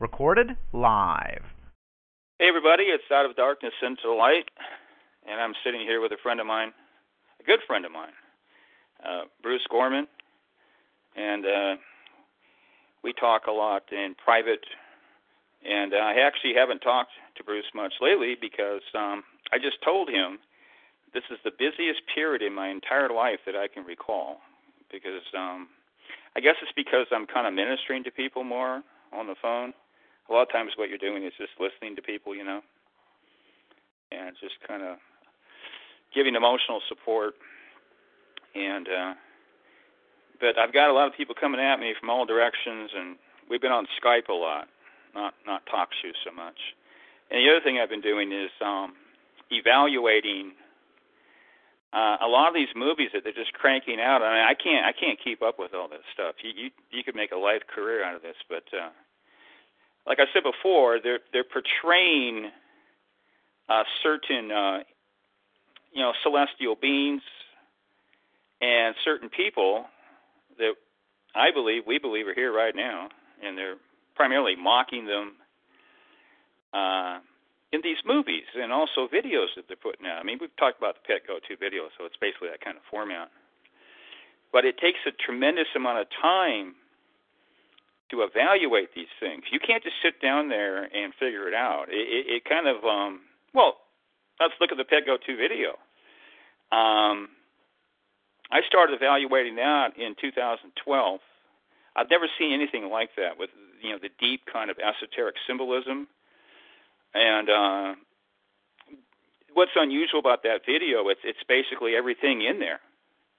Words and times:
Recorded 0.00 0.56
live. 0.72 1.44
Hey, 2.38 2.48
everybody. 2.48 2.84
It's 2.84 3.04
Out 3.12 3.26
of 3.26 3.36
Darkness 3.36 3.74
into 3.82 4.12
Light. 4.12 4.48
And 5.28 5.40
I'm 5.40 5.52
sitting 5.62 5.82
here 5.82 6.00
with 6.00 6.10
a 6.12 6.16
friend 6.22 6.40
of 6.40 6.46
mine, 6.46 6.72
a 7.38 7.44
good 7.44 7.60
friend 7.66 7.84
of 7.84 7.92
mine, 7.92 8.16
uh, 9.04 9.24
Bruce 9.42 9.66
Gorman 9.70 10.08
and 11.16 11.44
uh, 11.44 11.74
we 13.02 13.12
talk 13.12 13.46
a 13.46 13.52
lot 13.52 13.84
in 13.92 14.14
private. 14.22 14.64
And 15.64 15.92
uh, 15.92 15.98
I 15.98 16.14
actually 16.26 16.54
haven't 16.54 16.80
talked 16.80 17.10
to 17.36 17.44
Bruce 17.44 17.70
much 17.74 17.94
lately 18.00 18.36
because 18.40 18.82
um, 18.94 19.22
I 19.52 19.58
just 19.58 19.82
told 19.84 20.08
him 20.08 20.38
this 21.12 21.24
is 21.30 21.38
the 21.44 21.50
busiest 21.50 22.00
period 22.14 22.42
in 22.42 22.54
my 22.54 22.68
entire 22.68 23.10
life 23.10 23.40
that 23.46 23.56
I 23.56 23.68
can 23.68 23.84
recall. 23.84 24.38
Because 24.90 25.22
um, 25.36 25.68
I 26.36 26.40
guess 26.40 26.56
it's 26.62 26.72
because 26.74 27.06
I'm 27.12 27.26
kind 27.26 27.46
of 27.46 27.54
ministering 27.54 28.04
to 28.04 28.10
people 28.10 28.44
more 28.44 28.82
on 29.12 29.26
the 29.26 29.34
phone. 29.40 29.72
A 30.30 30.32
lot 30.32 30.42
of 30.42 30.52
times, 30.52 30.72
what 30.76 30.88
you're 30.88 30.98
doing 30.98 31.24
is 31.24 31.32
just 31.36 31.52
listening 31.58 31.96
to 31.96 32.02
people, 32.02 32.34
you 32.34 32.44
know, 32.44 32.60
and 34.12 34.36
just 34.40 34.54
kind 34.66 34.82
of 34.82 34.96
giving 36.14 36.36
emotional 36.36 36.80
support. 36.88 37.34
And 38.54 38.86
uh, 38.86 39.14
but 40.40 40.58
I've 40.58 40.72
got 40.72 40.88
a 40.88 40.92
lot 40.92 41.06
of 41.06 41.14
people 41.16 41.34
coming 41.34 41.60
at 41.60 41.78
me 41.78 41.94
from 41.98 42.10
all 42.10 42.24
directions, 42.26 42.90
and 42.96 43.16
we've 43.48 43.60
been 43.60 43.72
on 43.72 43.86
Skype 44.02 44.28
a 44.28 44.32
lot, 44.32 44.68
not 45.14 45.34
not 45.46 45.66
TalkShoe 45.66 46.14
so 46.24 46.32
much. 46.32 46.58
And 47.30 47.44
the 47.44 47.50
other 47.50 47.62
thing 47.62 47.78
I've 47.78 47.90
been 47.90 48.00
doing 48.00 48.32
is 48.32 48.50
um, 48.64 48.94
evaluating 49.50 50.52
uh, 51.92 52.16
a 52.22 52.26
lot 52.26 52.48
of 52.48 52.54
these 52.54 52.70
movies 52.74 53.10
that 53.14 53.22
they're 53.24 53.32
just 53.32 53.52
cranking 53.52 54.00
out. 54.00 54.22
I 54.22 54.30
mean, 54.30 54.46
I 54.46 54.54
can't 54.54 54.86
I 54.86 54.92
can't 54.92 55.18
keep 55.22 55.42
up 55.42 55.58
with 55.58 55.74
all 55.74 55.88
this 55.88 56.06
stuff. 56.14 56.36
You 56.42 56.50
you 56.56 56.70
you 56.90 57.04
could 57.04 57.14
make 57.14 57.32
a 57.32 57.38
life 57.38 57.62
career 57.66 58.04
out 58.04 58.14
of 58.14 58.22
this, 58.22 58.36
but 58.48 58.64
uh, 58.72 58.90
like 60.06 60.18
I 60.20 60.24
said 60.32 60.42
before, 60.42 60.98
they're 61.02 61.20
they're 61.32 61.44
portraying 61.44 62.50
uh, 63.68 63.84
certain 64.02 64.50
uh, 64.50 64.78
you 65.92 66.02
know 66.02 66.12
celestial 66.22 66.76
beings 66.80 67.22
and 68.60 68.94
certain 69.04 69.28
people 69.28 69.86
that 70.58 70.74
I 71.34 71.50
believe, 71.50 71.82
we 71.86 71.98
believe, 71.98 72.26
are 72.26 72.34
here 72.34 72.52
right 72.52 72.74
now, 72.74 73.08
and 73.42 73.56
they're 73.56 73.76
primarily 74.14 74.56
mocking 74.56 75.06
them 75.06 75.32
uh, 76.74 77.18
in 77.72 77.80
these 77.82 77.98
movies 78.04 78.44
and 78.54 78.72
also 78.72 79.08
videos 79.08 79.54
that 79.56 79.66
they're 79.68 79.76
putting 79.76 80.06
out. 80.06 80.18
I 80.18 80.24
mean, 80.24 80.38
we've 80.40 80.54
talked 80.56 80.78
about 80.78 80.96
the 80.96 81.06
Pet 81.06 81.26
Go 81.26 81.38
2 81.48 81.56
video, 81.58 81.84
so 81.96 82.04
it's 82.04 82.16
basically 82.20 82.48
that 82.50 82.60
kind 82.60 82.76
of 82.76 82.82
format. 82.90 83.30
But 84.52 84.64
it 84.64 84.78
takes 84.78 84.98
a 85.06 85.12
tremendous 85.12 85.68
amount 85.76 86.00
of 86.00 86.06
time 86.20 86.74
to 88.10 88.22
evaluate 88.22 88.94
these 88.94 89.10
things. 89.18 89.44
You 89.50 89.60
can't 89.60 89.82
just 89.82 89.96
sit 90.02 90.20
down 90.20 90.48
there 90.48 90.84
and 90.84 91.12
figure 91.18 91.48
it 91.48 91.54
out. 91.54 91.86
It, 91.88 92.06
it, 92.08 92.26
it 92.28 92.44
kind 92.44 92.66
of, 92.66 92.84
um, 92.84 93.20
well, 93.54 93.76
let's 94.38 94.54
look 94.60 94.72
at 94.72 94.78
the 94.78 94.84
PetGo 94.84 95.18
2 95.24 95.36
video. 95.36 95.70
Um, 96.72 97.28
I 98.50 98.62
started 98.66 98.94
evaluating 98.94 99.56
that 99.56 99.96
in 99.96 100.14
2012. 100.20 101.20
I've 101.96 102.10
never 102.10 102.26
seen 102.38 102.52
anything 102.52 102.88
like 102.90 103.10
that 103.16 103.38
with 103.38 103.50
you 103.82 103.90
know 103.90 103.98
the 104.00 104.10
deep 104.18 104.42
kind 104.52 104.70
of 104.70 104.78
esoteric 104.78 105.36
symbolism. 105.46 106.08
And 107.14 107.50
uh, 107.50 107.94
what's 109.54 109.72
unusual 109.74 110.20
about 110.20 110.42
that 110.44 110.62
video? 110.66 111.08
It's 111.08 111.20
it's 111.24 111.42
basically 111.48 111.96
everything 111.96 112.42
in 112.42 112.58
there, 112.58 112.80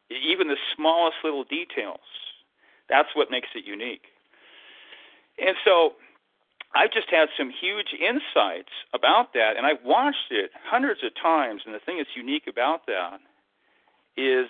even 0.09 0.47
the 0.47 0.57
smallest 0.75 1.17
little 1.23 1.43
details. 1.43 1.99
That's 2.89 3.09
what 3.13 3.31
makes 3.31 3.47
it 3.55 3.65
unique. 3.65 4.10
And 5.41 5.57
so 5.65 5.97
I've 6.75 6.93
just 6.93 7.09
had 7.09 7.27
some 7.37 7.51
huge 7.51 7.91
insights 7.97 8.71
about 8.93 9.33
that, 9.33 9.57
and 9.57 9.65
I've 9.65 9.83
watched 9.83 10.31
it 10.31 10.51
hundreds 10.63 11.03
of 11.03 11.11
times. 11.21 11.63
And 11.65 11.73
the 11.73 11.83
thing 11.83 11.97
that's 11.97 12.15
unique 12.15 12.45
about 12.47 12.85
that 12.87 13.19
is 14.15 14.47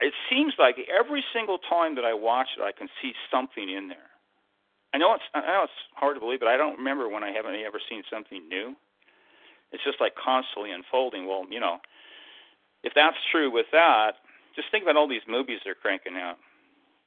it 0.00 0.14
seems 0.28 0.54
like 0.58 0.76
every 0.88 1.22
single 1.32 1.58
time 1.58 1.94
that 1.94 2.04
I 2.04 2.14
watch 2.14 2.48
it, 2.58 2.62
I 2.62 2.72
can 2.72 2.88
see 3.00 3.12
something 3.30 3.68
in 3.68 3.88
there. 3.88 4.10
I 4.92 4.98
know 4.98 5.14
it's 5.14 5.24
I 5.34 5.40
know 5.40 5.64
it's 5.64 5.80
hard 5.94 6.16
to 6.16 6.20
believe, 6.20 6.40
but 6.40 6.48
I 6.48 6.56
don't 6.56 6.78
remember 6.78 7.08
when 7.08 7.22
I 7.22 7.30
haven't 7.30 7.54
ever 7.54 7.78
seen 7.88 8.02
something 8.10 8.48
new. 8.48 8.74
It's 9.70 9.84
just 9.84 10.00
like 10.00 10.14
constantly 10.18 10.72
unfolding. 10.72 11.26
Well, 11.28 11.44
you 11.48 11.60
know, 11.60 11.78
if 12.82 12.92
that's 12.94 13.16
true 13.30 13.50
with 13.52 13.66
that, 13.70 14.18
just 14.56 14.66
think 14.70 14.82
about 14.82 14.96
all 14.96 15.06
these 15.06 15.22
movies 15.28 15.60
they're 15.64 15.78
cranking 15.78 16.16
out, 16.16 16.38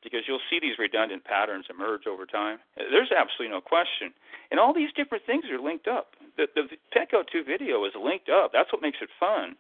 because 0.03 0.28
you'll 0.28 0.44
see 0.50 0.59
these 0.59 0.78
redundant 0.78 1.24
patterns 1.24 1.66
emerge 1.69 2.08
over 2.08 2.25
time. 2.25 2.59
There's 2.78 3.12
absolutely 3.12 3.53
no 3.53 3.62
question, 3.62 4.14
and 4.52 4.59
all 4.59 4.74
these 4.74 4.91
different 4.96 5.25
things 5.25 5.46
are 5.52 5.59
linked 5.59 5.88
up. 5.88 6.14
The 6.38 6.47
the 6.56 6.68
Petco 6.96 7.24
2 7.25 7.44
video 7.44 7.84
is 7.86 7.94
linked 7.96 8.30
up. 8.30 8.52
That's 8.53 8.72
what 8.72 8.81
makes 8.81 9.00
it 9.02 9.09
fun. 9.19 9.56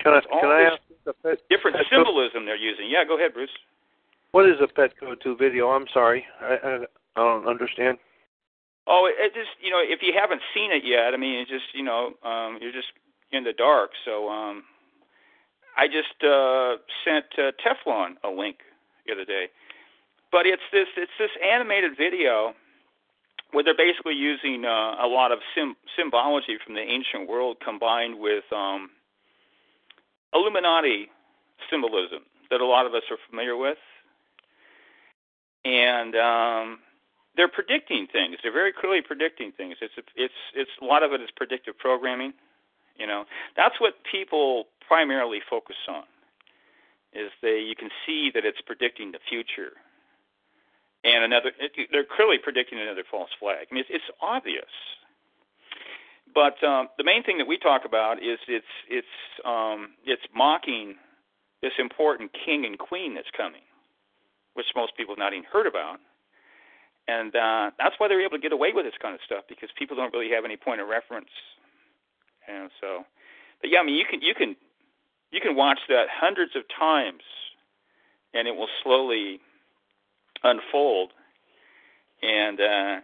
Can 0.00 0.12
I 0.14 0.20
can 0.20 0.50
I 0.50 0.62
ask 0.74 0.80
the 1.04 1.12
pet, 1.12 1.38
different 1.48 1.76
pet 1.76 1.86
symbolism 1.90 2.46
they're 2.46 2.56
using? 2.56 2.90
Yeah, 2.90 3.04
go 3.06 3.16
ahead, 3.16 3.32
Bruce. 3.34 3.54
What 4.32 4.48
is 4.48 4.56
a 4.60 4.66
Petco 4.66 5.14
2 5.22 5.36
video? 5.36 5.70
I'm 5.70 5.86
sorry, 5.92 6.24
I, 6.40 6.58
I 6.62 6.74
I 7.16 7.20
don't 7.20 7.46
understand. 7.46 7.98
Oh, 8.86 9.06
it, 9.06 9.14
it 9.18 9.32
just 9.34 9.54
you 9.62 9.70
know 9.70 9.80
if 9.80 10.00
you 10.02 10.12
haven't 10.18 10.42
seen 10.52 10.72
it 10.72 10.82
yet, 10.84 11.14
I 11.14 11.16
mean, 11.16 11.40
it 11.40 11.48
just 11.48 11.72
you 11.72 11.84
know 11.84 12.14
um, 12.24 12.58
you're 12.60 12.72
just 12.72 12.90
in 13.32 13.44
the 13.44 13.52
dark. 13.52 13.90
So 14.04 14.28
um, 14.28 14.64
I 15.76 15.86
just 15.86 16.22
uh, 16.22 16.76
sent 17.04 17.26
uh, 17.38 17.52
Teflon 17.62 18.16
a 18.22 18.28
link 18.28 18.58
the 19.06 19.12
other 19.12 19.24
day, 19.24 19.48
but 20.32 20.46
it's 20.46 20.62
this 20.72 20.88
it's 20.96 21.12
this 21.18 21.30
animated 21.42 21.96
video 21.96 22.54
where 23.52 23.62
they're 23.62 23.76
basically 23.76 24.14
using 24.14 24.64
uh, 24.64 24.96
a 25.00 25.06
lot 25.06 25.30
of 25.30 25.38
sim- 25.54 25.76
symbology 25.96 26.58
from 26.64 26.74
the 26.74 26.80
ancient 26.80 27.28
world 27.28 27.56
combined 27.64 28.18
with 28.18 28.44
um, 28.52 28.90
Illuminati 30.34 31.08
symbolism 31.70 32.26
that 32.50 32.60
a 32.60 32.66
lot 32.66 32.84
of 32.84 32.94
us 32.94 33.02
are 33.10 33.16
familiar 33.30 33.56
with. 33.56 33.78
And 35.64 36.16
um, 36.16 36.78
they're 37.36 37.48
predicting 37.48 38.06
things. 38.10 38.36
They're 38.42 38.52
very 38.52 38.72
clearly 38.72 39.00
predicting 39.00 39.52
things. 39.52 39.76
It's 39.80 39.94
it's 40.14 40.34
it's 40.54 40.70
a 40.82 40.84
lot 40.84 41.02
of 41.02 41.12
it 41.12 41.20
is 41.20 41.30
predictive 41.34 41.78
programming. 41.78 42.34
You 42.96 43.06
know, 43.06 43.24
that's 43.56 43.80
what 43.80 43.94
people 44.10 44.66
primarily 44.86 45.40
focus 45.48 45.76
on. 45.88 46.04
Is 47.14 47.30
they 47.42 47.60
you 47.60 47.76
can 47.76 47.90
see 48.06 48.30
that 48.34 48.44
it's 48.44 48.60
predicting 48.66 49.12
the 49.12 49.22
future. 49.28 49.72
And 51.04 51.22
another, 51.22 51.52
it, 51.60 51.88
they're 51.92 52.08
clearly 52.08 52.38
predicting 52.42 52.80
another 52.80 53.04
false 53.08 53.28
flag. 53.38 53.68
I 53.70 53.74
mean, 53.74 53.84
it's, 53.86 54.02
it's 54.02 54.18
obvious. 54.22 54.72
But 56.34 56.58
um, 56.64 56.88
the 56.98 57.04
main 57.04 57.22
thing 57.22 57.38
that 57.38 57.46
we 57.46 57.58
talk 57.58 57.82
about 57.84 58.18
is 58.18 58.38
it's 58.48 58.74
it's 58.90 59.14
um, 59.44 59.94
it's 60.04 60.22
mocking 60.34 60.96
this 61.62 61.72
important 61.78 62.32
king 62.44 62.66
and 62.66 62.76
queen 62.76 63.14
that's 63.14 63.30
coming, 63.36 63.62
which 64.54 64.66
most 64.74 64.96
people 64.96 65.14
have 65.14 65.22
not 65.22 65.32
even 65.32 65.44
heard 65.44 65.66
about, 65.66 66.00
and 67.06 67.36
uh, 67.36 67.70
that's 67.78 67.94
why 67.98 68.08
they're 68.08 68.20
able 68.20 68.36
to 68.36 68.42
get 68.42 68.52
away 68.52 68.72
with 68.74 68.84
this 68.84 68.98
kind 69.00 69.14
of 69.14 69.20
stuff 69.24 69.44
because 69.48 69.70
people 69.78 69.96
don't 69.96 70.12
really 70.12 70.30
have 70.34 70.44
any 70.44 70.56
point 70.56 70.80
of 70.80 70.88
reference, 70.88 71.30
and 72.48 72.68
so. 72.80 73.04
But 73.60 73.70
yeah, 73.70 73.78
I 73.78 73.84
mean 73.84 73.94
you 73.94 74.04
can 74.04 74.20
you 74.20 74.34
can 74.34 74.56
you 75.34 75.40
can 75.42 75.56
watch 75.56 75.80
that 75.88 76.06
hundreds 76.14 76.54
of 76.54 76.62
times, 76.70 77.26
and 78.32 78.46
it 78.46 78.54
will 78.54 78.70
slowly 78.84 79.40
unfold, 80.44 81.10
and 82.22 82.60
uh, 82.60 82.94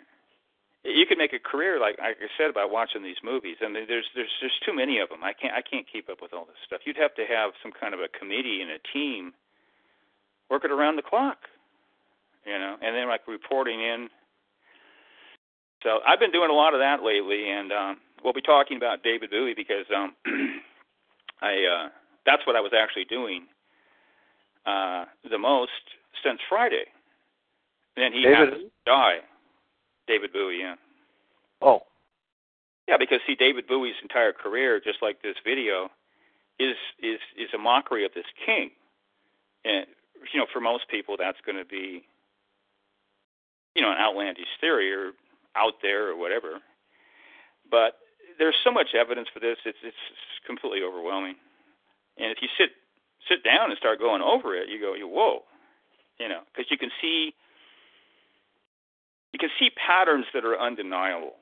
you 0.85 1.05
could 1.09 1.19
make 1.19 1.33
a 1.35 1.43
career 1.43 1.81
like, 1.81 1.99
like 1.99 2.23
I 2.23 2.31
said 2.39 2.49
about 2.49 2.71
watching 2.71 3.03
these 3.03 3.19
movies. 3.25 3.57
I 3.61 3.67
mean, 3.67 3.85
there's 3.89 4.07
there's 4.15 4.31
there's 4.41 4.59
too 4.65 4.73
many 4.73 5.01
of 5.01 5.09
them. 5.09 5.25
I 5.25 5.33
can't 5.35 5.53
I 5.53 5.61
can't 5.61 5.91
keep 5.91 6.09
up 6.09 6.23
with 6.23 6.33
all 6.33 6.47
this 6.47 6.63
stuff. 6.65 6.87
You'd 6.87 7.03
have 7.03 7.15
to 7.17 7.27
have 7.27 7.51
some 7.63 7.73
kind 7.75 7.95
of 7.95 8.01
a 8.01 8.07
committee 8.07 8.63
and 8.63 8.71
a 8.71 8.79
team 8.95 9.35
working 10.49 10.71
around 10.71 10.97
the 10.97 11.03
clock, 11.03 11.51
you 12.47 12.57
know, 12.57 12.77
and 12.81 12.95
then 12.95 13.09
like 13.09 13.27
reporting 13.27 13.83
in. 13.83 14.09
So 15.83 15.99
I've 16.07 16.21
been 16.21 16.31
doing 16.31 16.51
a 16.51 16.55
lot 16.55 16.75
of 16.75 16.81
that 16.81 17.03
lately, 17.03 17.51
and 17.51 17.73
um, 17.73 17.97
we'll 18.23 18.39
be 18.39 18.43
talking 18.43 18.77
about 18.77 19.03
David 19.03 19.31
Bowie 19.31 19.55
because 19.57 19.87
um, 19.91 20.15
I 21.43 21.59
uh, 21.67 21.89
that's 22.27 22.47
what 22.47 22.57
I 22.57 22.61
was 22.61 22.73
actually 22.77 23.05
doing 23.05 23.47
uh, 24.67 25.05
the 25.29 25.39
most 25.39 25.71
since 26.23 26.41
Friday. 26.49 26.85
And 27.97 28.15
he 28.15 28.23
David 28.23 28.39
had 28.39 28.51
to 28.51 28.71
die. 28.87 29.19
David 30.07 30.33
Bowie, 30.33 30.59
yeah. 30.61 30.75
Oh, 31.63 31.83
Yeah, 32.89 32.97
because 32.99 33.21
see, 33.27 33.35
David 33.35 33.67
Bowie's 33.67 33.95
entire 34.03 34.33
career, 34.33 34.81
just 34.81 34.99
like 35.03 35.23
this 35.23 35.37
video, 35.45 35.91
is 36.59 36.77
is 37.03 37.21
is 37.37 37.49
a 37.55 37.59
mockery 37.59 38.05
of 38.05 38.13
this 38.15 38.27
king. 38.45 38.71
And 39.65 39.87
you 40.33 40.41
know, 40.41 40.47
for 40.53 40.61
most 40.61 40.89
people, 40.89 41.17
that's 41.19 41.39
going 41.45 41.59
to 41.59 41.65
be, 41.65 42.05
you 43.75 43.83
know, 43.83 43.91
an 43.91 43.99
outlandish 43.99 44.49
theory 44.61 44.93
or 44.93 45.13
out 45.57 45.75
there 45.83 46.09
or 46.09 46.17
whatever. 46.17 46.61
But 47.71 47.99
there's 48.39 48.57
so 48.65 48.73
much 48.73 48.95
evidence 48.99 49.29
for 49.33 49.41
this; 49.41 49.59
it's 49.65 49.79
it's 49.83 49.97
completely 50.47 50.83
overwhelming. 50.83 51.37
And 52.21 52.31
if 52.31 52.39
you 52.43 52.49
sit 52.59 52.71
sit 53.29 53.43
down 53.45 53.71
and 53.71 53.79
start 53.79 53.99
going 53.99 54.23
over 54.23 54.55
it, 54.55 54.69
you 54.69 54.81
go, 54.81 54.95
whoa, 55.07 55.43
you 56.19 56.29
know, 56.29 56.41
because 56.53 56.71
you 56.71 56.77
can 56.77 56.91
see 57.01 57.33
you 59.33 59.39
can 59.39 59.51
see 59.59 59.71
patterns 59.71 60.27
that 60.35 60.45
are 60.45 60.59
undeniable. 60.59 61.35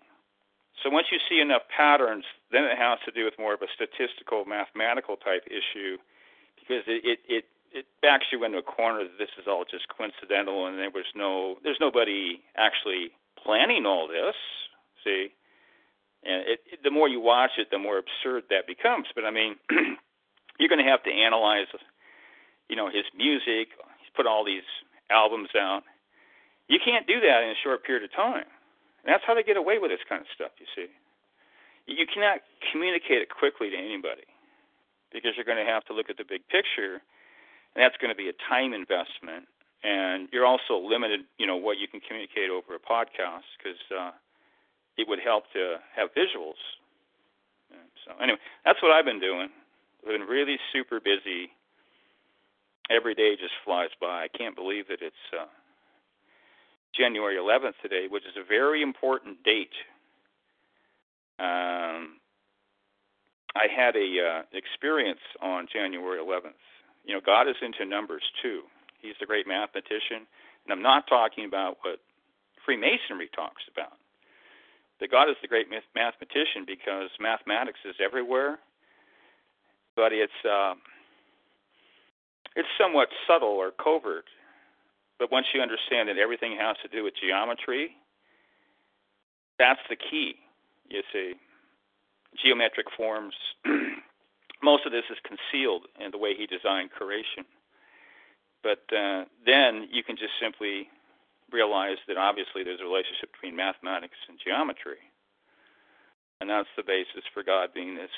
So 0.83 0.91
once 0.91 1.09
you 1.11 1.19
see 1.29 1.41
enough 1.41 1.63
patterns, 1.75 2.25
then 2.53 2.65
it 2.65 2.79
has 2.79 2.99
to 3.07 3.11
do 3.11 3.25
with 3.25 3.35
more 3.39 3.55
of 3.55 3.63
a 3.63 3.71
statistical, 3.75 4.45
mathematical 4.45 5.17
type 5.17 5.43
issue, 5.51 5.99
because 6.55 6.85
it 6.87 7.03
it 7.05 7.19
it, 7.29 7.45
it 7.73 7.87
backs 8.01 8.27
you 8.31 8.45
into 8.45 8.59
a 8.59 8.63
corner 8.63 9.03
that 9.03 9.19
this 9.19 9.35
is 9.41 9.47
all 9.49 9.65
just 9.69 9.89
coincidental, 9.89 10.67
and 10.67 10.79
there 10.79 10.91
was 10.91 11.11
no 11.17 11.59
there's 11.65 11.81
nobody 11.81 12.41
actually 12.57 13.11
planning 13.43 13.87
all 13.87 14.07
this. 14.07 14.37
See, 15.03 15.35
and 16.23 16.43
it, 16.47 16.61
it, 16.71 16.79
the 16.85 16.91
more 16.91 17.09
you 17.09 17.21
watch 17.21 17.53
it, 17.59 17.69
the 17.71 17.79
more 17.79 17.99
absurd 17.99 18.45
that 18.51 18.67
becomes. 18.67 19.07
But 19.15 19.25
I 19.25 19.31
mean, 19.31 19.57
you're 20.59 20.69
going 20.69 20.85
to 20.85 20.91
have 20.91 21.03
to 21.05 21.11
analyze, 21.11 21.67
you 22.69 22.77
know, 22.77 22.87
his 22.87 23.05
music. 23.17 23.73
He's 24.03 24.13
put 24.15 24.27
all 24.27 24.45
these 24.45 24.67
albums 25.11 25.51
out. 25.57 25.83
You 26.69 26.79
can't 26.85 27.07
do 27.07 27.21
that 27.21 27.43
in 27.43 27.51
a 27.51 27.59
short 27.63 27.85
period 27.85 28.05
of 28.05 28.13
time. 28.13 28.47
And 29.05 29.15
that's 29.15 29.25
how 29.27 29.35
they 29.35 29.43
get 29.43 29.57
away 29.57 29.79
with 29.79 29.91
this 29.91 30.05
kind 30.09 30.21
of 30.21 30.29
stuff, 30.35 30.53
you 30.59 30.67
see. 30.77 30.91
You 31.87 32.05
cannot 32.05 32.45
communicate 32.71 33.23
it 33.25 33.31
quickly 33.31 33.71
to 33.71 33.77
anybody 33.77 34.29
because 35.13 35.33
you're 35.37 35.49
going 35.49 35.65
to 35.65 35.71
have 35.71 35.85
to 35.87 35.95
look 35.95 36.11
at 36.11 36.19
the 36.19 36.29
big 36.29 36.45
picture, 36.53 37.01
and 37.73 37.81
that's 37.81 37.97
going 37.97 38.13
to 38.13 38.19
be 38.19 38.29
a 38.29 38.37
time 38.51 38.75
investment. 38.75 39.49
And 39.81 40.29
you're 40.33 40.45
also 40.45 40.77
limited, 40.77 41.25
you 41.39 41.47
know, 41.47 41.57
what 41.57 41.79
you 41.79 41.89
can 41.89 42.01
communicate 42.05 42.51
over 42.51 42.75
a 42.75 42.83
podcast 42.83 43.49
because 43.57 43.81
uh, 43.89 44.11
it 44.99 45.09
would 45.09 45.21
help 45.23 45.45
to 45.55 45.79
have 45.97 46.11
visuals. 46.13 46.61
So, 48.05 48.13
anyway, 48.21 48.39
that's 48.65 48.83
what 48.83 48.91
I've 48.93 49.05
been 49.05 49.21
doing. 49.21 49.49
Been 50.09 50.23
really 50.23 50.57
super 50.73 51.01
busy. 51.01 51.53
Every 52.89 53.15
day 53.15 53.37
just 53.37 53.53
flies 53.63 53.91
by. 54.01 54.25
I 54.25 54.29
can't 54.33 54.57
believe 54.57 54.89
that 54.89 55.03
it's 55.03 55.25
uh, 55.37 55.45
January 56.97 57.37
11th 57.37 57.77
today, 57.83 58.07
which 58.09 58.25
is 58.25 58.33
a 58.41 58.43
very 58.43 58.81
important 58.81 59.45
date. 59.45 59.77
Um, 61.39 62.17
I 63.53 63.69
had 63.69 63.97
a 63.97 64.09
uh, 64.17 64.43
experience 64.57 65.21
on 65.43 65.69
January 65.71 66.19
11th. 66.19 66.57
You 67.05 67.13
know, 67.13 67.21
God 67.21 67.47
is 67.47 67.57
into 67.61 67.85
numbers 67.85 68.25
too. 68.41 68.63
He's 69.03 69.15
the 69.21 69.27
great 69.27 69.47
mathematician, 69.47 70.25
and 70.65 70.73
I'm 70.73 70.83
not 70.83 71.07
talking 71.07 71.45
about 71.45 71.77
what 71.83 72.01
Freemasonry 72.65 73.29
talks 73.37 73.63
about. 73.71 74.01
That 75.01 75.11
God 75.11 75.29
is 75.29 75.37
the 75.43 75.49
great 75.49 75.67
mathematician 75.69 76.65
because 76.67 77.11
mathematics 77.21 77.81
is 77.85 77.95
everywhere, 78.03 78.59
but 79.99 80.13
it's 80.13 80.41
uh, 80.49 80.75
it's 82.55 82.69
somewhat 82.81 83.09
subtle 83.27 83.59
or 83.59 83.73
covert. 83.73 84.27
But 85.19 85.33
once 85.33 85.47
you 85.53 85.61
understand 85.61 86.09
that 86.09 86.19
everything 86.19 86.57
has 86.61 86.77
to 86.83 86.89
do 86.89 87.03
with 87.03 87.15
geometry, 87.21 87.91
that's 89.59 89.83
the 89.91 89.97
key. 89.97 90.37
You 90.89 91.03
see, 91.13 91.35
geometric 92.41 92.87
forms. 92.97 93.35
most 94.63 94.87
of 94.87 94.93
this 94.93 95.05
is 95.11 95.19
concealed 95.23 95.87
in 96.01 96.11
the 96.11 96.19
way 96.19 96.35
he 96.35 96.47
designed 96.47 96.91
creation. 96.91 97.47
But 98.63 98.83
uh, 98.95 99.25
then 99.47 99.89
you 99.91 100.03
can 100.03 100.17
just 100.17 100.35
simply 100.41 100.89
realize 101.53 101.99
that 102.09 102.17
obviously 102.17 102.65
there's 102.65 102.81
a 102.81 102.85
relationship 102.85 103.33
between 103.33 103.57
mathematics 103.57 104.19
and 104.29 104.39
geometry. 104.39 104.99
And 106.41 106.51
that's 106.51 106.69
the 106.77 106.83
basis 106.83 107.25
for 107.33 107.43
God 107.43 107.71
being 107.75 107.95
this 107.95 108.11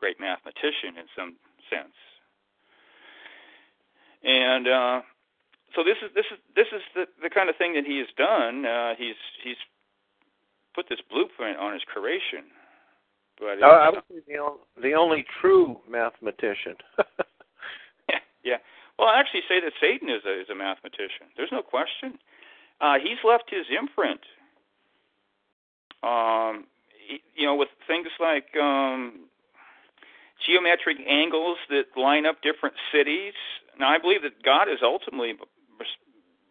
great 0.00 0.20
mathematician 0.20 0.96
in 0.98 1.06
some 1.16 1.36
sense. 1.70 1.94
And 4.24 4.66
uh, 4.66 5.00
so 5.74 5.84
this 5.84 5.96
is 6.02 6.10
this 6.14 6.26
is 6.32 6.38
this 6.56 6.66
is 6.72 6.82
the 6.94 7.04
the 7.22 7.30
kind 7.30 7.48
of 7.48 7.56
thing 7.56 7.74
that 7.74 7.84
he 7.84 7.98
has 7.98 8.08
done. 8.16 8.66
Uh, 8.66 8.94
he's 8.98 9.18
he's 9.44 9.60
put 10.74 10.88
this 10.88 11.00
blueprint 11.10 11.58
on 11.58 11.72
his 11.72 11.82
creation. 11.84 12.50
But 13.38 13.62
I, 13.62 13.86
I 13.86 13.90
would 13.90 14.02
say 14.10 14.18
the 14.26 14.38
only, 14.38 14.58
the 14.82 14.94
only 14.94 15.24
true 15.40 15.78
mathematician. 15.88 16.74
yeah, 18.08 18.18
yeah. 18.44 18.58
Well, 18.98 19.08
I 19.08 19.20
actually 19.20 19.46
say 19.48 19.60
that 19.60 19.72
Satan 19.80 20.08
is 20.08 20.22
a 20.26 20.40
is 20.40 20.50
a 20.50 20.54
mathematician. 20.54 21.30
There's 21.36 21.52
no 21.52 21.62
question. 21.62 22.18
Uh, 22.80 22.94
he's 23.02 23.18
left 23.24 23.50
his 23.50 23.66
imprint. 23.70 24.20
Um, 26.02 26.66
he, 27.06 27.22
you 27.34 27.46
know, 27.46 27.54
with 27.54 27.68
things 27.86 28.08
like 28.18 28.46
um, 28.60 29.26
geometric 30.46 30.98
angles 31.08 31.58
that 31.68 31.84
line 31.96 32.26
up 32.26 32.36
different 32.42 32.76
cities. 32.92 33.34
Now, 33.78 33.90
I 33.90 33.98
believe 33.98 34.22
that 34.22 34.42
God 34.42 34.68
is 34.68 34.78
ultimately 34.82 35.34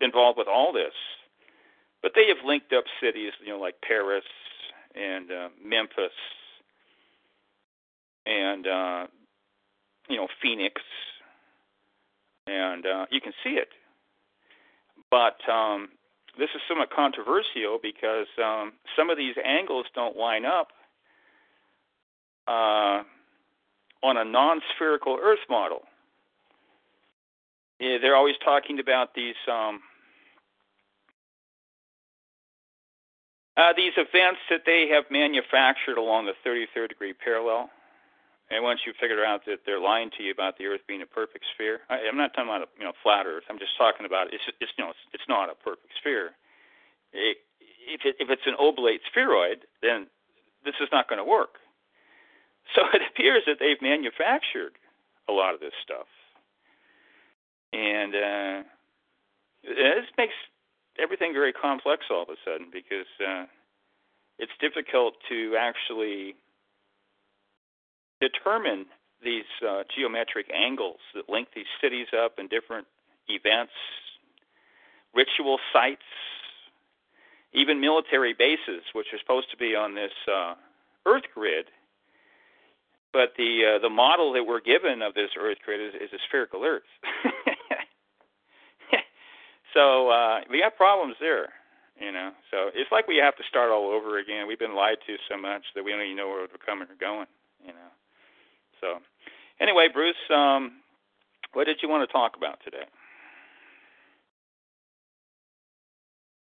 involved 0.01 0.38
with 0.38 0.48
all 0.48 0.74
this, 0.74 0.94
but 2.01 2.12
they 2.16 2.28
have 2.28 2.45
linked 2.45 2.74
up 2.74 2.86
cities, 3.01 3.31
you 3.44 3.51
know, 3.51 3.60
like 3.60 3.75
Paris 3.81 4.24
and 4.95 5.31
uh, 5.31 5.50
Memphis 5.63 6.16
and 8.25 8.68
uh, 8.68 9.07
you 10.10 10.18
know 10.18 10.28
Phoenix, 10.42 10.81
and 12.45 12.86
uh, 12.86 13.06
you 13.10 13.22
can 13.22 13.34
see 13.44 13.51
it. 13.51 13.69
But 15.10 15.38
um, 15.50 15.89
this 16.38 16.50
is 16.54 16.62
somewhat 16.68 16.89
controversial 16.92 17.80
because 17.81 18.28
um, 18.44 18.74
some 18.95 19.10
of 19.10 19.18
these 19.18 19.36
angles 19.44 19.86
don't 19.95 20.18
line 20.18 20.45
up 20.45 20.68
uh, 22.48 23.04
on 24.04 24.18
a 24.18 24.26
non-spherical 24.26 25.18
Earth 25.22 25.46
model. 25.50 25.82
Yeah, 27.80 27.98
they're 28.02 28.16
always 28.16 28.36
talking 28.44 28.80
about 28.80 29.14
these 29.14 29.36
um, 29.52 29.82
uh, 33.56 33.74
these 33.75 33.94
events 33.98 34.39
that 34.50 34.62
they 34.66 34.88
have 34.94 35.06
manufactured 35.10 35.98
along 35.98 36.25
the 36.25 36.34
33rd 36.48 36.89
degree 36.89 37.13
parallel. 37.13 37.70
And 38.50 38.63
once 38.63 38.80
you 38.86 38.94
figure 39.00 39.25
out 39.25 39.44
that 39.46 39.66
they're 39.66 39.82
lying 39.82 40.10
to 40.18 40.24
you 40.24 40.32
about 40.32 40.58
the 40.58 40.66
Earth 40.68 40.82
being 40.88 41.01
a 41.01 41.06
perfect 41.06 41.44
sphere, 41.54 41.82
I, 41.89 42.08
I'm 42.08 42.16
not 42.16 42.34
talking 42.34 42.50
about 42.50 42.62
a, 42.63 42.70
you 42.80 42.86
know 42.86 42.94
flat 43.04 43.25
Earth. 43.25 43.44
I'm 43.50 43.60
just 43.60 43.77
talking 43.77 44.06
about 44.06 44.34
it's 44.34 44.44
it's 44.62 44.72
you 44.77 44.86
know 44.86 44.92
it's, 44.92 45.04
it's 45.13 45.27
not 45.27 45.50
a 45.50 45.56
perfect 45.56 45.92
sphere. 46.00 46.32
It, 47.12 47.38
if 47.88 48.01
it, 48.06 48.16
if 48.20 48.30
it's 48.30 48.46
an 48.46 48.56
oblate 48.60 49.01
spheroid, 49.12 49.66
then 49.82 50.08
this 50.63 50.75
is 50.82 50.88
not 50.92 51.10
going 51.10 51.20
to 51.20 51.27
work. 51.27 51.60
So 52.75 52.81
it 52.93 53.01
appears 53.09 53.43
that 53.47 53.57
they've 53.59 53.81
manufactured 53.81 54.74
a 55.29 55.33
lot 55.33 55.53
of 55.53 55.59
this 55.59 55.74
stuff, 55.83 56.07
and 57.74 58.15
uh, 58.15 58.63
this 59.63 60.05
makes 60.17 60.33
everything 61.00 61.33
very 61.33 61.53
complex 61.53 62.05
all 62.09 62.24
of 62.24 62.29
a 62.29 62.38
sudden 62.45 62.67
because 62.71 63.07
uh, 63.21 63.45
it's 64.39 64.51
difficult 64.59 65.15
to 65.29 65.55
actually 65.59 66.36
determine 68.19 68.86
these 69.24 69.50
uh, 69.67 69.83
geometric 69.95 70.47
angles 70.53 71.00
that 71.15 71.29
link 71.29 71.50
these 71.55 71.69
cities 71.81 72.07
up 72.17 72.38
and 72.38 72.50
different 72.50 72.88
events, 73.27 73.74
ritual 75.13 75.59
sites, 75.74 76.05
even 77.53 77.79
military 77.79 78.33
bases, 78.33 78.83
which 78.93 79.07
are 79.13 79.19
supposed 79.19 79.50
to 79.51 79.57
be 79.57 79.75
on 79.75 79.95
this 79.95 80.12
uh, 80.31 80.53
Earth 81.05 81.24
grid. 81.33 81.65
But 83.14 83.34
the 83.38 83.78
uh, 83.78 83.80
the 83.82 83.90
model 83.90 84.34
that 84.34 84.44
we're 84.44 84.62
given 84.62 85.02
of 85.02 85.14
this 85.14 85.30
Earth 85.40 85.58
grid 85.64 85.82
is, 85.82 85.96
is 85.96 86.14
a 86.14 86.20
spherical 86.28 86.64
Earth. 86.64 86.84
so 89.74 90.10
uh, 90.10 90.42
we 90.52 90.60
have 90.60 90.76
problems 90.76 91.16
there, 91.20 91.50
you 92.00 92.12
know. 92.12 92.32
So 92.52 92.70
it's 92.76 92.92
like 92.92 93.08
we 93.08 93.18
have 93.18 93.36
to 93.38 93.44
start 93.50 93.72
all 93.72 93.90
over 93.90 94.20
again. 94.20 94.48
We've 94.48 94.60
been 94.60 94.76
lied 94.76 94.98
to 95.08 95.16
so 95.30 95.38
much 95.38 95.64
that 95.76 95.84
we 95.84 95.92
don't 95.92 96.02
even 96.02 96.18
know 96.18 96.28
where 96.28 96.42
we're 96.42 96.66
coming 96.66 96.88
or 96.90 97.00
going, 97.00 97.28
you 97.66 97.74
know. 97.74 97.92
So, 98.82 99.00
anyway, 99.60 99.88
Bruce, 99.92 100.16
um, 100.30 100.84
what 101.54 101.66
did 101.66 101.78
you 101.82 101.90
want 101.90 102.08
to 102.08 102.14
talk 102.14 102.36
about 102.38 102.60
today? 102.64 102.86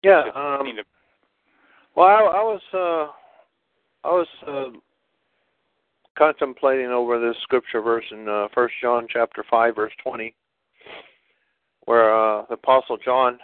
Yeah. 0.03 0.25
Um, 0.35 0.67
well, 1.95 2.07
I, 2.07 2.21
I 2.21 2.43
was 2.43 2.61
uh, 2.73 3.13
I 4.07 4.13
was 4.13 4.27
uh, 4.47 4.79
contemplating 6.19 6.89
over 6.89 7.21
this 7.21 7.37
scripture 7.43 7.81
verse 7.81 8.05
in 8.11 8.29
uh, 8.29 8.49
First 8.53 8.75
John 8.83 9.07
chapter 9.09 9.45
five, 9.49 9.77
verse 9.77 9.93
twenty, 10.03 10.35
where 11.85 12.13
uh, 12.13 12.45
the 12.49 12.55
Apostle 12.55 12.99
John. 13.03 13.39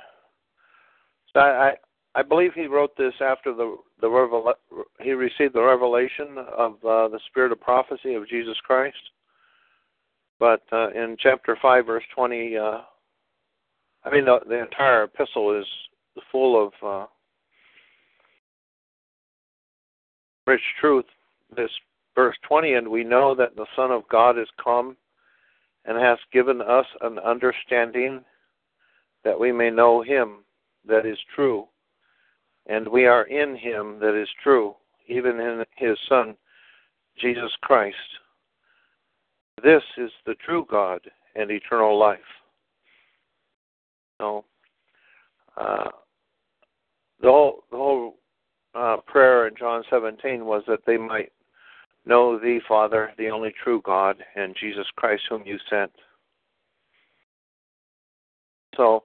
So 1.33 1.41
I, 1.41 1.75
I 2.15 2.23
believe 2.23 2.53
he 2.55 2.67
wrote 2.67 2.97
this 2.97 3.15
after 3.21 3.55
the 3.55 3.77
the 4.01 4.55
he 5.01 5.13
received 5.13 5.55
the 5.55 5.63
revelation 5.63 6.37
of 6.57 6.73
uh, 6.85 7.09
the 7.09 7.21
spirit 7.29 7.53
of 7.53 7.61
prophecy 7.61 8.15
of 8.15 8.29
Jesus 8.29 8.57
Christ. 8.65 8.97
But 10.41 10.63
uh, 10.73 10.91
in 10.91 11.17
chapter 11.19 11.57
five, 11.63 11.87
verse 11.87 12.05
twenty, 12.15 12.57
uh, 12.57 12.81
I 14.05 14.11
mean 14.11 14.25
the, 14.25 14.41
the 14.49 14.61
entire 14.61 15.05
epistle 15.05 15.59
is 15.59 15.67
full 16.31 16.67
of 16.67 16.73
uh, 16.85 17.07
rich 20.47 20.61
truth. 20.81 21.07
This 21.57 21.71
verse 22.15 22.37
twenty, 22.47 22.75
and 22.75 22.89
we 22.89 23.05
know 23.05 23.35
that 23.35 23.57
the 23.57 23.67
Son 23.77 23.91
of 23.91 24.09
God 24.09 24.39
is 24.39 24.49
come 24.63 24.97
and 25.85 25.99
has 25.99 26.19
given 26.33 26.61
us 26.61 26.87
an 27.03 27.19
understanding 27.19 28.25
that 29.25 29.39
we 29.39 29.53
may 29.53 29.71
know 29.71 30.03
him 30.03 30.45
that 30.87 31.07
is 31.07 31.19
true. 31.35 31.67
And 32.67 32.89
we 32.89 33.07
are 33.07 33.25
in 33.25 33.57
him 33.57 33.99
that 34.01 34.19
is 34.19 34.29
true, 34.43 34.75
even 35.07 35.39
in 35.41 35.65
his 35.77 35.99
Son, 36.09 36.35
Jesus 37.19 37.53
Christ. 37.63 37.97
This 39.63 39.83
is 39.99 40.11
the 40.27 40.35
true 40.45 40.67
God 40.71 41.01
and 41.37 41.51
eternal 41.51 41.99
life. 41.99 42.19
So, 44.21 44.45
uh, 45.57 45.91
the 47.21 47.29
whole, 47.29 47.65
the 47.71 47.77
whole 47.77 48.17
uh, 48.75 48.97
prayer 49.07 49.47
in 49.47 49.55
John 49.57 49.83
17 49.91 50.45
was 50.45 50.63
that 50.67 50.81
they 50.87 50.97
might 50.97 51.33
know 52.07 52.39
thee, 52.39 52.61
Father, 52.67 53.13
the 53.19 53.29
only 53.29 53.53
true 53.63 53.81
God, 53.85 54.17
and 54.37 54.57
Jesus 54.59 54.87
Christ, 54.97 55.23
whom 55.29 55.43
you 55.45 55.59
sent. 55.71 55.91
So, 58.77 59.05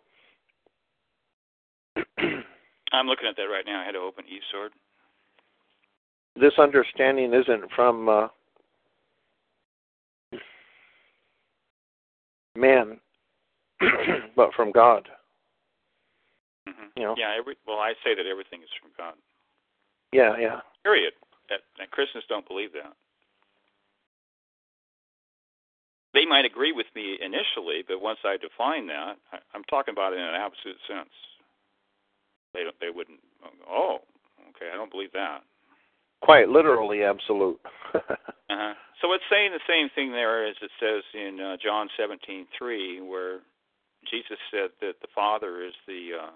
I'm 2.17 3.07
looking 3.07 3.27
at 3.29 3.35
that 3.37 3.43
right 3.43 3.65
now. 3.65 3.81
I 3.81 3.85
had 3.85 3.91
to 3.93 3.99
open 3.99 4.25
eSword. 4.25 4.69
This 6.35 6.53
understanding 6.57 7.33
isn't 7.33 7.71
from 7.75 8.09
uh, 8.09 8.27
man, 12.55 12.99
but 14.35 14.53
from 14.55 14.71
God. 14.71 15.07
Mm-hmm. 16.67 16.99
You 16.99 17.03
know? 17.03 17.15
Yeah. 17.17 17.35
Every, 17.37 17.55
well, 17.67 17.77
I 17.77 17.93
say 18.03 18.15
that 18.15 18.25
everything 18.29 18.61
is 18.61 18.69
from 18.81 18.91
God. 18.97 19.13
Yeah. 20.11 20.37
Yeah. 20.39 20.59
Period. 20.83 21.13
And 21.79 21.89
Christians 21.91 22.23
don't 22.29 22.47
believe 22.47 22.73
that. 22.73 22.93
They 26.13 26.25
might 26.25 26.45
agree 26.45 26.71
with 26.71 26.87
me 26.95 27.17
initially, 27.21 27.85
but 27.87 28.01
once 28.01 28.19
I 28.25 28.37
define 28.37 28.87
that, 28.87 29.17
I'm 29.53 29.63
talking 29.69 29.93
about 29.93 30.13
it 30.13 30.17
in 30.17 30.25
an 30.25 30.33
absolute 30.33 30.81
sense. 30.89 31.13
They 32.53 32.63
don't. 32.63 32.75
They 32.81 32.89
wouldn't. 32.89 33.19
Oh, 33.69 33.99
okay. 34.49 34.73
I 34.73 34.75
don't 34.75 34.89
believe 34.89 35.13
that. 35.13 35.45
Quite 36.21 36.49
literally, 36.49 37.03
absolute. 37.03 37.59
uh-huh. 37.93 38.73
So 39.01 39.13
it's 39.13 39.23
saying 39.29 39.51
the 39.53 39.63
same 39.69 39.89
thing 39.93 40.11
there 40.11 40.47
as 40.47 40.55
it 40.61 40.71
says 40.79 41.03
in 41.13 41.39
uh, 41.39 41.57
John 41.63 41.87
17:3, 41.93 43.07
where 43.07 43.39
Jesus 44.09 44.37
said 44.51 44.71
that 44.81 44.99
the 45.01 45.07
Father 45.13 45.63
is 45.63 45.73
the 45.87 46.17
uh, 46.19 46.33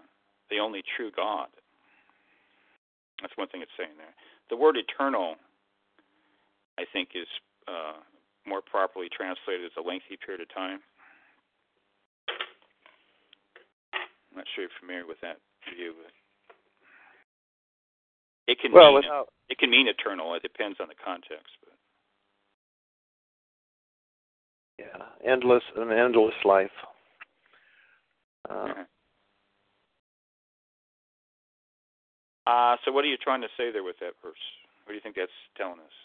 the 0.49 0.59
only 0.59 0.83
true 0.95 1.11
God. 1.15 1.47
That's 3.21 3.35
one 3.37 3.47
thing 3.47 3.61
it's 3.61 3.71
saying 3.77 3.97
there. 3.97 4.13
The 4.53 4.57
word 4.57 4.77
eternal, 4.77 5.33
I 6.77 6.83
think, 6.93 7.09
is 7.15 7.25
uh, 7.67 7.97
more 8.45 8.61
properly 8.61 9.07
translated 9.09 9.65
as 9.65 9.71
a 9.79 9.81
lengthy 9.81 10.15
period 10.23 10.41
of 10.45 10.53
time. 10.53 10.77
I'm 14.29 14.37
not 14.37 14.45
sure 14.53 14.65
you're 14.65 14.79
familiar 14.79 15.07
with 15.07 15.17
that 15.21 15.37
view, 15.75 15.95
but 15.97 16.13
it 18.45 18.59
can 18.59 18.71
well, 18.71 18.93
mean 18.93 19.01
without... 19.01 19.29
it 19.49 19.57
can 19.57 19.71
mean 19.71 19.87
eternal. 19.87 20.35
It 20.35 20.43
depends 20.43 20.77
on 20.79 20.87
the 20.87 20.93
context. 21.03 21.57
But. 21.65 21.73
Yeah, 24.85 25.31
endless 25.33 25.63
an 25.75 25.91
endless 25.91 26.35
life. 26.45 26.69
Uh, 28.47 28.85
Uh, 32.45 32.75
so 32.83 32.91
what 32.91 33.05
are 33.05 33.07
you 33.07 33.17
trying 33.17 33.41
to 33.41 33.47
say 33.57 33.71
there 33.71 33.83
with 33.83 33.95
that 33.99 34.13
verse? 34.21 34.33
What 34.83 34.91
do 34.91 34.95
you 34.95 35.01
think 35.01 35.15
that's 35.15 35.31
telling 35.57 35.79
us? 35.79 35.95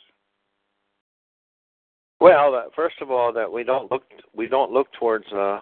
Well, 2.21 2.53
that, 2.53 2.75
first 2.75 2.97
of 3.01 3.11
all, 3.11 3.33
that 3.33 3.51
we 3.51 3.65
don't 3.65 3.91
look 3.91 4.03
we 4.35 4.49
don't 4.49 4.73
look 4.73 4.89
towards, 4.99 5.27
uh, 5.33 5.61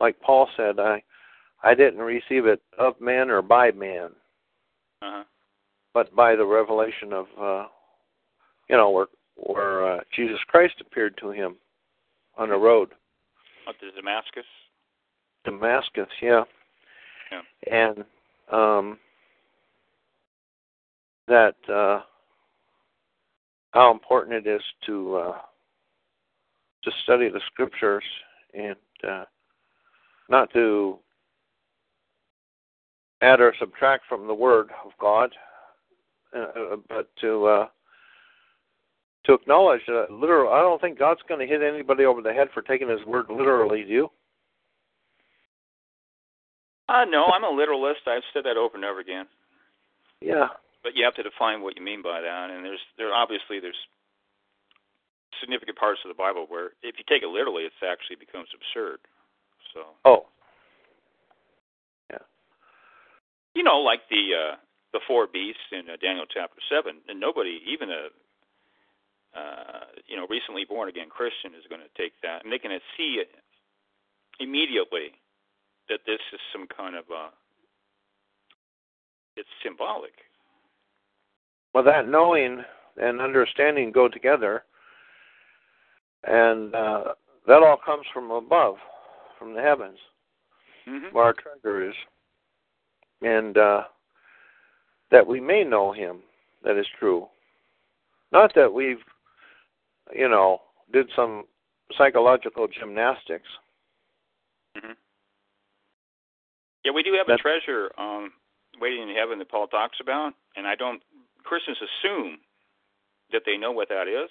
like 0.00 0.20
Paul 0.20 0.48
said, 0.56 0.78
I 0.78 1.02
I 1.62 1.74
didn't 1.74 2.00
receive 2.00 2.46
it 2.46 2.60
of 2.78 3.00
man 3.00 3.30
or 3.30 3.42
by 3.42 3.70
man, 3.72 4.10
uh-huh. 5.02 5.24
but 5.94 6.14
by 6.14 6.36
the 6.36 6.46
revelation 6.46 7.12
of, 7.12 7.26
uh, 7.40 7.66
you 8.68 8.76
know, 8.76 8.90
where 8.90 9.06
where 9.36 9.94
uh, 9.94 10.00
Jesus 10.14 10.38
Christ 10.48 10.74
appeared 10.80 11.16
to 11.18 11.30
him 11.30 11.56
on 12.36 12.48
the 12.48 12.56
road. 12.56 12.90
Up 13.68 13.78
to 13.80 13.90
Damascus. 13.92 14.44
Damascus, 15.44 16.08
yeah. 16.20 16.44
Yeah. 17.30 17.42
And 17.72 18.04
um, 18.52 18.98
that 21.32 21.72
uh, 21.72 22.02
how 23.70 23.90
important 23.90 24.46
it 24.46 24.48
is 24.48 24.60
to 24.84 25.16
uh, 25.16 25.38
to 26.84 26.90
study 27.04 27.30
the 27.30 27.40
scriptures 27.50 28.04
and 28.52 28.76
uh, 29.08 29.24
not 30.28 30.52
to 30.52 30.98
add 33.22 33.40
or 33.40 33.54
subtract 33.58 34.04
from 34.08 34.26
the 34.26 34.34
Word 34.34 34.68
of 34.84 34.92
God, 35.00 35.30
uh, 36.36 36.76
but 36.90 37.08
to 37.22 37.46
uh, 37.46 37.66
to 39.24 39.32
acknowledge 39.32 39.80
that 39.86 40.08
literal. 40.10 40.52
I 40.52 40.60
don't 40.60 40.82
think 40.82 40.98
God's 40.98 41.22
going 41.28 41.40
to 41.40 41.50
hit 41.50 41.62
anybody 41.62 42.04
over 42.04 42.20
the 42.20 42.34
head 42.34 42.48
for 42.52 42.60
taking 42.60 42.90
His 42.90 43.04
word 43.06 43.26
literally. 43.30 43.84
Do 43.84 43.90
you? 43.90 44.08
Uh, 46.90 47.06
no, 47.08 47.24
I'm 47.24 47.44
a 47.44 47.56
literalist. 47.56 48.00
I've 48.06 48.22
said 48.34 48.44
that 48.44 48.58
over 48.58 48.74
and 48.74 48.84
over 48.84 49.00
again. 49.00 49.24
Yeah. 50.20 50.48
But 50.82 50.96
you 50.96 51.04
have 51.04 51.14
to 51.14 51.22
define 51.22 51.62
what 51.62 51.76
you 51.76 51.82
mean 51.82 52.02
by 52.02 52.20
that, 52.20 52.50
and 52.50 52.64
there's 52.64 52.82
there 52.98 53.14
obviously 53.14 53.60
there's 53.60 53.78
significant 55.40 55.78
parts 55.78 56.00
of 56.04 56.08
the 56.08 56.18
Bible 56.18 56.46
where 56.48 56.72
if 56.82 56.98
you 56.98 57.04
take 57.08 57.22
it 57.22 57.28
literally, 57.28 57.64
it 57.64 57.72
actually 57.82 58.16
becomes 58.16 58.48
absurd. 58.54 58.98
So. 59.74 59.80
Oh. 60.04 60.26
Yeah. 62.10 62.22
You 63.54 63.62
know, 63.62 63.78
like 63.78 64.08
the 64.10 64.34
uh, 64.34 64.56
the 64.92 65.00
four 65.06 65.26
beasts 65.26 65.70
in 65.72 65.88
uh, 65.88 65.96
Daniel 66.00 66.26
chapter 66.26 66.60
seven, 66.70 66.98
and 67.08 67.18
nobody, 67.18 67.60
even 67.66 67.90
a 67.90 68.10
uh, 69.38 69.84
you 70.06 70.16
know 70.16 70.26
recently 70.28 70.64
born 70.64 70.88
again 70.88 71.08
Christian, 71.08 71.54
is 71.54 71.66
going 71.68 71.82
to 71.82 71.90
take 72.00 72.12
that, 72.22 72.44
and 72.44 72.52
they 72.52 72.58
can 72.58 72.70
see 72.96 73.22
it 73.22 73.30
immediately 74.40 75.14
that 75.88 76.00
this 76.06 76.20
is 76.32 76.40
some 76.52 76.66
kind 76.66 76.96
of 76.96 77.04
uh, 77.10 77.30
it's 79.36 79.48
symbolic. 79.62 80.14
Well, 81.74 81.84
that 81.84 82.08
knowing 82.08 82.62
and 83.00 83.20
understanding 83.20 83.92
go 83.92 84.08
together, 84.08 84.64
and 86.24 86.74
uh, 86.74 87.04
that 87.46 87.62
all 87.62 87.78
comes 87.84 88.04
from 88.12 88.30
above, 88.30 88.76
from 89.38 89.54
the 89.54 89.62
heavens, 89.62 89.98
mm-hmm. 90.86 91.14
where 91.14 91.24
our 91.24 91.34
treasure 91.34 91.88
is, 91.88 91.94
and 93.22 93.56
uh, 93.56 93.82
that 95.10 95.26
we 95.26 95.40
may 95.40 95.64
know 95.64 95.92
Him. 95.92 96.18
That 96.62 96.78
is 96.78 96.86
true. 96.98 97.26
Not 98.30 98.54
that 98.54 98.72
we've, 98.72 99.02
you 100.14 100.28
know, 100.28 100.60
did 100.92 101.08
some 101.16 101.44
psychological 101.96 102.68
gymnastics. 102.68 103.48
Mm-hmm. 104.76 104.92
Yeah, 106.84 106.92
we 106.92 107.02
do 107.02 107.12
have 107.14 107.26
That's, 107.26 107.40
a 107.40 107.42
treasure 107.42 107.90
um, 107.98 108.32
waiting 108.80 109.08
in 109.08 109.14
heaven 109.14 109.38
that 109.38 109.50
Paul 109.50 109.66
talks 109.66 109.98
about, 110.00 110.34
and 110.56 110.66
I 110.66 110.74
don't 110.74 111.02
Christians 111.44 111.78
assume 111.78 112.38
that 113.32 113.42
they 113.46 113.56
know 113.56 113.72
what 113.72 113.88
that 113.88 114.08
is, 114.08 114.30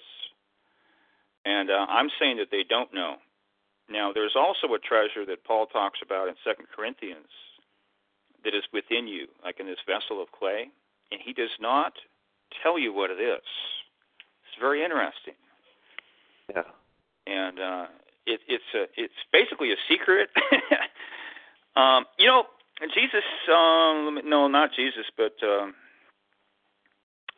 and 1.44 1.70
uh, 1.70 1.86
I'm 1.88 2.08
saying 2.20 2.38
that 2.38 2.50
they 2.50 2.64
don't 2.68 2.92
know. 2.94 3.16
Now, 3.90 4.12
there's 4.12 4.36
also 4.36 4.74
a 4.74 4.78
treasure 4.78 5.26
that 5.26 5.44
Paul 5.44 5.66
talks 5.66 5.98
about 6.04 6.28
in 6.28 6.34
Second 6.44 6.66
Corinthians 6.74 7.28
that 8.44 8.54
is 8.54 8.62
within 8.72 9.06
you, 9.06 9.26
like 9.44 9.60
in 9.60 9.66
this 9.66 9.78
vessel 9.86 10.22
of 10.22 10.30
clay, 10.32 10.68
and 11.10 11.20
he 11.22 11.32
does 11.32 11.50
not 11.60 11.92
tell 12.62 12.78
you 12.78 12.92
what 12.92 13.10
it 13.10 13.20
is. 13.20 13.42
It's 14.46 14.60
very 14.60 14.84
interesting. 14.84 15.34
Yeah. 16.48 16.62
And 17.26 17.58
uh, 17.58 17.86
it, 18.26 18.40
it's 18.48 18.64
a, 18.74 18.84
it's 18.96 19.14
basically 19.32 19.72
a 19.72 19.76
secret. 19.88 20.30
um, 21.76 22.04
you 22.18 22.26
know, 22.26 22.44
Jesus. 22.94 23.24
Um, 23.48 24.20
no, 24.24 24.48
not 24.48 24.70
Jesus, 24.74 25.06
but 25.16 25.34
um, 25.42 25.74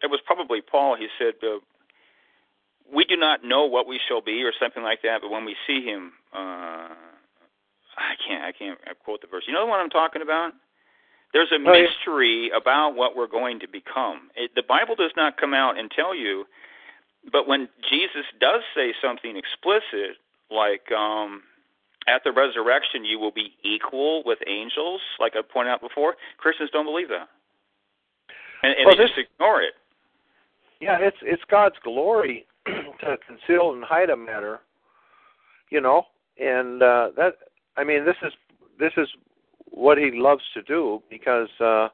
it 0.04 0.10
was 0.10 0.20
probably 0.24 0.60
Paul. 0.60 0.96
He 0.96 1.08
said, 1.18 1.34
uh, 1.42 1.58
"We 2.92 3.04
do 3.04 3.16
not 3.16 3.42
know 3.44 3.64
what 3.64 3.86
we 3.86 3.98
shall 4.06 4.20
be," 4.20 4.42
or 4.44 4.52
something 4.60 4.82
like 4.82 5.00
that. 5.02 5.22
But 5.22 5.30
when 5.30 5.44
we 5.44 5.56
see 5.66 5.80
him, 5.84 6.12
uh, 6.32 6.92
I 7.96 8.14
can't 8.26 8.44
I 8.44 8.52
can't 8.52 8.78
quote 9.04 9.20
the 9.22 9.26
verse. 9.26 9.44
You 9.46 9.54
know 9.54 9.66
what 9.66 9.80
I'm 9.80 9.90
talking 9.90 10.22
about? 10.22 10.52
There's 11.32 11.50
a 11.50 11.56
Oh, 11.56 11.72
yeah. 11.72 11.82
mystery 11.82 12.50
about 12.54 12.94
what 12.94 13.16
we're 13.16 13.26
going 13.26 13.58
to 13.60 13.66
become. 13.68 14.30
It, 14.36 14.54
the 14.54 14.62
Bible 14.62 14.94
does 14.94 15.10
not 15.16 15.36
come 15.36 15.52
out 15.52 15.76
and 15.78 15.90
tell 15.90 16.14
you, 16.14 16.44
but 17.32 17.48
when 17.48 17.68
Jesus 17.90 18.24
does 18.40 18.62
say 18.74 18.94
something 19.02 19.36
explicit, 19.36 20.18
like 20.50 20.92
um, 20.92 21.42
at 22.06 22.22
the 22.22 22.30
resurrection 22.30 23.04
you 23.04 23.18
will 23.18 23.32
be 23.32 23.52
equal 23.64 24.22
with 24.24 24.38
angels, 24.46 25.00
like 25.18 25.34
I 25.34 25.42
pointed 25.42 25.72
out 25.72 25.80
before, 25.80 26.14
Christians 26.38 26.70
don't 26.72 26.84
believe 26.86 27.08
that, 27.08 27.28
and, 28.62 28.74
and 28.76 28.86
Well, 28.86 28.94
they 28.96 29.02
this- 29.02 29.10
just 29.16 29.26
ignore 29.32 29.60
it. 29.62 29.74
Yeah, 30.84 30.98
it's 31.00 31.16
it's 31.22 31.42
God's 31.50 31.76
glory 31.82 32.44
to 32.66 33.16
conceal 33.26 33.72
and 33.72 33.82
hide 33.82 34.10
a 34.10 34.16
matter, 34.16 34.60
you 35.70 35.80
know, 35.80 36.02
and 36.38 36.82
uh, 36.82 37.08
that 37.16 37.36
I 37.78 37.84
mean 37.84 38.04
this 38.04 38.16
is 38.22 38.34
this 38.78 38.92
is 38.98 39.08
what 39.70 39.96
He 39.96 40.10
loves 40.12 40.42
to 40.52 40.60
do 40.60 41.02
because 41.08 41.48
uh, 41.58 41.88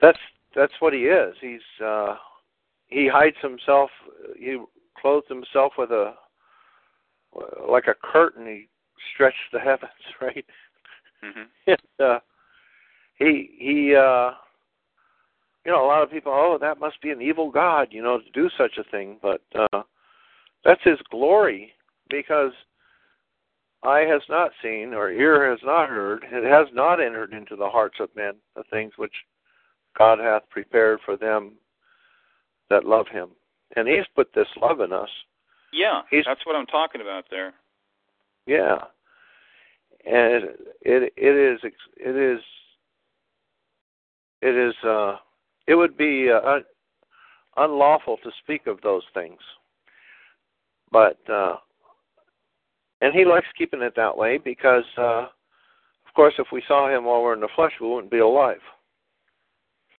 that's 0.00 0.18
that's 0.56 0.72
what 0.78 0.94
He 0.94 1.00
is. 1.00 1.34
He's 1.42 1.84
uh, 1.84 2.14
He 2.86 3.06
hides 3.06 3.36
Himself. 3.42 3.90
He 4.38 4.56
clothes 4.98 5.24
Himself 5.28 5.74
with 5.76 5.90
a 5.90 6.14
like 7.70 7.86
a 7.86 7.94
curtain. 8.02 8.46
He 8.46 8.68
stretched 9.12 9.52
the 9.52 9.60
heavens, 9.68 9.90
right? 10.22 10.46
hmm 11.22 11.42
and, 11.66 12.00
uh, 12.00 12.20
he 13.18 13.50
he 13.58 13.94
uh 13.94 14.30
you 15.68 15.74
know 15.74 15.84
a 15.84 15.86
lot 15.86 16.02
of 16.02 16.10
people 16.10 16.32
oh 16.34 16.56
that 16.58 16.80
must 16.80 16.98
be 17.02 17.10
an 17.10 17.20
evil 17.20 17.50
god 17.50 17.88
you 17.90 18.02
know 18.02 18.18
to 18.18 18.30
do 18.30 18.48
such 18.56 18.78
a 18.78 18.84
thing. 18.90 19.18
But 19.20 19.42
uh 19.54 19.82
that's 20.64 20.82
his 20.82 20.98
glory 21.10 21.74
because 22.08 22.52
eye 23.82 24.06
has 24.08 24.22
not 24.30 24.50
seen 24.62 24.94
or 24.94 25.10
ear 25.10 25.50
has 25.50 25.60
not 25.62 25.90
heard. 25.90 26.24
It 26.32 26.44
has 26.44 26.68
not 26.72 27.02
entered 27.02 27.34
into 27.34 27.54
the 27.54 27.68
hearts 27.68 27.96
of 28.00 28.08
men 28.16 28.36
the 28.56 28.62
things 28.70 28.92
which 28.96 29.12
god 29.98 30.18
hath 30.18 30.48
prepared 30.48 31.00
for 31.04 31.18
them 31.18 31.52
that 32.70 32.86
love 32.86 33.06
him. 33.08 33.28
And 33.76 33.86
he's 33.86 34.06
put 34.16 34.32
this 34.34 34.48
love 34.58 34.80
in 34.80 34.90
us. 34.94 35.10
Yeah, 35.70 36.00
He's- 36.08 36.24
that's 36.26 36.46
what 36.46 36.56
I'm 36.56 36.66
talking 36.66 37.02
about 37.02 37.26
there. 37.30 37.52
Yeah, 38.46 38.78
and 40.06 40.44
it 40.80 41.12
it 41.14 41.36
is 41.36 41.60
it 41.62 42.16
is 42.16 42.40
it 44.40 44.54
is 44.56 44.74
uh 44.82 45.16
it 45.68 45.74
would 45.74 45.96
be 45.96 46.30
uh, 46.30 46.40
un, 46.48 46.64
unlawful 47.58 48.16
to 48.24 48.30
speak 48.42 48.66
of 48.66 48.80
those 48.80 49.04
things, 49.14 49.38
but 50.90 51.18
uh 51.30 51.56
and 53.00 53.14
he 53.14 53.24
likes 53.24 53.46
keeping 53.56 53.82
it 53.82 53.92
that 53.94 54.16
way 54.16 54.38
because 54.38 54.84
uh 54.96 55.26
of 56.06 56.14
course 56.16 56.34
if 56.38 56.46
we 56.50 56.62
saw 56.66 56.88
him 56.88 57.04
while 57.04 57.22
we're 57.22 57.34
in 57.34 57.40
the 57.40 57.48
flesh 57.54 57.72
we 57.80 57.86
wouldn't 57.86 58.10
be 58.10 58.18
alive. 58.18 58.60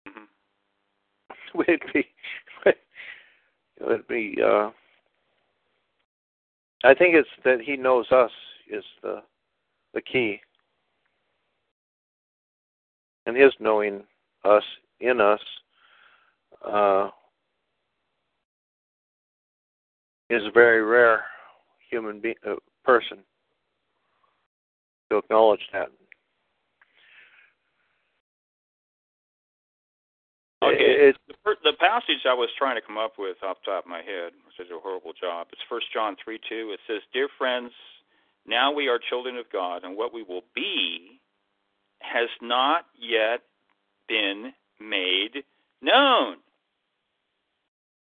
hmm 0.07 0.25
We'd 1.55 1.83
be 1.93 2.07
it 2.67 2.77
would 3.87 4.09
be 4.09 4.37
uh 4.43 4.71
I 6.85 6.95
think 6.95 7.15
it's 7.15 7.29
that 7.45 7.61
he 7.61 7.77
knows 7.77 8.11
us 8.11 8.31
is 8.71 8.85
the 9.03 9.23
the 9.93 10.01
key. 10.01 10.41
And 13.27 13.37
his 13.37 13.53
knowing 13.61 14.05
us 14.45 14.63
in 15.01 15.21
us 15.21 15.41
uh, 16.65 17.11
is 20.31 20.43
a 20.45 20.51
very 20.53 20.83
rare 20.83 21.25
human 21.91 22.21
be- 22.21 22.37
uh, 22.47 22.55
person 22.85 23.19
to 25.11 25.19
acknowledge 25.19 25.61
that. 25.73 25.89
Okay. 30.63 30.77
It, 30.79 31.17
The, 31.45 31.55
the 31.65 31.73
passage 31.79 32.27
I 32.29 32.35
was 32.35 32.49
trying 32.59 32.77
to 32.77 32.83
come 32.87 32.99
up 32.99 33.13
with 33.19 33.37
off 33.43 33.59
the 33.65 33.73
top 33.73 33.85
of 33.85 33.91
my 33.91 33.99
head, 33.99 34.33
which 34.45 34.59
is 34.59 34.71
a 34.73 34.81
horrible 34.81 35.13
job, 35.19 35.47
it's 35.53 35.63
First 35.69 35.87
John 35.95 36.17
3 36.23 36.39
2. 36.49 36.75
It 36.75 36.81
says, 36.87 37.01
Dear 37.13 37.29
friends, 37.39 37.71
now 38.47 38.73
we 38.73 38.89
are 38.89 38.99
children 39.09 39.37
of 39.37 39.47
God, 39.53 39.85
and 39.85 39.97
what 39.97 40.13
we 40.13 40.23
will 40.23 40.43
be 40.55 41.21
has 42.01 42.29
not 42.43 42.87
yet 42.99 43.41
been 44.09 44.53
made 44.81 45.45
known. 45.83 46.37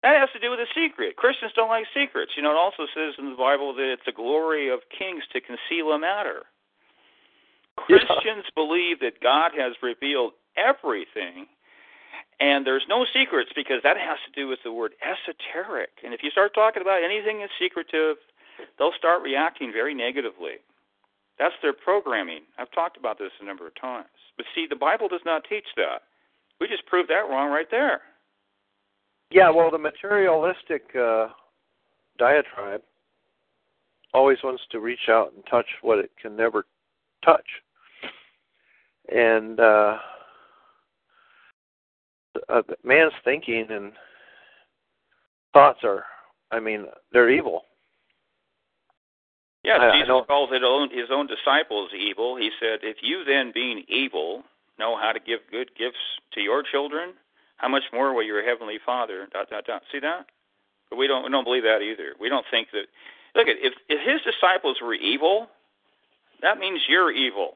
That 0.02 0.18
has 0.18 0.30
to 0.32 0.40
do 0.40 0.50
with 0.50 0.58
a 0.58 0.66
secret. 0.74 1.16
Christians 1.16 1.52
don't 1.54 1.68
like 1.68 1.86
secrets. 1.94 2.32
You 2.36 2.42
know, 2.42 2.50
it 2.50 2.56
also 2.56 2.86
says 2.94 3.14
in 3.18 3.30
the 3.30 3.36
Bible 3.36 3.72
that 3.74 3.92
it's 3.92 4.02
the 4.04 4.12
glory 4.12 4.68
of 4.68 4.80
kings 4.96 5.22
to 5.32 5.40
conceal 5.40 5.92
a 5.92 5.98
matter. 5.98 6.42
Yeah. 7.88 7.98
Christians 7.98 8.44
believe 8.54 9.00
that 9.00 9.22
God 9.22 9.52
has 9.56 9.74
revealed 9.82 10.32
everything 10.56 11.46
and 12.42 12.66
there's 12.66 12.84
no 12.88 13.06
secrets 13.14 13.50
because 13.54 13.78
that 13.84 13.96
has 13.96 14.18
to 14.26 14.32
do 14.34 14.48
with 14.48 14.58
the 14.64 14.72
word 14.72 14.94
esoteric. 14.98 15.90
And 16.04 16.12
if 16.12 16.24
you 16.24 16.30
start 16.30 16.54
talking 16.54 16.82
about 16.82 17.04
anything 17.04 17.38
that's 17.38 17.52
secretive, 17.56 18.16
they'll 18.78 18.98
start 18.98 19.22
reacting 19.22 19.70
very 19.72 19.94
negatively. 19.94 20.58
That's 21.38 21.54
their 21.62 21.72
programming. 21.72 22.42
I've 22.58 22.70
talked 22.72 22.96
about 22.96 23.18
this 23.18 23.30
a 23.40 23.44
number 23.44 23.66
of 23.66 23.80
times. 23.80 24.10
But 24.36 24.46
see, 24.56 24.66
the 24.68 24.74
Bible 24.76 25.06
does 25.06 25.22
not 25.24 25.44
teach 25.48 25.66
that. 25.76 26.02
We 26.62 26.68
just 26.68 26.86
proved 26.86 27.10
that 27.10 27.28
wrong 27.28 27.50
right 27.50 27.66
there. 27.72 28.02
yeah, 29.32 29.50
well, 29.50 29.68
the 29.68 29.78
materialistic 29.78 30.84
uh, 30.94 31.26
diatribe 32.20 32.82
always 34.14 34.38
wants 34.44 34.62
to 34.70 34.78
reach 34.78 35.08
out 35.08 35.32
and 35.34 35.42
touch 35.50 35.66
what 35.80 35.98
it 35.98 36.12
can 36.20 36.36
never 36.36 36.64
touch. 37.24 37.46
And 39.12 39.58
uh, 39.58 39.96
uh, 42.48 42.62
man's 42.84 43.12
thinking 43.24 43.66
and 43.68 43.90
thoughts 45.52 45.80
are, 45.82 46.04
I 46.52 46.60
mean, 46.60 46.84
they're 47.12 47.30
evil. 47.30 47.62
Yeah, 49.64 49.78
I- 49.78 49.88
I 49.88 49.92
Jesus 49.94 50.06
don't- 50.06 50.28
calls 50.28 50.52
his 50.52 50.62
own, 50.64 50.90
his 50.90 51.10
own 51.10 51.26
disciples 51.26 51.90
evil. 51.92 52.36
He 52.36 52.50
said, 52.60 52.80
If 52.84 52.98
you 53.02 53.24
then, 53.24 53.50
being 53.52 53.84
evil, 53.88 54.44
know 54.82 54.98
how 54.98 55.12
to 55.14 55.22
give 55.22 55.38
good 55.50 55.70
gifts 55.78 56.02
to 56.34 56.40
your 56.42 56.62
children, 56.66 57.14
how 57.62 57.68
much 57.68 57.86
more 57.92 58.12
will 58.12 58.26
your 58.26 58.42
heavenly 58.42 58.78
Father? 58.84 59.28
Dot 59.32 59.46
dot 59.48 59.64
dot. 59.64 59.82
See 59.92 60.00
that? 60.00 60.26
But 60.90 60.96
we 60.98 61.06
don't 61.06 61.22
we 61.22 61.30
don't 61.30 61.44
believe 61.44 61.62
that 61.62 61.80
either. 61.80 62.18
We 62.18 62.28
don't 62.28 62.44
think 62.50 62.68
that. 62.72 62.86
Look 63.34 63.46
at 63.46 63.56
if 63.62 63.72
if 63.88 64.00
his 64.02 64.20
disciples 64.26 64.78
were 64.82 64.94
evil, 64.94 65.46
that 66.42 66.58
means 66.58 66.80
you're 66.88 67.12
evil. 67.12 67.54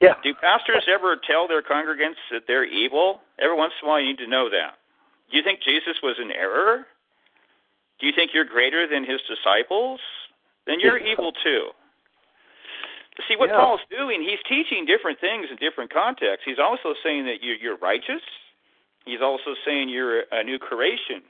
Yeah. 0.00 0.14
Do 0.22 0.34
pastors 0.34 0.84
ever 0.92 1.16
tell 1.16 1.48
their 1.48 1.62
congregants 1.62 2.20
that 2.30 2.42
they're 2.46 2.68
evil? 2.68 3.22
Every 3.38 3.56
once 3.56 3.72
in 3.80 3.88
a 3.88 3.90
while, 3.90 4.00
you 4.00 4.08
need 4.08 4.18
to 4.18 4.28
know 4.28 4.50
that. 4.50 4.76
Do 5.30 5.38
you 5.38 5.42
think 5.42 5.60
Jesus 5.64 5.96
was 6.02 6.16
in 6.20 6.30
error? 6.30 6.84
Do 7.98 8.06
you 8.06 8.12
think 8.14 8.32
you're 8.34 8.44
greater 8.44 8.86
than 8.86 9.02
his 9.04 9.20
disciples? 9.24 10.00
Then 10.66 10.80
you're 10.80 10.98
evil 10.98 11.32
too. 11.42 11.70
See 13.28 13.36
what 13.36 13.48
Yeah. 13.50 13.56
Paul's 13.60 13.80
doing? 13.90 14.22
He's 14.22 14.42
teaching 14.48 14.84
different 14.84 15.20
things 15.20 15.46
in 15.50 15.56
different 15.56 15.92
contexts. 15.92 16.44
He's 16.44 16.58
also 16.58 16.94
saying 17.02 17.26
that 17.26 17.42
you're, 17.42 17.56
you're 17.56 17.76
righteous. 17.76 18.22
He's 19.06 19.22
also 19.22 19.54
saying 19.64 19.88
you're 19.88 20.24
a 20.32 20.42
new 20.42 20.58
creation. 20.58 21.22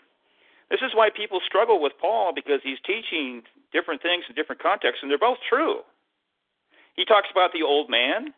This 0.71 0.81
is 0.81 0.95
why 0.95 1.11
people 1.11 1.41
struggle 1.45 1.81
with 1.81 1.93
Paul 2.01 2.33
because 2.33 2.61
he's 2.65 2.79
teaching 2.87 3.43
different 3.73 4.01
things 4.01 4.25
in 4.29 4.35
different 4.35 4.63
contexts, 4.63 5.03
and 5.03 5.11
they're 5.11 5.19
both 5.19 5.39
true. 5.47 5.81
He 6.97 7.05
talks 7.05 7.29
about 7.31 7.53
the 7.53 7.63
old 7.63 7.91
man, 7.91 8.33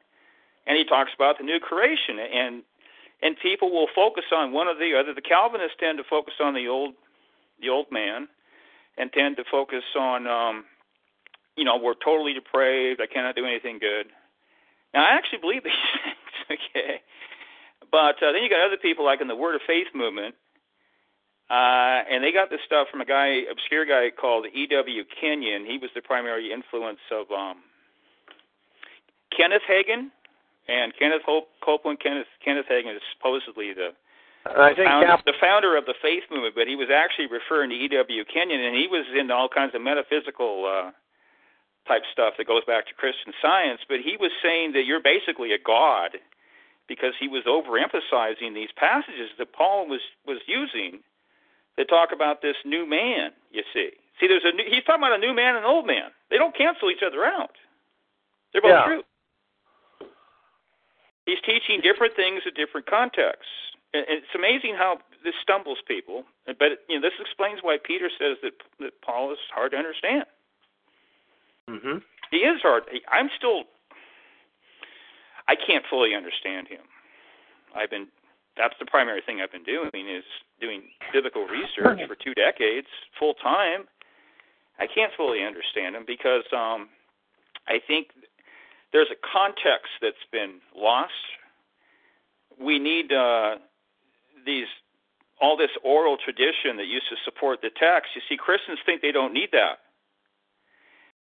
and 0.67 0.77
he 0.77 0.85
talks 0.85 1.13
about 1.15 1.39
the 1.39 1.45
new 1.45 1.61
creation, 1.61 2.19
and 2.19 2.63
and 3.23 3.37
people 3.41 3.71
will 3.71 3.89
focus 3.95 4.25
on 4.33 4.53
one 4.53 4.67
or 4.69 4.75
the 4.75 4.93
other. 4.99 5.15
The 5.15 5.23
Calvinists 5.23 5.77
tend 5.81 5.97
to 5.99 6.05
focus 6.05 6.35
on 6.41 6.53
the 6.55 6.67
old 6.67 6.95
the 7.61 7.69
old 7.69 7.87
man, 7.93 8.29
and 8.99 9.13
tend 9.13 9.37
to 9.37 9.45
focus 9.51 9.85
on 9.97 10.27
um, 10.27 10.65
you 11.57 11.65
know 11.65 11.77
we're 11.77 11.99
totally 12.05 12.33
depraved. 12.33 13.01
I 13.01 13.07
cannot 13.07 13.37
do 13.37 13.45
anything 13.45 13.79
good. 13.79 14.07
Now 14.95 15.05
I 15.05 15.11
actually 15.11 15.41
believe 15.41 15.65
these 15.69 15.73
things, 16.49 16.61
okay, 16.71 17.01
but 17.91 18.23
uh, 18.23 18.33
then 18.33 18.43
you 18.43 18.51
got 18.51 18.65
other 18.65 18.81
people 18.81 19.05
like 19.05 19.21
in 19.21 19.29
the 19.29 19.37
Word 19.37 19.55
of 19.55 19.63
Faith 19.67 19.89
movement 19.95 20.35
uh, 21.49 22.03
and 22.11 22.25
they 22.25 22.33
got 22.33 22.51
this 22.51 22.59
stuff 22.67 22.89
from 22.91 23.01
a 23.01 23.05
guy, 23.05 23.47
obscure 23.51 23.87
guy 23.87 24.11
called 24.11 24.47
E.W. 24.53 25.05
Kenyon. 25.21 25.65
He 25.65 25.79
was 25.79 25.91
the 25.95 26.03
primary 26.03 26.53
influence 26.53 26.99
of 27.13 27.31
um, 27.31 27.63
Kenneth 29.31 29.63
Hagin, 29.71 30.11
and 30.67 30.93
Kenneth 30.99 31.23
Hope, 31.25 31.47
Copeland. 31.63 32.01
Kenneth 32.03 32.27
Kenneth 32.45 32.67
Hagin 32.67 32.97
is 32.97 33.03
supposedly 33.15 33.73
the 33.73 33.95
I 34.45 34.75
think 34.75 34.91
founder, 34.91 35.07
Cap- 35.07 35.25
the 35.25 35.39
founder 35.41 35.77
of 35.77 35.87
the 35.87 35.95
faith 36.03 36.25
movement, 36.33 36.57
but 36.57 36.67
he 36.67 36.75
was 36.75 36.91
actually 36.91 37.31
referring 37.31 37.71
to 37.71 37.77
E.W. 37.77 38.25
Kenyon, 38.27 38.61
and 38.61 38.75
he 38.75 38.89
was 38.91 39.07
into 39.15 39.33
all 39.33 39.49
kinds 39.49 39.73
of 39.77 39.83
metaphysical 39.83 40.67
uh, 40.67 40.91
type 41.87 42.03
stuff 42.13 42.35
that 42.39 42.47
goes 42.47 42.65
back 42.67 42.87
to 42.89 42.95
Christian 42.95 43.33
Science. 43.41 43.81
But 43.89 44.01
he 44.01 44.17
was 44.19 44.31
saying 44.43 44.73
that 44.73 44.85
you're 44.85 45.03
basically 45.03 45.53
a 45.53 45.59
god 45.59 46.19
because 46.89 47.15
he 47.19 47.29
was 47.29 47.45
overemphasizing 47.45 48.55
these 48.55 48.71
passages 48.77 49.31
that 49.39 49.53
Paul 49.53 49.89
was 49.89 50.01
was 50.27 50.39
using 50.47 51.01
that 51.77 51.89
talk 51.89 52.11
about 52.13 52.43
this 52.43 52.57
new 52.65 52.87
man. 52.87 53.31
You 53.51 53.63
see, 53.73 53.91
see, 54.21 54.27
there's 54.27 54.45
a 54.45 54.53
new, 54.53 54.65
he's 54.69 54.85
talking 54.85 55.03
about 55.03 55.15
a 55.15 55.19
new 55.19 55.35
man 55.35 55.57
and 55.57 55.65
an 55.65 55.71
old 55.71 55.87
man. 55.87 56.11
They 56.31 56.39
don't 56.39 56.57
cancel 56.57 56.91
each 56.91 57.03
other 57.07 57.25
out. 57.25 57.57
They're 58.53 58.63
both 58.63 58.71
Yeah. 58.71 58.85
true. 58.85 59.05
He's 61.27 61.41
teaching 61.45 61.81
different 61.81 62.15
things 62.15 62.43
at 62.47 62.55
different 62.55 62.87
contexts. 62.87 63.51
And 63.93 64.07
and 64.09 64.19
it's 64.23 64.35
amazing 64.35 64.75
how 64.77 64.99
this 65.25 65.35
stumbles 65.43 65.79
people. 65.87 66.25
But 66.47 66.85
you 66.89 66.97
know, 66.97 67.03
this 67.03 67.19
explains 67.21 67.61
why 67.63 67.79
Peter 67.83 68.11
says 68.19 68.39
that 68.43 68.55
that 68.79 69.01
Paul 69.03 69.33
is 69.33 69.39
hard 69.53 69.73
to 69.73 69.79
understand. 69.79 70.25
Mhm. 71.69 72.03
He 72.31 72.39
is 72.45 72.61
hard. 72.63 72.85
He- 72.91 73.05
I'm 73.09 73.31
still. 73.37 73.65
I 75.49 75.55
can't 75.57 75.87
fully 75.87 76.15
understand 76.15 76.69
him. 76.69 76.83
I've 77.75 77.91
been. 77.91 78.09
That's 78.57 78.77
the 78.79 78.87
primary 78.87 79.21
thing 79.21 79.41
I've 79.41 79.53
been 79.53 79.65
doing 79.65 79.91
is 80.09 80.25
doing 80.61 80.91
biblical 81.13 81.47
research 81.47 82.01
for 82.07 82.15
two 82.15 82.33
decades, 82.35 82.89
full 83.19 83.35
time. 83.35 83.87
I 84.79 84.87
can't 84.87 85.13
fully 85.15 85.43
understand 85.45 85.95
him 85.95 86.05
because 86.07 86.45
um, 86.53 86.89
I 87.69 87.79
think 87.87 88.13
there's 88.93 89.11
a 89.11 89.17
context 89.17 89.93
that's 90.01 90.25
been 90.33 90.61
lost. 90.75 91.13
We 92.59 92.79
need 92.79 93.13
uh, 93.13 93.59
these 94.45 94.69
all 95.39 95.57
this 95.57 95.71
oral 95.85 96.17
tradition 96.17 96.79
that 96.79 96.87
used 96.87 97.09
to 97.11 97.17
support 97.25 97.61
the 97.61 97.69
text. 97.71 98.13
You 98.15 98.23
see, 98.29 98.39
Christians 98.39 98.79
think 98.87 99.03
they 99.03 99.13
don't 99.13 99.35
need 99.35 99.51
that. 99.53 99.81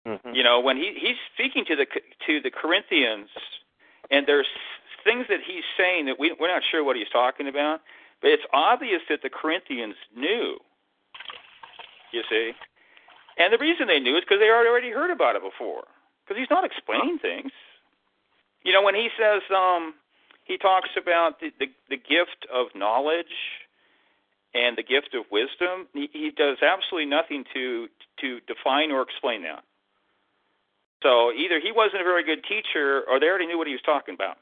Mhm. 0.07 0.35
You 0.35 0.43
know, 0.43 0.61
when 0.61 0.77
he 0.77 0.95
he's 0.95 1.17
speaking 1.35 1.65
to 1.67 1.77
the 1.77 1.87
to 2.27 2.41
the 2.41 2.51
Corinthians, 2.51 3.29
and 4.11 4.27
there's 4.27 4.49
things 5.05 5.27
that 5.29 5.41
he's 5.43 5.65
saying 5.77 6.07
that 6.07 6.19
we 6.19 6.33
we're 6.33 6.49
not 6.49 6.63
sure 6.71 6.83
what 6.83 6.97
he's 6.97 7.09
talking 7.11 7.49
about, 7.49 7.81
but 8.23 8.31
it's 8.31 8.45
obvious 8.53 9.03
that 9.09 9.23
the 9.23 9.31
Corinthians 9.31 9.97
knew. 10.15 10.59
You 12.13 12.23
see, 12.29 12.53
and 13.39 13.53
the 13.53 13.59
reason 13.59 13.87
they 13.87 14.01
knew 14.01 14.17
is 14.17 14.25
because 14.25 14.41
they 14.41 14.47
had 14.47 14.67
already 14.67 14.91
heard 14.91 15.11
about 15.11 15.37
it 15.37 15.43
before. 15.43 15.85
Because 16.25 16.41
he's 16.41 16.51
not 16.51 16.65
explaining 16.65 17.19
things. 17.19 17.53
You 18.63 18.73
know, 18.73 18.83
when 18.83 18.95
he 18.95 19.09
says 19.19 19.43
um, 19.55 19.95
he 20.45 20.59
talks 20.59 20.91
about 20.97 21.41
the, 21.41 21.51
the 21.59 21.67
the 21.89 21.97
gift 21.97 22.47
of 22.53 22.69
knowledge 22.75 23.35
and 24.55 24.77
the 24.77 24.83
gift 24.83 25.15
of 25.15 25.25
wisdom, 25.31 25.89
he, 25.93 26.09
he 26.13 26.31
does 26.31 26.59
absolutely 26.63 27.07
nothing 27.07 27.45
to 27.55 27.89
to 28.21 28.41
define 28.47 28.91
or 28.91 29.03
explain 29.03 29.43
that. 29.43 29.65
So 31.03 31.33
either 31.33 31.61
he 31.61 31.73
wasn't 31.73 32.03
a 32.03 32.05
very 32.05 32.25
good 32.25 32.45
teacher, 32.45 33.03
or 33.09 33.19
they 33.19 33.27
already 33.27 33.47
knew 33.47 33.59
what 33.59 33.67
he 33.67 33.73
was 33.73 33.83
talking 33.83 34.15
about. 34.15 34.37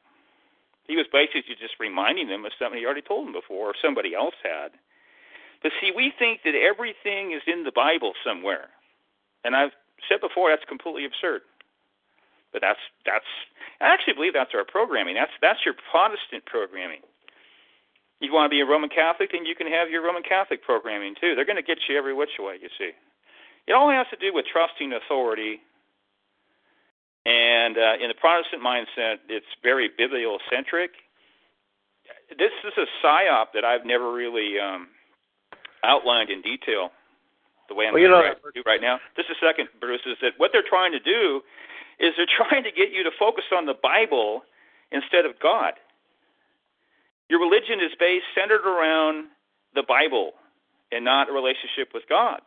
He 0.87 0.97
was 0.97 1.07
basically 1.13 1.55
just 1.61 1.79
reminding 1.79 2.29
them 2.29 2.45
of 2.45 2.53
something 2.59 2.79
he 2.79 2.87
already 2.87 3.03
told 3.03 3.27
them 3.27 3.33
before, 3.33 3.71
or 3.71 3.75
somebody 3.81 4.15
else 4.15 4.35
had. 4.43 4.73
But 5.63 5.73
see, 5.81 5.93
we 5.95 6.13
think 6.19 6.43
that 6.45 6.55
everything 6.55 7.33
is 7.33 7.43
in 7.47 7.65
the 7.65 7.73
Bible 7.73 8.13
somewhere, 8.25 8.71
and 9.45 9.55
I've 9.55 9.75
said 10.09 10.21
before 10.21 10.51
that's 10.51 10.65
completely 10.65 11.05
absurd. 11.05 11.43
But 12.53 12.63
that's 12.63 12.81
that's 13.05 13.29
I 13.81 13.93
actually 13.93 14.15
believe 14.15 14.33
that's 14.33 14.55
our 14.55 14.65
programming. 14.65 15.15
That's 15.15 15.35
that's 15.43 15.61
your 15.65 15.75
Protestant 15.91 16.47
programming. 16.47 17.03
You 18.21 18.33
want 18.33 18.51
to 18.51 18.55
be 18.55 18.61
a 18.61 18.67
Roman 18.67 18.91
Catholic, 18.91 19.31
then 19.31 19.47
you 19.47 19.55
can 19.55 19.69
have 19.71 19.91
your 19.91 20.03
Roman 20.03 20.25
Catholic 20.25 20.63
programming 20.65 21.15
too. 21.21 21.37
They're 21.37 21.47
going 21.47 21.61
to 21.61 21.63
get 21.63 21.79
you 21.89 21.97
every 21.97 22.15
which 22.15 22.35
way. 22.39 22.59
You 22.61 22.69
see, 22.79 22.91
it 23.67 23.73
all 23.73 23.91
has 23.91 24.07
to 24.11 24.17
do 24.17 24.35
with 24.35 24.47
trusting 24.51 24.93
authority 24.93 25.61
and 27.29 27.77
uh, 27.77 28.01
in 28.01 28.09
the 28.09 28.15
Protestant 28.15 28.63
mindset, 28.63 29.17
it's 29.29 29.47
very 29.63 29.91
bibliocentric. 29.91 30.89
This 32.39 32.53
is 32.65 32.73
a 32.79 32.87
psyop 33.05 33.49
that 33.53 33.65
I've 33.65 33.85
never 33.85 34.13
really 34.13 34.59
um, 34.59 34.89
outlined 35.85 36.31
in 36.31 36.41
detail 36.41 36.91
the 37.69 37.75
way 37.75 37.87
I'm 37.87 37.93
Well, 37.93 38.01
you 38.03 38.09
going 38.09 38.33
know- 38.33 38.51
to 38.51 38.53
do 38.55 38.63
right 38.65 38.81
now. 38.81 38.99
Just 39.15 39.29
a 39.29 39.35
second, 39.45 39.69
Bruce, 39.79 40.01
is 40.07 40.17
that 40.23 40.33
what 40.39 40.53
they're 40.53 40.65
trying 40.67 40.93
to 40.93 41.01
do 41.01 41.43
is 42.01 42.15
they're 42.17 42.27
trying 42.49 42.65
to 42.65 42.73
get 42.73 42.93
you 42.93 43.05
to 43.05 43.11
focus 43.19 43.45
on 43.55 43.67
the 43.67 43.75
Bible 43.75 44.43
instead 44.91 45.27
of 45.27 45.39
God. 45.39 45.75
Your 47.29 47.41
religion 47.41 47.81
is 47.81 47.93
based 48.01 48.25
centered 48.35 48.65
around 48.65 49.27
the 49.75 49.83
Bible 49.87 50.33
and 50.91 51.05
not 51.05 51.29
a 51.29 51.33
relationship 51.33 51.93
with 51.93 52.05
God. 52.09 52.41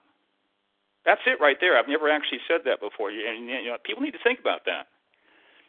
That's 1.05 1.21
it 1.25 1.41
right 1.41 1.57
there. 1.59 1.77
I've 1.77 1.87
never 1.87 2.09
actually 2.09 2.39
said 2.47 2.61
that 2.65 2.79
before, 2.79 3.09
and 3.09 3.47
you 3.47 3.69
know, 3.69 3.77
people 3.83 4.03
need 4.03 4.11
to 4.11 4.23
think 4.23 4.39
about 4.39 4.65
that 4.65 4.85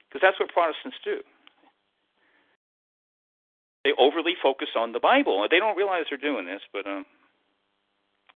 because 0.09 0.21
that's 0.21 0.39
what 0.39 0.53
Protestants 0.53 0.97
do. 1.05 1.21
They 3.85 3.93
overly 3.99 4.35
focus 4.43 4.69
on 4.77 4.93
the 4.93 5.01
Bible. 5.01 5.47
They 5.51 5.59
don't 5.59 5.77
realize 5.77 6.05
they're 6.09 6.19
doing 6.19 6.47
this, 6.47 6.61
but 6.73 6.87
um, 6.87 7.05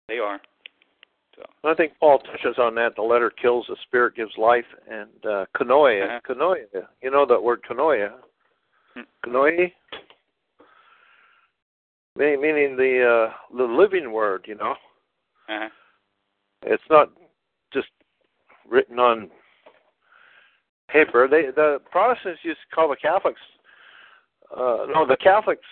they 0.08 0.18
are. 0.18 0.40
I 1.66 1.74
think 1.74 1.94
Paul 2.00 2.20
touches 2.20 2.58
on 2.58 2.76
that. 2.76 2.96
The 2.96 3.02
letter 3.02 3.30
kills, 3.30 3.66
the 3.68 3.76
spirit 3.84 4.16
gives 4.16 4.32
life, 4.38 4.66
and 4.90 5.10
uh, 5.26 5.46
kanoia. 5.56 6.18
Uh-huh. 6.18 6.34
Kanoia. 6.34 6.88
You 7.04 7.12
know 7.12 7.26
that 7.26 7.44
word 7.44 7.60
kanoia? 7.70 8.12
Hmm. 8.94 9.02
Kanoi? 9.26 9.72
Meaning, 12.16 12.42
meaning 12.42 12.78
the 12.78 13.28
uh, 13.30 13.58
the 13.58 13.66
living 13.66 14.14
word. 14.14 14.46
You 14.48 14.56
know, 14.56 14.76
Uh-huh. 15.50 15.70
It's 16.66 16.84
not 16.90 17.12
just 17.74 17.88
written 18.70 19.00
on 19.00 19.30
paper. 20.90 21.28
They 21.30 21.52
the 21.56 21.80
Protestants 21.92 22.42
used 22.44 22.60
to 22.70 22.76
call 22.76 22.90
the 22.90 22.96
Catholics. 22.96 23.42
Uh, 24.56 24.86
no, 24.94 25.06
the 25.08 25.18
Catholics 25.18 25.66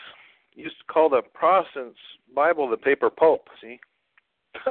used 0.55 0.77
to 0.79 0.93
call 0.93 1.09
the 1.09 1.21
Protestants 1.33 1.99
Bible 2.35 2.69
the 2.69 2.77
paper 2.77 3.09
pope. 3.09 3.47
See. 3.61 3.79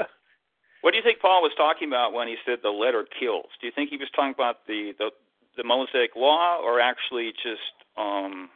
What 0.83 0.91
do 0.91 0.97
you 0.97 1.03
think 1.03 1.21
Paul 1.23 1.43
was 1.43 1.53
talking 1.57 1.87
about 1.87 2.13
when 2.13 2.27
he 2.27 2.35
said 2.45 2.59
the 2.63 2.75
letter 2.75 3.07
kills? 3.07 3.47
Do 3.61 3.67
you 3.67 3.73
think 3.73 3.91
he 3.91 3.97
was 3.97 4.11
talking 4.15 4.35
about 4.35 4.67
the 4.67 4.93
the, 4.99 5.11
the 5.57 5.65
Mosaic 5.65 6.15
law, 6.17 6.59
or 6.59 6.81
actually 6.81 7.33
just 7.39 7.87
um? 7.97 8.51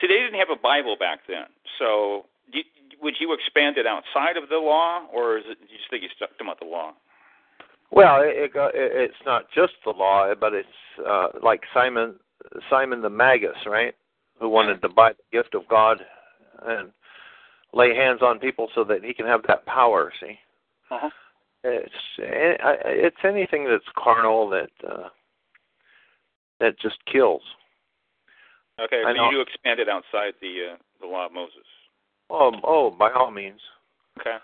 See, 0.00 0.08
they 0.08 0.18
didn't 0.18 0.38
have 0.38 0.50
a 0.50 0.60
Bible 0.60 0.96
back 0.98 1.20
then, 1.26 1.46
so 1.78 2.26
do 2.52 2.58
you, 2.58 2.64
would 3.02 3.14
you 3.20 3.32
expand 3.32 3.76
it 3.78 3.86
outside 3.86 4.36
of 4.36 4.48
the 4.48 4.56
law, 4.56 5.06
or 5.12 5.38
is 5.38 5.44
it? 5.48 5.58
Do 5.58 5.66
you 5.70 5.78
just 5.78 5.90
think 5.90 6.02
he's 6.02 6.10
talking 6.18 6.46
about 6.46 6.60
the 6.60 6.66
law? 6.66 6.92
Well, 7.90 8.20
it, 8.22 8.34
it, 8.36 8.50
it's 8.74 9.22
not 9.24 9.44
just 9.54 9.74
the 9.84 9.90
law, 9.90 10.32
but 10.38 10.52
it's 10.52 10.68
uh, 11.06 11.28
like 11.42 11.60
Simon 11.72 12.16
Simon 12.70 13.02
the 13.02 13.10
Magus, 13.10 13.56
right? 13.66 13.94
Who 14.40 14.48
wanted 14.48 14.82
to 14.82 14.88
buy 14.88 15.12
the 15.12 15.38
gift 15.38 15.54
of 15.54 15.66
God 15.68 15.98
and 16.66 16.90
lay 17.72 17.94
hands 17.94 18.20
on 18.22 18.38
people 18.38 18.68
so 18.74 18.84
that 18.84 19.04
he 19.04 19.14
can 19.14 19.26
have 19.26 19.42
that 19.48 19.64
power. 19.66 20.12
See, 20.20 20.38
Uh-huh. 20.90 21.10
it's 21.64 21.94
it's 22.18 23.24
anything 23.24 23.64
that's 23.64 23.84
carnal 23.96 24.48
that 24.50 24.70
uh, 24.86 25.08
that 26.60 26.78
just 26.80 26.96
kills. 27.10 27.42
Okay, 28.78 29.02
so 29.04 29.10
you 29.10 29.30
do 29.30 29.40
expand 29.40 29.80
it 29.80 29.88
outside 29.88 30.34
the 30.40 30.72
uh, 30.72 30.76
the 31.00 31.06
law 31.06 31.26
of 31.26 31.32
Moses. 31.32 31.64
Oh, 32.30 32.52
oh, 32.64 32.90
by 32.90 33.10
all 33.12 33.30
means. 33.30 33.60
Okay. 34.20 34.36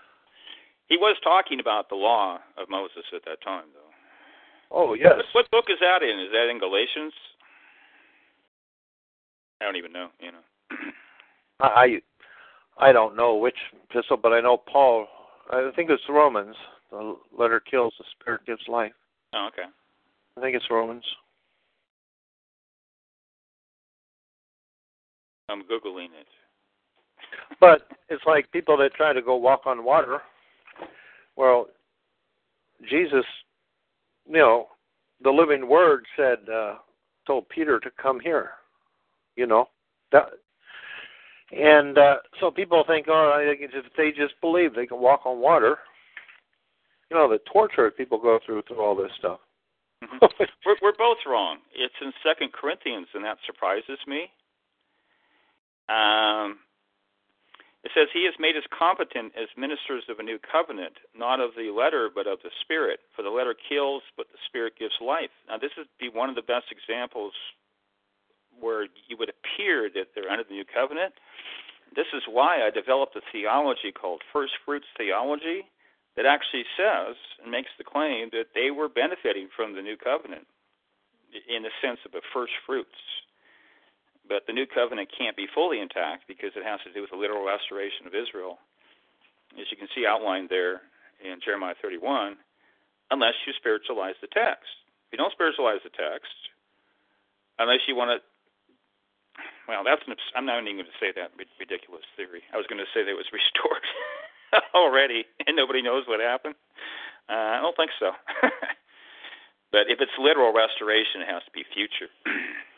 He 0.87 0.97
was 0.97 1.17
talking 1.23 1.59
about 1.59 1.89
the 1.89 1.95
law 1.95 2.39
of 2.57 2.69
Moses 2.69 3.03
at 3.15 3.25
that 3.25 3.41
time, 3.43 3.65
though. 3.73 4.75
Oh, 4.75 4.93
yes. 4.93 5.13
What, 5.33 5.45
what 5.49 5.51
book 5.51 5.65
is 5.69 5.77
that 5.81 6.03
in? 6.03 6.19
Is 6.19 6.31
that 6.31 6.49
in 6.49 6.59
Galatians? 6.59 7.13
I 9.61 9.65
don't 9.65 9.75
even 9.77 9.93
know. 9.93 10.07
You 10.19 10.31
know. 10.31 10.43
I 11.61 12.01
I 12.77 12.91
don't 12.91 13.15
know 13.15 13.35
which 13.35 13.55
epistle, 13.89 14.17
but 14.17 14.33
I 14.33 14.41
know 14.41 14.57
Paul. 14.57 15.07
I 15.49 15.69
think 15.75 15.89
it's 15.89 16.03
Romans. 16.09 16.55
The 16.91 17.15
letter 17.37 17.59
kills, 17.59 17.93
the 17.97 18.05
spirit 18.19 18.41
gives 18.45 18.61
life. 18.67 18.91
oh, 19.33 19.49
okay. 19.51 19.67
I 20.37 20.41
think 20.41 20.55
it's 20.55 20.65
Romans. 20.69 21.03
I'm 25.49 25.61
googling 25.61 26.05
it. 26.19 26.27
But 27.59 27.87
it's 28.09 28.23
like 28.25 28.51
people 28.51 28.77
that 28.77 28.93
try 28.93 29.13
to 29.13 29.21
go 29.21 29.35
walk 29.35 29.61
on 29.65 29.83
water. 29.83 30.21
Well, 31.35 31.67
Jesus, 32.89 33.25
you 34.25 34.37
know, 34.37 34.67
the 35.23 35.29
living 35.29 35.67
word 35.67 36.05
said, 36.17 36.37
uh, 36.51 36.75
told 37.25 37.47
Peter 37.49 37.79
to 37.79 37.89
come 38.01 38.19
here. 38.19 38.51
You 39.35 39.47
know, 39.47 39.69
that, 40.11 40.29
and 41.51 41.97
uh, 41.97 42.17
so 42.39 42.51
people 42.51 42.83
think, 42.85 43.07
oh, 43.09 43.39
if 43.41 43.85
they 43.97 44.11
just 44.11 44.39
believe 44.41 44.75
they 44.75 44.85
can 44.85 44.99
walk 44.99 45.21
on 45.25 45.39
water. 45.39 45.79
You 47.09 47.17
know, 47.17 47.29
the 47.29 47.39
torture 47.51 47.91
people 47.91 48.19
go 48.19 48.39
through 48.45 48.63
through 48.67 48.81
all 48.81 48.95
this 48.95 49.11
stuff. 49.17 49.39
Mhm. 50.03 50.19
we're, 50.65 50.75
we're 50.81 50.97
both 50.97 51.17
wrong. 51.27 51.57
It's 51.75 51.93
in 52.01 52.11
Second 52.25 52.53
Corinthians, 52.53 53.07
and 53.13 53.23
that 53.23 53.37
surprises 53.45 53.99
me. 54.07 54.29
Um, 55.89 56.59
it 57.83 57.91
says 57.93 58.07
he 58.13 58.23
has 58.25 58.33
made 58.39 58.55
us 58.55 58.63
competent 58.71 59.33
as 59.35 59.51
ministers 59.57 60.07
of 60.07 60.19
a 60.19 60.23
new 60.23 60.39
covenant, 60.39 60.95
not 61.15 61.39
of 61.39 61.51
the 61.57 61.71
letter, 61.71 62.09
but 62.13 62.27
of 62.27 62.39
the 62.43 62.51
spirit. 62.63 62.99
For 63.15 63.23
the 63.23 63.29
letter 63.29 63.53
kills, 63.53 64.03
but 64.15 64.27
the 64.31 64.39
spirit 64.47 64.79
gives 64.79 64.95
life. 65.01 65.31
Now, 65.49 65.57
this 65.57 65.75
would 65.77 65.91
be 65.99 66.07
one 66.07 66.29
of 66.29 66.35
the 66.35 66.47
best 66.47 66.71
examples 66.71 67.33
where 68.59 68.87
you 69.07 69.17
would 69.19 69.31
appear 69.31 69.89
that 69.93 70.15
they're 70.15 70.31
under 70.31 70.45
the 70.47 70.55
new 70.55 70.63
covenant. 70.63 71.13
This 71.95 72.07
is 72.13 72.23
why 72.29 72.65
I 72.65 72.69
developed 72.71 73.15
a 73.15 73.21
theology 73.31 73.91
called 73.91 74.21
First 74.31 74.53
Fruits 74.63 74.87
Theology 74.97 75.67
that 76.15 76.25
actually 76.25 76.63
says 76.77 77.17
and 77.43 77.51
makes 77.51 77.69
the 77.77 77.83
claim 77.83 78.29
that 78.31 78.53
they 78.55 78.71
were 78.71 78.87
benefiting 78.87 79.49
from 79.55 79.75
the 79.75 79.81
new 79.81 79.97
covenant. 79.97 80.47
in 81.49 81.63
the 81.63 81.73
sense 81.81 81.99
of 82.05 82.11
the 82.11 82.21
first 82.33 82.53
fruits. 82.65 82.95
But 84.27 84.47
the 84.47 84.53
new 84.55 84.65
covenant 84.65 85.11
can't 85.11 85.35
be 85.35 85.47
fully 85.51 85.79
intact 85.79 86.27
because 86.27 86.55
it 86.55 86.63
has 86.63 86.79
to 86.87 86.93
do 86.93 87.01
with 87.01 87.11
the 87.11 87.19
literal 87.19 87.45
restoration 87.45 88.07
of 88.07 88.15
Israel, 88.15 88.57
as 89.59 89.67
you 89.69 89.77
can 89.77 89.91
see 89.91 90.07
outlined 90.07 90.47
there 90.49 90.81
in 91.19 91.39
Jeremiah 91.43 91.75
31, 91.81 92.37
unless 93.11 93.35
you 93.45 93.53
spiritualize 93.59 94.15
the 94.21 94.31
text. 94.31 94.71
If 95.07 95.15
you 95.15 95.19
don't 95.19 95.35
spiritualize 95.35 95.83
the 95.83 95.91
text, 95.91 96.33
unless 97.59 97.83
you 97.87 97.95
want 97.95 98.15
to 98.15 98.19
well, 99.67 99.83
that's 99.83 100.03
an, 100.07 100.15
I'm 100.35 100.45
not 100.45 100.59
even 100.61 100.83
going 100.83 100.91
to 100.91 100.99
say 100.99 101.15
that 101.15 101.31
ridiculous 101.39 102.03
theory. 102.19 102.43
I 102.51 102.57
was 102.59 102.67
going 102.67 102.83
to 102.83 102.89
say 102.91 103.03
that 103.03 103.11
it 103.11 103.17
was 103.17 103.31
restored 103.33 103.85
already 104.75 105.25
and 105.47 105.55
nobody 105.55 105.81
knows 105.81 106.03
what 106.07 106.19
happened. 106.19 106.55
Uh, 107.29 107.57
I 107.57 107.61
don't 107.63 107.75
think 107.75 107.91
so. 107.99 108.11
but 109.71 109.87
if 109.87 110.03
it's 110.03 110.11
literal 110.19 110.51
restoration, 110.51 111.23
it 111.23 111.31
has 111.31 111.43
to 111.47 111.53
be 111.55 111.63
future. 111.73 112.11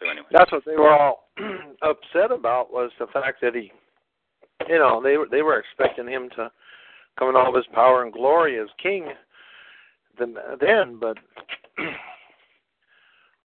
so 0.00 0.08
anyway, 0.08 0.26
that's 0.32 0.50
what 0.50 0.64
they 0.64 0.76
were 0.76 0.90
all 0.90 1.28
upset 1.82 2.32
about 2.32 2.72
was 2.72 2.90
the 2.98 3.06
fact 3.08 3.40
that 3.42 3.54
he, 3.54 3.70
you 4.68 4.78
know, 4.78 5.02
they 5.02 5.16
were 5.16 5.26
they 5.30 5.42
were 5.42 5.58
expecting 5.58 6.08
him 6.08 6.30
to 6.36 6.50
come 7.18 7.28
in 7.28 7.36
all 7.36 7.48
of 7.48 7.54
his 7.54 7.66
power 7.74 8.02
and 8.02 8.12
glory 8.12 8.58
as 8.58 8.68
king. 8.82 9.08
Then, 10.18 10.34
then, 10.60 10.98
but 11.00 11.16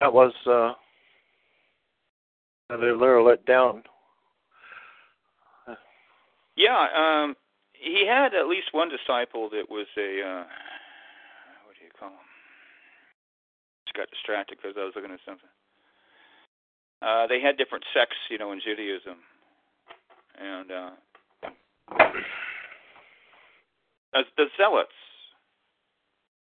that 0.00 0.12
was 0.12 0.32
uh, 0.46 0.72
they 2.70 2.92
were 2.92 3.22
let 3.22 3.44
down. 3.46 3.82
Yeah, 6.56 6.86
um, 6.94 7.34
he 7.72 8.06
had 8.06 8.34
at 8.34 8.46
least 8.46 8.68
one 8.72 8.88
disciple 8.88 9.50
that 9.50 9.68
was 9.68 9.86
a 9.98 10.22
uh, 10.22 10.44
what 11.66 11.74
do 11.78 11.84
you 11.84 11.90
call 11.98 12.10
him? 12.10 12.28
Just 13.86 13.96
got 13.96 14.10
distracted 14.10 14.58
because 14.60 14.76
I 14.78 14.84
was 14.84 14.92
looking 14.94 15.10
at 15.10 15.20
something. 15.26 15.48
Uh, 17.04 17.26
they 17.26 17.40
had 17.40 17.58
different 17.58 17.84
sects, 17.92 18.16
you 18.30 18.38
know, 18.38 18.52
in 18.52 18.60
Judaism, 18.64 19.16
and 20.40 20.70
uh, 20.70 20.90
as 24.14 24.24
the 24.36 24.46
Zealots. 24.56 24.88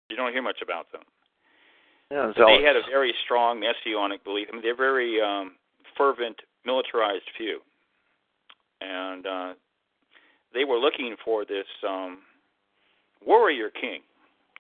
You 0.09 0.17
don't 0.17 0.33
hear 0.33 0.43
much 0.43 0.59
about 0.63 0.93
them. 0.93 1.01
Yeah, 2.11 2.33
they 2.37 2.63
had 2.63 2.77
a 2.77 2.83
very 2.91 3.15
strong 3.25 3.59
messianic 3.59 4.23
belief. 4.23 4.49
I 4.51 4.53
mean, 4.53 4.63
they're 4.63 4.77
very 4.77 5.21
um, 5.23 5.53
fervent, 5.97 6.37
militarized 6.67 7.25
few, 7.37 7.61
and 8.83 9.27
uh, 9.27 9.55
they 10.53 10.65
were 10.65 10.77
looking 10.77 11.17
for 11.25 11.45
this 11.45 11.67
um, 11.89 12.19
warrior 13.27 13.71
king, 13.71 14.01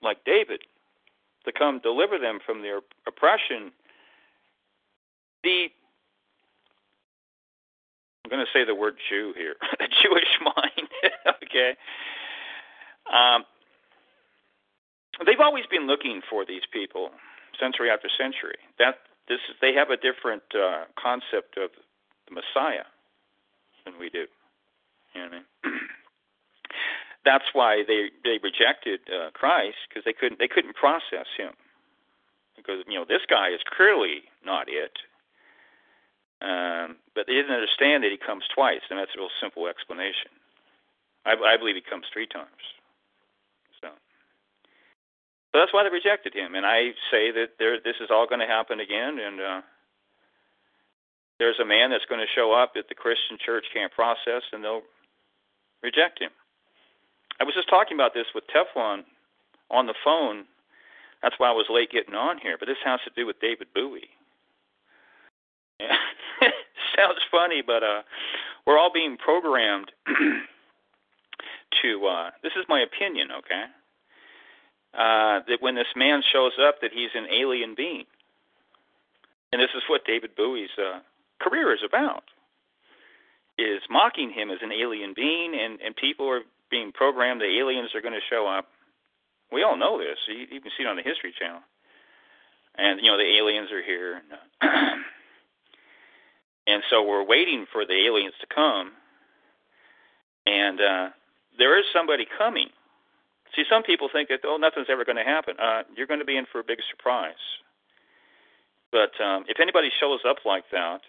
like 0.03 0.25
David, 0.25 0.62
to 1.45 1.53
come 1.53 1.81
deliver 1.81 2.19
them 2.19 2.38
from 2.45 2.62
their 2.62 2.81
oppression. 3.07 3.71
The 5.45 5.67
I'm 8.25 8.31
going 8.31 8.45
to 8.45 8.53
say 8.53 8.65
the 8.65 8.75
word 8.75 8.95
Jew 9.09 9.35
here, 9.37 9.55
the 9.79 9.89
Jewish 10.03 10.39
mind. 10.41 10.89
okay. 11.43 11.75
Um, 13.13 13.45
they've 15.27 15.41
always 15.41 15.67
been 15.67 15.87
looking 15.87 16.23
for 16.29 16.45
these 16.45 16.63
people, 16.73 17.11
century 17.59 17.91
after 17.91 18.09
century. 18.09 18.59
That 18.79 19.03
this 19.29 19.39
is, 19.51 19.57
they 19.61 19.75
have 19.75 19.91
a 19.91 19.97
different 19.97 20.43
uh, 20.55 20.85
concept 21.01 21.59
of 21.59 21.71
the 22.29 22.35
Messiah 22.35 22.87
than 23.85 23.99
we 23.99 24.09
do. 24.09 24.27
You 25.15 25.21
know 25.21 25.27
what 25.27 25.35
I 25.35 25.69
mean? 25.71 25.81
That's 27.25 27.45
why 27.53 27.85
they 27.87 28.11
they 28.25 28.39
rejected 28.43 29.01
uh, 29.07 29.31
Christ 29.31 29.79
because 29.89 30.03
they 30.05 30.13
couldn't 30.13 30.39
they 30.39 30.49
couldn't 30.49 30.75
process 30.75 31.31
him 31.37 31.55
because 32.57 32.83
you 32.89 32.99
know 32.99 33.05
this 33.07 33.23
guy 33.29 33.51
is 33.51 33.61
clearly 33.77 34.27
not 34.45 34.67
it. 34.69 34.99
Um, 36.42 36.98
but 37.14 37.31
they 37.31 37.38
didn't 37.38 37.55
understand 37.55 38.02
that 38.02 38.11
he 38.11 38.18
comes 38.18 38.42
twice, 38.50 38.83
and 38.90 38.98
that's 38.98 39.14
a 39.14 39.18
real 39.18 39.31
simple 39.38 39.70
explanation. 39.70 40.35
I, 41.24 41.38
I 41.38 41.57
believe 41.57 41.78
he 41.78 41.87
comes 41.87 42.11
three 42.11 42.26
times. 42.26 42.66
So, 43.78 43.87
so 43.87 45.55
that's 45.55 45.72
why 45.72 45.87
they 45.87 45.94
rejected 45.94 46.35
him. 46.35 46.59
And 46.59 46.66
I 46.66 46.98
say 47.14 47.31
that 47.31 47.62
there, 47.62 47.78
this 47.78 48.02
is 48.02 48.11
all 48.11 48.26
going 48.26 48.42
to 48.42 48.50
happen 48.50 48.81
again, 48.81 49.22
and 49.22 49.38
uh, 49.38 49.61
there's 51.38 51.62
a 51.62 51.64
man 51.64 51.90
that's 51.94 52.11
going 52.11 52.20
to 52.20 52.35
show 52.35 52.50
up 52.50 52.74
that 52.74 52.90
the 52.90 52.98
Christian 52.98 53.38
church 53.38 53.66
can't 53.72 53.92
process, 53.94 54.42
and 54.50 54.64
they'll 54.64 54.83
reject 55.83 56.18
him. 56.18 56.35
I 57.38 57.44
was 57.44 57.55
just 57.55 57.70
talking 57.70 57.96
about 57.96 58.14
this 58.14 58.26
with 58.35 58.50
Teflon 58.50 59.07
on 59.70 59.87
the 59.87 59.94
phone. 60.02 60.44
That's 61.22 61.38
why 61.38 61.50
I 61.50 61.59
was 61.59 61.70
late 61.70 61.90
getting 61.94 62.14
on 62.14 62.38
here. 62.38 62.57
But 62.59 62.66
this 62.66 62.83
has 62.85 62.98
to 63.07 63.14
do 63.14 63.26
with 63.26 63.38
David 63.38 63.68
Bowie. 63.74 64.11
Sounds 66.97 67.21
funny, 67.31 67.63
but 67.67 67.83
uh, 67.83 68.03
we're 68.67 68.79
all 68.79 68.93
being 68.93 69.17
programmed 69.17 69.91
to. 71.83 72.07
Uh, 72.07 72.31
this 72.43 72.53
is 72.57 72.65
my 72.69 72.81
opinion, 72.81 73.29
okay? 73.39 73.65
Uh, 74.95 75.41
that 75.49 75.59
when 75.61 75.75
this 75.75 75.87
man 75.97 76.23
shows 76.33 76.53
up, 76.61 76.81
that 76.83 76.93
he's 76.93 77.11
an 77.15 77.27
alien 77.33 77.75
being, 77.75 78.05
and 79.53 79.61
this 79.61 79.71
is 79.75 79.83
what 79.89 80.05
David 80.05 80.37
Bowie's 80.37 80.71
uh, 80.79 81.01
career 81.41 81.73
is 81.73 81.81
about 81.87 82.25
is 83.59 83.83
mocking 83.91 84.31
him 84.31 84.51
as 84.51 84.59
an 84.63 84.73
alien 84.73 85.13
being, 85.15 85.55
and 85.55 85.81
and 85.81 85.95
people 85.97 86.29
are 86.29 86.43
being 86.71 86.93
programmed. 86.93 87.41
The 87.41 87.59
aliens 87.59 87.91
are 87.95 88.01
going 88.01 88.15
to 88.15 88.31
show 88.31 88.47
up. 88.47 88.69
We 89.53 89.63
all 89.63 89.77
know 89.77 89.99
this. 89.99 90.17
You, 90.27 90.47
you 90.51 90.61
can 90.61 90.73
see 90.77 90.85
it 90.85 90.89
on 90.89 90.97
the 90.97 91.03
History 91.03 91.35
Channel. 91.39 91.61
And 92.77 93.01
you 93.03 93.11
know 93.11 93.19
the 93.19 93.37
aliens 93.37 93.71
are 93.71 93.83
here, 93.83 94.17
and 94.17 94.25
so 96.90 97.03
we're 97.03 97.27
waiting 97.27 97.66
for 97.72 97.85
the 97.85 98.07
aliens 98.07 98.35
to 98.40 98.46
come. 98.46 98.92
And 100.46 100.81
uh, 100.81 101.09
there 101.59 101.79
is 101.79 101.85
somebody 101.92 102.27
coming. 102.38 102.68
See, 103.55 103.64
some 103.68 103.83
people 103.83 104.09
think 104.12 104.29
that 104.29 104.40
oh, 104.44 104.57
nothing's 104.57 104.88
ever 104.90 105.05
going 105.05 105.18
to 105.18 105.25
happen. 105.25 105.55
Uh, 105.61 105.83
you're 105.96 106.07
going 106.07 106.20
to 106.20 106.27
be 106.27 106.37
in 106.37 106.46
for 106.51 106.61
a 106.61 106.64
big 106.64 106.79
surprise. 106.90 107.42
But 108.90 109.12
um, 109.22 109.44
if 109.48 109.61
anybody 109.61 109.88
shows 110.01 110.20
up 110.29 110.44
like 110.44 110.64
that, 110.72 111.01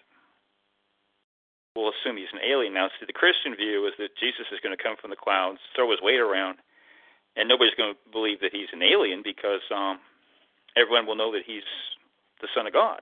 we'll 1.76 1.92
assume 1.92 2.16
he's 2.16 2.32
an 2.32 2.40
alien. 2.44 2.72
Now, 2.74 2.88
see, 2.98 3.06
the 3.06 3.12
Christian 3.12 3.54
view 3.56 3.86
is 3.86 3.92
that 3.98 4.16
Jesus 4.18 4.46
is 4.52 4.60
going 4.62 4.76
to 4.76 4.82
come 4.82 4.96
from 5.00 5.10
the 5.10 5.20
clouds, 5.20 5.58
throw 5.74 5.90
his 5.90 6.00
weight 6.00 6.20
around, 6.20 6.58
and 7.36 7.48
nobody's 7.48 7.74
going 7.74 7.92
to 7.92 8.00
believe 8.10 8.40
that 8.40 8.52
he's 8.52 8.72
an 8.72 8.82
alien 8.82 9.22
because 9.22 9.60
um, 9.74 9.98
everyone 10.76 11.06
will 11.06 11.16
know 11.16 11.32
that 11.32 11.42
he's 11.46 11.66
the 12.40 12.48
Son 12.54 12.66
of 12.66 12.72
God. 12.72 13.00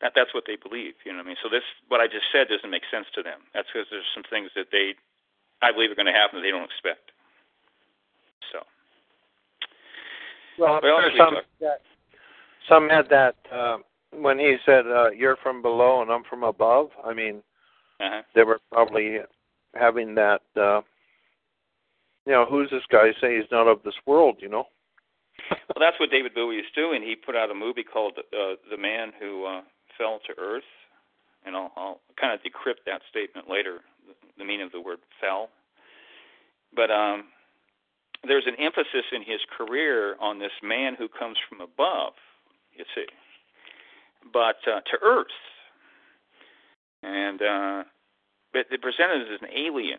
That, 0.00 0.12
that's 0.14 0.32
what 0.32 0.44
they 0.46 0.56
believe. 0.56 0.94
You 1.04 1.12
know 1.12 1.18
what 1.18 1.26
I 1.26 1.34
mean? 1.34 1.40
So 1.42 1.48
this, 1.48 1.66
what 1.88 2.00
I 2.00 2.06
just 2.06 2.30
said, 2.30 2.48
doesn't 2.48 2.70
make 2.70 2.86
sense 2.90 3.06
to 3.14 3.22
them. 3.22 3.40
That's 3.54 3.66
because 3.72 3.88
there's 3.90 4.06
some 4.14 4.22
things 4.30 4.50
that 4.54 4.70
they, 4.70 4.94
I 5.60 5.72
believe, 5.72 5.90
are 5.90 5.98
going 5.98 6.06
to 6.06 6.14
happen 6.14 6.38
that 6.38 6.46
they 6.46 6.54
don't 6.54 6.64
expect. 6.64 7.10
So. 8.52 8.62
Well, 10.58 10.80
well 10.82 11.02
some, 11.16 11.36
that, 11.60 11.82
some 12.68 12.88
had 12.88 13.08
that 13.10 13.36
uh, 13.50 13.78
when 14.12 14.38
he 14.38 14.56
said, 14.64 14.86
uh, 14.86 15.10
"You're 15.10 15.36
from 15.42 15.62
below 15.62 16.02
and 16.02 16.10
I'm 16.10 16.24
from 16.24 16.42
above." 16.42 16.90
I 17.04 17.14
mean, 17.14 17.42
uh-huh. 18.00 18.22
They 18.34 18.44
were 18.44 18.60
probably 18.70 19.18
having 19.74 20.14
that. 20.14 20.42
uh 20.56 20.80
You 22.26 22.32
know, 22.32 22.46
who's 22.48 22.70
this 22.70 22.82
guy? 22.90 23.10
Say 23.20 23.36
he's 23.36 23.50
not 23.50 23.66
of 23.66 23.82
this 23.84 23.98
world. 24.06 24.36
You 24.40 24.48
know. 24.48 24.64
well, 25.50 25.80
that's 25.80 25.98
what 25.98 26.10
David 26.10 26.34
Bowie 26.34 26.56
is 26.56 26.66
doing. 26.74 27.02
He 27.02 27.16
put 27.16 27.36
out 27.36 27.50
a 27.50 27.54
movie 27.54 27.84
called 27.84 28.18
uh, 28.18 28.54
"The 28.70 28.76
Man 28.76 29.12
Who 29.20 29.44
uh, 29.44 29.62
Fell 29.98 30.20
to 30.26 30.40
Earth," 30.40 30.70
and 31.44 31.56
I'll, 31.56 31.72
I'll 31.76 32.00
kind 32.18 32.32
of 32.32 32.40
decrypt 32.40 32.86
that 32.86 33.02
statement 33.10 33.50
later, 33.50 33.80
the 34.38 34.44
meaning 34.44 34.66
of 34.66 34.72
the 34.72 34.80
word 34.80 34.98
"fell." 35.20 35.50
But 36.74 36.90
um, 36.90 37.24
there's 38.24 38.46
an 38.46 38.56
emphasis 38.58 39.04
in 39.12 39.22
his 39.22 39.40
career 39.56 40.16
on 40.20 40.38
this 40.38 40.54
man 40.62 40.94
who 40.96 41.08
comes 41.08 41.36
from 41.48 41.60
above. 41.60 42.14
You 42.72 42.84
see, 42.94 43.06
but 44.32 44.56
uh, 44.66 44.80
to 44.80 44.98
Earth 45.02 45.26
and 47.02 47.42
uh, 47.42 47.84
but 48.52 48.66
they 48.70 48.76
presented 48.76 49.22
as 49.22 49.40
an 49.42 49.48
alien. 49.54 49.98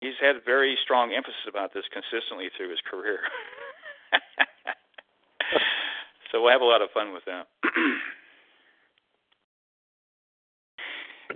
He's 0.00 0.14
had 0.20 0.44
very 0.44 0.76
strong 0.84 1.12
emphasis 1.12 1.48
about 1.48 1.72
this 1.72 1.84
consistently 1.92 2.50
through 2.56 2.70
his 2.70 2.80
career. 2.88 3.20
so 6.34 6.42
we'll 6.42 6.50
have 6.50 6.66
a 6.66 6.66
lot 6.66 6.82
of 6.82 6.90
fun 6.90 7.14
with 7.14 7.22
that. 7.30 7.46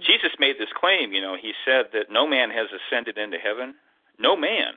Jesus 0.02 0.34
made 0.42 0.58
this 0.58 0.74
claim, 0.74 1.12
you 1.14 1.22
know, 1.22 1.36
he 1.40 1.52
said 1.62 1.94
that 1.94 2.10
no 2.10 2.26
man 2.26 2.50
has 2.50 2.66
ascended 2.74 3.16
into 3.16 3.38
heaven, 3.38 3.76
no 4.18 4.34
man, 4.34 4.74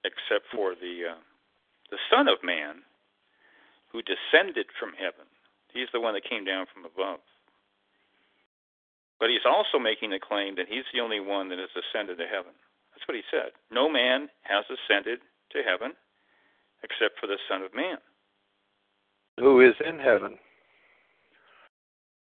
except 0.00 0.48
for 0.48 0.72
the 0.72 1.12
uh, 1.12 1.20
the 1.92 2.00
Son 2.08 2.26
of 2.26 2.40
Man, 2.42 2.80
who 3.92 4.00
descended 4.00 4.72
from 4.80 4.96
heaven. 4.96 5.28
He's 5.76 5.92
the 5.92 6.00
one 6.00 6.14
that 6.14 6.24
came 6.24 6.48
down 6.48 6.64
from 6.72 6.88
above. 6.88 7.20
But 9.20 9.28
he's 9.28 9.44
also 9.44 9.78
making 9.78 10.08
the 10.08 10.24
claim 10.24 10.56
that 10.56 10.72
he's 10.72 10.88
the 10.92 11.04
only 11.04 11.20
one 11.20 11.50
that 11.50 11.60
has 11.60 11.68
ascended 11.76 12.16
to 12.16 12.24
heaven. 12.24 12.56
That's 12.96 13.04
what 13.04 13.16
he 13.16 13.28
said. 13.28 13.52
No 13.70 13.92
man 13.92 14.32
has 14.48 14.64
ascended 14.72 15.20
to 15.52 15.60
heaven 15.60 15.92
except 16.80 17.20
for 17.20 17.26
the 17.26 17.36
Son 17.44 17.60
of 17.60 17.76
Man. 17.76 18.00
Who 19.38 19.60
is 19.60 19.74
in 19.86 19.98
heaven. 19.98 20.36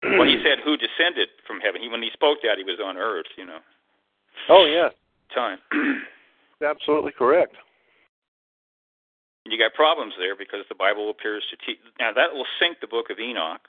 well, 0.04 0.28
he 0.28 0.42
said 0.44 0.60
who 0.64 0.78
descended 0.78 1.30
from 1.46 1.60
heaven. 1.60 1.82
He 1.82 1.90
when 1.90 2.02
he 2.02 2.10
spoke 2.14 2.40
that 2.44 2.58
he 2.58 2.64
was 2.64 2.80
on 2.84 2.98
earth, 2.98 3.28
you 3.38 3.46
know. 3.46 3.60
Oh 4.50 4.66
yes. 4.66 4.94
Time. 5.34 5.60
Absolutely 6.66 7.12
correct. 7.12 7.56
You 9.46 9.58
got 9.58 9.74
problems 9.74 10.14
there 10.18 10.36
because 10.36 10.66
the 10.70 10.76
Bible 10.76 11.10
appears 11.10 11.44
to 11.50 11.58
teach. 11.66 11.80
Now 12.00 12.12
that 12.14 12.34
will 12.34 12.46
sink 12.60 12.78
the 12.82 12.88
book 12.88 13.10
of 13.10 13.20
Enoch, 13.20 13.62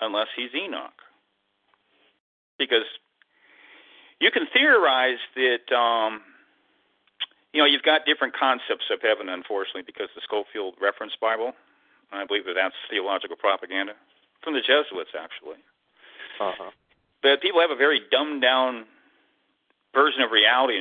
unless 0.00 0.28
he's 0.36 0.54
Enoch, 0.54 0.96
because 2.58 2.86
you 4.20 4.30
can 4.30 4.46
theorize 4.52 5.18
that. 5.36 5.74
um 5.74 6.22
you 7.54 7.62
know, 7.62 7.66
you've 7.66 7.86
got 7.86 8.02
different 8.04 8.34
concepts 8.34 8.90
of 8.90 8.98
heaven, 9.00 9.28
unfortunately, 9.28 9.86
because 9.86 10.08
the 10.16 10.20
Scofield 10.26 10.74
Reference 10.82 11.12
Bible, 11.20 11.52
I 12.12 12.24
believe 12.24 12.44
that 12.46 12.54
that's 12.54 12.74
theological 12.90 13.36
propaganda 13.36 13.92
from 14.42 14.54
the 14.54 14.60
Jesuits, 14.60 15.10
actually. 15.16 15.60
Uh-huh. 16.40 16.70
But 17.22 17.40
people 17.40 17.60
have 17.60 17.70
a 17.70 17.76
very 17.76 18.00
dumbed 18.10 18.42
down 18.42 18.84
version 19.94 20.22
of 20.22 20.30
reality 20.30 20.78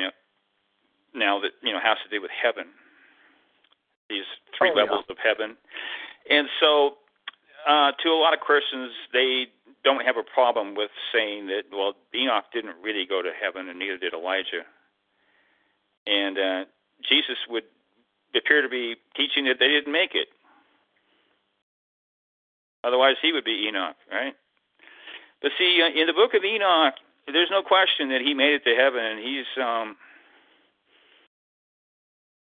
now 1.13 1.39
that 1.39 1.51
you 1.61 1.71
know 1.71 1.79
has 1.79 1.97
to 2.03 2.09
do 2.09 2.21
with 2.21 2.31
heaven. 2.31 2.65
These 4.09 4.27
three 4.57 4.71
oh, 4.73 4.77
levels 4.77 5.05
yeah. 5.07 5.13
of 5.13 5.17
heaven, 5.23 5.55
and 6.29 6.47
so 6.59 6.97
uh, 7.67 7.91
to 8.03 8.09
a 8.09 8.19
lot 8.19 8.33
of 8.33 8.41
Christians, 8.41 8.91
they 9.13 9.47
don't 9.83 10.05
have 10.05 10.17
a 10.17 10.23
problem 10.23 10.75
with 10.75 10.91
saying 11.13 11.47
that. 11.47 11.63
Well, 11.71 11.93
Enoch 12.13 12.45
didn't 12.53 12.75
really 12.81 13.05
go 13.05 13.21
to 13.21 13.31
heaven, 13.31 13.69
and 13.69 13.79
neither 13.79 13.97
did 13.97 14.13
Elijah 14.13 14.67
and 16.05 16.37
uh, 16.37 16.65
Jesus 17.07 17.37
would 17.49 17.63
appear 18.35 18.61
to 18.61 18.69
be 18.69 18.95
teaching 19.15 19.45
that 19.45 19.57
they 19.59 19.67
didn't 19.67 19.91
make 19.91 20.15
it. 20.15 20.27
Otherwise, 22.83 23.15
he 23.21 23.31
would 23.31 23.45
be 23.45 23.67
Enoch, 23.67 23.95
right? 24.11 24.33
But 25.41 25.51
see, 25.57 25.81
uh, 25.81 25.99
in 25.99 26.07
the 26.07 26.13
book 26.13 26.33
of 26.33 26.43
Enoch, 26.43 26.95
there's 27.27 27.51
no 27.51 27.61
question 27.61 28.09
that 28.09 28.21
he 28.21 28.33
made 28.33 28.53
it 28.53 28.63
to 28.65 28.75
heaven, 28.75 29.03
and 29.03 29.19
he's 29.19 29.45
um, 29.61 29.95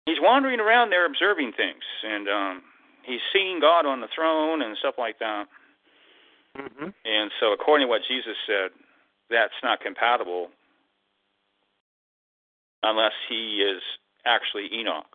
he's 0.05 0.21
wandering 0.21 0.61
around 0.61 0.91
there 0.91 1.07
observing 1.07 1.53
things, 1.57 1.83
and 2.05 2.29
um, 2.29 2.63
he's 3.05 3.21
seeing 3.33 3.61
God 3.61 3.87
on 3.87 4.01
the 4.01 4.09
throne 4.15 4.63
and 4.63 4.77
stuff 4.79 4.95
like 4.99 5.19
that. 5.21 5.47
Mm-hmm. 6.57 6.89
And 7.05 7.31
so, 7.41 7.53
according 7.53 7.87
to 7.87 7.91
what 7.91 8.03
Jesus 8.09 8.37
said, 8.47 8.71
that's 9.31 9.57
not 9.63 9.81
compatible 9.81 10.49
unless 12.83 13.13
he 13.29 13.63
is 13.63 13.83
actually 14.25 14.69
Enoch. 14.73 15.07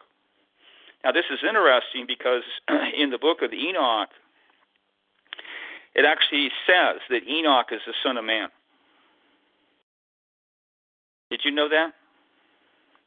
Now, 1.03 1.11
this 1.11 1.25
is 1.31 1.39
interesting 1.47 2.05
because 2.07 2.43
in 2.97 3.09
the 3.09 3.17
book 3.17 3.41
of 3.41 3.53
Enoch, 3.53 4.09
it 5.95 6.05
actually 6.05 6.49
says 6.65 7.01
that 7.09 7.27
Enoch 7.27 7.67
is 7.71 7.81
the 7.85 7.93
son 8.03 8.17
of 8.17 8.25
man. 8.25 8.49
Did 11.29 11.41
you 11.43 11.51
know 11.51 11.69
that? 11.69 11.93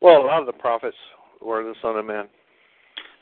Well, 0.00 0.22
a 0.22 0.26
lot 0.26 0.40
of 0.40 0.46
the 0.46 0.52
prophets 0.52 0.96
were 1.40 1.62
the 1.62 1.74
son 1.80 1.96
of 1.96 2.04
man. 2.04 2.28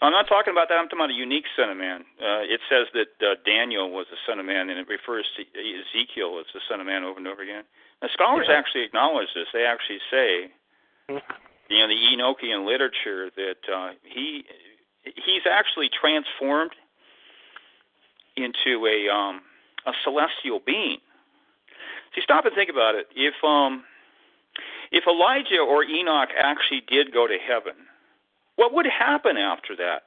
I'm 0.02 0.10
not 0.10 0.26
talking 0.26 0.50
about 0.50 0.68
that. 0.68 0.82
I'm 0.82 0.86
talking 0.90 0.98
about 0.98 1.10
a 1.10 1.18
unique 1.18 1.46
son 1.54 1.70
of 1.70 1.76
man. 1.76 2.02
Uh, 2.18 2.42
it 2.42 2.58
says 2.66 2.90
that 2.94 3.14
uh, 3.22 3.34
Daniel 3.46 3.90
was 3.90 4.06
the 4.10 4.18
son 4.26 4.40
of 4.40 4.46
man, 4.46 4.68
and 4.68 4.78
it 4.78 4.88
refers 4.88 5.26
to 5.38 5.42
Ezekiel 5.42 6.42
as 6.42 6.46
the 6.52 6.60
son 6.68 6.80
of 6.80 6.86
man 6.86 7.04
over 7.04 7.18
and 7.18 7.28
over 7.28 7.42
again. 7.42 7.62
Now, 8.02 8.08
scholars 8.12 8.46
yeah. 8.48 8.58
actually 8.58 8.82
acknowledge 8.82 9.28
this. 9.34 9.46
They 9.52 9.62
actually 9.62 10.02
say 10.10 10.50
you 11.08 11.78
know 11.78 11.86
the 11.86 11.94
Enochian 11.94 12.66
literature 12.66 13.30
that 13.36 13.62
uh, 13.72 13.90
he 14.02 14.44
he's 15.04 15.46
actually 15.48 15.88
transformed 15.88 16.72
into 18.36 18.86
a 18.86 19.12
um, 19.12 19.40
a 19.86 19.92
celestial 20.04 20.60
being. 20.64 20.98
See, 22.14 22.20
stop 22.22 22.44
and 22.44 22.54
think 22.54 22.70
about 22.70 22.94
it. 22.94 23.06
If 23.16 23.34
um, 23.44 23.84
if 24.90 25.04
Elijah 25.06 25.60
or 25.60 25.84
Enoch 25.84 26.28
actually 26.36 26.82
did 26.86 27.12
go 27.12 27.26
to 27.26 27.38
heaven, 27.38 27.88
what 28.56 28.74
would 28.74 28.86
happen 28.86 29.36
after 29.36 29.74
that? 29.76 30.02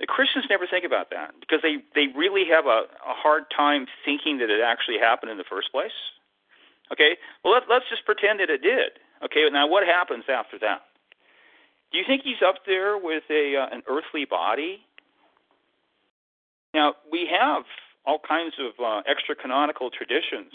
The 0.00 0.06
Christians 0.06 0.46
never 0.48 0.66
think 0.66 0.86
about 0.86 1.10
that 1.10 1.34
because 1.40 1.60
they 1.62 1.84
they 1.94 2.08
really 2.16 2.44
have 2.48 2.64
a, 2.64 2.88
a 3.04 3.14
hard 3.14 3.44
time 3.54 3.86
thinking 4.04 4.38
that 4.38 4.48
it 4.48 4.60
actually 4.64 4.98
happened 4.98 5.30
in 5.30 5.36
the 5.36 5.44
first 5.44 5.70
place. 5.70 5.92
Okay, 6.90 7.18
well 7.44 7.52
let, 7.52 7.64
let's 7.68 7.84
just 7.90 8.06
pretend 8.06 8.40
that 8.40 8.48
it 8.48 8.62
did. 8.62 8.96
Okay, 9.22 9.44
now 9.52 9.68
what 9.68 9.86
happens 9.86 10.24
after 10.32 10.58
that? 10.60 10.88
Do 11.92 11.98
you 11.98 12.04
think 12.06 12.22
he's 12.24 12.40
up 12.40 12.64
there 12.66 12.96
with 12.96 13.24
a 13.28 13.56
uh, 13.56 13.74
an 13.76 13.82
earthly 13.86 14.24
body? 14.24 14.80
Now 16.72 16.94
we 17.12 17.28
have 17.28 17.64
all 18.10 18.18
kinds 18.26 18.54
of 18.58 18.72
uh, 18.84 19.02
extra 19.06 19.34
canonical 19.36 19.90
traditions 19.90 20.52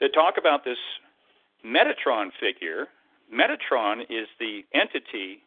that 0.00 0.12
talk 0.12 0.34
about 0.38 0.64
this 0.64 0.78
Metatron 1.64 2.30
figure. 2.40 2.88
Metatron 3.32 4.02
is 4.10 4.26
the 4.40 4.64
entity 4.74 5.42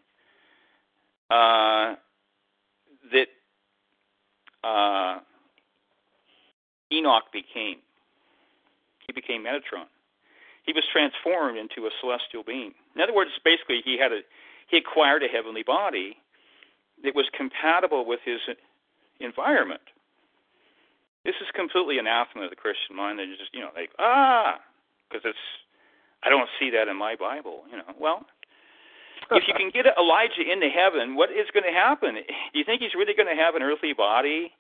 uh, 1.30 1.96
that 3.12 3.28
uh, 4.64 5.20
Enoch 6.92 7.26
became. 7.34 7.80
He 9.06 9.14
became 9.14 9.44
Metatron 9.44 9.88
he 10.68 10.74
was 10.74 10.84
transformed 10.92 11.58
into 11.58 11.88
a 11.88 11.90
celestial 12.02 12.44
being. 12.44 12.74
In 12.94 13.02
other 13.02 13.16
words, 13.16 13.32
basically, 13.44 13.82
he 13.84 13.98
had 13.98 14.12
a 14.12 14.20
he 14.68 14.76
acquired 14.78 15.24
a 15.24 15.28
heavenly 15.28 15.64
body 15.64 16.18
that 17.04 17.16
was 17.16 17.26
compatible 17.36 18.06
with 18.06 18.20
his 18.26 18.42
environment. 19.22 19.82
This 21.28 21.36
is 21.44 21.52
completely 21.52 22.00
anathema 22.00 22.48
to 22.48 22.50
the 22.50 22.56
Christian 22.56 22.96
mind. 22.96 23.20
They 23.20 23.28
just, 23.28 23.52
you 23.52 23.60
know, 23.60 23.76
like 23.76 23.92
ah, 24.00 24.64
because 25.12 25.28
it's 25.28 25.46
I 26.24 26.32
don't 26.32 26.48
see 26.56 26.72
that 26.72 26.88
in 26.88 26.96
my 26.96 27.20
Bible. 27.20 27.68
You 27.68 27.84
know, 27.84 27.92
well, 28.00 28.24
if 29.36 29.44
you 29.44 29.52
can 29.52 29.68
get 29.76 29.84
Elijah 30.00 30.48
into 30.48 30.72
heaven, 30.72 31.20
what 31.20 31.28
is 31.28 31.52
going 31.52 31.68
to 31.68 31.76
happen? 31.76 32.16
Do 32.16 32.56
you 32.56 32.64
think 32.64 32.80
he's 32.80 32.96
really 32.96 33.12
going 33.12 33.28
to 33.28 33.36
have 33.36 33.60
an 33.60 33.62
earthly 33.62 33.92
body? 33.92 34.56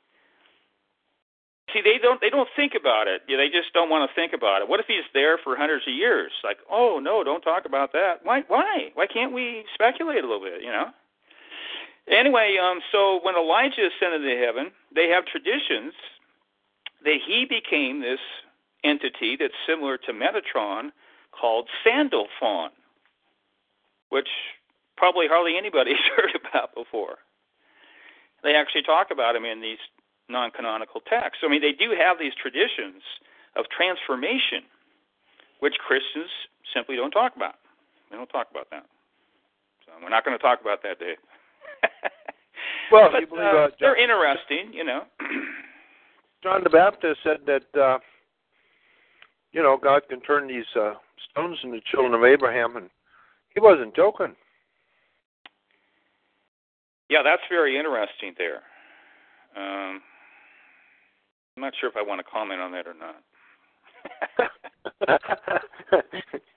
See, 1.72 1.80
they 1.80 2.04
don't 2.04 2.20
they 2.20 2.30
don't 2.30 2.52
think 2.60 2.76
about 2.76 3.08
it. 3.08 3.24
They 3.32 3.48
just 3.48 3.72
don't 3.72 3.88
want 3.88 4.04
to 4.04 4.12
think 4.12 4.36
about 4.36 4.60
it. 4.60 4.68
What 4.68 4.84
if 4.84 4.92
he's 4.92 5.08
there 5.16 5.40
for 5.40 5.56
hundreds 5.56 5.88
of 5.88 5.96
years? 5.96 6.36
Like, 6.44 6.60
oh 6.68 7.00
no, 7.00 7.24
don't 7.24 7.48
talk 7.48 7.64
about 7.64 7.96
that. 7.96 8.28
Why? 8.28 8.44
Why? 8.52 8.92
Why 8.94 9.08
can't 9.08 9.32
we 9.32 9.64
speculate 9.74 10.20
a 10.20 10.28
little 10.28 10.44
bit? 10.44 10.60
You 10.60 10.76
know. 10.76 10.92
Anyway, 12.12 12.60
um, 12.60 12.80
so 12.92 13.20
when 13.24 13.36
Elijah 13.36 13.88
ascended 13.88 14.28
to 14.28 14.36
heaven, 14.36 14.72
they 14.96 15.08
have 15.08 15.24
traditions 15.26 15.96
that 17.04 17.18
he 17.26 17.46
became 17.46 18.02
this 18.02 18.20
entity 18.84 19.36
that's 19.40 19.54
similar 19.68 19.98
to 19.98 20.14
Metatron 20.14 20.92
called 21.32 21.70
Sandalphon, 21.84 22.70
which 24.10 24.30
probably 24.96 25.28
hardly 25.28 25.58
anybody's 25.58 26.02
heard 26.16 26.32
about 26.36 26.74
before. 26.76 27.18
They 28.44 28.54
actually 28.54 28.84
talk 28.84 29.08
about 29.12 29.36
him 29.36 29.46
in 29.46 29.62
these 29.62 29.80
non 30.30 30.52
canonical 30.52 31.02
texts. 31.02 31.44
I 31.44 31.50
mean, 31.50 31.62
they 31.62 31.74
do 31.74 31.96
have 31.98 32.20
these 32.20 32.34
traditions 32.40 33.02
of 33.56 33.66
transformation, 33.70 34.64
which 35.60 35.76
Christians 35.80 36.30
simply 36.74 36.96
don't 36.96 37.12
talk 37.12 37.36
about. 37.36 37.56
They 38.10 38.18
don't 38.18 38.30
talk 38.30 38.48
about 38.52 38.70
that. 38.72 38.86
So 39.86 39.92
we're 40.02 40.10
not 40.10 40.24
going 40.24 40.38
to 40.38 40.42
talk 40.42 40.62
about 40.62 40.84
that, 40.84 41.00
Dave. 41.00 41.18
well, 42.92 43.10
but, 43.30 43.38
uh, 43.38 43.42
uh, 43.42 43.68
they're 43.80 43.96
interesting, 43.96 44.74
you 44.74 44.84
know. 44.84 45.04
John 46.44 46.64
the 46.64 46.70
Baptist 46.70 47.20
said 47.24 47.38
that, 47.46 47.80
uh, 47.80 48.00
you 49.52 49.62
know, 49.62 49.78
God 49.82 50.04
can 50.10 50.22
turn 50.22 50.48
these 50.48 50.66
uh, 50.80 50.94
stones 51.32 51.58
into 51.64 51.80
children 51.92 52.14
of 52.14 52.24
Abraham, 52.24 52.78
and 52.78 52.90
he 53.54 53.60
wasn't 53.60 53.96
joking. 53.96 54.36
Yeah, 57.10 57.24
that's 57.24 57.42
very 57.50 57.78
interesting 57.78 58.34
there. 58.38 58.62
Um, 59.56 60.02
I'm 61.56 61.64
not 61.64 61.74
sure 61.80 61.90
if 61.90 61.96
I 61.96 62.02
want 62.02 62.20
to 62.20 62.32
comment 62.32 62.62
on 62.62 62.72
that 62.74 62.86
or 62.86 62.94
not. 62.94 63.24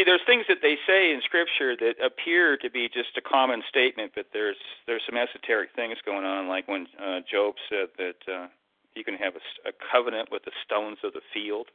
See, 0.00 0.04
there's 0.08 0.24
things 0.24 0.48
that 0.48 0.64
they 0.64 0.80
say 0.88 1.12
in 1.12 1.20
Scripture 1.20 1.76
that 1.76 2.00
appear 2.00 2.56
to 2.56 2.70
be 2.70 2.88
just 2.88 3.20
a 3.20 3.20
common 3.20 3.60
statement, 3.68 4.12
but 4.16 4.32
there's 4.32 4.56
there's 4.86 5.04
some 5.04 5.20
esoteric 5.20 5.76
things 5.76 6.00
going 6.08 6.24
on, 6.24 6.48
like 6.48 6.64
when 6.72 6.88
uh, 6.96 7.20
Job 7.28 7.60
said 7.68 7.92
that 8.00 8.16
uh, 8.24 8.48
you 8.96 9.04
can 9.04 9.20
have 9.20 9.36
a, 9.36 9.68
a 9.68 9.72
covenant 9.76 10.32
with 10.32 10.48
the 10.48 10.56
stones 10.64 10.96
of 11.04 11.12
the 11.12 11.20
field. 11.36 11.68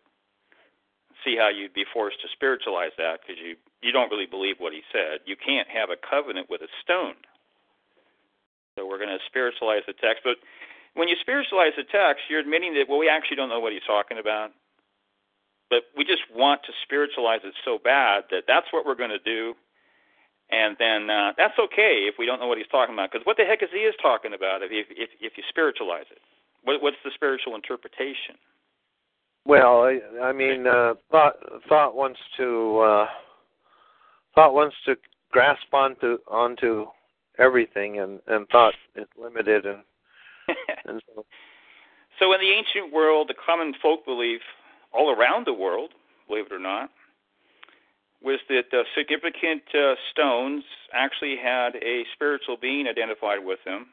See 1.22 1.38
how 1.38 1.54
you'd 1.54 1.78
be 1.78 1.86
forced 1.86 2.18
to 2.26 2.28
spiritualize 2.34 2.98
that 2.98 3.22
because 3.22 3.38
you 3.38 3.62
you 3.86 3.94
don't 3.94 4.10
really 4.10 4.26
believe 4.26 4.58
what 4.58 4.74
he 4.74 4.82
said. 4.90 5.22
You 5.30 5.38
can't 5.38 5.70
have 5.70 5.94
a 5.94 6.02
covenant 6.02 6.50
with 6.50 6.66
a 6.66 6.72
stone. 6.82 7.22
So 8.74 8.90
we're 8.90 8.98
going 8.98 9.14
to 9.14 9.22
spiritualize 9.30 9.86
the 9.86 9.94
text. 9.94 10.26
But 10.26 10.42
when 10.98 11.14
you 11.14 11.16
spiritualize 11.22 11.78
the 11.78 11.86
text, 11.86 12.26
you're 12.26 12.42
admitting 12.42 12.74
that, 12.74 12.90
well, 12.90 12.98
we 12.98 13.08
actually 13.08 13.38
don't 13.38 13.54
know 13.54 13.62
what 13.62 13.72
he's 13.72 13.86
talking 13.86 14.18
about. 14.18 14.50
But 15.70 15.84
we 15.98 16.04
just 16.06 16.22
want 16.34 16.62
to 16.66 16.72
spiritualize 16.84 17.42
it 17.44 17.54
so 17.66 17.80
bad 17.84 18.26
that 18.32 18.44
that's 18.48 18.68
what 18.72 18.86
we're 18.86 18.96
going 18.96 19.10
to 19.10 19.20
do. 19.20 19.56
and 20.52 20.76
then 20.80 21.10
uh, 21.10 21.34
that's 21.38 21.58
okay 21.58 22.06
if 22.08 22.16
we 22.20 22.26
don't 22.26 22.40
know 22.40 22.48
what 22.48 22.58
he's 22.58 22.68
talking 22.68 22.94
about. 22.94 23.12
Because 23.12 23.26
what 23.26 23.38
the 23.38 23.44
heck 23.46 23.64
is 23.64 23.70
he 23.74 23.80
is 23.80 23.96
talking 24.02 24.34
about 24.34 24.62
if 24.62 24.72
if 24.72 24.88
if, 24.92 25.10
if 25.20 25.34
you 25.38 25.44
spiritualize 25.50 26.06
it? 26.12 26.20
What, 26.64 26.82
what's 26.82 26.98
the 27.04 27.12
spiritual 27.14 27.56
interpretation? 27.56 28.36
Well, 29.46 29.84
I, 29.84 30.00
I 30.22 30.34
mean, 30.34 30.68
uh, 30.68 30.96
thought 31.12 31.36
thought 31.70 31.96
wants 31.96 32.20
to 32.38 32.80
uh, 32.80 33.06
thought 34.36 34.54
wants 34.54 34.76
to 34.86 34.96
grasp 35.32 35.74
onto 35.74 36.18
onto 36.28 36.86
everything, 37.40 38.00
and 38.00 38.20
and 38.28 38.48
thought 38.50 38.74
is 38.96 39.08
limited, 39.20 39.66
and 39.66 39.80
and 40.86 41.02
so. 41.16 41.26
so 42.20 42.34
in 42.34 42.40
the 42.40 42.52
ancient 42.52 42.94
world, 42.94 43.30
the 43.30 43.36
common 43.46 43.74
folk 43.82 44.06
belief 44.06 44.42
all 44.96 45.12
around 45.12 45.46
the 45.46 45.54
world, 45.54 45.92
believe 46.28 46.46
it 46.46 46.54
or 46.54 46.60
not, 46.60 46.90
was 48.24 48.40
that 48.50 48.74
uh, 48.74 48.84
significant 48.98 49.64
uh, 49.74 49.96
stones 50.12 50.64
actually 50.94 51.36
had 51.42 51.76
a 51.76 52.04
spiritual 52.14 52.58
being 52.60 52.88
identified 52.88 53.46
with 53.46 53.60
them, 53.66 53.88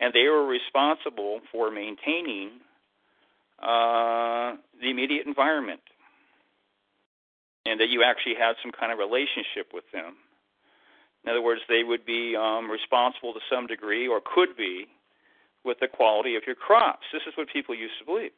and 0.00 0.12
they 0.12 0.24
were 0.24 0.46
responsible 0.46 1.40
for 1.52 1.70
maintaining 1.70 2.50
uh, 3.62 4.56
the 4.80 4.90
immediate 4.90 5.26
environment, 5.26 5.80
and 7.66 7.78
that 7.80 7.88
you 7.88 8.02
actually 8.02 8.34
had 8.34 8.54
some 8.62 8.72
kind 8.72 8.90
of 8.90 8.98
relationship 8.98 9.70
with 9.72 9.84
them. 9.92 10.16
In 11.24 11.30
other 11.30 11.42
words, 11.42 11.60
they 11.68 11.82
would 11.84 12.06
be 12.06 12.34
um, 12.36 12.70
responsible 12.70 13.32
to 13.34 13.40
some 13.50 13.66
degree, 13.66 14.08
or 14.08 14.20
could 14.24 14.56
be, 14.56 14.86
with 15.64 15.78
the 15.80 15.88
quality 15.88 16.36
of 16.36 16.42
your 16.46 16.56
crops. 16.56 17.04
This 17.12 17.22
is 17.26 17.34
what 17.36 17.48
people 17.52 17.74
used 17.74 17.98
to 17.98 18.06
believe. 18.06 18.30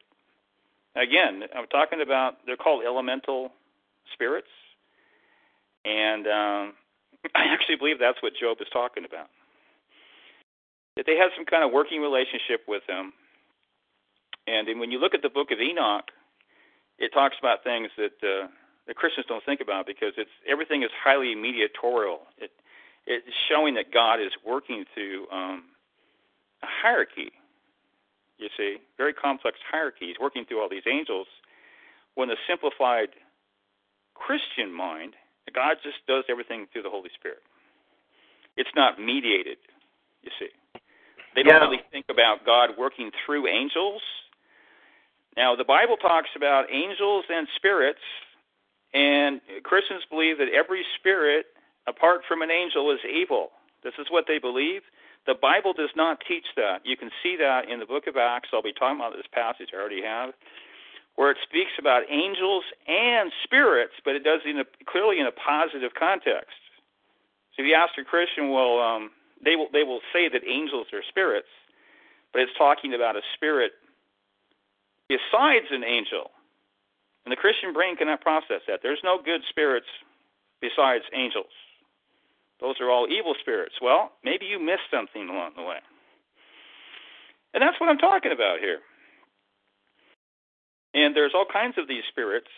Again, 0.95 1.43
I'm 1.55 1.67
talking 1.67 2.01
about 2.01 2.37
they're 2.45 2.57
called 2.57 2.83
elemental 2.85 3.51
spirits 4.13 4.47
and 5.85 6.27
um, 6.27 6.73
I 7.35 7.45
actually 7.53 7.75
believe 7.75 7.99
that's 7.99 8.21
what 8.21 8.33
Job 8.39 8.57
is 8.61 8.67
talking 8.71 9.05
about. 9.05 9.27
That 10.97 11.05
they 11.05 11.15
had 11.15 11.29
some 11.35 11.45
kind 11.45 11.63
of 11.63 11.71
working 11.71 12.01
relationship 12.01 12.61
with 12.67 12.83
him. 12.87 13.13
And 14.47 14.67
then 14.67 14.79
when 14.79 14.91
you 14.91 14.99
look 14.99 15.13
at 15.13 15.21
the 15.21 15.29
book 15.29 15.51
of 15.51 15.59
Enoch, 15.59 16.11
it 16.99 17.13
talks 17.13 17.35
about 17.39 17.63
things 17.63 17.89
that 17.97 18.17
uh, 18.21 18.47
the 18.87 18.93
Christians 18.93 19.25
don't 19.29 19.43
think 19.45 19.61
about 19.61 19.85
because 19.85 20.13
it's 20.17 20.31
everything 20.47 20.83
is 20.83 20.89
highly 21.03 21.33
mediatorial. 21.35 22.21
It 22.37 22.51
it's 23.07 23.25
showing 23.49 23.75
that 23.75 23.91
God 23.91 24.19
is 24.21 24.31
working 24.45 24.85
through 24.93 25.25
um, 25.31 25.63
a 26.61 26.67
hierarchy. 26.67 27.31
You 28.41 28.49
see, 28.57 28.81
very 28.97 29.13
complex 29.13 29.57
hierarchies, 29.69 30.17
working 30.19 30.45
through 30.45 30.61
all 30.61 30.69
these 30.69 30.89
angels. 30.89 31.27
When 32.15 32.27
the 32.27 32.41
simplified 32.49 33.09
Christian 34.15 34.73
mind 34.73 35.13
God 35.53 35.77
just 35.83 35.99
does 36.07 36.23
everything 36.29 36.67
through 36.71 36.83
the 36.83 36.89
Holy 36.89 37.09
Spirit. 37.17 37.43
It's 38.57 38.71
not 38.75 38.99
mediated, 38.99 39.57
you 40.23 40.31
see. 40.39 40.51
They 41.35 41.43
don't 41.43 41.55
yeah. 41.55 41.67
really 41.67 41.83
think 41.91 42.05
about 42.09 42.45
God 42.45 42.71
working 42.77 43.11
through 43.25 43.47
angels. 43.47 44.01
Now, 45.37 45.55
the 45.55 45.63
Bible 45.63 45.95
talks 45.95 46.29
about 46.35 46.65
angels 46.69 47.25
and 47.29 47.47
spirits, 47.55 48.03
and 48.93 49.39
Christians 49.63 50.03
believe 50.09 50.37
that 50.39 50.49
every 50.51 50.83
spirit, 50.99 51.45
apart 51.87 52.21
from 52.27 52.41
an 52.41 52.51
angel, 52.51 52.91
is 52.91 52.99
evil. 53.07 53.51
This 53.83 53.93
is 53.97 54.07
what 54.11 54.25
they 54.27 54.39
believe. 54.39 54.81
The 55.27 55.35
Bible 55.35 55.73
does 55.73 55.91
not 55.95 56.19
teach 56.27 56.45
that. 56.55 56.81
You 56.83 56.97
can 56.97 57.11
see 57.21 57.37
that 57.37 57.69
in 57.69 57.79
the 57.79 57.85
book 57.85 58.07
of 58.07 58.17
Acts. 58.17 58.49
I'll 58.53 58.63
be 58.63 58.73
talking 58.73 58.97
about 58.99 59.13
this 59.13 59.29
passage, 59.31 59.69
I 59.73 59.77
already 59.77 60.01
have 60.01 60.33
where 61.15 61.31
it 61.31 61.37
speaks 61.43 61.71
about 61.79 62.03
angels 62.09 62.63
and 62.87 63.31
spirits, 63.43 63.93
but 64.03 64.15
it 64.15 64.23
does 64.23 64.41
in 64.45 64.59
a, 64.59 64.65
clearly 64.87 65.19
in 65.19 65.27
a 65.27 65.31
positive 65.31 65.91
context. 65.97 66.57
So 67.55 67.63
if 67.63 67.67
you 67.67 67.75
ask 67.75 67.93
a 67.99 68.03
Christian, 68.03 68.49
well, 68.49 68.79
um, 68.79 69.11
they 69.43 69.55
will 69.55 69.67
they 69.73 69.83
will 69.83 69.99
say 70.13 70.29
that 70.29 70.41
angels 70.47 70.87
are 70.93 71.03
spirits, 71.07 71.51
but 72.31 72.41
it's 72.41 72.55
talking 72.57 72.93
about 72.93 73.15
a 73.15 73.21
spirit 73.35 73.73
besides 75.09 75.67
an 75.71 75.83
angel. 75.83 76.31
And 77.25 77.31
the 77.31 77.35
Christian 77.35 77.73
brain 77.73 77.97
cannot 77.97 78.21
process 78.21 78.61
that. 78.67 78.79
There's 78.81 79.03
no 79.03 79.21
good 79.21 79.41
spirits 79.49 79.85
besides 80.61 81.03
angels. 81.13 81.51
Those 82.61 82.75
are 82.79 82.89
all 82.89 83.07
evil 83.09 83.33
spirits. 83.41 83.75
Well, 83.81 84.11
maybe 84.23 84.45
you 84.45 84.59
missed 84.59 84.87
something 84.93 85.27
along 85.27 85.53
the 85.57 85.63
way. 85.63 85.81
And 87.53 87.61
that's 87.61 87.79
what 87.81 87.89
I'm 87.89 87.97
talking 87.97 88.31
about 88.31 88.59
here. 88.59 88.79
And 90.93 91.15
there's 91.15 91.33
all 91.33 91.45
kinds 91.51 91.75
of 91.77 91.87
these 91.87 92.03
spirits, 92.11 92.51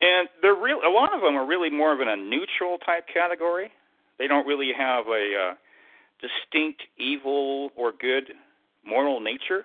and 0.00 0.28
they're 0.42 0.54
real. 0.54 0.80
A 0.84 0.90
lot 0.90 1.14
of 1.14 1.20
them 1.20 1.36
are 1.36 1.46
really 1.46 1.70
more 1.70 1.92
of 1.92 2.00
in 2.00 2.08
a 2.08 2.16
neutral 2.16 2.78
type 2.84 3.04
category. 3.12 3.70
They 4.18 4.26
don't 4.26 4.46
really 4.46 4.72
have 4.76 5.06
a 5.06 5.52
uh, 5.52 5.54
distinct 6.20 6.82
evil 6.98 7.70
or 7.76 7.92
good 7.92 8.32
moral 8.84 9.20
nature. 9.20 9.64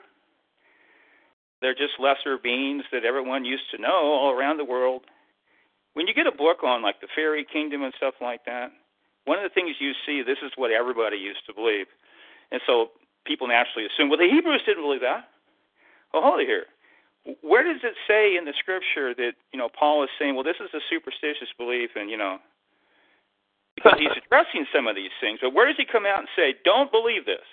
They're 1.62 1.76
just 1.76 2.00
lesser 2.00 2.38
beings 2.42 2.84
that 2.92 3.06
everyone 3.06 3.46
used 3.46 3.70
to 3.76 3.82
know 3.82 4.12
all 4.12 4.32
around 4.32 4.58
the 4.58 4.66
world. 4.66 5.04
When 5.94 6.08
you 6.08 6.14
get 6.14 6.28
a 6.28 6.36
book 6.36 6.64
on 6.64 6.82
like 6.82 7.00
the 7.02 7.08
fairy 7.16 7.46
kingdom 7.52 7.84
and 7.84 7.94
stuff 7.98 8.16
like 8.20 8.46
that, 8.46 8.72
one 9.26 9.38
of 9.38 9.44
the 9.44 9.54
things 9.54 9.76
you 9.80 9.94
see, 10.06 10.24
this 10.26 10.40
is 10.44 10.52
what 10.56 10.72
everybody 10.72 11.18
used 11.18 11.46
to 11.48 11.54
believe. 11.54 11.86
And 12.52 12.62
so 12.66 12.92
people 13.26 13.48
naturally 13.48 13.86
assume, 13.86 14.10
well, 14.10 14.18
the 14.20 14.30
Hebrews 14.30 14.62
didn't 14.66 14.84
believe 14.84 15.02
that. 15.02 15.30
Well, 16.14 16.24
hold 16.24 16.42
it 16.42 16.48
here. 16.48 16.66
Where 17.42 17.64
does 17.64 17.82
it 17.84 17.94
say 18.08 18.36
in 18.36 18.46
the 18.46 18.54
scripture 18.58 19.14
that 19.14 19.38
you 19.54 19.60
know 19.60 19.70
Paul 19.70 20.04
is 20.04 20.10
saying, 20.18 20.34
well, 20.34 20.44
this 20.44 20.58
is 20.58 20.74
a 20.74 20.82
superstitious 20.90 21.54
belief, 21.58 21.92
and 21.96 22.10
you 22.10 22.18
know, 22.18 22.40
because 23.76 23.94
he's 24.00 24.18
addressing 24.26 24.66
some 24.74 24.88
of 24.88 24.96
these 24.96 25.14
things. 25.22 25.40
But 25.42 25.54
where 25.54 25.68
does 25.68 25.78
he 25.78 25.86
come 25.86 26.06
out 26.06 26.20
and 26.20 26.28
say, 26.36 26.56
don't 26.66 26.92
believe 26.92 27.26
this? 27.26 27.46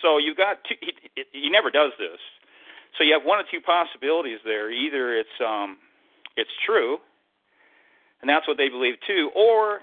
So 0.00 0.16
you've 0.16 0.40
got 0.40 0.64
two, 0.64 0.80
he, 0.80 0.96
he 1.32 1.50
never 1.50 1.70
does 1.70 1.92
this. 2.00 2.18
So 2.96 3.04
you 3.04 3.12
have 3.12 3.24
one 3.24 3.38
or 3.38 3.44
two 3.50 3.60
possibilities 3.60 4.40
there. 4.44 4.72
Either 4.72 5.14
it's 5.14 5.36
um, 5.44 5.76
it's 6.36 6.50
true, 6.64 6.96
and 8.22 8.28
that's 8.28 8.48
what 8.48 8.56
they 8.56 8.68
believe 8.68 8.96
too, 9.06 9.30
or 9.36 9.80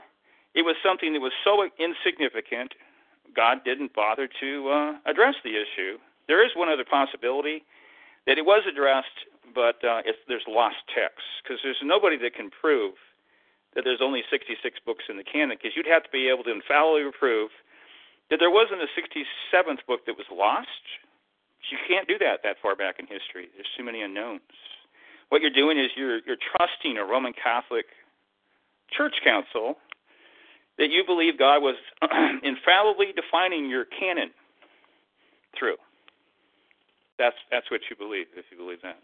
it 0.56 0.64
was 0.64 0.76
something 0.84 1.14
that 1.14 1.22
was 1.22 1.34
so 1.44 1.62
insignificant, 1.78 2.74
God 3.36 3.62
didn't 3.64 3.94
bother 3.94 4.28
to 4.40 4.70
uh, 4.70 4.92
address 5.06 5.36
the 5.44 5.54
issue. 5.54 5.98
There 6.28 6.46
is 6.46 6.52
one 6.56 6.70
other 6.70 6.86
possibility 6.86 7.64
that 8.26 8.38
it 8.38 8.46
was 8.46 8.66
addressed, 8.66 9.30
but 9.54 9.82
uh, 9.86 10.02
there's 10.28 10.46
lost 10.48 10.82
texts 10.90 11.30
because 11.42 11.60
there's 11.64 11.82
nobody 11.84 12.18
that 12.18 12.34
can 12.34 12.50
prove 12.50 12.96
that 13.76 13.86
there's 13.86 14.02
only 14.02 14.26
66 14.30 14.58
books 14.86 15.06
in 15.10 15.18
the 15.18 15.24
canon 15.24 15.58
because 15.58 15.78
you'd 15.78 15.90
have 15.90 16.04
to 16.04 16.10
be 16.10 16.30
able 16.30 16.44
to 16.44 16.52
infallibly 16.52 17.06
prove 17.14 17.54
that 18.30 18.38
there 18.38 18.50
wasn't 18.50 18.82
a 18.82 18.90
67th 18.98 19.86
book 19.86 20.06
that 20.06 20.18
was 20.18 20.26
lost. 20.34 20.86
You 21.70 21.78
can't 21.86 22.08
do 22.08 22.18
that 22.18 22.42
that 22.42 22.58
far 22.62 22.76
back 22.76 22.98
in 22.98 23.06
history. 23.06 23.50
There's 23.54 23.70
too 23.78 23.84
many 23.84 24.02
unknowns. 24.02 24.42
What 25.30 25.42
you're 25.42 25.54
doing 25.54 25.78
is 25.78 25.94
you're 25.96 26.26
you're 26.26 26.42
trusting 26.42 26.98
a 26.98 27.06
Roman 27.06 27.34
Catholic 27.34 27.86
Church 28.90 29.22
Council 29.24 29.78
that 30.80 30.90
you 30.90 31.04
believe 31.06 31.38
God 31.38 31.60
was 31.60 31.76
infallibly 32.44 33.12
defining 33.12 33.70
your 33.70 33.86
canon 33.86 34.32
through. 35.60 35.76
That's 37.20 37.36
that's 37.52 37.70
what 37.70 37.84
you 37.92 38.00
believe 38.00 38.32
if 38.34 38.48
you 38.50 38.58
believe 38.58 38.82
that. 38.82 38.98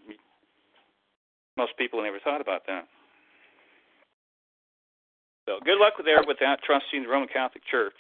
Most 1.60 1.76
people 1.78 2.02
never 2.02 2.20
thought 2.24 2.40
about 2.40 2.64
that. 2.68 2.88
So 5.46 5.60
good 5.64 5.78
luck 5.78 5.94
there 6.04 6.24
with 6.26 6.40
that, 6.40 6.64
trusting 6.66 7.04
the 7.04 7.10
Roman 7.12 7.28
Catholic 7.28 7.64
Church, 7.70 8.00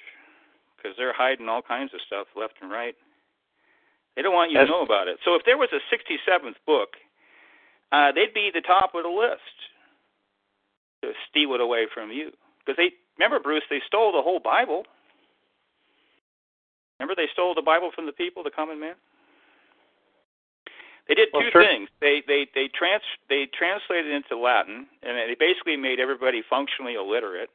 because 0.76 0.95
they're 0.97 1.13
hiding 1.13 1.47
all 1.47 1.61
kinds 1.61 1.93
of 1.93 1.99
stuff 2.07 2.28
left 2.34 2.55
and 2.63 2.71
right. 2.71 2.95
They 4.15 4.23
don't 4.23 4.34
want 4.34 4.51
you 4.51 4.57
to 4.57 4.65
know 4.65 4.82
about 4.82 5.11
it. 5.11 5.19
So 5.28 5.36
if 5.36 5.43
there 5.45 5.59
was 5.59 5.69
a 5.76 5.84
67th 5.91 6.55
book, 6.65 6.95
uh, 7.91 8.15
they'd 8.15 8.34
be 8.34 8.49
the 8.55 8.63
top 8.63 8.95
of 8.95 9.03
the 9.03 9.11
list 9.11 9.55
to 11.03 11.11
steal 11.30 11.53
it 11.53 11.61
away 11.61 11.86
from 11.93 12.11
you. 12.11 12.32
Because 12.63 12.80
they 12.80 12.95
remember, 13.18 13.39
Bruce, 13.39 13.63
they 13.70 13.82
stole 13.88 14.11
the 14.11 14.22
whole 14.22 14.39
Bible. 14.39 14.84
Remember, 16.99 17.16
they 17.16 17.30
stole 17.34 17.53
the 17.53 17.61
Bible 17.61 17.91
from 17.93 18.05
the 18.05 18.13
people, 18.13 18.43
the 18.43 18.51
common 18.51 18.80
man. 18.80 18.95
They 21.07 21.13
did 21.13 21.30
two 21.34 21.49
sure. 21.51 21.61
things. 21.61 21.89
They 22.01 22.24
they 22.26 22.47
they 22.55 22.68
trans 22.74 23.03
they 23.30 23.47
translated 23.53 24.11
into 24.11 24.38
Latin, 24.38 24.88
and 25.03 25.18
they 25.18 25.36
basically 25.38 25.78
made 25.78 25.99
everybody 25.99 26.41
functionally 26.49 26.95
illiterate. 26.95 27.49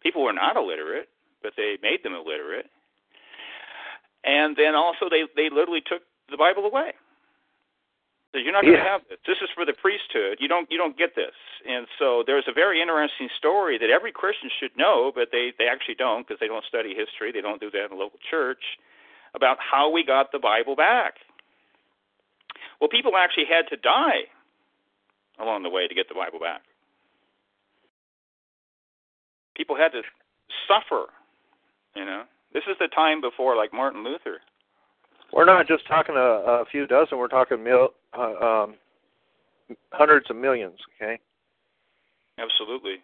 People 0.00 0.22
were 0.22 0.32
not 0.32 0.56
illiterate, 0.56 1.08
but 1.42 1.54
they 1.56 1.76
made 1.82 2.04
them 2.04 2.14
illiterate. 2.14 2.70
And 4.22 4.56
then 4.56 4.76
also 4.76 5.10
they 5.10 5.24
they 5.34 5.50
literally 5.50 5.82
took 5.82 6.02
the 6.30 6.36
Bible 6.36 6.64
away. 6.64 6.92
So 8.36 8.44
you're 8.44 8.52
not 8.52 8.68
going 8.68 8.76
to 8.76 8.84
yeah. 8.84 8.92
have 8.92 9.00
this. 9.08 9.16
This 9.24 9.40
is 9.40 9.48
for 9.56 9.64
the 9.64 9.72
priesthood. 9.72 10.36
You 10.44 10.46
don't 10.46 10.70
you 10.70 10.76
don't 10.76 10.92
get 10.92 11.16
this. 11.16 11.32
And 11.64 11.88
so 11.98 12.20
there's 12.20 12.44
a 12.44 12.52
very 12.52 12.82
interesting 12.82 13.30
story 13.32 13.78
that 13.80 13.88
every 13.88 14.12
Christian 14.12 14.50
should 14.60 14.76
know, 14.76 15.08
but 15.08 15.32
they 15.32 15.56
they 15.56 15.64
actually 15.64 15.94
don't 15.96 16.28
because 16.28 16.36
they 16.38 16.46
don't 16.46 16.64
study 16.68 16.92
history. 16.92 17.32
They 17.32 17.40
don't 17.40 17.64
do 17.64 17.70
that 17.70 17.88
in 17.88 17.96
the 17.96 17.96
local 17.96 18.20
church 18.20 18.76
about 19.32 19.56
how 19.56 19.88
we 19.88 20.04
got 20.04 20.32
the 20.32 20.38
Bible 20.38 20.76
back. 20.76 21.14
Well, 22.78 22.92
people 22.92 23.16
actually 23.16 23.48
had 23.48 23.72
to 23.72 23.76
die 23.80 24.28
along 25.40 25.62
the 25.62 25.72
way 25.72 25.88
to 25.88 25.94
get 25.94 26.12
the 26.12 26.14
Bible 26.14 26.38
back. 26.38 26.60
People 29.56 29.80
had 29.80 29.96
to 29.96 30.02
suffer. 30.68 31.08
You 31.96 32.04
know, 32.04 32.24
this 32.52 32.64
is 32.68 32.76
the 32.78 32.88
time 32.88 33.22
before, 33.22 33.56
like 33.56 33.72
Martin 33.72 34.04
Luther. 34.04 34.44
We're 35.32 35.44
not 35.44 35.66
just 35.66 35.86
talking 35.86 36.14
a, 36.16 36.20
a 36.20 36.64
few 36.70 36.86
dozen. 36.86 37.18
We're 37.18 37.28
talking 37.28 37.62
mil, 37.62 37.90
uh, 38.16 38.32
um, 38.44 38.74
hundreds 39.92 40.30
of 40.30 40.36
millions. 40.36 40.78
Okay. 41.00 41.18
Absolutely. 42.38 42.96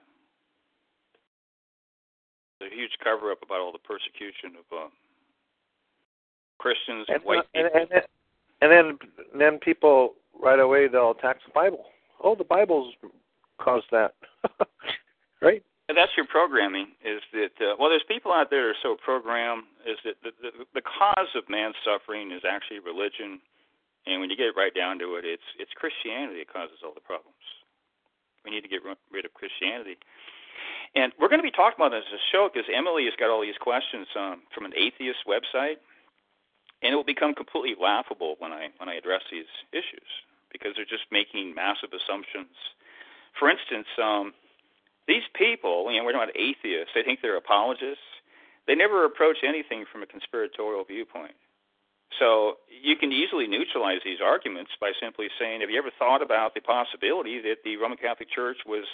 There's 2.61 2.73
a 2.73 2.75
huge 2.75 2.93
cover 3.03 3.33
up 3.33 3.39
about 3.43 3.61
all 3.61 3.73
the 3.73 3.79
persecution 3.79 4.53
of 4.59 4.77
uh, 4.77 4.89
Christians 6.59 7.07
and, 7.09 7.16
And, 7.16 7.25
white 7.25 7.45
and, 7.55 7.66
people. 7.66 7.81
and, 7.81 7.91
then- 7.91 8.03
and 8.61 8.70
then 8.70 8.99
then 9.37 9.59
people 9.59 10.14
right 10.41 10.61
away 10.61 10.87
they'll 10.87 11.11
attack 11.11 11.39
the 11.45 11.51
Bible. 11.53 11.87
Oh, 12.23 12.37
the 12.37 12.45
Bible's 12.45 12.95
caused 13.61 13.87
that, 13.91 14.14
right? 15.43 15.64
And 15.89 15.99
that's 15.99 16.12
your 16.16 16.26
programming. 16.26 16.95
Is 17.05 17.20
that 17.35 17.53
uh, 17.59 17.74
well? 17.78 17.91
There's 17.91 18.07
people 18.07 18.33
out 18.33 18.51
there 18.51 18.70
that 18.70 18.78
are 18.78 18.83
so 18.83 18.95
programmed. 18.95 19.64
Is 19.83 19.99
that 20.05 20.14
the, 20.22 20.30
the 20.41 20.51
the 20.78 20.85
cause 20.85 21.28
of 21.35 21.49
man's 21.51 21.74
suffering 21.83 22.30
is 22.30 22.47
actually 22.47 22.78
religion, 22.78 23.43
and 24.07 24.20
when 24.20 24.30
you 24.30 24.37
get 24.37 24.55
right 24.57 24.72
down 24.72 24.99
to 25.01 25.18
it, 25.18 25.26
it's 25.26 25.45
it's 25.59 25.74
Christianity 25.74 26.39
that 26.39 26.53
causes 26.53 26.87
all 26.87 26.95
the 26.95 27.03
problems. 27.03 27.43
We 28.47 28.51
need 28.55 28.62
to 28.62 28.70
get 28.70 28.83
rid 28.87 29.26
of 29.26 29.35
Christianity, 29.35 29.99
and 30.95 31.12
we're 31.18 31.28
going 31.28 31.43
to 31.43 31.47
be 31.47 31.55
talking 31.55 31.78
about 31.78 31.91
this 31.91 32.07
as 32.07 32.20
a 32.20 32.24
show 32.30 32.47
because 32.47 32.68
Emily 32.70 33.05
has 33.07 33.14
got 33.18 33.30
all 33.30 33.43
these 33.43 33.59
questions 33.59 34.07
um, 34.14 34.43
from 34.55 34.64
an 34.64 34.74
atheist 34.78 35.26
website, 35.26 35.83
and 36.83 36.93
it 36.93 36.97
will 36.97 37.07
become 37.07 37.35
completely 37.35 37.74
laughable 37.74 38.37
when 38.39 38.53
I 38.53 38.70
when 38.78 38.89
I 38.89 38.95
address 38.95 39.22
these 39.30 39.51
issues 39.74 40.09
because 40.53 40.72
they're 40.76 40.87
just 40.87 41.11
making 41.11 41.55
massive 41.55 41.91
assumptions. 41.91 42.55
For 43.39 43.49
instance, 43.49 43.89
um, 43.97 44.35
these 45.07 45.27
people, 45.35 45.91
you 45.91 45.99
know, 45.99 46.05
we're 46.05 46.13
not 46.13 46.31
atheists. 46.37 46.93
They 46.95 47.03
think 47.03 47.21
they're 47.21 47.37
apologists. 47.37 48.05
They 48.67 48.75
never 48.75 49.05
approach 49.05 49.39
anything 49.43 49.85
from 49.91 50.03
a 50.03 50.07
conspiratorial 50.07 50.85
viewpoint. 50.85 51.35
So 52.19 52.59
you 52.69 52.97
can 52.97 53.11
easily 53.11 53.47
neutralize 53.47 54.01
these 54.05 54.21
arguments 54.23 54.71
by 54.81 54.93
simply 55.01 55.29
saying, 55.39 55.61
"Have 55.61 55.71
you 55.71 55.79
ever 55.79 55.91
thought 55.99 56.23
about 56.23 56.55
the 56.55 56.61
possibility 56.61 57.41
that 57.41 57.65
the 57.65 57.77
Roman 57.77 57.97
Catholic 57.99 58.31
Church 58.31 58.59
was 58.67 58.85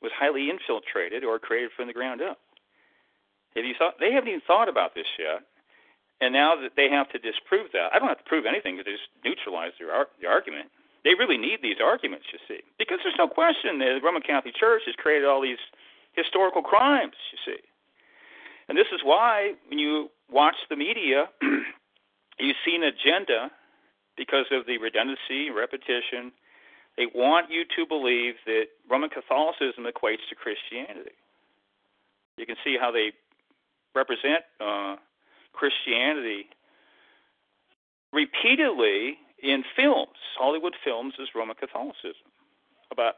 was 0.00 0.12
highly 0.12 0.48
infiltrated 0.48 1.24
or 1.24 1.38
created 1.38 1.72
from 1.72 1.88
the 1.88 1.92
ground 1.92 2.22
up?" 2.22 2.38
Have 3.56 3.64
you 3.64 3.74
thought? 3.74 3.98
They 3.98 4.12
haven't 4.12 4.28
even 4.28 4.40
thought 4.42 4.68
about 4.68 4.94
this 4.94 5.08
yet, 5.18 5.42
and 6.20 6.32
now 6.32 6.54
that 6.56 6.76
they 6.76 6.88
have 6.88 7.10
to 7.10 7.18
disprove 7.18 7.72
that, 7.72 7.92
I 7.92 7.98
don't 7.98 8.08
have 8.08 8.18
to 8.18 8.24
prove 8.24 8.46
anything 8.46 8.76
because 8.76 8.86
they 8.86 8.96
just 8.96 9.10
neutralize 9.24 9.72
their 9.78 9.92
ar- 9.92 10.08
the 10.20 10.28
argument. 10.28 10.70
They 11.08 11.16
really 11.16 11.38
need 11.38 11.60
these 11.62 11.80
arguments, 11.82 12.26
you 12.28 12.38
see, 12.44 12.60
because 12.78 12.98
there's 13.02 13.16
no 13.16 13.28
question 13.28 13.78
that 13.78 13.96
the 13.96 14.04
Roman 14.04 14.20
Catholic 14.20 14.52
Church 14.54 14.82
has 14.84 14.94
created 14.96 15.24
all 15.24 15.40
these 15.40 15.56
historical 16.12 16.60
crimes, 16.60 17.16
you 17.32 17.38
see. 17.48 17.60
And 18.68 18.76
this 18.76 18.92
is 18.92 19.00
why 19.02 19.54
when 19.70 19.78
you 19.78 20.10
watch 20.30 20.56
the 20.68 20.76
media, 20.76 21.32
you 22.38 22.52
see 22.60 22.76
an 22.76 22.84
agenda 22.84 23.48
because 24.18 24.44
of 24.52 24.66
the 24.66 24.76
redundancy, 24.76 25.48
repetition. 25.48 26.28
They 26.98 27.06
want 27.14 27.48
you 27.48 27.64
to 27.64 27.88
believe 27.88 28.34
that 28.44 28.66
Roman 28.84 29.08
Catholicism 29.08 29.88
equates 29.88 30.28
to 30.28 30.36
Christianity. 30.36 31.16
You 32.36 32.44
can 32.44 32.56
see 32.62 32.76
how 32.78 32.92
they 32.92 33.12
represent 33.94 34.44
uh, 34.60 34.96
Christianity 35.54 36.52
repeatedly 38.12 39.16
in 39.42 39.64
films. 39.76 40.18
Hollywood 40.38 40.74
films 40.84 41.14
is 41.18 41.28
Roman 41.34 41.56
Catholicism. 41.56 42.26
About 42.90 43.14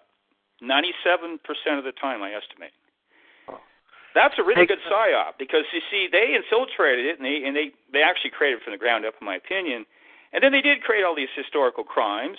97% 0.62 1.39
of 1.79 1.85
the 1.85 1.93
time, 1.93 2.23
I 2.23 2.33
estimate. 2.33 2.73
That's 4.14 4.35
a 4.39 4.43
really 4.43 4.66
good 4.66 4.83
psyop 4.91 5.39
because 5.39 5.64
you 5.73 5.81
see 5.91 6.09
they 6.11 6.35
infiltrated 6.35 7.07
it 7.07 7.18
and 7.18 7.25
they 7.25 7.47
and 7.47 7.55
they 7.55 7.71
they 7.93 8.03
actually 8.03 8.31
created 8.31 8.59
it 8.59 8.64
from 8.64 8.73
the 8.73 8.79
ground 8.79 9.07
up, 9.07 9.14
in 9.21 9.25
my 9.25 9.37
opinion. 9.37 9.87
And 10.33 10.43
then 10.43 10.51
they 10.51 10.61
did 10.61 10.83
create 10.83 11.05
all 11.05 11.14
these 11.14 11.31
historical 11.37 11.85
crimes, 11.85 12.39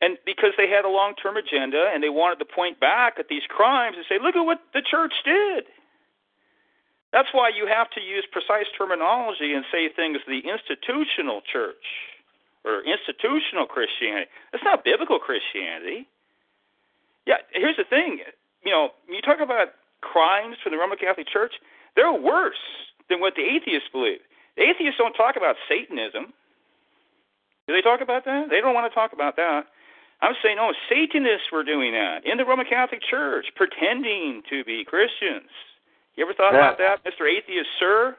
and 0.00 0.16
because 0.24 0.54
they 0.56 0.68
had 0.68 0.84
a 0.84 0.88
long-term 0.88 1.36
agenda 1.36 1.90
and 1.92 2.02
they 2.02 2.08
wanted 2.08 2.38
to 2.38 2.44
point 2.44 2.78
back 2.78 3.18
at 3.18 3.28
these 3.28 3.42
crimes 3.48 3.96
and 3.96 4.06
say, 4.08 4.18
look 4.22 4.36
at 4.36 4.42
what 4.42 4.60
the 4.72 4.82
church 4.82 5.12
did. 5.24 5.64
That's 7.12 7.28
why 7.32 7.50
you 7.50 7.66
have 7.66 7.90
to 7.90 8.00
use 8.00 8.24
precise 8.30 8.66
terminology 8.78 9.52
and 9.52 9.64
say 9.72 9.88
things 9.90 10.18
the 10.26 10.46
institutional 10.46 11.42
church 11.42 11.82
or 12.64 12.82
institutional 12.84 13.66
Christianity. 13.66 14.28
That's 14.52 14.64
not 14.64 14.84
biblical 14.84 15.18
Christianity. 15.18 16.06
Yeah, 17.26 17.40
here's 17.52 17.76
the 17.76 17.84
thing. 17.84 18.20
You 18.64 18.72
know, 18.72 18.90
you 19.08 19.20
talk 19.20 19.40
about 19.40 19.68
crimes 20.00 20.56
from 20.62 20.72
the 20.72 20.78
Roman 20.78 20.98
Catholic 20.98 21.28
Church, 21.28 21.54
they're 21.96 22.12
worse 22.12 22.60
than 23.08 23.20
what 23.20 23.34
the 23.34 23.42
atheists 23.42 23.88
believe. 23.92 24.20
The 24.56 24.64
atheists 24.64 24.98
don't 24.98 25.14
talk 25.14 25.36
about 25.36 25.56
Satanism. 25.68 26.32
Do 27.66 27.74
they 27.74 27.82
talk 27.82 28.00
about 28.00 28.24
that? 28.24 28.50
They 28.50 28.60
don't 28.60 28.74
want 28.74 28.90
to 28.90 28.94
talk 28.94 29.12
about 29.12 29.36
that. 29.36 29.66
I'm 30.22 30.34
saying, 30.42 30.56
no, 30.56 30.72
Satanists 30.88 31.48
were 31.50 31.64
doing 31.64 31.92
that 31.92 32.26
in 32.26 32.36
the 32.36 32.44
Roman 32.44 32.66
Catholic 32.66 33.00
Church, 33.00 33.46
pretending 33.56 34.42
to 34.50 34.64
be 34.64 34.84
Christians. 34.84 35.48
You 36.16 36.24
ever 36.24 36.34
thought 36.34 36.52
Yeah. 36.52 36.72
about 36.72 36.78
that, 36.78 37.04
Mr. 37.04 37.26
Atheist, 37.26 37.70
sir? 37.78 38.16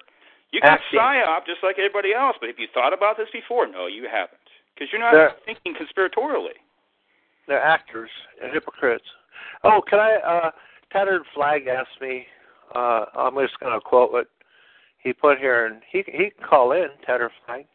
You 0.51 0.59
got 0.61 0.79
psyop 0.93 1.45
just 1.45 1.63
like 1.63 1.77
everybody 1.79 2.13
else, 2.13 2.35
but 2.39 2.47
have 2.49 2.59
you 2.59 2.67
thought 2.73 2.93
about 2.93 3.17
this 3.17 3.29
before? 3.31 3.67
No, 3.67 3.87
you 3.87 4.07
haven't, 4.11 4.37
because 4.73 4.91
you're 4.91 4.99
not 5.01 5.13
Yeah. 5.13 5.31
thinking 5.45 5.73
conspiratorially. 5.75 6.59
They're 7.47 7.61
actors 7.63 8.11
and 8.41 8.51
hypocrites. 8.53 9.05
Oh, 9.63 9.81
can 9.81 9.99
I? 9.99 10.15
uh 10.17 10.51
Tattered 10.91 11.25
Flag 11.33 11.67
asked 11.67 11.99
me. 12.01 12.27
uh 12.75 13.05
I'm 13.15 13.35
just 13.35 13.59
going 13.59 13.73
to 13.73 13.79
quote 13.79 14.11
what 14.11 14.27
he 14.99 15.13
put 15.13 15.39
here, 15.39 15.65
and 15.65 15.81
he 15.89 16.03
he 16.07 16.29
can 16.31 16.43
call 16.47 16.73
in 16.73 16.89
Tattered 17.05 17.31
Flag. 17.45 17.65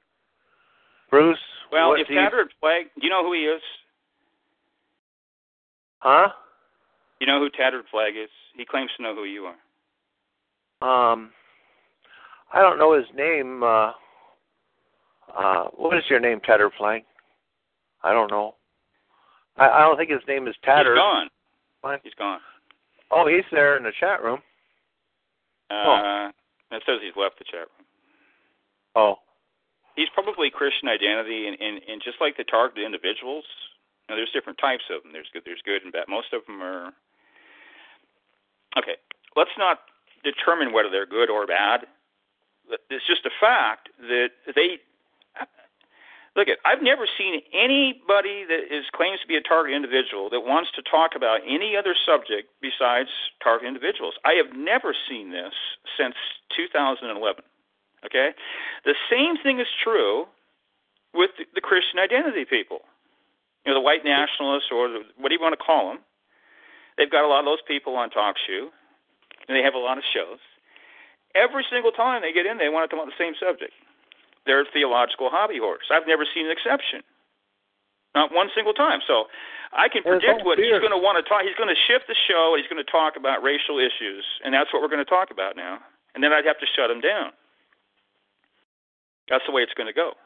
Bruce. 1.10 1.38
Well, 1.72 1.94
if 1.94 2.06
Tattered 2.08 2.52
Flag, 2.60 2.86
do 3.00 3.06
you 3.06 3.10
know 3.10 3.24
who 3.24 3.32
he 3.32 3.46
is? 3.46 3.62
Huh? 6.00 6.28
You 7.20 7.26
know 7.26 7.40
who 7.40 7.48
Tattered 7.50 7.86
Flag 7.90 8.16
is? 8.16 8.28
He 8.54 8.64
claims 8.64 8.90
to 8.96 9.02
know 9.02 9.14
who 9.14 9.24
you 9.24 9.46
are. 9.50 11.12
Um, 11.12 11.30
I 12.52 12.60
don't 12.60 12.78
know 12.78 12.96
his 12.96 13.06
name. 13.14 13.62
Uh, 13.62 13.92
uh, 15.36 15.64
what 15.76 15.96
is 15.96 16.04
your 16.08 16.20
name, 16.20 16.40
Tattered 16.40 16.72
I 18.02 18.12
don't 18.12 18.30
know. 18.30 18.54
I, 19.56 19.68
I 19.68 19.80
don't 19.80 19.96
think 19.96 20.10
his 20.10 20.20
name 20.28 20.46
is 20.46 20.54
Tattered. 20.62 20.94
He's 20.96 21.00
gone. 21.02 21.28
What? 21.80 22.00
He's 22.04 22.14
gone. 22.14 22.40
Oh, 23.10 23.26
he's 23.26 23.44
there 23.52 23.76
in 23.76 23.82
the 23.84 23.92
chat 23.98 24.22
room. 24.22 24.40
Uh, 25.70 26.30
It 26.70 26.82
says 26.86 26.98
he's 27.02 27.16
left 27.16 27.38
the 27.38 27.44
chat 27.44 27.66
room. 27.78 27.86
Oh, 28.94 29.16
He's 29.96 30.12
probably 30.12 30.50
Christian 30.52 30.88
identity, 30.92 31.48
and, 31.48 31.56
and, 31.58 31.80
and 31.88 32.02
just 32.04 32.20
like 32.20 32.36
the 32.36 32.44
targeted 32.44 32.84
individuals, 32.84 33.44
now 34.08 34.14
there's 34.14 34.30
different 34.30 34.58
types 34.60 34.84
of 34.92 35.02
them. 35.02 35.12
There's 35.12 35.28
good, 35.32 35.42
there's 35.48 35.64
good 35.64 35.82
and 35.82 35.92
bad. 35.92 36.04
Most 36.06 36.36
of 36.36 36.44
them 36.44 36.60
are. 36.60 36.92
Okay, 38.76 39.00
let's 39.36 39.56
not 39.56 39.88
determine 40.22 40.72
whether 40.72 40.90
they're 40.92 41.08
good 41.08 41.30
or 41.30 41.46
bad. 41.46 41.88
It's 42.90 43.06
just 43.06 43.26
a 43.26 43.30
fact 43.40 43.88
that 44.00 44.30
they. 44.54 44.78
Look, 46.36 46.48
at 46.48 46.58
I've 46.66 46.82
never 46.82 47.08
seen 47.16 47.40
anybody 47.54 48.44
that 48.44 48.68
is 48.68 48.84
claims 48.92 49.20
to 49.20 49.26
be 49.26 49.36
a 49.36 49.40
target 49.40 49.74
individual 49.74 50.28
that 50.30 50.40
wants 50.40 50.70
to 50.76 50.82
talk 50.82 51.16
about 51.16 51.40
any 51.48 51.76
other 51.76 51.96
subject 51.96 52.52
besides 52.60 53.08
target 53.42 53.66
individuals. 53.66 54.14
I 54.24 54.34
have 54.36 54.54
never 54.54 54.94
seen 55.08 55.30
this 55.30 55.54
since 55.96 56.14
2011. 56.54 57.42
Okay, 58.04 58.36
the 58.84 58.94
same 59.10 59.36
thing 59.42 59.58
is 59.60 59.66
true 59.82 60.26
with 61.16 61.30
the, 61.54 61.60
Christian 61.60 61.98
identity 61.98 62.44
people. 62.44 62.80
You 63.64 63.72
know, 63.72 63.80
the 63.80 63.84
white 63.84 64.04
nationalists, 64.04 64.68
or 64.70 64.88
the, 64.88 65.00
what 65.16 65.30
do 65.30 65.34
you 65.34 65.40
want 65.40 65.58
to 65.58 65.64
call 65.64 65.88
them? 65.88 65.98
They've 66.98 67.10
got 67.10 67.24
a 67.24 67.28
lot 67.28 67.40
of 67.40 67.46
those 67.46 67.64
people 67.66 67.96
on 67.96 68.10
TalkShoe, 68.10 68.68
and 69.48 69.56
they 69.56 69.62
have 69.62 69.74
a 69.74 69.78
lot 69.78 69.98
of 69.98 70.04
shows. 70.14 70.38
Every 71.36 71.64
single 71.68 71.92
time 71.92 72.22
they 72.22 72.32
get 72.32 72.46
in, 72.48 72.56
they 72.56 72.72
want 72.72 72.88
to 72.88 72.96
talk 72.96 73.04
about 73.04 73.12
the 73.12 73.20
same 73.20 73.36
subject. 73.36 73.76
They're 74.48 74.62
a 74.62 74.70
theological 74.72 75.28
hobby 75.28 75.58
horse. 75.60 75.92
I've 75.92 76.06
never 76.08 76.24
seen 76.24 76.46
an 76.46 76.52
exception. 76.52 77.04
Not 78.14 78.32
one 78.32 78.48
single 78.56 78.72
time. 78.72 79.04
So 79.04 79.28
I 79.76 79.92
can 79.92 80.02
predict 80.02 80.46
what 80.46 80.56
he's 80.56 80.80
going 80.80 80.94
to 80.94 81.02
want 81.02 81.20
to 81.20 81.24
talk. 81.28 81.44
He's 81.44 81.58
going 81.58 81.68
to 81.68 81.76
shift 81.76 82.08
the 82.08 82.16
show. 82.16 82.56
He's 82.56 82.70
going 82.70 82.80
to 82.80 82.90
talk 82.90 83.20
about 83.20 83.42
racial 83.44 83.76
issues, 83.76 84.24
and 84.40 84.54
that's 84.54 84.72
what 84.72 84.80
we're 84.80 84.88
going 84.88 85.04
to 85.04 85.08
talk 85.08 85.28
about 85.28 85.52
now. 85.58 85.84
And 86.14 86.24
then 86.24 86.32
I'd 86.32 86.48
have 86.48 86.58
to 86.64 86.68
shut 86.72 86.88
him 86.88 87.04
down. 87.04 87.36
That's 89.28 89.44
the 89.44 89.52
way 89.52 89.60
it's 89.60 89.74
going 89.74 89.90
to 89.90 89.92
go. 89.92 90.16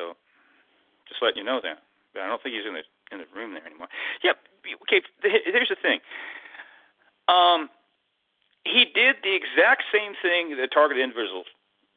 So, 0.00 0.16
just 1.06 1.22
letting 1.22 1.38
you 1.38 1.46
know 1.46 1.60
that. 1.62 1.78
But 2.10 2.24
I 2.24 2.28
don't 2.28 2.42
think 2.42 2.56
he's 2.56 2.66
in 2.66 2.74
the 2.74 2.82
in 3.12 3.20
the 3.20 3.28
room 3.36 3.52
there 3.52 3.64
anymore. 3.64 3.88
Yep. 4.24 4.36
Okay. 4.88 5.04
Here's 5.22 5.68
the 5.68 5.76
thing. 5.76 6.00
Um, 7.28 7.68
he 8.64 8.86
did 8.94 9.16
the 9.22 9.34
exact 9.34 9.84
same 9.92 10.14
thing 10.22 10.56
that 10.56 10.70
targeted 10.72 11.02
individuals 11.02 11.46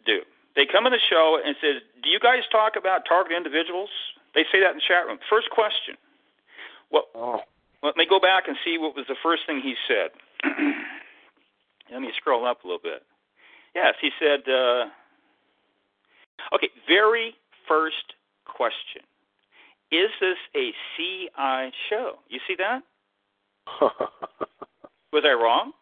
do. 0.05 0.22
They 0.55 0.66
come 0.66 0.86
in 0.86 0.93
the 0.93 0.99
show 1.09 1.39
and 1.43 1.55
says, 1.61 1.82
"Do 2.01 2.09
you 2.09 2.20
guys 2.20 2.47
talk 2.51 2.76
about 2.76 3.05
targeted 3.05 3.38
individuals?" 3.38 3.89
They 4.34 4.45
say 4.51 4.59
that 4.61 4.72
in 4.72 4.78
the 4.78 4.82
chat 4.88 5.05
room. 5.05 5.20
First 5.30 5.49
question. 5.49 5.97
Well, 6.91 7.07
oh, 7.16 7.41
let 7.84 7.97
me 7.97 8.05
go 8.05 8.20
back 8.20 8.47
and 8.47 8.57
see 8.63 8.78
what 8.78 8.95
was 8.95 9.05
the 9.07 9.16
first 9.22 9.45
thing 9.45 9.61
he 9.61 9.76
said. 9.88 10.11
let 11.91 12.01
me 12.01 12.11
scroll 12.16 12.45
up 12.45 12.63
a 12.63 12.68
little 12.68 12.82
bit. 12.82 13.03
Yes, 13.76 13.95
he 14.01 14.11
said. 14.20 14.47
Uh, 14.47 14.86
okay, 16.53 16.70
very 16.88 17.36
first 17.68 18.13
question: 18.45 19.01
Is 19.91 20.09
this 20.20 20.38
a 20.55 20.74
CI 20.95 21.72
show? 21.89 22.20
You 22.30 22.39
see 22.47 22.55
that? 22.55 22.82
Was 25.11 25.24
I 25.26 25.34
wrong? 25.34 25.74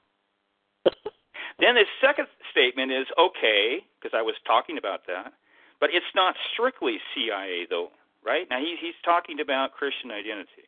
Then 1.63 1.75
his 1.75 1.87
second 2.01 2.27
statement 2.51 2.91
is 2.91 3.07
okay, 3.17 3.79
because 3.99 4.15
I 4.17 4.21
was 4.21 4.35
talking 4.45 4.77
about 4.77 5.07
that, 5.07 5.33
but 5.79 5.89
it's 5.93 6.13
not 6.15 6.35
strictly 6.53 6.97
CIA 7.13 7.65
though, 7.69 7.89
right? 8.25 8.47
Now 8.49 8.59
he, 8.59 8.75
he's 8.79 8.97
talking 9.05 9.39
about 9.39 9.73
Christian 9.73 10.11
identity. 10.11 10.67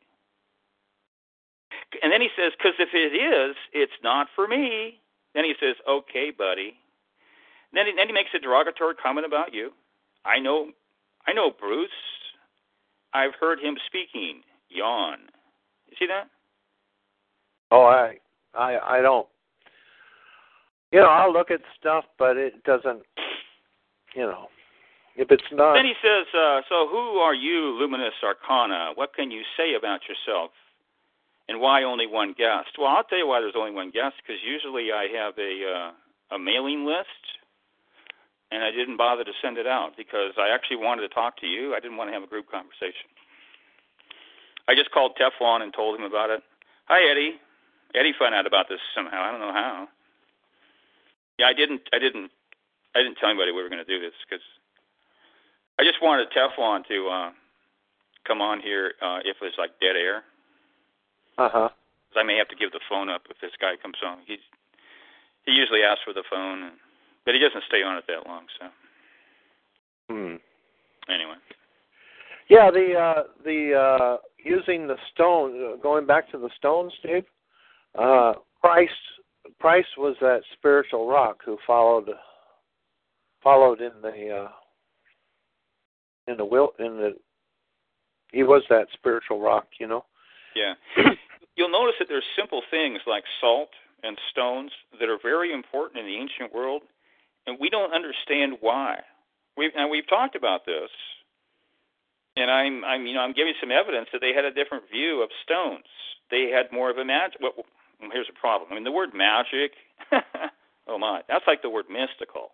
And 2.02 2.12
then 2.12 2.20
he 2.20 2.28
says, 2.36 2.52
because 2.56 2.74
if 2.78 2.90
it 2.94 3.14
is, 3.14 3.56
it's 3.72 3.98
not 4.02 4.28
for 4.34 4.46
me. 4.46 5.00
Then 5.34 5.44
he 5.44 5.54
says, 5.60 5.76
okay, 5.88 6.30
buddy. 6.36 6.74
Then 7.72 7.86
he, 7.86 7.92
then 7.96 8.06
he 8.06 8.12
makes 8.14 8.30
a 8.34 8.38
derogatory 8.38 8.94
comment 8.94 9.26
about 9.26 9.52
you. 9.52 9.70
I 10.24 10.38
know, 10.38 10.70
I 11.26 11.32
know 11.32 11.50
Bruce. 11.50 11.90
I've 13.12 13.34
heard 13.38 13.60
him 13.60 13.76
speaking. 13.86 14.42
Yawn. 14.68 15.18
You 15.88 15.96
see 15.98 16.06
that? 16.06 16.28
Oh, 17.70 17.84
I, 17.84 18.18
I, 18.54 18.98
I 18.98 19.02
don't. 19.02 19.26
You 20.92 21.00
know, 21.00 21.06
I'll 21.06 21.32
look 21.32 21.50
at 21.50 21.60
stuff, 21.78 22.04
but 22.18 22.36
it 22.36 22.62
doesn't. 22.64 23.02
You 24.14 24.22
know, 24.22 24.48
if 25.16 25.30
it's 25.30 25.44
not. 25.52 25.74
Then 25.74 25.84
he 25.84 25.94
says, 26.02 26.26
uh, 26.32 26.62
"So 26.68 26.88
who 26.88 27.18
are 27.18 27.34
you, 27.34 27.76
Luminous 27.78 28.14
Arcana? 28.22 28.92
What 28.94 29.14
can 29.14 29.30
you 29.30 29.42
say 29.56 29.74
about 29.74 30.00
yourself, 30.08 30.52
and 31.48 31.60
why 31.60 31.82
only 31.82 32.06
one 32.06 32.32
guest?" 32.32 32.78
Well, 32.78 32.88
I'll 32.88 33.04
tell 33.04 33.18
you 33.18 33.26
why 33.26 33.40
there's 33.40 33.56
only 33.56 33.72
one 33.72 33.90
guest 33.90 34.16
because 34.22 34.40
usually 34.42 34.92
I 34.92 35.08
have 35.08 35.34
a 35.38 35.52
uh, 35.66 36.36
a 36.36 36.38
mailing 36.38 36.86
list, 36.86 37.22
and 38.50 38.62
I 38.62 38.70
didn't 38.70 38.96
bother 38.96 39.24
to 39.24 39.32
send 39.42 39.58
it 39.58 39.66
out 39.66 39.96
because 39.96 40.32
I 40.38 40.48
actually 40.48 40.78
wanted 40.78 41.02
to 41.02 41.12
talk 41.12 41.36
to 41.40 41.46
you. 41.46 41.74
I 41.74 41.80
didn't 41.80 41.96
want 41.96 42.08
to 42.08 42.14
have 42.14 42.22
a 42.22 42.30
group 42.30 42.50
conversation. 42.50 43.10
I 44.68 44.74
just 44.74 44.90
called 44.90 45.16
Teflon 45.20 45.62
and 45.62 45.74
told 45.74 45.98
him 45.98 46.04
about 46.04 46.30
it. 46.30 46.42
Hi, 46.86 47.02
Eddie. 47.10 47.38
Eddie 47.94 48.14
found 48.18 48.34
out 48.34 48.46
about 48.46 48.68
this 48.68 48.80
somehow. 48.94 49.22
I 49.22 49.30
don't 49.30 49.40
know 49.40 49.52
how. 49.52 49.88
Yeah, 51.38 51.46
I 51.46 51.52
didn't. 51.52 51.82
I 51.92 51.98
didn't. 51.98 52.30
I 52.94 53.02
didn't 53.02 53.16
tell 53.16 53.28
anybody 53.28 53.52
we 53.52 53.62
were 53.62 53.68
going 53.68 53.84
to 53.84 53.88
do 53.88 54.00
this 54.00 54.14
because 54.24 54.44
I 55.78 55.84
just 55.84 56.00
wanted 56.00 56.28
Teflon 56.32 56.86
to 56.88 57.08
uh, 57.08 57.30
come 58.26 58.40
on 58.40 58.60
here 58.60 58.94
uh, 59.02 59.18
if 59.24 59.36
it's 59.42 59.58
like 59.58 59.78
dead 59.80 59.96
air. 59.96 60.24
Uh 61.38 61.48
huh. 61.52 61.68
Because 62.08 62.20
I 62.20 62.24
may 62.24 62.36
have 62.36 62.48
to 62.48 62.56
give 62.56 62.72
the 62.72 62.80
phone 62.88 63.10
up 63.10 63.22
if 63.28 63.36
this 63.40 63.52
guy 63.60 63.74
comes 63.80 63.98
on. 64.04 64.18
He's 64.26 64.40
he 65.44 65.52
usually 65.52 65.82
asks 65.82 66.02
for 66.04 66.14
the 66.14 66.24
phone, 66.30 66.62
and, 66.62 66.72
but 67.24 67.34
he 67.34 67.40
doesn't 67.40 67.64
stay 67.68 67.82
on 67.82 67.96
it 67.96 68.04
that 68.08 68.26
long. 68.26 68.46
So 68.58 68.66
Hmm. 70.08 70.36
anyway, 71.08 71.34
Yeah, 72.48 72.70
the 72.70 72.94
uh, 72.94 73.22
the 73.44 73.74
uh, 73.74 74.16
using 74.38 74.86
the 74.86 74.96
stone, 75.12 75.74
uh, 75.74 75.76
going 75.76 76.06
back 76.06 76.30
to 76.30 76.38
the 76.38 76.50
stones, 76.56 76.92
Dave. 77.02 77.24
Uh, 77.98 78.34
Christ, 78.60 78.92
Christ 79.60 79.88
was 79.96 80.16
that 80.20 80.40
spiritual 80.56 81.08
rock 81.08 81.38
who 81.44 81.58
followed 81.66 82.10
followed 83.42 83.80
in 83.80 83.92
the 84.02 84.44
uh, 84.44 84.48
in 86.26 86.36
the 86.36 86.44
will 86.44 86.72
in 86.78 86.96
the. 86.96 87.10
He 88.32 88.42
was 88.42 88.62
that 88.68 88.88
spiritual 88.92 89.40
rock, 89.40 89.66
you 89.78 89.86
know. 89.86 90.04
yeah. 90.54 90.74
You'll 91.56 91.70
notice 91.70 91.94
that 92.00 92.08
there's 92.08 92.24
simple 92.36 92.60
things 92.70 92.98
like 93.06 93.24
salt 93.40 93.70
and 94.02 94.18
stones 94.30 94.70
that 95.00 95.08
are 95.08 95.18
very 95.22 95.52
important 95.54 96.00
in 96.00 96.06
the 96.06 96.16
ancient 96.16 96.52
world, 96.52 96.82
and 97.46 97.56
we 97.58 97.70
don't 97.70 97.94
understand 97.94 98.58
why. 98.60 99.00
We've 99.56 99.70
and 99.74 99.90
we've 99.90 100.08
talked 100.08 100.36
about 100.36 100.66
this, 100.66 100.90
and 102.36 102.50
I'm 102.50 102.84
I'm 102.84 103.06
you 103.06 103.14
know 103.14 103.20
I'm 103.20 103.32
giving 103.32 103.54
some 103.60 103.70
evidence 103.70 104.08
that 104.12 104.20
they 104.20 104.32
had 104.34 104.44
a 104.44 104.52
different 104.52 104.84
view 104.90 105.22
of 105.22 105.30
stones. 105.44 105.86
They 106.30 106.50
had 106.50 106.72
more 106.72 106.90
of 106.90 106.98
a 106.98 107.04
magic. 107.04 107.40
Well, 107.40 107.64
here's 108.12 108.28
a 108.28 108.38
problem. 108.38 108.70
I 108.70 108.74
mean, 108.74 108.84
the 108.84 108.92
word 108.92 109.10
magic. 109.14 109.72
oh 110.88 110.98
my, 110.98 111.22
that's 111.28 111.44
like 111.46 111.62
the 111.62 111.70
word 111.70 111.86
mystical. 111.90 112.50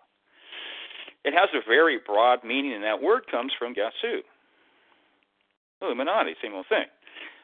It 1.24 1.34
has 1.34 1.48
a 1.54 1.60
very 1.66 1.98
broad 2.04 2.42
meaning, 2.42 2.74
and 2.74 2.82
that 2.82 3.02
word 3.02 3.26
comes 3.30 3.52
from 3.56 3.72
guess 3.72 3.92
who? 4.02 4.20
Oh, 5.80 5.86
Illuminati, 5.86 6.34
same 6.42 6.54
old 6.54 6.66
thing. 6.68 6.86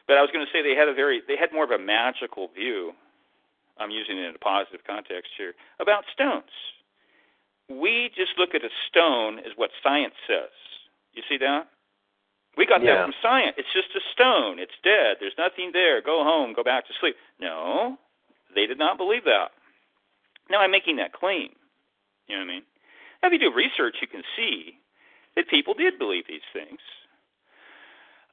But 0.07 0.17
I 0.17 0.21
was 0.21 0.31
going 0.31 0.45
to 0.45 0.51
say 0.51 0.63
they 0.63 0.75
had 0.75 0.87
a 0.87 0.93
very 0.93 1.21
they 1.27 1.37
had 1.37 1.53
more 1.53 1.63
of 1.63 1.71
a 1.71 1.77
magical 1.77 2.49
view. 2.55 2.93
I'm 3.77 3.91
using 3.91 4.17
it 4.17 4.27
in 4.27 4.35
a 4.35 4.39
positive 4.39 4.81
context 4.85 5.31
here 5.37 5.53
about 5.79 6.03
stones. 6.11 6.51
We 7.69 8.09
just 8.15 8.31
look 8.37 8.55
at 8.55 8.63
a 8.63 8.69
stone 8.89 9.39
as 9.39 9.53
what 9.55 9.69
science 9.83 10.15
says. 10.27 10.51
You 11.13 11.21
see 11.29 11.37
that? 11.37 11.67
We 12.59 12.65
got 12.67 12.83
Yeah. 12.83 12.95
that 12.95 13.03
from 13.05 13.13
science. 13.21 13.55
It's 13.57 13.71
just 13.71 13.95
a 13.95 14.01
stone. 14.11 14.59
It's 14.59 14.75
dead. 14.83 15.17
There's 15.23 15.37
nothing 15.37 15.71
there. 15.71 16.01
Go 16.01 16.23
home. 16.25 16.51
Go 16.51 16.61
back 16.61 16.85
to 16.87 16.93
sleep. 16.99 17.15
No, 17.39 17.97
they 18.53 18.67
did 18.67 18.77
not 18.77 18.97
believe 18.97 19.23
that. 19.23 19.53
Now 20.49 20.59
I'm 20.59 20.71
making 20.71 20.97
that 20.97 21.13
claim. 21.13 21.55
You 22.27 22.35
know 22.35 22.43
what 22.43 22.51
I 22.51 22.53
mean? 22.55 22.63
Now, 23.23 23.27
if 23.29 23.33
you 23.33 23.39
do 23.39 23.51
research, 23.55 23.95
you 24.01 24.07
can 24.07 24.23
see 24.35 24.77
that 25.35 25.47
people 25.47 25.73
did 25.73 25.97
believe 25.97 26.27
these 26.27 26.45
things. 26.51 26.81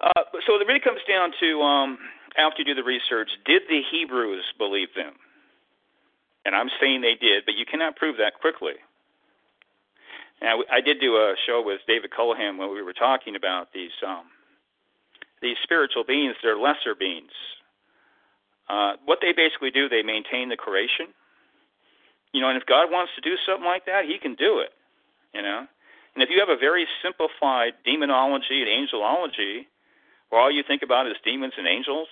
Uh, 0.01 0.23
so 0.45 0.57
it 0.61 0.67
really 0.67 0.81
comes 0.81 1.01
down 1.09 1.33
to 1.41 1.63
um, 1.63 1.99
after 2.37 2.61
you 2.61 2.65
do 2.65 2.75
the 2.75 2.85
research, 2.85 3.31
did 3.47 3.63
the 3.69 3.81
Hebrews 3.91 4.45
believe 4.59 4.93
them? 4.95 5.15
And 6.45 6.55
I'm 6.55 6.69
saying 6.81 7.01
they 7.01 7.15
did, 7.15 7.45
but 7.47 7.55
you 7.55 7.65
cannot 7.65 7.97
prove 7.97 8.17
that 8.19 8.35
quickly. 8.35 8.75
Now, 10.41 10.61
I 10.71 10.81
did 10.81 11.01
do 11.01 11.17
a 11.17 11.35
show 11.47 11.63
with 11.65 11.81
David 11.87 12.11
Cullaham 12.11 12.59
when 12.59 12.71
we 12.71 12.83
were 12.83 12.93
talking 12.93 13.37
about 13.37 13.73
these 13.73 13.95
um, 14.07 14.25
these 15.41 15.57
spiritual 15.63 16.05
beings. 16.05 16.37
They're 16.43 16.59
lesser 16.59 16.95
beings. 16.95 17.33
Uh, 18.69 18.95
what 19.05 19.19
they 19.23 19.33
basically 19.33 19.71
do, 19.71 19.89
they 19.89 20.03
maintain 20.03 20.49
the 20.49 20.57
creation. 20.57 21.09
You 22.33 22.41
know, 22.41 22.49
and 22.49 22.61
if 22.61 22.67
God 22.67 22.91
wants 22.91 23.13
to 23.15 23.23
do 23.23 23.37
something 23.47 23.65
like 23.65 23.87
that, 23.87 24.05
He 24.05 24.19
can 24.19 24.35
do 24.35 24.59
it. 24.61 24.73
You 25.33 25.43
know, 25.43 25.67
and 26.17 26.23
if 26.23 26.31
you 26.31 26.41
have 26.41 26.49
a 26.49 26.57
very 26.57 26.87
simplified 27.05 27.75
demonology 27.85 28.65
and 28.65 28.73
angelology, 28.73 29.69
where 30.31 30.41
all 30.41 30.51
you 30.51 30.65
think 30.67 30.83
about 30.83 31.07
is 31.07 31.15
demons 31.25 31.53
and 31.57 31.69
angels, 31.69 32.09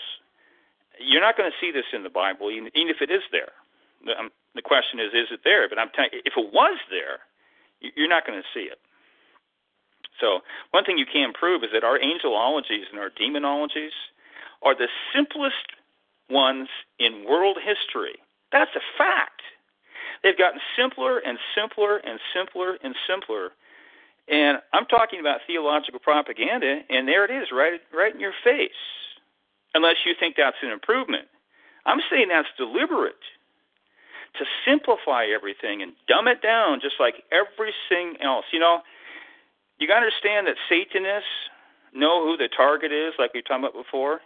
you're 1.00 1.22
not 1.24 1.36
going 1.36 1.50
to 1.50 1.56
see 1.56 1.72
this 1.72 1.88
in 1.92 2.04
the 2.04 2.12
Bible, 2.12 2.50
even, 2.50 2.70
even 2.74 2.92
if 2.92 3.00
it 3.00 3.10
is 3.10 3.22
there. 3.32 3.52
The, 4.04 4.12
um, 4.12 4.30
the 4.54 4.62
question 4.62 5.00
is, 5.00 5.10
is 5.16 5.32
it 5.32 5.40
there? 5.42 5.68
But 5.68 5.78
I'm 5.78 5.88
telling 5.96 6.10
you, 6.12 6.20
if 6.24 6.34
it 6.36 6.52
was 6.52 6.78
there, 6.90 7.24
you're 7.96 8.08
not 8.08 8.26
going 8.26 8.40
to 8.40 8.48
see 8.54 8.66
it. 8.66 8.78
So 10.20 10.40
one 10.70 10.84
thing 10.84 10.98
you 10.98 11.06
can 11.10 11.32
prove 11.32 11.64
is 11.64 11.70
that 11.72 11.84
our 11.84 11.98
angelologies 11.98 12.88
and 12.90 13.00
our 13.00 13.10
demonologies 13.10 13.94
are 14.62 14.74
the 14.74 14.88
simplest 15.14 15.74
ones 16.30 16.68
in 16.98 17.24
world 17.28 17.58
history. 17.58 18.16
That's 18.52 18.70
a 18.76 18.84
fact. 18.96 19.42
They've 20.22 20.38
gotten 20.38 20.60
simpler 20.78 21.18
and 21.18 21.38
simpler 21.54 21.98
and 21.98 22.18
simpler 22.32 22.78
and 22.82 22.94
simpler. 23.06 23.50
And 24.28 24.58
I'm 24.72 24.86
talking 24.86 25.20
about 25.20 25.40
theological 25.46 26.00
propaganda, 26.00 26.80
and 26.88 27.06
there 27.06 27.24
it 27.26 27.30
is, 27.30 27.48
right, 27.52 27.80
right 27.92 28.14
in 28.14 28.20
your 28.20 28.32
face. 28.42 28.70
Unless 29.74 30.06
you 30.06 30.14
think 30.18 30.36
that's 30.36 30.56
an 30.62 30.70
improvement, 30.70 31.26
I'm 31.84 32.00
saying 32.10 32.28
that's 32.28 32.48
deliberate 32.56 33.20
to 34.38 34.44
simplify 34.66 35.26
everything 35.26 35.82
and 35.82 35.92
dumb 36.08 36.26
it 36.28 36.42
down, 36.42 36.80
just 36.80 36.96
like 36.98 37.22
everything 37.30 38.20
else. 38.20 38.44
You 38.52 38.58
know, 38.58 38.80
you 39.78 39.86
got 39.86 40.00
to 40.00 40.06
understand 40.06 40.46
that 40.46 40.56
Satanists 40.68 41.28
know 41.94 42.24
who 42.24 42.36
the 42.36 42.48
target 42.48 42.92
is, 42.92 43.14
like 43.18 43.32
we 43.34 43.42
talked 43.42 43.60
about 43.60 43.74
before, 43.74 44.20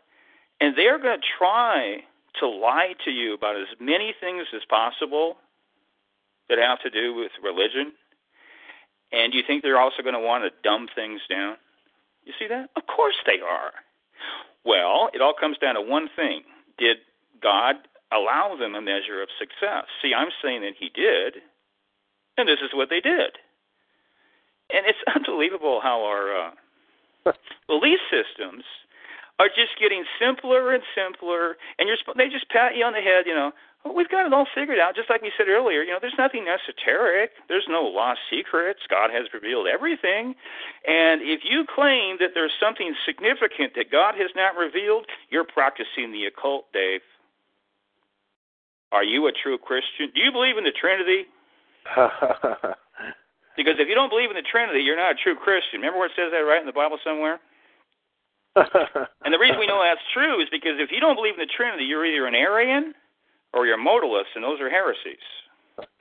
and 0.61 0.77
they're 0.77 0.99
going 0.99 1.21
to 1.21 1.27
try 1.39 1.99
to 2.41 2.49
lie 2.49 2.95
to 3.05 3.11
you 3.11 3.35
about 3.35 3.57
as 3.57 3.69
many 3.81 4.15
things 4.19 4.47
as 4.55 4.63
possible 4.69 5.37
that 6.49 6.59
have 6.59 6.81
to 6.81 6.91
do 6.91 7.15
with 7.15 7.33
religion. 7.43 7.93
And 9.13 9.35
you 9.35 9.43
think 9.47 9.63
they're 9.63 9.81
also 9.81 10.03
going 10.03 10.15
to 10.15 10.21
want 10.21 10.45
to 10.45 10.51
dumb 10.63 10.89
things 10.95 11.21
down? 11.29 11.57
You 12.25 12.33
see 12.39 12.47
that? 12.49 12.71
Of 12.77 12.87
course 12.87 13.17
they 13.27 13.41
are. 13.41 13.73
Well, 14.65 15.09
it 15.15 15.21
all 15.21 15.35
comes 15.39 15.57
down 15.59 15.75
to 15.75 15.81
one 15.81 16.09
thing. 16.15 16.43
Did 16.79 16.99
God 17.43 17.77
allow 18.13 18.57
them 18.59 18.75
a 18.75 18.81
measure 18.81 19.23
of 19.23 19.29
success? 19.39 19.85
See, 20.03 20.15
I'm 20.15 20.31
saying 20.43 20.63
that 20.63 20.75
He 20.79 20.91
did, 20.91 21.43
and 22.37 22.49
this 22.49 22.61
is 22.63 22.71
what 22.73 22.91
they 22.91 23.01
did. 23.01 23.39
And 24.73 24.87
it's 24.87 24.99
unbelievable 25.15 25.81
how 25.83 26.05
our 26.05 26.49
uh, 26.49 27.33
belief 27.67 27.99
systems 28.11 28.65
are 29.39 29.49
just 29.49 29.79
getting 29.81 30.05
simpler 30.19 30.75
and 30.75 30.83
simpler, 30.95 31.57
and 31.79 31.87
you're 31.87 31.99
sp- 32.03 32.19
they 32.19 32.29
just 32.29 32.49
pat 32.51 32.75
you 32.75 32.85
on 32.85 32.93
the 32.93 33.01
head, 33.01 33.25
you 33.27 33.35
know. 33.35 33.53
Well, 33.85 33.95
we've 33.95 34.09
got 34.09 34.27
it 34.27 34.33
all 34.33 34.47
figured 34.53 34.81
out, 34.81 34.97
just 34.97 35.09
like 35.09 35.23
we 35.23 35.31
said 35.39 35.47
earlier. 35.47 35.83
You 35.83 35.93
know, 35.93 35.99
there's 36.01 36.19
nothing 36.19 36.47
esoteric. 36.51 37.31
There's 37.47 37.67
no 37.69 37.83
lost 37.83 38.19
secrets. 38.29 38.81
God 38.91 39.11
has 39.11 39.27
revealed 39.33 39.69
everything. 39.69 40.35
And 40.87 41.23
if 41.23 41.43
you 41.45 41.65
claim 41.65 42.17
that 42.19 42.31
there's 42.35 42.53
something 42.59 42.95
significant 43.07 43.75
that 43.77 43.91
God 43.93 44.17
has 44.19 44.31
not 44.35 44.57
revealed, 44.59 45.07
you're 45.31 45.47
practicing 45.47 46.11
the 46.11 46.27
occult, 46.27 46.67
Dave. 46.73 47.03
Are 48.93 49.05
you 49.05 49.27
a 49.27 49.33
true 49.33 49.59
Christian? 49.59 50.11
Do 50.15 50.21
you 50.21 50.33
believe 50.33 50.57
in 50.57 50.65
the 50.65 50.73
Trinity? 50.73 51.27
because 53.57 53.77
if 53.79 53.89
you 53.89 53.95
don't 53.95 54.09
believe 54.11 54.31
in 54.31 54.37
the 54.37 54.47
Trinity, 54.49 54.81
you're 54.81 54.97
not 54.97 55.13
a 55.13 55.19
true 55.23 55.37
Christian. 55.37 55.81
Remember 55.81 55.99
where 55.99 56.09
it 56.09 56.17
says 56.17 56.31
that 56.33 56.39
right 56.45 56.61
in 56.61 56.67
the 56.67 56.73
Bible 56.73 56.99
somewhere? 57.05 57.41
and 58.57 59.31
the 59.35 59.39
reason 59.39 59.59
we 59.59 59.67
know 59.67 59.83
that's 59.83 60.01
true 60.13 60.41
is 60.41 60.49
because 60.51 60.81
if 60.81 60.91
you 60.91 61.01
don't 61.01 61.15
believe 61.17 61.35
in 61.35 61.41
the 61.41 61.53
Trinity, 61.55 61.85
you're 61.85 62.05
either 62.05 62.27
an 62.27 62.35
Arian 62.35 62.95
or 63.55 63.67
you're 63.67 63.79
a 63.81 63.85
modalist, 63.85 64.35
and 64.35 64.43
those 64.43 64.61
are 64.61 64.69
heresies. 64.71 65.23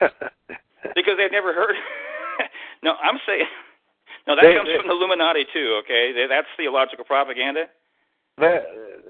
because 0.00 1.14
they've 1.16 1.30
never 1.32 1.52
heard. 1.54 1.76
no, 2.82 2.94
I'm 3.02 3.18
saying. 3.26 3.46
No, 4.26 4.34
that 4.36 4.42
They- 4.42 4.54
comes 4.56 4.68
they- 4.68 4.76
from 4.76 4.88
the 4.88 4.94
Illuminati 4.94 5.44
too. 5.52 5.80
Okay, 5.84 6.12
They- 6.12 6.26
that's 6.26 6.48
theological 6.56 7.04
propaganda. 7.04 7.68
they, 8.38 8.60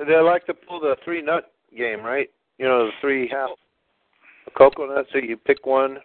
they 0.07 0.17
like 0.19 0.47
to 0.47 0.55
pull 0.55 0.81
the 0.81 0.97
three 1.05 1.23
nut 1.23 1.53
game, 1.77 2.03
right? 2.03 2.29
You 2.59 2.67
know, 2.67 2.87
the 2.87 2.93
three 3.01 3.29
half 3.29 3.51
coconut, 4.51 5.07
so 5.13 5.19
you 5.19 5.37
pick 5.37 5.67
one. 5.67 5.99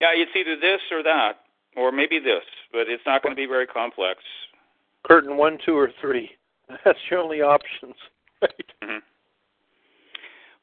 Yeah, 0.00 0.12
it's 0.14 0.30
either 0.36 0.56
this 0.56 0.80
or 0.92 1.02
that, 1.02 1.40
or 1.76 1.90
maybe 1.90 2.18
this, 2.18 2.44
but 2.72 2.88
it's 2.88 3.02
not 3.04 3.22
going 3.22 3.34
to 3.34 3.40
be 3.40 3.46
very 3.46 3.66
complex. 3.66 4.20
Curtain 5.04 5.36
one, 5.36 5.58
two, 5.64 5.76
or 5.76 5.90
three. 6.00 6.30
That's 6.84 6.98
your 7.10 7.20
only 7.20 7.42
options. 7.42 7.94
Right. 8.40 8.70
hmm 8.80 8.98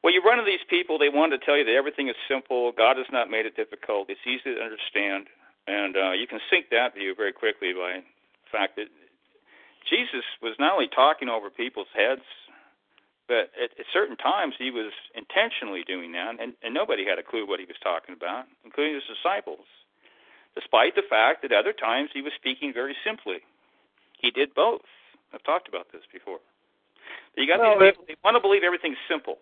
Well, 0.02 0.14
you 0.14 0.22
run 0.24 0.38
into 0.38 0.50
these 0.50 0.64
people, 0.70 0.96
they 0.96 1.10
want 1.10 1.32
to 1.32 1.38
tell 1.44 1.58
you 1.58 1.64
that 1.66 1.76
everything 1.76 2.08
is 2.08 2.16
simple. 2.26 2.72
God 2.72 2.96
has 2.96 3.04
not 3.12 3.28
made 3.28 3.44
it 3.44 3.54
difficult. 3.54 4.08
It's 4.08 4.24
easy 4.24 4.56
to 4.56 4.64
understand. 4.64 5.28
And 5.66 5.92
uh, 5.94 6.12
you 6.12 6.26
can 6.26 6.40
sink 6.48 6.70
that 6.70 6.94
view 6.94 7.12
very 7.14 7.34
quickly 7.34 7.74
by 7.76 8.00
the 8.00 8.48
fact 8.50 8.76
that 8.76 8.88
Jesus 9.90 10.24
was 10.40 10.56
not 10.58 10.72
only 10.72 10.88
talking 10.88 11.28
over 11.28 11.50
people's 11.50 11.92
heads, 11.94 12.24
but 13.28 13.50
at, 13.58 13.70
at 13.78 13.86
certain 13.92 14.16
times 14.16 14.54
he 14.58 14.70
was 14.70 14.92
intentionally 15.14 15.84
doing 15.86 16.12
that, 16.12 16.36
and, 16.40 16.54
and 16.62 16.74
nobody 16.74 17.04
had 17.04 17.18
a 17.18 17.22
clue 17.22 17.46
what 17.46 17.60
he 17.60 17.66
was 17.66 17.76
talking 17.82 18.14
about, 18.14 18.44
including 18.64 18.94
his 18.94 19.04
disciples, 19.06 19.66
despite 20.54 20.94
the 20.94 21.06
fact 21.08 21.42
that 21.42 21.52
other 21.52 21.72
times 21.72 22.10
he 22.12 22.22
was 22.22 22.32
speaking 22.36 22.72
very 22.72 22.96
simply. 23.04 23.38
He 24.20 24.30
did 24.30 24.54
both. 24.54 24.82
I've 25.32 25.42
talked 25.44 25.68
about 25.68 25.88
this 25.92 26.02
before. 26.12 26.38
But 27.34 27.42
you 27.42 27.48
got 27.48 27.60
these 27.80 27.88
it- 27.88 27.94
people, 27.94 28.04
they 28.08 28.16
want 28.24 28.36
to 28.36 28.40
believe 28.40 28.62
everything's 28.64 28.98
simple. 29.08 29.38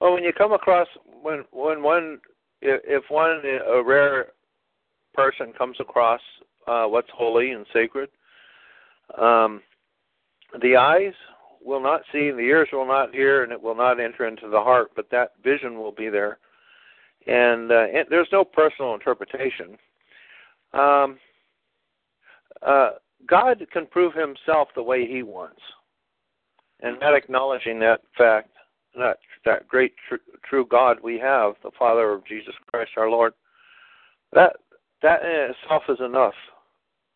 Well, 0.00 0.14
when 0.14 0.24
you 0.24 0.32
come 0.32 0.52
across 0.52 0.88
when 1.22 1.44
when 1.52 1.82
one 1.82 2.20
if 2.60 2.80
if 2.84 3.04
one 3.10 3.42
a 3.44 3.82
rare 3.82 4.28
person 5.14 5.52
comes 5.52 5.76
across 5.80 6.20
uh, 6.66 6.86
what's 6.86 7.10
holy 7.14 7.52
and 7.52 7.66
sacred, 7.72 8.08
um, 9.18 9.62
the 10.60 10.76
eyes 10.76 11.14
will 11.64 11.82
not 11.82 12.02
see, 12.12 12.28
and 12.28 12.38
the 12.38 12.42
ears 12.42 12.68
will 12.72 12.86
not 12.86 13.14
hear, 13.14 13.42
and 13.42 13.52
it 13.52 13.62
will 13.62 13.74
not 13.74 14.00
enter 14.00 14.26
into 14.26 14.48
the 14.48 14.60
heart. 14.60 14.90
But 14.94 15.10
that 15.10 15.32
vision 15.42 15.78
will 15.78 15.92
be 15.92 16.08
there, 16.08 16.38
and, 17.26 17.70
uh, 17.70 17.86
and 17.94 18.06
there's 18.10 18.28
no 18.32 18.44
personal 18.44 18.94
interpretation. 18.94 19.76
Um, 20.72 21.18
uh, 22.66 22.92
God 23.26 23.64
can 23.72 23.86
prove 23.86 24.14
Himself 24.14 24.68
the 24.74 24.82
way 24.82 25.06
He 25.06 25.22
wants, 25.22 25.60
and 26.80 26.98
not 27.00 27.14
acknowledging 27.14 27.78
that 27.80 28.00
fact 28.16 28.50
that 28.96 29.18
that 29.44 29.66
great 29.68 29.94
tr- 30.08 30.16
true 30.48 30.66
God 30.66 30.98
we 31.02 31.18
have, 31.18 31.54
the 31.62 31.70
Father 31.78 32.12
of 32.12 32.26
Jesus 32.26 32.54
Christ 32.70 32.90
our 32.96 33.08
Lord, 33.08 33.32
that 34.32 34.56
that 35.02 35.22
in 35.24 35.50
itself 35.50 35.82
is 35.88 35.98
enough 36.00 36.34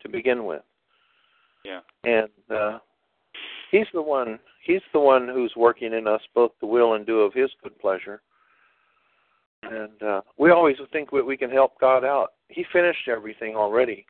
to 0.03 0.09
begin 0.09 0.45
with. 0.45 0.63
Yeah. 1.65 1.81
And 2.05 2.29
uh, 2.51 2.79
He's 3.77 3.87
the 3.93 4.03
one. 4.03 4.39
He's 4.65 4.81
the 4.93 5.01
one 5.01 5.29
who's 5.29 5.53
working 5.57 5.93
in 5.93 6.07
us 6.07 6.21
both 6.35 6.53
the 6.61 6.67
will 6.67 6.95
and 6.95 7.05
do 7.07 7.21
of 7.21 7.35
His 7.35 7.51
good 7.63 7.79
pleasure. 7.79 8.23
And 9.63 10.03
uh, 10.03 10.21
we 10.39 10.51
always 10.51 10.77
think 10.93 11.11
that 11.11 11.25
we 11.25 11.37
can 11.37 11.51
help 11.51 11.79
God 11.81 12.05
out. 12.05 12.33
He 12.49 12.65
finished 12.73 13.09
everything 13.09 13.55
already 13.57 14.07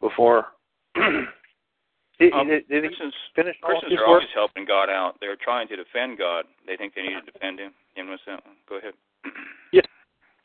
before. 0.00 0.46
did, 0.94 2.32
Um, 2.32 2.48
did, 2.48 2.68
did 2.68 2.84
he 2.84 2.88
Christians, 2.90 3.14
all 3.62 3.70
Christians 3.70 3.92
his 3.92 3.98
are 4.00 4.02
work? 4.02 4.08
always 4.08 4.28
helping 4.34 4.64
God 4.66 4.90
out. 4.90 5.16
They're 5.20 5.36
trying 5.36 5.68
to 5.68 5.76
defend 5.76 6.18
God. 6.18 6.44
They 6.66 6.76
think 6.76 6.94
they 6.94 7.02
need 7.02 7.20
to 7.24 7.32
defend 7.32 7.58
Him. 7.58 7.72
Him 7.94 8.08
was 8.08 8.20
that 8.26 8.44
one. 8.44 8.56
Go 8.68 8.76
ahead. 8.78 8.94
Yeah. 9.72 9.82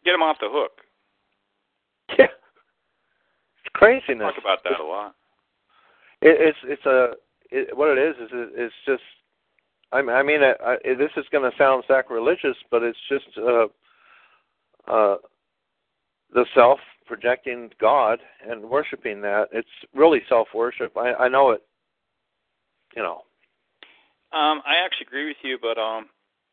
Get 0.04 0.16
him 0.16 0.24
off 0.24 0.38
the 0.42 0.50
hook. 0.50 0.72
Yeah. 2.18 2.26
It's 2.26 3.72
craziness. 3.76 4.34
Talk 4.34 4.44
about 4.44 4.64
that 4.64 4.80
a 4.80 4.84
lot. 4.84 5.14
It, 6.22 6.36
it's 6.40 6.58
it's 6.64 6.86
a 6.88 7.14
it, 7.52 7.76
what 7.76 7.98
it 7.98 8.02
is 8.02 8.16
is 8.16 8.30
it, 8.32 8.50
it's 8.56 8.74
just 8.86 9.04
I 9.92 10.00
I 10.00 10.24
mean 10.24 10.42
I, 10.42 10.54
I, 10.64 10.78
this 10.96 11.12
is 11.18 11.26
going 11.32 11.50
to 11.50 11.58
sound 11.58 11.84
sacrilegious, 11.88 12.58
but 12.70 12.84
it's 12.84 12.98
just 13.10 13.26
uh, 13.38 13.68
uh, 14.88 15.18
the 16.34 16.46
self 16.56 16.80
projecting 17.06 17.70
God 17.80 18.20
and 18.48 18.70
worshiping 18.70 19.22
that. 19.22 19.50
It's 19.52 19.68
really 19.94 20.22
self 20.30 20.48
worship. 20.56 20.96
I, 20.98 21.14
I 21.14 21.28
know 21.28 21.52
it. 21.52 21.62
You 22.96 23.04
know. 23.04 23.22
Um, 24.32 24.64
I 24.64 24.80
actually 24.84 25.08
agree 25.08 25.28
with 25.28 25.44
you, 25.44 25.58
but 25.62 25.78
um, 25.78 26.08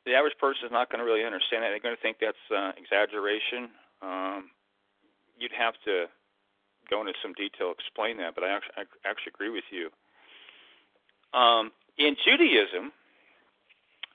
the 0.04 0.14
average 0.14 0.34
person 0.40 0.66
is 0.66 0.72
not 0.72 0.90
going 0.90 0.98
to 0.98 1.06
really 1.06 1.24
understand 1.24 1.62
that. 1.62 1.70
They're 1.70 1.78
going 1.78 1.94
to 1.94 2.02
think 2.02 2.18
that's 2.18 2.46
uh, 2.50 2.72
exaggeration. 2.74 3.70
Um, 4.02 4.50
you'd 5.38 5.54
have 5.54 5.74
to 5.86 6.10
go 6.90 7.00
into 7.00 7.12
some 7.22 7.34
detail 7.34 7.70
explain 7.70 8.16
that, 8.18 8.34
but 8.34 8.42
I 8.42 8.50
actually, 8.50 8.74
I 8.82 8.82
actually 9.06 9.30
agree 9.34 9.50
with 9.50 9.68
you. 9.70 9.90
Um, 11.32 11.72
in 11.98 12.16
Judaism, 12.24 12.92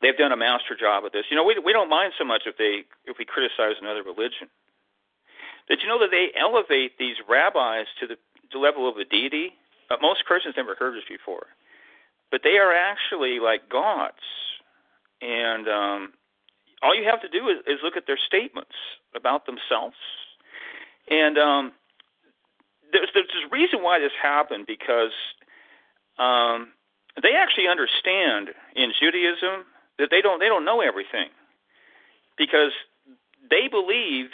they've 0.02 0.18
done 0.18 0.32
a 0.32 0.38
master 0.38 0.76
job 0.80 1.06
of 1.06 1.12
this. 1.12 1.26
You 1.30 1.38
know, 1.38 1.44
we 1.44 1.58
we 1.64 1.74
don't 1.74 1.90
mind 1.90 2.14
so 2.18 2.26
much 2.26 2.44
if 2.46 2.58
they 2.58 2.84
if 3.06 3.18
we 3.18 3.26
criticize 3.26 3.76
another 3.82 4.04
religion. 4.04 4.50
Did 5.68 5.80
you 5.82 5.88
know 5.88 6.00
that 6.00 6.12
they 6.12 6.30
elevate 6.38 6.98
these 7.00 7.16
rabbis 7.28 7.86
to 8.00 8.08
the, 8.08 8.18
the 8.52 8.60
level 8.60 8.90
of 8.90 8.98
a 8.98 9.06
deity? 9.06 9.54
Uh, 9.90 9.96
most 10.02 10.26
Christians 10.26 10.56
never 10.58 10.76
heard 10.76 10.96
this 10.96 11.08
before, 11.08 11.48
but 12.32 12.42
they 12.44 12.58
are 12.58 12.74
actually 12.74 13.40
like 13.40 13.70
gods, 13.70 14.24
and 15.22 15.68
um, 15.68 16.14
all 16.82 16.96
you 16.96 17.06
have 17.06 17.22
to 17.22 17.30
do 17.30 17.48
is, 17.50 17.58
is 17.66 17.80
look 17.84 17.96
at 17.96 18.08
their 18.08 18.18
statements 18.18 18.76
about 19.16 19.46
themselves. 19.46 19.96
And 21.10 21.38
um, 21.38 21.72
there's 22.92 23.10
there's 23.14 23.28
a 23.46 23.50
reason 23.50 23.82
why 23.82 24.00
this 24.00 24.12
happened 24.22 24.66
because 24.68 25.12
um, 26.20 26.74
they 27.22 27.36
actually 27.36 27.68
understand 27.68 28.50
in 28.76 28.92
Judaism 29.00 29.66
that 30.00 30.10
they 30.10 30.22
don't 30.22 30.40
they 30.40 30.48
don't 30.48 30.66
know 30.66 30.82
everything 30.82 31.30
because 32.38 32.72
they 33.50 33.68
believe 33.68 34.30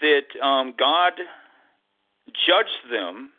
that 0.00 0.28
um, 0.42 0.74
God 0.78 1.14
judged 2.46 2.92
them 2.92 3.30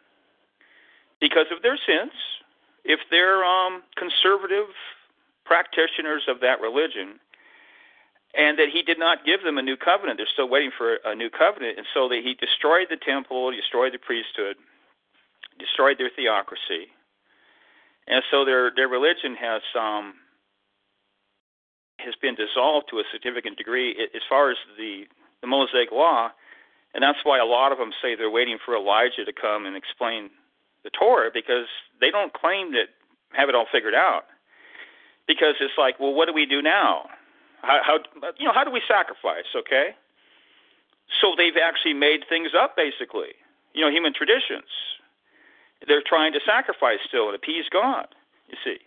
because 1.22 1.46
of 1.56 1.62
their 1.62 1.78
sins. 1.78 2.12
If 2.84 3.00
they're 3.12 3.44
um, 3.44 3.84
conservative 3.96 4.74
practitioners 5.46 6.24
of 6.28 6.40
that 6.42 6.62
religion, 6.62 7.20
and 8.34 8.58
that 8.58 8.70
He 8.74 8.82
did 8.82 8.98
not 8.98 9.26
give 9.26 9.44
them 9.44 9.58
a 9.58 9.62
new 9.62 9.78
covenant, 9.78 10.18
they're 10.18 10.34
still 10.34 10.50
waiting 10.50 10.72
for 10.76 10.98
a 11.06 11.14
new 11.14 11.30
covenant, 11.30 11.78
and 11.78 11.86
so 11.94 12.10
that 12.10 12.22
He 12.24 12.34
destroyed 12.34 12.88
the 12.90 12.98
temple, 12.98 13.52
destroyed 13.52 13.94
the 13.94 14.00
priesthood, 14.00 14.56
destroyed 15.60 15.98
their 16.00 16.10
theocracy, 16.16 16.90
and 18.10 18.24
so 18.32 18.44
their 18.44 18.72
their 18.76 18.88
religion 18.88 19.36
has 19.40 19.62
um, 19.80 20.16
has 22.00 22.16
been 22.22 22.36
dissolved 22.36 22.88
to 22.90 22.98
a 22.98 23.04
significant 23.14 23.58
degree 23.58 23.96
as 24.14 24.22
far 24.28 24.52
as 24.52 24.58
the 24.78 25.06
the 25.42 25.48
Mosaic 25.48 25.92
Law, 25.92 26.32
and 26.94 27.04
that's 27.04 27.20
why 27.24 27.40
a 27.40 27.46
lot 27.46 27.72
of 27.72 27.78
them 27.78 27.92
say 28.02 28.16
they're 28.16 28.30
waiting 28.30 28.58
for 28.66 28.76
Elijah 28.76 29.24
to 29.24 29.32
come 29.32 29.66
and 29.66 29.78
explain 29.78 30.30
the 30.84 30.90
Torah 30.90 31.30
because 31.34 31.68
they 32.02 32.10
don't 32.10 32.34
claim 32.34 32.74
that 32.74 32.90
have 33.32 33.48
it 33.48 33.56
all 33.56 33.68
figured 33.72 33.96
out. 33.96 34.26
Because 35.28 35.56
it's 35.62 35.78
like, 35.78 36.00
well, 36.00 36.14
what 36.14 36.28
do 36.28 36.34
we 36.34 36.48
do 36.48 36.62
now? 36.62 37.06
How, 37.62 37.80
how 37.86 38.00
you 38.40 38.48
know 38.48 38.54
how 38.54 38.64
do 38.64 38.72
we 38.72 38.82
sacrifice? 38.88 39.46
Okay, 39.56 39.94
so 41.22 41.36
they've 41.38 41.58
actually 41.62 41.94
made 41.94 42.26
things 42.28 42.52
up 42.58 42.76
basically. 42.76 43.38
You 43.74 43.86
know, 43.86 43.92
human 43.92 44.14
traditions. 44.14 44.68
They're 45.88 46.04
trying 46.06 46.34
to 46.34 46.40
sacrifice 46.46 47.00
still 47.08 47.28
and 47.28 47.36
appease 47.36 47.66
God. 47.72 48.08
You 48.48 48.58
see. 48.64 48.78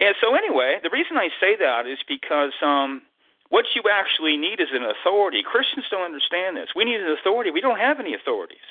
And 0.00 0.14
so 0.20 0.34
anyway, 0.34 0.78
the 0.82 0.90
reason 0.90 1.16
I 1.16 1.28
say 1.40 1.56
that 1.56 1.86
is 1.86 1.98
because 2.06 2.52
um, 2.62 3.02
what 3.50 3.64
you 3.74 3.82
actually 3.90 4.36
need 4.36 4.60
is 4.60 4.68
an 4.72 4.84
authority. 4.84 5.42
Christians 5.42 5.86
don't 5.90 6.04
understand 6.04 6.56
this. 6.56 6.70
We 6.76 6.84
need 6.84 7.00
an 7.00 7.10
authority. 7.10 7.50
We 7.50 7.60
don't 7.60 7.78
have 7.78 7.98
any 7.98 8.14
authorities. 8.14 8.66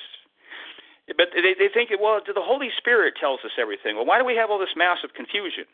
But 1.16 1.28
they, 1.34 1.54
they 1.58 1.68
think, 1.72 1.90
well, 2.00 2.20
the 2.24 2.40
Holy 2.40 2.68
Spirit 2.76 3.14
tells 3.18 3.40
us 3.44 3.52
everything. 3.58 3.96
Well, 3.96 4.04
why 4.04 4.18
do 4.18 4.24
we 4.24 4.36
have 4.36 4.50
all 4.50 4.58
this 4.58 4.76
massive 4.76 5.14
confusion? 5.14 5.64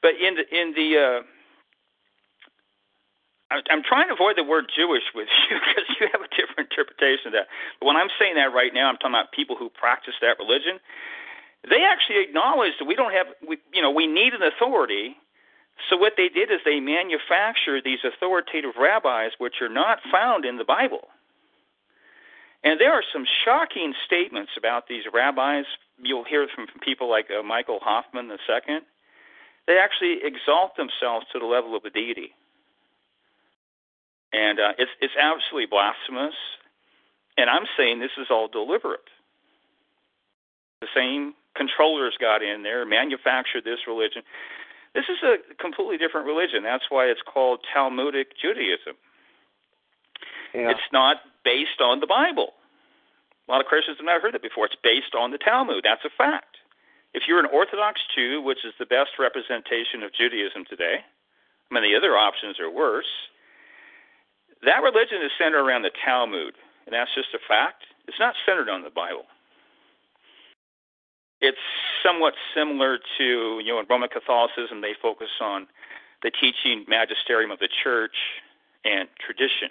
But 0.00 0.12
in 0.16 0.36
the 0.36 0.44
in 0.48 0.72
the 0.74 0.88
uh, 0.96 1.20
I'm 3.50 3.82
trying 3.82 4.08
to 4.08 4.14
avoid 4.14 4.36
the 4.36 4.44
word 4.44 4.70
Jewish 4.74 5.04
with 5.14 5.28
you 5.48 5.56
because 5.68 5.88
you 6.00 6.08
have 6.12 6.22
a 6.22 6.30
different 6.36 6.70
interpretation 6.70 7.28
of 7.28 7.32
that. 7.34 7.48
But 7.80 7.86
when 7.86 7.96
I'm 7.96 8.10
saying 8.18 8.36
that 8.36 8.52
right 8.54 8.74
now, 8.74 8.88
I'm 8.88 8.96
talking 8.96 9.16
about 9.16 9.32
people 9.32 9.56
who 9.56 9.70
practice 9.70 10.14
that 10.20 10.38
religion. 10.38 10.80
They 11.68 11.84
actually 11.84 12.22
acknowledge 12.22 12.74
that 12.78 12.86
we 12.86 12.94
don't 12.94 13.12
have, 13.12 13.28
we, 13.46 13.58
you 13.72 13.82
know, 13.82 13.90
we 13.90 14.06
need 14.06 14.34
an 14.34 14.42
authority 14.42 15.16
So 15.90 15.96
what 15.96 16.14
they 16.16 16.28
did 16.28 16.50
is 16.50 16.60
they 16.64 16.80
manufactured 16.80 17.84
these 17.84 18.00
authoritative 18.04 18.76
rabbis, 18.78 19.32
which 19.38 19.62
are 19.62 19.68
not 19.68 20.00
found 20.12 20.44
in 20.44 20.58
the 20.58 20.64
Bible. 20.64 21.08
And 22.64 22.80
there 22.80 22.92
are 22.92 23.04
some 23.12 23.24
shocking 23.44 23.94
statements 24.06 24.52
about 24.58 24.88
these 24.88 25.04
rabbis. 25.12 25.64
You'll 26.02 26.24
hear 26.24 26.48
from 26.54 26.66
people 26.82 27.10
like 27.10 27.26
uh, 27.30 27.42
Michael 27.42 27.80
Hoffman 27.82 28.30
II. 28.30 28.80
They 29.66 29.78
actually 29.78 30.18
exalt 30.24 30.76
themselves 30.76 31.26
to 31.32 31.38
the 31.38 31.46
level 31.46 31.76
of 31.76 31.84
a 31.84 31.90
deity, 31.90 32.34
and 34.32 34.60
uh, 34.60 34.72
it's 34.78 34.90
it's 35.00 35.14
absolutely 35.16 35.66
blasphemous. 35.66 36.34
And 37.36 37.48
I'm 37.48 37.66
saying 37.76 38.00
this 38.00 38.16
is 38.18 38.26
all 38.30 38.48
deliberate. 38.48 39.08
The 40.80 40.88
same 40.94 41.34
controllers 41.54 42.16
got 42.20 42.42
in 42.42 42.62
there, 42.62 42.84
manufactured 42.84 43.64
this 43.64 43.86
religion. 43.86 44.22
This 44.94 45.04
is 45.08 45.18
a 45.22 45.36
completely 45.60 45.98
different 45.98 46.26
religion. 46.26 46.62
That's 46.62 46.86
why 46.88 47.06
it's 47.06 47.22
called 47.22 47.60
Talmudic 47.72 48.38
Judaism. 48.40 48.94
Yeah. 50.54 50.70
It's 50.70 50.88
not 50.92 51.18
based 51.44 51.80
on 51.80 52.00
the 52.00 52.06
Bible. 52.06 52.54
A 53.48 53.52
lot 53.52 53.60
of 53.60 53.66
Christians 53.66 53.98
have 53.98 54.06
never 54.06 54.20
heard 54.20 54.34
that 54.34 54.42
before. 54.42 54.66
It's 54.66 54.76
based 54.82 55.14
on 55.14 55.30
the 55.30 55.38
Talmud. 55.38 55.84
That's 55.84 56.04
a 56.04 56.10
fact. 56.10 56.56
If 57.14 57.24
you're 57.26 57.40
an 57.40 57.48
Orthodox 57.52 58.00
Jew, 58.14 58.42
which 58.42 58.64
is 58.64 58.74
the 58.78 58.86
best 58.86 59.18
representation 59.18 60.02
of 60.02 60.12
Judaism 60.12 60.64
today, 60.68 61.00
I 61.00 61.74
mean, 61.74 61.82
the 61.82 61.96
other 61.96 62.16
options 62.16 62.60
are 62.60 62.70
worse. 62.70 63.08
That 64.64 64.82
religion 64.82 65.22
is 65.22 65.30
centered 65.38 65.62
around 65.62 65.82
the 65.82 65.94
Talmud, 66.04 66.54
and 66.86 66.92
that's 66.92 67.14
just 67.14 67.34
a 67.34 67.38
fact. 67.46 67.84
It's 68.08 68.18
not 68.18 68.34
centered 68.46 68.68
on 68.68 68.82
the 68.82 68.90
Bible. 68.90 69.24
It's 71.40 71.62
somewhat 72.02 72.34
similar 72.54 72.98
to, 73.18 73.60
you 73.62 73.70
know, 73.70 73.78
in 73.78 73.86
Roman 73.88 74.08
Catholicism, 74.08 74.80
they 74.80 74.94
focus 75.00 75.30
on 75.40 75.68
the 76.22 76.32
teaching 76.34 76.84
magisterium 76.88 77.50
of 77.50 77.60
the 77.60 77.68
church 77.84 78.16
and 78.84 79.08
tradition. 79.24 79.70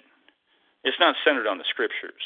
It's 0.84 0.96
not 0.98 1.16
centered 1.24 1.46
on 1.46 1.58
the 1.58 1.68
scriptures. 1.68 2.24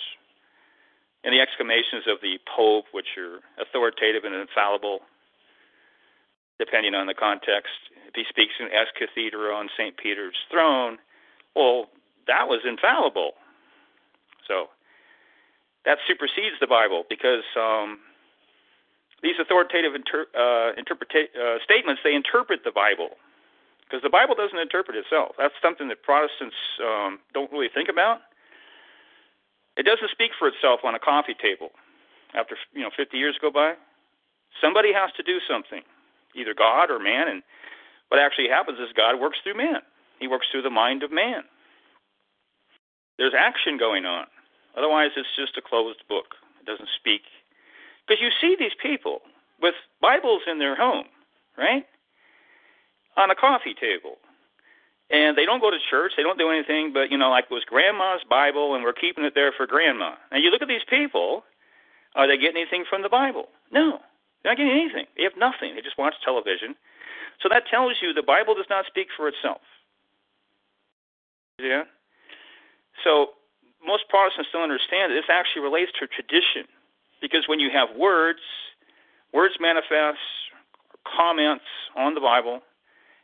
And 1.24 1.34
the 1.34 1.40
exclamations 1.40 2.06
of 2.06 2.18
the 2.22 2.38
Pope, 2.46 2.86
which 2.92 3.18
are 3.18 3.40
authoritative 3.58 4.22
and 4.24 4.34
infallible, 4.34 5.00
depending 6.58 6.94
on 6.94 7.06
the 7.06 7.14
context. 7.14 7.74
If 8.06 8.14
he 8.14 8.24
speaks 8.28 8.54
in 8.60 8.66
Ex 8.66 8.90
Cathedra 8.94 9.54
on 9.54 9.70
St. 9.76 9.96
Peter's 9.96 10.36
throne, 10.50 10.98
well, 11.56 11.86
that 12.26 12.48
was 12.48 12.60
infallible. 12.64 13.32
So 14.46 14.68
that 15.84 15.98
supersedes 16.06 16.56
the 16.60 16.66
Bible 16.66 17.04
because 17.08 17.44
um, 17.56 17.98
these 19.22 19.36
authoritative 19.40 19.94
inter- 19.94 20.30
uh, 20.34 20.72
interpreta- 20.78 21.34
uh, 21.34 21.58
statements 21.64 22.02
they 22.04 22.14
interpret 22.14 22.64
the 22.64 22.72
Bible 22.72 23.10
because 23.84 24.02
the 24.02 24.10
Bible 24.10 24.34
doesn't 24.34 24.58
interpret 24.58 24.96
itself. 24.96 25.36
That's 25.38 25.54
something 25.60 25.88
that 25.88 26.02
Protestants 26.02 26.56
um, 26.80 27.18
don't 27.34 27.52
really 27.52 27.68
think 27.68 27.88
about. 27.88 28.20
It 29.76 29.84
doesn't 29.84 30.10
speak 30.10 30.32
for 30.38 30.48
itself 30.48 30.80
on 30.84 30.94
a 30.94 30.98
coffee 30.98 31.34
table. 31.34 31.70
After 32.34 32.56
you 32.72 32.82
know 32.82 32.90
50 32.96 33.16
years 33.16 33.36
go 33.40 33.50
by, 33.50 33.74
somebody 34.60 34.92
has 34.92 35.10
to 35.16 35.22
do 35.22 35.38
something, 35.48 35.82
either 36.34 36.54
God 36.54 36.90
or 36.90 36.98
man. 36.98 37.28
And 37.28 37.42
what 38.08 38.20
actually 38.20 38.48
happens 38.48 38.78
is 38.78 38.88
God 38.96 39.20
works 39.20 39.38
through 39.42 39.56
man. 39.56 39.80
He 40.18 40.28
works 40.28 40.46
through 40.50 40.62
the 40.62 40.70
mind 40.70 41.02
of 41.02 41.12
man. 41.12 41.44
There's 43.18 43.34
action 43.36 43.78
going 43.78 44.04
on. 44.06 44.26
Otherwise, 44.76 45.10
it's 45.16 45.28
just 45.36 45.56
a 45.56 45.62
closed 45.62 46.02
book. 46.08 46.34
It 46.60 46.66
doesn't 46.66 46.88
speak. 46.98 47.22
Because 48.06 48.20
you 48.22 48.30
see 48.40 48.56
these 48.58 48.74
people 48.80 49.20
with 49.60 49.74
Bibles 50.00 50.42
in 50.50 50.58
their 50.58 50.76
home, 50.76 51.06
right? 51.56 51.86
On 53.16 53.30
a 53.30 53.34
coffee 53.34 53.74
table 53.74 54.16
and 55.12 55.36
they 55.36 55.44
don't 55.44 55.60
go 55.60 55.70
to 55.70 55.76
church. 55.90 56.12
They 56.16 56.22
don't 56.22 56.38
do 56.38 56.50
anything 56.50 56.92
but 56.92 57.12
you 57.12 57.18
know, 57.18 57.30
like 57.30 57.44
it 57.50 57.54
was 57.54 57.64
grandma's 57.64 58.24
Bible, 58.28 58.74
and 58.74 58.82
we're 58.82 58.94
keeping 58.94 59.24
it 59.24 59.34
there 59.36 59.52
for 59.52 59.66
grandma. 59.66 60.14
And 60.32 60.42
you 60.42 60.50
look 60.50 60.62
at 60.62 60.68
these 60.68 60.88
people. 60.88 61.44
Are 62.14 62.26
they 62.26 62.36
getting 62.36 62.60
anything 62.60 62.84
from 62.88 63.00
the 63.00 63.08
Bible? 63.08 63.46
No, 63.72 63.96
they're 64.42 64.52
not 64.52 64.58
getting 64.58 64.72
anything. 64.72 65.06
They 65.16 65.22
have 65.22 65.32
nothing. 65.38 65.74
They 65.74 65.80
just 65.80 65.96
watch 65.96 66.12
television. 66.22 66.74
So 67.40 67.48
that 67.48 67.62
tells 67.70 67.96
you 68.02 68.12
the 68.12 68.22
Bible 68.22 68.54
does 68.54 68.68
not 68.68 68.84
speak 68.84 69.08
for 69.16 69.28
itself. 69.28 69.62
Yeah. 71.58 71.84
So 73.04 73.34
most 73.84 74.08
Protestants 74.08 74.50
don't 74.52 74.62
understand 74.62 75.10
that 75.10 75.16
this 75.16 75.30
actually 75.30 75.62
relates 75.62 75.90
to 76.00 76.06
tradition, 76.06 76.66
because 77.20 77.44
when 77.48 77.60
you 77.60 77.70
have 77.72 77.96
words, 77.96 78.40
words 79.32 79.54
manifest, 79.60 80.18
comments 81.02 81.64
on 81.96 82.14
the 82.14 82.20
Bible, 82.20 82.60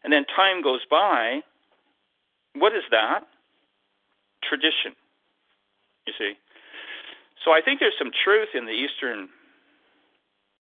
and 0.03 0.13
then 0.13 0.25
time 0.35 0.63
goes 0.63 0.81
by, 0.91 1.41
what 2.55 2.73
is 2.75 2.83
that? 2.91 3.21
Tradition. 4.43 4.95
You 6.07 6.13
see. 6.19 6.33
So 7.45 7.53
I 7.53 7.61
think 7.63 7.81
there's 7.81 7.95
some 7.99 8.11
truth 8.25 8.49
in 8.55 8.67
the 8.67 8.73
Eastern 8.73 9.29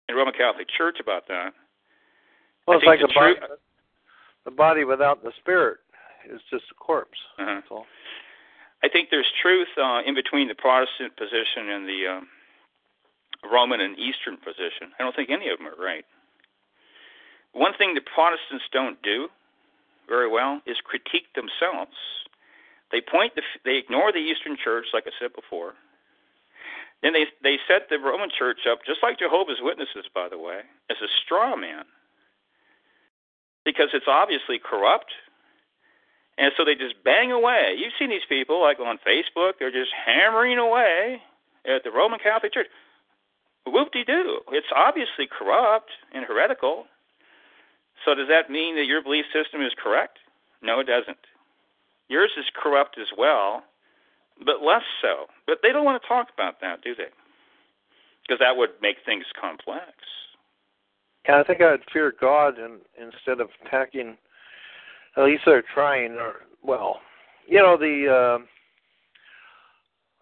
and 0.08 0.16
Roman 0.16 0.34
Catholic 0.34 0.68
Church 0.68 0.98
about 1.00 1.26
that. 1.28 1.52
Well, 2.66 2.76
I 2.76 2.78
it's 2.78 2.86
like 2.86 3.00
the 3.00 3.06
the 3.06 3.14
body, 3.14 3.34
tru- 3.34 3.56
the 4.44 4.50
body 4.50 4.84
without 4.84 5.22
the 5.22 5.32
spirit 5.40 5.78
is 6.30 6.40
just 6.50 6.64
a 6.70 6.74
corpse. 6.74 7.18
Uh-huh. 7.38 7.54
That's 7.54 7.66
all. 7.70 7.86
I 8.84 8.88
think 8.88 9.10
there's 9.10 9.30
truth 9.40 9.68
uh, 9.78 10.02
in 10.04 10.14
between 10.14 10.48
the 10.48 10.54
Protestant 10.54 11.16
position 11.16 11.70
and 11.70 11.86
the 11.86 12.00
um, 12.18 12.26
Roman 13.50 13.80
and 13.80 13.98
Eastern 13.98 14.36
position. 14.36 14.90
I 14.98 15.02
don't 15.02 15.14
think 15.14 15.30
any 15.30 15.48
of 15.48 15.58
them 15.58 15.68
are 15.68 15.78
right. 15.78 16.04
One 17.52 17.72
thing 17.76 17.94
the 17.94 18.00
Protestants 18.00 18.64
don't 18.72 19.00
do 19.02 19.28
very 20.08 20.28
well 20.28 20.60
is 20.66 20.76
critique 20.84 21.30
themselves. 21.34 21.94
They 22.90 23.00
point 23.00 23.34
the, 23.34 23.42
they 23.64 23.76
ignore 23.76 24.12
the 24.12 24.18
Eastern 24.18 24.56
Church, 24.62 24.86
like 24.92 25.04
I 25.06 25.14
said 25.20 25.32
before. 25.32 25.74
Then 27.02 27.12
they 27.12 27.26
they 27.42 27.58
set 27.66 27.88
the 27.90 27.98
Roman 27.98 28.30
Church 28.30 28.60
up, 28.70 28.80
just 28.86 29.02
like 29.02 29.18
Jehovah's 29.18 29.58
Witnesses, 29.60 30.06
by 30.14 30.28
the 30.28 30.38
way, 30.38 30.60
as 30.88 30.96
a 31.02 31.10
straw 31.24 31.56
man, 31.56 31.84
because 33.64 33.88
it's 33.92 34.06
obviously 34.06 34.60
corrupt. 34.62 35.10
And 36.38 36.52
so 36.56 36.64
they 36.64 36.74
just 36.74 36.94
bang 37.04 37.30
away. 37.30 37.74
You've 37.76 37.92
seen 37.98 38.10
these 38.10 38.26
people, 38.28 38.60
like 38.60 38.80
on 38.80 38.98
Facebook, 39.06 39.54
they're 39.58 39.70
just 39.70 39.92
hammering 39.92 40.58
away 40.58 41.20
at 41.66 41.84
the 41.84 41.90
Roman 41.90 42.18
Catholic 42.18 42.54
Church. 42.54 42.68
Whoop 43.66 43.92
de 43.92 44.04
doo. 44.04 44.40
It's 44.50 44.72
obviously 44.74 45.28
corrupt 45.28 45.90
and 46.12 46.24
heretical. 46.24 46.86
So 48.04 48.14
does 48.14 48.28
that 48.28 48.50
mean 48.50 48.76
that 48.76 48.86
your 48.86 49.02
belief 49.02 49.26
system 49.32 49.62
is 49.62 49.72
correct? 49.80 50.18
No, 50.62 50.80
it 50.80 50.86
doesn't. 50.86 51.18
Yours 52.08 52.32
is 52.36 52.46
corrupt 52.60 52.98
as 52.98 53.08
well, 53.16 53.62
but 54.44 54.62
less 54.64 54.82
so. 55.00 55.26
But 55.46 55.58
they 55.62 55.70
don't 55.70 55.84
want 55.84 56.02
to 56.02 56.08
talk 56.08 56.28
about 56.34 56.60
that, 56.60 56.82
do 56.82 56.94
they? 56.94 57.12
Because 58.22 58.40
that 58.40 58.56
would 58.56 58.70
make 58.80 58.96
things 59.04 59.24
complex. 59.40 59.92
Yeah, 61.28 61.38
I 61.40 61.44
think 61.44 61.60
I'd 61.60 61.84
fear 61.92 62.12
God 62.18 62.58
and 62.58 62.80
instead 63.00 63.40
of 63.40 63.50
attacking. 63.64 64.16
At 65.16 65.24
least 65.24 65.42
they're 65.46 65.64
trying. 65.74 66.12
Or 66.12 66.34
well, 66.62 67.00
you 67.46 67.58
know 67.58 67.76
the. 67.76 68.38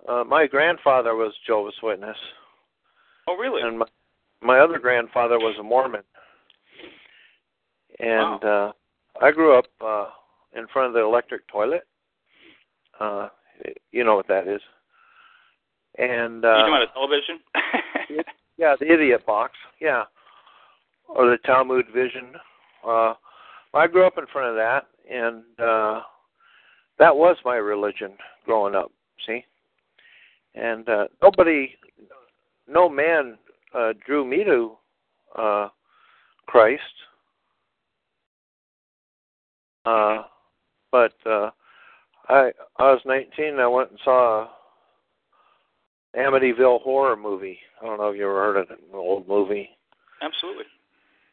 Uh, 0.09 0.11
uh, 0.11 0.25
my 0.25 0.47
grandfather 0.47 1.15
was 1.15 1.33
Jehovah's 1.47 1.75
Witness, 1.83 2.17
Oh, 3.29 3.37
really? 3.37 3.61
and 3.63 3.79
my 3.79 3.87
my 4.43 4.59
other 4.59 4.79
grandfather 4.79 5.39
was 5.39 5.55
a 5.61 5.63
Mormon. 5.63 6.03
And 7.99 8.43
uh 8.43 8.73
I 9.21 9.31
grew 9.31 9.59
up 9.59 9.67
uh 9.85 10.07
in 10.57 10.67
front 10.73 10.89
of 10.89 10.95
the 10.95 11.01
electric 11.01 11.47
toilet. 11.49 11.83
Uh 12.99 13.29
you 13.93 14.05
know 14.05 14.17
what 14.17 14.27
that 14.29 14.49
is. 14.49 14.63
And 15.99 16.43
you 16.43 16.49
uh 16.49 16.53
talking 16.57 16.75
about 16.75 16.83
a 16.83 16.93
television? 16.95 17.41
yeah, 18.57 18.75
the 18.81 18.91
idiot 18.91 19.27
box. 19.27 19.53
Yeah. 19.81 20.05
Or 21.09 21.27
the 21.31 21.37
Talmud 21.45 21.87
vision. 21.95 22.33
Uh 22.87 23.15
I 23.73 23.87
grew 23.87 24.07
up 24.07 24.19
in 24.19 24.27
front 24.33 24.51
of 24.51 24.57
that 24.57 24.87
and 25.11 25.43
uh 25.59 26.03
that 26.99 27.17
was 27.17 27.37
my 27.45 27.57
religion 27.57 28.13
growing 28.45 28.75
up, 28.75 28.93
see? 29.27 29.45
And 30.55 30.89
uh 30.89 31.09
nobody 31.23 31.75
no 32.69 32.89
man 32.89 33.39
uh 33.75 33.93
drew 34.07 34.25
me 34.25 34.45
to 34.45 34.77
uh 35.37 35.69
Christ. 36.47 36.83
Uh 39.85 40.23
but 40.91 41.15
uh 41.27 41.51
I 42.29 42.53
I 42.79 42.93
was 42.93 43.01
nineteen 43.05 43.59
I 43.59 43.67
went 43.67 43.91
and 43.91 44.01
saw 44.05 44.43
a 44.43 44.51
Amityville 46.17 46.83
horror 46.83 47.17
movie. 47.17 47.59
I 47.81 47.87
don't 47.87 47.99
know 47.99 48.09
if 48.09 48.17
you 48.17 48.25
ever 48.25 48.35
heard 48.35 48.57
of 48.57 48.71
it, 48.71 48.81
an 48.93 48.97
old 48.97 49.29
movie. 49.29 49.71
Absolutely. 50.21 50.65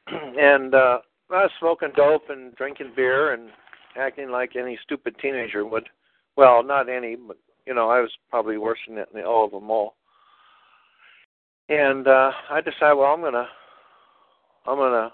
and 0.40 0.74
uh 0.74 1.00
I 1.30 1.44
was 1.44 1.52
smoking 1.60 1.90
dope 1.96 2.30
and 2.30 2.56
drinking 2.56 2.94
beer 2.96 3.34
and 3.34 3.50
acting 3.98 4.30
like 4.30 4.56
any 4.56 4.80
stupid 4.84 5.16
teenager 5.22 5.66
would. 5.66 5.88
Well, 6.36 6.64
not 6.64 6.90
any, 6.90 7.16
but 7.16 7.38
you 7.66 7.74
know, 7.74 7.90
I 7.90 8.00
was 8.00 8.12
probably 8.30 8.58
worse 8.58 8.80
than 8.88 8.98
it- 8.98 9.26
all 9.26 9.46
of 9.46 9.52
them 9.52 9.70
all. 9.70 9.96
And 11.70 12.08
uh 12.08 12.32
I 12.50 12.62
decided, 12.62 12.96
well, 12.96 13.14
I'm 13.14 13.22
gonna, 13.22 13.48
I'm 14.66 14.78
gonna 14.78 15.14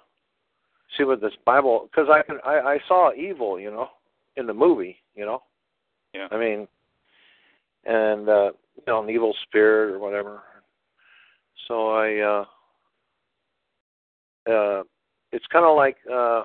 see 0.97 1.03
what 1.03 1.21
this 1.21 1.33
Bible 1.45 1.89
because 1.89 2.09
I 2.11 2.21
can 2.21 2.39
I, 2.45 2.59
I 2.59 2.79
saw 2.87 3.11
evil, 3.13 3.59
you 3.59 3.71
know, 3.71 3.89
in 4.37 4.45
the 4.45 4.53
movie, 4.53 4.97
you 5.15 5.25
know. 5.25 5.41
Yeah. 6.13 6.27
I 6.31 6.37
mean, 6.37 6.67
and 7.85 8.29
uh, 8.29 8.51
you 8.75 8.83
know, 8.87 9.03
an 9.03 9.09
evil 9.09 9.33
spirit 9.43 9.93
or 9.93 9.99
whatever. 9.99 10.41
So 11.67 11.89
I, 11.91 12.45
uh, 14.47 14.51
uh, 14.51 14.83
it's 15.33 15.45
kind 15.47 15.65
of 15.65 15.75
like, 15.75 15.97
uh, 16.09 16.43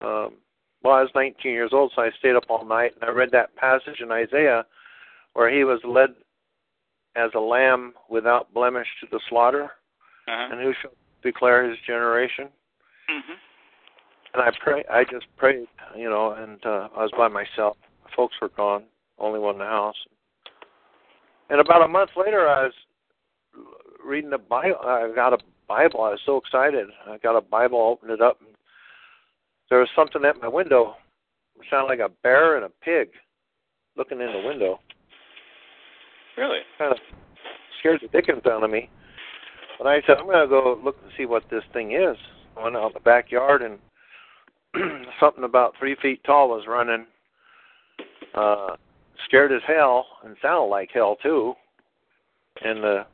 um, 0.00 0.34
well, 0.82 0.94
I 0.94 1.02
was 1.02 1.10
19 1.14 1.50
years 1.52 1.70
old, 1.72 1.92
so 1.94 2.02
I 2.02 2.10
stayed 2.18 2.36
up 2.36 2.44
all 2.48 2.64
night 2.64 2.92
and 2.94 3.04
I 3.10 3.12
read 3.12 3.30
that 3.32 3.54
passage 3.56 4.00
in 4.00 4.12
Isaiah 4.12 4.64
where 5.34 5.50
he 5.52 5.64
was 5.64 5.80
led 5.84 6.10
as 7.16 7.30
a 7.34 7.40
lamb 7.40 7.92
without 8.08 8.52
blemish 8.54 8.86
to 9.00 9.06
the 9.10 9.20
slaughter, 9.28 9.64
Uh-huh. 10.28 10.48
and 10.52 10.60
who 10.60 10.72
shall 10.80 10.92
declare 11.22 11.68
his 11.68 11.78
generation? 11.86 12.48
hmm 13.08 13.32
And 14.34 14.42
I 14.42 14.50
pray, 14.62 14.84
I 14.90 15.04
just 15.04 15.26
prayed, 15.36 15.66
you 15.96 16.08
know, 16.08 16.32
and 16.32 16.64
uh, 16.64 16.88
I 16.96 17.02
was 17.02 17.10
by 17.16 17.28
myself. 17.28 17.76
Folks 18.14 18.36
were 18.40 18.50
gone, 18.50 18.84
only 19.18 19.40
one 19.40 19.56
in 19.56 19.60
the 19.60 19.64
house. 19.66 19.96
And 21.50 21.60
about 21.60 21.82
a 21.82 21.88
month 21.88 22.10
later, 22.16 22.48
I 22.48 22.64
was 22.64 22.72
reading 24.04 24.30
the 24.30 24.38
Bible. 24.38 24.78
I 24.82 25.10
got 25.14 25.32
a 25.32 25.38
Bible. 25.68 26.02
I 26.02 26.10
was 26.10 26.20
so 26.24 26.36
excited. 26.36 26.88
I 27.06 27.18
got 27.18 27.36
a 27.36 27.40
Bible, 27.40 27.78
opened 27.78 28.12
it 28.12 28.20
up, 28.20 28.38
and 28.40 28.54
there 29.70 29.80
was 29.80 29.88
something 29.96 30.24
at 30.24 30.40
my 30.40 30.48
window. 30.48 30.94
It 31.56 31.66
sounded 31.70 31.88
like 31.88 31.98
a 32.00 32.12
bear 32.22 32.56
and 32.56 32.64
a 32.64 32.70
pig 32.84 33.08
looking 33.96 34.20
in 34.20 34.32
the 34.32 34.46
window. 34.46 34.80
Really? 36.36 36.58
Kind 36.78 36.92
of 36.92 36.98
scared 37.80 38.00
the 38.02 38.08
dickens 38.08 38.42
out 38.46 38.62
of 38.62 38.70
me. 38.70 38.90
But 39.78 39.86
I 39.86 40.00
said, 40.06 40.16
I'm 40.18 40.26
going 40.26 40.40
to 40.40 40.48
go 40.48 40.80
look 40.82 40.96
and 41.02 41.12
see 41.16 41.26
what 41.26 41.44
this 41.50 41.64
thing 41.72 41.92
is. 41.92 42.16
I 42.56 42.64
went 42.64 42.76
out 42.76 42.88
in 42.88 42.92
the 42.94 43.00
backyard, 43.00 43.62
and 43.62 43.78
something 45.20 45.44
about 45.44 45.74
three 45.78 45.96
feet 46.00 46.22
tall 46.24 46.48
was 46.48 46.64
running. 46.66 47.06
Uh, 48.34 48.76
scared 49.26 49.52
as 49.52 49.62
hell, 49.66 50.06
and 50.24 50.36
sounded 50.40 50.68
like 50.68 50.90
hell 50.92 51.16
too. 51.22 51.54
And 52.62 52.84
uh, 52.84 53.04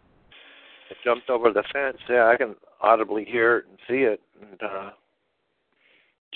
it 0.93 0.97
jumped 1.05 1.30
over 1.30 1.51
the 1.51 1.64
fence. 1.72 1.99
Yeah, 2.09 2.26
I 2.26 2.36
can 2.36 2.55
audibly 2.80 3.24
hear 3.24 3.59
it 3.59 3.64
and 3.68 3.78
see 3.88 4.03
it. 4.05 4.20
And 4.40 4.62
uh, 4.62 4.90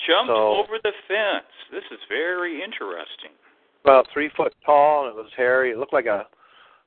Jumped 0.07 0.29
So- 0.29 0.55
over 0.57 0.77
the 0.83 0.93
fence. 1.07 1.51
This 1.71 1.83
is 1.91 1.99
very 2.09 2.61
interesting. 2.63 3.31
about 3.83 4.07
three 4.13 4.29
foot 4.35 4.53
tall, 4.65 5.07
and 5.07 5.17
it 5.17 5.21
was 5.21 5.31
hairy. 5.35 5.71
It 5.71 5.77
looked 5.77 5.93
like 5.93 6.05
a 6.05 6.27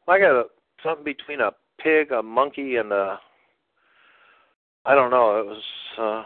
like 0.06 0.22
a 0.22 0.44
something 0.82 1.04
between 1.04 1.40
a 1.40 1.50
pig, 1.82 2.12
a 2.12 2.22
monkey, 2.22 2.76
and 2.76 2.92
a 2.92 3.18
I 4.84 4.94
don't 4.94 5.10
know. 5.10 5.40
It 5.40 5.46
was 5.46 5.62
uh, 5.98 6.22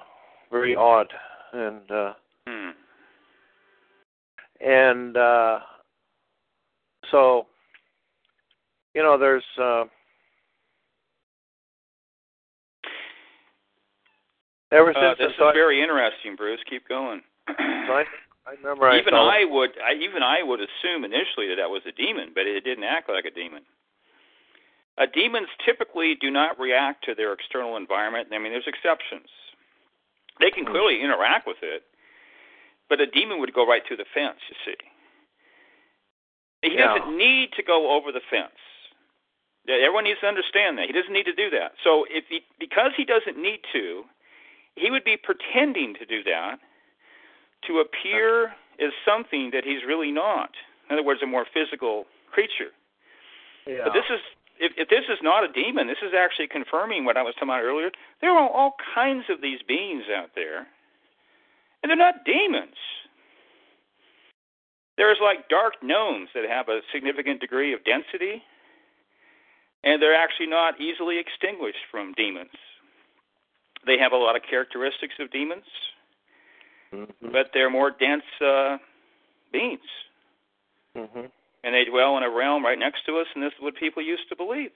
very 0.51 0.77
odd, 0.77 1.13
and 1.53 1.91
uh, 1.91 2.13
Hmm. 2.47 2.71
and 4.61 5.17
uh, 5.17 5.59
so 7.11 7.47
you 8.95 9.03
know, 9.03 9.19
there's 9.19 9.45
uh, 9.61 9.85
ever 14.75 14.97
Uh, 14.97 15.15
this 15.15 15.31
is 15.31 15.37
very 15.55 15.81
interesting, 15.83 16.37
Bruce. 16.37 16.61
Keep 16.69 16.89
going. 16.89 17.23
I, 17.49 18.05
I 18.47 18.51
remember 18.59 18.87
I 18.87 18.99
even 18.99 19.15
I 19.15 19.45
would, 19.45 19.71
I, 19.81 19.95
even 19.95 20.23
I 20.23 20.43
would 20.43 20.61
assume 20.61 21.05
initially 21.05 21.49
that 21.49 21.57
that 21.57 21.71
was 21.71 21.83
a 21.87 21.93
demon, 21.93 22.31
but 22.35 22.47
it 22.47 22.65
didn't 22.65 22.85
act 22.85 23.09
like 23.09 23.25
a 23.25 23.31
demon. 23.31 23.63
Uh, 24.97 25.07
demons 25.13 25.49
typically 25.65 26.15
do 26.15 26.31
not 26.31 26.59
react 26.59 27.05
to 27.05 27.15
their 27.15 27.33
external 27.33 27.77
environment. 27.77 28.29
I 28.33 28.39
mean, 28.39 28.53
there's 28.53 28.67
exceptions. 28.69 29.27
They 30.41 30.51
can 30.51 30.65
Hmm. 30.65 30.73
clearly 30.73 31.01
interact 31.01 31.47
with 31.47 31.63
it, 31.63 31.83
but 32.89 33.01
a 33.01 33.07
demon 33.07 33.39
would 33.41 33.53
go 33.53 33.67
right 33.67 33.85
through 33.87 33.97
the 33.99 34.05
fence. 34.15 34.39
You 34.49 34.57
see, 34.65 34.77
he 36.63 36.75
Yeah. 36.77 36.95
doesn't 36.95 37.17
need 37.17 37.53
to 37.53 37.63
go 37.63 37.91
over 37.91 38.13
the 38.13 38.21
fence. 38.21 38.59
Everyone 39.67 40.05
needs 40.05 40.21
to 40.21 40.29
understand 40.29 40.77
that 40.79 40.87
he 40.87 40.93
doesn't 40.93 41.13
need 41.13 41.25
to 41.25 41.33
do 41.33 41.49
that. 41.51 41.75
So, 41.83 42.05
if 42.11 42.29
he, 42.29 42.45
because 42.59 42.93
he 42.95 43.05
doesn't 43.05 43.39
need 43.39 43.65
to, 43.73 44.07
he 44.77 44.91
would 44.91 45.05
be 45.05 45.17
pretending 45.17 45.95
to 45.99 46.07
do 46.07 46.23
that 46.25 46.59
to 47.67 47.81
appear 47.81 48.55
as 48.81 48.91
something 49.07 49.51
that 49.53 49.65
he's 49.65 49.85
really 49.87 50.11
not. 50.11 50.51
In 50.89 50.95
other 50.95 51.05
words, 51.05 51.21
a 51.23 51.27
more 51.27 51.47
physical 51.53 52.05
creature. 52.31 52.73
yeah. 53.67 53.85
But 53.85 53.93
this 53.95 54.05
is 54.11 54.21
if, 54.59 54.73
if 54.77 54.89
this 54.89 55.05
is 55.11 55.19
not 55.23 55.43
a 55.43 55.51
demon, 55.51 55.89
this 55.89 56.03
is 56.03 56.13
actually 56.15 56.47
confirming 56.47 57.05
what 57.05 57.17
I 57.17 57.23
was 57.23 57.35
talking 57.35 57.49
about 57.49 57.63
earlier. 57.63 57.91
There 58.21 58.31
are 58.31 58.49
all 58.49 58.75
kinds 58.95 59.25
of 59.29 59.41
these 59.41 59.59
beings 59.67 60.05
out 60.15 60.31
there, 60.35 60.67
and 61.83 61.91
they're 61.91 61.97
not 61.97 62.25
demons. 62.25 62.79
There's 64.97 65.19
like 65.21 65.49
dark 65.49 65.75
gnomes 65.83 66.29
that 66.35 66.49
have 66.49 66.69
a 66.69 66.81
significant 66.93 67.41
degree 67.41 67.75
of 67.75 67.83
density, 67.85 68.43
and 69.83 70.01
they're 70.01 70.15
actually 70.15 70.47
not 70.47 70.81
easily 70.81 71.19
extinguished 71.19 71.83
from 71.91 72.15
demons. 72.15 72.55
They 73.87 73.99
have 73.99 74.13
a 74.13 74.17
lot 74.17 74.37
of 74.37 74.43
characteristics 74.43 75.15
of 75.21 75.31
demons, 75.31 75.67
Mhm. 76.93 77.33
but 77.33 77.53
they're 77.53 77.71
more 77.71 77.91
dense 77.91 78.25
uh, 78.41 78.79
beings 79.53 79.89
Mhm. 80.97 81.31
and 81.63 81.75
they 81.75 81.85
dwell 81.85 82.17
in 82.17 82.23
a 82.23 82.31
realm 82.31 82.65
right 82.65 82.79
next 82.79 83.05
to 83.07 83.19
us, 83.19 83.27
and 83.35 83.43
this 83.43 83.53
is 83.55 83.61
what 83.61 83.75
people 83.77 84.03
used 84.03 84.29
to 84.29 84.37
believe. 84.37 84.73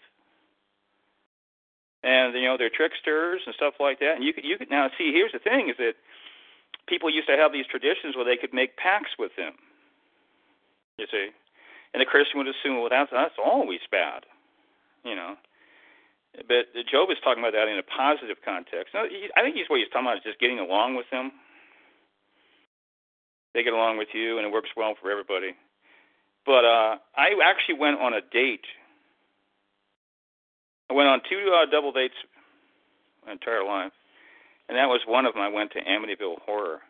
And 2.03 2.35
you 2.35 2.43
know 2.43 2.57
they're 2.57 2.71
tricksters 2.71 3.43
and 3.47 3.55
stuff 3.55 3.75
like 3.81 3.99
that. 4.01 4.17
And 4.17 4.25
you 4.25 4.33
could 4.33 4.45
you 4.45 4.57
could 4.57 4.71
now 4.71 4.91
see. 4.97 5.13
Here's 5.13 5.33
the 5.33 5.39
thing: 5.39 5.69
is 5.69 5.77
that 5.79 5.97
people 6.87 7.11
used 7.11 7.29
to 7.29 7.37
have 7.37 7.53
these 7.53 7.67
traditions 7.67 8.15
where 8.17 8.25
they 8.25 8.37
could 8.37 8.55
make 8.55 8.77
pacts 8.77 9.19
with 9.19 9.35
them. 9.37 9.55
You 10.97 11.07
see, 11.11 11.31
and 11.93 12.01
the 12.01 12.07
Christian 12.07 12.39
would 12.39 12.49
assume, 12.49 12.81
well, 12.81 12.89
that's 12.89 13.11
that's 13.11 13.39
always 13.39 13.81
bad, 13.91 14.27
you 15.05 15.15
know. 15.15 15.37
But 16.35 16.71
Job 16.91 17.11
is 17.11 17.19
talking 17.25 17.43
about 17.43 17.53
that 17.53 17.69
in 17.69 17.79
a 17.79 17.83
positive 17.83 18.37
context. 18.45 18.95
No, 18.95 19.07
he- 19.09 19.31
I 19.37 19.43
think 19.43 19.57
he's 19.57 19.69
what 19.69 19.81
he's 19.81 19.89
talking 19.91 20.07
about 20.07 20.19
is 20.19 20.25
just 20.25 20.39
getting 20.41 20.59
along 20.59 20.95
with 20.97 21.07
them. 21.11 21.33
They 23.55 23.63
get 23.63 23.73
along 23.73 23.99
with 23.99 24.09
you, 24.15 24.39
and 24.39 24.47
it 24.47 24.53
works 24.53 24.71
well 24.77 24.95
for 25.01 25.11
everybody. 25.11 25.57
But 26.47 26.65
uh, 26.65 26.97
I 27.17 27.35
actually 27.45 27.79
went 27.79 27.99
on 28.01 28.15
a 28.15 28.21
date. 28.21 28.65
I 30.91 30.95
went 30.95 31.09
on 31.09 31.21
two 31.29 31.53
uh, 31.57 31.67
double 31.71 31.93
dates 31.93 32.15
my 33.27 33.33
entire 33.33 33.65
life, 33.65 33.93
and 34.69 34.79
that 34.79 34.87
was 34.89 35.01
one 35.07 35.27
of 35.27 35.35
them. 35.35 35.43
I 35.43 35.49
went 35.49 35.73
to 35.73 35.81
Amityville 35.81 36.41
Horror. 36.47 36.81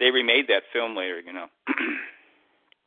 They 0.00 0.10
remade 0.10 0.48
that 0.48 0.64
film 0.72 0.96
later, 0.96 1.20
you 1.20 1.32
know. 1.32 1.46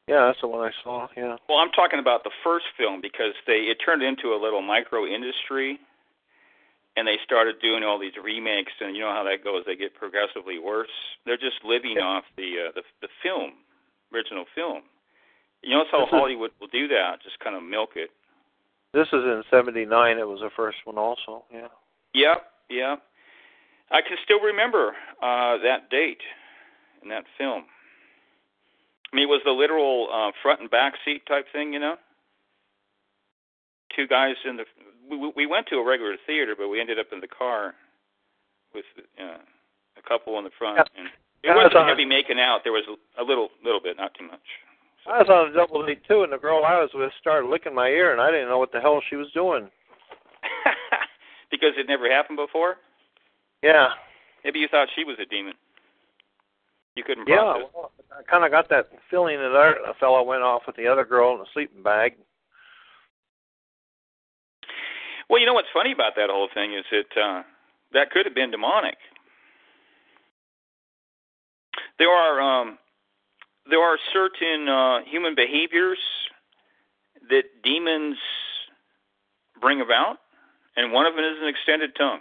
Yeah, 0.08 0.28
that's 0.28 0.39
the 0.41 0.47
one 0.47 0.62
I 0.62 0.72
saw. 0.84 1.08
Yeah. 1.18 1.38
well, 1.49 1.58
I'm 1.58 1.72
talking 1.72 1.99
about 1.99 2.24
the 2.24 2.32
first 2.43 2.66
film 2.78 3.01
because 3.01 3.34
they 3.47 3.66
it 3.74 3.78
turned 3.84 4.03
into 4.03 4.34
a 4.34 4.39
little 4.41 4.62
micro 4.62 5.06
industry, 5.06 5.80
and 6.95 7.08
they 7.08 7.18
started 7.26 7.56
doing 7.62 7.84
all 7.84 7.97
these 7.97 8.14
remakes, 8.24 8.72
and 8.80 8.95
you 8.95 9.01
know 9.01 9.12
how 9.12 9.24
that 9.24 9.43
goes. 9.43 9.64
They 9.66 9.76
get 9.76 9.95
progressively 9.95 10.60
worse. 10.60 10.93
They're 11.26 11.38
just 11.41 11.64
living 11.66 11.95
Yeah. 11.97 12.03
off 12.22 12.24
the 12.38 12.70
uh, 12.70 12.72
the 12.76 12.84
the 13.01 13.10
film, 13.24 13.53
original 14.14 14.45
film. 14.53 14.84
You 15.64 15.72
know, 15.72 15.86
how 15.91 16.01
This 16.01 16.08
is- 16.08 16.12
Hollywood 16.12 16.51
will 16.62 16.68
do 16.68 16.88
that, 16.89 17.24
just 17.24 17.39
kind 17.39 17.56
of 17.56 17.64
milk 17.64 17.91
it. 17.95 18.12
This 18.93 19.08
is 19.08 19.24
in 19.26 19.43
'79. 19.49 20.18
It 20.20 20.28
was 20.28 20.39
the 20.41 20.51
first 20.56 20.78
one, 20.86 20.97
also. 20.99 21.43
Yeah. 21.51 21.68
Yep, 22.14 22.45
yep. 22.70 23.01
I 23.91 24.01
can 24.01 24.18
still 24.24 24.39
remember 24.39 24.95
uh 25.22 25.58
that 25.66 25.89
date 25.89 26.22
in 27.01 27.10
that 27.10 27.26
film. 27.39 27.66
I 29.12 29.16
mean, 29.16 29.24
it 29.24 29.30
was 29.30 29.41
the 29.45 29.51
literal 29.51 30.10
uh, 30.12 30.32
front 30.41 30.62
and 30.62 30.70
back 30.70 30.93
seat 31.06 31.26
type 31.28 31.45
thing, 31.53 31.74
you 31.74 31.80
know. 31.80 31.95
Two 33.95 34.08
guys 34.08 34.36
in 34.47 34.58
the. 34.58 34.66
We, 35.10 35.32
we 35.36 35.45
went 35.45 35.68
to 35.68 35.76
a 35.78 35.86
regular 35.86 36.16
theater, 36.26 36.56
but 36.58 36.68
we 36.68 36.82
ended 36.82 36.99
up 36.99 37.08
in 37.14 37.20
the 37.22 37.28
car 37.28 37.76
with 38.74 38.86
uh, 39.22 39.38
a 39.97 40.01
couple 40.08 40.38
in 40.39 40.43
the 40.43 40.49
front, 40.58 40.78
Yeah. 40.78 40.84
and 40.97 41.08
it 41.08 41.14
Yeah, 41.43 41.51
I 41.53 41.56
wasn't 41.56 41.76
it. 41.86 41.88
heavy 41.88 42.06
making 42.06 42.39
out. 42.39 42.62
There 42.64 42.74
was 42.74 42.84
a 43.20 43.24
little, 43.24 43.49
little 43.64 43.80
bit, 43.80 43.95
not 43.97 44.14
too 44.16 44.26
much. 44.28 44.41
I 45.08 45.20
was 45.22 45.30
on 45.30 45.51
a 45.51 45.53
double 45.53 45.86
date 45.86 46.01
too, 46.08 46.24
and 46.24 46.34
the 46.34 46.38
girl 46.41 46.66
I 46.66 46.82
was 46.82 46.89
with 46.93 47.12
started 47.22 47.47
licking 47.47 47.76
my 47.76 47.88
ear, 47.88 48.12
and 48.12 48.20
I 48.20 48.32
didn't 48.32 48.49
know 48.49 48.58
what 48.58 48.72
the 48.72 48.82
hell 48.82 48.99
she 49.08 49.16
was 49.16 49.28
doing. 49.34 49.70
because 51.51 51.72
it 51.78 51.88
never 51.88 52.10
happened 52.12 52.38
before. 52.38 52.78
Yeah. 53.62 53.89
Maybe 54.43 54.60
you 54.60 54.68
thought 54.68 54.88
she 54.95 55.03
was 55.06 55.18
a 55.22 55.26
demon. 55.26 55.53
You 56.95 57.03
couldn't 57.03 57.28
Yeah. 57.30 57.38
process. 57.38 57.70
Well, 57.76 57.91
I 58.12 58.24
kind 58.30 58.45
of 58.45 58.51
got 58.51 58.70
that 58.70 58.89
feeling 59.10 59.38
that 59.38 59.56
our 59.56 59.76
fellow 59.99 60.24
went 60.24 60.43
off 60.43 60.64
with 60.68 60.76
the 60.76 60.88
other 60.88 61.06
girl 61.06 61.36
in 61.36 61.41
a 61.41 61.45
sleeping 61.53 61.84
bag. 61.84 62.14
Well, 65.30 65.39
you 65.39 65.45
know 65.45 65.53
what's 65.53 65.68
funny 65.74 65.91
about 65.91 66.14
that 66.16 66.30
whole 66.30 66.49
thing 66.53 66.74
is 66.74 66.86
that 66.91 67.22
uh, 67.22 67.43
that 67.93 68.12
could 68.12 68.26
have 68.26 68.36
been 68.36 68.51
demonic. 68.51 68.97
There 71.97 72.10
are 72.10 72.41
um, 72.41 72.78
there 73.70 73.82
are 73.82 73.97
certain 74.14 74.70
uh, 74.70 74.99
human 75.10 75.34
behaviors 75.36 75.97
that 77.30 77.43
demons 77.64 78.18
bring 79.60 79.82
about, 79.82 80.18
and 80.76 80.91
one 80.91 81.06
of 81.06 81.16
them 81.16 81.26
is 81.26 81.41
an 81.41 81.47
extended 81.47 81.95
tongue. 81.97 82.20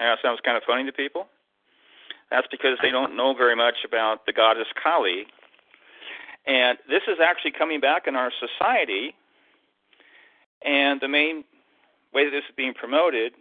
And 0.00 0.08
that 0.08 0.18
sounds 0.22 0.40
kind 0.44 0.56
of 0.56 0.64
funny 0.66 0.84
to 0.84 0.92
people. 0.92 1.28
That's 2.34 2.48
because 2.50 2.78
they 2.82 2.90
don't 2.90 3.16
know 3.16 3.32
very 3.32 3.54
much 3.54 3.86
about 3.86 4.26
the 4.26 4.32
goddess 4.32 4.66
Kali. 4.82 5.24
And 6.44 6.76
this 6.88 7.02
is 7.06 7.18
actually 7.22 7.52
coming 7.52 7.78
back 7.78 8.08
in 8.08 8.16
our 8.16 8.32
society. 8.40 9.14
And 10.64 11.00
the 11.00 11.06
main 11.06 11.44
way 12.12 12.24
that 12.24 12.32
this 12.32 12.42
is 12.48 12.54
being 12.56 12.74
promoted 12.74 13.34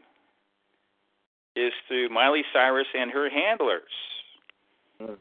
is 1.55 1.73
through 1.87 2.09
Miley 2.09 2.43
Cyrus 2.53 2.85
and 2.93 3.09
her 3.09 3.31
handlers. 3.31 3.81
Mm. 5.01 5.17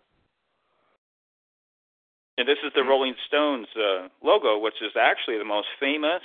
And 2.37 2.47
this 2.47 2.59
is 2.63 2.73
the 2.75 2.85
Rolling 2.85 3.15
Stones 3.27 3.69
uh, 3.75 4.09
logo, 4.23 4.59
which 4.59 4.83
is 4.83 4.93
actually 5.01 5.39
the 5.39 5.47
most 5.47 5.69
famous 5.81 6.21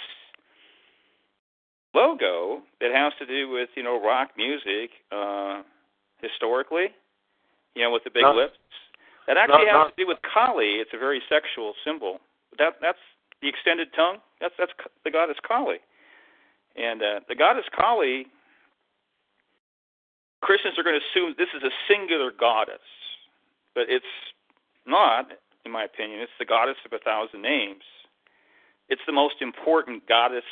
logo 1.95 2.62
that 2.82 2.91
has 2.91 3.14
to 3.20 3.26
do 3.26 3.50
with 3.50 3.70
you 3.76 3.84
know 3.84 4.04
rock 4.04 4.32
music 4.36 4.91
uh, 5.14 5.62
historically. 6.22 6.88
You 7.78 7.84
know, 7.86 7.91
with 7.93 8.03
the 8.03 8.09
big 8.09 8.23
Not- 8.23 8.36
lips. 8.36 8.57
That 9.28 9.38
actually 9.38 9.69
not- 9.69 9.86
has 9.86 9.93
not- 9.93 9.97
to 9.97 10.03
do 10.03 10.07
with 10.07 10.21
Kali. 10.23 10.80
It's 10.82 10.93
a 10.93 10.97
very 10.97 11.21
sexual 11.30 11.75
symbol. 11.84 12.19
That 12.57 12.82
that's 12.82 12.99
the 13.41 13.47
extended 13.47 13.93
tongue. 13.93 14.17
That's 14.41 14.55
that's 14.57 14.73
the 15.03 15.11
goddess 15.11 15.38
Kali, 15.45 15.78
and 16.75 17.03
uh, 17.03 17.19
the 17.30 17.36
goddess 17.36 17.65
Kali. 17.69 18.25
Christians 20.41 20.78
are 20.78 20.84
going 20.84 20.99
to 20.99 21.05
assume 21.05 21.36
this 21.38 21.49
is 21.55 21.63
a 21.63 21.73
singular 21.88 22.32
goddess, 22.32 22.82
but 23.73 23.89
it's 23.89 24.05
not, 24.86 25.32
in 25.65 25.71
my 25.71 25.84
opinion. 25.84 26.21
It's 26.21 26.32
the 26.39 26.45
goddess 26.45 26.78
of 26.86 26.93
a 26.93 26.99
thousand 26.99 27.41
names. 27.41 27.84
It's 28.88 29.01
the 29.05 29.11
most 29.11 29.41
important 29.41 30.07
goddess 30.07 30.45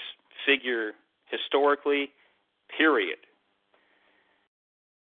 figure 0.46 0.94
historically, 1.30 2.12
period. 2.76 3.20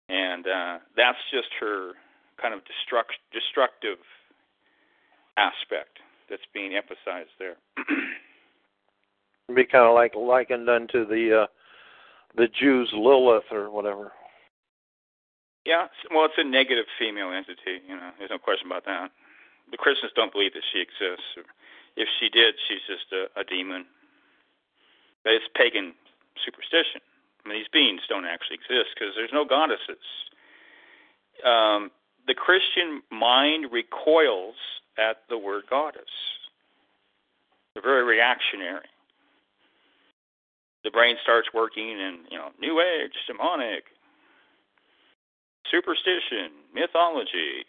And 0.09 0.47
uh, 0.47 0.79
that's 0.95 1.19
just 1.31 1.49
her 1.59 1.93
kind 2.41 2.53
of 2.53 2.61
destruct, 2.61 3.19
destructive 3.31 3.97
aspect 5.37 5.99
that's 6.29 6.45
being 6.53 6.75
emphasized 6.75 7.31
there. 7.39 7.57
Be 9.53 9.65
kind 9.65 9.85
of 9.85 9.93
like 9.95 10.15
likened 10.15 10.69
unto 10.69 11.05
the 11.05 11.43
uh, 11.43 11.47
the 12.37 12.47
Jews 12.47 12.89
Lilith 12.93 13.51
or 13.51 13.69
whatever. 13.69 14.13
yeah, 15.65 15.87
well, 16.09 16.25
it's 16.25 16.37
a 16.37 16.43
negative 16.43 16.85
female 16.97 17.31
entity. 17.31 17.83
You 17.87 17.95
know, 17.95 18.11
there's 18.17 18.31
no 18.31 18.39
question 18.39 18.67
about 18.67 18.85
that. 18.85 19.11
The 19.69 19.77
Christians 19.77 20.11
don't 20.15 20.31
believe 20.31 20.53
that 20.53 20.63
she 20.71 20.79
exists. 20.79 21.35
If 21.97 22.07
she 22.19 22.29
did, 22.29 22.55
she's 22.67 22.83
just 22.87 23.11
a, 23.11 23.27
a 23.39 23.43
demon. 23.43 23.85
But 25.23 25.33
it's 25.33 25.45
pagan 25.53 25.93
superstition. 26.45 27.01
I 27.43 27.49
mean, 27.49 27.59
these 27.59 27.71
beings 27.71 28.01
don't 28.07 28.25
actually 28.25 28.55
exist 28.55 28.95
because 28.95 29.13
there's 29.15 29.33
no 29.33 29.45
goddesses. 29.45 30.01
Um, 31.43 31.91
the 32.27 32.33
Christian 32.33 33.01
mind 33.11 33.71
recoils 33.71 34.55
at 34.97 35.17
the 35.29 35.37
word 35.37 35.63
goddess. 35.69 36.03
They're 37.73 37.83
very 37.83 38.03
reactionary. 38.03 38.85
The 40.83 40.91
brain 40.91 41.15
starts 41.23 41.47
working 41.53 41.89
in, 41.89 42.19
you 42.29 42.37
know, 42.37 42.49
New 42.59 42.81
Age, 42.81 43.13
demonic, 43.27 43.83
superstition, 45.69 46.51
mythology. 46.73 47.65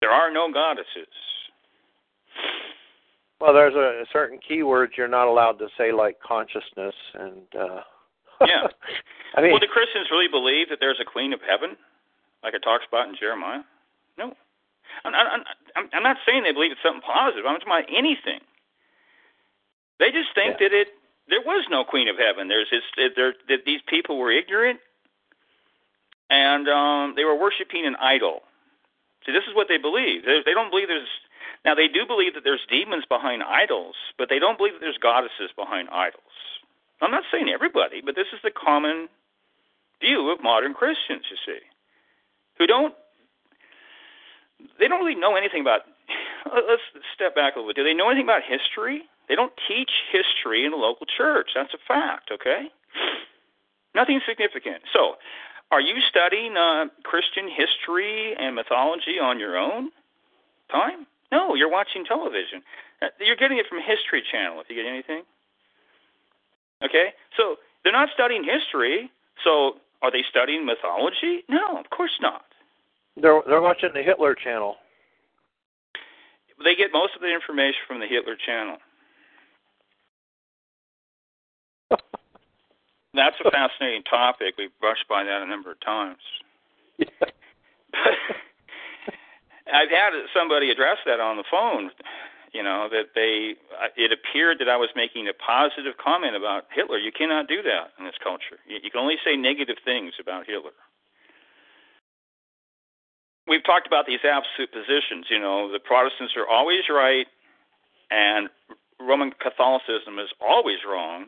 There 0.00 0.10
are 0.10 0.30
no 0.30 0.52
goddesses. 0.52 1.12
Well, 3.40 3.52
there's 3.52 3.74
a, 3.74 4.04
certain 4.12 4.38
keywords 4.38 4.96
you're 4.96 5.08
not 5.08 5.28
allowed 5.28 5.58
to 5.58 5.68
say, 5.76 5.92
like 5.92 6.16
consciousness 6.20 6.94
and. 7.14 7.42
uh 7.58 7.80
Yeah. 8.40 8.68
I 9.34 9.40
mean, 9.40 9.52
well, 9.52 9.60
do 9.60 9.66
Christians 9.66 10.08
really 10.10 10.28
believe 10.28 10.68
that 10.68 10.76
there's 10.78 11.00
a 11.00 11.08
queen 11.08 11.32
of 11.32 11.40
heaven, 11.40 11.76
like 12.46 12.54
it 12.54 12.62
talks 12.62 12.86
about 12.86 13.08
in 13.10 13.16
Jeremiah? 13.18 13.66
No. 14.16 14.32
I'm, 15.04 15.12
I'm, 15.14 15.42
I'm, 15.74 15.86
I'm 15.92 16.02
not 16.06 16.16
saying 16.24 16.44
they 16.46 16.52
believe 16.54 16.70
it's 16.70 16.80
something 16.82 17.02
positive. 17.02 17.44
I'm 17.44 17.58
talking 17.58 17.66
about 17.74 17.90
anything. 17.90 18.40
They 19.98 20.14
just 20.14 20.30
think 20.34 20.56
Yeah. 20.60 20.68
that 20.68 20.72
it 20.72 20.88
there 21.28 21.42
was 21.42 21.66
no 21.68 21.82
queen 21.82 22.06
of 22.06 22.16
heaven. 22.22 22.46
There's 22.46 22.70
this 22.70 22.86
that, 22.96 23.10
there, 23.18 23.34
that 23.50 23.66
these 23.66 23.80
people 23.88 24.16
were 24.16 24.30
ignorant 24.30 24.78
and 26.30 26.68
um, 26.68 27.14
they 27.16 27.24
were 27.24 27.34
worshiping 27.34 27.84
an 27.86 27.96
idol. 27.96 28.42
See, 29.26 29.32
this 29.32 29.42
is 29.48 29.54
what 29.54 29.66
they 29.68 29.78
believe. 29.78 30.24
They, 30.24 30.40
they 30.46 30.54
don't 30.54 30.70
believe 30.70 30.86
there's 30.88 31.10
now 31.64 31.74
they 31.74 31.88
do 31.88 32.06
believe 32.06 32.34
that 32.34 32.44
there's 32.44 32.62
demons 32.70 33.04
behind 33.08 33.42
idols, 33.42 33.96
but 34.18 34.28
they 34.28 34.38
don't 34.38 34.56
believe 34.56 34.74
that 34.74 34.80
there's 34.80 34.98
goddesses 35.02 35.50
behind 35.56 35.88
idols. 35.90 36.22
I'm 37.02 37.10
not 37.10 37.24
saying 37.30 37.48
everybody, 37.48 38.00
but 38.00 38.14
this 38.14 38.28
is 38.32 38.40
the 38.42 38.50
common 38.54 39.08
view 40.00 40.30
of 40.30 40.42
modern 40.42 40.74
Christians, 40.74 41.24
you 41.30 41.36
see, 41.44 41.60
who 42.58 42.66
don't 42.66 42.94
they 44.78 44.88
don't 44.88 45.00
really 45.04 45.18
know 45.18 45.36
anything 45.36 45.60
about 45.60 45.82
let's 46.54 46.82
step 47.14 47.34
back 47.34 47.56
a 47.56 47.58
little 47.58 47.70
bit. 47.70 47.76
Do 47.76 47.84
they 47.84 47.94
know 47.94 48.08
anything 48.08 48.26
about 48.26 48.42
history? 48.42 49.02
They 49.28 49.34
don't 49.34 49.52
teach 49.66 49.90
history 50.12 50.64
in 50.64 50.70
the 50.70 50.76
local 50.76 51.06
church. 51.06 51.50
That's 51.54 51.74
a 51.74 51.82
fact, 51.86 52.30
okay? 52.32 52.70
Nothing 53.94 54.20
significant. 54.28 54.82
So, 54.92 55.16
are 55.72 55.80
you 55.80 55.96
studying 56.08 56.56
uh, 56.56 56.86
Christian 57.02 57.50
history 57.50 58.36
and 58.38 58.54
mythology 58.54 59.18
on 59.20 59.40
your 59.40 59.58
own 59.58 59.90
time? 60.70 61.06
No, 61.32 61.54
you're 61.54 61.70
watching 61.70 62.04
television. 62.04 62.62
Uh, 63.02 63.08
You're 63.18 63.36
getting 63.36 63.58
it 63.58 63.66
from 63.68 63.78
History 63.82 64.22
Channel, 64.30 64.60
if 64.60 64.70
you 64.70 64.76
get 64.76 64.86
anything. 64.86 65.22
Okay? 66.84 67.12
So, 67.36 67.56
they're 67.82 67.92
not 67.92 68.10
studying 68.14 68.44
history. 68.44 69.10
So, 69.42 69.82
are 70.02 70.10
they 70.10 70.24
studying 70.28 70.64
mythology? 70.66 71.44
No, 71.48 71.78
of 71.78 71.90
course 71.90 72.18
not. 72.20 72.44
they're 73.16 73.42
they're 73.46 73.60
watching 73.60 73.90
the 73.94 74.02
Hitler 74.02 74.34
channel. 74.34 74.76
They 76.64 76.74
get 76.74 76.90
most 76.92 77.14
of 77.14 77.20
the 77.20 77.32
information 77.32 77.80
from 77.86 78.00
the 78.00 78.06
Hitler 78.06 78.34
Channel. 78.34 78.78
That's 83.14 83.36
a 83.44 83.50
fascinating 83.50 84.04
topic. 84.04 84.54
We've 84.56 84.70
brushed 84.80 85.06
by 85.08 85.24
that 85.24 85.42
a 85.42 85.46
number 85.46 85.70
of 85.72 85.80
times. 85.80 86.22
I've 89.66 89.90
had 89.90 90.12
somebody 90.34 90.70
address 90.70 90.98
that 91.04 91.20
on 91.20 91.36
the 91.36 91.44
phone. 91.50 91.90
You 92.56 92.62
know 92.62 92.88
that 92.88 93.12
they. 93.14 93.52
Uh, 93.76 93.92
it 94.00 94.16
appeared 94.16 94.60
that 94.60 94.68
I 94.68 94.78
was 94.80 94.88
making 94.96 95.28
a 95.28 95.36
positive 95.36 96.00
comment 96.00 96.34
about 96.34 96.64
Hitler. 96.72 96.96
You 96.96 97.12
cannot 97.12 97.48
do 97.48 97.60
that 97.60 97.92
in 97.98 98.06
this 98.06 98.16
culture. 98.24 98.56
You, 98.66 98.80
you 98.82 98.90
can 98.90 99.00
only 99.00 99.20
say 99.22 99.36
negative 99.36 99.76
things 99.84 100.14
about 100.18 100.46
Hitler. 100.46 100.72
We've 103.46 103.62
talked 103.62 103.86
about 103.86 104.06
these 104.06 104.24
absolute 104.24 104.72
positions. 104.72 105.26
You 105.28 105.38
know, 105.38 105.70
the 105.70 105.78
Protestants 105.78 106.32
are 106.34 106.48
always 106.48 106.88
right, 106.88 107.26
and 108.10 108.48
Roman 108.98 109.32
Catholicism 109.36 110.18
is 110.18 110.32
always 110.40 110.78
wrong, 110.88 111.26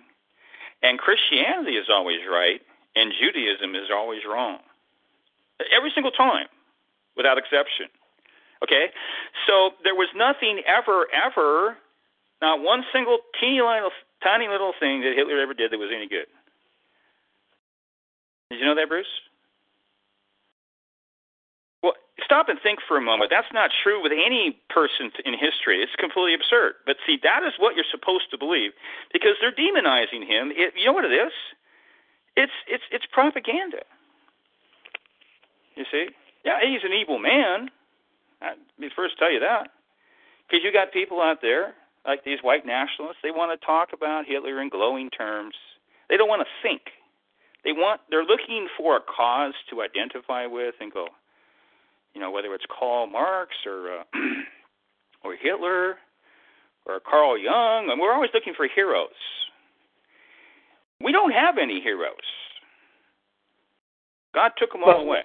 and 0.83 0.99
Christianity 0.99 1.77
is 1.77 1.93
always 1.93 2.25
right, 2.25 2.63
and 2.97 3.13
Judaism 3.13 3.75
is 3.75 3.93
always 3.93 4.25
wrong. 4.25 4.61
Every 5.77 5.93
single 5.93 6.13
time, 6.13 6.49
without 7.19 7.37
exception. 7.37 7.93
Okay? 8.63 8.87
So 9.47 9.71
there 9.85 9.95
was 9.95 10.09
nothing 10.15 10.63
ever, 10.67 11.07
ever, 11.13 11.77
not 12.43 12.61
one 12.61 12.85
single 12.93 13.19
teeny 13.41 13.61
little, 13.61 13.91
tiny 14.23 14.49
little 14.49 14.73
thing 14.79 15.03
that 15.03 15.15
Hitler 15.17 15.41
ever 15.41 15.55
did 15.55 15.71
that 15.71 15.79
was 15.79 15.91
any 15.95 16.09
good. 16.09 16.27
Did 18.51 18.61
you 18.61 18.67
know 18.67 18.75
that, 18.75 18.89
Bruce? 18.89 19.07
Well, 21.83 21.95
stop 22.25 22.49
and 22.49 22.59
think 22.63 22.81
for 22.87 22.97
a 22.97 23.01
moment. 23.01 23.31
That's 23.31 23.53
not 23.53 23.71
true 23.83 24.03
with 24.03 24.13
any 24.13 24.59
person 24.71 25.11
in 25.25 25.35
history. 25.35 25.83
It's 25.83 25.95
completely 25.99 26.35
absurd. 26.35 26.75
But 26.87 26.97
see, 27.07 27.19
that 27.23 27.43
is 27.45 27.55
what 27.59 27.77
you're 27.77 27.89
supposed 27.91 28.31
to 28.31 28.39
believe 28.39 28.73
because 29.13 29.37
they're 29.41 29.55
demonizing 29.55 30.27
him. 30.27 30.51
It, 30.51 30.75
you 30.77 30.87
know 30.87 30.93
what 30.93 31.05
it 31.05 31.13
is? 31.13 31.33
It's 32.37 32.53
it's 32.67 32.85
it's 32.91 33.05
propaganda. 33.13 33.83
You 35.75 35.85
see? 35.91 36.07
Yeah, 36.45 36.59
he's 36.63 36.83
an 36.83 36.93
evil 36.93 37.19
man. 37.19 37.71
I'd 38.43 38.57
be 38.79 38.89
first 38.95 39.19
tell 39.19 39.33
you 39.33 39.41
that. 39.41 39.71
Because 40.47 40.65
you 40.65 40.73
got 40.73 40.93
people 40.93 41.21
out 41.21 41.39
there 41.43 41.75
like 42.07 42.25
these 42.25 42.39
white 42.43 42.65
nationalists. 42.65 43.19
They 43.23 43.31
want 43.31 43.59
to 43.59 43.67
talk 43.67 43.91
about 43.93 44.25
Hitler 44.27 44.61
in 44.63 44.69
glowing 44.69 45.11
terms. 45.11 45.55
They 46.09 46.17
don't 46.17 46.29
want 46.29 46.43
to 46.43 46.49
think. 46.67 46.83
They 47.65 47.73
want. 47.73 48.01
They're 48.11 48.25
looking 48.25 48.69
for 48.79 48.97
a 48.97 49.01
cause 49.01 49.55
to 49.71 49.83
identify 49.83 50.47
with 50.47 50.75
and 50.81 50.93
go. 50.93 51.09
You 52.15 52.21
know, 52.21 52.31
whether 52.31 52.55
it's 52.55 52.65
Karl 52.67 53.07
Marx 53.07 53.51
or 53.67 54.01
uh, 54.01 54.05
or 55.25 55.37
Hitler 55.41 55.97
or 56.87 57.01
Carl 57.01 57.37
Jung, 57.37 57.91
and 57.91 58.01
we're 58.01 58.13
always 58.13 58.31
looking 58.33 58.55
for 58.57 58.67
heroes. 58.75 59.09
We 61.05 61.13
don't 61.13 61.33
have 61.33 61.59
any 61.59 61.81
heroes. 61.81 62.17
God 64.35 64.53
took 64.59 64.73
them 64.73 64.83
all 64.85 65.01
away. 65.01 65.23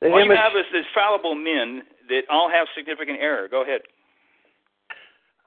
The 0.00 0.10
All 0.10 0.24
you 0.24 0.30
have 0.32 0.52
is 0.56 0.64
these 0.72 0.84
fallible 0.94 1.34
men 1.34 1.82
that 2.08 2.22
all 2.30 2.50
have 2.50 2.66
significant 2.76 3.18
error. 3.20 3.48
Go 3.48 3.62
ahead. 3.62 3.80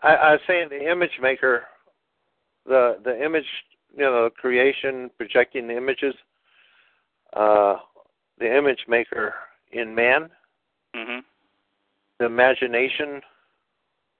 I, 0.01 0.15
I 0.15 0.31
was 0.33 0.41
saying 0.47 0.69
the 0.69 0.89
image 0.91 1.19
maker, 1.21 1.63
the 2.65 2.97
the 3.03 3.23
image, 3.23 3.45
you 3.95 4.03
know, 4.03 4.29
creation, 4.35 5.09
projecting 5.17 5.67
the 5.67 5.77
images. 5.77 6.15
uh, 7.33 7.75
the 8.39 8.57
image 8.57 8.85
maker 8.87 9.33
in 9.71 9.93
man, 9.93 10.29
Mhm. 10.95 11.23
the 12.19 12.25
imagination, 12.25 13.21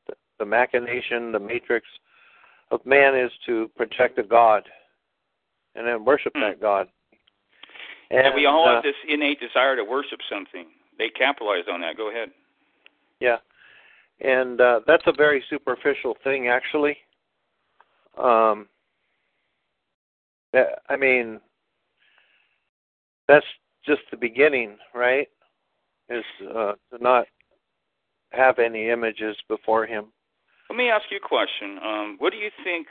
the, 0.08 0.14
the 0.40 0.46
machination, 0.46 1.32
the 1.32 1.40
matrix 1.40 1.88
of 2.72 2.86
man 2.86 3.16
is 3.16 3.32
to 3.46 3.70
project 3.78 4.18
a 4.20 4.24
god 4.24 4.68
and 5.76 5.88
then 5.88 6.04
worship 6.04 6.34
Hmm. 6.36 6.42
that 6.42 6.60
god. 6.60 6.90
And, 8.10 8.34
we 8.36 8.46
all 8.46 8.68
uh, 8.68 8.76
have 8.76 8.84
this 8.84 8.96
innate 9.08 9.40
desire 9.40 9.76
to 9.76 9.84
worship 9.84 10.20
something. 10.30 10.68
They 10.98 11.10
capitalize 11.10 11.66
on 11.72 11.82
that. 11.82 11.98
Go 11.98 12.10
ahead. 12.10 12.30
Yeah, 13.20 13.38
and 14.22 14.62
uh, 14.62 14.82
that's 14.88 15.04
a 15.08 15.14
very 15.14 15.44
superficial 15.50 16.16
thing, 16.24 16.48
actually. 16.48 16.98
Um, 18.18 18.68
that, 20.54 20.82
I 20.90 20.96
mean, 20.96 21.40
that's 23.28 23.46
just 23.86 24.02
the 24.12 24.18
beginning, 24.18 24.78
right? 24.94 25.28
Is 26.10 26.24
uh, 26.56 26.74
to 26.92 27.02
not 27.04 27.26
have 28.32 28.60
any 28.60 28.90
images 28.90 29.36
before 29.48 29.86
him. 29.86 30.06
Let 30.70 30.78
me 30.78 30.90
ask 30.90 31.06
you 31.12 31.18
a 31.18 31.28
question. 31.28 31.80
Um, 31.84 32.16
what 32.20 32.32
do 32.32 32.38
you 32.38 32.50
think? 32.64 32.88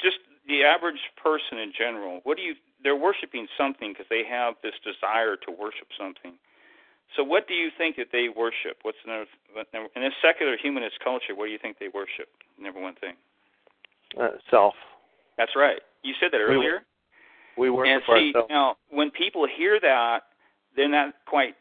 Just 0.00 0.18
the 0.48 0.64
average 0.64 1.00
person 1.22 1.58
in 1.58 1.72
general. 1.76 2.20
What 2.24 2.36
do 2.36 2.42
you? 2.42 2.54
They're 2.82 2.96
worshiping 2.96 3.46
something 3.56 3.92
because 3.92 4.06
they 4.10 4.22
have 4.28 4.54
this 4.62 4.74
desire 4.82 5.36
to 5.46 5.50
worship 5.50 5.88
something. 5.98 6.34
So, 7.16 7.22
what 7.22 7.46
do 7.46 7.54
you 7.54 7.70
think 7.76 7.96
that 7.96 8.08
they 8.10 8.28
worship? 8.28 8.78
What's 8.82 8.98
the 9.04 9.26
in 9.94 10.02
a 10.02 10.10
secular 10.22 10.56
humanist 10.56 10.96
culture? 11.04 11.34
What 11.34 11.46
do 11.46 11.52
you 11.52 11.58
think 11.58 11.78
they 11.78 11.88
worship? 11.92 12.28
Number 12.58 12.80
one 12.80 12.94
thing. 12.94 13.14
Uh, 14.18 14.38
self. 14.50 14.74
That's 15.36 15.52
right. 15.56 15.80
You 16.02 16.14
said 16.20 16.30
that 16.32 16.40
earlier. 16.40 16.82
We 17.56 17.68
worship 17.68 17.92
and 17.92 18.02
see, 18.06 18.28
ourselves. 18.32 18.48
now 18.48 18.76
when 18.88 19.10
people 19.10 19.46
hear 19.46 19.78
that, 19.80 20.20
they're 20.74 20.88
not 20.88 21.14
quite 21.26 21.54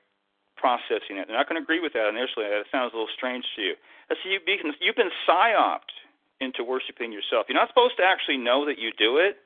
processing 0.55 1.17
it. 1.17 1.27
They're 1.27 1.35
not 1.35 1.49
going 1.49 1.59
to 1.59 1.63
agree 1.63 1.81
with 1.81 1.93
that 1.93 2.07
initially. 2.07 2.47
That 2.47 2.63
sounds 2.71 2.93
a 2.93 2.95
little 2.95 3.11
strange 3.11 3.43
to 3.57 3.61
you. 3.61 3.73
So 4.09 4.29
you've 4.29 4.45
been, 4.45 4.71
you've 4.79 4.95
been 4.95 5.11
psyoped 5.27 5.91
into 6.39 6.63
worshiping 6.63 7.11
yourself. 7.11 7.47
You're 7.49 7.57
not 7.57 7.67
supposed 7.67 7.97
to 7.97 8.03
actually 8.03 8.37
know 8.37 8.65
that 8.65 8.77
you 8.77 8.91
do 8.97 9.17
it. 9.17 9.37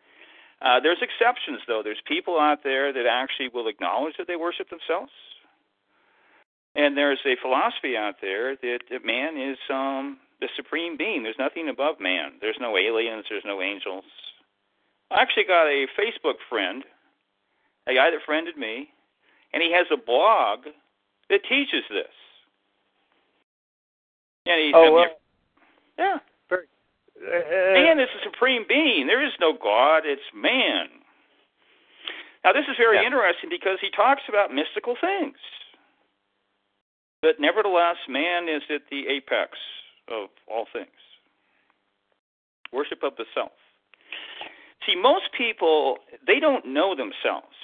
Uh, 0.61 0.79
there's 0.79 1.01
exceptions, 1.01 1.59
though. 1.67 1.81
There's 1.83 2.01
people 2.07 2.39
out 2.39 2.63
there 2.63 2.93
that 2.93 3.05
actually 3.05 3.49
will 3.53 3.67
acknowledge 3.67 4.15
that 4.17 4.27
they 4.27 4.35
worship 4.35 4.69
themselves. 4.69 5.11
And 6.75 6.97
there's 6.97 7.19
a 7.25 7.35
philosophy 7.41 7.95
out 7.95 8.15
there 8.21 8.55
that, 8.55 8.79
that 8.89 9.05
man 9.05 9.37
is 9.37 9.57
um, 9.69 10.17
the 10.41 10.49
supreme 10.55 10.97
being. 10.97 11.23
There's 11.23 11.39
nothing 11.39 11.69
above 11.69 11.99
man. 11.99 12.33
There's 12.41 12.57
no 12.59 12.77
aliens. 12.77 13.25
There's 13.29 13.45
no 13.45 13.61
angels. 13.61 14.03
I 15.11 15.21
actually 15.21 15.45
got 15.45 15.67
a 15.67 15.87
Facebook 15.97 16.35
friend, 16.49 16.83
a 17.87 17.93
guy 17.93 18.11
that 18.11 18.19
friended 18.25 18.57
me, 18.57 18.89
and 19.53 19.63
he 19.63 19.71
has 19.71 19.87
a 19.91 19.97
blog 19.97 20.65
that 21.29 21.41
teaches 21.47 21.83
this. 21.89 22.11
And 24.45 24.59
he 24.59 24.71
Oh, 24.73 24.91
well, 24.91 25.05
yeah. 25.97 26.17
Uh, 27.17 27.73
Man 27.73 27.99
is 27.99 28.09
the 28.13 28.21
supreme 28.23 28.65
being. 28.67 29.07
There 29.07 29.25
is 29.25 29.33
no 29.39 29.53
God, 29.53 30.03
it's 30.05 30.21
man. 30.33 30.87
Now, 32.43 32.53
this 32.53 32.65
is 32.67 32.77
very 32.77 32.97
Yeah. 32.97 33.03
interesting 33.03 33.49
because 33.49 33.79
he 33.79 33.89
talks 33.89 34.21
about 34.29 34.53
mystical 34.53 34.95
things. 34.95 35.37
But 37.21 37.39
nevertheless, 37.39 37.97
man 38.07 38.47
is 38.47 38.61
at 38.69 38.87
the 38.89 39.07
apex 39.07 39.57
of 40.07 40.29
all 40.47 40.65
things 40.71 40.91
worship 42.71 43.03
of 43.03 43.15
the 43.15 43.25
self. 43.33 43.53
See, 44.85 44.95
most 44.95 45.31
people, 45.31 45.99
they 46.27 46.39
don't 46.39 46.65
know 46.65 46.93
themselves. 46.93 47.55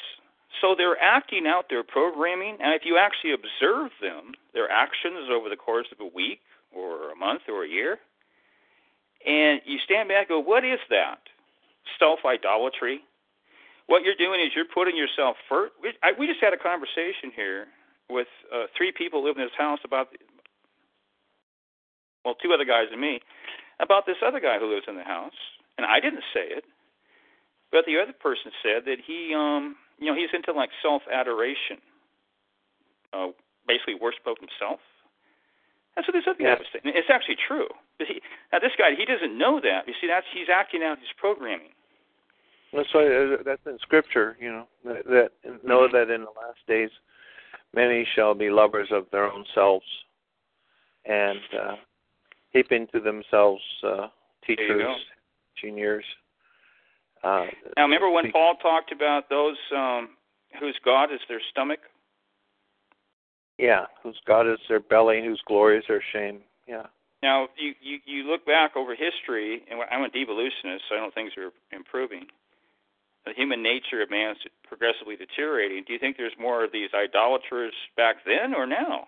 So 0.60 0.76
they're 0.76 1.00
acting 1.02 1.46
out 1.48 1.70
their 1.70 1.84
programming, 1.84 2.58
and 2.62 2.74
if 2.74 2.86
you 2.86 2.98
actually 2.98 3.34
observe 3.34 3.92
them, 4.02 4.34
their 4.54 4.70
actions 4.70 5.30
over 5.30 5.50
the 5.50 5.56
course 5.56 5.88
of 5.92 6.00
a 6.00 6.06
week 6.06 6.40
or 6.72 7.12
a 7.12 7.16
month 7.16 7.44
or 7.48 7.64
a 7.64 7.68
year, 7.68 8.00
and 9.26 9.62
you 9.66 9.78
stand 9.86 10.10
back 10.10 10.30
and 10.30 10.30
go, 10.30 10.40
what 10.40 10.64
is 10.66 10.80
that? 10.90 11.20
Self 12.00 12.20
idolatry. 12.26 13.02
What 13.88 14.04
you're 14.04 14.16
doing 14.16 14.40
is 14.40 14.52
you're 14.56 14.70
putting 14.74 14.96
yourself 14.96 15.36
first. 15.50 15.74
We, 15.82 15.94
I, 16.04 16.12
we 16.18 16.28
just 16.28 16.40
had 16.42 16.54
a 16.54 16.58
conversation 16.58 17.32
here 17.36 17.68
with 18.10 18.28
uh, 18.54 18.66
three 18.78 18.92
people 18.92 19.24
living 19.24 19.42
in 19.42 19.48
this 19.48 19.58
house 19.58 19.80
about, 19.84 20.10
well, 22.24 22.36
two 22.36 22.54
other 22.54 22.66
guys 22.66 22.88
and 22.92 23.02
me, 23.02 23.20
about 23.80 24.06
this 24.06 24.18
other 24.26 24.40
guy 24.40 24.60
who 24.60 24.74
lives 24.74 24.86
in 24.88 24.96
the 24.96 25.04
house. 25.04 25.36
And 25.78 25.86
I 25.86 26.00
didn't 26.00 26.24
say 26.34 26.46
it, 26.52 26.64
but 27.72 27.86
the 27.86 27.98
other 28.00 28.14
person 28.14 28.52
said 28.62 28.86
that 28.86 28.98
he, 29.06 29.34
um, 29.36 29.76
you 30.00 30.08
know, 30.08 30.16
he's 30.16 30.30
into 30.34 30.54
like 30.54 30.70
self 30.82 31.02
adoration, 31.12 31.80
uh, 33.14 33.28
basically 33.68 33.96
worship 33.96 34.28
of 34.28 34.38
himself. 34.38 34.80
That's 35.96 36.08
what 36.08 36.14
this 36.14 36.28
other 36.28 36.38
Yeah. 36.40 36.56
guy 36.56 36.60
was 36.60 36.68
saying. 36.72 36.96
It's 36.96 37.10
actually 37.10 37.38
true. 37.38 37.68
But 38.02 38.08
he, 38.08 38.22
now 38.52 38.58
this 38.58 38.72
guy, 38.80 38.96
he 38.98 39.06
doesn't 39.06 39.38
know 39.38 39.62
that. 39.62 39.88
You 39.88 39.94
see, 40.02 40.08
that's 40.08 40.26
he's 40.34 40.48
acting 40.52 40.82
out 40.82 40.98
his 40.98 41.14
programming. 41.18 41.70
That's 42.74 42.92
why 42.94 43.06
uh, 43.06 43.44
that's 43.46 43.62
in 43.68 43.78
Scripture, 43.80 44.38
you 44.40 44.52
know. 44.52 44.68
That, 44.86 45.06
that 45.06 45.64
know 45.64 45.82
Mhm. 45.88 45.92
that 45.92 46.10
in 46.10 46.22
the 46.22 46.32
last 46.32 46.66
days, 46.68 46.90
many 47.76 48.08
shall 48.16 48.34
be 48.34 48.50
lovers 48.50 48.92
of 48.92 49.06
their 49.12 49.26
own 49.26 49.46
selves, 49.54 49.86
and 51.06 51.42
uh, 51.54 51.76
heaping 52.50 52.88
to 52.88 53.00
themselves 53.00 53.62
uh, 53.84 54.08
teachers, 54.48 54.88
engineers. 55.62 56.06
Uh, 57.24 57.46
Now, 57.78 57.84
remember 57.84 58.10
when 58.10 58.32
Paul 58.32 58.56
talked 58.56 58.92
about 58.92 59.30
those 59.30 59.58
um, 59.76 60.18
whose 60.60 60.80
God 60.84 61.14
is 61.14 61.20
their 61.30 61.42
stomach? 61.52 61.82
Yeah, 63.60 63.86
whose 64.02 64.20
God 64.26 64.48
is 64.48 64.58
their 64.68 64.80
belly, 64.80 65.24
whose 65.24 65.42
glory 65.46 65.78
is 65.78 65.84
their 65.88 66.02
shame. 66.12 66.40
Yeah. 66.68 66.88
Now, 67.22 67.50
you, 67.58 67.74
you, 67.82 68.00
you 68.06 68.24
look 68.24 68.46
back 68.46 68.76
over 68.76 68.96
history, 68.96 69.62
and 69.70 69.80
I'm 69.92 70.04
a 70.04 70.10
devolutionist, 70.10 70.86
so 70.90 70.96
I 70.96 71.00
don't 71.00 71.14
think 71.14 71.34
things 71.34 71.46
are 71.46 71.52
improving. 71.76 72.26
The 73.26 73.34
human 73.34 73.62
nature 73.62 74.02
of 74.02 74.10
man 74.10 74.32
is 74.32 74.38
progressively 74.68 75.16
deteriorating. 75.16 75.84
Do 75.86 75.94
you 75.94 76.00
think 76.00 76.18
there's 76.18 76.34
more 76.40 76.64
of 76.64 76.72
these 76.72 76.90
idolaters 76.96 77.74
back 77.96 78.18
then 78.26 78.56
or 78.56 78.66
now? 78.66 79.06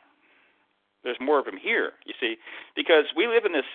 There's 1.04 1.18
more 1.20 1.40
of 1.40 1.46
them 1.46 1.58
here, 1.58 1.94
you 2.06 2.14
see, 2.20 2.38
because 2.76 3.06
we 3.18 3.28
live 3.28 3.46
in 3.46 3.52
this 3.52 3.66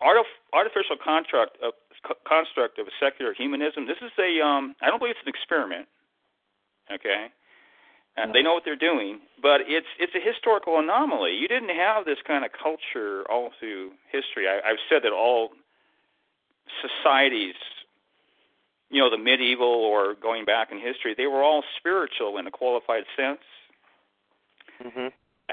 artificial 0.00 0.96
construct 1.02 1.58
of 1.62 1.74
construct 2.26 2.78
of 2.78 2.86
secular 3.00 3.34
humanism. 3.34 3.86
This 3.86 3.98
is 4.02 4.12
a 4.18 4.44
um, 4.44 4.74
I 4.82 4.88
don't 4.88 4.98
believe 4.98 5.16
it's 5.18 5.26
an 5.26 5.32
experiment. 5.34 5.88
Okay, 6.92 7.28
and 8.16 8.34
they 8.34 8.42
know 8.42 8.54
what 8.54 8.64
they're 8.64 8.76
doing, 8.76 9.20
but 9.42 9.62
it's 9.66 9.86
it's 9.98 10.14
a 10.14 10.20
historical 10.20 10.78
anomaly. 10.78 11.32
You 11.34 11.48
didn't 11.48 11.74
have 11.74 12.04
this 12.04 12.18
kind 12.26 12.44
of 12.44 12.52
culture 12.52 13.24
all 13.30 13.50
through 13.58 13.92
history. 14.10 14.48
I, 14.48 14.60
I've 14.64 14.82
said 14.88 15.02
that 15.02 15.12
all 15.12 15.50
societies, 16.80 17.54
you 18.90 19.00
know, 19.00 19.10
the 19.10 19.18
medieval 19.18 19.66
or 19.66 20.14
going 20.14 20.44
back 20.44 20.70
in 20.70 20.78
history, 20.78 21.14
they 21.16 21.26
were 21.26 21.42
all 21.42 21.64
spiritual 21.78 22.38
in 22.38 22.46
a 22.46 22.50
qualified 22.50 23.04
sense. 23.16 23.42
hmm 24.80 25.08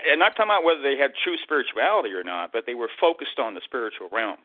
And 0.05 0.19
not 0.19 0.35
talking 0.35 0.51
about 0.51 0.63
whether 0.63 0.81
they 0.81 0.97
had 0.97 1.11
true 1.23 1.37
spirituality 1.43 2.13
or 2.13 2.23
not, 2.23 2.51
but 2.53 2.65
they 2.65 2.75
were 2.75 2.89
focused 2.99 3.39
on 3.39 3.55
the 3.55 3.61
spiritual 3.65 4.09
realm. 4.11 4.37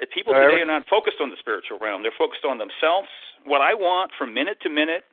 If 0.00 0.10
people 0.10 0.34
today 0.34 0.60
are 0.60 0.66
not 0.66 0.86
focused 0.88 1.18
on 1.20 1.30
the 1.30 1.36
spiritual 1.38 1.78
realm, 1.78 2.02
they're 2.02 2.18
focused 2.18 2.44
on 2.44 2.58
themselves, 2.58 3.08
what 3.44 3.60
I 3.60 3.74
want 3.74 4.10
from 4.18 4.34
minute 4.34 4.58
to 4.62 4.68
minute. 4.68 5.04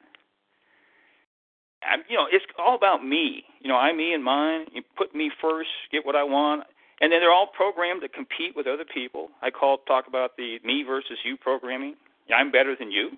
I'm, 1.83 2.03
you 2.09 2.17
know, 2.17 2.25
it's 2.31 2.45
all 2.57 2.75
about 2.75 3.05
me. 3.05 3.43
You 3.61 3.69
know, 3.69 3.77
I, 3.77 3.93
me, 3.93 4.13
and 4.13 4.23
mine. 4.23 4.65
You 4.73 4.81
put 4.97 5.15
me 5.15 5.31
first, 5.41 5.69
get 5.91 6.05
what 6.05 6.15
I 6.15 6.23
want, 6.23 6.63
and 7.01 7.11
then 7.11 7.19
they're 7.21 7.31
all 7.31 7.47
programmed 7.47 8.01
to 8.01 8.09
compete 8.09 8.55
with 8.55 8.67
other 8.67 8.85
people. 8.85 9.29
I 9.41 9.49
call 9.49 9.77
talk 9.87 10.07
about 10.07 10.35
the 10.37 10.59
me 10.63 10.83
versus 10.85 11.17
you 11.23 11.37
programming. 11.37 11.95
I'm 12.35 12.51
better 12.51 12.75
than 12.77 12.91
you. 12.91 13.11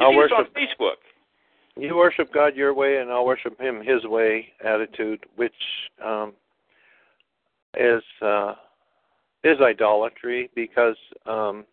You 0.00 0.06
see 0.10 0.20
this 0.20 0.32
on 0.32 0.44
worship- 0.44 0.54
Facebook. 0.54 0.96
You 1.76 1.96
worship 1.96 2.32
God 2.32 2.54
your 2.54 2.72
way, 2.72 2.98
and 2.98 3.10
I'll 3.10 3.26
worship 3.26 3.60
Him 3.60 3.82
His 3.84 4.04
way 4.04 4.52
attitude, 4.64 5.26
which 5.36 5.52
um, 6.04 6.32
is 7.76 8.02
uh, 8.22 8.54
is 9.42 9.60
idolatry 9.60 10.50
because 10.54 10.96
um, 11.26 11.64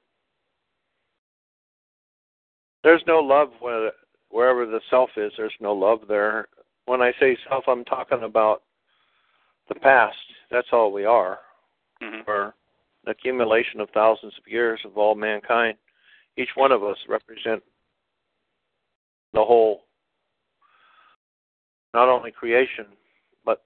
there's 2.83 3.03
no 3.05 3.19
love 3.19 3.49
wherever 4.31 4.65
the 4.65 4.81
self 4.89 5.09
is. 5.17 5.31
There's 5.37 5.53
no 5.59 5.73
love 5.73 6.01
there. 6.07 6.47
When 6.85 7.01
I 7.01 7.11
say 7.19 7.37
self, 7.49 7.65
I'm 7.67 7.85
talking 7.85 8.23
about 8.23 8.63
the 9.69 9.75
past. 9.75 10.17
That's 10.49 10.67
all 10.71 10.91
we 10.91 11.05
are. 11.05 11.39
hmm 12.01 12.21
We're 12.27 12.53
an 13.05 13.11
accumulation 13.11 13.79
of 13.79 13.89
thousands 13.93 14.33
of 14.37 14.51
years 14.51 14.79
of 14.85 14.97
all 14.97 15.15
mankind. 15.15 15.77
Each 16.37 16.49
one 16.55 16.71
of 16.71 16.83
us 16.83 16.97
represent 17.07 17.61
the 19.33 19.43
whole, 19.43 19.81
not 21.93 22.09
only 22.09 22.31
creation, 22.31 22.85
but 23.45 23.63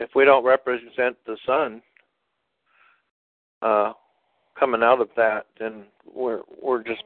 if 0.00 0.10
we 0.14 0.24
don't 0.24 0.44
represent 0.44 1.16
the 1.26 1.36
sun 1.46 1.82
uh, 3.62 3.92
coming 4.58 4.82
out 4.82 5.00
of 5.00 5.08
that, 5.16 5.46
then 5.58 5.84
we're 6.12 6.42
we're 6.62 6.82
just 6.82 7.02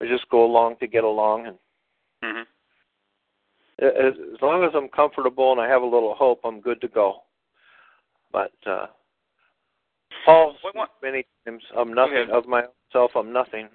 I 0.00 0.06
just 0.06 0.28
go 0.30 0.44
along 0.44 0.76
to 0.80 0.86
get 0.86 1.04
along, 1.04 1.46
and 1.48 1.58
hmm 2.22 2.42
as, 3.80 4.14
as 4.34 4.42
long 4.42 4.64
as 4.64 4.70
I'm 4.74 4.88
comfortable 4.88 5.52
and 5.52 5.60
I 5.60 5.68
have 5.68 5.82
a 5.82 5.86
little 5.86 6.14
hope, 6.16 6.40
I'm 6.44 6.60
good 6.60 6.80
to 6.80 6.88
go. 6.88 7.22
But 8.32 8.50
uh, 8.66 8.86
Paul 10.24 10.56
many 11.00 11.24
times, 11.46 11.62
I'm 11.76 11.92
nothing 11.94 12.16
ahead. 12.16 12.30
of 12.30 12.46
myself. 12.46 13.12
I'm 13.14 13.32
nothing. 13.32 13.68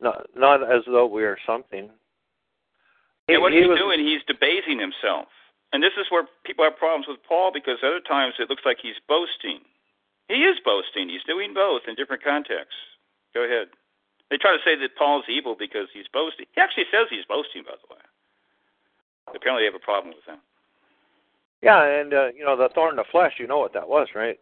Not 0.00 0.26
not 0.36 0.62
as 0.62 0.82
though 0.86 1.06
we 1.06 1.24
are 1.24 1.38
something. 1.46 1.88
He- 3.26 3.32
Yeah, 3.34 3.38
what 3.40 3.52
he 3.52 3.60
he's 3.60 3.68
was- 3.68 3.78
doing, 3.78 4.00
he's 4.00 4.22
debasing 4.26 4.78
himself. 4.78 5.26
And 5.72 5.82
this 5.82 5.92
is 6.00 6.06
where 6.10 6.24
people 6.44 6.64
have 6.64 6.76
problems 6.78 7.06
with 7.08 7.18
Paul 7.28 7.50
because 7.52 7.78
other 7.82 8.00
times 8.00 8.34
it 8.38 8.48
looks 8.48 8.62
like 8.64 8.78
he's 8.80 8.96
boasting. 9.08 9.60
He 10.28 10.44
is 10.44 10.56
boasting. 10.64 11.08
He's 11.10 11.24
doing 11.24 11.52
both 11.52 11.82
in 11.88 11.94
different 11.94 12.22
contexts. 12.24 12.76
Go 13.34 13.44
ahead. 13.44 13.68
They 14.30 14.36
try 14.36 14.52
to 14.52 14.62
say 14.64 14.76
that 14.76 14.96
Paul's 14.96 15.24
evil 15.28 15.56
because 15.58 15.88
he's 15.92 16.08
boasting. 16.12 16.46
He 16.52 16.60
actually 16.60 16.84
says 16.92 17.08
he's 17.08 17.24
boasting, 17.24 17.64
by 17.64 17.76
the 17.80 17.88
way. 17.88 18.02
Apparently, 19.34 19.64
they 19.64 19.72
have 19.72 19.80
a 19.80 19.84
problem 19.84 20.14
with 20.14 20.24
that. 20.26 20.40
Yeah, 21.62 21.82
and 21.82 22.14
uh, 22.14 22.28
you 22.36 22.44
know 22.44 22.56
the 22.56 22.68
thorn 22.74 22.90
in 22.90 22.96
the 22.96 23.08
flesh. 23.10 23.34
You 23.38 23.46
know 23.46 23.58
what 23.58 23.72
that 23.72 23.88
was, 23.88 24.08
right? 24.14 24.38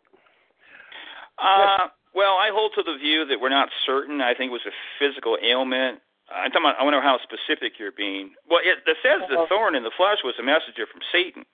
Uh, 1.39 1.89
well, 2.15 2.35
I 2.37 2.51
hold 2.53 2.73
to 2.77 2.83
the 2.83 2.97
view 2.99 3.25
that 3.27 3.41
we're 3.41 3.53
not 3.53 3.69
certain. 3.85 4.21
I 4.21 4.35
think 4.35 4.51
it 4.51 4.53
was 4.53 4.67
a 4.67 4.77
physical 4.99 5.39
ailment. 5.43 6.01
I'm 6.33 6.51
talking 6.51 6.67
about, 6.67 6.81
I 6.81 6.85
wonder 6.85 7.01
how 7.01 7.19
specific 7.23 7.79
you're 7.79 7.93
being. 7.93 8.35
Well, 8.51 8.61
it, 8.65 8.83
it 8.89 8.97
says 9.03 9.23
the 9.29 9.47
thorn 9.49 9.77
in 9.77 9.85
the 9.85 9.93
flesh 9.97 10.19
was 10.25 10.35
a 10.41 10.43
messenger 10.43 10.87
from 10.91 11.01
Satan. 11.13 11.45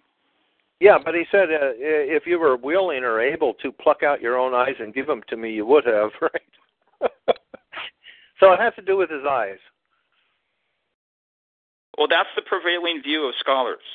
Yeah, 0.81 0.99
but 0.99 1.15
he 1.15 1.25
said 1.31 1.51
uh, 1.51 1.77
if 1.79 2.27
you 2.27 2.39
were 2.39 2.57
willing 2.57 3.05
or 3.05 3.21
able 3.21 3.55
to 3.55 3.71
pluck 3.71 4.03
out 4.03 4.21
your 4.21 4.39
own 4.39 4.55
eyes 4.55 4.75
and 4.81 4.95
give 4.95 5.07
them 5.07 5.23
to 5.29 5.37
me, 5.37 5.53
you 5.53 5.67
would 5.67 5.85
have, 5.85 6.11
right? 6.21 6.52
So 8.43 8.53
it 8.53 8.59
has 8.59 8.75
to 8.75 8.83
do 8.83 8.97
with 8.97 9.09
his 9.09 9.23
eyes. 9.23 9.63
Well, 11.97 12.09
that's 12.11 12.29
the 12.35 12.43
prevailing 12.43 13.01
view 13.03 13.29
of 13.29 13.35
scholars. 13.39 13.87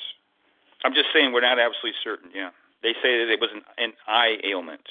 I'm 0.85 0.93
just 0.93 1.07
saying 1.13 1.33
we're 1.33 1.41
not 1.41 1.59
absolutely 1.59 1.99
certain. 2.03 2.31
Yeah, 2.33 2.51
they 2.81 2.93
say 3.03 3.19
that 3.19 3.27
it 3.27 3.41
was 3.41 3.49
an, 3.53 3.61
an 3.77 3.91
eye 4.07 4.37
ailment. 4.47 4.87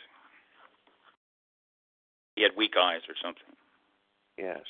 He 2.34 2.42
had 2.42 2.52
weak 2.56 2.74
eyes 2.76 3.00
or 3.08 3.14
something. 3.22 3.56
Yes. 4.36 4.60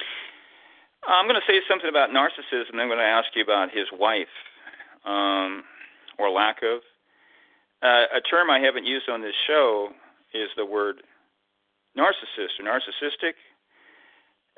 I'm 1.09 1.27
going 1.27 1.41
to 1.41 1.47
say 1.51 1.59
something 1.69 1.89
about 1.91 2.11
narcissism. 2.11 2.71
and 2.71 2.81
I'm 2.81 2.89
going 2.89 3.03
to 3.03 3.05
ask 3.05 3.27
you 3.35 3.43
about 3.43 3.71
his 3.71 3.87
wife, 3.93 4.31
um, 5.05 5.65
or 6.19 6.31
lack 6.31 6.63
of. 6.63 6.81
Uh, 7.83 8.07
a 8.15 8.21
term 8.21 8.51
I 8.51 8.61
haven't 8.61 8.87
used 8.87 9.09
on 9.09 9.21
this 9.21 9.35
show 9.47 9.91
is 10.33 10.49
the 10.57 10.65
word 10.65 11.03
narcissist 11.99 12.61
or 12.61 12.65
narcissistic. 12.65 13.35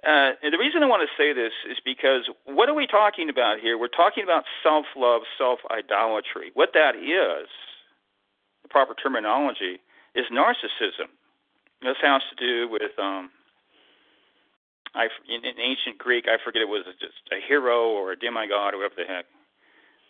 Uh, 0.07 0.39
and 0.43 0.55
the 0.55 0.59
reason 0.59 0.83
I 0.83 0.87
want 0.87 1.03
to 1.03 1.11
say 1.19 1.33
this 1.33 1.53
is 1.69 1.79
because 1.85 2.31
what 2.45 2.69
are 2.69 2.75
we 2.75 2.87
talking 2.87 3.29
about 3.29 3.59
here? 3.59 3.77
We're 3.77 3.89
talking 3.91 4.23
about 4.23 4.45
self 4.63 4.87
love, 4.95 5.23
self 5.37 5.59
idolatry. 5.71 6.53
What 6.55 6.71
that 6.75 6.95
is, 6.95 7.51
the 8.63 8.69
proper 8.71 8.95
terminology, 8.95 9.83
is 10.15 10.27
narcissism. 10.31 11.11
This 11.83 11.99
has 12.03 12.23
to 12.31 12.37
do 12.39 12.69
with, 12.71 12.95
um, 12.99 13.31
I, 14.95 15.09
in, 15.29 15.45
in 15.45 15.59
ancient 15.59 15.99
Greek, 15.99 16.27
I 16.27 16.39
forget 16.43 16.63
it 16.63 16.69
was 16.71 16.87
just 17.01 17.23
a 17.31 17.43
hero 17.43 17.91
or 17.91 18.13
a 18.13 18.19
demigod 18.19 18.75
or 18.75 18.79
whatever 18.79 19.03
the 19.03 19.07
heck. 19.07 19.27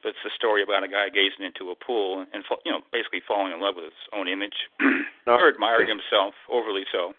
But 0.03 0.11
it's 0.11 0.25
the 0.25 0.31
story 0.37 0.63
about 0.63 0.85
a 0.85 0.89
guy 0.89 1.09
gazing 1.09 1.45
into 1.45 1.73
a 1.73 1.75
pool 1.75 2.25
and, 2.33 2.45
you 2.65 2.73
know, 2.73 2.81
basically 2.93 3.21
falling 3.27 3.53
in 3.53 3.61
love 3.61 3.75
with 3.77 3.85
his 3.85 4.05
own 4.13 4.29
image 4.29 4.55
or 5.27 5.49
admiring 5.49 5.89
himself 5.89 6.35
overly 6.49 6.85
so. 6.93 7.13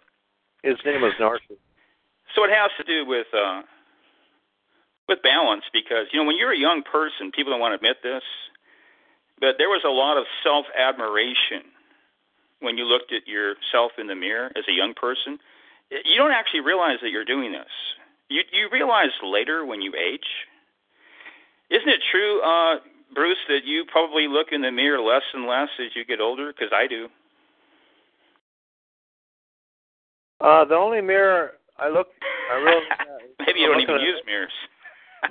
His 0.63 0.77
name 0.85 1.01
was 1.01 1.13
Narcissus. 1.19 1.57
So 2.35 2.43
it 2.43 2.51
has 2.51 2.71
to 2.77 2.83
do 2.83 3.07
with 3.07 3.27
uh, 3.33 3.61
with 5.07 5.21
balance 5.23 5.63
because 5.73 6.07
you 6.11 6.19
know 6.19 6.25
when 6.25 6.37
you're 6.37 6.53
a 6.53 6.57
young 6.57 6.83
person, 6.83 7.31
people 7.31 7.51
don't 7.51 7.59
want 7.59 7.71
to 7.71 7.75
admit 7.75 7.97
this, 8.03 8.23
but 9.39 9.55
there 9.57 9.69
was 9.69 9.81
a 9.85 9.89
lot 9.89 10.17
of 10.17 10.25
self 10.43 10.65
admiration 10.77 11.65
when 12.59 12.77
you 12.77 12.85
looked 12.85 13.11
at 13.11 13.27
yourself 13.27 13.93
in 13.97 14.07
the 14.07 14.15
mirror 14.15 14.51
as 14.55 14.63
a 14.69 14.73
young 14.73 14.93
person. 14.93 15.39
You 15.89 16.17
don't 16.17 16.31
actually 16.31 16.61
realize 16.61 16.99
that 17.01 17.09
you're 17.09 17.25
doing 17.25 17.51
this. 17.51 17.73
You 18.29 18.41
you 18.51 18.69
realize 18.71 19.09
later 19.23 19.65
when 19.65 19.81
you 19.81 19.93
age. 19.95 20.27
Isn't 21.71 21.89
it 21.89 22.01
true, 22.11 22.41
uh, 22.41 22.77
Bruce, 23.13 23.37
that 23.47 23.61
you 23.63 23.85
probably 23.91 24.27
look 24.27 24.47
in 24.51 24.61
the 24.61 24.71
mirror 24.71 24.99
less 24.99 25.21
and 25.33 25.45
less 25.45 25.69
as 25.79 25.95
you 25.95 26.03
get 26.05 26.19
older? 26.19 26.51
Because 26.51 26.73
I 26.73 26.87
do. 26.87 27.07
Uh, 30.41 30.65
the 30.65 30.75
only 30.75 31.01
mirror 31.01 31.51
I 31.81 31.89
look, 31.89 32.07
I 32.51 32.55
really 32.55 32.85
Maybe 33.45 33.59
you 33.61 33.67
don't 33.67 33.81
even 33.81 33.99
use 34.01 34.21
mirrors. 34.25 34.51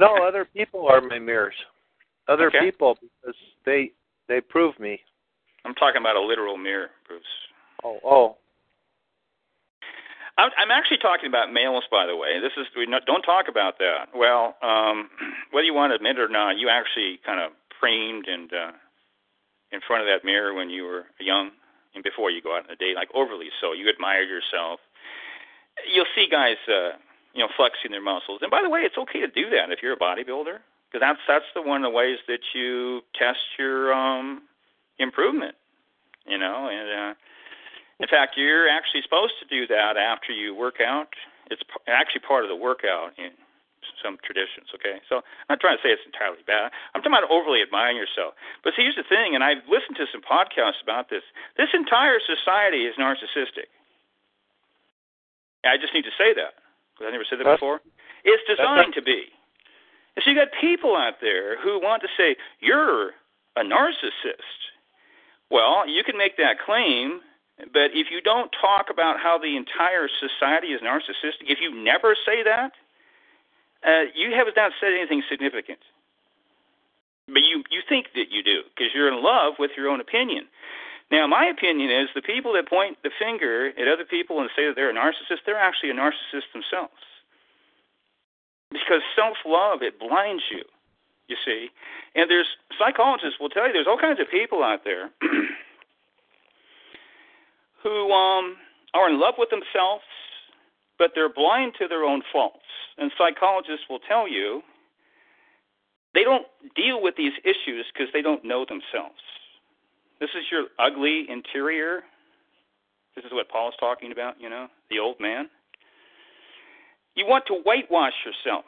no, 0.00 0.22
other 0.26 0.44
people 0.44 0.86
are 0.88 1.00
my 1.00 1.18
mirrors. 1.18 1.54
Other 2.28 2.48
Okay. 2.48 2.60
people 2.60 2.96
because 3.00 3.36
they 3.64 3.92
they 4.28 4.40
prove 4.40 4.78
me. 4.78 5.00
I'm 5.64 5.74
talking 5.74 6.00
about 6.00 6.16
a 6.16 6.20
literal 6.20 6.56
mirror, 6.56 6.90
Bruce. 7.06 7.22
Oh, 7.84 7.98
oh, 8.04 8.36
I'm, 10.38 10.50
I'm 10.56 10.70
actually 10.70 10.98
talking 10.98 11.26
about 11.28 11.52
males, 11.52 11.84
by 11.90 12.06
the 12.06 12.14
way. 12.16 12.38
This 12.40 12.52
is 12.56 12.66
we 12.76 12.86
not, 12.86 13.04
don't 13.06 13.22
talk 13.22 13.46
about 13.50 13.78
that. 13.78 14.14
Well, 14.14 14.54
um, 14.62 15.10
whether 15.50 15.66
you 15.66 15.74
want 15.74 15.90
to 15.90 15.96
admit 15.96 16.16
it 16.16 16.22
or 16.22 16.28
not, 16.28 16.56
you 16.58 16.68
actually 16.70 17.18
kind 17.26 17.40
of 17.42 17.50
framed 17.80 18.26
and 18.28 18.50
uh, 18.52 18.72
in 19.72 19.80
front 19.86 20.02
of 20.02 20.08
that 20.08 20.24
mirror 20.24 20.54
when 20.54 20.70
you 20.70 20.84
were 20.84 21.04
young 21.18 21.50
and 21.94 22.04
before 22.04 22.30
you 22.30 22.40
go 22.40 22.56
out 22.56 22.64
on 22.64 22.70
a 22.70 22.76
date, 22.76 22.94
like 22.94 23.10
overly 23.14 23.50
so. 23.60 23.72
You 23.72 23.90
admired 23.90 24.28
yourself. 24.28 24.78
You'll 25.86 26.10
see 26.14 26.26
guys, 26.30 26.56
uh, 26.68 26.96
you 27.34 27.40
know, 27.40 27.48
flexing 27.56 27.90
their 27.90 28.02
muscles. 28.02 28.40
And 28.42 28.50
by 28.50 28.62
the 28.62 28.70
way, 28.70 28.80
it's 28.80 28.98
okay 28.98 29.20
to 29.20 29.28
do 29.28 29.50
that 29.50 29.70
if 29.70 29.82
you're 29.82 29.94
a 29.94 29.98
bodybuilder, 29.98 30.58
because 30.88 31.00
that's 31.00 31.20
that's 31.28 31.44
the 31.54 31.62
one 31.62 31.84
of 31.84 31.90
the 31.92 31.96
ways 31.96 32.18
that 32.26 32.40
you 32.54 33.02
test 33.18 33.38
your 33.58 33.92
um, 33.92 34.42
improvement. 34.98 35.54
You 36.26 36.38
know, 36.38 36.68
and 36.68 36.88
uh, 36.88 37.14
in 38.00 38.08
fact, 38.08 38.36
you're 38.36 38.68
actually 38.68 39.02
supposed 39.02 39.34
to 39.40 39.46
do 39.48 39.66
that 39.68 39.96
after 39.96 40.32
you 40.32 40.54
work 40.54 40.76
out. 40.84 41.08
It's 41.50 41.62
p- 41.62 41.80
actually 41.88 42.20
part 42.20 42.44
of 42.44 42.50
the 42.50 42.56
workout 42.56 43.16
in 43.16 43.32
some 44.02 44.18
traditions. 44.22 44.68
Okay, 44.74 45.00
so 45.08 45.24
I'm 45.48 45.56
not 45.56 45.60
trying 45.60 45.76
to 45.78 45.82
say 45.82 45.90
it's 45.90 46.04
entirely 46.04 46.44
bad. 46.46 46.70
I'm 46.92 47.00
talking 47.00 47.16
about 47.16 47.30
overly 47.30 47.62
admiring 47.62 47.96
yourself. 47.96 48.34
But 48.62 48.74
see, 48.76 48.82
here's 48.84 49.00
the 49.00 49.08
thing, 49.08 49.34
and 49.34 49.42
I've 49.42 49.64
listened 49.66 49.96
to 49.96 50.06
some 50.12 50.20
podcasts 50.20 50.82
about 50.82 51.08
this. 51.08 51.24
This 51.56 51.72
entire 51.72 52.20
society 52.20 52.84
is 52.84 52.94
narcissistic. 53.00 53.72
I 55.64 55.76
just 55.76 55.94
need 55.94 56.04
to 56.04 56.14
say 56.16 56.34
that 56.34 56.54
because 56.94 57.08
I 57.08 57.10
never 57.10 57.24
said 57.24 57.38
that 57.40 57.44
That's- 57.44 57.58
before. 57.60 57.80
It's 58.24 58.42
designed 58.46 58.94
to 58.94 59.02
be. 59.02 59.32
And 60.16 60.24
so 60.24 60.30
you 60.30 60.36
got 60.36 60.48
people 60.60 60.96
out 60.96 61.20
there 61.20 61.56
who 61.58 61.78
want 61.78 62.02
to 62.02 62.08
say 62.16 62.36
you're 62.60 63.14
a 63.56 63.62
narcissist. 63.62 64.58
Well, 65.50 65.88
you 65.88 66.02
can 66.04 66.18
make 66.18 66.36
that 66.36 66.58
claim, 66.58 67.20
but 67.72 67.94
if 67.94 68.10
you 68.10 68.20
don't 68.20 68.50
talk 68.60 68.90
about 68.90 69.20
how 69.20 69.38
the 69.38 69.56
entire 69.56 70.08
society 70.08 70.68
is 70.68 70.82
narcissistic, 70.82 71.46
if 71.46 71.60
you 71.60 71.72
never 71.72 72.16
say 72.26 72.42
that, 72.42 72.72
uh, 73.86 74.10
you 74.14 74.34
have 74.34 74.48
not 74.56 74.72
said 74.80 74.92
anything 74.92 75.22
significant. 75.28 75.78
But 77.28 77.42
you 77.42 77.62
you 77.70 77.82
think 77.88 78.06
that 78.14 78.30
you 78.30 78.42
do 78.42 78.62
because 78.74 78.92
you're 78.94 79.08
in 79.08 79.22
love 79.22 79.54
with 79.58 79.72
your 79.76 79.88
own 79.88 80.00
opinion. 80.00 80.48
Now, 81.10 81.26
my 81.26 81.46
opinion 81.46 81.90
is 81.90 82.08
the 82.14 82.22
people 82.22 82.52
that 82.52 82.68
point 82.68 82.98
the 83.02 83.10
finger 83.18 83.68
at 83.68 83.88
other 83.88 84.04
people 84.04 84.40
and 84.40 84.50
say 84.54 84.66
that 84.66 84.76
they're 84.76 84.90
a 84.90 84.94
narcissist, 84.94 85.44
they're 85.46 85.56
actually 85.58 85.90
a 85.90 85.94
narcissist 85.94 86.52
themselves. 86.52 86.92
Because 88.70 89.00
self-love 89.16 89.82
it 89.82 89.98
blinds 89.98 90.42
you. 90.50 90.64
You 91.28 91.36
see, 91.44 91.68
and 92.14 92.30
there's 92.30 92.46
psychologists 92.78 93.38
will 93.38 93.50
tell 93.50 93.66
you 93.66 93.72
there's 93.74 93.86
all 93.86 93.98
kinds 93.98 94.18
of 94.18 94.30
people 94.30 94.64
out 94.64 94.80
there 94.84 95.10
who 97.82 98.10
um, 98.12 98.56
are 98.94 99.10
in 99.10 99.20
love 99.20 99.34
with 99.36 99.50
themselves, 99.50 100.04
but 100.98 101.10
they're 101.14 101.28
blind 101.28 101.74
to 101.80 101.86
their 101.86 102.02
own 102.02 102.22
faults. 102.32 102.64
And 102.96 103.12
psychologists 103.18 103.84
will 103.90 103.98
tell 103.98 104.26
you 104.26 104.62
they 106.14 106.24
don't 106.24 106.46
deal 106.74 107.02
with 107.02 107.16
these 107.16 107.34
issues 107.44 107.84
because 107.92 108.08
they 108.14 108.22
don't 108.22 108.44
know 108.44 108.64
themselves. 108.64 109.20
This 110.20 110.30
is 110.34 110.44
your 110.50 110.66
ugly 110.78 111.26
interior. 111.28 112.02
This 113.14 113.24
is 113.24 113.32
what 113.32 113.48
Paul 113.48 113.68
is 113.70 113.74
talking 113.78 114.12
about, 114.12 114.40
you 114.40 114.48
know, 114.50 114.66
the 114.90 114.98
old 114.98 115.20
man. 115.20 115.48
You 117.14 117.26
want 117.26 117.46
to 117.46 117.54
whitewash 117.54 118.14
yourself. 118.24 118.64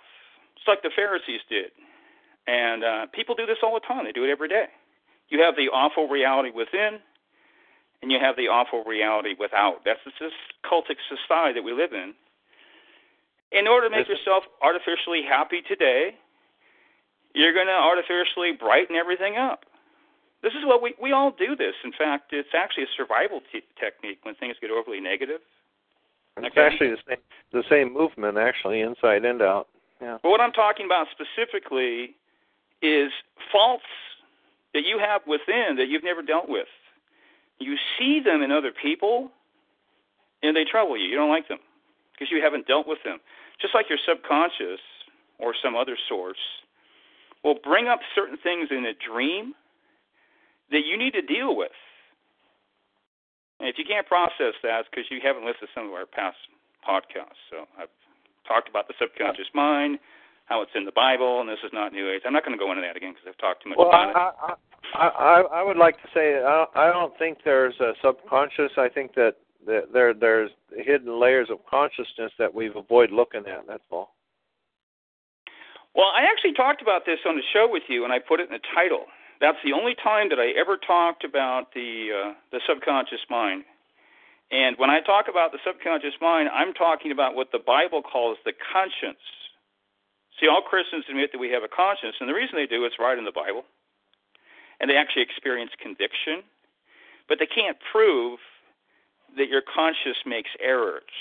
It's 0.56 0.66
like 0.66 0.82
the 0.82 0.90
Pharisees 0.94 1.40
did. 1.48 1.70
And 2.46 2.82
uh, 2.84 3.06
people 3.14 3.34
do 3.34 3.46
this 3.46 3.58
all 3.62 3.74
the 3.74 3.86
time. 3.86 4.04
They 4.04 4.12
do 4.12 4.24
it 4.24 4.30
every 4.30 4.48
day. 4.48 4.66
You 5.28 5.40
have 5.42 5.54
the 5.54 5.70
awful 5.70 6.08
reality 6.08 6.50
within, 6.50 6.98
and 8.02 8.10
you 8.10 8.18
have 8.20 8.34
the 8.34 8.50
awful 8.50 8.82
reality 8.82 9.34
without. 9.38 9.82
That's 9.84 10.00
this 10.04 10.34
cultic 10.66 10.98
society 11.06 11.54
that 11.54 11.62
we 11.62 11.72
live 11.72 11.92
in. 11.92 12.14
In 13.52 13.66
order 13.66 13.88
to 13.88 13.96
make 13.96 14.08
yourself 14.08 14.44
artificially 14.62 15.22
happy 15.22 15.62
today, 15.66 16.14
you're 17.34 17.54
going 17.54 17.66
to 17.66 17.78
artificially 17.78 18.52
brighten 18.58 18.96
everything 18.96 19.36
up. 19.36 19.69
This 20.42 20.52
is 20.54 20.64
what 20.64 20.82
we 20.82 20.94
we 21.00 21.12
all 21.12 21.30
do. 21.32 21.54
This, 21.54 21.74
in 21.84 21.92
fact, 21.92 22.32
it's 22.32 22.54
actually 22.54 22.84
a 22.84 22.92
survival 22.96 23.40
t- 23.52 23.62
technique 23.78 24.20
when 24.22 24.34
things 24.36 24.56
get 24.60 24.70
overly 24.70 25.00
negative. 25.00 25.40
it's 26.36 26.46
Okay. 26.46 26.60
actually 26.66 26.90
the 26.90 27.02
same 27.08 27.18
the 27.52 27.64
same 27.68 27.92
movement, 27.92 28.38
actually, 28.38 28.80
inside 28.80 29.24
and 29.24 29.42
out. 29.42 29.68
Yeah. 30.00 30.18
But 30.22 30.30
what 30.30 30.40
I'm 30.40 30.52
talking 30.52 30.86
about 30.86 31.08
specifically 31.10 32.14
is 32.80 33.12
faults 33.52 33.84
that 34.72 34.84
you 34.84 34.98
have 34.98 35.20
within 35.26 35.76
that 35.76 35.88
you've 35.88 36.04
never 36.04 36.22
dealt 36.22 36.48
with. 36.48 36.68
You 37.58 37.76
see 37.98 38.20
them 38.20 38.40
in 38.40 38.50
other 38.50 38.72
people, 38.72 39.30
and 40.42 40.56
they 40.56 40.64
trouble 40.64 40.96
you. 40.96 41.04
You 41.04 41.16
don't 41.16 41.28
like 41.28 41.48
them 41.48 41.58
because 42.12 42.30
you 42.30 42.40
haven't 42.40 42.66
dealt 42.66 42.86
with 42.88 43.00
them. 43.04 43.18
Just 43.60 43.74
like 43.74 43.90
your 43.90 43.98
subconscious 44.08 44.80
or 45.38 45.54
some 45.62 45.76
other 45.76 45.98
source 46.08 46.38
will 47.44 47.58
bring 47.62 47.88
up 47.88 48.00
certain 48.14 48.38
things 48.38 48.68
in 48.70 48.86
a 48.86 48.94
dream 48.94 49.54
that 50.70 50.86
you 50.86 50.96
need 50.96 51.12
to 51.12 51.22
deal 51.22 51.56
with. 51.56 51.74
And 53.58 53.68
if 53.68 53.76
you 53.76 53.84
can't 53.84 54.06
process 54.06 54.56
that, 54.62 54.80
it's 54.80 54.88
because 54.88 55.04
you 55.10 55.20
haven't 55.22 55.44
listened 55.44 55.68
to 55.68 55.74
some 55.74 55.88
of 55.88 55.92
our 55.92 56.06
past 56.06 56.38
podcasts. 56.80 57.38
So 57.50 57.68
I've 57.76 57.92
talked 58.48 58.68
about 58.68 58.88
the 58.88 58.94
subconscious 58.98 59.52
mind, 59.54 59.98
how 60.46 60.62
it's 60.62 60.72
in 60.74 60.84
the 60.84 60.96
Bible, 60.96 61.40
and 61.40 61.48
this 61.48 61.60
is 61.62 61.70
not 61.72 61.92
New 61.92 62.10
Age. 62.10 62.22
I'm 62.24 62.32
not 62.32 62.44
going 62.44 62.56
to 62.56 62.62
go 62.62 62.70
into 62.72 62.82
that 62.82 62.96
again 62.96 63.12
because 63.12 63.28
I've 63.28 63.38
talked 63.38 63.62
too 63.62 63.70
much 63.70 63.78
Well, 63.78 63.92
about 63.92 64.10
it. 64.10 64.16
I, 64.16 64.54
I, 64.96 65.06
I, 65.06 65.60
I 65.60 65.62
would 65.62 65.76
like 65.76 66.00
to 66.02 66.08
say 66.14 66.40
I, 66.40 66.64
I 66.74 66.90
don't 66.90 67.12
think 67.18 67.38
there's 67.44 67.78
a 67.80 67.92
subconscious. 68.02 68.72
I 68.78 68.88
think 68.88 69.14
that 69.14 69.36
that 69.66 69.92
there 69.92 70.14
there's 70.14 70.50
hidden 70.74 71.20
layers 71.20 71.48
of 71.50 71.58
consciousness 71.68 72.32
that 72.38 72.52
we've 72.52 72.74
avoided 72.74 73.12
looking 73.12 73.44
at. 73.46 73.66
That's 73.68 73.84
all. 73.90 74.16
Well, 75.94 76.08
I 76.16 76.22
actually 76.30 76.54
talked 76.54 76.80
about 76.80 77.04
this 77.04 77.18
on 77.26 77.36
the 77.36 77.42
show 77.52 77.68
with 77.68 77.82
you, 77.88 78.04
and 78.04 78.12
I 78.12 78.18
put 78.20 78.40
it 78.40 78.48
in 78.48 78.54
the 78.56 78.64
title. 78.74 79.04
That's 79.40 79.58
the 79.64 79.72
only 79.72 79.94
time 79.94 80.28
that 80.28 80.38
I 80.38 80.52
ever 80.58 80.76
talked 80.76 81.24
about 81.24 81.72
the 81.74 82.08
uh, 82.12 82.32
the 82.52 82.60
subconscious 82.68 83.24
mind. 83.30 83.64
And 84.50 84.76
when 84.78 84.90
I 84.90 85.00
talk 85.00 85.26
about 85.30 85.52
the 85.52 85.58
subconscious 85.64 86.14
mind, 86.20 86.48
I'm 86.52 86.74
talking 86.74 87.12
about 87.12 87.34
what 87.34 87.52
the 87.52 87.62
Bible 87.62 88.02
calls 88.02 88.36
the 88.44 88.52
conscience. 88.52 89.22
See, 90.38 90.48
all 90.48 90.62
Christians 90.62 91.04
admit 91.08 91.30
that 91.32 91.38
we 91.38 91.50
have 91.50 91.62
a 91.62 91.68
conscience, 91.68 92.16
and 92.18 92.28
the 92.28 92.34
reason 92.34 92.56
they 92.56 92.66
do 92.66 92.84
is 92.84 92.92
right 92.98 93.16
in 93.16 93.24
the 93.24 93.32
Bible. 93.32 93.64
And 94.80 94.90
they 94.90 94.96
actually 94.96 95.22
experience 95.22 95.70
conviction, 95.80 96.42
but 97.28 97.38
they 97.38 97.46
can't 97.46 97.76
prove 97.92 98.40
that 99.36 99.48
your 99.48 99.62
conscience 99.62 100.16
makes 100.26 100.50
errors. 100.58 101.12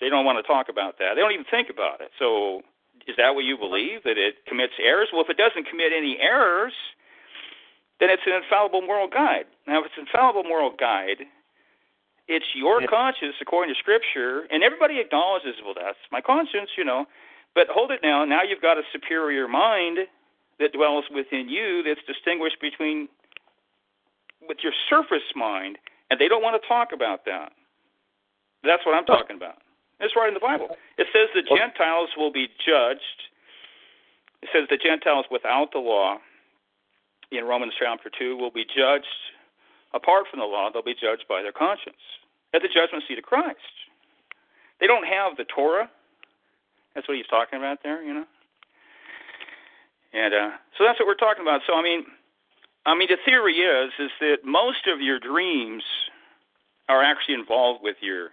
They 0.00 0.08
don't 0.08 0.24
want 0.24 0.42
to 0.42 0.42
talk 0.42 0.68
about 0.68 0.98
that. 0.98 1.14
They 1.14 1.20
don't 1.20 1.32
even 1.32 1.46
think 1.48 1.68
about 1.70 2.00
it. 2.00 2.10
So, 2.18 2.62
is 3.06 3.16
that 3.16 3.34
what 3.34 3.44
you 3.44 3.54
uh-huh. 3.54 3.68
believe? 3.68 4.02
That 4.04 4.18
it 4.18 4.44
commits 4.46 4.74
errors? 4.82 5.08
Well, 5.12 5.22
if 5.22 5.30
it 5.30 5.36
doesn't 5.36 5.66
commit 5.68 5.92
any 5.96 6.18
errors, 6.20 6.72
then 8.00 8.10
it's 8.10 8.22
an 8.26 8.32
infallible 8.32 8.82
moral 8.82 9.08
guide. 9.08 9.46
Now, 9.66 9.80
if 9.80 9.86
it's 9.86 9.94
an 9.96 10.06
infallible 10.06 10.44
moral 10.44 10.70
guide, 10.70 11.26
it's 12.28 12.46
your 12.54 12.80
Yeah. 12.80 12.88
conscience 12.88 13.36
according 13.40 13.74
to 13.74 13.78
Scripture, 13.78 14.46
and 14.50 14.62
everybody 14.62 14.98
acknowledges, 14.98 15.60
well, 15.62 15.74
that's 15.74 15.98
my 16.10 16.20
conscience, 16.20 16.70
you 16.76 16.84
know. 16.84 17.06
But 17.54 17.68
hold 17.68 17.90
it 17.90 18.02
now. 18.02 18.24
Now 18.24 18.42
you've 18.42 18.62
got 18.62 18.78
a 18.78 18.82
superior 18.92 19.46
mind 19.46 20.08
that 20.58 20.72
dwells 20.72 21.08
within 21.10 21.48
you 21.48 21.82
that's 21.82 22.02
distinguished 22.06 22.60
between 22.60 23.08
with 24.48 24.58
your 24.64 24.72
surface 24.88 25.34
mind, 25.36 25.78
and 26.10 26.18
they 26.18 26.28
don't 26.28 26.42
want 26.42 26.60
to 26.60 26.68
talk 26.68 26.92
about 26.92 27.24
that. 27.26 27.52
That's 28.64 28.84
what 28.84 28.94
I'm 28.94 29.04
talking 29.04 29.36
about. 29.36 29.61
It's 30.02 30.16
right 30.16 30.26
in 30.26 30.34
the 30.34 30.42
Bible. 30.42 30.74
It 30.98 31.06
says 31.14 31.30
the 31.32 31.46
Gentiles 31.46 32.10
will 32.16 32.32
be 32.32 32.48
judged. 32.66 33.18
It 34.42 34.48
says 34.52 34.66
the 34.68 34.76
Gentiles 34.76 35.26
without 35.30 35.70
the 35.72 35.78
law 35.78 36.18
in 37.30 37.44
Romans 37.44 37.72
chapter 37.78 38.10
2 38.10 38.36
will 38.36 38.50
be 38.50 38.64
judged 38.66 39.06
apart 39.94 40.26
from 40.28 40.40
the 40.40 40.46
law. 40.46 40.70
They'll 40.72 40.82
be 40.82 40.98
judged 40.98 41.24
by 41.28 41.42
their 41.42 41.52
conscience 41.52 42.02
at 42.52 42.62
the 42.62 42.68
judgment 42.68 43.04
seat 43.06 43.18
of 43.18 43.24
Christ. 43.24 43.62
They 44.80 44.88
don't 44.88 45.06
have 45.06 45.36
the 45.38 45.44
Torah. 45.44 45.88
That's 46.94 47.06
what 47.06 47.16
he's 47.16 47.30
talking 47.30 47.58
about 47.58 47.78
there, 47.84 48.02
you 48.02 48.12
know. 48.12 48.26
And 50.12 50.34
uh, 50.34 50.50
so 50.76 50.84
that's 50.84 50.98
what 50.98 51.06
we're 51.06 51.14
talking 51.14 51.42
about. 51.42 51.62
So 51.66 51.74
I 51.74 51.82
mean, 51.82 52.04
I 52.84 52.98
mean, 52.98 53.08
the 53.08 53.22
theory 53.24 53.54
is 53.54 53.92
is 54.00 54.10
that 54.20 54.38
most 54.44 54.90
of 54.92 55.00
your 55.00 55.20
dreams 55.20 55.84
are 56.88 57.02
actually 57.02 57.34
involved 57.34 57.80
with 57.82 57.96
your 58.02 58.30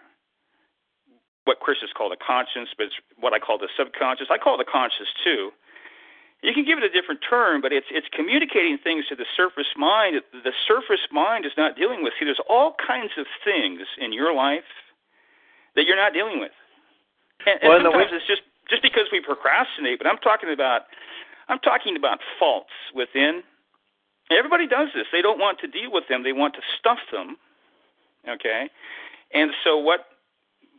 what 1.50 1.58
Chris 1.58 1.82
Christians 1.82 1.98
call 1.98 2.14
the 2.14 2.22
conscience, 2.22 2.70
but 2.78 2.94
it's 2.94 3.00
what 3.18 3.34
I 3.34 3.40
call 3.42 3.58
the 3.58 3.74
subconscious. 3.74 4.30
I 4.30 4.38
call 4.38 4.54
it 4.54 4.62
the 4.62 4.70
conscious 4.70 5.10
too. 5.26 5.50
You 6.46 6.54
can 6.54 6.64
give 6.64 6.78
it 6.78 6.86
a 6.86 6.94
different 6.94 7.20
term, 7.26 7.60
but 7.60 7.74
it's 7.74 7.90
it's 7.90 8.06
communicating 8.14 8.78
things 8.78 9.10
to 9.10 9.16
the 9.18 9.26
surface 9.36 9.74
mind. 9.76 10.22
that 10.22 10.30
The 10.46 10.54
surface 10.70 11.02
mind 11.12 11.50
is 11.50 11.52
not 11.58 11.74
dealing 11.76 12.06
with. 12.06 12.14
See, 12.22 12.26
there's 12.30 12.40
all 12.48 12.78
kinds 12.78 13.18
of 13.18 13.26
things 13.44 13.82
in 13.98 14.14
your 14.14 14.30
life 14.32 14.70
that 15.76 15.84
you're 15.90 15.98
not 15.98 16.14
dealing 16.14 16.40
with, 16.40 16.54
and, 17.50 17.58
and 17.66 17.68
Well, 17.70 17.82
sometimes 17.82 18.14
way- 18.14 18.18
it's 18.22 18.30
just 18.30 18.46
just 18.70 18.86
because 18.86 19.10
we 19.12 19.20
procrastinate. 19.20 19.98
But 19.98 20.06
I'm 20.08 20.22
talking 20.22 20.54
about 20.54 20.86
I'm 21.50 21.60
talking 21.60 21.98
about 21.98 22.20
faults 22.38 22.78
within. 22.94 23.42
Everybody 24.30 24.68
does 24.70 24.90
this. 24.94 25.08
They 25.12 25.24
don't 25.26 25.40
want 25.42 25.58
to 25.66 25.68
deal 25.68 25.90
with 25.92 26.06
them. 26.08 26.22
They 26.22 26.34
want 26.38 26.54
to 26.54 26.62
stuff 26.78 27.02
them. 27.12 27.36
Okay, 28.30 28.70
and 29.34 29.50
so 29.66 29.76
what 29.78 30.06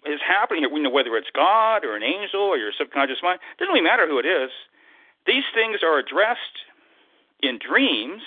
is 0.06 0.20
happening 0.27 0.62
here? 0.62 0.72
We 0.72 0.81
know 0.81 0.90
whether 0.90 1.16
it's 1.16 1.31
God 1.35 1.85
or 1.85 1.97
an 1.97 2.02
angel 2.02 2.40
or 2.40 2.56
your 2.56 2.72
subconscious 2.77 3.18
mind. 3.22 3.40
it 3.40 3.59
Doesn't 3.59 3.72
really 3.72 3.85
matter 3.85 4.06
who 4.06 4.18
it 4.18 4.27
is. 4.27 4.51
These 5.27 5.44
things 5.55 5.81
are 5.82 5.98
addressed 5.98 6.64
in 7.43 7.59
dreams, 7.59 8.22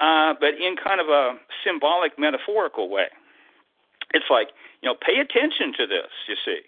uh, 0.00 0.34
but 0.40 0.54
in 0.54 0.76
kind 0.76 1.00
of 1.00 1.08
a 1.08 1.34
symbolic, 1.64 2.18
metaphorical 2.18 2.88
way. 2.90 3.06
It's 4.12 4.26
like 4.30 4.48
you 4.82 4.88
know, 4.88 4.94
pay 4.94 5.18
attention 5.20 5.72
to 5.78 5.86
this. 5.86 6.10
You 6.28 6.36
see. 6.44 6.60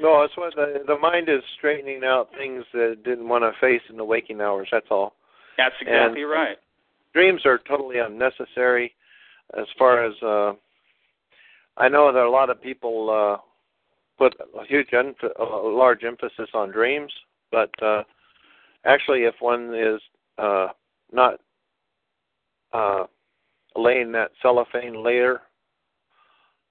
No, 0.00 0.22
it's 0.22 0.36
what 0.36 0.54
the 0.54 0.82
the 0.86 0.98
mind 0.98 1.28
is 1.28 1.42
straightening 1.56 2.02
out 2.04 2.30
things 2.36 2.64
that 2.72 2.92
it 2.92 3.04
didn't 3.04 3.28
want 3.28 3.44
to 3.44 3.52
face 3.60 3.82
in 3.88 3.96
the 3.96 4.04
waking 4.04 4.40
hours. 4.40 4.68
That's 4.70 4.86
all. 4.90 5.14
That's 5.56 5.74
exactly 5.80 6.22
And- 6.22 6.30
right. 6.30 6.56
Dreams 7.14 7.44
are 7.44 7.58
totally 7.58 7.98
unnecessary. 7.98 8.94
As 9.58 9.66
far 9.78 10.02
as 10.02 10.14
uh, 10.22 10.54
I 11.76 11.88
know, 11.88 12.12
that 12.12 12.22
a 12.22 12.30
lot 12.30 12.50
of 12.50 12.60
people 12.60 13.10
uh, 13.10 13.38
put 14.18 14.34
a 14.60 14.64
huge, 14.66 14.88
em- 14.92 15.14
a 15.38 15.44
large 15.44 16.04
emphasis 16.04 16.50
on 16.54 16.70
dreams, 16.70 17.12
but 17.50 17.70
uh, 17.82 18.02
actually, 18.84 19.24
if 19.24 19.34
one 19.40 19.74
is 19.74 20.00
uh, 20.38 20.68
not 21.12 21.40
uh, 22.72 23.04
laying 23.76 24.12
that 24.12 24.32
cellophane 24.40 25.02
layer 25.02 25.40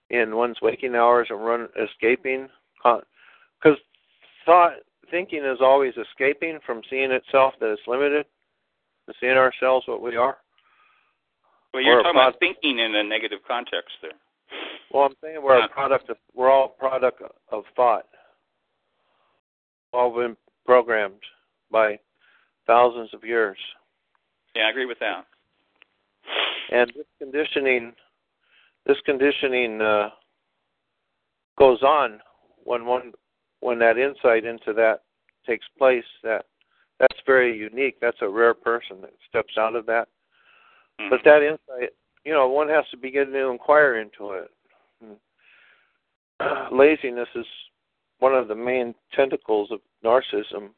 in 0.10 0.36
one's 0.36 0.62
waking 0.62 0.96
hours 0.96 1.28
and 1.30 1.44
run 1.44 1.68
escaping, 1.82 2.48
because 2.84 3.78
thought 4.46 4.74
thinking 5.10 5.44
is 5.44 5.60
always 5.62 5.94
escaping 5.98 6.60
from 6.66 6.82
seeing 6.90 7.12
itself 7.12 7.54
that 7.60 7.72
it's 7.72 7.82
limited, 7.88 8.26
to 9.08 9.14
seeing 9.20 9.34
ourselves 9.38 9.88
what 9.88 10.02
we 10.02 10.16
are. 10.16 10.38
Well, 11.74 11.84
you're 11.84 12.00
Or 12.00 12.04
talking 12.04 12.20
about 12.20 12.40
thinking 12.40 12.80
in 12.80 12.96
a 12.96 13.04
negative 13.04 13.40
context 13.48 13.96
there. 14.02 14.12
Well, 14.94 15.04
I'm 15.04 15.16
saying 15.24 15.38
we're 15.42 15.64
a 15.64 15.70
product 15.70 16.10
of 16.10 16.18
we're 16.36 16.52
all 16.52 16.68
product 16.68 17.22
of 17.52 17.64
thought. 17.76 18.08
All 19.94 20.14
been 20.14 20.36
programmed 20.66 21.22
by 21.72 22.00
thousands 22.68 23.14
of 23.14 23.24
years, 23.24 23.58
Yeah, 24.56 24.64
I 24.68 24.70
agree 24.70 24.86
with 24.86 25.00
that. 25.00 25.26
and 26.72 26.92
this 26.96 27.06
conditioning, 27.20 27.94
this 28.86 28.98
conditioning 29.06 29.82
uh, 29.82 30.10
goes 31.58 31.82
on 31.84 32.22
when 32.64 32.86
one 32.86 33.14
when 33.62 33.80
that 33.80 33.98
insight 33.98 34.46
into 34.46 34.74
that 34.74 35.02
takes 35.46 35.66
place. 35.78 36.06
That 36.24 36.46
that's 37.00 37.20
very 37.26 37.58
unique. 37.58 38.00
That's 38.02 38.22
a 38.22 38.30
rare 38.30 38.54
person 38.54 39.02
that 39.02 39.14
steps 39.28 39.58
out 39.58 39.76
of 39.76 39.86
that. 39.88 40.08
Mhm. 41.00 41.10
But 41.10 41.24
that 41.24 41.44
insight, 41.44 41.94
you 42.26 42.34
know, 42.34 42.48
one 42.48 42.70
has 42.70 42.88
to 42.92 42.98
begin 42.98 43.32
to 43.32 43.48
inquire 43.50 43.96
into 43.96 44.32
it. 44.34 44.52
Laziness 46.72 47.28
is 47.36 47.46
one 48.20 48.34
of 48.34 48.48
the 48.48 48.56
main 48.56 48.96
tentacles 49.16 49.72
of 49.72 49.80
narcissism. 50.04 50.70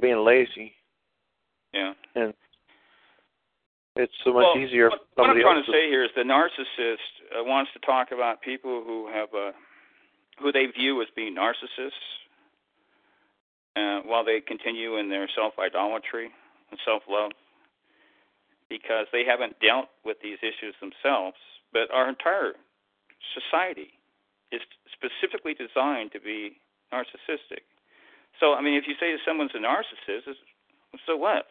Being 0.00 0.24
lazy, 0.24 0.74
yeah. 1.72 1.92
and 2.16 2.34
it's 3.94 4.12
so 4.24 4.32
much 4.32 4.44
well, 4.52 4.62
easier 4.62 4.90
What, 4.90 5.06
what 5.14 5.30
I'm 5.30 5.40
trying 5.40 5.62
to 5.64 5.70
say 5.70 5.88
here 5.88 6.04
is 6.04 6.10
the 6.16 6.22
narcissist 6.22 7.00
uh, 7.32 7.44
wants 7.44 7.70
to 7.72 7.78
talk 7.80 8.08
about 8.12 8.42
people 8.42 8.82
who 8.84 9.08
have 9.12 9.28
a 9.32 9.52
who 10.38 10.52
they 10.52 10.66
view 10.66 11.00
as 11.00 11.08
being 11.16 11.34
narcissists, 11.34 12.04
uh, 13.74 14.00
while 14.04 14.22
they 14.22 14.40
continue 14.40 14.98
in 14.98 15.08
their 15.08 15.28
self 15.34 15.54
idolatry 15.58 16.30
and 16.70 16.80
self 16.84 17.02
love, 17.08 17.30
because 18.68 19.06
they 19.12 19.24
haven't 19.24 19.56
dealt 19.60 19.88
with 20.04 20.18
these 20.22 20.38
issues 20.42 20.74
themselves. 20.80 21.36
But 21.72 21.90
our 21.90 22.08
entire 22.08 22.52
society 23.34 23.96
is 24.52 24.60
specifically 24.92 25.54
designed 25.54 26.12
to 26.12 26.20
be 26.20 26.60
narcissistic. 26.92 27.66
So, 28.40 28.54
I 28.54 28.60
mean, 28.60 28.74
if 28.74 28.84
you 28.86 28.94
say 29.00 29.14
someone's 29.24 29.52
a 29.54 29.58
narcissist, 29.58 30.36
so 31.06 31.16
what? 31.16 31.46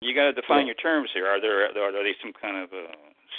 You 0.00 0.14
got 0.14 0.32
to 0.32 0.32
define 0.32 0.66
your 0.66 0.76
terms 0.76 1.10
here. 1.12 1.26
Are 1.26 1.40
there 1.40 1.68
are 1.68 1.92
they 1.92 2.16
some 2.22 2.32
kind 2.32 2.56
of 2.56 2.72
a 2.72 2.88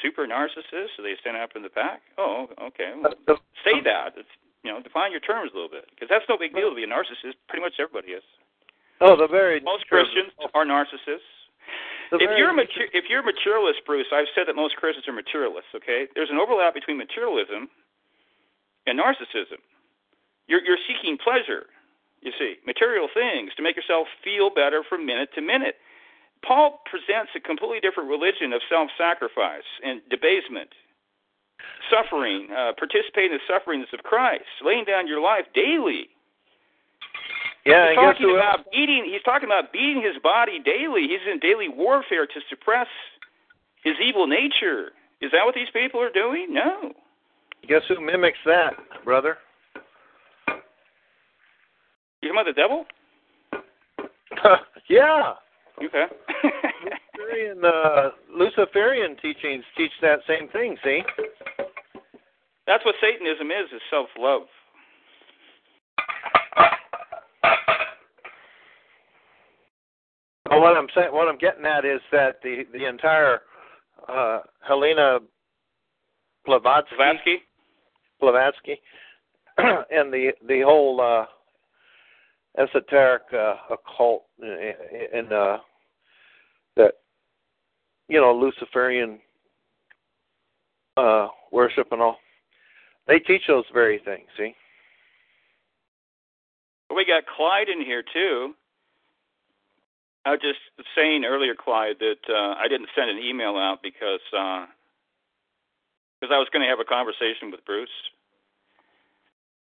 super 0.01 0.27
narcissist? 0.27 0.93
Do 0.97 1.03
they 1.03 1.15
stand 1.21 1.37
up 1.37 1.51
in 1.55 1.63
the 1.63 1.73
back? 1.73 2.01
Oh, 2.17 2.47
okay. 2.61 2.93
Uh, 3.03 3.09
well, 3.27 3.39
say 3.65 3.81
that. 3.83 4.13
It's, 4.17 4.29
You 4.63 4.71
know, 4.71 4.81
define 4.81 5.09
your 5.09 5.21
terms 5.21 5.49
a 5.53 5.55
little 5.57 5.73
bit, 5.73 5.89
because 5.89 6.05
that's 6.09 6.25
no 6.29 6.37
big 6.37 6.53
deal 6.53 6.69
to 6.69 6.75
be 6.75 6.83
a 6.83 6.87
narcissist. 6.87 7.33
Pretty 7.49 7.65
much 7.65 7.73
everybody 7.81 8.13
is. 8.13 8.21
Oh, 9.01 9.17
the 9.17 9.27
very 9.27 9.59
Most 9.61 9.87
Christians 9.89 10.29
are 10.53 10.65
narcissists. 10.65 11.25
If 12.11 12.37
you're 12.37 12.51
a 12.51 12.67
if 12.91 13.05
you're 13.07 13.23
a 13.23 13.25
materialist, 13.25 13.81
Bruce, 13.85 14.07
I've 14.11 14.27
said 14.35 14.47
that 14.47 14.55
most 14.55 14.75
Christians 14.75 15.07
are 15.07 15.15
materialists. 15.15 15.71
Okay, 15.75 16.07
there's 16.15 16.29
an 16.29 16.37
overlap 16.37 16.73
between 16.73 16.97
materialism 16.97 17.69
and 18.85 18.99
narcissism. 18.99 19.63
You're 20.47 20.59
you're 20.59 20.81
seeking 20.83 21.17
pleasure, 21.17 21.71
you 22.19 22.31
see, 22.37 22.59
material 22.65 23.07
things 23.13 23.55
to 23.55 23.63
make 23.63 23.75
yourself 23.75 24.07
feel 24.23 24.49
better 24.49 24.83
from 24.83 25.05
minute 25.05 25.29
to 25.35 25.41
minute. 25.41 25.75
Paul 26.43 26.81
presents 26.89 27.31
a 27.37 27.39
completely 27.39 27.79
different 27.79 28.09
religion 28.09 28.51
of 28.51 28.61
self-sacrifice 28.67 29.69
and 29.85 30.01
debasement, 30.09 30.73
suffering, 31.87 32.49
uh, 32.49 32.73
participating 32.73 33.31
in 33.31 33.37
the 33.37 33.45
sufferings 33.47 33.87
of 33.93 34.01
Christ, 34.01 34.49
laying 34.65 34.85
down 34.85 35.07
your 35.07 35.21
life 35.21 35.45
daily. 35.53 36.09
Yeah, 37.65 37.89
He's 37.89 37.95
talking 37.95 38.31
about 38.35 38.59
else? 38.59 38.67
beating. 38.71 39.05
He's 39.11 39.23
talking 39.23 39.47
about 39.47 39.71
beating 39.71 40.01
his 40.01 40.21
body 40.21 40.59
daily. 40.63 41.07
He's 41.07 41.21
in 41.31 41.39
daily 41.39 41.69
warfare 41.69 42.25
to 42.25 42.39
suppress 42.49 42.87
his 43.83 43.95
evil 44.03 44.27
nature. 44.27 44.91
Is 45.21 45.31
that 45.31 45.45
what 45.45 45.53
these 45.55 45.69
people 45.73 46.01
are 46.01 46.11
doing? 46.11 46.47
No. 46.49 46.93
Guess 47.67 47.81
who 47.87 48.01
mimics 48.01 48.39
that, 48.45 48.73
brother? 49.05 49.37
You 52.21 52.29
talking 52.29 52.39
about 52.39 52.45
the 52.45 52.53
devil? 52.53 52.85
yeah. 54.89 55.33
Okay. 55.83 56.05
Luciferian, 57.17 57.65
uh, 57.65 58.09
Luciferian 58.35 59.15
teachings 59.21 59.63
teach 59.77 59.91
that 60.01 60.19
same 60.27 60.47
thing. 60.49 60.77
See? 60.83 61.01
That's 62.67 62.85
what 62.85 62.95
Satanism 63.01 63.47
is: 63.51 63.71
is 63.73 63.81
self-love. 63.89 64.43
Well, 70.61 70.73
what 70.73 70.77
I'm 70.77 70.89
saying, 70.93 71.11
what 71.11 71.27
I'm 71.27 71.39
getting 71.39 71.65
at 71.65 71.85
is 71.85 72.01
that 72.11 72.35
the 72.43 72.65
the 72.71 72.87
entire 72.87 73.41
uh, 74.07 74.41
Helena 74.59 75.17
Blavatsky, 76.45 77.39
Blavatsky. 78.19 78.79
And 79.57 80.13
the 80.13 80.31
the 80.47 80.61
whole 80.61 81.01
uh, 81.01 81.25
esoteric 82.61 83.23
uh, 83.33 83.55
occult 83.71 84.25
and 84.39 85.33
uh, 85.33 85.57
that 86.77 86.93
you 88.07 88.21
know 88.21 88.33
Luciferian 88.33 89.19
uh, 90.95 91.27
worship 91.51 91.87
and 91.91 92.01
all, 92.03 92.17
they 93.07 93.17
teach 93.17 93.41
those 93.47 93.65
very 93.73 93.99
things. 94.05 94.27
See? 94.37 94.53
We 96.95 97.03
got 97.05 97.23
Clyde 97.35 97.69
in 97.69 97.83
here 97.83 98.03
too. 98.13 98.53
I 100.25 100.31
was 100.31 100.39
just 100.41 100.59
saying 100.95 101.25
earlier, 101.25 101.55
Clyde, 101.55 101.97
that 101.99 102.21
uh, 102.29 102.53
I 102.57 102.67
didn't 102.67 102.89
send 102.95 103.09
an 103.09 103.17
email 103.17 103.57
out 103.57 103.81
because 103.81 104.21
because 106.21 106.31
I 106.31 106.37
was 106.37 106.47
going 106.53 106.61
to 106.61 106.69
have 106.69 106.79
a 106.79 106.85
conversation 106.85 107.49
with 107.49 107.65
Bruce, 107.65 107.89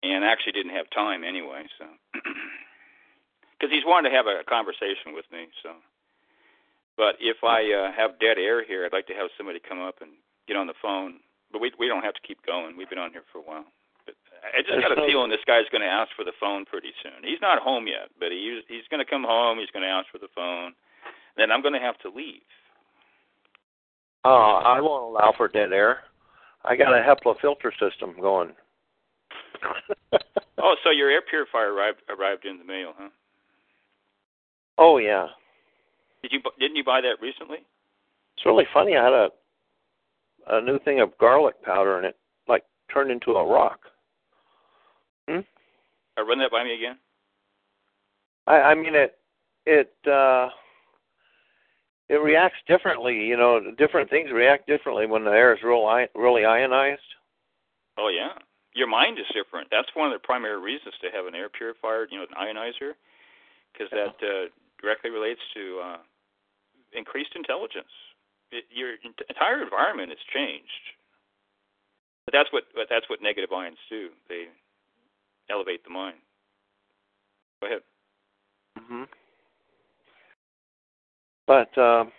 and 0.03 0.25
actually 0.25 0.53
didn't 0.53 0.73
have 0.73 0.89
time 0.91 1.25
anyway. 1.25 1.65
So 1.79 1.85
because 3.59 3.73
he's 3.73 3.85
wanted 3.85 4.11
to 4.11 4.17
have 4.17 4.27
a 4.27 4.45
conversation 4.49 5.13
with 5.13 5.27
me. 5.31 5.49
So, 5.63 5.73
but 6.97 7.17
if 7.21 7.45
I 7.45 7.61
uh, 7.73 7.93
have 7.93 8.19
dead 8.19 8.39
air 8.39 8.65
here, 8.65 8.87
I'd 8.87 8.93
like 8.97 9.07
to 9.09 9.15
have 9.15 9.29
somebody 9.37 9.61
come 9.61 9.81
up 9.81 9.97
and 10.01 10.13
get 10.49 10.57
on 10.57 10.67
the 10.67 10.79
phone. 10.81 11.21
But 11.53 11.61
we 11.61 11.73
we 11.79 11.89
don't 11.89 12.05
have 12.05 12.15
to 12.15 12.25
keep 12.27 12.45
going. 12.47 12.77
We've 12.77 12.89
been 12.89 12.99
on 12.99 13.13
here 13.13 13.25
for 13.33 13.39
a 13.39 13.43
while. 13.43 13.67
I 14.55 14.63
just 14.63 14.81
got 14.81 14.93
a 14.97 15.07
feeling 15.07 15.31
this 15.31 15.45
guy's 15.47 15.69
going 15.73 15.83
to 15.83 15.89
ask 15.89 16.11
for 16.15 16.25
the 16.25 16.33
phone 16.39 16.65
pretty 16.65 16.93
soon. 17.03 17.25
He's 17.25 17.41
not 17.41 17.63
home 17.63 17.87
yet, 17.87 18.11
but 18.21 18.31
he's 18.31 18.63
he's 18.69 18.87
going 18.91 19.05
to 19.05 19.09
come 19.11 19.25
home. 19.25 19.59
He's 19.59 19.71
going 19.73 19.83
to 19.83 19.89
ask 19.91 20.07
for 20.13 20.19
the 20.19 20.29
phone. 20.35 20.73
Then 21.37 21.51
I'm 21.51 21.63
going 21.63 21.75
to 21.75 21.81
have 21.81 21.99
to 22.01 22.09
leave. 22.09 22.47
Uh, 24.25 24.59
I 24.65 24.81
won't 24.81 25.05
allow 25.05 25.33
for 25.37 25.49
dead 25.49 25.73
air. 25.73 26.01
I 26.65 26.75
got 26.77 26.93
a 26.93 27.01
HEPA 27.03 27.41
filter 27.41 27.73
system 27.79 28.15
going. 28.21 28.53
Oh, 30.59 30.75
so 30.83 30.91
your 30.91 31.11
air 31.11 31.23
purifier 31.23 31.73
arrived 31.73 32.03
arrived 32.09 32.45
in 32.45 32.59
the 32.59 32.65
mail, 32.65 32.93
huh? 32.99 33.09
oh 34.79 34.99
yeah, 34.99 35.29
Did 36.23 36.33
you 36.33 36.41
didn't 36.59 36.77
you 36.77 36.85
buy 36.85 37.01
that 37.01 37.21
recently? 37.23 37.59
it's 38.37 38.45
really 38.47 38.67
funny. 38.73 38.97
I 38.97 39.05
had 39.05 39.13
a 39.13 39.29
a 40.49 40.61
new 40.61 40.79
thing 40.81 41.01
of 41.01 41.17
garlic 41.19 41.63
powder, 41.63 41.97
and 41.99 42.07
it 42.07 42.17
like 42.49 42.65
turned 42.93 43.11
into 43.11 43.33
a 43.33 43.47
rock. 43.47 43.81
Hmm? 45.29 45.41
Or 46.17 46.25
run 46.25 46.39
that 46.39 46.51
by 46.51 46.65
me 46.65 46.75
again? 46.75 46.97
I, 48.47 48.73
I 48.73 48.75
mean 48.75 48.95
it 48.95 49.19
it 49.67 49.93
uh 50.07 50.49
it 52.09 52.23
reacts 52.23 52.59
differently. 52.69 53.27
You 53.27 53.37
know, 53.37 53.61
different 53.77 54.11
things 54.11 54.31
react 54.31 54.67
differently 54.67 55.07
when 55.07 55.25
the 55.25 55.31
air 55.31 55.55
is 55.55 55.63
real 55.63 55.85
really 56.15 56.45
ionized. 56.45 57.01
Oh 57.99 58.09
yeah, 58.09 58.39
your 58.75 58.87
mind 58.87 59.19
is 59.19 59.27
different. 59.35 59.69
That's 59.71 59.89
one 59.95 60.13
of 60.13 60.13
the 60.13 60.25
primary 60.25 60.61
reasons 60.61 60.95
to 61.03 61.11
have 61.11 61.27
an 61.27 61.35
air 61.35 61.49
purifier, 61.49 62.07
you 62.11 62.19
know, 62.19 62.27
an 62.29 62.37
ionizer, 62.37 62.93
because 63.73 63.91
that 63.91 64.15
uh, 64.23 64.49
directly 64.81 65.11
relates 65.11 65.41
to 65.55 65.81
uh, 65.83 65.99
increased 66.93 67.33
intelligence. 67.35 67.91
It, 68.53 68.65
your 68.71 68.95
entire 69.03 69.63
environment 69.63 70.11
has 70.11 70.23
changed. 70.33 70.85
But 72.27 72.33
that's 72.33 72.53
what 72.53 72.65
but 72.75 72.87
that's 72.91 73.09
what 73.09 73.23
negative 73.23 73.51
ions 73.53 73.79
do. 73.91 74.11
They 74.29 74.47
elevate 75.51 75.83
the 75.85 75.91
mind. 75.91 76.17
Go 77.61 77.67
ahead. 77.69 77.81
hmm 78.79 79.05
But 81.47 81.77
um, 81.81 82.13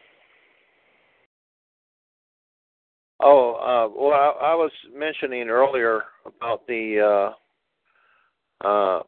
oh, 3.22 3.54
uh, 3.56 3.90
well, 4.00 4.14
I, 4.14 4.52
I 4.52 4.56
was 4.56 4.72
mentioning 4.96 5.50
earlier 5.50 6.04
about 6.26 6.66
the 6.68 7.34
uh, 8.64 8.68
uh, 8.68 9.04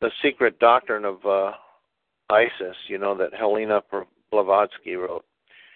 the 0.00 0.10
secret 0.22 0.58
doctrine 0.58 1.04
of 1.04 1.24
uh, 1.26 1.52
ISIS. 2.30 2.76
You 2.88 2.98
know 2.98 3.16
that 3.18 3.34
Helena 3.34 3.82
Blavatsky 4.30 4.94
wrote, 4.96 5.24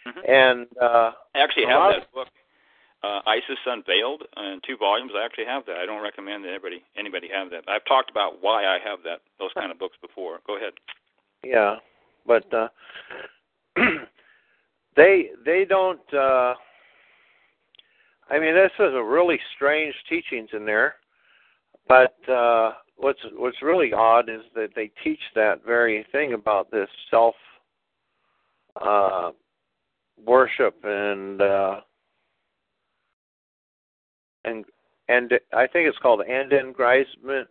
Mhm. 0.06 0.28
and 0.28 0.66
uh, 0.80 1.12
I 1.34 1.38
actually 1.40 1.66
have 1.66 1.80
lot 1.80 1.92
that 2.00 2.12
book, 2.12 2.28
uh, 3.02 3.20
Isis 3.26 3.58
Unveiled, 3.66 4.22
in 4.36 4.60
two 4.66 4.76
volumes. 4.76 5.12
I 5.14 5.24
actually 5.24 5.46
have 5.46 5.64
that. 5.66 5.76
I 5.76 5.86
don't 5.86 6.02
recommend 6.02 6.44
that 6.44 6.50
anybody 6.50 6.82
anybody 6.98 7.28
have 7.32 7.50
that. 7.50 7.64
I've 7.68 7.84
talked 7.84 8.10
about 8.10 8.42
why 8.42 8.64
I 8.64 8.78
have 8.84 9.00
that 9.04 9.20
those 9.38 9.50
kind 9.54 9.70
of 9.70 9.78
books 9.78 9.96
before. 10.00 10.40
Go 10.46 10.56
ahead. 10.56 10.72
Yeah, 11.44 11.76
but 12.26 12.52
uh, 12.52 12.68
they 14.96 15.30
they 15.44 15.64
don't. 15.68 16.00
Uh, 16.12 16.54
I 18.28 18.40
mean, 18.40 18.54
this 18.54 18.72
is 18.80 18.92
a 18.94 19.02
really 19.02 19.38
strange 19.54 19.94
teachings 20.08 20.48
in 20.52 20.64
there. 20.64 20.96
But 21.88 22.16
uh, 22.28 22.72
what's 22.96 23.20
what's 23.34 23.62
really 23.62 23.92
odd 23.92 24.28
is 24.28 24.42
that 24.54 24.70
they 24.74 24.90
teach 25.04 25.20
that 25.34 25.64
very 25.64 26.04
thing 26.12 26.32
about 26.32 26.70
this 26.70 26.88
self 27.10 27.34
uh, 28.80 29.30
worship 30.24 30.76
and 30.82 31.40
uh, 31.40 31.80
and 34.46 34.64
and 35.08 35.32
I 35.52 35.66
think 35.66 35.88
it's 35.88 35.98
called 35.98 36.20
aggrandizement, 36.22 37.48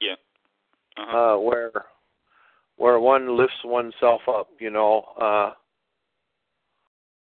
Yeah. 0.00 0.14
Uh-huh. 0.96 1.34
uh, 1.34 1.38
where 1.38 1.72
where 2.76 3.00
one 3.00 3.36
lifts 3.36 3.64
oneself 3.64 4.22
up, 4.28 4.48
you 4.58 4.70
know. 4.70 5.02
Uh, 5.20 5.52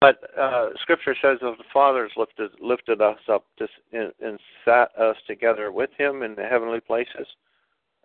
but 0.02 0.19
uh, 0.38 0.69
Scripture 0.81 1.15
says 1.22 1.38
that 1.41 1.56
the 1.57 1.64
Father's 1.72 2.11
lifted 2.18 2.52
lifted 2.60 3.02
us 3.02 3.19
up 3.30 3.45
to, 3.60 3.68
and, 3.94 4.11
and 4.22 4.40
sat 4.65 4.90
us 4.99 5.15
together 5.27 5.72
with 5.72 5.91
Him 5.98 6.23
in 6.23 6.35
the 6.35 6.44
heavenly 6.44 6.80
places 6.80 7.27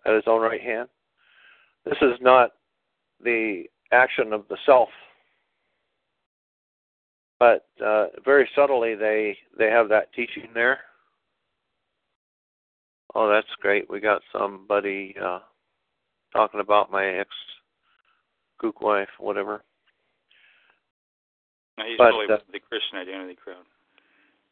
at 0.05 0.13
His 0.13 0.23
own 0.27 0.41
right 0.41 0.61
hand. 0.61 0.87
This 1.85 1.97
is 2.01 2.17
not 2.21 2.51
the 3.21 3.63
action 3.91 4.31
of 4.31 4.45
the 4.49 4.57
self, 4.65 4.89
but 7.39 7.65
uh, 7.83 8.07
very 8.25 8.49
subtly 8.55 8.95
they 8.95 9.37
they 9.57 9.67
have 9.67 9.89
that 9.89 10.11
teaching 10.13 10.49
there. 10.53 10.79
Oh, 13.15 13.29
that's 13.29 13.47
great. 13.59 13.89
We 13.89 13.99
got 13.99 14.21
somebody 14.31 15.15
uh, 15.21 15.39
talking 16.31 16.59
about 16.59 16.91
my 16.91 17.05
ex 17.05 17.29
kook 18.59 18.81
wife, 18.81 19.09
whatever. 19.17 19.63
He's 21.77 21.97
but, 21.97 22.09
really 22.09 22.25
uh, 22.25 22.37
with 22.37 22.41
the 22.51 22.59
Christian 22.59 22.97
identity 22.99 23.35
crowd. 23.35 23.65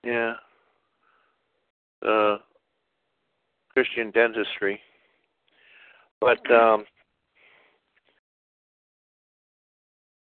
Yeah. 0.04 0.34
Uh 2.08 2.38
Christian 3.74 4.12
dentistry. 4.12 4.80
But 6.22 6.40
um 6.52 6.86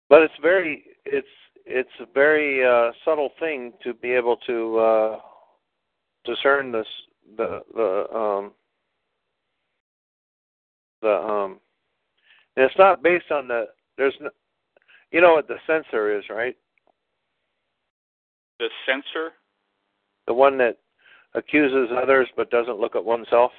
but 0.09 0.23
it's 0.23 0.35
very 0.41 0.85
it's 1.05 1.27
it's 1.67 1.91
a 2.01 2.07
very 2.13 2.65
uh 2.65 2.93
subtle 3.05 3.31
thing 3.39 3.73
to 3.83 3.95
be 3.95 4.11
able 4.13 4.37
to 4.47 4.79
uh 4.79 5.19
discern 6.25 6.73
this 6.73 6.87
the 7.37 7.61
the 7.75 8.17
um 8.17 8.53
the 11.01 11.11
um 11.13 11.61
and 12.57 12.65
it's 12.67 12.79
not 12.79 13.03
based 13.03 13.31
on 13.31 13.49
the 13.49 13.65
there's 13.97 14.15
no 14.21 14.31
you 15.11 15.21
know 15.21 15.35
what 15.35 15.49
the 15.49 15.57
censor 15.67 16.17
is 16.17 16.25
right 16.31 16.57
The 18.59 18.69
censor. 18.87 19.31
the 20.27 20.35
one 20.35 20.59
that 20.59 20.79
accuses 21.35 21.89
others 21.97 22.29
but 22.37 22.51
doesn't 22.51 22.79
look 22.79 22.95
at 22.97 23.05
oneself 23.05 23.53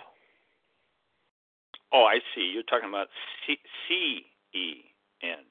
Oh, 1.96 2.06
I 2.06 2.18
see. 2.34 2.50
You're 2.52 2.64
talking 2.64 2.90
about 2.90 3.06
C 3.46 3.56
C 3.88 4.26
E 4.58 4.82
N. 5.22 5.46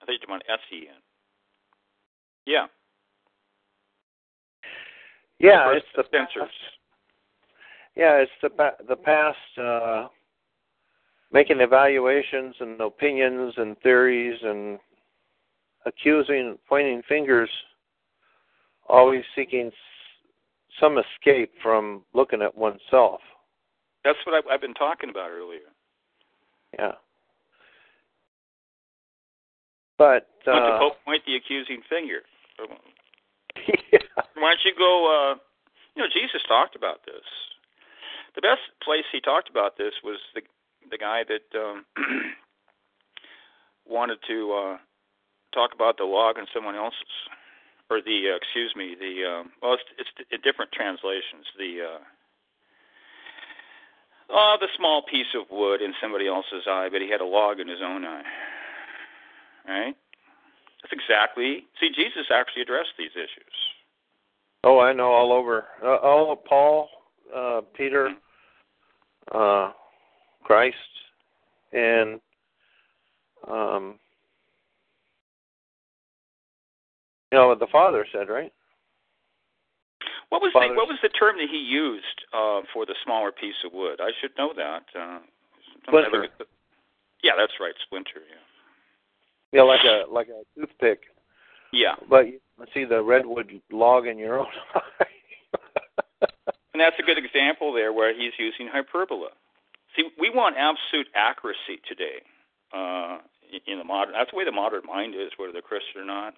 I 0.00 0.06
think 0.06 0.20
you're 0.22 0.28
talking 0.38 0.46
S 0.48 0.60
E 0.72 0.86
N. 0.88 1.02
Yeah. 2.46 2.66
yeah 5.38 5.72
it's 5.72 5.86
the 5.96 6.04
censors. 6.12 6.52
yeah 7.96 8.16
it's 8.22 8.30
the 8.42 8.50
the 8.88 8.96
past 8.96 9.58
uh 9.58 10.08
making 11.32 11.60
evaluations 11.60 12.54
and 12.60 12.80
opinions 12.80 13.54
and 13.56 13.76
theories 13.80 14.38
and 14.42 14.78
accusing 15.86 16.58
pointing 16.68 17.02
fingers 17.08 17.50
always 18.88 19.24
seeking 19.34 19.70
some 20.80 20.98
escape 20.98 21.52
from 21.62 22.02
looking 22.14 22.42
at 22.42 22.56
oneself 22.56 23.20
That's 24.04 24.18
what 24.26 24.34
I've, 24.34 24.44
I've 24.50 24.60
been 24.60 24.74
talking 24.74 25.08
about 25.10 25.30
earlier. 25.30 25.60
Yeah. 26.78 26.92
But 29.96 30.28
Why 30.44 30.52
don't 30.52 30.66
you 30.66 30.72
uh, 30.74 30.78
po- 30.78 30.96
point 31.04 31.22
the 31.26 31.36
accusing 31.36 31.80
finger? 31.88 32.20
Yeah. 32.58 33.98
Why 34.34 34.50
don't 34.54 34.64
you 34.64 34.74
go? 34.76 35.06
Uh, 35.08 35.34
you 35.94 36.02
know, 36.02 36.08
Jesus 36.12 36.42
talked 36.48 36.76
about 36.76 37.06
this. 37.06 37.24
The 38.34 38.42
best 38.42 38.62
place 38.82 39.04
he 39.12 39.20
talked 39.20 39.48
about 39.48 39.76
this 39.78 39.94
was 40.02 40.18
the 40.34 40.42
the 40.90 40.98
guy 40.98 41.22
that 41.28 41.58
um, 41.58 41.84
wanted 43.86 44.18
to 44.28 44.52
uh, 44.52 44.76
talk 45.54 45.70
about 45.74 45.96
the 45.98 46.04
log 46.04 46.38
in 46.38 46.46
someone 46.52 46.74
else's, 46.74 47.14
or 47.90 48.00
the 48.02 48.32
uh, 48.32 48.36
excuse 48.36 48.74
me, 48.76 48.96
the 48.98 49.22
uh, 49.24 49.42
well, 49.62 49.74
it's, 49.74 49.84
it's 49.98 50.28
in 50.30 50.40
different 50.42 50.72
translations. 50.72 51.46
The 51.58 51.80
uh, 51.94 51.98
oh, 54.30 54.56
the 54.60 54.68
small 54.76 55.02
piece 55.02 55.32
of 55.34 55.46
wood 55.50 55.80
in 55.80 55.94
somebody 56.02 56.26
else's 56.26 56.66
eye, 56.68 56.88
but 56.90 57.00
he 57.00 57.10
had 57.10 57.20
a 57.20 57.26
log 57.26 57.60
in 57.60 57.68
his 57.68 57.80
own 57.82 58.04
eye. 58.04 58.24
Right? 59.66 59.96
That's 60.84 61.00
exactly. 61.00 61.64
See, 61.80 61.88
Jesus 61.94 62.26
actually 62.30 62.62
addressed 62.62 62.92
these 62.98 63.12
issues. 63.14 63.54
oh, 64.64 64.80
I 64.80 64.92
know 64.92 65.10
all 65.10 65.32
over. 65.32 65.64
Uh, 65.82 65.96
all 65.96 66.30
of 66.32 66.44
Paul, 66.44 66.88
uh, 67.34 67.62
Peter, 67.74 68.10
uh, 69.32 69.72
Christ, 70.42 70.76
and 71.72 72.20
um, 73.48 73.98
you 77.32 77.38
know 77.38 77.48
what 77.48 77.60
the 77.60 77.66
Father 77.72 78.06
said, 78.12 78.28
right? 78.28 78.52
What 80.28 80.42
was 80.42 80.52
the 80.52 80.74
what 80.74 80.88
was 80.88 80.98
the 81.02 81.08
term 81.08 81.36
that 81.38 81.48
he 81.50 81.58
used 81.58 82.24
uh, 82.34 82.60
for 82.74 82.84
the 82.84 82.94
smaller 83.04 83.32
piece 83.32 83.54
of 83.64 83.72
wood? 83.72 84.00
I 84.00 84.10
should 84.20 84.32
know 84.36 84.52
that. 84.54 84.84
Uh, 84.94 85.20
Splinter. 85.86 86.10
look 86.10 86.30
at 86.30 86.38
the- 86.38 86.46
yeah, 87.22 87.32
that's 87.38 87.54
right, 87.58 87.74
splinter. 87.86 88.20
Yeah. 88.28 88.53
Yeah, 89.54 89.62
like 89.62 89.84
a 89.86 90.02
like 90.10 90.26
a 90.28 90.42
toothpick. 90.58 91.00
Yeah, 91.72 91.94
But 92.10 92.26
you 92.26 92.38
see 92.72 92.84
the 92.84 93.02
redwood 93.02 93.50
log 93.70 94.06
in 94.06 94.18
your 94.18 94.38
own 94.40 94.46
eye. 94.74 95.10
and 96.72 96.78
that's 96.78 96.94
a 96.98 97.02
good 97.02 97.18
example 97.18 97.72
there 97.72 97.92
where 97.92 98.14
he's 98.14 98.32
using 98.38 98.68
hyperbola. 98.70 99.30
See, 99.96 100.10
we 100.18 100.30
want 100.30 100.56
absolute 100.58 101.06
accuracy 101.14 101.78
today. 101.88 102.22
Uh, 102.74 103.18
in 103.66 103.78
the 103.78 103.84
modern, 103.84 104.14
that's 104.14 104.30
the 104.30 104.36
way 104.36 104.44
the 104.44 104.50
modern 104.54 104.82
mind 104.86 105.14
is, 105.14 105.30
whether 105.36 105.52
they're 105.52 105.62
Christian 105.62 106.02
or 106.02 106.04
not. 106.04 106.34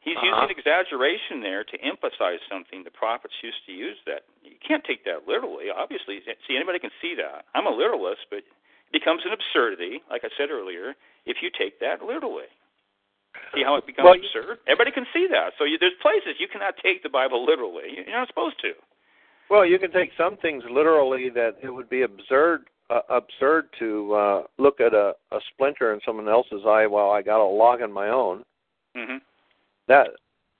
He's 0.00 0.16
Uh-huh. 0.16 0.44
using 0.44 0.56
exaggeration 0.56 1.40
there 1.40 1.64
to 1.64 1.76
emphasize 1.80 2.40
something. 2.48 2.84
The 2.84 2.90
prophets 2.92 3.34
used 3.42 3.64
to 3.66 3.72
use 3.72 3.96
that. 4.06 4.24
You 4.44 4.56
can't 4.60 4.84
take 4.84 5.04
that 5.04 5.26
literally. 5.26 5.70
Obviously, 5.70 6.20
see 6.46 6.56
anybody 6.56 6.78
can 6.78 6.92
see 7.00 7.14
that. 7.16 7.46
I'm 7.54 7.66
a 7.66 7.70
literalist, 7.70 8.28
but 8.30 8.44
it 8.88 8.92
becomes 8.92 9.22
an 9.24 9.32
absurdity, 9.32 10.00
like 10.10 10.24
I 10.24 10.28
said 10.36 10.50
earlier, 10.50 10.94
if 11.26 11.38
you 11.42 11.50
take 11.52 11.78
that 11.80 12.00
literally. 12.02 12.48
See 13.54 13.62
how 13.62 13.76
it 13.76 13.86
becomes 13.86 14.04
Well, 14.04 14.14
absurd? 14.16 14.58
Everybody 14.66 14.90
can 14.90 15.06
see 15.12 15.28
that. 15.30 15.52
So 15.58 15.64
you, 15.64 15.78
there's 15.78 15.92
places 16.00 16.40
you 16.40 16.48
cannot 16.48 16.74
take 16.82 17.02
the 17.02 17.08
Bible 17.08 17.44
literally. 17.44 17.92
You're 17.94 18.16
not 18.16 18.28
supposed 18.28 18.56
to. 18.62 18.72
Well, 19.50 19.64
you 19.64 19.78
can 19.78 19.92
take 19.92 20.10
some 20.16 20.36
things 20.38 20.64
literally 20.70 21.30
that 21.30 21.56
it 21.62 21.70
would 21.70 21.88
be 21.88 22.02
absurd 22.02 22.64
uh, 22.90 23.00
absurd 23.10 23.68
to 23.78 24.14
uh, 24.14 24.42
look 24.58 24.80
at 24.80 24.94
a, 24.94 25.12
a 25.32 25.38
splinter 25.52 25.92
in 25.92 26.00
someone 26.06 26.28
else's 26.28 26.62
eye 26.66 26.86
while 26.86 27.10
I 27.10 27.22
got 27.22 27.44
a 27.44 27.44
log 27.44 27.82
in 27.82 27.92
my 27.92 28.08
own. 28.08 28.44
hmm 28.96 29.16
That 29.88 30.08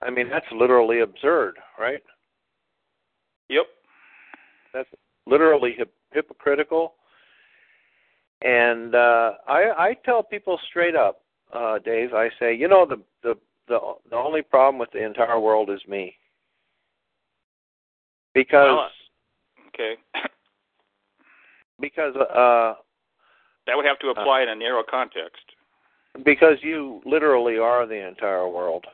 I 0.02 0.10
mean 0.10 0.28
that's 0.28 0.46
literally 0.52 1.00
absurd, 1.00 1.56
right? 1.78 2.02
Yep. 3.48 3.64
That's 4.74 4.88
literally 5.26 5.74
hip, 5.76 5.92
hypocritical. 6.12 6.94
And 8.42 8.94
uh, 8.94 9.32
I 9.48 9.88
I 9.88 9.96
tell 10.04 10.22
people 10.22 10.58
straight 10.68 10.94
up, 10.94 11.22
uh, 11.52 11.78
Dave. 11.80 12.14
I 12.14 12.30
say, 12.38 12.54
you 12.54 12.68
know, 12.68 12.86
the 12.86 13.00
the 13.22 13.34
the 13.66 13.78
the 14.10 14.16
only 14.16 14.42
problem 14.42 14.78
with 14.78 14.90
the 14.92 15.04
entire 15.04 15.40
world 15.40 15.70
is 15.70 15.80
me. 15.88 16.14
Because 18.34 18.76
Well, 18.76 18.90
Okay. 19.68 19.96
because 21.80 22.14
uh 22.16 22.74
that 23.66 23.76
would 23.76 23.84
have 23.84 23.98
to 24.00 24.08
apply 24.08 24.42
in 24.42 24.48
a 24.48 24.54
narrow 24.54 24.82
context. 24.88 25.42
because 26.24 26.56
you 26.62 27.00
literally 27.04 27.58
are 27.58 27.86
the 27.86 28.06
entire 28.08 28.48
world. 28.48 28.86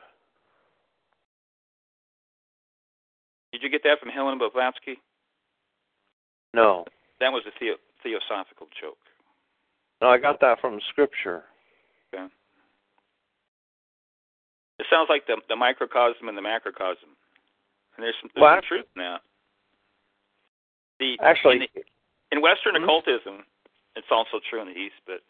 Did 3.51 3.63
you 3.63 3.69
get 3.69 3.83
that 3.83 3.99
from 3.99 4.09
Helen 4.09 4.37
Blavatsky? 4.37 4.97
No. 6.53 6.85
That 7.21 7.31
was 7.31 7.43
a 7.47 7.51
theo- 7.57 7.77
theosophical 8.03 8.67
joke. 8.79 8.97
No, 10.01 10.07
I 10.09 10.17
got 10.17 10.39
that 10.41 10.59
from 10.59 10.79
scripture. 10.89 11.43
Okay. 12.13 12.25
It 14.79 14.85
sounds 14.89 15.07
like 15.09 15.25
the 15.27 15.37
the 15.47 15.55
microcosm 15.55 16.27
and 16.27 16.37
the 16.37 16.41
macrocosm, 16.41 17.09
and 17.95 18.03
there's 18.03 18.15
some, 18.21 18.29
there's 18.35 18.43
Well, 18.43 18.55
some 18.55 18.67
truth 18.67 18.85
in 18.95 19.01
that. 19.01 19.21
The 20.99 21.17
Actually, 21.21 21.55
in, 21.55 21.59
the, 21.73 21.83
in 22.31 22.41
Western 22.41 22.75
Mhm. 22.75 22.83
occultism, 22.83 23.45
it's 23.95 24.07
also 24.11 24.39
true 24.49 24.61
in 24.61 24.67
the 24.67 24.77
East, 24.77 24.95
but 25.05 25.21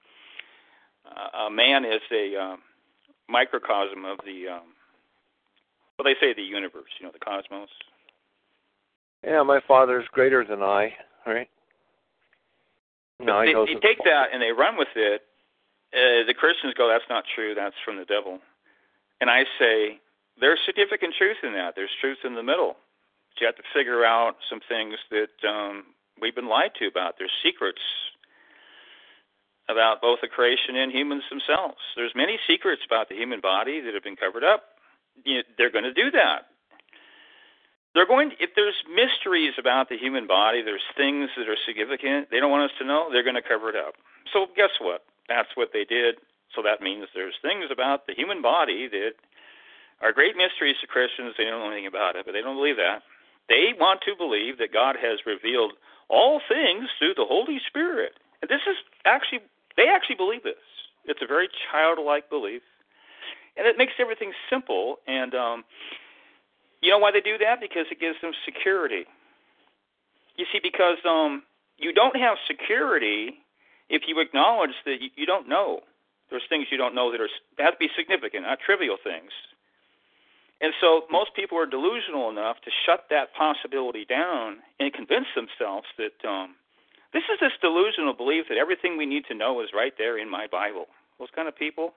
uh, 1.06 1.46
a 1.46 1.50
man 1.50 1.86
is 1.86 2.02
a 2.12 2.36
um, 2.36 2.64
microcosm 3.30 4.06
of 4.06 4.20
the 4.26 4.48
um, 4.50 4.74
well, 5.98 6.04
they 6.06 6.16
say 6.20 6.34
the 6.34 6.44
universe, 6.44 6.90
you 7.00 7.06
know, 7.06 7.12
the 7.12 7.20
cosmos. 7.20 7.70
yeah, 9.24 9.42
my 9.44 9.60
father's 9.68 10.08
greater 10.12 10.44
than 10.44 10.62
I, 10.62 10.94
right? 11.26 11.50
No, 13.20 13.46
they, 13.46 13.56
with- 13.56 13.82
take 13.82 14.04
that 14.04 14.34
and 14.34 14.42
they 14.42 14.52
run 14.52 14.78
with 14.78 14.92
it. 14.96 15.24
Uh, 15.94 16.28
the 16.28 16.34
Christians 16.34 16.74
go, 16.76 16.90
"That's 16.90 17.08
not 17.10 17.24
true. 17.36 17.56
That's 17.56 17.76
from 17.86 17.98
the 17.98 18.06
devil." 18.06 18.40
And 19.22 19.30
I 19.30 19.46
say, 19.58 20.00
"There's 20.40 20.60
significant 20.66 21.16
truth 21.16 21.38
in 21.44 21.54
that. 21.54 21.76
There's 21.76 21.94
truth 22.02 22.20
in 22.26 22.36
the 22.36 22.44
middle. 22.44 22.76
But 23.30 23.42
you 23.42 23.48
have 23.48 23.56
to 23.56 23.64
figure 23.74 24.04
out 24.04 24.36
some 24.50 24.60
things 24.68 24.96
that 25.12 25.48
um, 25.48 25.96
we've 26.20 26.36
been 26.36 26.50
lied 26.50 26.72
to 26.80 26.88
about. 26.88 27.16
There's 27.18 27.32
secrets 27.44 27.82
about 29.70 30.02
both 30.02 30.20
the 30.22 30.28
creation 30.28 30.76
and 30.76 30.92
humans 30.92 31.24
themselves. 31.30 31.80
There's 31.96 32.14
many 32.16 32.38
secrets 32.48 32.82
about 32.86 33.10
the 33.10 33.16
human 33.16 33.40
body 33.42 33.82
that 33.82 33.94
have 33.94 34.04
been 34.04 34.16
covered 34.16 34.44
up. 34.44 34.64
You 35.24 35.42
they're 35.58 35.72
going 35.72 35.86
to 35.86 35.94
do 35.94 36.12
that. 36.12 36.52
They're 37.96 38.06
going. 38.06 38.32
to, 38.32 38.36
if 38.44 38.52
there's 38.56 38.76
mysteries 38.92 39.56
about 39.58 39.88
the 39.88 39.96
human 39.98 40.28
body, 40.28 40.62
there's 40.62 40.84
things 41.00 41.32
that 41.40 41.48
are 41.48 41.58
significant. 41.66 42.28
They 42.30 42.44
don't 42.44 42.52
want 42.52 42.70
us 42.70 42.76
to 42.80 42.86
know. 42.86 43.08
They're 43.10 43.24
going 43.24 43.40
to 43.40 43.48
cover 43.48 43.72
it 43.72 43.80
up. 43.80 43.96
So 44.36 44.52
guess 44.56 44.76
what? 44.84 45.08
That's 45.32 45.50
what 45.56 45.72
they 45.72 45.88
did. 45.88 46.20
So 46.54 46.62
that 46.62 46.84
means 46.84 47.08
there's 47.16 47.40
things 47.42 47.72
about 47.72 48.06
the 48.06 48.14
human 48.14 48.42
body 48.44 48.88
that 48.92 49.16
are 50.04 50.12
great 50.12 50.36
mysteries 50.36 50.76
to 50.82 50.88
Christians. 50.88 51.34
They 51.38 51.46
don't 51.46 51.64
know 51.64 51.72
anything 51.72 51.88
about 51.88 52.16
it, 52.16 52.28
but 52.28 52.34
they 52.34 52.44
don't 52.44 52.60
believe 52.60 52.76
that. 52.78 53.04
They 53.48 53.72
want 53.80 54.02
to 54.04 54.16
believe 54.18 54.58
that 54.60 54.74
God 54.74 54.96
has 55.00 55.24
revealed 55.26 55.74
all 56.10 56.42
things 56.48 56.90
through 57.00 57.16
the 57.16 57.26
Holy 57.26 57.60
Spirit. 57.68 58.20
And 58.42 58.50
this 58.50 58.62
is 58.68 58.76
actually, 59.06 59.40
they 59.78 59.88
actually 59.88 60.20
believe 60.20 60.44
this. 60.44 60.60
It's 61.06 61.22
a 61.24 61.28
very 61.28 61.48
childlike 61.72 62.30
belief. 62.30 62.62
And 63.56 63.68
it 63.68 63.78
makes 63.78 63.94
everything 64.00 64.34
simple. 64.50 65.00
And 65.08 65.34
um, 65.34 65.64
you 66.86 66.92
know 66.92 67.00
why 67.00 67.12
they 67.12 67.22
do 67.22 67.38
that? 67.40 67.60
Because 67.60 67.86
it 67.92 68.00
gives 68.00 68.22
them 68.22 68.32
security. 68.46 69.06
You 70.38 70.46
see, 70.52 70.60
because 70.62 70.98
um, 71.08 71.44
you 71.78 71.94
don't 71.94 72.16
have 72.16 72.38
security 72.48 73.42
if 73.90 74.04
you 74.08 74.20
acknowledge 74.20 74.76
that 74.86 75.02
you, 75.02 75.10
you 75.16 75.26
don't 75.26 75.48
know. 75.48 75.82
There's 76.30 76.44
things 76.50 76.68
you 76.72 76.78
don't 76.78 76.96
know 76.96 77.12
that 77.12 77.22
are 77.22 77.30
that 77.58 77.64
have 77.64 77.74
to 77.74 77.80
be 77.80 77.90
significant, 77.96 78.44
not 78.44 78.60
trivial 78.60 78.98
things. 79.02 79.32
And 80.62 80.74
so 80.80 81.04
most 81.12 81.36
people 81.36 81.58
are 81.58 81.66
delusional 81.66 82.30
enough 82.30 82.58
to 82.64 82.72
shut 82.86 83.06
that 83.10 83.34
possibility 83.36 84.06
down 84.06 84.58
and 84.80 84.94
convince 84.94 85.28
themselves 85.36 85.86
that 85.98 86.28
um, 86.28 86.56
this 87.14 87.24
is 87.32 87.40
this 87.40 87.52
delusional 87.62 88.14
belief 88.14 88.46
that 88.50 88.58
everything 88.58 88.98
we 88.98 89.06
need 89.06 89.26
to 89.28 89.36
know 89.36 89.62
is 89.62 89.70
right 89.76 89.94
there 89.98 90.18
in 90.18 90.30
my 90.30 90.48
Bible. 90.48 90.88
Those 91.20 91.28
kind 91.36 91.48
of 91.48 91.56
people. 91.56 91.94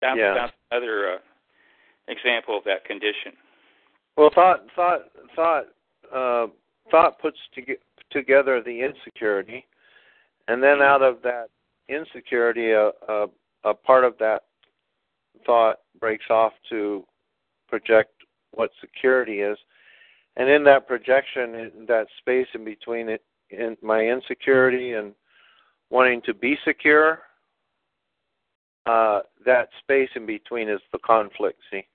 That's, 0.00 0.18
Yeah. 0.18 0.34
that's 0.34 0.52
another 0.70 1.14
uh, 1.14 1.18
example 2.08 2.56
of 2.58 2.64
that 2.64 2.84
condition. 2.84 3.32
Well, 4.16 4.30
thought 4.34 4.66
thought 4.74 5.00
thought 5.34 5.64
uh, 6.14 6.46
thought 6.90 7.18
puts 7.20 7.38
to, 7.54 7.62
together 8.10 8.62
the 8.62 8.80
insecurity, 8.80 9.66
and 10.48 10.62
then 10.62 10.82
out 10.82 11.02
of 11.02 11.22
that 11.22 11.48
insecurity, 11.88 12.72
a, 12.72 12.90
a 13.08 13.26
a 13.64 13.74
part 13.74 14.04
of 14.04 14.14
that 14.18 14.44
thought 15.46 15.78
breaks 15.98 16.26
off 16.30 16.52
to 16.68 17.04
project 17.68 18.10
what 18.52 18.70
security 18.80 19.40
is, 19.40 19.56
and 20.36 20.48
in 20.48 20.64
that 20.64 20.88
projection, 20.88 21.54
in 21.54 21.86
that 21.86 22.06
space 22.18 22.48
in 22.54 22.64
between 22.64 23.08
it, 23.08 23.22
in 23.50 23.76
my 23.82 24.00
insecurity 24.00 24.94
and 24.94 25.14
wanting 25.90 26.20
to 26.22 26.34
be 26.34 26.56
secure, 26.64 27.20
uh, 28.86 29.20
that 29.44 29.68
space 29.82 30.10
in 30.14 30.26
between 30.26 30.68
is 30.68 30.80
the 30.92 30.98
conflict. 30.98 31.60
See. 31.70 31.86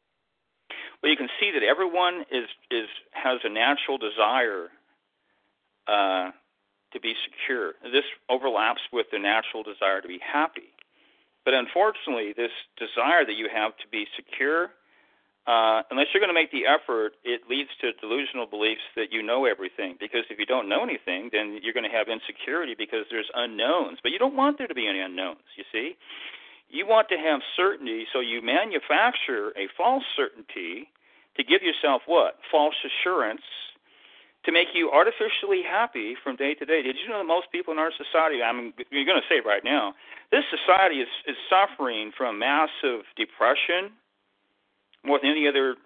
Well, 1.02 1.12
you 1.12 1.18
can 1.18 1.30
see 1.40 1.52
that 1.52 1.64
everyone 1.64 2.26
is 2.32 2.48
is 2.72 2.88
has 3.12 3.40
a 3.44 3.50
natural 3.50 3.98
desire 3.98 4.70
uh, 5.88 6.32
to 6.94 7.00
be 7.00 7.14
secure. 7.26 7.74
This 7.84 8.06
overlaps 8.30 8.82
with 8.92 9.08
the 9.12 9.20
natural 9.20 9.64
desire 9.64 10.02
to 10.02 10.08
be 10.08 10.20
happy. 10.20 10.74
But 11.44 11.54
unfortunately, 11.54 12.34
this 12.36 12.52
desire 12.78 13.24
that 13.26 13.36
you 13.36 13.50
have 13.54 13.78
to 13.78 13.88
be 13.92 14.08
secure, 14.16 14.72
uh, 15.46 15.84
unless 15.92 16.08
you're 16.12 16.22
going 16.22 16.34
to 16.34 16.42
make 16.42 16.52
the 16.52 16.66
effort, 16.66 17.14
it 17.24 17.42
leads 17.48 17.70
to 17.82 17.94
delusional 18.02 18.48
beliefs 18.48 18.82
that 18.96 19.14
you 19.14 19.22
know 19.22 19.46
everything. 19.46 19.96
Because 20.00 20.26
if 20.32 20.40
you 20.40 20.48
don't 20.48 20.68
know 20.68 20.82
anything, 20.82 21.30
then 21.32 21.60
you're 21.62 21.74
going 21.74 21.86
to 21.86 21.96
have 21.96 22.08
insecurity 22.10 22.74
because 22.76 23.06
there's 23.12 23.30
unknowns. 23.36 24.00
But 24.02 24.12
you 24.12 24.18
don't 24.18 24.36
want 24.36 24.58
there 24.58 24.66
to 24.66 24.74
be 24.74 24.88
any 24.88 25.02
unknowns, 25.02 25.46
you 25.56 25.64
see? 25.72 25.96
You 26.76 26.84
want 26.84 27.08
to 27.08 27.16
have 27.16 27.40
certainty, 27.56 28.04
so 28.12 28.20
you 28.20 28.44
manufacture 28.44 29.56
a 29.56 29.72
false 29.80 30.04
certainty 30.12 30.92
to 31.40 31.42
give 31.48 31.64
yourself 31.64 32.04
what? 32.06 32.36
False 32.52 32.76
assurance 32.84 33.48
to 34.44 34.52
make 34.52 34.76
you 34.76 34.92
artificially 34.92 35.64
happy 35.64 36.20
from 36.22 36.36
day 36.36 36.54
to 36.54 36.66
day. 36.68 36.84
Did 36.84 36.98
you 37.00 37.08
know 37.08 37.24
that 37.24 37.32
most 37.32 37.48
people 37.50 37.72
in 37.72 37.80
our 37.80 37.96
society, 37.96 38.44
I 38.44 38.52
mean, 38.52 38.74
you're 38.92 39.08
going 39.08 39.24
to 39.24 39.30
say 39.32 39.40
it 39.40 39.48
right 39.48 39.64
now, 39.64 39.96
this 40.36 40.44
society 40.52 41.00
is, 41.00 41.08
is 41.26 41.40
suffering 41.48 42.12
from 42.12 42.40
massive 42.40 43.08
depression 43.16 43.96
more 45.08 45.18
than 45.24 45.32
any 45.32 45.48
other 45.48 45.80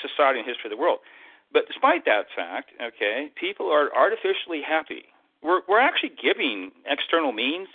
society 0.00 0.40
in 0.40 0.46
the 0.46 0.56
history 0.56 0.72
of 0.72 0.74
the 0.74 0.80
world. 0.80 1.04
But 1.52 1.68
despite 1.68 2.08
that 2.08 2.32
fact, 2.34 2.72
okay, 2.80 3.28
people 3.36 3.68
are 3.68 3.92
artificially 3.94 4.64
happy. 4.64 5.04
We're, 5.42 5.60
we're 5.68 5.84
actually 5.84 6.16
giving 6.16 6.72
external 6.88 7.30
means 7.30 7.68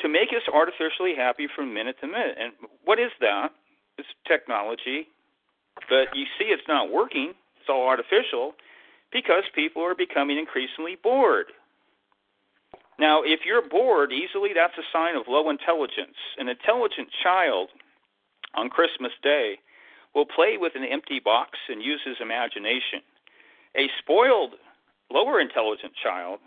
to 0.00 0.08
make 0.08 0.30
us 0.30 0.42
artificially 0.52 1.14
happy 1.16 1.46
from 1.54 1.72
minute 1.72 1.96
to 2.00 2.06
minute. 2.06 2.36
And 2.38 2.52
what 2.84 2.98
is 2.98 3.10
that? 3.20 3.50
It's 3.98 4.08
technology. 4.26 5.08
But 5.88 6.14
you 6.14 6.26
see, 6.38 6.46
it's 6.46 6.66
not 6.68 6.92
working. 6.92 7.32
It's 7.60 7.68
all 7.68 7.86
artificial 7.86 8.54
because 9.12 9.44
people 9.54 9.82
are 9.82 9.94
becoming 9.94 10.38
increasingly 10.38 10.96
bored. 11.02 11.46
Now, 12.98 13.22
if 13.22 13.40
you're 13.44 13.66
bored 13.66 14.12
easily, 14.12 14.50
that's 14.54 14.78
a 14.78 14.86
sign 14.92 15.16
of 15.16 15.24
low 15.28 15.50
intelligence. 15.50 16.16
An 16.38 16.48
intelligent 16.48 17.08
child 17.22 17.70
on 18.54 18.68
Christmas 18.68 19.12
Day 19.22 19.58
will 20.14 20.26
play 20.26 20.56
with 20.58 20.74
an 20.76 20.84
empty 20.84 21.18
box 21.18 21.58
and 21.68 21.82
use 21.82 22.00
his 22.04 22.16
imagination. 22.20 23.02
A 23.76 23.90
spoiled, 23.98 24.54
lower 25.10 25.40
intelligent 25.40 25.92
child 26.00 26.38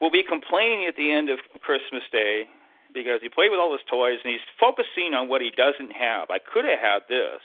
will 0.00 0.10
be 0.10 0.22
complaining 0.22 0.86
at 0.86 0.96
the 0.96 1.12
end 1.12 1.28
of 1.28 1.38
Christmas 1.60 2.02
Day 2.10 2.44
because 2.92 3.20
he 3.22 3.28
played 3.28 3.50
with 3.50 3.60
all 3.60 3.72
his 3.72 3.84
toys 3.90 4.18
and 4.24 4.32
he's 4.32 4.44
focusing 4.58 5.14
on 5.14 5.28
what 5.28 5.40
he 5.40 5.50
doesn't 5.50 5.92
have. 5.92 6.30
I 6.30 6.38
could 6.38 6.64
have 6.64 6.78
had 6.78 7.02
this, 7.08 7.40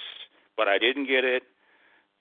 but 0.58 0.68
I 0.68 0.78
didn't 0.78 1.08
get 1.08 1.24
it, 1.24 1.44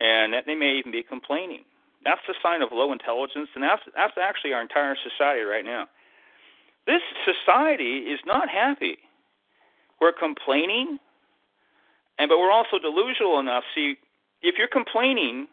and 0.01 0.35
they 0.47 0.55
may 0.55 0.77
even 0.79 0.93
be 0.93 1.03
complaining. 1.03 1.65
That's 2.05 2.21
a 2.29 2.35
sign 2.43 2.63
of 2.63 2.71
low 2.73 2.93
intelligence, 2.93 3.51
and 3.55 3.63
that's 3.63 3.83
that's 3.95 4.17
actually 4.21 4.53
our 4.53 4.63
entire 4.63 4.97
society 4.97 5.43
right 5.43 5.65
now. 5.65 5.87
This 6.87 7.03
society 7.25 8.09
is 8.09 8.21
not 8.25 8.49
happy. 8.49 8.99
We're 10.01 10.13
complaining, 10.13 10.99
and 12.19 12.29
but 12.29 12.39
we're 12.39 12.51
also 12.51 12.79
delusional 12.79 13.39
enough. 13.39 13.65
See, 13.75 13.97
if 14.41 14.57
you're 14.57 14.73
complaining, 14.73 15.47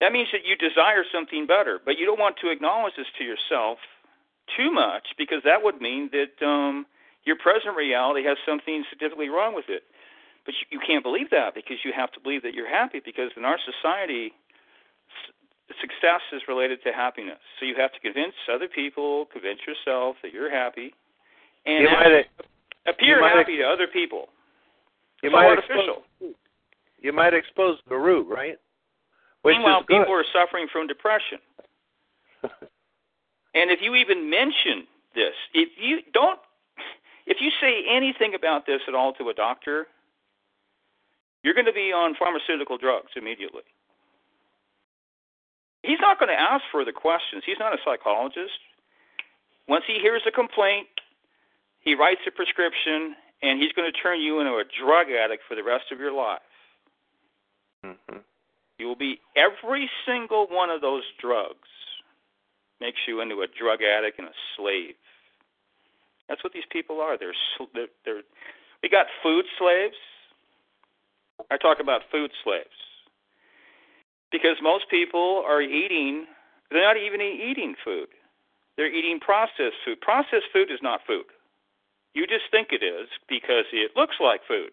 that 0.00 0.12
means 0.12 0.28
that 0.32 0.46
you 0.46 0.54
desire 0.54 1.02
something 1.12 1.46
better, 1.46 1.80
but 1.84 1.98
you 1.98 2.06
don't 2.06 2.20
want 2.20 2.36
to 2.42 2.50
acknowledge 2.50 2.94
this 2.96 3.06
to 3.18 3.24
yourself 3.24 3.78
too 4.56 4.70
much 4.70 5.06
because 5.16 5.42
that 5.44 5.62
would 5.62 5.80
mean 5.80 6.10
that 6.12 6.34
um, 6.44 6.86
your 7.24 7.36
present 7.36 7.76
reality 7.76 8.24
has 8.24 8.36
something 8.46 8.84
significantly 8.90 9.28
wrong 9.28 9.54
with 9.54 9.66
it. 9.68 9.82
But 10.44 10.54
you, 10.60 10.78
you 10.78 10.80
can't 10.86 11.02
believe 11.04 11.30
that 11.30 11.54
because 11.54 11.76
you 11.84 11.92
have 11.94 12.12
to 12.12 12.20
believe 12.20 12.42
that 12.42 12.54
you're 12.54 12.68
happy 12.70 13.00
because 13.04 13.30
in 13.36 13.44
our 13.44 13.58
society, 13.60 14.32
success 15.80 16.22
is 16.32 16.42
related 16.48 16.82
to 16.84 16.92
happiness. 16.92 17.38
So 17.60 17.66
you 17.66 17.74
have 17.76 17.92
to 17.92 18.00
convince 18.00 18.34
other 18.52 18.68
people, 18.68 19.26
convince 19.32 19.60
yourself 19.66 20.16
that 20.22 20.32
you're 20.32 20.50
happy, 20.50 20.94
and 21.66 21.84
You 21.84 21.90
might 21.90 22.24
appear 22.88 23.18
you 23.18 23.24
happy 23.24 23.56
to 23.58 23.64
other 23.64 23.86
people. 23.86 24.28
you 25.22 25.30
might 25.30 25.46
artificial. 25.46 26.04
expose 26.20 26.34
you 27.00 27.12
might 27.12 27.32
expose 27.34 27.78
the 27.88 27.96
root, 27.96 28.26
right? 28.28 28.56
Which 29.42 29.54
Meanwhile, 29.54 29.84
people 29.84 30.12
are 30.12 30.24
suffering 30.32 30.66
from 30.72 30.86
depression. 30.88 31.38
and 33.58 33.72
if 33.72 33.80
you 33.82 33.96
even 33.96 34.30
mention 34.30 34.86
this, 35.16 35.34
if 35.52 35.70
you 35.76 35.98
don't, 36.14 36.38
if 37.26 37.38
you 37.40 37.50
say 37.60 37.84
anything 37.90 38.34
about 38.34 38.66
this 38.66 38.80
at 38.86 38.94
all 38.94 39.12
to 39.14 39.28
a 39.30 39.34
doctor, 39.34 39.88
you're 41.42 41.54
going 41.54 41.66
to 41.66 41.72
be 41.72 41.92
on 41.92 42.14
pharmaceutical 42.14 42.78
drugs 42.78 43.10
immediately. 43.16 43.62
He's 45.82 45.98
not 46.00 46.20
going 46.20 46.28
to 46.28 46.40
ask 46.40 46.62
further 46.70 46.92
questions. 46.92 47.42
He's 47.44 47.58
not 47.58 47.72
a 47.72 47.78
psychologist. 47.84 48.58
Once 49.66 49.84
he 49.86 49.98
hears 49.98 50.22
a 50.26 50.30
complaint, 50.30 50.86
he 51.80 51.94
writes 51.94 52.20
a 52.26 52.30
prescription, 52.30 53.14
and 53.42 53.60
he's 53.60 53.72
going 53.72 53.90
to 53.90 53.98
turn 53.98 54.20
you 54.20 54.38
into 54.40 54.52
a 54.52 54.64
drug 54.64 55.08
addict 55.10 55.42
for 55.48 55.54
the 55.56 55.62
rest 55.62 55.90
of 55.90 55.98
your 55.98 56.12
life. 56.12 56.40
Mhm. 57.84 58.22
You 58.78 58.86
will 58.86 58.96
be 58.96 59.20
every 59.34 59.90
single 60.06 60.46
one 60.46 60.70
of 60.70 60.80
those 60.80 61.04
drugs 61.18 61.68
makes 62.80 62.98
you 63.06 63.20
into 63.20 63.42
a 63.42 63.46
drug 63.46 63.80
addict 63.82 64.18
and 64.18 64.28
a 64.28 64.36
slave. 64.56 64.94
That's 66.28 66.44
what 66.44 66.52
these 66.52 66.68
people 66.70 67.00
are. 67.00 67.18
They're 67.18 67.34
they're, 67.74 67.92
they're 68.04 68.22
we 68.82 68.88
got 68.88 69.06
food 69.22 69.44
slaves. 69.58 69.96
I 71.50 71.56
talk 71.56 71.78
about 71.80 72.02
food 72.10 72.30
slaves 72.44 72.78
because 74.30 74.56
most 74.62 74.84
people 74.90 75.44
are 75.46 75.62
eating. 75.62 76.26
They're 76.70 76.84
not 76.84 76.96
even 76.96 77.20
eating 77.20 77.74
food. 77.82 78.08
They're 78.76 78.92
eating 78.92 79.18
processed 79.20 79.80
food. 79.84 80.00
Processed 80.00 80.52
food 80.52 80.70
is 80.70 80.80
not 80.82 81.00
food. 81.06 81.24
You 82.14 82.26
just 82.26 82.50
think 82.50 82.68
it 82.70 82.84
is 82.84 83.08
because 83.28 83.64
it 83.72 83.92
looks 83.96 84.16
like 84.20 84.40
food. 84.46 84.70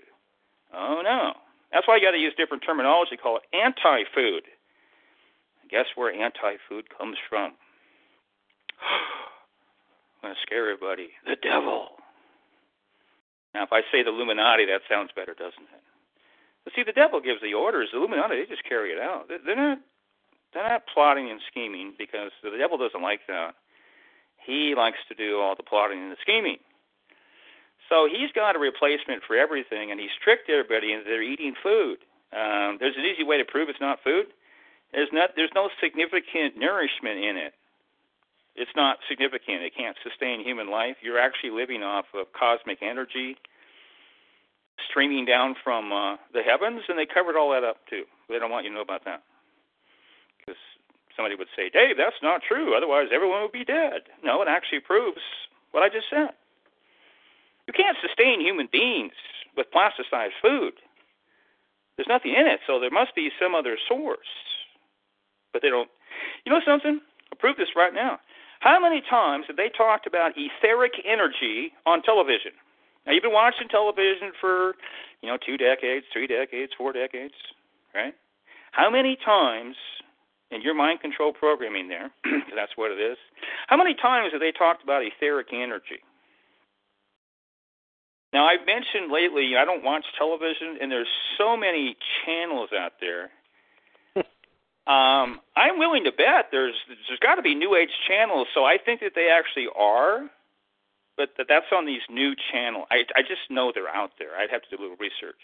Oh 0.73 1.01
no. 1.03 1.33
That's 1.71 1.87
why 1.87 1.97
you 1.97 2.01
got 2.01 2.11
to 2.11 2.17
use 2.17 2.33
different 2.37 2.63
terminology. 2.65 3.17
Call 3.17 3.37
it 3.37 3.43
anti-food. 3.53 4.43
Guess 5.69 5.87
where 5.95 6.13
anti-food 6.13 6.85
comes 6.95 7.17
from? 7.27 7.53
I'm 10.23 10.29
going 10.29 10.35
to 10.35 10.41
scare 10.41 10.71
everybody. 10.71 11.09
The 11.25 11.37
devil. 11.41 11.95
Now, 13.53 13.63
if 13.63 13.71
I 13.71 13.81
say 13.91 14.03
the 14.03 14.11
Illuminati, 14.11 14.65
that 14.65 14.81
sounds 14.89 15.11
better, 15.15 15.33
doesn't 15.33 15.69
it? 15.71 15.83
But 16.63 16.73
see, 16.75 16.83
the 16.83 16.91
devil 16.91 17.21
gives 17.21 17.41
the 17.41 17.53
orders. 17.53 17.89
The 17.91 17.99
Illuminati, 17.99 18.41
they 18.41 18.49
just 18.49 18.67
carry 18.67 18.91
it 18.91 18.99
out. 18.99 19.29
They're 19.29 19.55
not, 19.55 19.79
they're 20.53 20.67
not 20.67 20.83
plotting 20.91 21.29
and 21.29 21.39
scheming 21.47 21.93
because 21.97 22.31
the 22.43 22.57
devil 22.57 22.77
doesn't 22.77 23.01
like 23.01 23.21
that. 23.27 23.55
He 24.45 24.73
likes 24.75 24.99
to 25.09 25.15
do 25.15 25.39
all 25.39 25.55
the 25.55 25.63
plotting 25.63 26.01
and 26.01 26.11
the 26.11 26.21
scheming. 26.21 26.57
So 27.89 28.09
he's 28.09 28.31
got 28.33 28.55
a 28.55 28.59
replacement 28.59 29.23
for 29.27 29.37
everything, 29.37 29.91
and 29.91 29.99
he's 29.99 30.13
tricked 30.23 30.49
everybody 30.49 30.91
into 30.91 31.05
they're 31.05 31.21
eating 31.21 31.53
food. 31.61 32.01
Um, 32.33 32.77
there's 32.79 32.97
an 32.97 33.05
easy 33.05 33.23
way 33.23 33.37
to 33.37 33.45
prove 33.45 33.69
it's 33.69 33.79
not 33.79 34.03
food. 34.03 34.25
There's 34.91 35.09
not. 35.13 35.31
There's 35.35 35.53
no 35.53 35.69
significant 35.81 36.57
nourishment 36.57 37.19
in 37.19 37.37
it. 37.37 37.53
It's 38.55 38.71
not 38.75 38.97
significant. 39.09 39.63
It 39.63 39.75
can't 39.75 39.97
sustain 40.03 40.43
human 40.43 40.71
life. 40.71 40.95
You're 41.01 41.19
actually 41.19 41.51
living 41.51 41.83
off 41.83 42.05
of 42.13 42.31
cosmic 42.31 42.79
energy 42.81 43.35
streaming 44.89 45.25
down 45.25 45.55
from 45.63 45.91
uh, 45.91 46.15
the 46.33 46.41
heavens, 46.41 46.83
and 46.87 46.97
they 46.97 47.05
covered 47.05 47.35
all 47.35 47.51
that 47.51 47.63
up 47.63 47.77
too. 47.89 48.03
They 48.29 48.39
don't 48.39 48.51
want 48.51 48.63
you 48.65 48.71
to 48.71 48.75
know 48.75 48.81
about 48.81 49.05
that 49.05 49.23
because 50.39 50.59
somebody 51.15 51.35
would 51.35 51.51
say, 51.55 51.69
"Dave, 51.69 51.97
that's 51.97 52.19
not 52.23 52.41
true. 52.47 52.75
Otherwise, 52.75 53.07
everyone 53.11 53.41
would 53.41 53.51
be 53.51 53.65
dead." 53.65 54.07
No, 54.23 54.41
it 54.41 54.47
actually 54.47 54.79
proves 54.79 55.21
what 55.71 55.83
I 55.83 55.89
just 55.89 56.09
said. 56.09 56.31
You 57.67 57.73
can't 57.73 57.97
sustain 58.01 58.41
human 58.41 58.67
beings 58.71 59.13
with 59.57 59.67
plasticized 59.71 60.37
food. 60.41 60.73
There's 61.95 62.07
nothing 62.07 62.35
in 62.35 62.45
it, 62.47 62.59
so 62.67 62.79
there 62.79 62.91
must 62.91 63.15
be 63.15 63.31
some 63.39 63.55
other 63.55 63.77
source. 63.87 64.27
But 65.53 65.61
they 65.61 65.69
don't. 65.69 65.89
You 66.45 66.51
know 66.51 66.61
something? 66.65 66.99
I'll 67.31 67.39
prove 67.39 67.57
this 67.57 67.75
right 67.75 67.93
now. 67.93 68.19
How 68.65 68.81
many 68.81 69.03
times 69.07 69.45
have 69.45 69.57
they 69.57 69.69
talked 69.69 70.07
about 70.07 70.33
etheric 70.33 70.93
energy 71.05 71.71
on 71.85 72.01
television? 72.01 72.49
Now 73.05 73.13
you've 73.13 73.21
been 73.21 73.31
watching 73.31 73.69
television 73.69 74.33
for, 74.41 74.73
you 75.21 75.29
know, 75.29 75.37
two 75.37 75.55
decades, 75.55 76.07
three 76.11 76.25
decades, 76.25 76.71
four 76.75 76.91
decades, 76.91 77.35
right? 77.93 78.15
How 78.71 78.89
many 78.89 79.17
times 79.23 79.75
in 80.49 80.63
your 80.63 80.73
mind 80.73 80.99
control 80.99 81.31
programming 81.31 81.89
there, 81.89 82.09
that's 82.57 82.73
what 82.75 82.89
it 82.89 82.97
is, 82.97 83.17
how 83.67 83.77
many 83.77 83.93
times 83.93 84.31
have 84.33 84.41
they 84.41 84.51
talked 84.51 84.81
about 84.83 85.03
etheric 85.05 85.53
energy? 85.53 86.01
Now, 88.33 88.47
I've 88.47 88.65
mentioned 88.65 89.13
lately 89.13 89.53
I 89.61 89.63
don't 89.63 89.83
watch 89.83 90.05
television, 90.17 90.81
and 90.81 90.91
there's 90.91 91.07
so 91.37 91.55
many 91.55 91.95
channels 92.25 92.69
out 92.73 92.93
there. 92.99 93.29
Um, 94.87 95.39
I'm 95.55 95.79
willing 95.79 96.03
to 96.05 96.11
bet 96.11 96.49
there's 96.51 96.75
there's 96.87 97.19
got 97.19 97.35
to 97.35 97.41
be 97.41 97.55
New 97.55 97.75
Age 97.75 97.93
channels, 98.07 98.47
so 98.53 98.65
I 98.65 98.77
think 98.77 99.01
that 99.01 99.13
they 99.15 99.29
actually 99.29 99.67
are, 99.75 100.29
but 101.17 101.29
that 101.37 101.47
that's 101.49 101.71
on 101.73 101.85
these 101.85 102.03
new 102.09 102.33
channels. 102.51 102.85
I 102.91 103.03
I 103.15 103.21
just 103.21 103.49
know 103.49 103.71
they're 103.73 103.89
out 103.89 104.11
there. 104.19 104.37
I'd 104.37 104.51
have 104.51 104.61
to 104.63 104.69
do 104.69 104.81
a 104.81 104.83
little 104.83 104.97
research, 104.97 105.41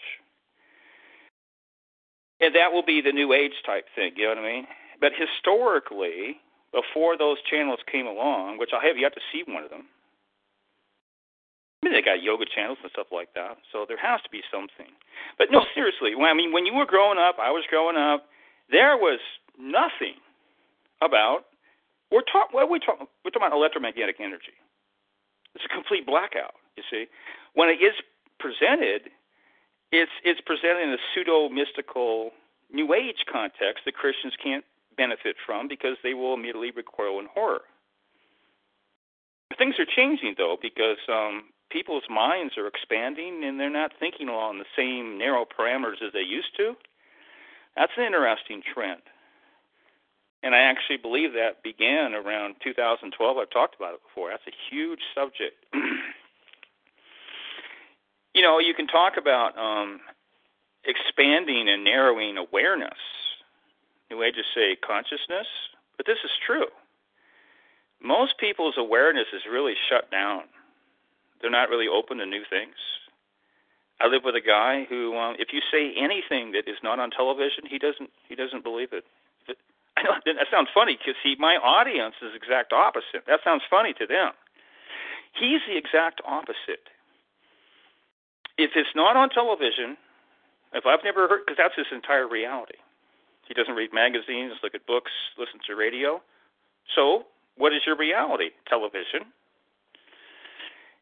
and 2.40 2.54
that 2.54 2.72
will 2.72 2.84
be 2.84 3.00
the 3.00 3.12
New 3.12 3.32
Age 3.32 3.54
type 3.66 3.86
thing. 3.94 4.12
You 4.16 4.24
know 4.24 4.40
what 4.40 4.46
I 4.46 4.52
mean? 4.52 4.66
But 5.00 5.12
historically, 5.18 6.38
before 6.70 7.18
those 7.18 7.38
channels 7.50 7.80
came 7.90 8.06
along, 8.06 8.58
which 8.58 8.70
I 8.72 8.86
have 8.86 8.96
yet 8.96 9.14
to 9.14 9.20
see 9.32 9.42
one 9.46 9.64
of 9.64 9.70
them 9.70 9.88
I 11.82 11.88
mean, 11.90 11.98
they 11.98 12.02
got 12.02 12.22
yoga 12.22 12.46
channels 12.46 12.78
and 12.82 12.92
stuff 12.94 13.10
like 13.10 13.34
that, 13.34 13.58
so 13.74 13.82
there 13.88 13.98
has 13.98 14.22
to 14.22 14.30
be 14.30 14.38
something. 14.54 14.86
But 15.34 15.50
no, 15.50 15.66
seriously, 15.74 16.14
when, 16.14 16.30
I 16.30 16.34
mean, 16.34 16.54
when 16.54 16.64
you 16.64 16.74
were 16.74 16.86
growing 16.86 17.18
up, 17.18 17.42
I 17.42 17.50
was 17.50 17.66
growing 17.68 17.98
up, 17.98 18.30
there 18.72 18.96
was 18.96 19.20
nothing 19.58 20.16
about. 21.00 21.44
We're 22.10 22.26
talking. 22.26 22.58
Are 22.58 22.66
we 22.66 22.80
talking? 22.80 23.06
We're 23.24 23.30
talking 23.30 23.46
about 23.46 23.56
electromagnetic 23.56 24.16
energy. 24.18 24.56
It's 25.54 25.64
a 25.64 25.72
complete 25.72 26.06
blackout. 26.06 26.56
You 26.76 26.82
see, 26.90 27.06
when 27.54 27.68
it 27.68 27.78
is 27.84 27.94
presented, 28.40 29.12
it's 29.92 30.10
it's 30.24 30.40
presented 30.40 30.82
in 30.82 30.90
a 30.90 31.00
pseudo 31.12 31.48
mystical 31.48 32.32
New 32.72 32.94
Age 32.94 33.24
context 33.30 33.84
that 33.84 33.94
Christians 33.94 34.34
can't 34.42 34.64
benefit 34.96 35.36
from 35.44 35.68
because 35.68 35.96
they 36.02 36.14
will 36.14 36.34
immediately 36.34 36.70
recoil 36.70 37.20
in 37.20 37.26
horror. 37.32 37.62
Things 39.58 39.76
are 39.78 39.86
changing 39.86 40.34
though 40.38 40.56
because 40.60 40.98
um, 41.08 41.52
people's 41.70 42.04
minds 42.08 42.56
are 42.56 42.66
expanding 42.66 43.44
and 43.44 43.60
they're 43.60 43.70
not 43.70 43.92
thinking 44.00 44.28
along 44.28 44.58
the 44.58 44.68
same 44.76 45.18
narrow 45.18 45.44
parameters 45.44 46.00
as 46.04 46.12
they 46.12 46.24
used 46.24 46.56
to. 46.56 46.74
That's 47.76 47.92
an 47.96 48.04
interesting 48.04 48.62
trend. 48.74 49.02
And 50.42 50.54
I 50.54 50.58
actually 50.58 50.96
believe 50.96 51.32
that 51.34 51.62
began 51.62 52.14
around 52.14 52.56
2012. 52.64 53.38
I've 53.38 53.50
talked 53.50 53.76
about 53.76 53.94
it 53.94 54.00
before. 54.02 54.30
That's 54.30 54.46
a 54.46 54.52
huge 54.70 55.00
subject. 55.14 55.64
you 58.34 58.42
know, 58.42 58.58
you 58.58 58.74
can 58.74 58.88
talk 58.88 59.14
about 59.16 59.56
um, 59.56 60.00
expanding 60.84 61.68
and 61.68 61.84
narrowing 61.84 62.36
awareness. 62.38 62.98
New 64.10 64.22
Ages 64.22 64.44
say 64.54 64.76
consciousness, 64.76 65.46
but 65.96 66.06
this 66.06 66.18
is 66.24 66.30
true. 66.44 66.66
Most 68.02 68.36
people's 68.38 68.74
awareness 68.76 69.28
is 69.32 69.42
really 69.50 69.74
shut 69.88 70.10
down 70.10 70.42
they're 71.42 71.50
not 71.50 71.68
really 71.68 71.88
open 71.88 72.18
to 72.18 72.26
new 72.26 72.44
things. 72.48 72.78
I 74.00 74.06
live 74.08 74.22
with 74.24 74.34
a 74.34 74.44
guy 74.44 74.86
who, 74.88 75.16
um, 75.16 75.36
if 75.38 75.52
you 75.52 75.60
say 75.70 75.94
anything 75.96 76.52
that 76.52 76.66
is 76.66 76.78
not 76.82 76.98
on 76.98 77.10
television, 77.10 77.64
he 77.68 77.78
doesn't 77.78 78.10
he 78.28 78.34
doesn't 78.34 78.64
believe 78.64 78.92
it. 78.92 79.04
I 79.96 80.02
know 80.02 80.16
that 80.24 80.48
sounds 80.50 80.68
funny 80.72 80.96
because 80.96 81.14
see, 81.22 81.36
my 81.38 81.56
audience 81.56 82.14
is 82.22 82.32
exact 82.34 82.72
opposite. 82.72 83.26
That 83.26 83.40
sounds 83.44 83.62
funny 83.68 83.92
to 83.94 84.06
them. 84.06 84.32
He's 85.38 85.60
the 85.68 85.76
exact 85.76 86.20
opposite. 86.24 86.88
If 88.58 88.72
it's 88.76 88.92
not 88.94 89.16
on 89.16 89.30
television, 89.30 89.96
if 90.72 90.84
I've 90.86 91.04
never 91.04 91.28
heard, 91.28 91.40
because 91.44 91.56
that's 91.56 91.76
his 91.76 91.86
entire 91.92 92.28
reality. 92.28 92.80
He 93.48 93.54
doesn't 93.54 93.74
read 93.74 93.92
magazines, 93.92 94.54
look 94.62 94.74
at 94.74 94.86
books, 94.86 95.10
listen 95.36 95.60
to 95.66 95.76
radio. 95.76 96.22
So, 96.94 97.24
what 97.56 97.72
is 97.72 97.82
your 97.86 97.96
reality? 97.96 98.50
Television. 98.68 99.28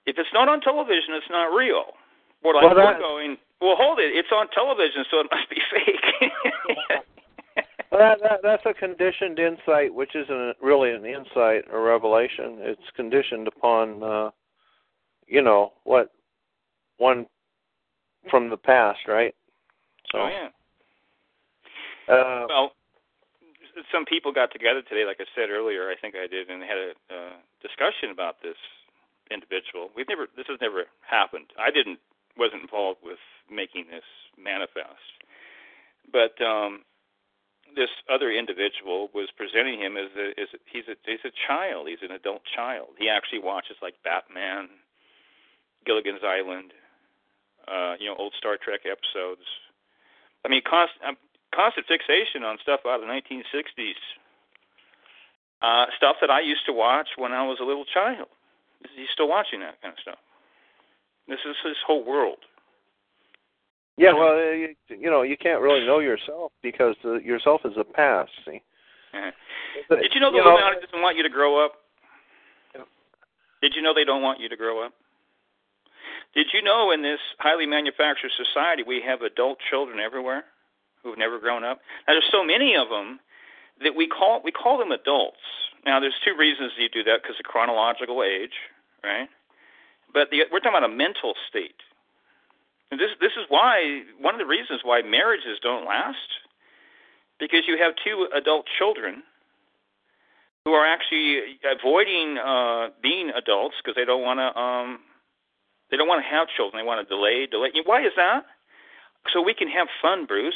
If 0.07 0.19
it's 0.19 0.33
not 0.33 0.49
on 0.49 0.61
television, 0.61 1.15
it's 1.15 1.31
not 1.31 1.55
real. 1.55 1.95
What 2.43 2.55
well, 2.55 2.79
I'm 2.79 2.99
going, 2.99 3.37
well, 3.61 3.77
hold 3.77 3.99
it. 3.99 4.17
It's 4.17 4.33
on 4.33 4.49
television, 4.55 5.05
so 5.11 5.21
it 5.21 5.27
must 5.31 5.51
be 5.51 5.61
fake. 5.71 6.33
well, 7.93 8.01
that, 8.01 8.19
that, 8.23 8.41
that's 8.43 8.63
a 8.65 8.73
conditioned 8.73 9.39
insight, 9.39 9.95
which 9.95 10.15
isn't 10.15 10.57
really 10.63 10.91
an 10.91 11.05
insight 11.05 11.65
or 11.71 11.83
revelation. 11.83 12.59
It's 12.61 12.89
conditioned 12.97 13.47
upon, 13.47 14.03
uh, 14.03 14.31
you 15.27 15.43
know, 15.43 15.73
what 15.85 16.13
one 16.97 17.27
from 18.31 18.49
the 18.49 18.57
past, 18.57 19.01
right? 19.07 19.35
So, 20.13 20.19
oh 20.19 20.29
yeah. 20.29 20.49
Uh, 22.13 22.47
well, 22.49 22.73
some 23.93 24.05
people 24.05 24.33
got 24.33 24.51
together 24.53 24.83
today, 24.83 25.05
like 25.07 25.21
I 25.21 25.29
said 25.35 25.51
earlier. 25.51 25.91
I 25.91 25.95
think 26.01 26.15
I 26.17 26.27
did, 26.27 26.51
and 26.51 26.61
they 26.63 26.67
had 26.67 26.79
a 26.79 26.91
uh, 27.09 27.37
discussion 27.63 28.11
about 28.11 28.43
this 28.43 28.59
individual. 29.31 29.91
We've 29.95 30.09
never 30.09 30.27
this 30.37 30.47
has 30.49 30.59
never 30.61 30.85
happened. 31.07 31.53
I 31.59 31.71
didn't 31.71 31.99
wasn't 32.37 32.63
involved 32.63 33.01
with 33.03 33.19
making 33.51 33.87
this 33.91 34.07
manifest, 34.39 35.25
but 36.13 36.41
um, 36.45 36.83
this 37.77 37.91
other 38.11 38.31
individual 38.31 39.11
was 39.15 39.29
presenting 39.37 39.81
him 39.81 39.97
as 39.97 40.11
a, 40.17 40.41
as 40.41 40.49
a 40.55 40.59
he's 40.67 40.89
a 40.89 40.97
he's 41.05 41.25
a 41.25 41.35
child. 41.47 41.89
He's 41.89 42.03
an 42.03 42.15
adult 42.15 42.43
child. 42.45 42.89
He 42.99 43.09
actually 43.09 43.41
watches 43.41 43.77
like 43.83 43.95
Batman, 44.05 44.69
Gilligan's 45.85 46.23
Island, 46.25 46.73
uh, 47.69 47.95
you 47.99 48.07
know, 48.07 48.17
old 48.17 48.35
Star 48.39 48.57
Trek 48.57 48.81
episodes. 48.85 49.47
I 50.45 50.49
mean, 50.49 50.63
const, 50.69 50.95
um, 51.07 51.17
constant 51.55 51.87
fixation 51.87 52.43
on 52.43 52.59
stuff 52.63 52.81
out 52.87 53.03
of 53.03 53.07
the 53.07 53.13
1960s. 53.13 54.01
Uh, 55.63 55.87
stuff 55.95 56.17
that 56.23 56.31
I 56.31 56.41
used 56.41 56.65
to 56.67 56.73
watch 56.73 57.09
when 57.17 57.33
I 57.33 57.47
was 57.47 57.59
a 57.61 57.65
little 57.65 57.85
child. 57.85 58.29
He's 58.97 59.11
still 59.13 59.29
watching 59.29 59.61
that 59.61 59.81
kind 59.83 59.93
of 59.93 60.01
stuff. 60.01 60.19
This 61.31 61.41
is 61.49 61.57
his 61.65 61.77
whole 61.87 62.05
world. 62.05 62.39
Yeah, 63.97 64.13
well, 64.13 64.35
uh, 64.35 64.53
you, 64.53 64.75
you 64.89 65.11
know, 65.11 65.23
you 65.23 65.37
can't 65.37 65.61
really 65.61 65.87
know 65.87 66.01
yourself 66.01 66.53
because 66.63 66.97
uh, 67.05 67.19
yourself 67.21 67.61
is 67.65 67.73
a 67.79 67.85
past. 67.85 68.31
See. 68.45 68.63
Uh-huh. 69.15 69.31
Did 69.97 70.13
you 70.15 70.21
know 70.21 70.31
the 70.31 70.39
you 70.39 70.43
Illuminati 70.43 70.77
know, 70.77 70.87
doesn't 70.87 71.03
want 71.03 71.17
you 71.17 71.23
to 71.23 71.29
grow 71.29 71.65
up? 71.65 71.73
Yeah. 72.75 72.83
Did 73.63 73.73
you 73.77 73.83
know 73.83 73.95
they 73.95 74.05
don't 74.05 74.23
want 74.23 74.41
you 74.41 74.49
to 74.49 74.57
grow 74.57 74.85
up? 74.85 74.93
Did 76.35 76.47
you 76.53 76.63
know 76.63 76.91
in 76.91 77.03
this 77.03 77.19
highly 77.39 77.67
manufactured 77.67 78.31
society 78.37 78.83
we 78.87 79.03
have 79.07 79.23
adult 79.23 79.59
children 79.71 79.99
everywhere 79.99 80.45
who've 81.03 81.19
never 81.19 81.39
grown 81.39 81.65
up? 81.65 81.81
Now 82.07 82.15
there's 82.15 82.31
so 82.33 82.45
many 82.45 82.75
of 82.77 82.89
them 82.89 83.21
that 83.83 83.95
we 83.95 84.07
call 84.07 84.41
we 84.45 84.53
call 84.53 84.79
them 84.79 84.93
adults. 84.93 85.43
Now, 85.85 86.01
there's 86.01 86.17
two 86.25 86.37
reasons 86.37 86.73
you 86.77 86.89
do 86.89 87.05
that 87.05 87.23
because 87.23 87.37
of 87.41 87.45
chronological 87.45 88.23
age, 88.23 88.53
right? 89.03 89.29
But 90.13 90.31
the, 90.31 90.45
we're 90.51 90.61
talking 90.61 90.77
about 90.77 90.91
a 90.91 90.95
mental 90.95 91.35
state. 91.49 91.79
And 92.91 92.99
this 92.99 93.11
this 93.21 93.33
is 93.39 93.47
why 93.49 94.03
one 94.21 94.35
of 94.35 94.41
the 94.41 94.47
reasons 94.47 94.81
why 94.83 95.03
marriages 95.03 95.59
don't 95.63 95.85
last 95.87 96.19
because 97.39 97.63
you 97.67 97.79
have 97.79 97.95
two 98.05 98.29
adult 98.35 98.67
children 98.79 99.23
who 100.65 100.73
are 100.73 100.87
actually 100.87 101.59
avoiding 101.65 102.37
uh, 102.37 102.89
being 103.03 103.31
adults 103.31 103.77
because 103.83 103.97
they 103.97 104.05
don't 104.05 104.23
want 104.23 104.39
to 104.39 104.61
um, 104.61 104.99
they 105.91 105.97
don't 105.97 106.09
want 106.09 106.23
to 106.25 106.29
have 106.29 106.49
children. 106.57 106.83
They 106.83 106.87
want 106.87 107.07
to 107.07 107.09
delay, 107.09 107.47
delay. 107.47 107.71
Why 107.85 108.05
is 108.05 108.13
that? 108.17 108.47
So 109.33 109.43
we 109.43 109.55
can 109.55 109.69
have 109.69 109.89
fun, 110.01 110.25
Bruce. 110.27 110.55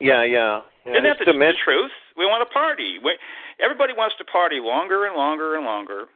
Yeah, 0.00 0.24
yeah. 0.24 0.60
yeah 0.86 0.92
Isn't 0.92 1.04
that 1.04 1.18
the, 1.18 1.32
the 1.32 1.52
truth? 1.64 1.90
We 2.16 2.26
want 2.26 2.46
to 2.48 2.52
party. 2.52 2.98
We, 3.02 3.18
everybody 3.60 3.92
wants 3.92 4.16
to 4.18 4.24
party 4.24 4.58
longer 4.60 5.06
and 5.06 5.16
longer 5.16 5.56
and 5.56 5.64
longer. 5.64 6.06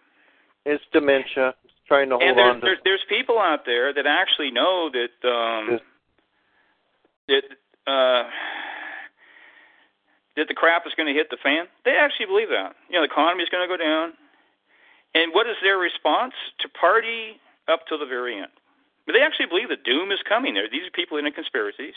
It's 0.66 0.82
dementia. 0.92 1.54
It's 1.62 1.78
trying 1.86 2.10
to 2.10 2.18
hold 2.18 2.26
and 2.26 2.34
there's, 2.34 2.50
on 2.50 2.60
to. 2.60 2.66
There's, 2.66 2.82
there's 2.82 3.06
people 3.08 3.38
out 3.38 3.62
there 3.64 3.94
that 3.94 4.02
actually 4.02 4.50
know 4.50 4.90
that 4.90 5.14
um, 5.22 5.78
that 7.30 7.46
uh, 7.86 8.26
that 10.34 10.50
the 10.50 10.58
crap 10.58 10.82
is 10.82 10.92
going 10.98 11.06
to 11.06 11.14
hit 11.14 11.30
the 11.30 11.38
fan. 11.38 11.70
They 11.86 11.94
actually 11.94 12.26
believe 12.26 12.50
that. 12.50 12.74
You 12.90 12.98
know, 12.98 13.06
the 13.06 13.12
economy 13.14 13.46
is 13.46 13.48
going 13.48 13.62
to 13.62 13.70
go 13.70 13.78
down. 13.78 14.18
And 15.14 15.32
what 15.32 15.46
is 15.46 15.56
their 15.62 15.78
response? 15.78 16.34
To 16.60 16.68
party 16.68 17.38
up 17.70 17.86
to 17.88 17.96
the 17.96 18.04
very 18.04 18.36
end. 18.36 18.52
But 19.06 19.14
they 19.14 19.22
actually 19.22 19.46
believe 19.46 19.70
that 19.70 19.86
doom 19.86 20.10
is 20.10 20.18
coming. 20.28 20.58
There, 20.58 20.66
these 20.68 20.82
are 20.82 20.92
people 20.92 21.16
in 21.16 21.24
conspiracies. 21.30 21.94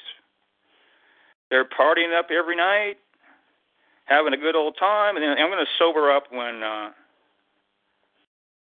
They're 1.50 1.66
partying 1.66 2.14
up 2.14 2.30
every 2.30 2.56
night, 2.56 3.02
having 4.06 4.34
a 4.34 4.38
good 4.38 4.56
old 4.56 4.78
time, 4.78 5.18
and 5.18 5.26
then 5.26 5.34
I'm 5.42 5.50
going 5.50 5.58
to 5.58 5.74
sober 5.82 6.14
up 6.14 6.30
when 6.30 6.62
uh, 6.62 6.94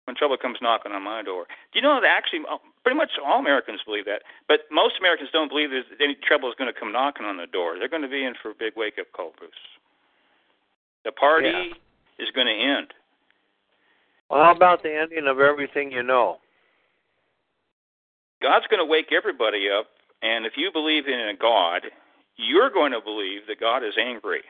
when 0.07 0.15
trouble 0.15 0.38
comes 0.38 0.57
knocking 0.61 0.93
on 0.93 1.03
my 1.03 1.21
door. 1.21 1.45
Do 1.73 1.79
you 1.79 1.84
know 1.84 1.99
that 1.99 2.07
actually 2.07 2.39
uh, 2.49 2.57
pretty 2.81 2.95
much 2.95 3.11
all 3.23 3.39
Americans 3.39 3.81
believe 3.85 4.05
that, 4.05 4.23
but 4.47 4.61
most 4.71 4.95
Americans 4.99 5.29
don't 5.34 5.49
believe 5.49 5.69
there's 5.69 5.84
any 6.01 6.15
trouble 6.15 6.47
is 6.47 6.55
going 6.57 6.73
to 6.73 6.79
come 6.79 6.93
knocking 6.93 7.25
on 7.25 7.35
the 7.35 7.45
door. 7.45 7.75
They're 7.77 7.91
going 7.91 8.03
to 8.03 8.07
be 8.07 8.23
in 8.23 8.34
for 8.41 8.51
a 8.51 8.55
big 8.57 8.73
wake 8.77 8.95
up 8.99 9.11
call, 9.11 9.34
Bruce. 9.38 9.51
The 11.03 11.11
party 11.11 11.49
Yeah. 11.49 12.23
is 12.23 12.31
going 12.34 12.47
to 12.47 12.53
end. 12.53 12.93
Well, 14.29 14.43
how 14.43 14.51
about 14.55 14.81
the 14.81 14.95
ending 14.95 15.27
of 15.27 15.39
everything 15.41 15.91
you 15.91 16.03
know? 16.03 16.39
God's 18.41 18.67
going 18.67 18.79
to 18.79 18.85
wake 18.85 19.11
everybody 19.11 19.69
up, 19.69 19.88
and 20.21 20.45
if 20.45 20.53
you 20.55 20.71
believe 20.71 21.07
in 21.07 21.19
a 21.19 21.35
God, 21.35 21.84
you're 22.38 22.69
going 22.69 22.93
to 22.93 23.01
believe 23.01 23.41
that 23.47 23.59
God 23.59 23.84
is 23.84 23.93
angry. 23.99 24.41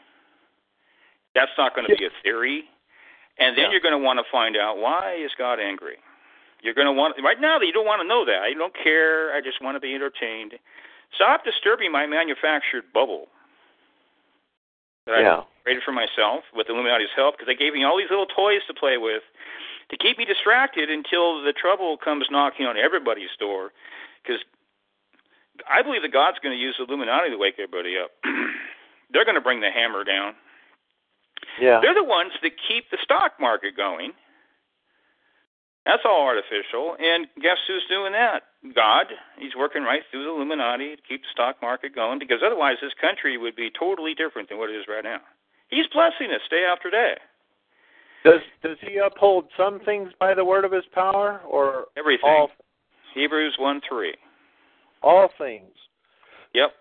That's 1.34 1.52
not 1.58 1.74
going 1.76 1.88
to 1.90 1.96
be 1.96 2.06
a 2.06 2.10
theory. 2.22 2.66
And 3.40 3.56
then 3.56 3.66
Yeah. 3.66 3.72
you're 3.72 3.82
going 3.82 3.94
to 3.94 4.04
want 4.04 4.20
to 4.20 4.26
find 4.32 4.58
out 4.58 4.78
why 4.78 5.14
is 5.14 5.32
God 5.38 5.60
angry. 5.60 5.98
You're 6.62 6.74
going 6.74 6.88
to 6.88 6.94
want 6.94 7.16
right 7.24 7.40
now 7.40 7.60
that 7.60 7.66
you 7.66 7.74
don't 7.74 7.86
want 7.86 8.02
to 8.02 8.08
know 8.08 8.26
that. 8.26 8.42
I 8.42 8.54
don't 8.54 8.74
care. 8.74 9.34
I 9.34 9.42
just 9.42 9.62
want 9.62 9.76
to 9.76 9.80
be 9.80 9.94
entertained. 9.94 10.58
Stop 11.14 11.46
disturbing 11.46 11.92
my 11.92 12.06
manufactured 12.08 12.92
bubble 12.94 13.28
that 15.06 15.16
I 15.16 15.22
created 15.64 15.84
for 15.84 15.92
myself 15.94 16.44
with 16.54 16.68
Illuminati's 16.70 17.14
help 17.16 17.36
because 17.38 17.48
they 17.48 17.56
gave 17.56 17.74
me 17.74 17.84
all 17.84 17.98
these 17.98 18.10
little 18.10 18.26
toys 18.26 18.62
to 18.68 18.74
play 18.74 18.98
with 18.98 19.24
to 19.90 19.98
keep 19.98 20.18
me 20.18 20.26
distracted 20.26 20.90
until 20.90 21.42
the 21.44 21.54
trouble 21.54 21.96
comes 21.96 22.28
knocking 22.30 22.66
on 22.66 22.76
everybody's 22.76 23.30
door. 23.40 23.72
Because 24.24 24.44
I 25.70 25.82
believe 25.82 26.02
that 26.02 26.12
God's 26.12 26.40
going 26.40 26.56
to 26.56 26.62
use 26.62 26.76
Illuminati 26.80 27.30
to 27.30 27.38
wake 27.38 27.56
everybody 27.58 27.98
up. 27.98 28.12
They're 29.12 29.24
going 29.26 29.36
to 29.36 29.42
bring 29.42 29.62
the 29.62 29.72
hammer 29.72 30.04
down. 30.04 30.36
Yeah. 31.62 31.80
They're 31.82 31.96
the 31.96 32.04
ones 32.04 32.32
that 32.42 32.52
keep 32.68 32.90
the 32.92 32.98
stock 33.04 33.34
market 33.40 33.76
going. 33.76 34.12
That's 35.86 36.04
all 36.06 36.26
artificial. 36.26 36.98
And 37.00 37.28
guess 37.42 37.58
who's 37.68 37.86
doing 37.90 38.12
that? 38.12 38.44
God. 38.76 39.08
He's 39.40 39.56
working 39.56 39.84
right 39.84 40.02
through 40.12 40.24
the 40.26 40.30
Illuminati 40.30 40.96
to 40.98 41.02
keep 41.08 41.22
the 41.22 41.32
stock 41.32 41.62
market 41.62 41.96
going 41.96 42.20
because 42.20 42.40
otherwise 42.46 42.76
this 42.82 42.92
country 43.00 43.38
would 43.38 43.56
be 43.56 43.72
totally 43.72 44.14
different 44.14 44.50
than 44.50 44.58
what 44.58 44.70
it 44.70 44.76
is 44.76 44.86
right 44.90 45.04
now. 45.04 45.20
He's 45.70 45.88
blessing 45.94 46.28
us 46.36 46.42
day 46.50 46.66
after 46.70 46.90
day. 46.90 47.14
Does 48.26 48.42
does 48.64 48.78
he 48.82 48.98
uphold 48.98 49.46
some 49.56 49.80
things 49.80 50.12
by 50.20 50.34
the 50.34 50.44
word 50.44 50.66
of 50.66 50.72
his 50.74 50.84
power, 50.94 51.40
or 51.48 51.86
Everything. 51.98 52.30
all 52.30 52.50
Hebrews 53.14 53.56
1 53.58 53.82
3. 53.88 54.14
all 55.04 55.30
things? 55.38 55.72
Yep. 56.54 56.72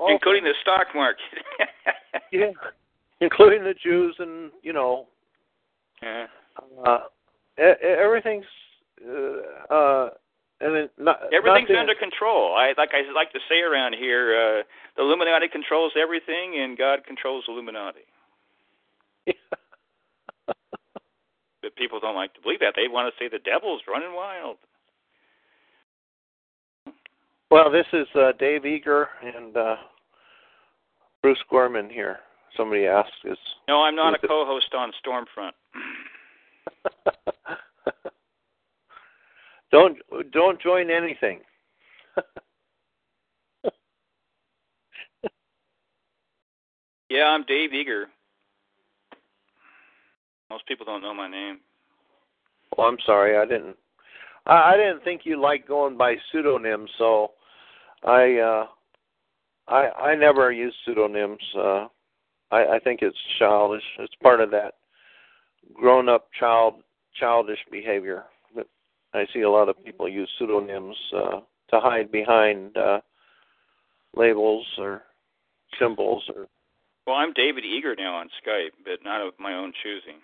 All 0.00 0.12
Including 0.12 0.44
the 0.44 0.54
stock 0.62 0.88
market. 0.94 1.20
Yeah, 2.32 2.50
including 3.20 3.64
the 3.64 3.74
Jews 3.74 4.16
and 4.18 4.50
you 4.62 4.72
know 4.72 5.06
yeah. 6.02 6.26
uh, 6.86 6.98
everything's 7.58 8.44
uh, 9.06 9.74
uh, 9.74 10.10
and 10.60 10.74
then 10.74 10.88
not, 10.98 11.20
Everything's 11.32 11.68
nothing- 11.68 11.76
under 11.76 11.94
control. 11.94 12.54
I 12.54 12.72
like 12.78 12.90
I 12.94 13.10
like 13.12 13.32
to 13.32 13.40
say 13.48 13.60
around 13.60 13.94
here, 13.94 14.34
uh, 14.34 14.62
the 14.96 15.02
Illuminati 15.02 15.48
controls 15.48 15.92
everything, 16.00 16.58
and 16.58 16.78
God 16.78 17.04
controls 17.06 17.44
the 17.46 17.52
Illuminati. 17.52 18.06
But 21.66 21.74
people 21.74 21.98
don't 21.98 22.14
like 22.14 22.32
to 22.34 22.40
believe 22.40 22.60
that. 22.60 22.74
They 22.76 22.86
want 22.86 23.12
to 23.12 23.18
say 23.18 23.28
the 23.28 23.40
devil's 23.40 23.82
running 23.88 24.14
wild. 24.14 24.58
well, 27.50 27.72
this 27.72 27.86
is 27.92 28.06
uh, 28.14 28.30
Dave 28.38 28.64
Eager 28.64 29.08
and 29.20 29.56
uh, 29.56 29.74
Bruce 31.22 31.42
Gorman 31.50 31.90
here. 31.90 32.20
Somebody 32.56 32.86
asked 32.86 33.12
is. 33.24 33.38
No, 33.68 33.82
I'm 33.82 33.94
not 33.96 34.12
a 34.14 34.16
it- 34.22 34.28
co-host 34.28 34.72
on 34.74 34.92
Stormfront. 35.04 35.52
don't 39.72 39.98
don't 40.32 40.60
join 40.60 40.90
anything. 40.90 41.40
Yeah, 47.08 47.26
I'm 47.26 47.44
Dave 47.44 47.72
Eager. 47.72 48.06
Most 50.50 50.66
people 50.66 50.84
don't 50.84 51.02
know 51.02 51.14
my 51.14 51.28
name. 51.28 51.60
Well, 52.76 52.88
I'm 52.88 52.98
sorry, 53.06 53.36
I 53.36 53.44
didn't. 53.46 53.76
I, 54.46 54.74
I 54.74 54.76
didn't 54.76 55.04
think 55.04 55.20
you 55.24 55.40
liked 55.40 55.68
going 55.68 55.96
by 55.96 56.16
pseudonyms, 56.32 56.90
so 56.98 57.32
I 58.04 58.38
uh, 58.38 58.66
I 59.68 59.88
I 59.90 60.14
never 60.16 60.50
use 60.52 60.74
pseudonyms. 60.84 61.40
Uh, 61.56 61.86
I, 62.50 62.76
I 62.76 62.78
think 62.78 63.00
it's 63.02 63.16
childish. 63.38 63.82
It's 63.98 64.14
part 64.22 64.40
of 64.40 64.50
that 64.50 64.74
grown-up 65.74 66.28
child 66.38 66.82
childish 67.18 67.58
behavior. 67.70 68.24
I 69.14 69.26
see 69.32 69.40
a 69.40 69.50
lot 69.50 69.68
of 69.68 69.82
people 69.82 70.08
use 70.08 70.30
pseudonyms 70.38 70.96
uh, 71.16 71.40
to 71.70 71.80
hide 71.80 72.12
behind 72.12 72.76
uh, 72.76 73.00
labels 74.14 74.66
or 74.78 75.02
symbols 75.80 76.22
or 76.34 76.46
Well, 77.06 77.16
I'm 77.16 77.32
David 77.32 77.64
Eager 77.64 77.94
now 77.96 78.16
on 78.16 78.28
Skype, 78.44 78.76
but 78.84 79.02
not 79.04 79.26
of 79.26 79.32
my 79.38 79.54
own 79.54 79.72
choosing. 79.82 80.20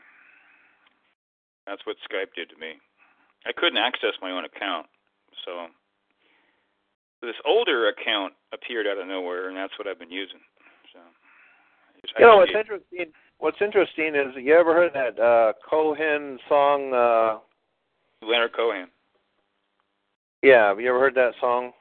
That's 1.66 1.84
what 1.86 1.96
Skype 2.10 2.34
did 2.36 2.50
to 2.50 2.56
me. 2.60 2.74
I 3.46 3.52
couldn't 3.56 3.78
access 3.78 4.12
my 4.20 4.30
own 4.30 4.44
account, 4.44 4.86
so 5.44 5.66
this 7.22 7.34
older 7.46 7.88
account 7.88 8.34
appeared 8.52 8.86
out 8.86 8.98
of 8.98 9.06
nowhere, 9.06 9.48
and 9.48 9.56
that's 9.56 9.72
what 9.78 9.88
I've 9.88 9.98
been 9.98 10.10
using. 10.10 10.40
You 12.18 12.26
know 12.26 12.36
what's 12.38 12.52
interesting? 12.56 13.06
What's 13.38 13.60
interesting 13.60 14.14
is 14.14 14.34
you 14.36 14.54
ever 14.54 14.74
heard 14.74 14.92
that 14.94 15.20
uh, 15.22 15.52
Cohen 15.68 16.38
song? 16.48 16.92
Uh, 16.92 17.38
Leonard 18.26 18.52
Cohen. 18.54 18.86
yeah, 20.42 20.68
have 20.68 20.80
you 20.80 20.88
ever 20.88 21.00
heard 21.00 21.14
that 21.16 21.32
song? 21.40 21.72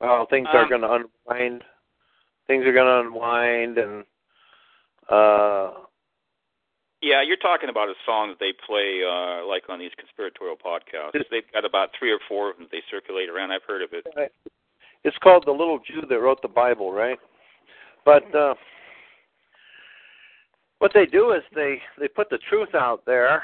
Well, 0.00 0.26
things 0.30 0.48
are 0.52 0.62
Um, 0.64 0.68
going 0.68 0.80
to 0.82 1.06
unwind. 1.28 1.62
Things 2.46 2.64
are 2.66 2.72
going 2.72 2.86
to 2.86 3.06
unwind, 3.08 3.78
and 3.78 4.04
uh, 5.08 5.72
Yeah, 7.02 7.22
you're 7.22 7.36
talking 7.36 7.68
about 7.68 7.88
a 7.88 7.94
song 8.04 8.28
that 8.30 8.38
they 8.40 8.52
play 8.66 9.02
uh 9.06 9.46
like 9.46 9.64
on 9.68 9.78
these 9.78 9.92
conspiratorial 9.96 10.56
podcasts. 10.56 11.22
They've 11.30 11.50
got 11.52 11.64
about 11.64 11.90
three 11.98 12.10
or 12.12 12.18
four 12.28 12.50
of 12.50 12.58
them 12.58 12.66
they 12.72 12.82
circulate 12.90 13.28
around. 13.28 13.50
I've 13.52 13.62
heard 13.66 13.82
of 13.82 13.90
it. 13.92 14.06
it's 15.04 15.16
called 15.18 15.44
"The 15.46 15.52
Little 15.52 15.78
Jew 15.78 16.02
That 16.08 16.20
Wrote 16.20 16.42
the 16.42 16.48
Bible," 16.48 16.92
right? 16.92 17.18
But 18.04 18.34
uh, 18.34 18.54
what 20.80 20.92
they 20.94 21.06
do 21.06 21.32
is 21.32 21.42
they 21.54 21.80
they 21.98 22.08
put 22.08 22.28
the 22.28 22.38
truth 22.48 22.74
out 22.74 23.04
there. 23.06 23.42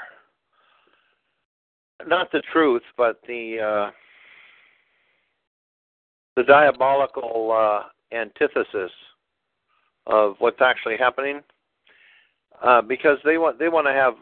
Not 2.06 2.32
the 2.32 2.42
truth, 2.52 2.82
but 2.96 3.20
the 3.28 3.58
uh, 3.60 3.90
the 6.34 6.42
diabolical 6.42 7.52
uh, 7.52 8.16
antithesis 8.16 8.90
of 10.06 10.36
what's 10.38 10.60
actually 10.60 10.96
happening, 10.98 11.40
uh, 12.62 12.82
because 12.82 13.18
they 13.24 13.38
want 13.38 13.58
they 13.58 13.68
want 13.68 13.86
to 13.86 13.92
have, 13.92 14.14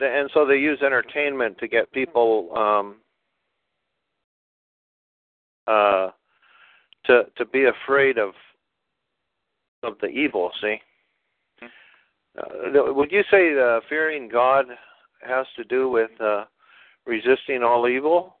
and 0.00 0.30
so 0.34 0.44
they 0.44 0.56
use 0.56 0.80
entertainment 0.82 1.58
to 1.58 1.68
get 1.68 1.90
people 1.92 2.50
um, 2.56 2.96
uh, 5.66 6.10
to 7.04 7.24
to 7.36 7.44
be 7.46 7.66
afraid 7.66 8.18
of 8.18 8.30
of 9.84 9.94
the 10.00 10.08
evil. 10.08 10.50
See, 10.60 10.80
uh, 12.38 12.92
would 12.92 13.12
you 13.12 13.22
say 13.30 13.58
uh, 13.58 13.80
fearing 13.88 14.28
God 14.28 14.66
has 15.26 15.46
to 15.56 15.64
do 15.64 15.88
with 15.88 16.10
uh, 16.20 16.44
resisting 17.06 17.62
all 17.62 17.88
evil? 17.88 18.36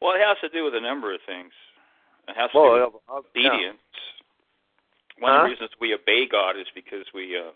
Well, 0.00 0.12
it 0.12 0.20
has 0.20 0.36
to 0.42 0.48
do 0.48 0.64
with 0.64 0.74
a 0.74 0.80
number 0.80 1.14
of 1.14 1.20
things. 1.26 1.52
It 2.28 2.36
has 2.36 2.50
to 2.50 2.58
do 2.58 2.72
with 2.72 3.02
uh, 3.08 3.18
uh, 3.18 3.20
yeah. 3.34 3.48
obedience. 3.48 3.78
One 5.18 5.36
of 5.36 5.42
the 5.42 5.50
reasons 5.50 5.70
we 5.80 5.94
obey 5.94 6.26
God 6.26 6.58
is 6.58 6.66
because 6.74 7.06
we 7.14 7.38
uh, 7.38 7.52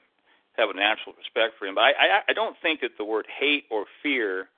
have 0.56 0.70
a 0.70 0.74
natural 0.74 1.14
respect 1.18 1.58
for 1.58 1.66
Him. 1.66 1.74
But 1.74 1.82
I, 1.82 1.90
I, 1.90 2.20
I 2.28 2.32
don't 2.32 2.56
think 2.62 2.80
that 2.82 2.92
the 2.98 3.04
word 3.04 3.26
hate 3.26 3.64
or 3.70 3.86
fear 4.02 4.48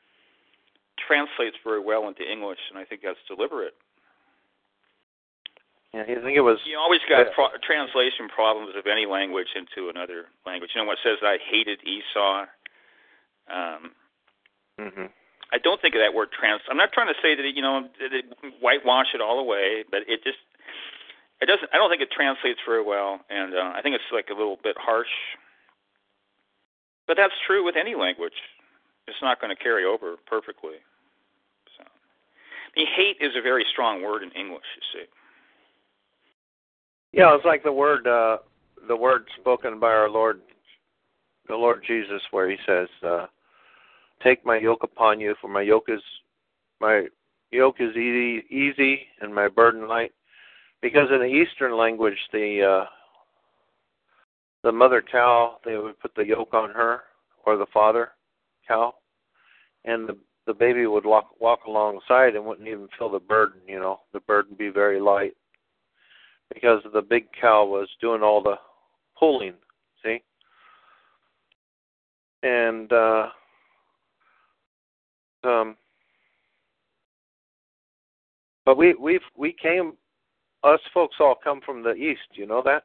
translates 1.07 1.57
very 1.65 1.81
well 1.81 2.09
into 2.09 2.31
English, 2.31 2.59
and 2.71 2.79
I 2.79 2.85
think 2.85 3.01
that's 3.03 3.19
deliberate. 3.27 3.75
Yeah, 5.95 6.05
you 6.07 6.21
think 6.21 6.37
it 6.37 6.45
was? 6.45 6.61
You 6.69 6.77
always 6.77 7.01
got 7.09 7.33
pro- 7.33 7.57
translation 7.65 8.29
problems 8.29 8.77
of 8.77 8.85
any 8.87 9.07
language 9.07 9.49
into 9.57 9.89
another 9.89 10.29
language. 10.45 10.73
You 10.75 10.83
know 10.83 10.87
what 10.87 10.99
says 11.03 11.19
I 11.23 11.39
hated 11.41 11.81
Esau? 11.85 12.45
Um, 13.49 13.93
hmm 14.79 15.09
I 15.49 15.57
don't 15.57 15.81
think 15.81 15.97
of 15.97 16.05
that 16.05 16.13
word 16.13 16.29
trans. 16.29 16.61
I'm 16.69 16.77
not 16.77 16.93
trying 16.93 17.09
to 17.09 17.17
say 17.25 17.33
that 17.35 17.41
it, 17.41 17.57
you 17.57 17.63
know 17.63 17.89
that 18.01 18.13
it 18.13 18.29
whitewash 18.61 19.17
it 19.17 19.23
all 19.25 19.41
away, 19.41 19.83
but 19.91 20.05
it 20.05 20.21
just 20.23 20.37
it 21.41 21.47
doesn't. 21.47 21.73
I 21.73 21.81
don't 21.81 21.89
think 21.89 22.03
it 22.03 22.13
translates 22.13 22.61
very 22.69 22.85
well, 22.85 23.25
and 23.31 23.55
uh, 23.55 23.73
I 23.73 23.81
think 23.81 23.95
it's 23.97 24.13
like 24.13 24.29
a 24.29 24.37
little 24.37 24.59
bit 24.63 24.77
harsh. 24.77 25.09
But 27.07 27.17
that's 27.17 27.33
true 27.47 27.65
with 27.65 27.77
any 27.81 27.95
language. 27.95 28.37
It's 29.09 29.23
not 29.23 29.41
going 29.41 29.49
to 29.49 29.57
carry 29.57 29.89
over 29.89 30.17
perfectly. 30.29 30.85
So, 31.81 31.85
I 31.89 32.71
mean, 32.77 32.87
hate 32.93 33.17
is 33.25 33.33
a 33.33 33.41
very 33.41 33.65
strong 33.73 34.03
word 34.03 34.23
in 34.23 34.29
English. 34.37 34.69
You 34.77 34.85
see. 34.93 35.07
Yeah, 37.13 37.35
it's 37.35 37.45
like 37.45 37.63
the 37.63 37.73
word 37.73 38.07
uh, 38.07 38.39
the 38.87 38.97
word 38.97 39.25
spoken 39.41 39.81
by 39.81 39.89
our 39.89 40.11
Lord 40.11 40.41
the 41.49 41.55
Lord 41.57 41.83
Jesus, 41.87 42.21
where 42.31 42.51
He 42.51 42.57
says, 42.67 42.89
uh, 43.03 43.27
"Take 44.23 44.45
my 44.45 44.59
yoke 44.59 44.83
upon 44.83 45.19
you, 45.19 45.35
for 45.41 45.49
my 45.49 45.63
yoke 45.63 45.89
is 45.89 46.03
my 46.81 47.07
yoke 47.51 47.77
is 47.81 47.97
easy, 47.97 48.45
easy, 48.51 49.07
and 49.21 49.35
my 49.35 49.49
burden 49.49 49.89
light." 49.89 50.13
Because 50.83 51.09
in 51.11 51.19
the 51.19 51.25
Eastern 51.25 51.77
language, 51.77 52.19
the 52.33 52.63
uh, 52.63 52.87
the 54.63 54.73
mother 54.73 55.03
cow, 55.03 55.59
they 55.65 55.77
would 55.79 55.99
put 56.01 56.15
the 56.15 56.27
yoke 56.27 56.53
on 56.53 56.71
her, 56.71 57.01
or 57.47 57.57
the 57.57 57.67
father 57.73 58.11
cow, 58.67 58.95
and 59.87 60.07
the 60.07 60.17
the 60.47 60.53
baby 60.55 60.87
would 60.87 61.07
walk 61.07 61.41
walk 61.41 61.61
alongside 61.67 62.37
and 62.37 62.45
wouldn't 62.45 62.69
even 62.69 62.89
feel 62.99 63.09
the 63.09 63.19
burden. 63.19 63.63
You 63.67 63.81
know, 63.81 64.01
the 64.13 64.21
burden 64.21 64.57
be 64.59 64.69
very 64.69 65.01
light 65.01 65.35
because 66.53 66.83
the 66.93 67.03
big 67.03 67.27
cow 67.39 67.65
was 67.65 67.89
doing 68.01 68.23
all 68.23 68.43
the 68.43 68.57
pulling. 69.19 69.55
See, 70.05 70.23
and 72.43 72.93
uh, 72.93 73.29
um, 75.45 75.77
but 78.65 78.77
we 78.77 78.95
we've 78.95 79.21
we 79.37 79.55
came 79.61 79.95
us 80.65 80.81
folks 80.93 81.17
all 81.21 81.37
come 81.43 81.61
from 81.65 81.83
the 81.83 81.95
east. 81.95 82.21
You 82.33 82.47
know 82.47 82.63
that 82.65 82.85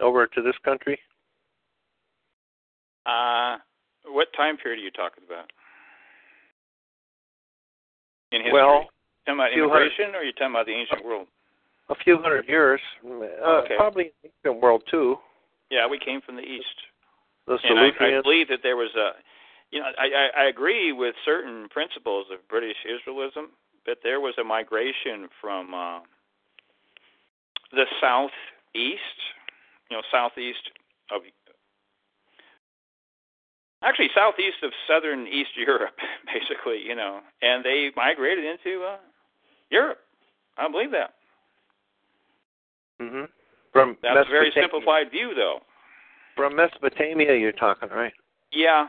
over 0.00 0.26
to 0.26 0.42
this 0.42 0.56
country. 0.64 0.98
Uh, 3.06 3.56
what 4.06 4.28
time 4.36 4.56
period 4.56 4.80
are 4.80 4.82
you 4.82 4.90
talking 4.90 5.24
about? 5.26 5.50
In 8.32 8.40
history? 8.40 8.52
Well, 8.52 8.88
talking 9.26 9.40
about 9.40 9.52
immigration, 9.52 10.14
or 10.14 10.18
are 10.18 10.24
you 10.24 10.32
talking 10.32 10.50
about 10.54 10.66
the 10.66 10.72
ancient 10.72 11.04
world? 11.04 11.26
a 11.90 11.94
few 11.94 12.20
hundred 12.20 12.48
years, 12.48 12.80
uh, 13.04 13.08
Okay. 13.64 13.76
probably 13.76 14.12
the 14.22 14.30
ancient 14.44 14.62
world 14.62 14.82
too. 14.90 15.18
Yeah, 15.70 15.86
we 15.86 15.98
came 15.98 16.20
from 16.20 16.36
the 16.36 16.42
east, 16.42 16.76
The 17.46 17.58
and 17.64 17.78
I, 17.78 17.90
I 18.00 18.22
believe 18.22 18.48
that 18.48 18.60
there 18.62 18.76
was 18.76 18.94
a, 18.94 19.12
you 19.70 19.80
know, 19.80 19.86
I, 19.98 20.06
I, 20.06 20.42
I 20.42 20.44
agree 20.46 20.92
with 20.92 21.14
certain 21.24 21.68
principles 21.68 22.26
of 22.32 22.46
British 22.48 22.76
Israelism, 22.86 23.48
but 23.84 23.98
there 24.02 24.20
was 24.20 24.34
a 24.38 24.44
migration 24.44 25.28
from 25.40 25.74
uh, 25.74 26.00
the 27.72 27.86
southeast, 28.00 29.18
you 29.90 29.96
know, 29.96 30.02
southeast 30.10 30.70
of 31.10 31.22
actually 33.82 34.08
southeast 34.14 34.62
of 34.62 34.72
southern 34.88 35.26
East 35.26 35.50
Europe, 35.56 35.96
basically, 36.32 36.80
you 36.80 36.94
know, 36.94 37.20
and 37.42 37.64
they 37.64 37.90
migrated 37.96 38.44
into 38.44 38.84
uh, 38.84 38.96
Europe. 39.70 39.98
I 40.56 40.70
believe 40.70 40.90
that. 40.92 41.14
hmm 43.00 43.24
From 43.72 43.96
That's 44.02 44.28
a 44.28 44.30
very 44.30 44.52
simplified 44.54 45.10
view, 45.10 45.32
though. 45.34 45.60
From 46.36 46.56
Mesopotamia, 46.56 47.36
you're 47.36 47.52
talking, 47.52 47.88
right? 47.90 48.12
Yeah. 48.52 48.88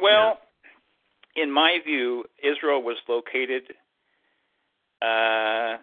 Well, 0.00 0.38
in 1.36 1.50
my 1.50 1.78
view, 1.84 2.24
Israel 2.42 2.82
was 2.82 2.96
located 3.08 3.62
uh, 5.02 5.78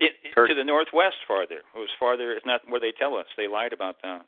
it, 0.00 0.12
it- 0.24 0.48
to 0.48 0.54
the 0.54 0.64
northwest 0.64 1.16
farther. 1.26 1.56
It 1.74 1.78
was 1.78 1.88
farther. 1.98 2.32
It's 2.32 2.46
not 2.46 2.60
where 2.68 2.80
they 2.80 2.92
tell 2.92 3.14
us. 3.16 3.26
They 3.36 3.48
lied 3.48 3.72
about 3.72 3.96
that. 4.02 4.22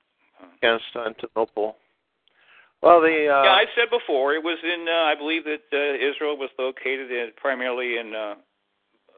Constantinople. 0.63 1.77
Well, 2.83 3.01
the 3.01 3.29
uh, 3.29 3.45
yeah, 3.45 3.53
I 3.53 3.65
said 3.75 3.89
before 3.91 4.35
it 4.35 4.43
was 4.43 4.59
in. 4.63 4.87
Uh, 4.89 4.93
I 4.93 5.15
believe 5.15 5.45
that 5.45 5.63
uh, 5.73 5.95
Israel 5.97 6.37
was 6.37 6.51
located 6.59 7.11
in, 7.11 7.31
primarily 7.37 7.97
in 7.97 8.15
uh, 8.15 8.35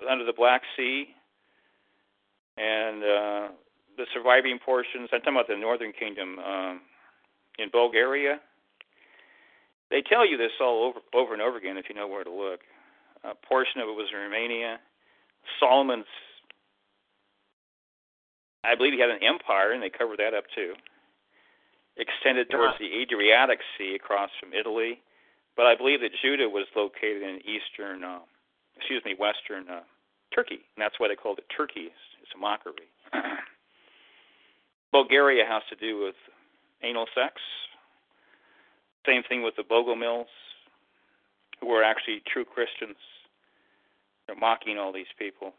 under 0.09 0.25
the 0.25 0.33
Black 0.33 0.63
Sea, 0.77 1.07
and 2.57 3.03
uh, 3.03 3.49
the 3.97 4.07
surviving 4.15 4.59
portions. 4.65 5.09
I'm 5.13 5.21
talking 5.21 5.35
about 5.35 5.49
the 5.49 5.57
northern 5.57 5.93
kingdom 5.93 6.39
um, 6.39 6.81
in 7.59 7.69
Bulgaria. 7.71 8.41
They 9.91 10.03
tell 10.03 10.29
you 10.29 10.37
this 10.37 10.53
all 10.61 10.85
over 10.85 11.01
over 11.15 11.33
and 11.33 11.43
over 11.43 11.57
again 11.57 11.77
if 11.77 11.87
you 11.89 11.95
know 11.95 12.09
where 12.09 12.25
to 12.25 12.31
look. 12.31 12.61
A 13.25 13.35
portion 13.47 13.81
of 13.81 13.89
it 13.89 13.93
was 13.93 14.09
in 14.13 14.19
Romania. 14.19 14.79
Solomon's, 15.61 16.11
I 18.65 18.75
believe 18.75 18.93
he 18.93 19.01
had 19.01 19.11
an 19.11 19.23
empire, 19.23 19.73
and 19.73 19.83
they 19.83 19.91
covered 19.91 20.19
that 20.19 20.35
up 20.35 20.45
too. 20.55 20.75
Extended 21.97 22.51
towards 22.51 22.75
the 22.79 22.91
Adriatic 23.01 23.61
Sea 23.79 23.95
across 23.95 24.31
from 24.39 24.53
Italy, 24.53 25.01
but 25.57 25.67
I 25.67 25.75
believe 25.77 26.01
that 26.01 26.11
Judah 26.21 26.49
was 26.49 26.67
located 26.77 27.23
in 27.23 27.41
eastern, 27.47 28.05
uh, 28.05 28.19
excuse 28.77 29.03
me, 29.05 29.15
western 29.19 29.69
uh, 29.69 29.85
Turkey, 30.35 30.61
and 30.77 30.79
that's 30.79 30.99
why 30.99 31.09
they 31.09 31.17
called 31.17 31.39
it 31.39 31.45
Turkey. 31.55 31.89
It's, 31.89 32.07
it's 32.23 32.33
a 32.35 32.39
mockery. 32.39 32.89
Bulgaria 34.93 35.45
has 35.49 35.63
to 35.71 35.77
do 35.77 36.05
with 36.05 36.17
anal 36.83 37.07
sex. 37.15 37.41
Same 39.07 39.23
thing 39.29 39.43
with 39.43 39.55
the 39.57 39.63
Bogomils, 39.63 40.31
who 41.61 41.69
were 41.69 41.83
actually 41.83 42.23
true 42.27 42.45
Christians. 42.45 42.99
They're 44.27 44.37
mocking 44.37 44.79
all 44.79 44.93
these 44.93 45.11
people 45.19 45.55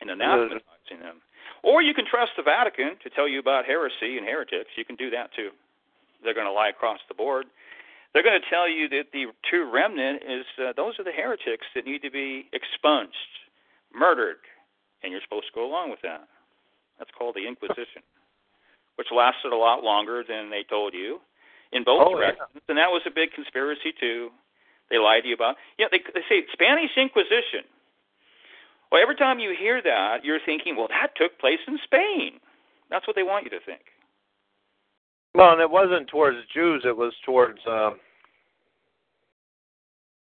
and 0.00 0.10
anathematizing 0.10 1.00
them. 1.00 1.20
Or 1.62 1.82
you 1.82 1.94
can 1.94 2.04
trust 2.08 2.32
the 2.36 2.42
Vatican 2.42 2.96
to 3.02 3.10
tell 3.10 3.28
you 3.28 3.38
about 3.38 3.64
heresy 3.64 4.16
and 4.16 4.26
heretics. 4.26 4.70
You 4.76 4.84
can 4.84 4.96
do 4.96 5.10
that 5.10 5.30
too. 5.36 5.50
They're 6.22 6.34
going 6.34 6.46
to 6.46 6.52
lie 6.52 6.70
across 6.70 6.98
the 7.08 7.14
board. 7.14 7.46
They're 8.14 8.22
going 8.22 8.40
to 8.40 8.48
tell 8.48 8.70
you 8.70 8.88
that 8.90 9.10
the 9.12 9.26
true 9.44 9.68
remnant 9.68 10.22
is 10.22 10.46
uh, 10.56 10.72
those 10.76 10.94
are 10.98 11.04
the 11.04 11.10
heretics 11.12 11.66
that 11.74 11.84
need 11.84 12.00
to 12.02 12.10
be 12.10 12.46
expunged, 12.54 13.32
murdered, 13.92 14.38
and 15.02 15.10
you're 15.10 15.20
supposed 15.20 15.46
to 15.50 15.52
go 15.54 15.66
along 15.66 15.90
with 15.90 16.00
that. 16.02 16.28
That's 16.98 17.10
called 17.18 17.34
the 17.34 17.46
Inquisition, 17.46 18.06
which 18.94 19.08
lasted 19.10 19.52
a 19.52 19.56
lot 19.58 19.82
longer 19.82 20.22
than 20.26 20.48
they 20.48 20.62
told 20.62 20.94
you 20.94 21.18
in 21.72 21.82
both 21.82 22.06
Oh, 22.06 22.10
yeah. 22.20 22.30
directions, 22.38 22.62
and 22.68 22.78
that 22.78 22.90
was 22.94 23.02
a 23.04 23.10
big 23.10 23.32
conspiracy 23.34 23.92
too. 23.98 24.30
They 24.90 24.98
lied 24.98 25.24
to 25.24 25.28
you 25.28 25.34
about. 25.34 25.56
Yeah, 25.76 25.86
they, 25.90 25.98
they 26.14 26.22
say 26.28 26.46
Spanish 26.52 26.94
Inquisition. 26.96 27.66
Well, 28.92 29.02
every 29.02 29.16
time 29.16 29.40
you 29.40 29.56
hear 29.58 29.82
that, 29.82 30.24
you're 30.24 30.38
thinking, 30.44 30.76
well, 30.76 30.86
that 30.88 31.16
took 31.16 31.36
place 31.40 31.58
in 31.66 31.80
Spain. 31.82 32.38
That's 32.90 33.08
what 33.08 33.16
they 33.16 33.24
want 33.24 33.42
you 33.42 33.50
to 33.50 33.60
think. 33.66 33.80
Well, 35.34 35.52
and 35.52 35.60
it 35.60 35.70
wasn't 35.70 36.08
towards 36.08 36.38
Jews. 36.52 36.82
It 36.84 36.96
was 36.96 37.12
towards. 37.24 37.58
Um, 37.66 37.98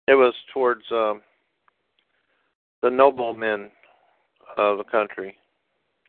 it 0.08 0.16
was 0.16 0.34
towards 0.54 0.84
um, 0.92 1.22
the 2.82 2.90
noblemen 2.90 3.70
of 4.58 4.78
the 4.78 4.84
country. 4.84 5.38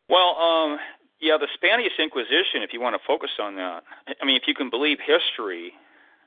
Well, 0.08 0.36
um, 0.36 0.78
yeah, 1.20 1.36
the 1.38 1.48
Spanish 1.54 1.92
Inquisition, 1.98 2.62
if 2.62 2.72
you 2.72 2.80
want 2.80 2.94
to 2.94 3.06
focus 3.06 3.30
on 3.40 3.54
that, 3.56 3.84
I 4.20 4.24
mean, 4.24 4.36
if 4.36 4.42
you 4.46 4.54
can 4.54 4.70
believe 4.70 4.98
history, 4.98 5.72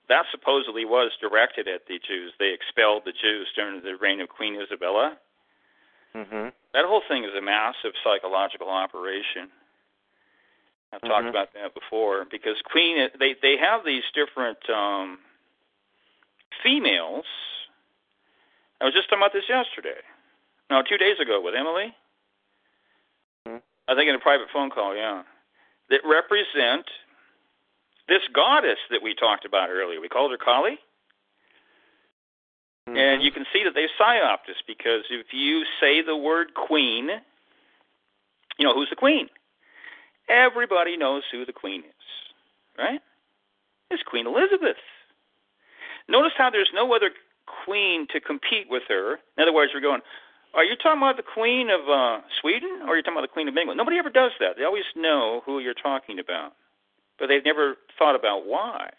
that 0.08 0.24
supposedly 0.32 0.86
was 0.86 1.12
directed 1.20 1.68
at 1.68 1.82
the 1.88 2.00
Jews. 2.08 2.32
They 2.40 2.54
expelled 2.54 3.04
the 3.06 3.12
Jews 3.12 3.48
during 3.56 3.82
the 3.84 3.98
reign 4.00 4.22
of 4.22 4.30
Queen 4.30 4.56
Isabella. 4.56 5.18
hmm 6.14 6.50
That 6.74 6.86
whole 6.86 7.02
thing 7.08 7.26
is 7.26 7.32
a 7.38 7.42
massive 7.42 7.92
psychological 8.04 8.70
operation. 8.70 9.50
I've 10.94 11.02
talked 11.02 11.26
Mhm. 11.26 11.30
about 11.30 11.54
that 11.54 11.74
before 11.74 12.26
because 12.26 12.62
Queen 12.64 13.10
they 13.16 13.34
they 13.34 13.58
have 13.58 13.84
these 13.84 14.04
different 14.14 14.70
um 14.70 15.20
females. 16.64 17.26
I 18.80 18.86
was 18.86 18.94
just 18.94 19.10
talking 19.10 19.22
about 19.22 19.34
this 19.34 19.48
yesterday. 19.50 20.02
No, 20.70 20.82
two 20.82 20.98
days 20.98 21.20
ago 21.20 21.42
with 21.42 21.56
Emily. 21.56 21.94
Mhm. 23.48 23.62
I 23.88 23.96
think 23.96 24.10
in 24.10 24.16
a 24.16 24.20
private 24.20 24.50
phone 24.52 24.70
call, 24.70 24.96
yeah. 24.96 25.24
That 25.90 26.04
represent 26.04 26.90
this 28.08 28.28
goddess 28.30 28.80
that 28.90 29.02
we 29.02 29.14
talked 29.16 29.46
about 29.46 29.70
earlier. 29.70 30.00
We 30.00 30.10
called 30.10 30.32
her 30.32 30.38
Kali. 30.38 30.80
Mm-hmm. 32.88 32.98
And 32.98 33.24
you 33.24 33.32
can 33.32 33.46
see 33.52 33.64
that 33.64 33.74
they 33.74 33.88
psyoped 34.00 34.50
us 34.50 34.62
because 34.68 35.06
if 35.10 35.34
you 35.34 35.66
say 35.80 36.02
the 36.02 36.16
word 36.16 36.54
queen, 36.54 37.10
you 38.58 38.66
know 38.66 38.74
who's 38.74 38.90
the 38.90 38.96
queen. 38.96 39.30
Everybody 40.28 40.98
knows 40.98 41.24
who 41.32 41.46
the 41.46 41.54
queen 41.54 41.82
is, 41.82 42.06
right? 42.78 43.00
It's 43.92 44.04
Queen 44.04 44.26
Elizabeth. 44.26 44.78
Notice 46.10 46.34
how 46.38 46.50
there's 46.50 46.72
no 46.74 46.94
other 46.94 47.12
queen 47.66 48.08
to 48.12 48.20
compete 48.20 48.68
with 48.70 48.84
her. 48.88 49.20
In 49.38 49.42
other 49.42 49.54
words, 49.54 49.72
we're 49.74 49.82
going, 49.82 50.02
are 50.54 50.64
you 50.64 50.76
talking 50.76 51.02
about 51.02 51.18
the 51.18 51.24
queen 51.24 51.70
of 51.70 51.82
uh, 51.90 52.22
Sweden 52.42 52.82
or 52.84 52.94
are 52.94 52.98
you 52.98 53.04
talking 53.04 53.18
about 53.18 53.28
the 53.28 53.34
queen 53.34 53.48
of 53.48 53.58
England? 53.58 53.78
Nobody 53.78 53.98
ever 53.98 54.10
does 54.10 54.32
that. 54.40 54.58
They 54.58 54.64
always 54.64 54.86
know 54.96 55.42
who 55.46 55.60
you're 55.60 55.74
talking 55.74 56.20
about, 56.20 56.54
but 57.20 57.28
they've 57.28 57.46
never 57.46 57.76
thought 58.00 58.16
about 58.16 58.48
why. 58.48 58.90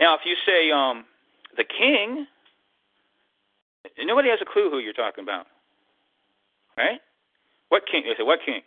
Now, 0.00 0.14
if 0.14 0.22
you 0.24 0.36
say 0.46 0.70
um, 0.70 1.04
the 1.56 1.64
king, 1.64 2.26
nobody 4.04 4.28
has 4.30 4.38
a 4.40 4.50
clue 4.50 4.70
who 4.70 4.78
you're 4.78 4.92
talking 4.92 5.22
about, 5.22 5.46
right? 6.76 7.00
What 7.68 7.82
king? 7.90 8.04
They 8.06 8.14
say, 8.16 8.24
what 8.24 8.40
king? 8.44 8.62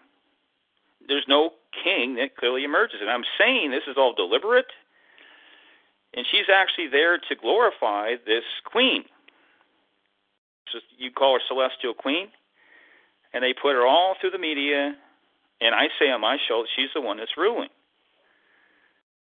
There's 1.08 1.26
no 1.28 1.52
king 1.84 2.16
that 2.16 2.36
clearly 2.38 2.64
emerges, 2.64 2.98
and 3.02 3.10
I'm 3.10 3.24
saying 3.38 3.72
this 3.72 3.88
is 3.88 3.96
all 3.98 4.14
deliberate, 4.14 4.68
and 6.14 6.26
she's 6.30 6.50
actually 6.54 6.88
there 6.88 7.18
to 7.18 7.36
glorify 7.36 8.16
this 8.26 8.44
queen. 8.66 9.06
So 10.72 10.80
you 10.98 11.12
call 11.12 11.36
her 11.36 11.42
celestial 11.48 11.94
queen, 11.94 12.28
and 13.34 13.44
they 13.44 13.54
put 13.54 13.74
her 13.74 13.86
all 13.86 14.16
through 14.20 14.32
the 14.32 14.40
media, 14.40 14.96
and 15.62 15.76
I 15.76 15.88
say 16.00 16.10
on 16.12 16.22
my 16.22 16.38
show 16.48 16.66
she's 16.76 16.90
the 16.94 17.02
one 17.02 17.18
that's 17.18 17.38
ruling. 17.38 17.70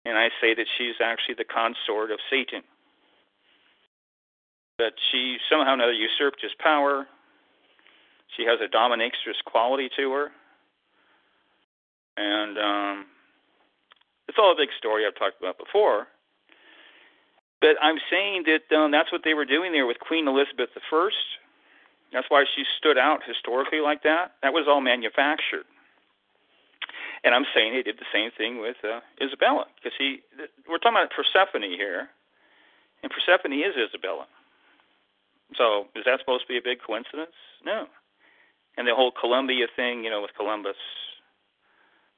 and 0.06 0.18
I 0.18 0.30
say 0.42 0.54
that 0.54 0.68
she's 0.78 0.96
actually 1.04 1.36
the 1.36 1.46
consort 1.46 2.12
of 2.12 2.20
Satan. 2.30 2.62
That 4.80 4.94
she 5.12 5.38
somehow 5.50 5.72
or 5.72 5.74
another 5.76 5.94
usurped 5.94 6.42
his 6.42 6.52
power. 6.60 7.08
She 8.36 8.44
has 8.46 8.60
a 8.62 8.68
dominatrix 8.68 9.40
quality 9.46 9.90
to 9.98 10.12
her. 10.12 10.32
And 12.18 12.58
um, 12.58 13.06
it's 14.28 14.38
all 14.38 14.52
a 14.52 14.56
big 14.58 14.70
story 14.78 15.06
I've 15.06 15.18
talked 15.18 15.40
about 15.40 15.58
before. 15.58 16.08
But 17.62 17.78
I'm 17.82 17.98
saying 18.12 18.44
that 18.46 18.76
um, 18.76 18.92
that's 18.92 19.12
what 19.12 19.22
they 19.24 19.34
were 19.34 19.46
doing 19.46 19.72
there 19.72 19.88
with 19.88 20.00
Queen 20.00 20.28
Elizabeth 20.28 20.70
I. 20.76 21.10
That's 22.12 22.30
why 22.30 22.46
she 22.56 22.64
stood 22.78 22.98
out 22.98 23.22
historically 23.26 23.80
like 23.80 24.04
that. 24.04 24.34
That 24.44 24.54
was 24.54 24.66
all 24.68 24.82
manufactured. 24.82 25.66
And 27.24 27.34
I'm 27.34 27.46
saying 27.56 27.74
they 27.74 27.82
did 27.82 27.98
the 27.98 28.12
same 28.12 28.32
thing 28.38 28.60
with 28.60 28.76
uh, 28.84 29.00
Isabella, 29.24 29.66
because 29.76 29.96
he, 29.98 30.20
we're 30.68 30.78
talking 30.78 31.00
about 31.00 31.10
Persephone 31.16 31.64
here, 31.64 32.10
and 33.02 33.10
Persephone 33.10 33.54
is 33.54 33.74
Isabella. 33.80 34.28
So 35.56 35.88
is 35.96 36.04
that 36.06 36.20
supposed 36.20 36.44
to 36.44 36.52
be 36.52 36.58
a 36.58 36.62
big 36.62 36.80
coincidence? 36.86 37.32
No. 37.66 37.88
And 38.76 38.88
the 38.88 38.94
whole 38.94 39.12
Columbia 39.12 39.68
thing, 39.74 40.04
you 40.04 40.10
know, 40.10 40.22
with 40.22 40.36
Columbus, 40.36 40.76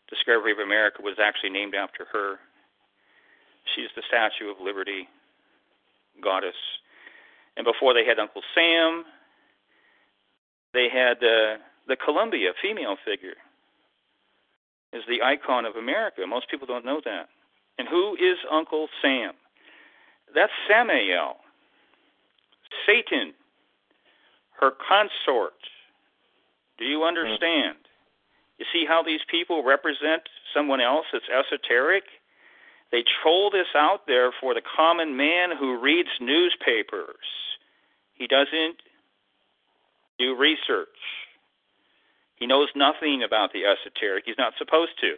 discovery 0.10 0.52
of 0.52 0.60
America 0.60 1.02
was 1.02 1.16
actually 1.22 1.50
named 1.50 1.76
after 1.76 2.06
her. 2.12 2.36
She's 3.76 3.90
the 3.96 4.04
Statue 4.08 4.52
of 4.52 4.58
Liberty 4.62 5.08
goddess. 6.24 6.56
And 7.58 7.66
before 7.66 7.94
they 7.94 8.06
had 8.06 8.20
Uncle 8.20 8.42
Sam, 8.54 9.06
they 10.74 10.88
had 10.90 11.18
uh, 11.24 11.58
the 11.88 11.96
Columbia 11.96 12.52
female 12.62 12.98
figure 13.04 13.38
is 14.94 15.04
the 15.08 15.22
icon 15.22 15.66
of 15.66 15.76
America. 15.76 16.22
Most 16.28 16.50
people 16.50 16.68
don't 16.68 16.86
know 16.86 17.02
that. 17.04 17.30
And 17.78 17.88
who 17.88 18.16
is 18.16 18.38
Uncle 18.52 18.88
Sam? 19.02 19.32
That's 20.34 20.52
Samael, 20.70 21.38
Satan, 22.86 23.34
her 24.60 24.72
consort. 24.72 25.54
Do 26.78 26.86
you 26.86 27.04
understand? 27.04 27.78
You 28.58 28.66
see 28.72 28.86
how 28.88 29.04
these 29.04 29.22
people 29.30 29.64
represent 29.64 30.24
someone 30.54 30.82
else 30.82 31.06
that's 31.12 31.26
esoteric? 31.30 32.04
They 32.92 33.04
troll 33.22 33.50
this 33.50 33.68
out 33.76 34.08
there 34.08 34.32
for 34.40 34.54
the 34.54 34.62
common 34.62 35.18
man 35.18 35.50
who 35.58 35.80
reads 35.80 36.10
newspapers. 36.22 37.26
He 38.14 38.28
doesn't 38.28 38.78
do 40.18 40.36
research. 40.36 40.88
He 42.38 42.48
knows 42.48 42.70
nothing 42.76 43.24
about 43.24 43.52
the 43.54 43.66
esoteric. 43.66 44.24
He's 44.26 44.38
not 44.38 44.54
supposed 44.58 44.92
to. 45.02 45.16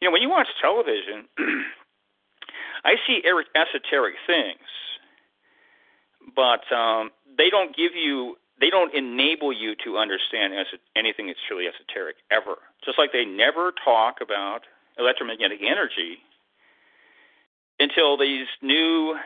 You 0.00 0.08
know, 0.08 0.12
when 0.12 0.22
you 0.22 0.30
watch 0.30 0.48
television, 0.60 1.26
I 2.84 2.94
see 3.06 3.22
esoteric 3.26 4.14
things, 4.26 4.68
but 6.34 6.70
um, 6.74 7.10
they 7.36 7.50
don't 7.50 7.74
give 7.74 7.92
you, 7.94 8.36
they 8.60 8.70
don't 8.70 8.94
enable 8.94 9.52
you 9.52 9.74
to 9.84 9.96
understand 9.96 10.54
anything 10.96 11.26
that's 11.28 11.38
truly 11.46 11.66
esoteric 11.66 12.16
ever. 12.30 12.56
Just 12.84 12.98
like 12.98 13.12
they 13.12 13.24
never 13.24 13.72
talk 13.84 14.16
about 14.20 14.62
electromagnetic 14.98 15.60
energy 15.62 16.18
until 17.78 18.16
these 18.18 18.46
new 18.62 19.16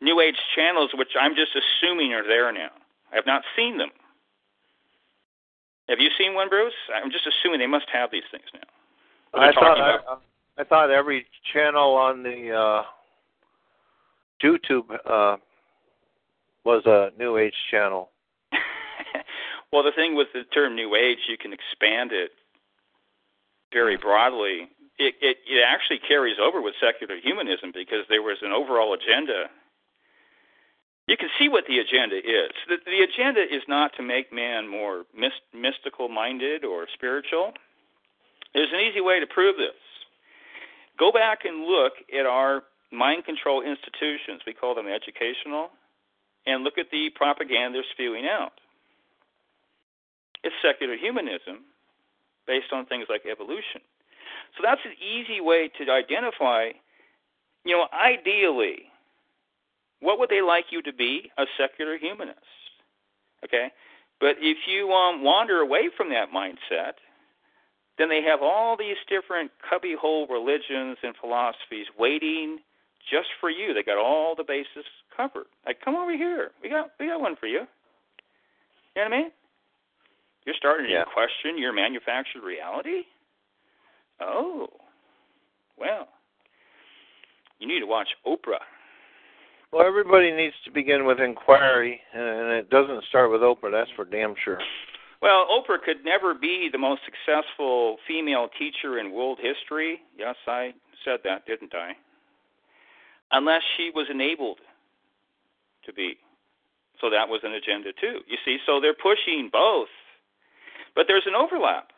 new 0.00 0.20
age 0.20 0.38
channels, 0.54 0.90
which 0.94 1.12
I'm 1.20 1.34
just 1.34 1.52
assuming 1.54 2.12
are 2.12 2.26
there 2.26 2.52
now. 2.52 2.70
I 3.12 3.16
have 3.16 3.26
not 3.26 3.42
seen 3.56 3.78
them. 3.78 3.90
Have 5.88 6.00
you 6.00 6.08
seen 6.18 6.34
one, 6.34 6.48
Bruce? 6.48 6.74
I'm 6.94 7.10
just 7.10 7.26
assuming 7.26 7.60
they 7.60 7.66
must 7.66 7.86
have 7.92 8.10
these 8.10 8.24
things 8.30 8.44
now. 8.54 9.40
I 9.40 9.52
thought 9.52 9.80
I, 9.80 9.98
I, 10.58 10.64
thought 10.64 10.90
every 10.90 11.26
channel 11.52 11.94
on 11.94 12.22
the 12.22 12.52
uh, 12.52 12.82
YouTube 14.42 14.84
uh, 15.04 15.36
was 16.64 16.82
a 16.86 17.10
New 17.18 17.36
Age 17.36 17.54
channel. 17.70 18.10
Well, 19.74 19.82
the 19.82 19.90
thing 19.90 20.14
with 20.14 20.28
the 20.32 20.44
term 20.54 20.76
New 20.76 20.94
Age, 20.94 21.26
you 21.28 21.36
can 21.36 21.52
expand 21.52 22.12
it 22.12 22.30
very 23.72 23.96
broadly. 23.96 24.70
It, 24.98 25.14
it 25.20 25.38
it 25.50 25.64
actually 25.66 25.98
carries 26.06 26.36
over 26.38 26.62
with 26.62 26.74
secular 26.78 27.18
humanism 27.18 27.72
because 27.74 28.06
there 28.08 28.22
was 28.22 28.38
an 28.42 28.52
overall 28.52 28.94
agenda 28.94 29.50
you 31.06 31.16
can 31.16 31.28
see 31.38 31.48
what 31.48 31.64
the 31.68 31.78
agenda 31.78 32.16
is. 32.16 32.52
The, 32.68 32.76
the 32.86 33.02
agenda 33.02 33.42
is 33.42 33.62
not 33.68 33.92
to 33.96 34.02
make 34.02 34.32
man 34.32 34.68
more 34.68 35.04
myst- 35.16 35.44
mystical 35.52 36.08
minded 36.08 36.64
or 36.64 36.86
spiritual. 36.94 37.52
There's 38.54 38.72
an 38.72 38.80
easy 38.80 39.00
way 39.00 39.20
to 39.20 39.26
prove 39.26 39.56
this. 39.56 39.76
Go 40.98 41.12
back 41.12 41.44
and 41.44 41.64
look 41.64 41.92
at 42.18 42.24
our 42.24 42.62
mind 42.90 43.24
control 43.24 43.60
institutions, 43.60 44.40
we 44.46 44.54
call 44.54 44.74
them 44.74 44.86
educational, 44.86 45.70
and 46.46 46.62
look 46.62 46.78
at 46.78 46.86
the 46.90 47.10
propaganda 47.14 47.78
they're 47.78 47.92
spewing 47.92 48.26
out. 48.26 48.52
It's 50.44 50.54
secular 50.62 50.96
humanism 50.96 51.64
based 52.46 52.72
on 52.72 52.86
things 52.86 53.06
like 53.08 53.22
evolution. 53.24 53.80
So 54.56 54.62
that's 54.62 54.80
an 54.84 54.92
easy 55.00 55.40
way 55.40 55.70
to 55.78 55.90
identify, 55.90 56.70
you 57.64 57.72
know, 57.72 57.88
ideally, 57.92 58.92
what 60.00 60.18
would 60.18 60.28
they 60.28 60.42
like 60.42 60.66
you 60.70 60.82
to 60.82 60.92
be? 60.92 61.32
A 61.38 61.46
secular 61.58 61.96
humanist. 61.96 62.38
Okay? 63.42 63.72
But 64.20 64.36
if 64.38 64.58
you 64.68 64.92
um, 64.92 65.24
wander 65.24 65.60
away 65.60 65.88
from 65.96 66.10
that 66.10 66.28
mindset, 66.30 67.00
then 67.98 68.08
they 68.08 68.22
have 68.22 68.42
all 68.42 68.76
these 68.76 68.96
different 69.08 69.50
cubbyhole 69.68 70.26
religions 70.26 70.98
and 71.02 71.14
philosophies 71.20 71.86
waiting 71.98 72.58
just 73.10 73.28
for 73.40 73.50
you. 73.50 73.74
They 73.74 73.82
got 73.82 73.98
all 73.98 74.34
the 74.36 74.44
bases 74.44 74.84
covered. 75.16 75.46
Like, 75.66 75.80
come 75.84 75.94
over 75.94 76.16
here. 76.16 76.50
We 76.62 76.68
got 76.68 76.90
we 76.98 77.06
got 77.06 77.20
one 77.20 77.36
for 77.36 77.46
you. 77.46 77.60
You 78.96 79.02
know 79.02 79.08
what 79.08 79.12
I 79.12 79.16
mean? 79.16 79.30
You're 80.44 80.54
starting 80.58 80.90
yeah. 80.90 81.04
to 81.04 81.10
question 81.12 81.58
your 81.58 81.72
manufactured 81.72 82.42
reality. 82.44 83.02
Oh, 84.20 84.68
well, 85.78 86.08
you 87.58 87.66
need 87.66 87.80
to 87.80 87.86
watch 87.86 88.08
Oprah. 88.26 88.62
Well, 89.72 89.86
everybody 89.86 90.30
needs 90.30 90.54
to 90.64 90.70
begin 90.70 91.04
with 91.04 91.18
inquiry, 91.18 92.00
and 92.12 92.52
it 92.52 92.70
doesn't 92.70 93.04
start 93.08 93.32
with 93.32 93.40
Oprah. 93.40 93.72
That's 93.72 93.90
for 93.96 94.04
damn 94.04 94.34
sure. 94.44 94.58
Well, 95.20 95.46
Oprah 95.50 95.82
could 95.82 96.04
never 96.04 96.34
be 96.34 96.68
the 96.70 96.78
most 96.78 97.00
successful 97.04 97.96
female 98.06 98.48
teacher 98.58 98.98
in 98.98 99.12
world 99.12 99.38
history. 99.40 100.00
Yes, 100.16 100.36
I 100.46 100.74
said 101.04 101.20
that, 101.24 101.46
didn't 101.46 101.74
I? 101.74 101.92
Unless 103.32 103.62
she 103.76 103.90
was 103.94 104.06
enabled 104.10 104.58
to 105.86 105.92
be. 105.92 106.18
So 107.00 107.10
that 107.10 107.28
was 107.28 107.40
an 107.42 107.52
agenda 107.52 107.90
too. 108.00 108.20
You 108.28 108.36
see, 108.44 108.58
so 108.66 108.80
they're 108.80 108.94
pushing 108.94 109.48
both, 109.52 109.88
but 110.94 111.06
there's 111.06 111.26
an 111.26 111.34
overlap. 111.34 111.90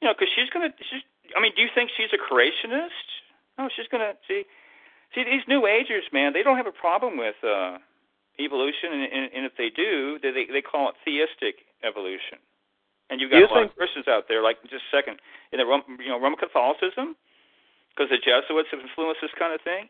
You 0.00 0.08
know, 0.08 0.14
because 0.14 0.32
she's 0.34 0.50
gonna. 0.50 0.72
She's, 0.78 1.04
I 1.36 1.40
mean, 1.40 1.52
do 1.56 1.62
you 1.62 1.68
think 1.74 1.90
she's 1.96 2.12
a 2.12 2.20
creationist? 2.20 3.08
No, 3.56 3.68
she's 3.74 3.88
gonna 3.88 4.14
see 4.26 4.44
See, 5.14 5.22
these 5.22 5.46
New 5.46 5.66
Agers, 5.70 6.02
man, 6.10 6.34
they 6.34 6.42
don't 6.42 6.58
have 6.58 6.66
a 6.66 6.74
problem 6.74 7.16
with 7.16 7.38
uh, 7.46 7.78
evolution, 8.42 8.90
and, 8.90 9.02
and, 9.06 9.24
and 9.30 9.42
if 9.46 9.54
they 9.54 9.70
do, 9.70 10.18
they 10.18 10.34
they 10.50 10.60
call 10.60 10.90
it 10.90 10.98
theistic 11.06 11.62
evolution. 11.86 12.42
And 13.08 13.22
you've 13.22 13.30
got 13.30 13.38
you 13.38 13.46
a 13.46 13.52
lot 13.54 13.62
think... 13.62 13.70
of 13.70 13.78
Christians 13.78 14.10
out 14.10 14.26
there, 14.26 14.42
like 14.42 14.58
just 14.66 14.82
a 14.90 14.90
second, 14.90 15.22
in 15.54 15.62
the 15.62 15.66
you 16.02 16.10
know 16.10 16.18
Roman 16.18 16.38
Catholicism, 16.38 17.14
because 17.94 18.10
the 18.10 18.18
Jesuits 18.18 18.74
have 18.74 18.82
influenced 18.82 19.22
this 19.22 19.30
kind 19.38 19.54
of 19.54 19.62
thing. 19.62 19.86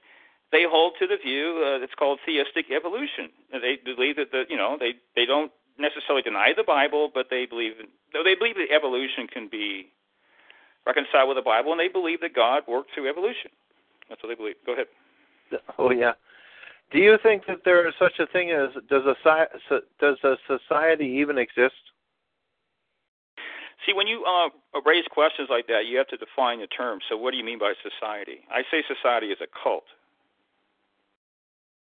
They 0.52 0.68
hold 0.68 1.00
to 1.00 1.08
the 1.08 1.16
view 1.16 1.64
uh, 1.64 1.80
that's 1.80 1.96
called 1.96 2.20
theistic 2.28 2.68
evolution. 2.68 3.32
They 3.48 3.80
believe 3.80 4.20
that 4.20 4.28
the 4.28 4.44
you 4.52 4.60
know 4.60 4.76
they 4.76 5.00
they 5.16 5.24
don't 5.24 5.48
necessarily 5.78 6.22
deny 6.22 6.52
the 6.56 6.64
Bible, 6.64 7.10
but 7.12 7.26
they 7.30 7.46
believe 7.46 7.72
they 8.12 8.34
believe 8.34 8.56
that 8.56 8.74
evolution 8.74 9.26
can 9.26 9.48
be 9.48 9.90
reconciled 10.86 11.28
with 11.28 11.36
the 11.36 11.42
Bible, 11.42 11.72
and 11.72 11.80
they 11.80 11.88
believe 11.88 12.20
that 12.20 12.34
God 12.34 12.62
worked 12.68 12.90
through 12.94 13.08
evolution. 13.08 13.50
That's 14.08 14.22
what 14.22 14.28
they 14.28 14.34
believe. 14.34 14.56
Go 14.66 14.72
ahead. 14.72 14.86
Oh 15.78 15.90
yeah. 15.90 16.12
Do 16.90 16.98
you 16.98 17.18
think 17.22 17.46
that 17.46 17.64
there 17.64 17.86
is 17.88 17.94
such 17.98 18.18
a 18.18 18.26
thing 18.26 18.50
as 18.50 18.70
does 18.88 19.04
a 19.04 19.14
does 20.00 20.18
a 20.22 20.36
society 20.46 21.06
even 21.06 21.38
exist? 21.38 21.74
See, 23.86 23.92
when 23.92 24.06
you 24.06 24.24
uh, 24.24 24.80
raise 24.86 25.04
questions 25.10 25.48
like 25.50 25.66
that, 25.66 25.86
you 25.86 25.98
have 25.98 26.08
to 26.08 26.16
define 26.16 26.60
the 26.60 26.66
term. 26.66 27.00
So, 27.08 27.16
what 27.16 27.32
do 27.32 27.36
you 27.36 27.44
mean 27.44 27.58
by 27.58 27.74
society? 27.82 28.40
I 28.50 28.62
say 28.70 28.82
society 28.88 29.26
is 29.26 29.38
a 29.42 29.46
cult. 29.62 29.84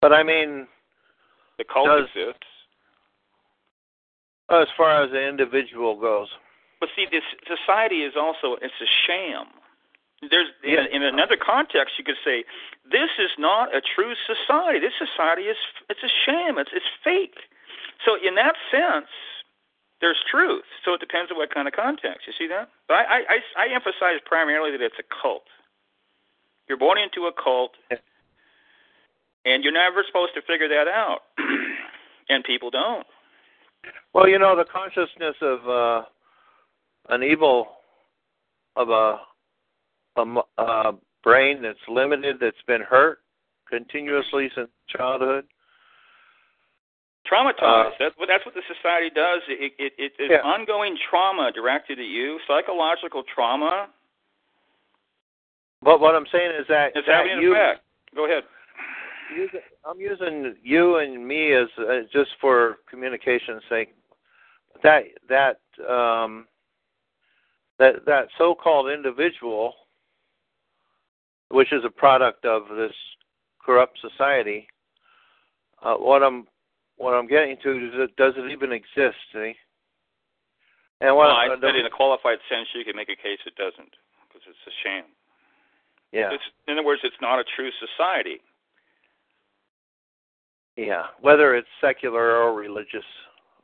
But 0.01 0.11
I 0.11 0.23
mean, 0.23 0.67
the 1.57 1.63
cult 1.63 1.87
does, 1.87 2.09
exists. 2.15 2.45
As 4.49 4.67
far 4.77 5.03
as 5.03 5.11
the 5.11 5.27
individual 5.27 5.99
goes. 5.99 6.29
But 6.79 6.89
see, 6.95 7.07
this 7.09 7.23
society 7.47 8.03
is 8.03 8.13
also 8.15 8.57
it's 8.61 8.77
a 8.81 8.89
sham. 9.07 9.47
There's 10.29 10.47
in, 10.63 10.85
in 10.91 11.03
another 11.03 11.37
context, 11.37 11.95
you 11.97 12.03
could 12.03 12.19
say, 12.23 12.45
this 12.85 13.09
is 13.17 13.31
not 13.37 13.73
a 13.75 13.81
true 13.81 14.13
society. 14.25 14.79
This 14.79 14.93
society 14.97 15.43
is 15.43 15.57
it's 15.89 16.03
a 16.03 16.11
sham. 16.25 16.57
It's 16.57 16.69
it's 16.73 16.85
fake. 17.03 17.37
So 18.05 18.15
in 18.21 18.35
that 18.35 18.53
sense, 18.69 19.09
there's 20.01 20.19
truth. 20.29 20.65
So 20.83 20.93
it 20.93 20.99
depends 20.99 21.31
on 21.31 21.37
what 21.37 21.53
kind 21.53 21.67
of 21.67 21.73
context. 21.73 22.27
You 22.27 22.33
see 22.37 22.47
that? 22.47 22.69
But 22.87 23.05
I 23.09 23.39
I, 23.57 23.65
I 23.65 23.73
emphasize 23.73 24.21
primarily 24.25 24.71
that 24.71 24.81
it's 24.81 24.99
a 24.99 25.07
cult. 25.21 25.47
You're 26.67 26.77
born 26.77 26.97
into 26.97 27.25
a 27.27 27.33
cult, 27.33 27.73
and 29.45 29.63
you're 29.63 29.73
never 29.73 30.03
supposed 30.05 30.33
to 30.35 30.41
figure 30.41 30.67
that 30.69 30.87
out. 30.87 31.21
and 32.29 32.43
people 32.43 32.69
don't. 32.69 33.05
Well, 34.13 34.27
you 34.27 34.39
know, 34.39 34.55
the 34.55 34.65
consciousness 34.65 35.35
of 35.41 35.67
uh, 35.67 36.05
an 37.09 37.23
evil 37.23 37.67
of 38.75 38.89
a, 38.89 39.19
a, 40.17 40.41
a 40.57 40.93
brain 41.23 41.61
that's 41.61 41.79
limited, 41.87 42.37
that's 42.39 42.61
been 42.67 42.81
hurt 42.81 43.19
continuously 43.69 44.49
since 44.55 44.69
childhood. 44.87 45.45
Traumatized. 47.31 47.87
Uh, 47.87 47.89
that's 47.99 48.15
what 48.17 48.27
that's 48.27 48.45
what 48.45 48.53
the 48.53 48.61
society 48.75 49.09
does. 49.09 49.41
It 49.47 49.73
it, 49.79 49.93
it 49.97 50.13
it's 50.19 50.31
Yeah. 50.31 50.41
ongoing 50.47 50.95
trauma 51.09 51.51
directed 51.51 51.99
at 51.99 52.05
you, 52.05 52.39
psychological 52.47 53.23
trauma. 53.23 53.89
But 55.81 55.99
what 55.99 56.15
I'm 56.15 56.25
saying 56.31 56.51
is 56.59 56.65
that, 56.67 56.91
It's 56.95 57.07
that 57.07 57.15
having 57.25 57.33
an 57.33 57.41
you, 57.41 57.53
effect. 57.53 57.81
Go 58.15 58.25
ahead. 58.25 58.43
I'm 59.87 59.99
using 59.99 60.55
you 60.63 60.97
and 60.97 61.27
me 61.27 61.53
as 61.53 61.67
uh, 61.77 62.01
just 62.11 62.31
for 62.41 62.77
communication's 62.89 63.61
sake. 63.69 63.95
That 64.83 65.03
that 65.29 65.59
um, 65.87 66.47
that 67.77 68.05
that 68.05 68.27
so-called 68.37 68.89
individual, 68.89 69.73
which 71.49 71.71
is 71.71 71.83
a 71.85 71.89
product 71.89 72.45
of 72.45 72.63
this 72.75 72.93
corrupt 73.63 73.99
society. 74.01 74.67
Uh, 75.83 75.95
what 75.95 76.23
I'm 76.23 76.47
what 76.97 77.13
I'm 77.13 77.27
getting 77.27 77.57
to 77.63 77.71
is 77.71 77.91
it 77.93 78.15
does 78.15 78.33
it 78.37 78.51
even 78.51 78.71
exist? 78.71 79.17
See? 79.33 79.53
And 81.01 81.15
what 81.15 81.27
well, 81.27 81.35
I 81.35 81.47
said 81.61 81.75
in 81.75 81.85
a 81.85 81.89
qualified 81.89 82.39
sense, 82.49 82.67
you 82.73 82.85
can 82.85 82.95
make 82.95 83.09
a 83.09 83.19
case 83.19 83.39
it 83.45 83.55
doesn't, 83.55 83.93
because 84.23 84.41
it's 84.47 84.65
a 84.65 84.73
sham. 84.81 85.03
yeah 86.13 86.31
It's, 86.31 86.43
in 86.67 86.79
other 86.79 86.87
words, 86.87 87.01
it's 87.03 87.19
not 87.19 87.37
a 87.37 87.43
true 87.55 87.69
society. 87.83 88.39
Yeah, 90.77 91.03
whether 91.21 91.55
it's 91.55 91.67
secular 91.79 92.35
or 92.37 92.53
religious, 92.53 93.05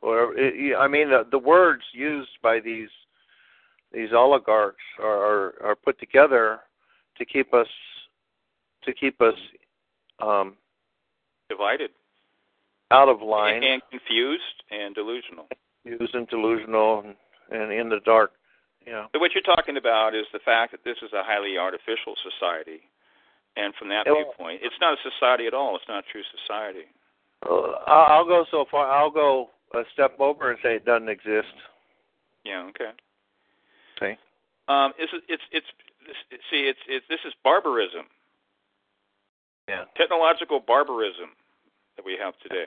or 0.00 0.34
it, 0.36 0.74
I 0.76 0.88
mean, 0.88 1.10
the, 1.10 1.26
the 1.30 1.38
words 1.38 1.82
used 1.92 2.30
by 2.42 2.58
these 2.60 2.88
these 3.92 4.12
oligarchs 4.14 4.82
are, 4.98 5.06
are 5.06 5.54
are 5.62 5.74
put 5.76 5.98
together 6.00 6.60
to 7.18 7.24
keep 7.26 7.52
us 7.52 7.66
to 8.84 8.92
keep 8.94 9.20
us 9.20 9.34
um, 10.20 10.54
Divided 11.50 11.90
out 12.90 13.08
of 13.08 13.20
line, 13.20 13.56
and, 13.56 13.64
and 13.64 13.82
confused 13.90 14.62
and 14.70 14.94
delusional. 14.94 15.46
used 15.84 16.14
and 16.14 16.26
delusional, 16.28 17.00
and, 17.04 17.14
and 17.62 17.72
in 17.72 17.88
the 17.90 18.00
dark. 18.04 18.32
Yeah, 18.86 19.06
So 19.14 19.20
what 19.20 19.30
you're 19.34 19.42
talking 19.42 19.76
about 19.76 20.14
is 20.14 20.24
the 20.32 20.40
fact 20.44 20.72
that 20.72 20.82
this 20.84 20.96
is 21.02 21.12
a 21.12 21.22
highly 21.22 21.56
artificial 21.58 22.14
society, 22.24 22.80
and 23.56 23.74
from 23.76 23.88
that 23.90 24.06
Well- 24.06 24.16
viewpoint, 24.16 24.60
it's 24.62 24.74
not 24.80 24.94
a 24.98 25.10
society 25.10 25.46
at 25.46 25.54
all. 25.54 25.76
It's 25.76 25.86
not 25.88 26.04
a 26.04 26.08
true 26.10 26.24
society. 26.40 26.88
Uh, 27.44 27.72
I'll 27.86 28.26
go 28.26 28.44
so 28.50 28.64
far. 28.70 28.90
I'll 28.90 29.10
go 29.10 29.50
a 29.74 29.82
step 29.92 30.18
over 30.20 30.50
and 30.50 30.58
say 30.62 30.76
it 30.76 30.84
doesn't 30.84 31.08
exist. 31.08 31.52
Yeah. 32.44 32.68
Okay. 32.70 32.90
See, 34.00 34.14
Um, 34.68 34.92
it's 34.98 35.12
it's 35.28 35.42
it's 35.50 35.66
see 36.50 36.68
it's 36.68 36.78
it's 36.88 37.06
this 37.08 37.20
is 37.26 37.32
barbarism, 37.44 38.06
yeah, 39.68 39.84
technological 39.96 40.60
barbarism 40.60 41.30
that 41.96 42.04
we 42.04 42.16
have 42.18 42.34
today, 42.42 42.66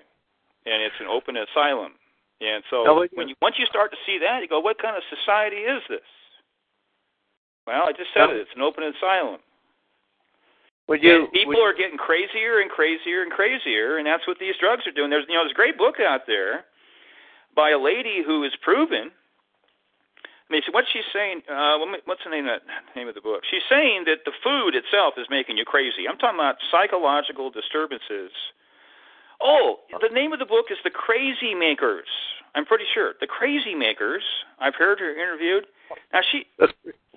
and 0.65 0.81
it's 0.84 0.95
an 0.99 1.07
open 1.07 1.35
asylum. 1.38 1.93
And 2.41 2.64
so 2.69 2.84
what- 2.93 3.11
when 3.14 3.30
you 3.30 3.35
once 3.41 3.56
you 3.57 3.65
start 3.68 3.91
to 3.91 3.97
see 4.06 4.18
that, 4.19 4.41
you 4.41 4.47
go, 4.47 4.60
what 4.60 4.77
kind 4.77 4.95
of 4.95 5.03
society 5.10 5.64
is 5.64 5.81
this? 5.88 6.07
Well, 7.65 7.88
I 7.88 7.91
just 7.93 8.11
said 8.14 8.27
Now- 8.27 8.31
it. 8.31 8.38
It's 8.38 8.53
an 8.56 8.61
open 8.61 8.84
asylum. 8.84 9.41
Would 10.87 11.01
you? 11.01 11.25
and 11.25 11.31
people 11.31 11.53
would- 11.53 11.63
are 11.63 11.73
getting 11.73 11.97
crazier 11.97 12.59
and 12.59 12.69
crazier 12.69 13.21
and 13.21 13.31
crazier, 13.31 13.97
and 13.97 14.05
that's 14.05 14.27
what 14.27 14.39
these 14.39 14.55
drugs 14.57 14.85
are 14.87 14.91
doing. 14.91 15.09
There's 15.09 15.25
you 15.27 15.35
know 15.35 15.41
there's 15.41 15.51
a 15.51 15.55
great 15.55 15.77
book 15.77 15.99
out 15.99 16.27
there 16.27 16.65
by 17.55 17.71
a 17.71 17.79
lady 17.79 18.21
who 18.25 18.43
is 18.43 18.55
proven. 18.61 19.11
I 20.47 20.53
mean, 20.53 20.61
so 20.63 20.71
what 20.71 20.85
she's 20.93 21.05
saying, 21.11 21.41
uh, 21.49 21.79
what's 22.05 22.23
the 22.23 22.29
name 22.29 22.45
of 22.45 22.61
that 22.61 22.95
name 22.95 23.07
of 23.07 23.15
the 23.15 23.21
book? 23.21 23.41
She's 23.49 23.65
saying 23.67 24.03
that 24.05 24.25
the 24.25 24.31
food 24.43 24.75
itself 24.75 25.15
is 25.17 25.25
making 25.29 25.57
you 25.57 25.65
crazy. 25.65 26.07
I'm 26.07 26.17
talking 26.17 26.37
about 26.37 26.57
psychological 26.69 27.49
disturbances. 27.49 28.31
Oh, 29.41 29.79
the 30.01 30.13
name 30.13 30.33
of 30.33 30.39
the 30.39 30.45
book 30.45 30.67
is 30.71 30.77
The 30.83 30.91
Crazy 30.91 31.53
Makers. 31.55 32.07
I'm 32.53 32.65
pretty 32.65 32.85
sure 32.93 33.13
The 33.19 33.27
Crazy 33.27 33.73
Makers. 33.73 34.23
I've 34.59 34.75
heard 34.75 34.99
her 34.99 35.11
interviewed. 35.11 35.65
Now 36.13 36.21
she, 36.31 36.45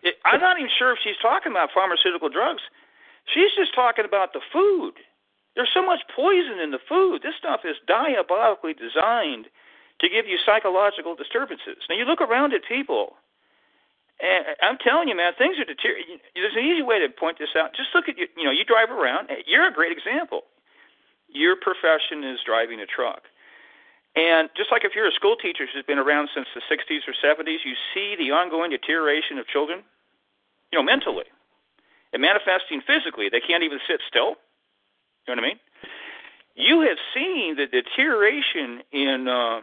it, 0.02 0.16
I'm 0.24 0.40
not 0.40 0.58
even 0.58 0.70
sure 0.78 0.92
if 0.92 0.98
she's 1.04 1.16
talking 1.22 1.52
about 1.52 1.70
pharmaceutical 1.72 2.28
drugs. 2.28 2.62
She's 3.32 3.52
just 3.56 3.74
talking 3.74 4.04
about 4.04 4.32
the 4.32 4.40
food. 4.52 4.94
There's 5.54 5.70
so 5.74 5.84
much 5.84 6.00
poison 6.14 6.60
in 6.62 6.70
the 6.70 6.78
food. 6.88 7.22
This 7.22 7.34
stuff 7.36 7.60
is 7.64 7.76
diabolically 7.86 8.74
designed 8.74 9.46
to 10.00 10.08
give 10.08 10.26
you 10.26 10.38
psychological 10.38 11.14
disturbances. 11.14 11.82
Now 11.90 11.96
you 11.96 12.04
look 12.04 12.20
around 12.20 12.54
at 12.54 12.62
people, 12.64 13.18
and 14.22 14.46
I'm 14.62 14.78
telling 14.78 15.08
you, 15.08 15.16
man, 15.16 15.34
things 15.36 15.58
are 15.58 15.66
deteriorating. 15.66 16.18
There's 16.34 16.54
an 16.56 16.64
easy 16.64 16.82
way 16.82 16.98
to 17.02 17.08
point 17.10 17.38
this 17.38 17.54
out. 17.58 17.74
Just 17.74 17.90
look 17.94 18.08
at 18.08 18.16
you. 18.16 18.26
You 18.36 18.44
know, 18.44 18.54
you 18.54 18.64
drive 18.64 18.90
around. 18.90 19.30
You're 19.46 19.66
a 19.66 19.72
great 19.72 19.92
example. 19.92 20.42
Your 21.28 21.56
profession 21.56 22.24
is 22.24 22.38
driving 22.46 22.80
a 22.80 22.86
truck. 22.86 23.26
And 24.16 24.48
just 24.56 24.72
like 24.72 24.82
if 24.84 24.94
you're 24.94 25.06
a 25.06 25.12
school 25.12 25.36
teacher 25.36 25.66
who's 25.66 25.84
been 25.84 25.98
around 25.98 26.30
since 26.34 26.48
the 26.54 26.62
60s 26.66 27.06
or 27.06 27.14
70s, 27.14 27.62
you 27.62 27.74
see 27.94 28.16
the 28.16 28.32
ongoing 28.32 28.70
deterioration 28.70 29.38
of 29.38 29.46
children, 29.46 29.84
you 30.72 30.78
know, 30.78 30.82
mentally 30.82 31.26
and 32.12 32.22
manifesting 32.22 32.80
physically. 32.86 33.28
They 33.30 33.40
can't 33.40 33.62
even 33.62 33.78
sit 33.88 34.00
still. 34.08 34.36
You 35.26 35.36
know 35.36 35.42
what 35.42 35.44
I 35.44 35.48
mean? 35.48 35.60
You 36.56 36.80
have 36.88 36.98
seen 37.14 37.56
the 37.56 37.66
deterioration 37.66 38.82
in 38.92 39.28
uh, 39.28 39.60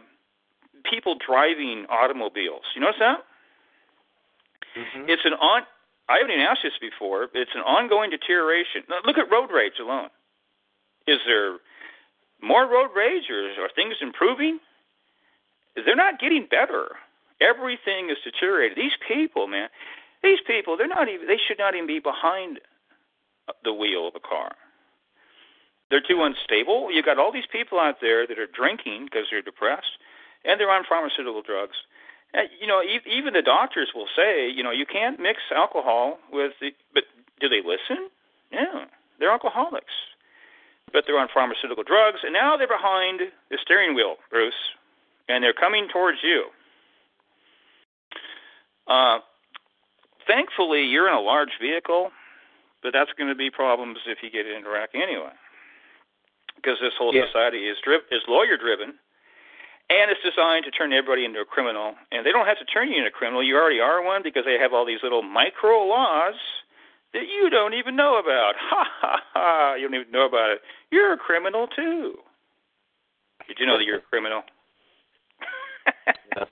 people 0.90 1.16
driving 1.18 1.86
automobiles. 1.90 2.62
You 2.74 2.80
notice 2.80 3.00
that? 3.00 3.24
Mhm. 4.76 5.08
It's 5.08 5.24
an 5.24 5.34
on. 5.34 5.66
I 6.08 6.18
haven't 6.18 6.30
even 6.30 6.46
asked 6.46 6.62
this 6.62 6.78
before. 6.80 7.28
It's 7.34 7.54
an 7.54 7.62
ongoing 7.62 8.10
deterioration. 8.10 8.84
Now, 8.88 9.00
look 9.04 9.18
at 9.18 9.30
road 9.30 9.50
rage 9.50 9.78
alone. 9.80 10.08
Is 11.06 11.18
there 11.26 11.58
more 12.40 12.66
road 12.66 12.90
rage, 12.94 13.28
or 13.28 13.50
are 13.64 13.68
things 13.74 13.96
improving? 14.00 14.60
They're 15.74 15.96
not 15.96 16.20
getting 16.20 16.46
better. 16.46 16.96
Everything 17.40 18.08
is 18.08 18.16
deteriorated. 18.24 18.78
These 18.78 18.96
people, 19.06 19.46
man, 19.46 19.68
these 20.26 20.42
people, 20.46 20.76
they're 20.76 20.90
not 20.90 21.08
even. 21.08 21.26
They 21.26 21.38
should 21.38 21.58
not 21.58 21.74
even 21.74 21.86
be 21.86 22.00
behind 22.00 22.60
the 23.62 23.72
wheel 23.72 24.08
of 24.08 24.14
a 24.14 24.20
car. 24.20 24.52
They're 25.90 26.02
too 26.02 26.22
unstable. 26.26 26.90
You 26.90 27.02
got 27.02 27.18
all 27.18 27.30
these 27.30 27.46
people 27.50 27.78
out 27.78 28.00
there 28.00 28.26
that 28.26 28.38
are 28.38 28.50
drinking 28.50 29.06
because 29.06 29.26
they're 29.30 29.42
depressed, 29.42 30.02
and 30.44 30.58
they're 30.58 30.70
on 30.70 30.84
pharmaceutical 30.88 31.42
drugs. 31.42 31.76
And, 32.34 32.48
you 32.60 32.66
know, 32.66 32.82
e- 32.82 33.06
even 33.06 33.34
the 33.34 33.42
doctors 33.42 33.90
will 33.94 34.08
say, 34.16 34.50
you 34.50 34.62
know, 34.62 34.72
you 34.72 34.84
can't 34.84 35.20
mix 35.20 35.38
alcohol 35.54 36.18
with 36.32 36.52
the. 36.60 36.74
But 36.92 37.04
do 37.40 37.48
they 37.48 37.62
listen? 37.62 38.10
Yeah, 38.50 38.86
they're 39.18 39.30
alcoholics, 39.30 39.94
but 40.92 41.04
they're 41.06 41.18
on 41.18 41.28
pharmaceutical 41.32 41.84
drugs, 41.84 42.20
and 42.22 42.32
now 42.32 42.56
they're 42.56 42.68
behind 42.68 43.20
the 43.50 43.58
steering 43.62 43.94
wheel, 43.94 44.16
Bruce, 44.30 44.54
and 45.28 45.42
they're 45.42 45.52
coming 45.52 45.88
towards 45.92 46.18
you. 46.22 46.46
Uh, 48.86 49.18
thankfully, 50.26 50.82
you're 50.82 51.08
in 51.08 51.14
a 51.14 51.20
large 51.20 51.58
vehicle, 51.60 52.10
but 52.82 52.92
that's 52.92 53.12
going 53.18 53.28
to 53.28 53.34
be 53.34 53.50
problems 53.50 53.98
if 54.06 54.18
you 54.22 54.30
get 54.30 54.46
into 54.46 54.68
a 54.68 54.72
wreck 54.72 54.90
anyway, 54.94 55.32
because 56.56 56.78
this 56.80 56.94
whole 56.98 57.14
Yeah. 57.14 57.26
society 57.26 57.68
is 57.68 57.78
driv- 57.80 58.06
is 58.10 58.22
lawyer 58.28 58.56
driven, 58.56 58.98
and 59.90 60.10
it's 60.10 60.22
designed 60.22 60.64
to 60.64 60.70
turn 60.70 60.92
everybody 60.92 61.24
into 61.24 61.40
a 61.40 61.44
criminal. 61.44 61.96
And 62.12 62.24
they 62.26 62.32
don't 62.32 62.46
have 62.46 62.58
to 62.58 62.64
turn 62.64 62.90
you 62.90 62.98
into 62.98 63.08
a 63.08 63.12
criminal; 63.12 63.42
you 63.42 63.56
already 63.56 63.80
are 63.80 64.02
one 64.02 64.22
because 64.22 64.44
they 64.44 64.58
have 64.58 64.72
all 64.72 64.84
these 64.84 65.02
little 65.02 65.22
micro 65.22 65.84
laws 65.84 66.34
that 67.12 67.28
you 67.28 67.48
don't 67.50 67.74
even 67.74 67.96
know 67.96 68.18
about. 68.18 68.54
Ha 68.70 68.84
ha 69.00 69.22
ha! 69.32 69.74
You 69.74 69.88
don't 69.88 69.94
even 70.00 70.10
know 70.12 70.26
about 70.26 70.50
it. 70.50 70.62
You're 70.90 71.12
a 71.12 71.16
criminal 71.18 71.66
too. 71.68 72.18
Did 73.46 73.58
you 73.60 73.66
know 73.66 73.78
that 73.78 73.84
you're 73.84 73.98
a 73.98 74.00
criminal? 74.10 74.42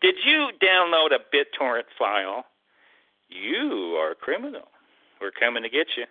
Did 0.00 0.16
you 0.24 0.48
download 0.60 1.12
a 1.14 1.20
BitTorrent 1.34 1.84
file? 1.98 2.44
You 3.32 3.96
are 4.00 4.12
a 4.12 4.14
criminal. 4.14 4.68
We're 5.20 5.30
coming 5.30 5.62
to 5.62 5.68
get 5.70 5.86
you. 5.96 6.04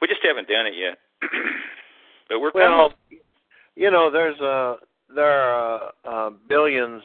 We 0.00 0.08
just 0.08 0.20
haven't 0.22 0.48
done 0.48 0.66
it 0.66 0.74
yet. 0.76 0.98
but 2.28 2.40
we're 2.40 2.52
Well, 2.54 2.90
coming. 2.90 3.20
you 3.76 3.90
know, 3.90 4.10
there's 4.10 4.40
uh 4.40 4.76
there 5.14 5.26
are 5.26 5.90
uh, 6.04 6.08
uh, 6.08 6.30
billions, 6.48 7.02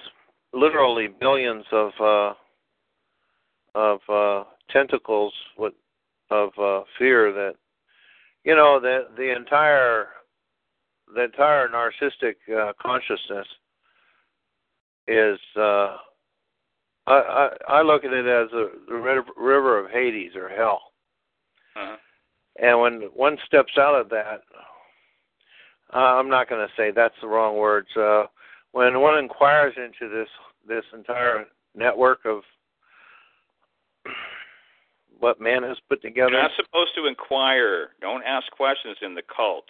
literally 0.51 1.07
billions 1.07 1.65
of 1.71 1.91
uh, 1.99 2.33
of 3.75 3.99
uh, 4.09 4.43
tentacles 4.69 5.33
with 5.57 5.73
of 6.29 6.49
uh, 6.61 6.81
fear 6.97 7.31
that 7.31 7.53
you 8.43 8.55
know 8.55 8.79
the 8.79 9.07
the 9.17 9.35
entire 9.35 10.07
the 11.15 11.23
entire 11.23 11.69
narcissistic 11.69 12.35
uh, 12.55 12.73
consciousness 12.81 13.47
is 15.07 15.39
uh, 15.59 15.97
I, 17.07 17.49
I 17.67 17.73
I 17.79 17.81
look 17.81 18.03
at 18.05 18.13
it 18.13 18.25
as 18.25 18.51
a, 18.53 18.67
the 18.87 19.23
river 19.37 19.77
of 19.79 19.91
Hades 19.91 20.35
or 20.35 20.49
hell. 20.49 20.81
Uh-huh. 21.75 21.97
And 22.61 22.79
when 22.79 23.01
one 23.13 23.37
steps 23.45 23.73
out 23.77 23.95
of 23.99 24.09
that, 24.09 24.41
uh, 25.93 25.97
I'm 25.97 26.29
not 26.29 26.47
going 26.49 26.65
to 26.65 26.73
say 26.77 26.91
that's 26.91 27.15
the 27.21 27.27
wrong 27.27 27.57
words. 27.57 27.87
Uh, 27.97 28.25
when 28.71 28.99
one 29.01 29.17
inquires 29.19 29.73
into 29.75 30.07
this 30.13 30.29
this 30.67 30.83
entire 30.93 31.45
network 31.75 32.19
of 32.25 32.41
what 35.19 35.41
man 35.41 35.63
has 35.63 35.77
put 35.89 36.01
together, 36.01 36.31
You're 36.31 36.41
not 36.43 36.51
supposed 36.55 36.91
to 36.95 37.07
inquire. 37.07 37.89
Don't 38.01 38.23
ask 38.23 38.49
questions 38.51 38.97
in 39.01 39.15
the 39.15 39.23
cult. 39.35 39.65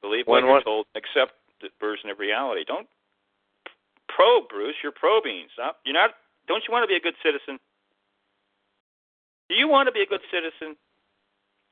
Believe 0.00 0.26
what 0.26 0.36
When 0.36 0.44
you're 0.44 0.52
one- 0.54 0.64
told. 0.64 0.86
Accept 0.96 1.32
the 1.60 1.68
version 1.80 2.10
of 2.10 2.18
reality. 2.18 2.64
Don't 2.66 2.86
probe, 4.08 4.48
Bruce. 4.48 4.74
You're 4.82 4.92
probing. 4.92 5.46
Stop. 5.54 5.78
You're 5.84 5.94
not. 5.94 6.10
Don't 6.48 6.62
you 6.66 6.72
want 6.72 6.84
to 6.84 6.88
be 6.88 6.96
a 6.96 7.00
good 7.00 7.14
citizen? 7.22 7.58
Do 9.48 9.54
you 9.54 9.68
want 9.68 9.86
to 9.86 9.92
be 9.92 10.02
a 10.02 10.06
good 10.06 10.20
citizen? 10.30 10.76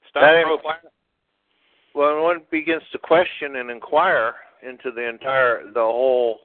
Stop 0.08 0.22
inquire- 0.58 0.90
when 1.92 2.22
one 2.22 2.42
begins 2.50 2.82
to 2.92 2.98
question 2.98 3.56
and 3.56 3.70
inquire 3.70 4.34
into 4.62 4.90
the 4.90 5.08
entire 5.08 5.64
the 5.66 5.80
whole 5.80 6.40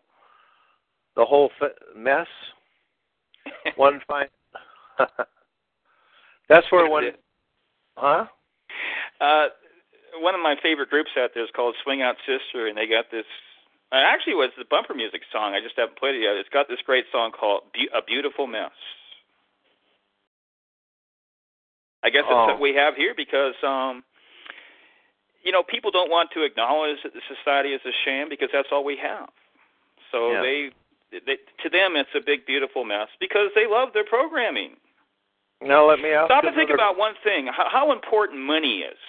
the 1.15 1.26
whole 1.26 1.52
f- 1.61 1.72
mess, 1.95 2.27
one 3.76 4.02
find 4.07 4.30
that's 6.49 6.65
where 6.72 6.89
one, 6.89 7.11
huh? 7.95 8.26
Uh, 9.19 9.47
one 10.19 10.35
of 10.35 10.41
my 10.41 10.56
favorite 10.61 10.89
groups 10.89 11.11
out 11.18 11.31
there 11.34 11.43
is 11.43 11.49
called 11.56 11.76
Swing 11.84 12.02
Out 12.02 12.15
Sister, 12.26 12.68
and 12.68 12.77
they 12.77 12.88
got 12.88 13.06
this. 13.11 13.26
Uh, 13.91 14.02
actually, 14.02 14.34
it 14.34 14.41
was 14.41 14.52
the 14.57 14.66
bumper 14.70 14.94
music 14.94 15.22
song. 15.32 15.53
I 15.53 15.62
just 15.62 15.76
haven't 15.78 15.98
played 15.98 16.16
it 16.16 16.22
yet. 16.24 16.36
It's 16.36 16.49
got 16.49 16.68
this 16.68 16.82
great 16.86 17.06
song 17.12 17.32
called 17.32 17.64
Be- 17.74 17.90
"A 17.94 18.02
Beautiful 18.02 18.48
Mess." 18.48 18.72
I 22.03 22.10
guess 22.10 22.24
that's 22.24 22.34
Oh. 22.34 22.45
what 22.53 22.60
we 22.60 22.74
have 22.76 22.95
here 22.95 23.14
because, 23.16 23.56
um, 23.64 24.03
you 25.44 25.52
know, 25.52 25.64
people 25.64 25.90
don't 25.91 26.10
want 26.12 26.32
to 26.32 26.44
acknowledge 26.44 27.02
that 27.03 27.14
the 27.14 27.22
society 27.28 27.74
is 27.74 27.82
a 27.86 27.91
sham 28.03 28.30
because 28.30 28.49
that's 28.52 28.72
all 28.72 28.84
we 28.84 28.95
have. 28.98 29.30
So 30.12 30.32
Yeah. 30.34 30.41
they, 30.41 30.72
they, 31.26 31.38
to 31.64 31.70
them, 31.70 31.95
it's 31.95 32.14
a 32.14 32.22
big, 32.22 32.45
beautiful 32.45 32.84
mess 32.86 33.10
because 33.20 33.52
they 33.56 33.66
love 33.66 33.94
their 33.94 34.03
programming. 34.03 34.78
Now 35.62 35.86
let 35.86 35.99
me 35.99 36.12
ask. 36.12 36.28
Stop 36.28 36.44
and 36.44 36.56
think 36.56 36.70
another- 36.70 36.76
about 36.84 36.98
one 36.98 37.16
thing: 37.24 37.48
how, 37.48 37.70
how 37.70 37.91
important 37.91 38.40
money 38.41 38.82
is. 38.84 38.99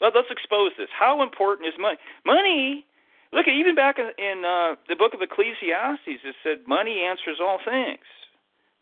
Let, 0.00 0.14
let's 0.14 0.30
expose 0.30 0.72
this. 0.76 0.88
How 0.90 1.22
important 1.22 1.68
is 1.68 1.76
money? 1.78 1.98
Money. 2.24 2.86
Look 3.32 3.46
at 3.46 3.54
even 3.54 3.74
back 3.74 3.98
in, 3.98 4.44
uh, 4.44 4.76
the 4.88 4.96
book 4.96 5.12
of 5.14 5.20
Ecclesiastes, 5.20 6.24
it 6.24 6.34
said 6.42 6.66
money 6.66 7.02
answers 7.02 7.38
all 7.40 7.58
things. 7.64 8.04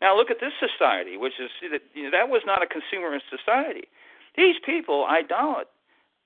Now 0.01 0.17
look 0.17 0.31
at 0.31 0.39
this 0.41 0.53
society, 0.61 1.17
which 1.17 1.35
is 1.41 1.51
that 1.73 1.83
you 1.95 2.05
know, 2.05 2.11
that 2.11 2.29
was 2.29 2.43
not 2.47 2.63
a 2.63 2.67
consumerist 2.67 3.27
society. 3.31 3.89
These 4.37 4.57
people 4.65 5.07
idol 5.09 5.63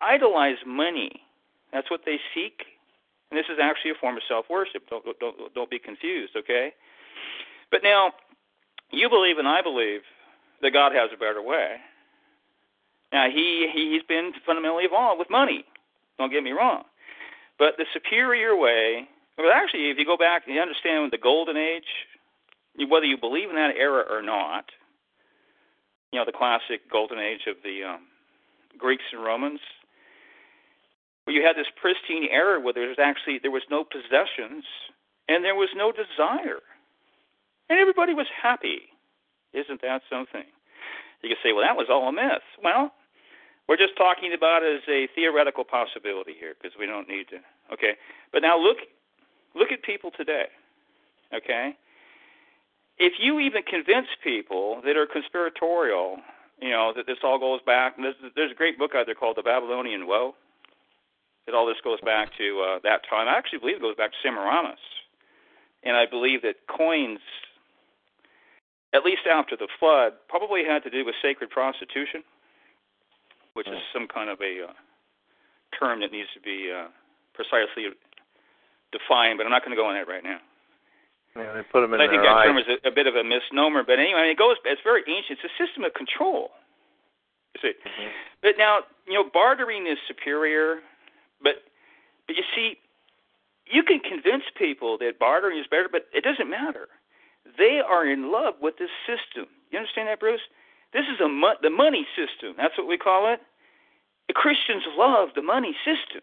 idolize 0.00 0.56
money. 0.66 1.22
That's 1.72 1.90
what 1.90 2.00
they 2.04 2.18
seek, 2.34 2.66
and 3.30 3.38
this 3.38 3.46
is 3.46 3.58
actually 3.62 3.92
a 3.92 4.00
form 4.00 4.16
of 4.16 4.22
self-worship. 4.26 4.90
Don't 4.90 5.04
don't 5.20 5.54
don't 5.54 5.70
be 5.70 5.78
confused, 5.78 6.34
okay? 6.36 6.74
But 7.70 7.82
now, 7.84 8.12
you 8.90 9.08
believe 9.08 9.38
and 9.38 9.46
I 9.46 9.62
believe 9.62 10.00
that 10.62 10.72
God 10.72 10.92
has 10.92 11.10
a 11.14 11.16
better 11.16 11.40
way. 11.40 11.76
Now 13.12 13.30
he 13.30 13.70
he's 13.72 14.02
been 14.02 14.32
fundamentally 14.44 14.84
evolved 14.84 15.20
with 15.20 15.30
money. 15.30 15.64
Don't 16.18 16.32
get 16.32 16.42
me 16.42 16.50
wrong, 16.50 16.82
but 17.60 17.76
the 17.76 17.84
superior 17.92 18.56
way. 18.56 19.06
Well, 19.36 19.52
actually, 19.52 19.92
if 19.92 19.98
you 19.98 20.06
go 20.08 20.16
back 20.16 20.42
and 20.46 20.54
you 20.56 20.60
understand 20.60 21.12
the 21.12 21.20
golden 21.20 21.56
age, 21.56 22.08
whether 22.88 23.04
you 23.04 23.20
believe 23.20 23.50
in 23.50 23.56
that 23.56 23.76
era 23.76 24.02
or 24.08 24.22
not, 24.22 24.64
you 26.10 26.18
know 26.18 26.24
the 26.24 26.32
classic 26.32 26.90
golden 26.90 27.20
age 27.20 27.44
of 27.46 27.56
the 27.62 27.84
um, 27.84 28.08
Greeks 28.76 29.04
and 29.12 29.22
Romans, 29.22 29.60
where 31.24 31.36
you 31.36 31.46
had 31.46 31.54
this 31.54 31.70
pristine 31.76 32.26
era 32.32 32.58
where 32.58 32.72
there 32.72 32.88
was 32.88 32.98
actually 32.98 33.38
there 33.38 33.52
was 33.52 33.68
no 33.70 33.84
possessions 33.84 34.64
and 35.28 35.44
there 35.44 35.54
was 35.54 35.68
no 35.76 35.92
desire, 35.92 36.64
and 37.68 37.78
everybody 37.78 38.14
was 38.14 38.26
happy. 38.42 38.88
Isn't 39.52 39.82
that 39.82 40.02
something? 40.08 40.48
You 41.22 41.28
can 41.28 41.38
say, 41.44 41.52
well, 41.52 41.66
that 41.66 41.76
was 41.76 41.88
all 41.90 42.08
a 42.08 42.12
myth. 42.12 42.42
Well, 42.64 42.92
we're 43.68 43.76
just 43.76 43.96
talking 43.96 44.32
about 44.34 44.62
as 44.64 44.80
a 44.88 45.08
theoretical 45.14 45.64
possibility 45.64 46.34
here 46.38 46.54
because 46.60 46.76
we 46.78 46.86
don't 46.86 47.08
need 47.08 47.28
to. 47.28 47.38
Okay, 47.72 47.94
but 48.32 48.42
now 48.42 48.58
look, 48.58 48.78
look 49.54 49.72
at 49.72 49.82
people 49.82 50.10
today. 50.16 50.46
Okay, 51.34 51.76
if 52.98 53.14
you 53.18 53.38
even 53.40 53.62
convince 53.62 54.08
people 54.22 54.80
that 54.84 54.96
are 54.96 55.06
conspiratorial, 55.06 56.18
you 56.60 56.70
know 56.70 56.92
that 56.94 57.06
this 57.06 57.18
all 57.22 57.38
goes 57.38 57.60
back. 57.64 57.96
And 57.96 58.04
there's, 58.04 58.16
there's 58.34 58.52
a 58.52 58.56
great 58.56 58.78
book 58.78 58.92
out 58.94 59.06
there 59.06 59.14
called 59.14 59.36
The 59.36 59.42
Babylonian 59.42 60.06
Woe. 60.06 60.34
That 61.46 61.54
all 61.54 61.66
this 61.66 61.80
goes 61.82 62.00
back 62.00 62.30
to 62.38 62.60
uh, 62.60 62.78
that 62.84 63.02
time. 63.08 63.26
I 63.26 63.36
actually 63.38 63.60
believe 63.60 63.76
it 63.76 63.82
goes 63.82 63.96
back 63.96 64.10
to 64.12 64.16
Semiramis, 64.22 64.78
and 65.82 65.96
I 65.96 66.06
believe 66.06 66.42
that 66.42 66.66
coins 66.68 67.20
at 68.92 69.04
least 69.04 69.22
after 69.30 69.56
the 69.56 69.68
flood, 69.78 70.14
probably 70.28 70.64
had 70.64 70.82
to 70.82 70.90
do 70.90 71.04
with 71.04 71.14
sacred 71.22 71.50
prostitution, 71.50 72.22
which 73.54 73.66
is 73.66 73.78
some 73.92 74.06
kind 74.06 74.30
of 74.30 74.40
a 74.40 74.70
uh, 74.70 74.74
term 75.78 76.00
that 76.00 76.12
needs 76.12 76.28
to 76.34 76.40
be 76.40 76.70
uh, 76.70 76.88
precisely 77.34 77.90
defined. 78.92 79.38
But 79.38 79.46
I'm 79.46 79.52
not 79.52 79.64
going 79.64 79.74
to 79.74 79.80
go 79.80 79.86
on 79.86 79.94
that 79.94 80.08
right 80.08 80.24
now. 80.24 80.38
Yeah, 81.36 81.54
they 81.54 81.62
put 81.62 81.82
them 81.82 81.94
in 81.94 81.98
But 81.98 82.06
I 82.06 82.10
think 82.10 82.22
that 82.22 82.34
eyes. 82.34 82.46
term 82.46 82.58
is 82.58 82.66
a, 82.66 82.88
a 82.88 82.92
bit 82.92 83.06
of 83.06 83.14
a 83.14 83.22
misnomer. 83.22 83.82
But 83.86 83.98
anyway, 84.02 84.18
I 84.18 84.22
mean, 84.26 84.34
it 84.34 84.38
goes. 84.38 84.56
It's 84.64 84.82
very 84.82 85.02
ancient. 85.06 85.38
It's 85.38 85.46
a 85.46 85.54
system 85.54 85.84
of 85.84 85.94
control. 85.94 86.50
You 87.54 87.70
see, 87.70 87.74
but 88.42 88.54
now 88.58 88.86
you 89.06 89.14
know 89.14 89.26
bartering 89.26 89.86
is 89.86 89.98
superior, 90.06 90.78
but 91.42 91.62
but 92.26 92.36
you 92.36 92.42
see, 92.54 92.78
you 93.66 93.82
can 93.82 93.98
convince 93.98 94.44
people 94.56 94.98
that 94.98 95.18
bartering 95.18 95.58
is 95.58 95.66
better, 95.66 95.88
but 95.90 96.06
it 96.14 96.22
doesn't 96.22 96.48
matter. 96.48 96.86
They 97.58 97.80
are 97.82 98.06
in 98.06 98.30
love 98.30 98.54
with 98.62 98.78
this 98.78 98.90
system. 99.02 99.46
You 99.70 99.78
understand 99.78 100.08
that, 100.08 100.20
Bruce? 100.20 100.42
This 100.92 101.06
is 101.12 101.20
a 101.20 101.28
mo- 101.28 101.60
the 101.62 101.70
money 101.70 102.06
system. 102.16 102.54
That's 102.56 102.76
what 102.76 102.88
we 102.88 102.98
call 102.98 103.32
it. 103.32 103.40
The 104.28 104.34
Christians 104.34 104.82
love 104.96 105.30
the 105.34 105.42
money 105.42 105.74
system. 105.84 106.22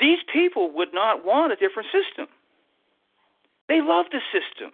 These 0.00 0.20
people 0.32 0.72
would 0.74 0.92
not 0.92 1.24
want 1.24 1.52
a 1.52 1.56
different 1.56 1.88
system. 1.92 2.28
They 3.68 3.80
love 3.80 4.06
the 4.12 4.20
system. 4.32 4.72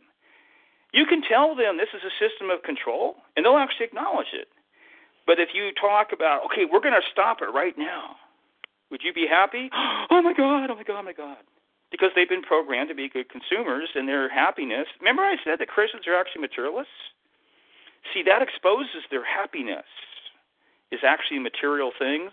You 0.93 1.07
can 1.07 1.23
tell 1.23 1.57
them 1.57 1.77
this 1.77 1.91
is 1.91 2.07
a 2.07 2.15
system 2.23 2.51
of 2.51 2.63
control, 2.63 3.17
and 3.35 3.45
they'll 3.45 3.59
actually 3.59 3.87
acknowledge 3.87 4.31
it. 4.33 4.47
But 5.27 5.41
if 5.41 5.51
you 5.55 5.73
talk 5.75 6.13
about, 6.13 6.45
okay, 6.47 6.67
we're 6.71 6.85
going 6.85 6.95
to 6.95 7.11
stop 7.11 7.43
it 7.43 7.51
right 7.51 7.75
now, 7.77 8.15
would 8.91 9.03
you 9.03 9.13
be 9.13 9.27
happy? 9.29 9.71
Oh 10.11 10.23
my 10.23 10.35
God, 10.35 10.71
oh 10.71 10.77
my 10.77 10.85
God, 10.85 11.01
oh 11.01 11.03
my 11.03 11.13
God. 11.13 11.43
Because 11.91 12.11
they've 12.15 12.29
been 12.29 12.43
programmed 12.43 12.89
to 12.91 12.95
be 12.95 13.09
good 13.09 13.27
consumers 13.31 13.89
and 13.97 14.07
their 14.07 14.29
happiness. 14.29 14.87
Remember, 15.01 15.23
I 15.23 15.35
said 15.43 15.59
that 15.59 15.67
Christians 15.67 16.07
are 16.07 16.15
actually 16.15 16.43
materialists? 16.43 17.14
See, 18.13 18.23
that 18.27 18.43
exposes 18.43 19.03
their 19.11 19.25
happiness 19.25 19.87
is 20.93 21.01
actually 21.07 21.39
material 21.41 21.91
things. 21.99 22.33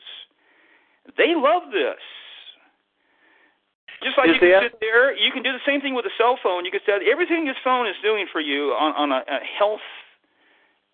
They 1.18 1.34
love 1.35 1.72
this. 1.72 2.02
Just 4.03 4.18
like 4.18 4.30
Is 4.30 4.35
you 4.35 4.41
can 4.41 4.49
the- 4.49 4.69
sit 4.69 4.80
there, 4.81 5.14
you 5.15 5.31
can 5.31 5.43
do 5.43 5.53
the 5.53 5.64
same 5.65 5.80
thing 5.81 5.93
with 5.93 6.06
a 6.06 6.14
cell 6.18 6.38
phone. 6.41 6.65
You 6.65 6.72
can 6.72 6.81
say 6.85 6.93
everything 7.10 7.45
this 7.45 7.57
phone 7.64 7.88
is 7.88 7.95
doing 8.02 8.26
for 8.31 8.41
you 8.41 8.73
on, 8.73 8.93
on 8.98 9.11
a, 9.11 9.22
a 9.26 9.39
health 9.45 9.85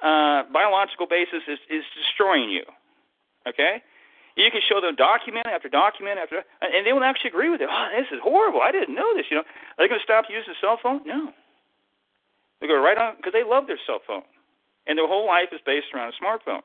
uh, 0.03 0.43
biological 0.51 1.07
basis 1.07 1.41
is, 1.47 1.59
is 1.71 1.83
destroying 1.95 2.49
you. 2.51 2.63
Okay? 3.47 3.81
You 4.35 4.51
can 4.51 4.61
show 4.61 4.79
them 4.79 4.95
document 4.95 5.47
after 5.47 5.67
document 5.67 6.19
after, 6.19 6.43
and 6.61 6.85
they 6.85 6.93
will 6.93 7.03
actually 7.03 7.29
agree 7.33 7.49
with 7.49 7.61
it. 7.61 7.69
Oh, 7.71 7.87
this 7.97 8.05
is 8.11 8.19
horrible. 8.21 8.61
I 8.61 8.71
didn't 8.71 8.93
know 8.93 9.15
this. 9.15 9.25
You 9.31 9.37
know, 9.37 9.43
are 9.43 9.81
they 9.81 9.87
going 9.87 9.99
to 9.99 10.03
stop 10.05 10.25
using 10.29 10.53
a 10.53 10.59
cell 10.61 10.77
phone? 10.77 11.01
No. 11.07 11.33
They 12.61 12.67
go 12.67 12.77
right 12.77 12.97
on 12.97 13.15
because 13.17 13.33
they 13.33 13.43
love 13.43 13.65
their 13.65 13.79
cell 13.87 13.99
phone, 14.05 14.21
and 14.87 14.97
their 14.97 15.07
whole 15.07 15.27
life 15.27 15.49
is 15.51 15.59
based 15.65 15.87
around 15.93 16.13
a 16.13 16.23
smartphone. 16.23 16.61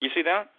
You 0.00 0.10
see 0.14 0.22
that? 0.22 0.50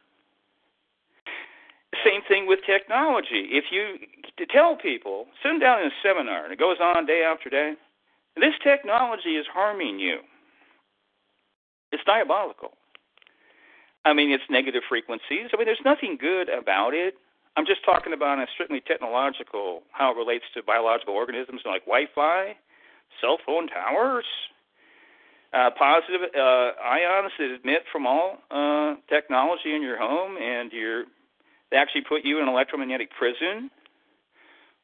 Same 2.04 2.22
thing 2.28 2.48
with 2.48 2.60
technology. 2.66 3.50
If 3.52 3.66
you 3.72 3.98
to 4.38 4.46
tell 4.48 4.76
people, 4.76 5.28
sit 5.44 5.50
them 5.50 5.60
down 5.60 5.82
in 5.82 5.88
a 5.88 5.96
seminar, 6.02 6.44
and 6.44 6.54
it 6.54 6.60
goes 6.60 6.78
on 6.82 7.06
day 7.06 7.24
after 7.24 7.50
day, 7.50 7.74
this 8.36 8.54
technology 8.64 9.36
is 9.36 9.46
harming 9.54 10.00
you. 10.00 10.18
It's 11.92 12.04
diabolical. 12.04 12.72
I 14.06 14.14
mean, 14.14 14.32
it's 14.32 14.44
negative 14.50 14.82
frequencies. 14.90 15.54
I 15.54 15.58
mean, 15.58 15.66
there's 15.66 15.86
nothing 15.86 16.18
good 16.20 16.50
about 16.50 16.94
it. 16.94 17.14
I'm 17.56 17.66
just 17.66 17.86
talking 17.86 18.14
about 18.14 18.40
a 18.40 18.48
strictly 18.52 18.82
technological, 18.82 19.84
how 19.92 20.12
it 20.12 20.18
relates 20.18 20.46
to 20.56 20.64
biological 20.64 21.14
organisms 21.14 21.62
like 21.66 21.86
Wi-Fi, 21.86 22.56
cell 23.22 23.38
phone 23.46 23.68
towers, 23.68 24.26
uh, 25.54 25.70
positive 25.78 26.22
uh, 26.36 26.72
ions 26.82 27.32
that 27.38 27.58
emit 27.64 27.84
from 27.92 28.08
all 28.08 28.38
uh, 28.50 28.96
technology 29.08 29.74
in 29.76 29.82
your 29.82 29.98
home, 29.98 30.38
and 30.38 30.72
your 30.72 31.06
they 31.72 31.78
actually 31.78 32.04
put 32.08 32.24
you 32.24 32.38
in 32.38 32.44
an 32.44 32.50
electromagnetic 32.50 33.10
prison 33.18 33.70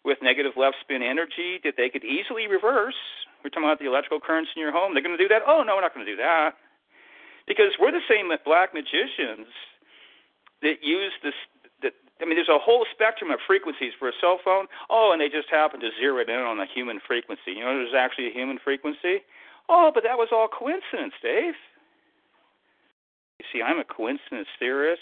with 0.03 0.17
negative 0.21 0.53
left 0.57 0.77
spin 0.81 1.03
energy 1.03 1.59
that 1.63 1.73
they 1.77 1.89
could 1.89 2.03
easily 2.03 2.47
reverse. 2.47 2.97
We're 3.43 3.49
talking 3.49 3.65
about 3.65 3.79
the 3.79 3.85
electrical 3.85 4.19
currents 4.19 4.51
in 4.55 4.61
your 4.61 4.71
home. 4.71 4.93
They're 4.93 5.03
going 5.03 5.17
to 5.17 5.21
do 5.21 5.29
that? 5.29 5.41
Oh 5.45 5.63
no, 5.63 5.75
we're 5.75 5.85
not 5.85 5.93
going 5.93 6.05
to 6.05 6.11
do 6.11 6.17
that 6.17 6.55
because 7.47 7.73
we're 7.79 7.91
the 7.91 8.05
same 8.07 8.31
black 8.45 8.73
magicians 8.73 9.49
that 10.61 10.85
use 10.85 11.13
this. 11.23 11.33
That 11.81 11.93
I 12.21 12.25
mean, 12.25 12.35
there's 12.35 12.51
a 12.51 12.61
whole 12.61 12.85
spectrum 12.93 13.31
of 13.31 13.39
frequencies 13.45 13.93
for 13.97 14.07
a 14.07 14.15
cell 14.21 14.39
phone. 14.43 14.67
Oh, 14.89 15.11
and 15.11 15.19
they 15.19 15.29
just 15.29 15.49
happen 15.49 15.79
to 15.81 15.89
zero 15.99 16.21
it 16.21 16.29
in 16.29 16.39
on 16.39 16.59
a 16.59 16.67
human 16.69 16.99
frequency. 17.05 17.57
You 17.57 17.65
know, 17.65 17.73
there's 17.73 17.97
actually 17.97 18.27
a 18.27 18.35
human 18.35 18.59
frequency. 18.61 19.25
Oh, 19.69 19.91
but 19.93 20.03
that 20.03 20.17
was 20.17 20.29
all 20.31 20.47
coincidence, 20.47 21.13
Dave. 21.21 21.53
You 23.39 23.45
see, 23.53 23.61
I'm 23.61 23.79
a 23.79 23.83
coincidence 23.83 24.47
theorist, 24.57 25.01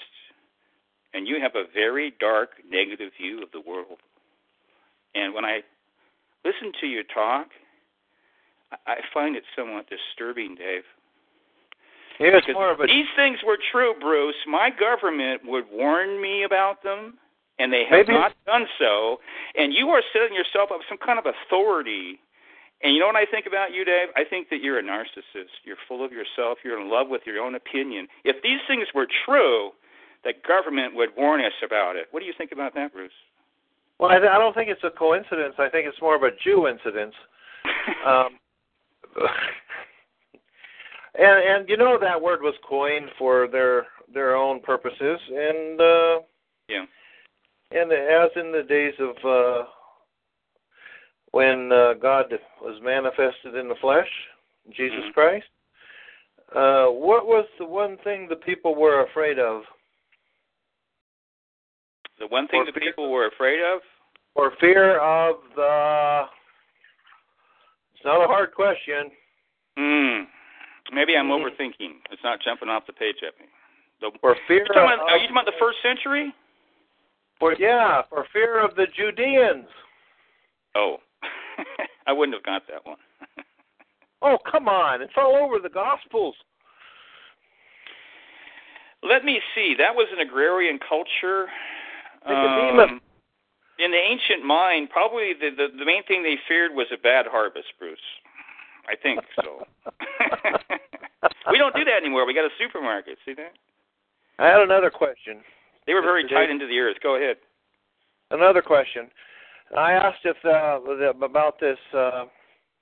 and 1.14 1.28
you 1.28 1.40
have 1.42 1.56
a 1.56 1.64
very 1.74 2.14
dark, 2.20 2.50
negative 2.70 3.12
view 3.20 3.42
of 3.42 3.50
the 3.52 3.62
world. 3.62 3.98
And 5.16 5.34
when 5.34 5.46
I 5.46 5.62
listen 6.46 6.72
to 6.82 6.88
you 6.88 7.04
talk, 7.04 7.48
I 8.86 8.98
find 9.14 9.36
it 9.36 9.44
somewhat 9.56 9.88
disturbing, 9.90 10.56
Dave. 10.56 10.84
Yeah, 12.20 12.30
it's 12.34 12.48
more 12.52 12.72
of 12.72 12.80
a, 12.80 12.88
these 12.88 13.06
things 13.16 13.38
were 13.46 13.58
true, 13.72 13.94
Bruce. 14.00 14.36
My 14.48 14.70
government 14.70 15.42
would 15.46 15.66
warn 15.72 16.22
me 16.22 16.44
about 16.44 16.84
them, 16.84 17.18
and 17.60 17.72
they 17.72 17.84
have 17.90 18.08
Maybe. 18.08 18.14
not 18.14 18.34
done 18.46 18.66
so. 18.80 19.18
And 19.56 19.74
you 19.74 19.90
are 19.90 20.02
setting 20.14 20.36
yourself 20.36 20.70
up 20.74 20.82
some 20.90 20.98
kind 20.98 21.20
of 21.20 21.26
authority. 21.26 22.20
And 22.84 22.94
you 22.94 23.00
know 23.00 23.08
what 23.08 23.16
I 23.16 23.26
think 23.26 23.48
about 23.48 23.74
you, 23.74 23.84
Dave? 23.84 24.10
I 24.16 24.24
think 24.24 24.50
that 24.50 24.62
you're 24.62 24.78
a 24.78 24.84
narcissist. 24.84 25.66
You're 25.66 25.82
full 25.88 26.06
of 26.06 26.12
yourself. 26.12 26.60
You're 26.64 26.80
in 26.80 26.92
love 26.92 27.08
with 27.10 27.22
your 27.26 27.42
own 27.42 27.56
opinion. 27.56 28.08
If 28.24 28.44
these 28.44 28.60
things 28.68 28.88
were 28.94 29.08
true, 29.26 29.72
the 30.24 30.34
government 30.48 30.96
would 30.96 31.10
warn 31.18 31.42
us 31.42 31.58
about 31.66 31.96
it. 31.96 32.06
What 32.12 32.20
do 32.20 32.28
you 32.28 32.34
think 32.38 32.52
about 32.52 32.76
that, 32.76 32.94
Bruce? 32.94 33.12
well, 34.00 34.12
I, 34.12 34.18
I 34.18 34.38
don't 34.38 34.54
think 34.54 34.70
it's 34.70 34.84
a 34.84 34.92
coincidence. 34.92 35.56
I 35.58 35.70
think 35.70 35.88
it's 35.88 36.02
more 36.02 36.16
of 36.16 36.24
a 36.24 36.32
Jew 36.44 36.68
incident. 36.68 37.14
Um, 38.06 38.40
and 41.16 41.60
and 41.60 41.70
you 41.70 41.78
know 41.78 41.98
that 42.00 42.22
word 42.22 42.42
was 42.42 42.54
coined 42.68 43.10
for 43.18 43.48
their 43.48 43.88
their 44.14 44.36
own 44.36 44.62
purposes, 44.62 45.20
and 45.30 45.82
uh, 45.82 46.20
yeah. 46.70 46.86
and 47.72 47.92
as 47.92 48.30
in 48.36 48.52
the 48.52 48.64
days 48.68 48.94
of 49.00 49.16
uh, 49.26 49.66
when 51.38 51.72
uh, 51.72 51.94
God 52.02 52.34
was 52.66 52.82
manifested 52.82 53.54
in 53.54 53.70
the 53.70 53.76
flesh, 53.80 54.10
Jesus 54.72 55.06
Mhm. 55.06 55.14
Christ. 55.14 55.50
Uh, 56.56 56.88
what 56.90 57.28
was 57.28 57.46
the 57.60 57.66
one 57.66 57.98
thing 57.98 58.28
the 58.28 58.36
people 58.50 58.74
were 58.74 59.02
afraid 59.04 59.38
of, 59.38 59.64
The 62.18 62.26
one 62.26 62.48
thing 62.48 62.62
Or 62.62 62.66
that 62.66 62.74
fear. 62.74 62.82
people 62.90 63.12
were 63.12 63.28
afraid 63.28 63.62
of? 63.62 63.80
or 64.34 64.50
fear 64.60 64.98
of 64.98 65.36
the? 65.56 66.28
It's 67.94 68.04
not 68.04 68.22
a 68.24 68.28
hard 68.28 68.54
question. 68.56 69.12
Hmm. 69.78 70.24
Maybe 70.92 71.16
I'm 71.16 71.28
Mhm. 71.30 71.38
overthinking. 71.44 72.02
It's 72.12 72.24
not 72.24 72.40
jumping 72.40 72.70
off 72.70 72.88
the 72.88 72.94
page 72.94 73.22
at 73.22 73.38
me. 73.40 73.46
The, 74.00 74.10
For 74.20 74.34
fear 74.48 74.58
You're 74.66 74.74
talking 74.74 75.00
of, 75.00 75.00
are 75.02 75.18
you 75.18 75.28
talking 75.28 75.32
about 75.32 75.46
the 75.46 75.60
first 75.60 75.80
century? 75.82 76.34
for 77.40 77.54
yeah, 77.54 78.02
for 78.10 78.24
fear 78.34 78.58
of 78.58 78.74
the 78.76 78.88
Judeans. 78.88 79.70
Oh, 80.74 81.00
I 82.08 82.14
wouldn't 82.14 82.36
have 82.36 82.44
got 82.44 82.64
that 82.68 82.86
one. 82.86 82.98
Oh, 84.20 84.40
come 84.52 84.68
on. 84.68 85.04
It's 85.04 85.14
all 85.16 85.36
over 85.36 85.60
the 85.62 85.70
Gospels. 85.70 86.34
Let 89.04 89.24
me 89.24 89.40
see. 89.54 89.76
That 89.78 89.94
was 89.94 90.08
an 90.12 90.20
agrarian 90.20 90.80
culture. 90.80 91.46
Um, 92.26 93.00
in 93.78 93.92
the 93.92 93.98
ancient 93.98 94.44
mind, 94.44 94.90
probably 94.90 95.34
the, 95.40 95.52
the 95.56 95.68
the 95.78 95.86
main 95.86 96.04
thing 96.04 96.24
they 96.24 96.36
feared 96.48 96.74
was 96.74 96.88
a 96.92 96.98
bad 96.98 97.28
harvest, 97.30 97.68
Bruce. 97.78 98.00
I 98.90 98.96
think 98.96 99.20
so. 99.36 99.68
we 101.52 101.58
don't 101.58 101.76
do 101.76 101.86
that 101.86 102.02
anymore. 102.02 102.26
We 102.26 102.34
got 102.34 102.46
a 102.46 102.56
supermarket. 102.58 103.18
See 103.26 103.36
that? 103.36 103.54
I 104.40 104.48
had 104.48 104.62
another 104.62 104.90
question. 104.90 105.42
They 105.86 105.94
were 105.94 106.02
very 106.02 106.28
tied 106.28 106.50
into 106.50 106.68
the 106.68 106.80
earth. 106.80 106.98
Go 107.04 107.16
ahead. 107.16 107.38
Another 108.32 108.62
question. 108.62 109.10
I 109.76 109.94
asked 109.94 110.24
if 110.24 110.38
uh, 110.46 111.26
about 111.26 111.60
this 111.60 111.78
uh, 111.94 112.26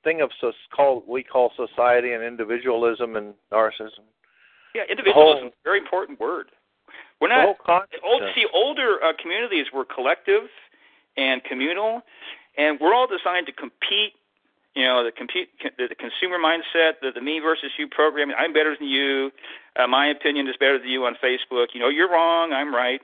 thing 0.03 0.21
of 0.21 0.29
so 0.39 0.51
called 0.75 1.03
we 1.07 1.23
call 1.23 1.51
society 1.55 2.13
and 2.13 2.23
individualism 2.23 3.15
and 3.15 3.33
narcissism. 3.51 4.05
Yeah, 4.73 4.83
individualism, 4.89 5.43
whole- 5.43 5.51
very 5.63 5.79
important 5.79 6.19
word. 6.19 6.47
We're 7.21 7.29
not 7.29 7.57
concept. 7.65 8.03
old. 8.03 8.21
See, 8.35 8.45
older 8.53 8.99
uh, 9.03 9.13
communities 9.21 9.67
were 9.73 9.85
collective 9.85 10.43
and 11.15 11.41
communal, 11.43 12.01
and 12.57 12.77
we're 12.79 12.93
all 12.93 13.07
designed 13.07 13.47
to 13.47 13.53
compete. 13.53 14.13
You 14.75 14.83
know, 14.83 15.05
the 15.05 15.11
compete, 15.11 15.47
the, 15.77 15.87
the 15.87 15.95
consumer 15.95 16.37
mindset, 16.37 16.99
the, 17.01 17.11
the 17.15 17.21
me 17.21 17.39
versus 17.39 17.71
you 17.79 17.87
programming. 17.87 18.35
I'm 18.37 18.51
better 18.51 18.75
than 18.77 18.89
you. 18.89 19.31
Uh, 19.79 19.87
my 19.87 20.07
opinion 20.07 20.49
is 20.49 20.55
better 20.59 20.77
than 20.77 20.89
you 20.89 21.05
on 21.05 21.15
Facebook. 21.23 21.67
You 21.73 21.79
know, 21.79 21.87
you're 21.87 22.11
wrong. 22.11 22.51
I'm 22.51 22.75
right. 22.75 22.99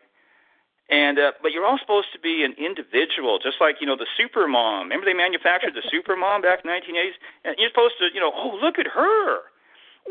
And 0.92 1.18
uh, 1.18 1.32
but 1.42 1.56
you're 1.56 1.66
all 1.66 1.80
supposed 1.80 2.12
to 2.12 2.20
be 2.20 2.44
an 2.44 2.54
individual, 2.60 3.40
just 3.40 3.64
like 3.64 3.80
you 3.80 3.88
know 3.88 3.96
the 3.96 4.12
super 4.20 4.46
mom. 4.46 4.92
Remember 4.92 5.08
they 5.08 5.16
manufactured 5.16 5.72
the 5.74 5.88
super 5.90 6.18
mom 6.20 6.44
back 6.44 6.60
in 6.64 6.68
the 6.68 6.76
1980s, 6.76 7.16
and 7.48 7.56
you're 7.58 7.72
supposed 7.72 7.96
to, 8.04 8.12
you 8.14 8.20
know, 8.20 8.32
oh 8.36 8.60
look 8.60 8.78
at 8.78 8.88
her, 8.92 9.40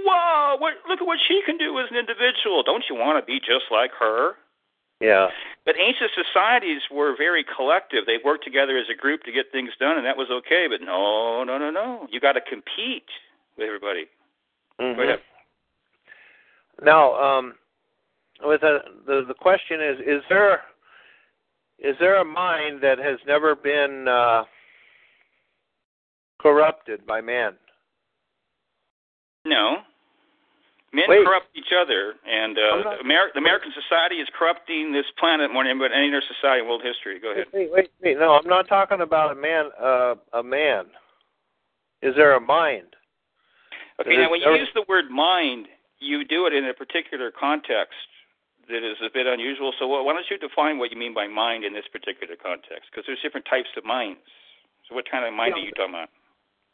wow, 0.09 0.57
what 0.59 0.81
look 0.89 1.01
at 1.01 1.07
what 1.07 1.19
she 1.20 1.43
can 1.44 1.59
do 1.59 1.78
as 1.78 1.86
an 1.90 2.01
individual. 2.01 2.62
Don't 2.65 2.85
you 2.89 2.97
want 2.97 3.20
to 3.20 3.24
be 3.24 3.39
just 3.39 3.69
like 3.70 3.93
her? 4.01 4.40
Yeah. 5.01 5.28
But 5.65 5.77
ancient 5.77 6.11
societies 6.16 6.82
were 6.90 7.15
very 7.16 7.44
collective. 7.44 8.05
They 8.07 8.16
worked 8.24 8.44
together 8.44 8.77
as 8.78 8.86
a 8.89 8.97
group 8.97 9.24
to 9.24 9.32
get 9.32 9.52
things 9.52 9.70
done, 9.78 9.97
and 9.97 10.07
that 10.07 10.16
was 10.16 10.28
okay. 10.31 10.65
But 10.65 10.81
no, 10.81 11.44
no, 11.44 11.59
no, 11.59 11.70
no. 11.70 12.09
You 12.11 12.20
got 12.20 12.32
to 12.32 12.40
compete 12.40 13.09
with 13.57 13.66
everybody. 13.66 14.09
Mhm. 14.81 14.97
Go 14.97 15.02
ahead. 15.02 15.20
Now, 16.82 17.12
um, 17.20 17.55
with 18.42 18.62
a, 18.62 18.78
the 19.06 19.24
the 19.28 19.34
question 19.34 19.80
is: 19.80 19.98
Is 20.00 20.22
there 20.28 20.60
is 21.78 21.96
there 21.98 22.20
a 22.20 22.24
mind 22.24 22.82
that 22.82 22.98
has 22.98 23.18
never 23.26 23.54
been 23.54 24.06
uh, 24.06 24.44
corrupted 26.40 27.06
by 27.06 27.20
man? 27.20 27.54
No. 29.44 29.78
Men 30.92 31.04
Wait. 31.06 31.24
corrupt 31.24 31.46
each 31.54 31.70
other, 31.70 32.14
and 32.26 32.58
uh, 32.58 32.82
not- 32.82 33.00
Amer- 33.00 33.30
the 33.32 33.38
American 33.38 33.70
society 33.72 34.16
is 34.16 34.28
corrupting 34.36 34.92
this 34.92 35.06
planet 35.18 35.52
more 35.52 35.62
than 35.62 35.80
any 35.80 36.08
other 36.08 36.22
society 36.26 36.62
in 36.62 36.66
world 36.66 36.82
history. 36.82 37.20
Go 37.20 37.30
ahead. 37.30 37.46
Wait, 37.54 37.70
wait, 37.72 37.90
wait. 38.02 38.18
No, 38.18 38.32
I'm 38.32 38.48
not 38.48 38.68
talking 38.68 39.00
about 39.00 39.30
a 39.30 39.40
man. 39.40 39.70
Uh, 39.80 40.14
a 40.36 40.42
man. 40.42 40.86
Is 42.02 42.14
there 42.16 42.34
a 42.34 42.40
mind? 42.40 42.96
Okay, 44.00 44.14
It 44.14 44.18
now 44.18 44.30
when 44.30 44.40
you 44.40 44.50
use 44.56 44.68
the 44.74 44.84
word 44.88 45.10
mind, 45.10 45.68
you 46.00 46.24
do 46.24 46.46
it 46.46 46.52
in 46.52 46.64
a 46.64 46.74
particular 46.74 47.30
context 47.30 47.94
that 48.68 48.82
is 48.84 48.98
a 49.04 49.10
bit 49.12 49.26
unusual. 49.26 49.72
So 49.78 49.86
why 49.86 50.12
don't 50.12 50.26
you 50.30 50.38
define 50.38 50.78
what 50.78 50.90
you 50.90 50.98
mean 50.98 51.14
by 51.14 51.26
mind 51.26 51.64
in 51.64 51.72
this 51.72 51.86
particular 51.90 52.36
context? 52.36 52.90
Because 52.90 53.04
there's 53.06 53.20
different 53.22 53.46
types 53.46 53.68
of 53.76 53.84
minds. 53.84 54.20
So 54.88 54.94
what 54.94 55.08
kind 55.10 55.24
of 55.24 55.32
mind 55.32 55.54
Yeah. 55.56 55.62
are 55.62 55.66
you 55.66 55.72
talking 55.72 55.94
about? 55.94 56.10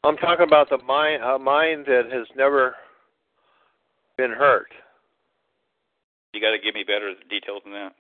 I'm 0.05 0.17
talking 0.17 0.47
about 0.47 0.69
the 0.71 0.79
mind, 0.79 1.23
a 1.23 1.39
mind 1.39 1.87
that 1.87 2.11
has 2.13 2.27
never 2.37 2.77
been 4.17 4.31
hurt. 4.31 4.73
You 6.33 6.41
got 6.41 6.51
to 6.53 6.59
give 6.59 6.75
me 6.75 6.85
better 6.85 7.15
details 7.29 7.63
than 7.65 7.73
that. 7.73 7.95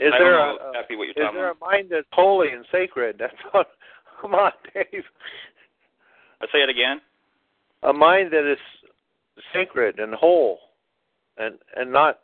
Is 0.00 0.12
I 0.14 0.18
there 0.18 0.32
don't 0.32 0.56
know 0.56 0.64
a, 0.64 0.68
exactly 0.70 0.96
what 0.96 1.04
you're 1.04 1.10
is 1.12 1.22
talking 1.22 1.36
there 1.38 1.50
a 1.50 1.58
mind 1.60 1.88
that's 1.90 2.06
holy 2.12 2.48
and 2.48 2.64
sacred? 2.72 3.16
That's 3.20 3.36
what. 3.52 3.68
Come 4.20 4.34
on, 4.34 4.52
Dave. 4.72 5.04
I'll 6.40 6.48
say 6.52 6.62
it 6.62 6.70
again. 6.70 7.00
A 7.82 7.92
mind 7.92 8.32
that 8.32 8.50
is 8.50 8.58
sacred 9.52 9.98
and 9.98 10.14
whole, 10.14 10.58
and 11.38 11.58
and 11.76 11.92
not. 11.92 12.18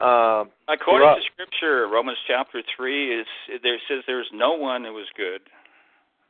Um, 0.00 0.50
According 0.68 1.06
corrupt. 1.06 1.22
to 1.22 1.30
Scripture, 1.32 1.86
Romans 1.86 2.18
chapter 2.26 2.62
three 2.76 3.20
is 3.20 3.26
there 3.62 3.78
says 3.88 4.02
there's 4.06 4.26
no 4.32 4.54
one 4.54 4.84
who 4.84 4.92
was 4.94 5.06
good. 5.16 5.42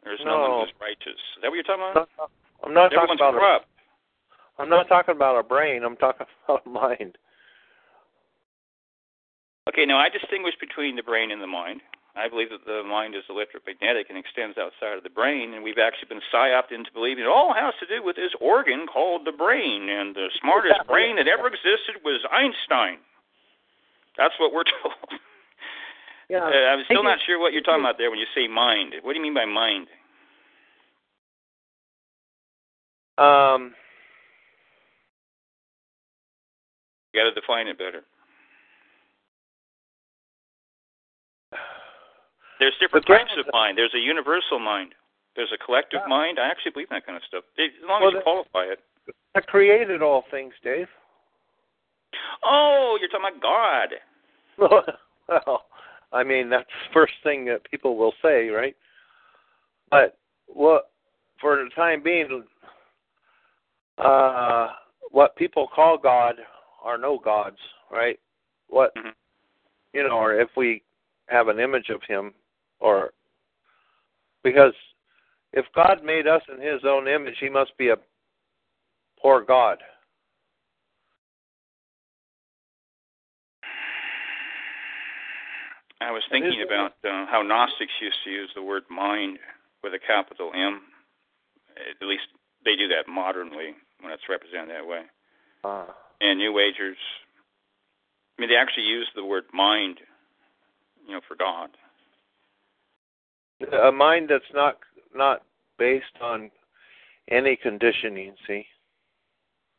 There's 0.04 0.20
no, 0.24 0.38
one 0.40 0.50
No. 0.50 0.60
who's 0.60 0.74
righteous. 0.80 1.16
Is 1.36 1.40
that 1.42 1.48
what 1.48 1.54
you're 1.54 1.64
talking 1.64 1.84
about? 1.90 2.08
not, 2.18 2.30
I'm 2.64 2.74
not 2.74 2.90
talking 2.92 3.14
about. 3.16 3.34
A, 3.34 3.38
corrupt. 3.38 3.66
I'm 4.58 4.68
not 4.68 4.88
talking 4.88 5.14
about 5.14 5.38
a 5.38 5.42
brain. 5.42 5.84
I'm 5.84 5.96
talking 5.96 6.26
about 6.48 6.66
a 6.66 6.68
mind. 6.68 7.16
Okay, 9.68 9.86
now 9.86 9.96
I 9.98 10.08
distinguish 10.08 10.54
between 10.60 10.96
the 10.96 11.02
brain 11.02 11.30
and 11.30 11.40
the 11.40 11.46
mind. 11.46 11.80
I 12.14 12.28
believe 12.28 12.50
that 12.50 12.66
the 12.66 12.82
mind 12.84 13.14
is 13.14 13.24
electromagnetic 13.30 14.08
and 14.10 14.18
extends 14.18 14.58
outside 14.58 14.98
of 14.98 15.02
the 15.02 15.10
brain, 15.10 15.54
and 15.54 15.64
we've 15.64 15.80
actually 15.80 16.08
been 16.08 16.20
psyoped 16.32 16.70
into 16.70 16.92
believing 16.92 17.24
it 17.24 17.28
all 17.28 17.54
has 17.54 17.72
to 17.80 17.86
do 17.86 18.04
with 18.04 18.16
this 18.16 18.32
organ 18.40 18.86
called 18.86 19.24
the 19.24 19.32
brain, 19.32 19.88
and 19.88 20.14
the 20.14 20.28
smartest 20.40 20.86
brain 20.86 21.16
that 21.16 21.26
ever 21.26 21.48
existed 21.48 22.04
was 22.04 22.20
Einstein. 22.30 22.98
That's 24.18 24.34
what 24.38 24.52
we're 24.52 24.64
told. 24.82 25.20
Yeah. 26.28 26.44
Uh, 26.44 26.76
I'm 26.76 26.84
still 26.84 27.02
not 27.02 27.18
sure 27.24 27.38
what 27.40 27.52
you're 27.52 27.62
talking 27.62 27.80
about 27.80 27.96
there 27.96 28.10
when 28.10 28.18
you 28.18 28.28
say 28.34 28.46
mind. 28.46 28.94
What 29.02 29.12
do 29.14 29.18
you 29.18 29.24
mean 29.24 29.34
by 29.34 29.46
mind? 29.46 29.88
Um. 33.16 33.74
You 37.12 37.20
got 37.20 37.28
to 37.28 37.40
define 37.40 37.68
it 37.68 37.76
better. 37.76 38.02
There's 42.62 42.78
different 42.78 43.06
types 43.06 43.32
of 43.36 43.46
mind. 43.52 43.76
There's 43.76 43.94
a 43.94 43.98
universal 43.98 44.60
mind. 44.60 44.94
There's 45.34 45.50
a 45.50 45.58
collective 45.58 46.00
Yeah. 46.04 46.08
mind. 46.08 46.38
I 46.38 46.46
actually 46.46 46.70
believe 46.70 46.86
in 46.92 46.94
that 46.94 47.04
kind 47.04 47.16
of 47.16 47.24
stuff. 47.24 47.42
As 47.58 47.70
long 47.82 48.00
Well, 48.02 48.10
as 48.10 48.14
you 48.14 48.20
qualify 48.22 48.64
it. 48.66 48.78
that 49.34 49.48
created 49.48 50.00
all 50.00 50.22
things, 50.30 50.54
Dave. 50.62 50.88
Oh, 52.44 52.96
you're 53.00 53.08
talking 53.08 53.36
about 53.36 53.40
God. 53.40 54.00
well, 55.28 55.66
I 56.12 56.22
mean 56.22 56.48
that's 56.50 56.68
the 56.86 56.92
first 56.92 57.14
thing 57.24 57.44
that 57.46 57.64
people 57.68 57.96
will 57.96 58.14
say, 58.22 58.48
right? 58.50 58.76
But 59.90 60.18
what 60.46 60.90
for 61.40 61.56
the 61.56 61.68
time 61.70 62.00
being, 62.00 62.44
uh, 63.98 64.68
what 65.10 65.34
people 65.34 65.66
call 65.66 65.98
God 65.98 66.36
are 66.80 66.98
no 66.98 67.18
gods, 67.18 67.58
right? 67.90 68.20
What 68.68 68.94
Mhm. 68.94 69.14
you 69.94 70.04
know, 70.06 70.16
or 70.16 70.34
if 70.38 70.54
we 70.56 70.84
have 71.26 71.48
an 71.48 71.58
image 71.58 71.88
of 71.90 72.02
Him, 72.04 72.34
or 72.82 73.10
because 74.42 74.74
if 75.52 75.64
God 75.74 76.02
made 76.04 76.26
us 76.26 76.42
in 76.52 76.60
His 76.60 76.80
own 76.84 77.06
image, 77.08 77.36
He 77.40 77.48
must 77.48 77.76
be 77.78 77.90
a 77.90 77.96
poor 79.20 79.42
God. 79.42 79.78
I 86.00 86.10
was 86.10 86.22
thinking 86.30 86.64
about 86.66 86.98
uh, 87.06 87.26
how 87.30 87.42
Gnostics 87.42 87.92
used 88.02 88.16
to 88.24 88.30
use 88.30 88.50
the 88.56 88.62
word 88.62 88.82
mind 88.90 89.38
with 89.84 89.94
a 89.94 90.00
capital 90.04 90.50
M. 90.52 90.80
At 91.78 92.06
least 92.06 92.26
they 92.64 92.74
do 92.74 92.88
that 92.88 93.06
modernly 93.08 93.76
when 94.00 94.12
it's 94.12 94.28
represented 94.28 94.70
that 94.70 94.86
way. 94.86 95.02
Uh, 95.62 95.86
And 96.20 96.40
New 96.40 96.58
Agers, 96.58 96.98
I 98.36 98.42
mean, 98.42 98.50
they 98.50 98.56
actually 98.56 98.86
use 98.86 99.08
the 99.14 99.24
word 99.24 99.44
mind, 99.54 99.98
you 101.06 101.14
know, 101.14 101.20
for 101.28 101.36
God. 101.36 101.70
A 103.72 103.92
mind 103.92 104.28
that's 104.30 104.44
not 104.54 104.78
not 105.14 105.42
based 105.78 106.16
on 106.20 106.50
any 107.30 107.56
conditioning. 107.56 108.34
See, 108.46 108.66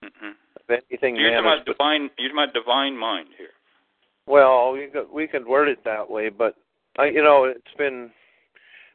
hmm 0.03 0.31
anything, 0.69 1.15
You're 1.15 1.31
talking 1.31 1.45
about 1.45 1.65
divine. 1.65 2.09
You're 2.17 2.29
talking 2.29 2.43
about 2.43 2.53
divine 2.53 2.97
mind 2.97 3.29
here. 3.37 3.49
Well, 4.25 4.71
we 4.71 4.87
could, 4.87 5.11
we 5.11 5.27
can 5.27 5.47
word 5.47 5.67
it 5.67 5.83
that 5.83 6.09
way, 6.09 6.29
but 6.29 6.55
I, 6.97 7.05
you 7.07 7.21
know, 7.21 7.43
it's 7.43 7.61
been 7.77 8.11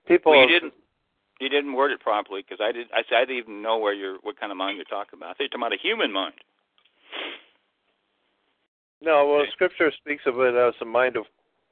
people. 0.07 0.33
Well, 0.33 0.41
you 0.47 0.55
have- 0.55 0.63
didn't. 0.63 0.75
You 1.41 1.49
didn't 1.49 1.75
word 1.75 1.93
it 1.93 2.01
properly 2.01 2.43
because 2.43 2.59
I 2.61 2.73
did. 2.73 2.89
I, 2.93 3.03
I 3.15 3.21
didn't 3.21 3.37
even 3.37 3.63
know 3.63 3.79
where 3.79 3.95
you're, 3.95 4.17
what 4.23 4.41
kind 4.41 4.51
of 4.51 4.59
mind 4.59 4.77
you're 4.77 4.85
talking 4.87 5.17
about. 5.17 5.31
I 5.31 5.35
think 5.35 5.53
you're 5.53 5.61
talking 5.61 5.69
about 5.69 5.73
a 5.79 5.81
human 5.81 6.13
mind. 6.13 6.35
No, 9.01 9.29
well, 9.29 9.45
Scripture 9.53 9.93
speaks 9.97 10.25
of 10.27 10.41
it 10.41 10.57
as 10.57 10.75
the 10.81 10.85
mind 10.85 11.17
of 11.17 11.27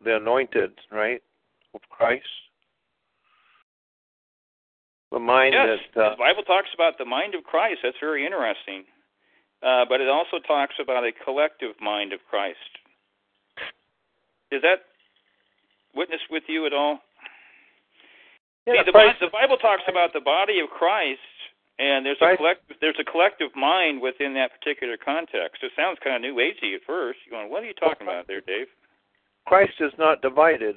the 0.04 0.18
anointed, 0.18 0.70
right, 0.92 1.20
of 1.74 1.80
Christ. 1.90 2.22
The 5.16 5.24
mind 5.24 5.56
Yes, 5.56 5.80
that. 5.96 5.96
Uh, 5.96 6.10
the 6.12 6.20
Bible 6.20 6.42
talks 6.44 6.68
about 6.76 6.98
the 7.00 7.08
mind 7.08 7.32
of 7.34 7.40
Christ. 7.42 7.80
That's 7.82 7.96
very 8.04 8.26
interesting. 8.28 8.84
Uh, 9.64 9.88
but 9.88 10.04
it 10.04 10.12
also 10.12 10.36
talks 10.44 10.74
about 10.76 11.08
a 11.08 11.12
collective 11.24 11.72
mind 11.80 12.12
of 12.12 12.20
Christ. 12.28 12.60
Does 14.52 14.60
that 14.60 14.84
witness 15.96 16.20
with 16.28 16.44
you 16.52 16.66
at 16.68 16.74
all? 16.76 17.00
yeah, 18.68 18.84
See, 18.84 18.84
the, 18.84 18.92
Christ- 18.92 19.20
the 19.24 19.32
Bible 19.32 19.56
talks 19.56 19.88
about 19.88 20.12
the 20.12 20.20
body 20.20 20.60
of 20.60 20.68
Christ, 20.68 21.24
and 21.80 22.04
there's 22.04 22.20
a 22.20 22.36
Christ- 22.36 22.36
collective 22.36 22.76
there's 22.84 23.00
a 23.00 23.04
collective 23.10 23.56
mind 23.56 24.02
within 24.04 24.34
that 24.36 24.52
particular 24.52 24.98
context. 25.00 25.64
It 25.64 25.72
sounds 25.74 25.96
kind 26.04 26.16
of 26.16 26.20
new 26.28 26.36
agey 26.36 26.76
at 26.76 26.84
first. 26.86 27.20
You're 27.24 27.40
going, 27.40 27.50
what 27.50 27.62
are 27.64 27.66
you 27.66 27.72
talking 27.80 28.06
about 28.06 28.28
there, 28.28 28.42
Dave? 28.44 28.68
Christ 29.48 29.80
is 29.80 29.92
not 29.96 30.20
divided. 30.20 30.76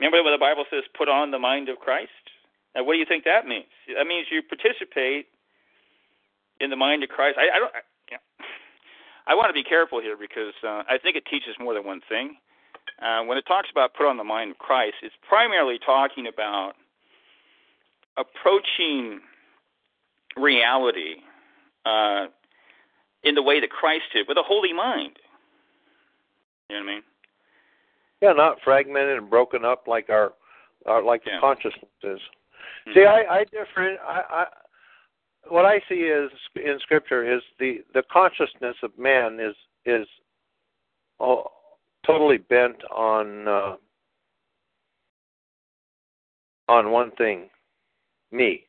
Remember 0.00 0.24
what 0.24 0.32
the 0.32 0.40
Bible 0.40 0.64
says, 0.70 0.82
put 0.96 1.08
on 1.08 1.30
the 1.30 1.38
mind 1.38 1.68
of 1.68 1.78
Christ? 1.78 2.08
Now, 2.74 2.84
what 2.84 2.94
do 2.94 2.98
you 2.98 3.04
think 3.04 3.24
that 3.24 3.46
means? 3.46 3.68
That 3.94 4.06
means 4.06 4.28
you 4.32 4.40
participate 4.42 5.26
in 6.58 6.70
the 6.70 6.76
mind 6.76 7.02
of 7.02 7.10
Christ. 7.10 7.36
I, 7.38 7.54
I 7.54 7.58
don't. 7.58 7.72
I, 7.74 7.80
you 8.10 8.16
I 9.26 9.34
want 9.34 9.48
to 9.48 9.52
be 9.52 9.62
careful 9.62 10.00
here 10.00 10.16
because 10.16 10.54
uh, 10.64 10.82
I 10.88 10.96
think 11.02 11.16
it 11.16 11.24
teaches 11.26 11.54
more 11.60 11.74
than 11.74 11.84
one 11.84 12.00
thing. 12.08 12.36
Uh, 13.02 13.22
when 13.24 13.36
it 13.36 13.44
talks 13.46 13.68
about 13.70 13.92
put 13.94 14.06
on 14.06 14.16
the 14.16 14.24
mind 14.24 14.52
of 14.52 14.58
Christ, 14.58 14.94
it's 15.02 15.14
primarily 15.28 15.78
talking 15.84 16.26
about 16.26 16.72
approaching 18.16 19.20
reality 20.36 21.16
uh, 21.84 22.26
in 23.22 23.34
the 23.34 23.42
way 23.42 23.60
that 23.60 23.70
Christ 23.70 24.04
did, 24.14 24.26
with 24.28 24.38
a 24.38 24.42
holy 24.42 24.72
mind. 24.72 25.18
You 26.68 26.76
know 26.76 26.84
what 26.84 26.90
I 26.90 26.94
mean? 26.94 27.02
Yeah, 28.20 28.32
not 28.32 28.58
fragmented 28.62 29.18
and 29.18 29.30
broken 29.30 29.64
up 29.64 29.86
like 29.86 30.10
our, 30.10 30.32
our 30.86 31.02
like 31.02 31.22
Yeah. 31.26 31.36
the 31.36 31.40
consciousness 31.40 31.90
is. 32.02 32.20
Mhm. 32.86 32.94
See, 32.94 33.04
I, 33.04 33.40
I 33.40 33.44
different. 33.44 33.98
I, 34.00 34.22
I, 34.30 34.46
what 35.48 35.64
I 35.64 35.80
see 35.88 36.02
is 36.06 36.30
in 36.56 36.78
Scripture 36.80 37.24
is 37.24 37.42
the 37.58 37.82
the 37.94 38.02
consciousness 38.12 38.76
of 38.82 38.96
man 38.98 39.40
is 39.40 39.56
is 39.86 40.06
oh, 41.18 41.50
totally 42.06 42.38
bent 42.38 42.82
on 42.90 43.48
uh, 43.48 43.76
on 46.68 46.90
one 46.90 47.10
thing, 47.12 47.48
me. 48.30 48.66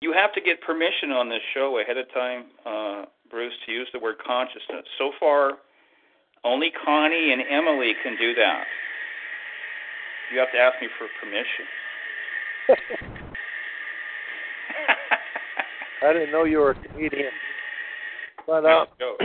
You 0.00 0.12
have 0.12 0.32
to 0.34 0.40
get 0.40 0.60
permission 0.60 1.10
on 1.10 1.28
this 1.28 1.42
show 1.54 1.80
ahead 1.80 1.96
of 1.96 2.06
time, 2.12 2.44
uh, 2.64 3.04
Bruce, 3.30 3.54
to 3.66 3.72
use 3.72 3.88
the 3.92 3.98
word 3.98 4.16
consciousness. 4.24 4.86
So 4.96 5.10
far, 5.18 5.54
only 6.44 6.70
Connie 6.84 7.32
and 7.32 7.42
Emily 7.50 7.94
can 8.02 8.16
do 8.16 8.34
that. 8.34 8.64
You 10.32 10.38
have 10.40 10.52
to 10.52 10.58
ask 10.58 10.80
me 10.80 10.88
for 10.98 11.06
permission. 11.20 11.66
I 16.02 16.12
didn't 16.12 16.30
know 16.30 16.44
you 16.44 16.58
were 16.58 16.70
a 16.70 16.74
comedian, 16.74 17.32
but 18.46 18.60
That's 18.62 18.90
uh, 18.90 18.94
a 18.94 18.98
joke. 18.98 19.20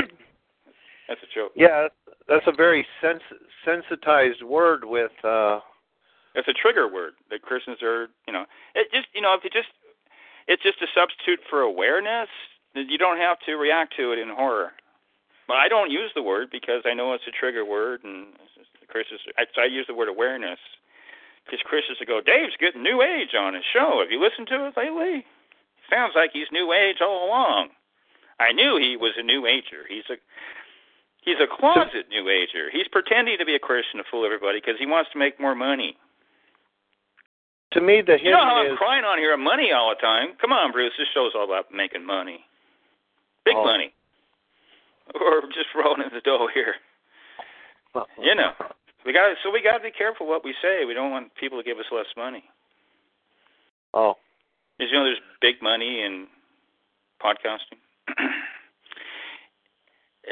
That's 1.08 1.22
a 1.22 1.27
joke. 1.35 1.51
yeah, 1.56 1.88
that's 2.27 2.48
a 2.48 2.51
very 2.56 2.85
sens- 3.01 3.22
sensitized 3.66 4.42
word 4.43 4.83
with. 4.85 5.11
uh 5.24 5.59
It's 6.35 6.48
a 6.48 6.53
trigger 6.53 6.88
word 6.92 7.14
that 7.30 7.42
Christians 7.43 7.77
are, 7.83 8.08
you 8.25 8.33
know, 8.33 8.45
it 8.74 8.88
just, 8.93 9.08
you 9.14 9.22
know, 9.22 9.33
if 9.35 9.43
you 9.43 9.50
just, 9.51 9.69
it's 10.48 10.64
just 10.64 10.82
a 10.82 10.88
substitute 10.95 11.40
for 11.50 11.61
awareness. 11.61 12.30
then 12.74 12.88
You 12.90 12.98
don't 12.98 13.17
have 13.17 13.38
to 13.45 13.56
react 13.56 13.95
to 13.98 14.11
it 14.14 14.19
in 14.19 14.30
horror. 14.30 14.72
I 15.56 15.67
don't 15.67 15.91
use 15.91 16.11
the 16.15 16.23
word 16.23 16.49
because 16.51 16.83
I 16.85 16.93
know 16.93 17.14
it's 17.14 17.27
a 17.27 17.32
trigger 17.32 17.65
word, 17.65 18.03
and 18.03 18.27
Christians. 18.88 19.22
I, 19.38 19.45
so 19.56 19.61
I 19.61 19.65
use 19.65 19.88
the 19.88 19.95
word 19.95 20.07
awareness 20.07 20.59
because 21.45 21.59
Christians 21.65 21.98
will 21.99 22.07
go, 22.07 22.22
Dave's 22.22 22.56
getting 22.59 22.83
New 22.83 23.01
Age 23.01 23.33
on 23.38 23.53
his 23.53 23.64
show. 23.73 23.99
Have 23.99 24.11
you 24.11 24.22
listened 24.22 24.48
to 24.48 24.67
it 24.67 24.77
lately? 24.77 25.25
Sounds 25.90 26.14
like 26.15 26.32
he's 26.32 26.48
New 26.51 26.72
Age 26.72 26.98
all 27.01 27.27
along. 27.27 27.69
I 28.40 28.51
knew 28.51 28.77
he 28.77 28.95
was 28.98 29.14
a 29.17 29.23
New 29.23 29.45
Ager. 29.45 29.83
He's 29.88 30.06
a 30.09 30.15
he's 31.22 31.40
a 31.40 31.48
closet 31.48 32.07
New 32.09 32.30
Ager. 32.30 32.69
He's 32.72 32.88
pretending 32.88 33.38
to 33.38 33.45
be 33.45 33.56
a 33.56 33.59
Christian 33.59 33.98
to 33.98 34.03
fool 34.09 34.25
everybody 34.25 34.59
because 34.59 34.80
he 34.80 34.85
wants 34.85 35.11
to 35.11 35.19
make 35.19 35.40
more 35.40 35.56
money. 35.56 35.98
To 37.73 37.82
me, 37.82 38.01
the 38.01 38.19
You 38.22 38.32
know 38.32 38.38
how 38.38 38.57
hidden 38.57 38.72
I'm 38.73 38.77
crying 38.77 39.03
on 39.03 39.17
here 39.17 39.35
money 39.38 39.72
all 39.72 39.90
the 39.90 40.01
time. 40.01 40.35
Come 40.40 40.53
on, 40.53 40.72
Bruce. 40.72 40.93
This 40.98 41.07
show's 41.14 41.33
all 41.35 41.45
about 41.45 41.73
making 41.73 42.06
money, 42.06 42.45
big 43.45 43.56
Oh. 43.56 43.64
money, 43.64 43.93
or 45.19 45.42
just 45.53 45.69
rolling 45.75 46.01
in 46.01 46.14
the 46.14 46.22
dough 46.22 46.48
here. 46.53 46.75
You 48.22 48.33
know, 48.35 48.51
we 49.06 49.14
got 49.14 49.35
so 49.43 49.51
we 49.51 49.61
got 49.61 49.77
to 49.77 49.83
be 49.83 49.92
careful 49.92 50.27
what 50.27 50.43
we 50.43 50.53
say. 50.61 50.85
We 50.85 50.93
don't 50.93 51.11
want 51.11 51.35
people 51.35 51.58
to 51.58 51.64
give 51.64 51.77
us 51.77 51.85
less 51.92 52.09
money. 52.17 52.43
Oh, 53.93 54.16
you 54.80 54.92
know, 54.92 55.03
there's 55.06 55.22
big 55.42 55.61
money 55.61 56.01
in 56.01 56.27
podcasting, 57.22 57.77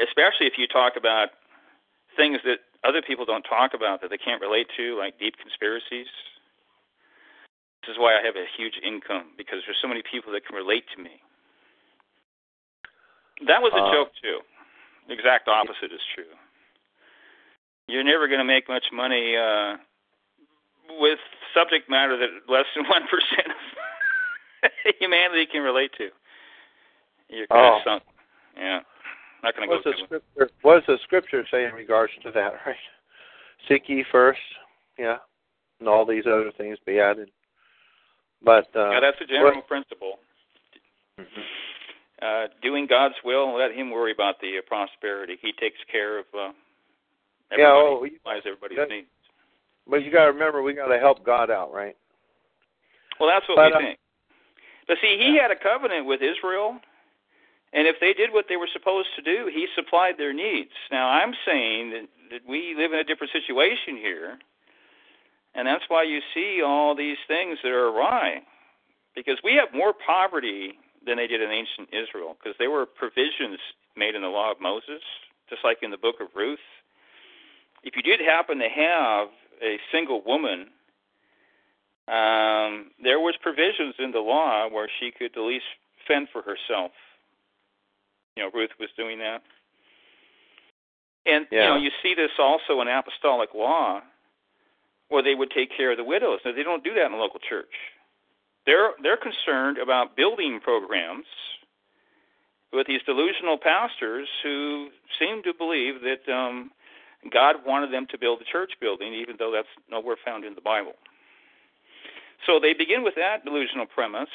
especially 0.02 0.46
if 0.46 0.54
you 0.58 0.66
talk 0.66 0.94
about 0.96 1.28
things 2.16 2.38
that 2.44 2.58
other 2.84 3.00
people 3.00 3.24
don't 3.24 3.44
talk 3.44 3.74
about 3.74 4.00
that 4.02 4.10
they 4.10 4.18
can't 4.18 4.40
relate 4.42 4.66
to, 4.76 4.98
like 4.98 5.18
deep 5.18 5.34
conspiracies. 5.38 6.10
This 7.86 7.94
is 7.94 7.98
why 7.98 8.14
I 8.18 8.22
have 8.24 8.36
a 8.36 8.46
huge 8.56 8.74
income 8.84 9.30
because 9.38 9.62
there's 9.66 9.78
so 9.80 9.88
many 9.88 10.02
people 10.02 10.32
that 10.32 10.46
can 10.46 10.54
relate 10.56 10.84
to 10.96 11.02
me. 11.02 11.22
That 13.46 13.62
was 13.62 13.72
a 13.74 13.82
Uh, 13.82 13.92
joke 13.92 14.12
too. 14.22 14.40
The 15.08 15.14
exact 15.14 15.48
opposite 15.48 15.92
is 15.92 16.00
true. 16.14 16.24
You're 17.88 18.04
never 18.04 18.28
going 18.28 18.38
to 18.38 18.44
make 18.44 18.68
much 18.68 18.86
money 18.92 19.36
uh, 19.36 19.76
with 21.00 21.18
subject 21.54 21.90
matter 21.90 22.16
that 22.16 22.30
less 22.52 22.66
than 22.76 22.84
one 22.88 23.02
percent 23.08 23.48
of 24.64 24.70
humanity 25.00 25.46
can 25.50 25.62
relate 25.62 25.90
to. 25.98 26.08
You're 27.28 27.46
kind 27.48 27.66
Oh. 27.66 27.76
of 27.76 27.82
sunk. 27.84 28.02
Yeah, 28.56 28.80
not 29.42 29.56
going 29.56 29.68
to 29.68 29.74
go 29.76 29.80
the 29.82 29.96
scripture? 30.04 30.50
What 30.62 30.74
does 30.86 30.86
the 30.86 30.98
scripture 31.02 31.44
say 31.50 31.64
in 31.64 31.72
regards 31.74 32.12
to 32.22 32.30
that? 32.32 32.52
Right, 32.66 32.76
seek 33.68 33.88
ye 33.88 34.04
first, 34.12 34.40
yeah, 34.98 35.16
and 35.80 35.88
all 35.88 36.04
these 36.04 36.24
other 36.26 36.50
things 36.56 36.78
be 36.84 37.00
added. 37.00 37.30
But 38.44 38.68
uh, 38.76 38.90
Yeah, 38.90 39.00
that's 39.00 39.20
a 39.20 39.26
general 39.26 39.56
what- 39.56 39.68
principle. 39.68 40.18
Mhm. 41.18 41.26
Uh, 42.22 42.46
doing 42.62 42.86
God's 42.86 43.16
will, 43.24 43.56
let 43.58 43.72
Him 43.72 43.90
worry 43.90 44.12
about 44.12 44.40
the 44.40 44.58
uh, 44.58 44.62
prosperity. 44.68 45.38
He 45.42 45.52
takes 45.58 45.78
care 45.90 46.18
of 46.20 46.26
uh, 46.32 46.52
everybody. 47.50 47.62
Yeah, 47.62 47.72
oh, 47.74 48.04
he 48.04 48.14
supplies 48.16 48.42
everybody's 48.46 48.78
that- 48.78 48.88
needs. 48.88 49.08
but 49.88 50.04
you 50.04 50.12
got 50.12 50.26
to 50.26 50.32
remember, 50.32 50.62
we 50.62 50.72
got 50.72 50.86
to 50.86 50.98
help 50.98 51.24
God 51.26 51.50
out, 51.50 51.72
right? 51.72 51.96
Well, 53.18 53.28
that's 53.28 53.48
what 53.48 53.56
But, 53.56 53.72
we 53.72 53.74
uh, 53.74 53.78
think. 53.78 53.98
But 54.86 54.98
see, 55.02 55.16
he 55.18 55.36
had 55.40 55.50
a 55.50 55.56
covenant 55.56 56.06
with 56.06 56.20
Israel, 56.22 56.78
and 57.72 57.88
if 57.88 57.96
they 58.00 58.12
did 58.12 58.32
what 58.32 58.46
they 58.48 58.56
were 58.56 58.68
supposed 58.72 59.08
to 59.16 59.22
do, 59.22 59.50
he 59.52 59.66
supplied 59.74 60.14
their 60.18 60.32
needs. 60.32 60.70
Now, 60.92 61.08
I'm 61.08 61.34
saying 61.46 61.90
that, 61.90 62.06
that 62.30 62.40
we 62.48 62.74
live 62.76 62.92
in 62.92 62.98
a 62.98 63.04
different 63.04 63.32
situation 63.32 63.96
here, 63.96 64.38
and 65.54 65.66
that's 65.66 65.84
why 65.88 66.04
you 66.04 66.20
see 66.34 66.62
all 66.64 66.94
these 66.94 67.18
things 67.26 67.58
that 67.62 67.70
are 67.72 67.88
awry. 67.88 68.42
Because 69.14 69.38
we 69.42 69.54
have 69.54 69.74
more 69.74 69.92
poverty 69.92 70.78
than 71.06 71.16
they 71.16 71.26
did 71.26 71.40
in 71.40 71.50
ancient 71.50 71.88
Israel, 71.92 72.36
because 72.38 72.56
there 72.58 72.70
were 72.70 72.86
provisions 72.86 73.58
made 73.96 74.14
in 74.14 74.22
the 74.22 74.28
law 74.28 74.50
of 74.50 74.60
Moses, 74.60 75.02
just 75.48 75.64
like 75.64 75.78
in 75.82 75.90
the 75.90 75.98
book 75.98 76.16
of 76.20 76.28
Ruth. 76.34 76.58
If 77.82 77.96
you 77.96 78.02
did 78.02 78.20
happen 78.20 78.58
to 78.58 78.68
have 78.68 79.28
a 79.62 79.78
single 79.90 80.22
woman, 80.24 80.68
um, 82.08 82.90
there 83.02 83.20
was 83.20 83.34
provisions 83.40 83.94
in 83.98 84.12
the 84.12 84.20
law 84.20 84.68
where 84.68 84.88
she 85.00 85.10
could 85.10 85.36
at 85.36 85.42
least 85.42 85.64
fend 86.06 86.28
for 86.32 86.42
herself. 86.42 86.92
You 88.36 88.44
know, 88.44 88.50
Ruth 88.52 88.70
was 88.78 88.88
doing 88.96 89.18
that. 89.18 89.42
And 91.26 91.46
Yeah. 91.50 91.62
you 91.62 91.68
know, 91.68 91.76
you 91.76 91.90
see 92.02 92.14
this 92.14 92.32
also 92.38 92.80
in 92.80 92.88
apostolic 92.88 93.54
law 93.54 94.02
where 95.08 95.22
they 95.22 95.34
would 95.34 95.50
take 95.50 95.70
care 95.76 95.90
of 95.90 95.96
the 95.96 96.04
widows. 96.04 96.40
Now 96.44 96.52
they 96.52 96.62
don't 96.62 96.82
do 96.82 96.94
that 96.94 97.06
in 97.06 97.12
the 97.12 97.18
local 97.18 97.40
church. 97.40 97.74
They're 98.66 98.90
they're 99.02 99.16
concerned 99.16 99.78
about 99.78 100.16
building 100.16 100.60
programs 100.62 101.26
with 102.72 102.86
these 102.86 103.02
delusional 103.04 103.58
pastors 103.58 104.28
who 104.42 104.88
seem 105.18 105.42
to 105.42 105.52
believe 105.52 106.00
that 106.02 106.32
um 106.32 106.70
God 107.30 107.56
wanted 107.66 107.92
them 107.92 108.06
to 108.10 108.18
build 108.18 108.40
a 108.40 108.44
church 108.44 108.72
building 108.80 109.14
even 109.14 109.36
though 109.38 109.52
that's 109.52 109.68
nowhere 109.90 110.16
found 110.24 110.44
in 110.44 110.54
the 110.54 110.60
Bible. 110.60 110.94
So 112.46 112.58
they 112.58 112.74
begin 112.74 113.04
with 113.04 113.14
that 113.14 113.44
delusional 113.44 113.86
premise, 113.86 114.32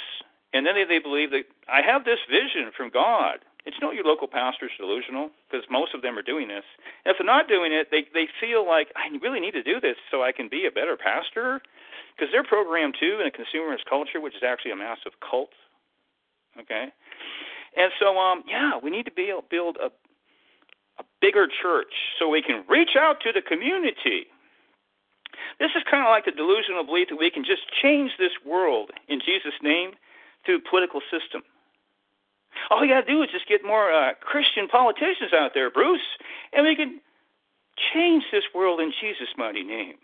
and 0.54 0.66
then 0.66 0.76
they, 0.76 0.86
they 0.86 1.00
believe 1.00 1.32
that 1.32 1.44
I 1.68 1.82
have 1.82 2.06
this 2.06 2.20
vision 2.30 2.72
from 2.76 2.90
God. 2.90 3.40
It's 3.68 3.82
not 3.84 3.96
your 3.96 4.06
local 4.06 4.30
pastor's 4.32 4.72
delusional, 4.80 5.30
because 5.52 5.68
most 5.70 5.94
of 5.94 6.02
them 6.02 6.18
are 6.18 6.24
doing 6.24 6.48
this. 6.48 6.64
And 7.04 7.12
if 7.12 7.18
they're 7.20 7.28
not 7.28 7.50
doing 7.52 7.74
it, 7.74 7.92
they 7.92 8.08
they 8.14 8.28
feel 8.40 8.66
like 8.66 8.88
I 8.96 9.12
really 9.20 9.42
need 9.42 9.52
to 9.60 9.64
do 9.64 9.82
this 9.84 9.98
so 10.10 10.24
I 10.24 10.32
can 10.32 10.48
be 10.48 10.66
a 10.66 10.72
better 10.72 10.96
pastor, 10.96 11.62
because 12.16 12.32
they're 12.32 12.48
programmed 12.48 12.96
too 12.98 13.20
in 13.20 13.28
a 13.28 13.32
consumerist 13.32 13.84
culture, 13.84 14.22
which 14.22 14.36
is 14.40 14.44
actually 14.48 14.72
a 14.72 14.80
massive 14.80 15.20
cult. 15.20 15.52
Okay, 16.58 16.86
and 17.76 17.92
so 18.00 18.18
um 18.18 18.44
yeah, 18.48 18.80
we 18.82 18.90
need 18.90 19.06
to 19.06 19.12
be 19.12 19.36
build 19.52 19.76
a 19.84 19.92
a 20.98 21.04
bigger 21.22 21.46
church 21.62 21.94
so 22.18 22.30
we 22.30 22.42
can 22.42 22.64
reach 22.70 22.96
out 22.98 23.20
to 23.22 23.32
the 23.34 23.42
community. 23.42 24.32
This 25.60 25.72
is 25.76 25.84
kind 25.92 26.08
of 26.08 26.10
like 26.10 26.26
the 26.26 26.32
delusional 26.32 26.86
belief 26.86 27.10
that 27.10 27.20
we 27.20 27.30
can 27.30 27.44
just 27.44 27.64
change 27.82 28.12
this 28.18 28.34
world 28.46 28.92
in 29.08 29.20
Jesus' 29.20 29.60
name 29.62 29.92
through 30.46 30.62
political 30.70 31.02
system. 31.12 31.44
All 32.70 32.84
you 32.84 32.94
got 32.94 33.06
to 33.06 33.12
do 33.12 33.22
is 33.24 33.30
just 33.32 33.48
get 33.48 33.64
more 33.66 33.92
uh, 33.92 34.14
Christian 34.22 34.68
politicians 34.68 35.34
out 35.34 35.52
there, 35.54 35.70
Bruce, 35.70 36.02
and 36.54 36.66
we 36.66 36.76
can 36.76 37.00
change 37.94 38.24
this 38.32 38.44
world 38.54 38.80
in 38.80 38.92
Jesus' 39.00 39.30
mighty 39.38 39.64
name. 39.64 39.96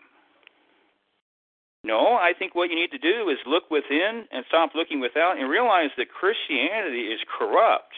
No, 1.84 2.14
I 2.14 2.32
think 2.38 2.54
what 2.54 2.70
you 2.70 2.76
need 2.76 2.92
to 2.92 2.98
do 2.98 3.28
is 3.28 3.36
look 3.46 3.70
within 3.70 4.24
and 4.32 4.44
stop 4.48 4.70
looking 4.74 5.00
without 5.00 5.38
and 5.38 5.50
realize 5.50 5.90
that 5.98 6.06
Christianity 6.08 7.12
is 7.12 7.20
corrupt. 7.38 7.92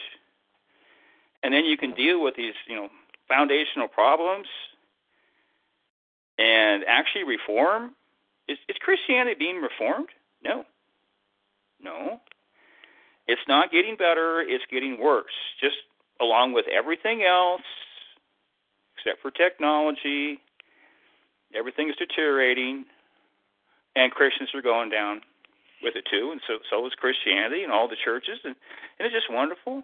And 1.41 1.53
then 1.53 1.63
you 1.63 1.77
can 1.77 1.93
deal 1.93 2.21
with 2.21 2.35
these, 2.35 2.53
you 2.67 2.75
know, 2.75 2.89
foundational 3.29 3.87
problems 3.87 4.47
and 6.37 6.83
actually 6.85 7.23
reform. 7.23 7.91
Is, 8.49 8.57
is 8.67 8.75
Christianity 8.81 9.35
being 9.39 9.61
reformed? 9.61 10.09
No. 10.43 10.65
No. 11.81 12.19
It's 13.27 13.41
not 13.47 13.71
getting 13.71 13.95
better, 13.95 14.41
it's 14.41 14.63
getting 14.71 14.99
worse. 14.99 15.35
Just 15.61 15.75
along 16.21 16.53
with 16.53 16.65
everything 16.67 17.23
else, 17.23 17.61
except 18.95 19.21
for 19.21 19.31
technology, 19.31 20.39
everything 21.53 21.89
is 21.89 21.95
deteriorating, 21.95 22.85
and 23.95 24.11
Christians 24.11 24.49
are 24.55 24.61
going 24.61 24.89
down 24.89 25.21
with 25.83 25.95
it 25.95 26.05
too, 26.09 26.29
and 26.31 26.41
so 26.47 26.57
so 26.69 26.85
is 26.87 26.93
Christianity 26.93 27.63
and 27.63 27.71
all 27.71 27.87
the 27.87 27.97
churches, 28.03 28.39
and, 28.43 28.55
and 28.97 29.05
it's 29.05 29.13
just 29.13 29.31
wonderful. 29.31 29.83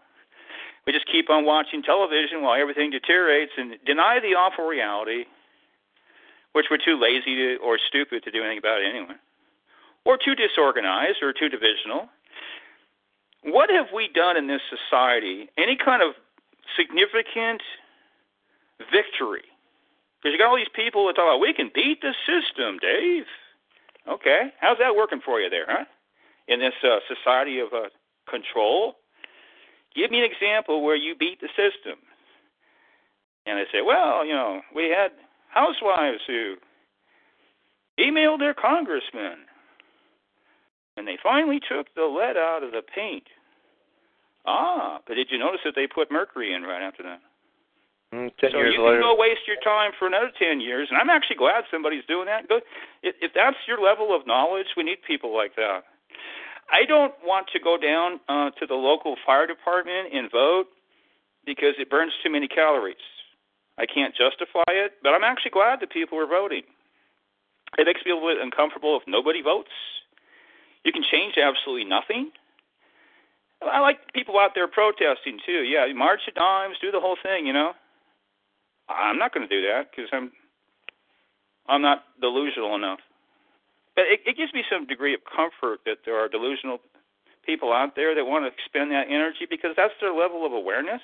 We 0.85 0.91
just 0.91 1.07
keep 1.09 1.29
on 1.29 1.45
watching 1.45 1.81
television 1.81 2.41
while 2.41 2.59
everything 2.59 2.91
deteriorates 2.91 3.53
and 3.57 3.75
deny 3.85 4.19
the 4.19 4.35
awful 4.35 4.65
reality, 4.65 5.25
which 6.51 6.65
we're 6.69 6.83
too 6.83 6.99
lazy 6.99 7.35
to, 7.35 7.57
or 7.63 7.77
stupid 7.77 8.23
to 8.23 8.31
do 8.31 8.43
anything 8.43 8.57
about 8.57 8.81
it 8.81 8.89
anyway, 8.89 9.15
or 10.03 10.17
too 10.17 10.35
disorganized 10.35 11.21
or 11.21 11.31
too 11.31 11.47
divisional. 11.47 12.09
What 13.43 13.69
have 13.69 13.87
we 13.93 14.09
done 14.13 14.37
in 14.37 14.47
this 14.47 14.61
society? 14.69 15.49
Any 15.57 15.75
kind 15.75 16.01
of 16.01 16.15
significant 16.77 17.61
victory? 18.91 19.43
Because 20.19 20.31
you 20.31 20.37
got 20.37 20.49
all 20.49 20.55
these 20.55 20.71
people 20.73 21.07
that 21.07 21.15
talk 21.15 21.25
about 21.25 21.39
we 21.39 21.53
can 21.53 21.69
beat 21.73 22.01
the 22.01 22.13
system, 22.25 22.79
Dave. 22.79 23.25
Okay, 24.07 24.53
how's 24.59 24.77
that 24.79 24.95
working 24.95 25.19
for 25.23 25.39
you 25.39 25.49
there, 25.49 25.65
huh? 25.67 25.85
In 26.47 26.59
this 26.59 26.73
uh, 26.83 26.99
society 27.07 27.59
of 27.59 27.73
uh, 27.73 27.89
control, 28.29 28.95
give 29.95 30.11
me 30.11 30.19
an 30.19 30.25
example 30.29 30.83
where 30.83 30.95
you 30.95 31.15
beat 31.15 31.39
the 31.39 31.47
system. 31.49 31.99
And 33.45 33.59
they 33.59 33.65
say, 33.71 33.81
well, 33.81 34.25
you 34.25 34.33
know, 34.33 34.61
we 34.73 34.89
had 34.89 35.11
housewives 35.49 36.19
who 36.27 36.55
emailed 37.99 38.39
their 38.39 38.53
congressman, 38.53 39.45
and 40.97 41.07
they 41.07 41.17
finally 41.21 41.59
took 41.59 41.87
the 41.95 42.05
lead 42.05 42.37
out 42.37 42.63
of 42.63 42.71
the 42.71 42.81
paint. 42.81 43.23
Ah, 44.45 44.99
but 45.07 45.15
did 45.15 45.27
you 45.31 45.39
notice 45.39 45.61
that 45.65 45.73
they 45.75 45.87
put 45.87 46.11
mercury 46.11 46.53
in 46.53 46.63
right 46.63 46.83
after 46.83 47.03
that? 47.03 47.21
Mm, 48.13 48.29
Ten 48.37 48.51
so 48.51 48.57
years 48.59 48.75
you 48.77 48.83
later. 48.83 48.99
can 49.01 49.07
go 49.09 49.15
waste 49.17 49.47
your 49.47 49.57
time 49.63 49.91
for 49.97 50.05
another 50.05 50.29
ten 50.37 50.59
years, 50.61 50.87
and 50.91 50.99
I'm 50.99 51.09
actually 51.09 51.37
glad 51.37 51.63
somebody's 51.71 52.05
doing 52.05 52.27
that. 52.27 52.47
Go, 52.47 52.59
if, 53.01 53.15
if 53.21 53.31
that's 53.33 53.57
your 53.67 53.81
level 53.81 54.13
of 54.15 54.27
knowledge, 54.27 54.67
we 54.77 54.83
need 54.83 54.99
people 55.07 55.33
like 55.33 55.55
that. 55.55 55.83
I 56.71 56.85
don't 56.85 57.13
want 57.23 57.47
to 57.53 57.59
go 57.59 57.77
down 57.77 58.19
uh, 58.29 58.51
to 58.59 58.67
the 58.67 58.75
local 58.77 59.15
fire 59.25 59.47
department 59.47 60.13
and 60.13 60.29
vote 60.31 60.67
because 61.45 61.75
it 61.79 61.89
burns 61.89 62.13
too 62.23 62.31
many 62.31 62.47
calories. 62.47 63.01
I 63.77 63.85
can't 63.85 64.13
justify 64.13 64.69
it, 64.69 64.93
but 65.01 65.09
I'm 65.17 65.23
actually 65.23 65.51
glad 65.51 65.79
that 65.81 65.89
people 65.91 66.19
are 66.19 66.27
voting. 66.27 66.63
It 67.77 67.85
makes 67.89 68.01
me 68.05 68.11
a 68.11 68.15
little 68.15 68.29
bit 68.29 68.37
uncomfortable 68.41 68.95
if 69.01 69.03
nobody 69.07 69.41
votes. 69.41 69.73
You 70.83 70.91
can 70.91 71.03
change 71.03 71.35
absolutely 71.37 71.85
nothing. 71.85 72.31
I 73.63 73.79
like 73.79 74.11
people 74.13 74.37
out 74.37 74.51
there 74.55 74.67
protesting 74.67 75.39
too. 75.45 75.63
Yeah, 75.63 75.87
march 75.95 76.19
the 76.25 76.33
dimes, 76.33 76.75
do 76.81 76.91
the 76.91 76.99
whole 76.99 77.17
thing. 77.23 77.47
You 77.47 77.53
know, 77.53 77.71
I'm 78.89 79.17
not 79.17 79.33
going 79.33 79.47
to 79.47 79.53
do 79.53 79.65
that 79.67 79.87
because 79.91 80.09
I'm 80.11 80.31
I'm 81.67 81.81
not 81.81 82.03
delusional 82.19 82.75
enough. 82.75 82.99
But 83.95 84.05
it, 84.09 84.19
it 84.25 84.35
gives 84.35 84.53
me 84.53 84.63
some 84.69 84.85
degree 84.85 85.13
of 85.13 85.21
comfort 85.23 85.79
that 85.85 86.03
there 86.03 86.17
are 86.17 86.27
delusional 86.27 86.79
people 87.45 87.71
out 87.71 87.95
there 87.95 88.15
that 88.15 88.25
want 88.25 88.43
to 88.43 88.51
expend 88.51 88.91
that 88.91 89.07
energy 89.07 89.45
because 89.49 89.71
that's 89.77 89.93
their 90.01 90.13
level 90.13 90.45
of 90.45 90.51
awareness. 90.51 91.01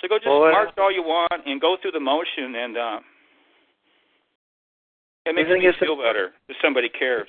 So 0.00 0.06
go 0.06 0.18
just 0.18 0.28
Well, 0.28 0.52
march 0.52 0.70
all 0.78 0.92
you 0.92 1.02
want 1.02 1.42
and 1.46 1.60
go 1.60 1.76
through 1.80 1.92
the 1.92 2.00
motion, 2.00 2.54
and 2.54 2.76
uh, 2.76 3.00
it 5.26 5.34
makes 5.34 5.48
me 5.50 5.66
feel 5.80 5.96
better 5.96 6.30
if 6.48 6.56
somebody 6.62 6.88
cares. 6.88 7.28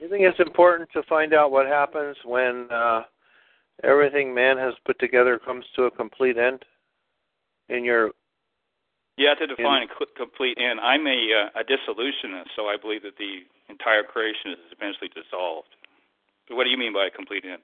You 0.00 0.08
think 0.08 0.22
it's 0.22 0.38
important 0.40 0.88
to 0.92 1.02
find 1.08 1.34
out 1.34 1.50
what 1.50 1.66
happens 1.66 2.16
when 2.24 2.68
uh, 2.70 3.02
everything 3.82 4.32
man 4.34 4.56
has 4.56 4.74
put 4.84 4.98
together 5.00 5.38
comes 5.38 5.64
to 5.76 5.84
a 5.84 5.90
complete 5.90 6.36
end? 6.38 6.64
In 7.68 7.84
your 7.84 8.10
You 9.16 9.26
have 9.28 9.38
to 9.38 9.46
define 9.46 9.82
a 9.82 10.16
complete 10.16 10.56
end. 10.58 10.80
I'm 10.80 11.06
a, 11.06 11.10
uh, 11.54 11.60
a 11.60 11.64
dissolutionist, 11.64 12.46
so 12.56 12.66
I 12.66 12.76
believe 12.80 13.02
that 13.02 13.16
the 13.18 13.40
entire 13.68 14.02
creation 14.02 14.52
is 14.52 14.58
eventually 14.72 15.10
dissolved. 15.14 15.68
But 16.48 16.56
what 16.56 16.64
do 16.64 16.70
you 16.70 16.78
mean 16.78 16.94
by 16.94 17.06
a 17.06 17.10
complete 17.10 17.44
end? 17.44 17.62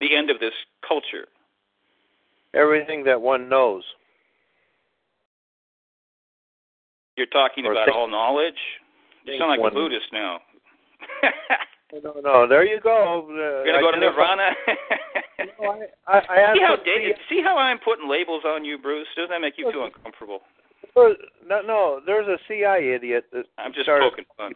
The 0.00 0.14
end 0.14 0.30
of 0.30 0.40
this 0.40 0.54
culture. 0.86 1.26
everything 2.54 3.04
that 3.04 3.20
one 3.20 3.48
knows. 3.50 3.82
You're 7.16 7.26
talking 7.26 7.66
Or 7.66 7.72
about 7.72 7.86
think- 7.86 7.96
all 7.96 8.08
knowledge? 8.08 8.56
You 9.24 9.36
sound 9.38 9.50
like 9.60 9.72
a 9.72 9.74
Buddhist 9.74 10.12
now. 10.12 10.40
No, 12.02 12.14
no, 12.22 12.48
there 12.48 12.64
you 12.64 12.80
go. 12.80 13.26
Uh, 13.30 13.64
You're 13.64 13.66
gonna 13.66 13.80
go 13.80 13.92
to 13.92 13.98
Nirvana. 13.98 14.50
No, 15.60 15.68
I, 16.06 16.12
I, 16.12 16.18
I 16.18 16.54
see 16.54 16.60
how 16.62 16.76
Dave, 16.76 17.14
see 17.28 17.42
how 17.42 17.58
I'm 17.58 17.78
putting 17.78 18.08
labels 18.08 18.42
on 18.46 18.64
you, 18.64 18.78
Bruce? 18.78 19.06
Doesn't 19.16 19.30
that 19.30 19.40
make 19.40 19.54
you 19.58 19.70
feel 19.70 19.84
uncomfortable? 19.84 20.40
No, 20.96 21.60
no, 21.60 22.00
there's 22.04 22.26
a 22.26 22.38
CI 22.48 22.94
idiot 22.94 23.26
that 23.32 23.44
I'm 23.58 23.72
just 23.72 23.84
started, 23.84 24.10
poking 24.10 24.24
fun. 24.36 24.52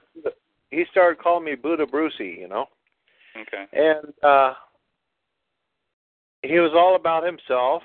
He 0.70 0.84
started 0.90 1.22
calling 1.22 1.44
me 1.44 1.54
Buddha 1.54 1.86
Brucey, 1.86 2.38
you 2.40 2.48
know, 2.48 2.66
Okay. 3.38 3.66
and 3.72 4.12
uh 4.24 4.54
he 6.42 6.58
was 6.58 6.72
all 6.74 6.96
about 6.96 7.24
himself, 7.24 7.82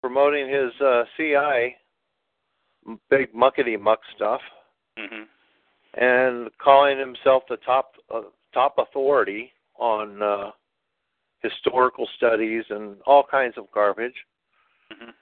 promoting 0.00 0.48
his 0.48 0.72
uh 0.80 1.04
CI, 1.16 1.76
big 3.08 3.32
muckety 3.32 3.80
muck 3.80 4.00
stuff, 4.16 4.40
Mhm. 4.98 5.26
And 5.96 6.50
calling 6.58 6.98
himself 6.98 7.42
the 7.48 7.56
top 7.58 7.92
uh, 8.14 8.22
top 8.52 8.76
authority 8.78 9.52
on 9.78 10.22
uh, 10.22 10.50
historical 11.40 12.06
studies 12.16 12.64
and 12.70 12.96
all 13.06 13.24
kinds 13.28 13.54
of 13.56 13.70
garbage. 13.72 14.14
Mhm. 14.92 15.12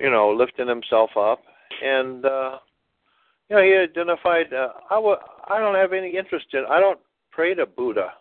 You 0.00 0.10
know, 0.10 0.30
lifting 0.32 0.68
himself 0.68 1.16
up, 1.16 1.42
and 1.82 2.24
uh, 2.24 2.58
you 3.48 3.56
know, 3.56 3.62
he 3.62 3.74
identified. 3.74 4.52
Uh, 4.52 4.72
I 4.90 4.94
w- 4.96 5.16
I 5.48 5.58
don't 5.58 5.74
have 5.74 5.92
any 5.92 6.16
interest 6.16 6.46
in. 6.52 6.64
I 6.68 6.80
don't 6.80 7.00
pray 7.30 7.54
to 7.54 7.66
Buddha. 7.66 8.12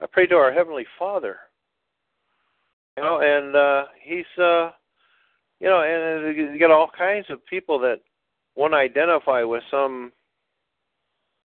I 0.00 0.06
pray 0.06 0.26
to 0.26 0.36
our 0.36 0.52
heavenly 0.52 0.86
Father. 0.98 1.38
You 2.96 3.04
know, 3.04 3.20
and 3.20 3.54
uh, 3.54 3.84
he's, 4.02 4.26
uh, 4.38 4.70
you 5.60 5.68
know, 5.68 5.82
and 5.82 6.36
you 6.36 6.58
get 6.58 6.70
all 6.70 6.90
kinds 6.96 7.26
of 7.30 7.44
people 7.46 7.78
that 7.80 8.00
want 8.56 8.72
to 8.72 8.76
identify 8.76 9.42
with 9.42 9.62
some. 9.70 10.12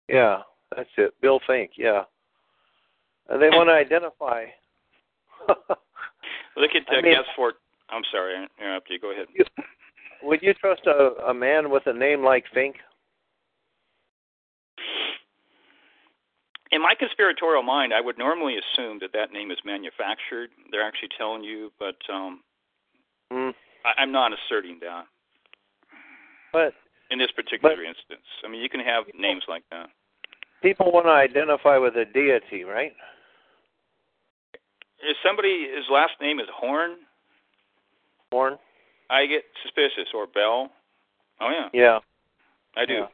Yeah, 0.09 0.39
that's 0.75 0.89
it. 0.97 1.13
Bill 1.21 1.39
Fink. 1.45 1.71
Yeah, 1.77 2.03
and 3.29 3.41
they 3.41 3.49
want 3.49 3.69
to 3.69 3.73
identify. 3.73 4.45
Look 5.47 6.71
at 6.75 6.83
I 6.91 6.99
uh, 6.99 7.01
mean- 7.01 7.13
Guess 7.13 7.25
Fort. 7.35 7.55
I'm 7.91 8.03
sorry, 8.11 8.35
I 8.35 8.45
interrupted 8.61 8.91
you. 8.93 8.99
Go 8.99 9.11
ahead. 9.11 9.27
Would 10.21 10.41
you 10.43 10.53
trust 10.53 10.81
a, 10.85 11.29
a 11.29 11.33
man 11.33 11.69
with 11.71 11.83
a 11.87 11.93
name 11.93 12.23
like 12.23 12.43
Fink? 12.53 12.75
In 16.71 16.81
my 16.83 16.93
conspiratorial 16.93 17.63
mind, 17.63 17.93
I 17.95 18.01
would 18.01 18.17
normally 18.19 18.55
assume 18.57 18.99
that 19.01 19.09
that 19.13 19.31
name 19.33 19.49
is 19.49 19.57
manufactured. 19.65 20.49
They're 20.71 20.85
actually 20.85 21.09
telling 21.17 21.43
you, 21.43 21.71
but 21.79 21.95
um, 22.13 22.41
Mm. 23.31 23.53
I, 23.85 24.01
I'm 24.01 24.11
not 24.11 24.31
asserting 24.33 24.79
that 24.81 25.05
But 26.51 26.73
in 27.11 27.19
this 27.19 27.31
particular 27.31 27.75
But- 27.75 27.85
instance. 27.85 28.25
I 28.43 28.47
mean, 28.49 28.61
you 28.61 28.69
can 28.69 28.79
have 28.81 29.05
names 29.17 29.43
like 29.47 29.63
that. 29.71 29.89
People 30.61 30.91
want 30.91 31.05
to 31.05 31.11
identify 31.11 31.77
with 31.77 31.95
a 31.95 32.05
deity, 32.05 32.63
right? 32.63 32.93
If 35.01 35.17
somebody 35.25 35.67
his 35.73 35.85
last 35.89 36.13
name 36.21 36.39
is 36.39 36.47
Horn, 36.53 36.97
Horn. 38.31 38.57
I 39.09 39.25
get 39.25 39.43
suspicious. 39.63 40.09
Or 40.13 40.27
Bell. 40.27 40.71
Oh 41.41 41.49
yeah, 41.49 41.69
Yeah. 41.73 41.99
I 42.75 42.85
do. 42.85 42.93
Yeah. 42.93 43.07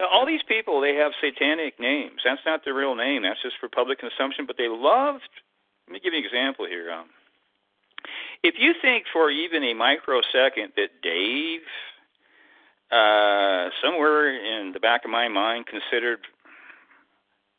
Now, 0.00 0.06
all 0.12 0.24
these 0.24 0.42
people, 0.46 0.80
they 0.80 0.94
have 0.94 1.12
satanic 1.20 1.78
names. 1.80 2.20
That's 2.24 2.40
not 2.46 2.64
their 2.64 2.74
real 2.74 2.94
name. 2.94 3.22
That's 3.22 3.42
just 3.42 3.56
for 3.60 3.68
public 3.68 3.98
consumption. 3.98 4.46
But 4.46 4.56
they 4.56 4.68
loved. 4.68 5.28
Let 5.86 5.94
me 5.94 6.00
give 6.00 6.12
you 6.12 6.20
an 6.20 6.24
example 6.24 6.66
here. 6.66 6.90
Um, 6.92 7.06
if 8.42 8.54
you 8.58 8.74
think 8.80 9.04
for 9.12 9.30
even 9.30 9.64
a 9.64 9.74
microsecond 9.74 10.72
that 10.76 11.02
Dave, 11.02 11.60
uh, 12.90 13.68
somewhere 13.82 14.32
in 14.32 14.72
the 14.72 14.80
back 14.80 15.04
of 15.04 15.10
my 15.10 15.28
mind, 15.28 15.66
considered 15.66 16.20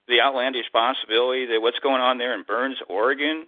the 0.08 0.22
outlandish 0.22 0.66
possibility 0.74 1.45
that 1.45 1.61
what's 1.61 1.80
going 1.80 2.01
on 2.01 2.17
there 2.17 2.33
in 2.33 2.43
Burns, 2.43 2.77
Oregon, 2.90 3.45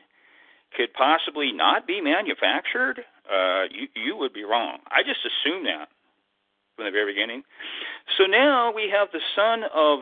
could 0.78 0.94
possibly 0.94 1.52
not 1.52 1.88
be 1.88 2.02
manufactured, 2.02 3.04
uh, 3.30 3.64
you 3.70 3.88
you 3.96 4.16
would 4.16 4.34
be 4.34 4.44
wrong. 4.44 4.80
I 4.88 5.04
just 5.04 5.20
assumed 5.26 5.66
that 5.66 5.90
from 6.76 6.86
the 6.86 6.92
very 6.92 7.14
beginning. 7.14 7.44
So 8.18 8.26
now 8.26 8.72
we 8.74 8.90
have 8.90 9.10
the 9.12 9.20
son 9.36 9.64
of 9.74 10.00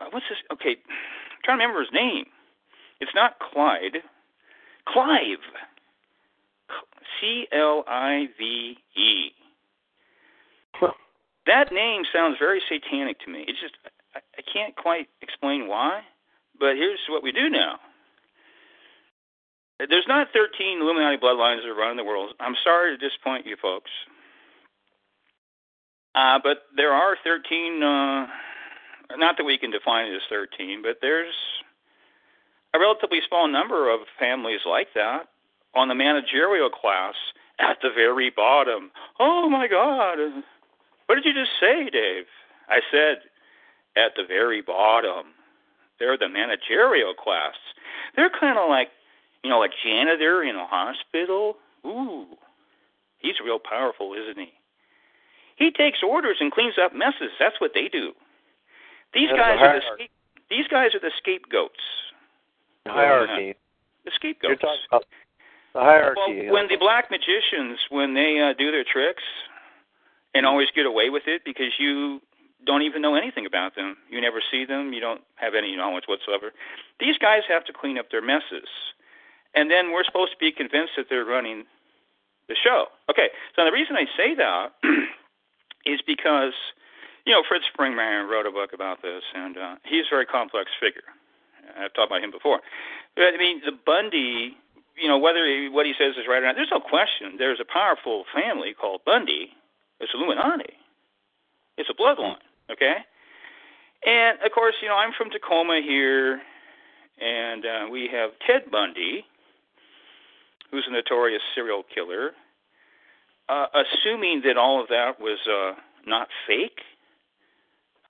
uh, 0.00 0.06
what's 0.10 0.26
this? 0.28 0.38
Okay, 0.52 0.76
I'm 0.80 1.40
trying 1.44 1.58
to 1.58 1.64
remember 1.64 1.80
his 1.80 1.92
name. 1.92 2.26
It's 3.00 3.14
not 3.14 3.38
Clyde. 3.38 4.02
Clive. 4.86 5.44
C 7.20 7.46
L 7.52 7.84
I 7.86 8.26
V 8.38 8.76
E. 8.96 9.30
That 11.48 11.72
name 11.72 12.02
sounds 12.12 12.36
very 12.38 12.60
satanic 12.68 13.18
to 13.20 13.30
me. 13.32 13.44
It's 13.48 13.58
just 13.58 13.74
I, 14.14 14.20
I 14.36 14.42
can't 14.52 14.76
quite 14.76 15.08
explain 15.22 15.66
why, 15.66 16.02
but 16.60 16.76
here's 16.76 17.00
what 17.08 17.22
we 17.22 17.32
do 17.32 17.48
now. 17.48 17.80
There's 19.78 20.04
not 20.06 20.28
13 20.34 20.82
Illuminati 20.82 21.16
bloodlines 21.16 21.62
that 21.64 21.72
run 21.72 21.96
the 21.96 22.04
world. 22.04 22.34
I'm 22.38 22.56
sorry 22.62 22.96
to 22.96 23.08
disappoint 23.08 23.46
you 23.46 23.56
folks. 23.62 23.90
Uh, 26.14 26.38
but 26.42 26.64
there 26.76 26.92
are 26.92 27.16
13, 27.24 27.82
uh, 27.82 28.26
not 29.16 29.36
that 29.38 29.44
we 29.44 29.56
can 29.56 29.70
define 29.70 30.10
it 30.10 30.16
as 30.16 30.22
13, 30.28 30.82
but 30.82 30.98
there's 31.00 31.34
a 32.74 32.78
relatively 32.78 33.20
small 33.26 33.48
number 33.48 33.88
of 33.88 34.00
families 34.18 34.60
like 34.68 34.88
that 34.94 35.28
on 35.74 35.88
the 35.88 35.94
managerial 35.94 36.68
class 36.68 37.14
at 37.58 37.78
the 37.82 37.90
very 37.94 38.30
bottom. 38.34 38.90
Oh 39.18 39.48
my 39.48 39.68
God. 39.68 40.18
What 41.08 41.16
did 41.16 41.24
you 41.24 41.32
just 41.32 41.52
say, 41.58 41.88
Dave? 41.88 42.26
I 42.68 42.80
said, 42.92 43.24
at 43.96 44.12
the 44.14 44.24
very 44.28 44.60
bottom. 44.60 45.32
They're 45.98 46.18
the 46.18 46.28
managerial 46.28 47.14
class. 47.14 47.56
They're 48.14 48.30
kind 48.30 48.58
of 48.58 48.68
like, 48.68 48.88
you 49.42 49.50
know, 49.50 49.58
like 49.58 49.72
janitor 49.82 50.42
in 50.42 50.54
a 50.54 50.66
hospital. 50.66 51.56
Ooh, 51.84 52.26
he's 53.18 53.40
real 53.44 53.58
powerful, 53.58 54.14
isn't 54.14 54.38
he? 54.38 54.52
He 55.56 55.70
takes 55.72 55.98
orders 56.06 56.36
and 56.40 56.52
cleans 56.52 56.74
up 56.80 56.94
messes. 56.94 57.32
That's 57.40 57.60
what 57.60 57.72
they 57.74 57.88
do. 57.88 58.12
These 59.14 59.30
That's 59.30 59.40
guys 59.40 59.58
the 59.58 59.64
are 59.64 59.74
the 59.74 59.86
scape, 59.96 60.10
these 60.50 60.68
guys 60.68 60.94
are 60.94 61.00
the 61.00 61.10
scapegoats. 61.16 61.80
hierarchy. 62.86 63.56
The 64.04 64.12
You're 64.12 64.14
scapegoats. 64.14 64.60
talking 64.60 64.86
about 64.90 65.04
the 65.72 65.80
hierarchy. 65.80 66.20
Well, 66.44 66.52
when 66.52 66.68
the 66.68 66.76
black 66.76 67.10
magicians, 67.10 67.78
when 67.90 68.14
they 68.14 68.38
uh, 68.38 68.54
do 68.56 68.70
their 68.70 68.84
tricks 68.84 69.24
and 70.34 70.46
always 70.46 70.68
get 70.74 70.86
away 70.86 71.10
with 71.10 71.24
it 71.26 71.42
because 71.44 71.72
you 71.78 72.20
don't 72.64 72.82
even 72.82 73.02
know 73.02 73.14
anything 73.14 73.46
about 73.46 73.76
them, 73.76 73.96
you 74.10 74.20
never 74.20 74.42
see 74.50 74.64
them, 74.64 74.92
you 74.92 75.00
don't 75.00 75.22
have 75.36 75.54
any 75.54 75.76
knowledge 75.76 76.04
whatsoever. 76.06 76.52
These 77.00 77.18
guys 77.18 77.42
have 77.48 77.64
to 77.66 77.72
clean 77.72 77.98
up 77.98 78.10
their 78.10 78.22
messes, 78.22 78.68
and 79.54 79.70
then 79.70 79.92
we're 79.92 80.04
supposed 80.04 80.32
to 80.32 80.38
be 80.38 80.52
convinced 80.52 80.92
that 80.96 81.06
they're 81.08 81.24
running 81.24 81.64
the 82.48 82.56
show. 82.56 82.86
Okay, 83.10 83.28
so 83.54 83.64
the 83.64 83.72
reason 83.72 83.96
I 83.96 84.06
say 84.16 84.34
that 84.34 84.72
is 85.86 86.00
because 86.06 86.54
you 87.24 87.32
know 87.32 87.42
Fritz 87.48 87.64
Springmeier 87.76 88.28
wrote 88.28 88.46
a 88.46 88.50
book 88.50 88.72
about 88.72 89.02
this, 89.02 89.22
and 89.34 89.56
uh, 89.56 89.74
he's 89.84 90.06
a 90.06 90.14
very 90.14 90.26
complex 90.26 90.70
figure. 90.80 91.06
I've 91.76 91.92
talked 91.92 92.10
about 92.10 92.22
him 92.22 92.30
before. 92.30 92.60
But, 93.16 93.34
I 93.34 93.38
mean, 93.38 93.60
the 93.64 93.72
Bundy, 93.72 94.56
you 94.96 95.08
know, 95.08 95.18
whether 95.18 95.44
he, 95.46 95.68
what 95.68 95.86
he 95.86 95.92
says 95.98 96.14
is 96.16 96.24
right 96.28 96.42
or 96.42 96.46
not, 96.46 96.56
there's 96.56 96.72
no 96.72 96.80
question. 96.80 97.36
There's 97.38 97.60
a 97.60 97.64
powerful 97.64 98.24
family 98.34 98.74
called 98.74 99.02
Bundy. 99.04 99.52
It's 100.00 100.12
Illuminati. 100.14 100.74
It's 101.76 101.90
a 101.90 101.94
bloodline, 101.94 102.42
okay? 102.70 102.96
And 104.06 104.38
of 104.44 104.52
course, 104.52 104.74
you 104.82 104.88
know, 104.88 104.96
I'm 104.96 105.12
from 105.16 105.30
Tacoma 105.30 105.80
here, 105.82 106.40
and 107.20 107.64
uh, 107.66 107.86
we 107.90 108.08
have 108.12 108.30
Ted 108.46 108.70
Bundy, 108.70 109.24
who's 110.70 110.86
a 110.88 110.92
notorious 110.92 111.42
serial 111.54 111.82
killer. 111.94 112.32
Uh, 113.48 113.66
assuming 113.74 114.42
that 114.44 114.56
all 114.58 114.80
of 114.80 114.88
that 114.88 115.18
was 115.18 115.38
uh, 115.48 115.72
not 116.06 116.28
fake, 116.46 116.80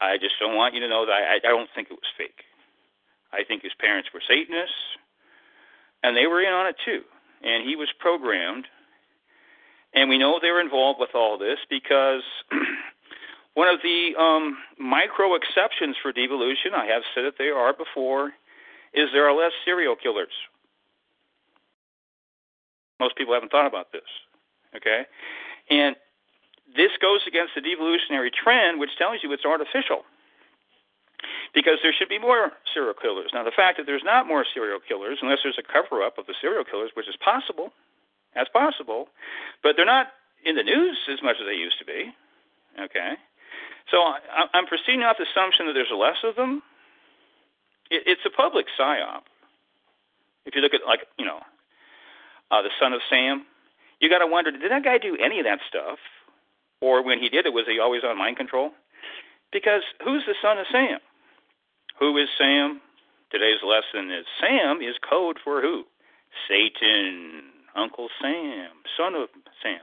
I 0.00 0.18
just 0.18 0.34
don't 0.40 0.56
want 0.56 0.74
you 0.74 0.80
to 0.80 0.88
know 0.88 1.06
that 1.06 1.12
I, 1.12 1.36
I 1.36 1.50
don't 1.50 1.68
think 1.74 1.88
it 1.90 1.94
was 1.94 2.10
fake. 2.16 2.42
I 3.32 3.44
think 3.44 3.62
his 3.62 3.72
parents 3.78 4.08
were 4.12 4.20
Satanists, 4.26 4.98
and 6.02 6.16
they 6.16 6.26
were 6.26 6.40
in 6.40 6.52
on 6.52 6.66
it 6.66 6.76
too. 6.84 7.02
And 7.42 7.68
he 7.68 7.76
was 7.76 7.88
programmed, 7.98 8.66
and 9.94 10.08
we 10.08 10.18
know 10.18 10.38
they're 10.40 10.60
involved 10.60 11.00
with 11.00 11.14
all 11.14 11.38
this 11.38 11.58
because 11.70 12.22
one 13.54 13.68
of 13.68 13.80
the 13.82 14.14
um, 14.18 14.58
micro 14.78 15.34
exceptions 15.34 15.96
for 16.02 16.12
devolution, 16.12 16.72
I 16.74 16.86
have 16.86 17.02
said 17.14 17.24
that 17.24 17.38
they 17.38 17.48
are 17.48 17.72
before, 17.72 18.32
is 18.92 19.08
there 19.12 19.28
are 19.28 19.36
less 19.36 19.52
serial 19.64 19.96
killers. 19.96 20.32
Most 23.00 23.16
people 23.16 23.34
haven't 23.34 23.50
thought 23.50 23.66
about 23.66 23.92
this, 23.92 24.08
okay? 24.76 25.06
And 25.70 25.96
this 26.76 26.90
goes 27.00 27.20
against 27.26 27.54
the 27.54 27.60
devolutionary 27.60 28.30
trend, 28.30 28.80
which 28.80 28.96
tells 28.98 29.22
you 29.22 29.32
it's 29.32 29.44
artificial 29.44 30.02
because 31.54 31.78
there 31.82 31.94
should 31.96 32.08
be 32.08 32.18
more 32.18 32.52
serial 32.74 32.94
killers. 32.94 33.30
Now, 33.32 33.42
the 33.42 33.54
fact 33.54 33.78
that 33.78 33.86
there's 33.86 34.04
not 34.04 34.26
more 34.26 34.44
serial 34.52 34.78
killers, 34.80 35.18
unless 35.22 35.38
there's 35.42 35.58
a 35.58 35.66
cover 35.66 36.02
up 36.02 36.18
of 36.18 36.26
the 36.26 36.34
serial 36.40 36.64
killers, 36.64 36.90
which 36.94 37.08
is 37.08 37.16
possible, 37.16 37.72
that's 38.38 38.50
possible, 38.54 39.08
but 39.62 39.74
they're 39.74 39.84
not 39.84 40.14
in 40.46 40.54
the 40.54 40.62
news 40.62 40.96
as 41.10 41.18
much 41.22 41.36
as 41.40 41.46
they 41.50 41.58
used 41.58 41.78
to 41.80 41.84
be. 41.84 42.14
Okay? 42.78 43.18
So 43.90 43.98
I, 43.98 44.46
I'm 44.54 44.66
proceeding 44.66 45.02
off 45.02 45.18
the 45.18 45.26
assumption 45.26 45.66
that 45.66 45.74
there's 45.74 45.90
less 45.90 46.22
of 46.22 46.36
them. 46.36 46.62
It, 47.90 48.06
it's 48.06 48.22
a 48.22 48.30
public 48.30 48.66
psyop. 48.78 49.26
If 50.46 50.54
you 50.54 50.62
look 50.62 50.72
at, 50.72 50.86
like, 50.86 51.00
you 51.18 51.26
know, 51.26 51.42
uh, 52.50 52.62
the 52.62 52.70
son 52.80 52.92
of 52.92 53.00
Sam, 53.10 53.44
you 54.00 54.08
got 54.08 54.20
to 54.20 54.30
wonder 54.30 54.52
did 54.52 54.70
that 54.70 54.84
guy 54.84 54.98
do 54.98 55.18
any 55.18 55.40
of 55.40 55.44
that 55.44 55.58
stuff? 55.68 55.98
Or 56.80 57.02
when 57.02 57.18
he 57.18 57.28
did 57.28 57.44
it, 57.44 57.52
was 57.52 57.66
he 57.66 57.80
always 57.80 58.04
on 58.04 58.16
mind 58.16 58.36
control? 58.36 58.70
Because 59.52 59.82
who's 60.04 60.22
the 60.26 60.38
son 60.40 60.58
of 60.58 60.66
Sam? 60.70 61.00
Who 61.98 62.16
is 62.16 62.28
Sam? 62.38 62.80
Today's 63.30 63.60
lesson 63.66 64.10
is 64.10 64.24
Sam 64.40 64.80
is 64.80 64.94
code 65.02 65.38
for 65.42 65.60
who? 65.60 65.84
Satan, 66.48 67.42
Uncle 67.78 68.08
Sam, 68.20 68.70
son 68.96 69.14
of 69.14 69.28
Sam. 69.62 69.80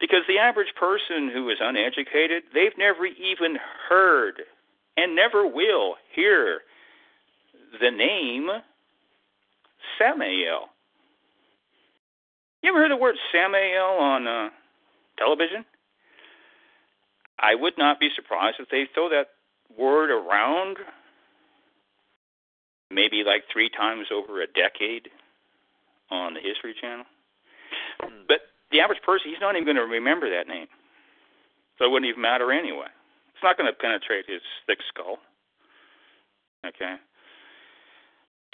Because 0.00 0.22
the 0.26 0.38
average 0.38 0.74
person 0.78 1.30
who 1.32 1.48
is 1.48 1.58
uneducated, 1.60 2.42
they've 2.52 2.76
never 2.76 3.06
even 3.06 3.56
heard 3.88 4.42
and 4.96 5.14
never 5.14 5.46
will 5.46 5.94
hear 6.14 6.60
the 7.80 7.90
name 7.90 8.48
Samael. 9.98 10.68
You 12.62 12.70
ever 12.70 12.80
heard 12.80 12.90
the 12.90 12.96
word 12.96 13.16
Samael 13.32 13.96
on 13.98 14.26
uh, 14.26 14.48
television? 15.18 15.64
I 17.38 17.54
would 17.54 17.74
not 17.78 17.98
be 17.98 18.08
surprised 18.14 18.56
if 18.60 18.68
they 18.68 18.84
throw 18.94 19.08
that 19.08 19.28
word 19.76 20.10
around 20.10 20.76
maybe 22.90 23.24
like 23.26 23.44
three 23.52 23.70
times 23.70 24.06
over 24.12 24.42
a 24.42 24.46
decade 24.46 25.08
on 26.10 26.34
the 26.34 26.40
History 26.40 26.74
Channel. 26.78 27.06
The 28.72 28.80
average 28.80 29.02
person, 29.04 29.30
he's 29.30 29.40
not 29.40 29.54
even 29.54 29.64
going 29.64 29.76
to 29.76 29.84
remember 29.84 30.28
that 30.30 30.48
name. 30.48 30.66
So 31.78 31.84
it 31.84 31.90
wouldn't 31.90 32.08
even 32.08 32.22
matter 32.22 32.52
anyway. 32.52 32.88
It's 33.34 33.44
not 33.44 33.56
going 33.56 33.70
to 33.70 33.76
penetrate 33.76 34.24
his 34.26 34.40
thick 34.66 34.78
skull. 34.88 35.18
Okay. 36.66 36.96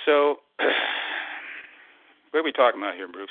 So, 0.05 0.43
what 2.31 2.41
are 2.41 2.45
we 2.45 2.53
talking 2.53 2.81
about 2.81 2.95
here, 2.95 3.09
Bruce? 3.09 3.31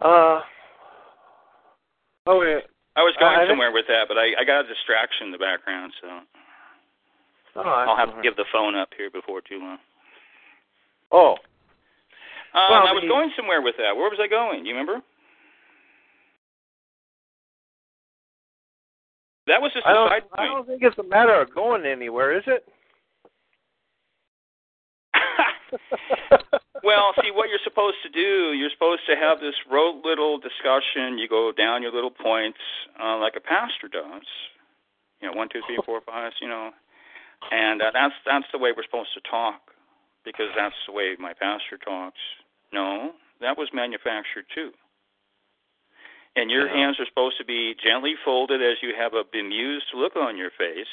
Uh, 0.00 0.40
oh, 2.26 2.42
yeah. 2.42 2.60
I 2.96 3.04
was 3.04 3.14
going 3.20 3.36
think- 3.36 3.50
somewhere 3.50 3.72
with 3.72 3.86
that, 3.88 4.08
but 4.08 4.16
I, 4.16 4.32
I 4.40 4.44
got 4.44 4.64
a 4.64 4.68
distraction 4.68 5.28
in 5.28 5.32
the 5.32 5.38
background, 5.38 5.92
so 6.00 6.08
Oh, 7.56 7.62
I'll 7.64 7.96
have 7.96 8.14
to 8.14 8.22
give 8.22 8.36
the 8.36 8.44
phone 8.52 8.76
up 8.76 8.90
here 8.96 9.10
before 9.10 9.40
too 9.40 9.58
long. 9.58 9.78
Oh, 11.10 11.36
Um, 12.56 12.64
Well, 12.70 12.88
I 12.88 12.92
was 12.92 13.04
going 13.08 13.30
somewhere 13.36 13.62
with 13.62 13.76
that. 13.78 13.96
Where 13.96 14.08
was 14.10 14.18
I 14.22 14.28
going? 14.28 14.64
Do 14.64 14.68
you 14.70 14.74
remember? 14.76 15.02
That 19.46 19.62
was 19.62 19.72
just 19.74 19.86
a 19.86 19.90
I 19.90 19.92
don't. 19.92 20.08
side 20.10 20.22
I 20.38 20.46
don't 20.46 20.66
think 20.66 20.82
it's 20.82 20.98
a 20.98 21.04
matter 21.04 21.34
of 21.40 21.54
going 21.54 21.86
anywhere, 21.86 22.36
is 22.36 22.44
it? 22.46 22.64
well, 26.84 27.12
see 27.22 27.30
what 27.32 27.48
you're 27.50 27.62
supposed 27.64 27.98
to 28.02 28.10
do. 28.10 28.52
You're 28.54 28.70
supposed 28.74 29.02
to 29.08 29.16
have 29.16 29.40
this 29.40 29.54
rote 29.70 30.04
little 30.04 30.38
discussion. 30.38 31.18
You 31.18 31.28
go 31.28 31.52
down 31.52 31.82
your 31.82 31.92
little 31.92 32.10
points 32.10 32.58
uh, 33.02 33.18
like 33.18 33.34
a 33.36 33.40
pastor 33.40 33.88
does. 33.88 34.26
You 35.22 35.30
know, 35.30 35.34
one, 35.36 35.48
two, 35.52 35.62
three, 35.66 35.78
four, 35.86 36.00
five. 36.06 36.32
You 36.40 36.48
know, 36.48 36.70
and 37.52 37.82
uh, 37.82 37.90
that's 37.92 38.14
that's 38.26 38.46
the 38.52 38.58
way 38.58 38.72
we're 38.76 38.84
supposed 38.84 39.14
to 39.14 39.22
talk 39.30 39.60
because 40.24 40.48
that's 40.56 40.76
the 40.86 40.92
way 40.92 41.16
my 41.18 41.34
pastor 41.34 41.78
talks. 41.78 42.18
No, 42.72 43.12
that 43.40 43.56
was 43.56 43.68
manufactured 43.72 44.46
too. 44.54 44.72
And 46.36 46.50
your 46.50 46.66
Yeah. 46.68 46.74
hands 46.74 47.00
are 47.00 47.06
supposed 47.06 47.38
to 47.38 47.44
be 47.44 47.74
gently 47.74 48.14
folded 48.16 48.62
as 48.62 48.82
you 48.82 48.94
have 48.94 49.14
a 49.14 49.24
bemused 49.24 49.92
look 49.94 50.16
on 50.16 50.36
your 50.36 50.50
face, 50.50 50.86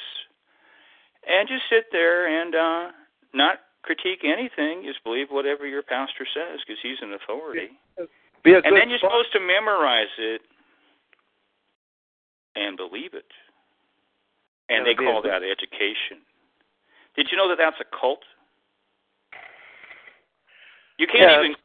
and 1.28 1.48
just 1.48 1.68
sit 1.70 1.92
there 1.92 2.28
and 2.28 2.56
uh, 2.56 2.92
not 3.34 3.62
critique 3.82 4.24
anything. 4.24 4.84
Just 4.84 5.04
believe 5.04 5.30
whatever 5.32 5.68
your 5.68 5.84
pastor 5.84 6.26
says 6.26 6.60
because 6.66 6.82
he's 6.82 7.02
an 7.02 7.14
authority. 7.14 7.78
Be 8.44 8.54
a 8.54 8.62
And 8.62 8.76
then 8.76 8.90
you're 8.90 9.00
supposed 9.00 9.32
to 9.34 9.40
memorize 9.40 10.12
it 10.18 10.42
and 12.56 12.78
believe 12.78 13.14
it. 13.14 13.26
And 14.70 14.86
they 14.86 14.96
call 14.96 15.22
that 15.22 15.44
education. 15.44 16.24
Did 17.16 17.28
you 17.32 17.38
know 17.38 17.48
that 17.50 17.58
that's 17.58 17.80
a 17.80 17.86
cult? 17.86 18.24
You 20.98 21.08
can't 21.08 21.46
even. 21.46 21.56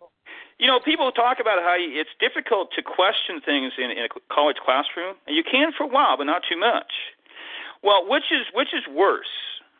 You 0.59 0.67
know, 0.67 0.81
people 0.83 1.11
talk 1.13 1.39
about 1.41 1.63
how 1.63 1.79
it's 1.79 2.11
difficult 2.19 2.75
to 2.75 2.83
question 2.83 3.41
things 3.41 3.73
in, 3.79 3.91
in 3.91 4.05
a 4.05 4.11
college 4.27 4.59
classroom, 4.59 5.15
and 5.27 5.37
you 5.37 5.43
can 5.47 5.71
for 5.71 5.85
a 5.85 5.91
while, 5.91 6.17
but 6.19 6.25
not 6.25 6.43
too 6.49 6.59
much. 6.59 7.15
Well, 7.83 8.03
which 8.09 8.35
is 8.35 8.43
which 8.53 8.75
is 8.75 8.83
worse, 8.91 9.31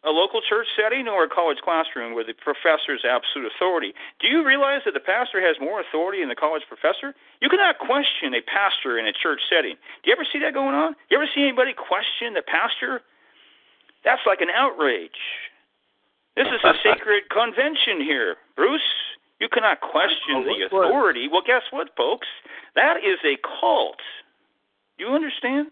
a 0.07 0.11
local 0.11 0.41
church 0.41 0.71
setting 0.79 1.09
or 1.09 1.25
a 1.25 1.29
college 1.29 1.59
classroom 1.59 2.15
where 2.15 2.23
the 2.23 2.35
professor 2.35 2.95
is 2.95 3.03
absolute 3.03 3.51
authority? 3.51 3.93
Do 4.21 4.29
you 4.29 4.47
realize 4.47 4.87
that 4.87 4.95
the 4.95 5.03
pastor 5.03 5.43
has 5.43 5.59
more 5.59 5.83
authority 5.83 6.23
than 6.23 6.31
the 6.31 6.39
college 6.39 6.63
professor? 6.71 7.15
You 7.43 7.49
cannot 7.51 7.83
question 7.83 8.31
a 8.35 8.43
pastor 8.47 8.99
in 8.99 9.07
a 9.07 9.13
church 9.13 9.43
setting. 9.51 9.75
Do 10.03 10.11
you 10.11 10.15
ever 10.15 10.27
see 10.31 10.39
that 10.41 10.55
going 10.55 10.79
on? 10.79 10.95
You 11.11 11.19
ever 11.19 11.27
see 11.27 11.43
anybody 11.43 11.75
question 11.75 12.39
the 12.39 12.47
pastor? 12.47 13.03
That's 14.05 14.23
like 14.27 14.41
an 14.41 14.55
outrage. 14.55 15.19
This 16.39 16.47
is 16.47 16.63
a 16.63 16.79
sacred 16.87 17.27
convention 17.35 17.99
here, 17.99 18.39
Bruce. 18.55 18.87
You 19.41 19.49
cannot 19.49 19.81
question 19.81 20.43
the 20.45 20.67
authority. 20.67 21.29
Well, 21.31 21.43
guess 21.47 21.63
what, 21.71 21.89
folks? 21.97 22.27
That 22.75 22.99
is 22.99 23.19
a 23.25 23.39
cult. 23.61 24.01
You 24.99 25.09
understand? 25.09 25.69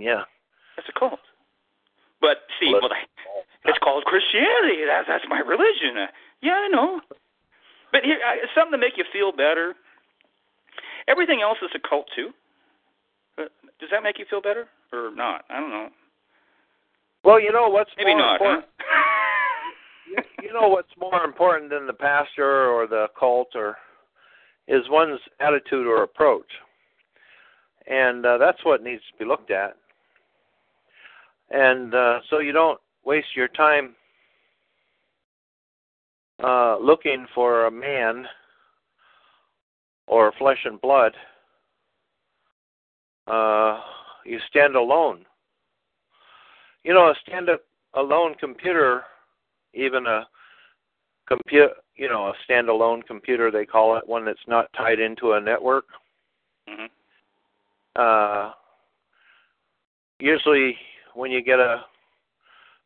Yeah. 0.00 0.22
That's 0.76 0.88
a 0.88 0.98
cult. 0.98 1.20
But 2.20 2.38
see, 2.58 2.72
Well, 2.72 2.90
it's 3.64 3.78
called 3.78 4.04
Christianity. 4.04 4.82
That's 4.86 5.06
that's 5.06 5.24
my 5.28 5.38
religion. 5.38 5.96
Uh, 5.96 6.06
yeah, 6.42 6.58
I 6.66 6.68
know. 6.68 7.00
But 7.92 8.02
here, 8.02 8.18
I- 8.26 8.42
it's 8.42 8.52
something 8.54 8.72
to 8.72 8.78
make 8.78 8.96
you 8.96 9.04
feel 9.12 9.30
better. 9.30 9.74
Everything 11.06 11.40
else 11.42 11.58
is 11.62 11.70
a 11.74 11.88
cult 11.88 12.06
too. 12.16 12.30
But 13.36 13.52
does 13.78 13.90
that 13.92 14.02
make 14.02 14.18
you 14.18 14.24
feel 14.28 14.40
better 14.40 14.66
or 14.92 15.10
not? 15.14 15.44
I 15.50 15.60
don't 15.60 15.70
know. 15.70 15.88
Well, 17.22 17.38
you 17.40 17.52
know 17.52 17.68
what's 17.68 17.90
Maybe 17.96 18.10
more 18.10 18.18
not. 18.18 18.40
Huh? 18.42 18.60
you 20.42 20.52
know 20.52 20.68
what's 20.68 20.88
more 20.98 21.24
important 21.24 21.70
than 21.70 21.86
the 21.86 21.92
pastor 21.92 22.68
or 22.68 22.86
the 22.86 23.06
cult 23.18 23.48
or 23.54 23.76
is 24.66 24.82
one's 24.88 25.20
attitude 25.40 25.86
or 25.86 26.02
approach, 26.02 26.50
and 27.86 28.24
uh, 28.24 28.38
that's 28.38 28.64
what 28.64 28.82
needs 28.82 29.02
to 29.12 29.18
be 29.18 29.28
looked 29.28 29.50
at. 29.50 29.76
And 31.50 31.94
uh, 31.94 32.20
so 32.30 32.38
you 32.38 32.52
don't 32.52 32.80
waste 33.04 33.36
your 33.36 33.48
time 33.48 33.94
uh, 36.42 36.78
looking 36.78 37.26
for 37.34 37.66
a 37.66 37.70
man 37.70 38.26
or 40.06 40.32
flesh 40.38 40.58
and 40.64 40.80
blood. 40.80 41.12
Uh, 43.26 43.80
you 44.24 44.38
stand 44.48 44.76
alone. 44.76 45.24
You 46.82 46.92
know, 46.92 47.08
a 47.08 47.14
stand 47.26 47.48
alone 47.94 48.34
computer, 48.38 49.04
even 49.74 50.06
a 50.06 50.26
compute, 51.26 51.70
you 51.96 52.08
know, 52.08 52.28
a 52.28 52.34
standalone 52.52 53.04
computer 53.06 53.50
they 53.50 53.66
call 53.66 53.96
it, 53.96 54.06
one 54.06 54.24
that's 54.24 54.46
not 54.46 54.72
tied 54.76 55.00
into 55.00 55.32
a 55.32 55.40
network. 55.40 55.86
Mhm. 56.68 56.90
Uh, 57.96 58.52
usually, 60.18 60.78
when 61.14 61.30
you 61.30 61.40
get 61.40 61.60
a 61.60 61.86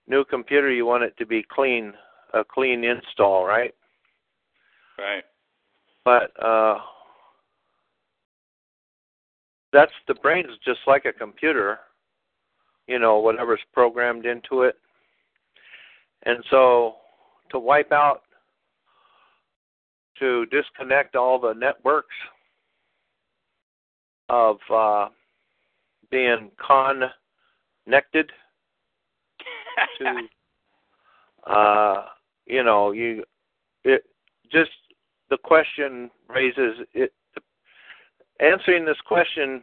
new 0.06 0.24
computer, 0.24 0.70
you 0.70 0.86
want 0.86 1.04
it 1.04 1.16
to 1.16 1.26
be 1.26 1.42
clean, 1.42 1.96
a 2.34 2.44
clean 2.44 2.84
install, 2.84 3.44
right? 3.44 3.74
Right. 4.98 5.24
But 6.04 6.32
uh, 6.42 6.80
that's 9.72 9.92
the 10.06 10.14
brain's 10.14 10.56
just 10.64 10.80
like 10.86 11.04
a 11.04 11.12
computer, 11.12 11.80
you 12.86 12.98
know, 12.98 13.18
whatever's 13.18 13.60
programmed 13.72 14.26
into 14.26 14.62
it. 14.62 14.76
And 16.28 16.44
so 16.50 16.96
to 17.50 17.58
wipe 17.58 17.90
out, 17.90 18.20
to 20.18 20.44
disconnect 20.46 21.16
all 21.16 21.40
the 21.40 21.54
networks 21.54 22.14
of 24.28 24.58
uh, 24.70 25.08
being 26.10 26.50
connected 27.86 28.30
to, 29.98 30.28
uh, 31.50 32.04
you 32.44 32.62
know, 32.62 32.90
you, 32.92 33.24
it 33.84 34.04
just 34.52 34.70
the 35.30 35.38
question 35.38 36.10
raises 36.28 36.76
it. 36.92 37.14
Answering 38.40 38.84
this 38.84 39.00
question 39.06 39.62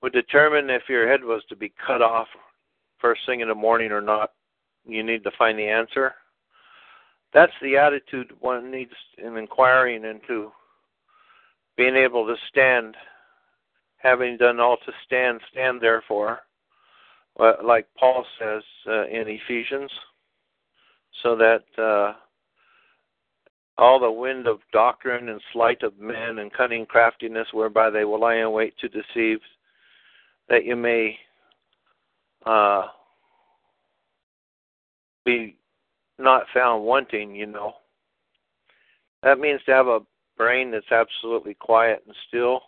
would 0.00 0.12
determine 0.12 0.70
if 0.70 0.82
your 0.88 1.10
head 1.10 1.24
was 1.24 1.42
to 1.48 1.56
be 1.56 1.72
cut 1.84 2.02
off 2.02 2.28
first 3.00 3.22
thing 3.26 3.40
in 3.40 3.48
the 3.48 3.54
morning 3.54 3.90
or 3.90 4.00
not. 4.00 4.30
You 4.86 5.02
need 5.02 5.24
to 5.24 5.30
find 5.38 5.58
the 5.58 5.68
answer. 5.68 6.14
That's 7.32 7.52
the 7.62 7.76
attitude 7.76 8.32
one 8.40 8.70
needs 8.70 8.92
in 9.18 9.36
inquiring 9.36 10.04
into 10.04 10.52
being 11.76 11.96
able 11.96 12.26
to 12.26 12.36
stand, 12.48 12.96
having 13.96 14.36
done 14.36 14.60
all 14.60 14.76
to 14.76 14.92
stand, 15.04 15.40
stand 15.50 15.80
therefore, 15.80 16.40
uh, 17.40 17.54
like 17.64 17.86
Paul 17.98 18.24
says 18.38 18.62
uh, 18.86 19.06
in 19.06 19.26
Ephesians, 19.26 19.90
so 21.22 21.36
that 21.36 21.64
uh, 21.82 22.12
all 23.76 23.98
the 23.98 24.10
wind 24.10 24.46
of 24.46 24.60
doctrine 24.72 25.28
and 25.28 25.40
sleight 25.52 25.82
of 25.82 25.98
men 25.98 26.38
and 26.38 26.52
cunning 26.52 26.86
craftiness 26.86 27.48
whereby 27.52 27.90
they 27.90 28.04
will 28.04 28.20
lie 28.20 28.36
in 28.36 28.52
wait 28.52 28.74
to 28.78 28.88
deceive, 28.88 29.40
that 30.48 30.64
you 30.64 30.76
may 30.76 31.18
uh, 32.46 32.86
be 35.24 35.56
not 36.18 36.44
found 36.52 36.84
wanting, 36.84 37.34
you 37.34 37.46
know. 37.46 37.74
That 39.22 39.38
means 39.38 39.60
to 39.66 39.72
have 39.72 39.86
a 39.86 40.00
brain 40.36 40.70
that's 40.70 40.92
absolutely 40.92 41.54
quiet 41.54 42.02
and 42.06 42.14
still. 42.28 42.60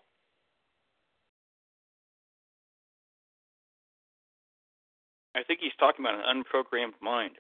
I 5.35 5.43
think 5.43 5.60
he's 5.60 5.73
talking 5.78 6.05
about 6.05 6.15
an 6.15 6.43
unprogrammed 6.43 7.01
mind. 7.02 7.33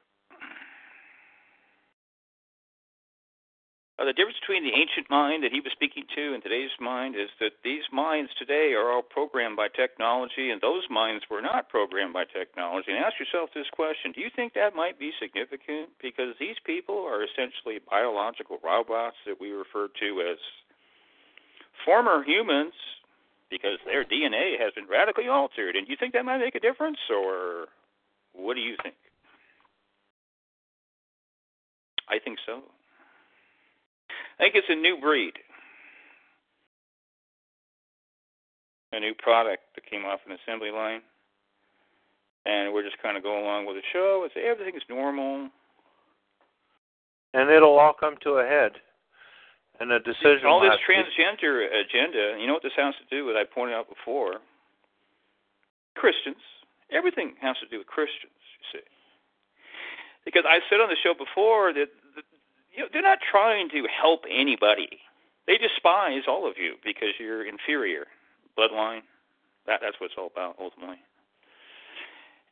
Uh, 3.98 4.04
the 4.04 4.12
difference 4.12 4.36
between 4.44 4.62
the 4.62 4.76
ancient 4.76 5.08
mind 5.08 5.42
that 5.42 5.52
he 5.52 5.60
was 5.60 5.72
speaking 5.72 6.04
to 6.14 6.34
and 6.34 6.42
today's 6.42 6.74
mind 6.78 7.16
is 7.16 7.32
that 7.40 7.56
these 7.64 7.84
minds 7.90 8.28
today 8.38 8.76
are 8.76 8.92
all 8.92 9.00
programmed 9.00 9.56
by 9.56 9.68
technology, 9.72 10.50
and 10.50 10.60
those 10.60 10.84
minds 10.90 11.24
were 11.30 11.40
not 11.40 11.70
programmed 11.70 12.12
by 12.12 12.24
technology. 12.28 12.92
And 12.92 13.00
ask 13.00 13.16
yourself 13.18 13.48
this 13.54 13.70
question 13.72 14.12
Do 14.12 14.20
you 14.20 14.28
think 14.36 14.52
that 14.52 14.76
might 14.76 14.98
be 15.00 15.12
significant? 15.18 15.96
Because 16.02 16.36
these 16.38 16.60
people 16.66 17.08
are 17.08 17.24
essentially 17.24 17.80
biological 17.88 18.58
robots 18.62 19.16
that 19.24 19.40
we 19.40 19.48
refer 19.50 19.88
to 19.88 20.08
as 20.28 20.36
former 21.86 22.22
humans 22.22 22.74
because 23.48 23.78
their 23.86 24.04
DNA 24.04 24.60
has 24.60 24.74
been 24.74 24.86
radically 24.86 25.28
altered. 25.28 25.74
And 25.74 25.86
do 25.86 25.90
you 25.90 25.96
think 25.98 26.12
that 26.12 26.24
might 26.24 26.38
make 26.38 26.54
a 26.54 26.60
difference, 26.60 26.98
or 27.08 27.72
what 28.34 28.54
do 28.54 28.60
you 28.60 28.76
think? 28.82 28.96
I 32.10 32.18
think 32.18 32.38
so. 32.44 32.60
I 34.38 34.44
think 34.44 34.54
it's 34.54 34.68
a 34.68 34.74
new 34.74 34.98
breed, 35.00 35.32
a 38.92 39.00
new 39.00 39.14
product 39.14 39.62
that 39.74 39.88
came 39.88 40.04
off 40.04 40.20
an 40.26 40.36
assembly 40.36 40.70
line, 40.70 41.00
and 42.44 42.72
we're 42.72 42.84
just 42.84 43.00
kind 43.02 43.16
of 43.16 43.22
going 43.22 43.44
along 43.44 43.66
with 43.66 43.76
the 43.76 43.82
show. 43.92 44.26
It's 44.26 44.34
everything 44.36 44.76
is 44.76 44.82
normal, 44.90 45.48
and 47.32 47.50
it'll 47.50 47.78
all 47.78 47.94
come 47.98 48.16
to 48.24 48.38
a 48.40 48.44
head, 48.44 48.72
and 49.80 49.90
a 49.90 50.00
decision. 50.00 50.46
All 50.46 50.60
this 50.60 50.76
transgender 50.84 51.64
be... 51.64 51.80
agenda. 51.80 52.36
You 52.38 52.46
know 52.46 52.52
what 52.52 52.62
this 52.62 52.76
has 52.76 52.94
to 52.96 53.16
do 53.16 53.24
with? 53.24 53.36
I 53.36 53.44
pointed 53.44 53.74
out 53.74 53.88
before. 53.88 54.36
Christians. 55.94 56.36
Everything 56.92 57.34
has 57.40 57.56
to 57.58 57.66
do 57.68 57.78
with 57.78 57.86
Christians. 57.88 58.36
You 58.60 58.78
see, 58.78 58.86
because 60.24 60.44
I 60.46 60.60
said 60.68 60.78
on 60.80 60.88
the 60.88 61.00
show 61.02 61.14
before 61.14 61.72
that 61.72 61.88
you 62.76 62.82
know, 62.82 62.88
they're 62.92 63.02
not 63.02 63.18
trying 63.24 63.68
to 63.70 63.84
help 63.88 64.24
anybody. 64.30 65.00
They 65.46 65.56
despise 65.56 66.28
all 66.28 66.48
of 66.48 66.58
you 66.58 66.74
because 66.84 67.16
you're 67.18 67.46
inferior. 67.46 68.04
Bloodline. 68.58 69.02
That 69.66 69.80
that's 69.82 69.98
what 70.00 70.10
it's 70.12 70.18
all 70.18 70.30
about 70.30 70.56
ultimately. 70.60 71.00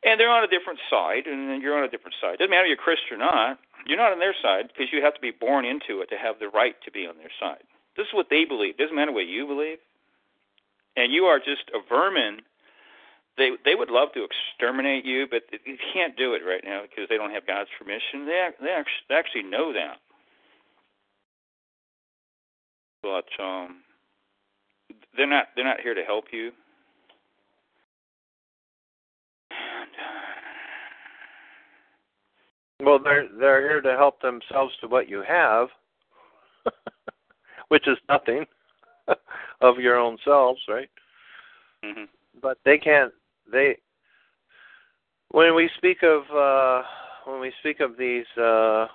And 0.03 0.19
they're 0.19 0.29
on 0.29 0.43
a 0.43 0.47
different 0.47 0.79
side, 0.89 1.25
and 1.25 1.61
you're 1.61 1.77
on 1.77 1.83
a 1.83 1.89
different 1.89 2.15
side. 2.21 2.37
Doesn't 2.37 2.51
matter 2.51 2.65
if 2.65 2.69
you're 2.69 2.77
Christian 2.77 3.17
or 3.17 3.25
not. 3.25 3.59
You're 3.87 3.97
not 3.97 4.11
on 4.11 4.19
their 4.19 4.35
side 4.41 4.69
because 4.69 4.91
you 4.91 5.01
have 5.01 5.13
to 5.13 5.21
be 5.21 5.31
born 5.31 5.65
into 5.65 6.01
it 6.01 6.09
to 6.09 6.17
have 6.17 6.37
the 6.39 6.49
right 6.49 6.75
to 6.85 6.91
be 6.91 7.07
on 7.07 7.17
their 7.17 7.33
side. 7.39 7.63
This 7.97 8.07
is 8.07 8.13
what 8.13 8.29
they 8.29 8.45
believe. 8.45 8.77
Doesn't 8.77 8.95
matter 8.95 9.11
what 9.11 9.25
you 9.27 9.47
believe. 9.47 9.77
And 10.97 11.13
you 11.13 11.25
are 11.25 11.39
just 11.39 11.69
a 11.73 11.79
vermin. 11.87 12.41
They 13.37 13.51
they 13.65 13.75
would 13.75 13.89
love 13.89 14.09
to 14.13 14.25
exterminate 14.25 15.05
you, 15.05 15.27
but 15.29 15.43
they 15.51 15.77
can't 15.93 16.15
do 16.15 16.33
it 16.33 16.41
right 16.45 16.63
now 16.63 16.83
because 16.83 17.09
they 17.09 17.17
don't 17.17 17.31
have 17.31 17.45
God's 17.45 17.69
permission. 17.77 18.25
They 18.25 18.49
they 18.61 18.71
actually, 18.71 19.05
they 19.09 19.15
actually 19.15 19.43
know 19.43 19.73
that 19.73 19.99
but 23.05 23.43
um, 23.43 23.81
they're 25.15 25.27
not 25.27 25.45
they're 25.55 25.63
not 25.63 25.79
here 25.79 25.93
to 25.93 26.01
help 26.01 26.25
you. 26.31 26.51
Well, 32.83 32.97
they're 32.97 33.27
they're 33.39 33.61
here 33.61 33.81
to 33.81 33.95
help 33.95 34.21
themselves 34.21 34.73
to 34.81 34.87
what 34.87 35.07
you 35.07 35.23
have, 35.27 35.67
which 37.67 37.87
is 37.87 37.97
nothing 38.09 38.45
of 39.61 39.77
your 39.77 39.97
own 39.97 40.17
selves, 40.25 40.61
right? 40.67 40.89
Mm-hmm. 41.85 42.05
But 42.41 42.57
they 42.65 42.79
can't. 42.79 43.13
They 43.51 43.77
when 45.29 45.53
we 45.53 45.69
speak 45.77 46.01
of 46.01 46.23
uh, 46.35 46.81
when 47.29 47.39
we 47.39 47.53
speak 47.59 47.81
of 47.81 47.97
these 47.99 48.25
uh, 48.35 48.87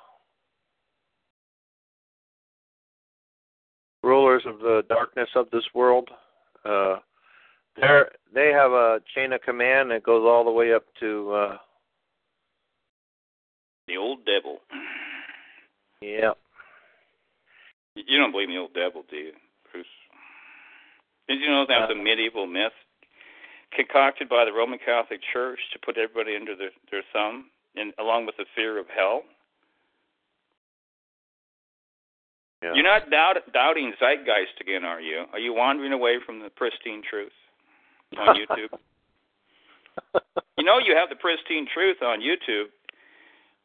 rulers 4.02 4.42
of 4.46 4.58
the 4.60 4.82
darkness 4.88 5.28
of 5.34 5.50
this 5.50 5.64
world. 5.74 6.08
Uh, 6.64 6.96
they 7.76 8.02
they 8.34 8.48
have 8.48 8.72
a 8.72 9.00
chain 9.14 9.32
of 9.32 9.40
command 9.42 9.90
that 9.90 10.02
goes 10.02 10.24
all 10.26 10.44
the 10.44 10.50
way 10.50 10.72
up 10.72 10.84
to 11.00 11.32
uh, 11.32 11.56
the 13.86 13.96
old 13.96 14.20
devil. 14.24 14.58
Yeah. 16.00 16.32
You 17.94 18.18
don't 18.18 18.32
believe 18.32 18.48
in 18.48 18.54
the 18.54 18.60
old 18.60 18.74
devil, 18.74 19.04
do 19.10 19.16
you, 19.16 19.32
Bruce? 19.70 19.86
Did 21.28 21.40
you 21.40 21.48
know 21.48 21.64
that's 21.68 21.90
uh, 21.90 21.94
a 21.94 22.02
medieval 22.02 22.46
myth 22.46 22.72
concocted 23.74 24.28
by 24.28 24.44
the 24.44 24.52
Roman 24.52 24.78
Catholic 24.78 25.20
Church 25.32 25.58
to 25.72 25.78
put 25.78 25.98
everybody 25.98 26.36
under 26.36 26.56
their, 26.56 26.70
their 26.90 27.02
thumb, 27.12 27.50
and 27.76 27.92
along 27.98 28.26
with 28.26 28.36
the 28.36 28.46
fear 28.54 28.78
of 28.78 28.86
hell? 28.94 29.22
Yeah. 32.62 32.74
You're 32.74 32.84
not 32.84 33.10
doubt, 33.10 33.40
doubting 33.52 33.92
zeitgeist 33.98 34.60
again, 34.60 34.84
are 34.84 35.00
you? 35.00 35.24
Are 35.32 35.38
you 35.38 35.54
wandering 35.54 35.92
away 35.92 36.18
from 36.24 36.40
the 36.40 36.50
pristine 36.50 37.02
truth 37.08 37.32
on 38.18 38.36
YouTube? 38.40 38.76
you 40.58 40.64
know 40.64 40.78
you 40.78 40.94
have 40.94 41.08
the 41.08 41.16
pristine 41.16 41.66
truth 41.72 42.02
on 42.02 42.20
YouTube. 42.20 42.68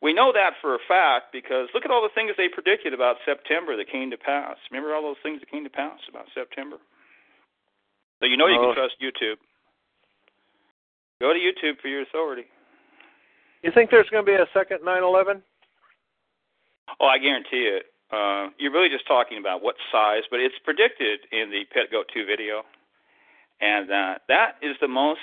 We 0.01 0.13
know 0.13 0.31
that 0.31 0.53
for 0.61 0.75
a 0.75 0.79
fact 0.87 1.33
because 1.33 1.67
look 1.73 1.83
at 1.83 1.91
all 1.91 2.03
the 2.03 2.13
things 2.15 2.31
they 2.37 2.47
predicted 2.47 2.93
about 2.93 3.17
September 3.25 3.75
that 3.75 3.91
came 3.91 4.11
to 4.11 4.17
pass. 4.17 4.55
Remember 4.71 4.95
all 4.95 5.01
those 5.01 5.19
things 5.23 5.39
that 5.39 5.51
came 5.51 5.63
to 5.63 5.69
pass 5.69 5.99
about 6.07 6.25
September? 6.33 6.77
So 8.19 8.27
you 8.27 8.37
know 8.37 8.47
you 8.47 8.59
can 8.59 8.71
oh. 8.71 8.75
trust 8.75 8.95
YouTube. 9.03 9.39
Go 11.19 11.33
to 11.33 11.39
YouTube 11.39 11.81
for 11.81 11.87
your 11.87 12.03
authority. 12.03 12.45
You 13.63 13.71
think 13.73 13.89
there's 13.89 14.07
going 14.09 14.23
to 14.23 14.29
be 14.29 14.35
a 14.35 14.45
second 14.53 14.79
9/11? 14.85 15.41
Oh, 16.99 17.07
I 17.07 17.17
guarantee 17.17 17.65
it. 17.65 17.91
Uh, 18.11 18.49
you're 18.57 18.71
really 18.71 18.89
just 18.89 19.07
talking 19.07 19.37
about 19.37 19.63
what 19.63 19.75
size, 19.91 20.23
but 20.29 20.39
it's 20.39 20.55
predicted 20.63 21.21
in 21.31 21.49
the 21.49 21.65
Pet 21.73 21.91
Goat 21.91 22.09
2 22.13 22.25
video. 22.25 22.63
And 23.61 23.89
uh, 23.89 24.15
that 24.27 24.55
is 24.61 24.75
the 24.81 24.87
most 24.87 25.19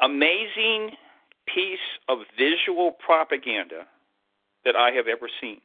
amazing 0.00 0.90
piece 1.52 1.78
of 2.08 2.18
visual 2.38 2.92
propaganda 2.92 3.86
that 4.64 4.76
I 4.76 4.90
have 4.90 5.08
ever 5.08 5.28
seen. 5.40 5.60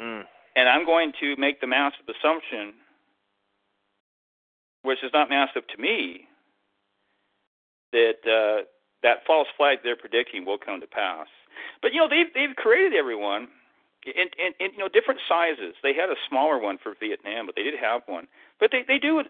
Mm. 0.00 0.22
And 0.56 0.68
I'm 0.68 0.86
going 0.86 1.12
to 1.20 1.36
make 1.36 1.60
the 1.60 1.66
massive 1.66 2.06
assumption, 2.08 2.74
which 4.82 4.98
is 5.02 5.10
not 5.12 5.28
massive 5.28 5.66
to 5.68 5.80
me, 5.80 6.28
that 7.92 8.24
uh, 8.24 8.64
that 9.02 9.18
false 9.26 9.48
flag 9.56 9.78
they're 9.82 9.96
predicting 9.96 10.44
will 10.44 10.58
come 10.58 10.80
to 10.80 10.86
pass. 10.86 11.26
But 11.82 11.92
you 11.92 12.00
know 12.00 12.08
they've 12.08 12.32
they've 12.34 12.56
created 12.56 12.94
everyone 12.94 13.48
in, 14.06 14.28
in, 14.38 14.52
in 14.58 14.72
you 14.72 14.78
know 14.78 14.88
different 14.88 15.20
sizes. 15.28 15.74
They 15.82 15.94
had 15.94 16.10
a 16.10 16.16
smaller 16.28 16.58
one 16.58 16.78
for 16.78 16.94
Vietnam, 16.98 17.46
but 17.46 17.54
they 17.56 17.62
did 17.62 17.74
have 17.80 18.02
one. 18.06 18.28
But 18.60 18.70
they 18.72 18.82
they 18.86 18.98
do 18.98 19.18
it 19.20 19.26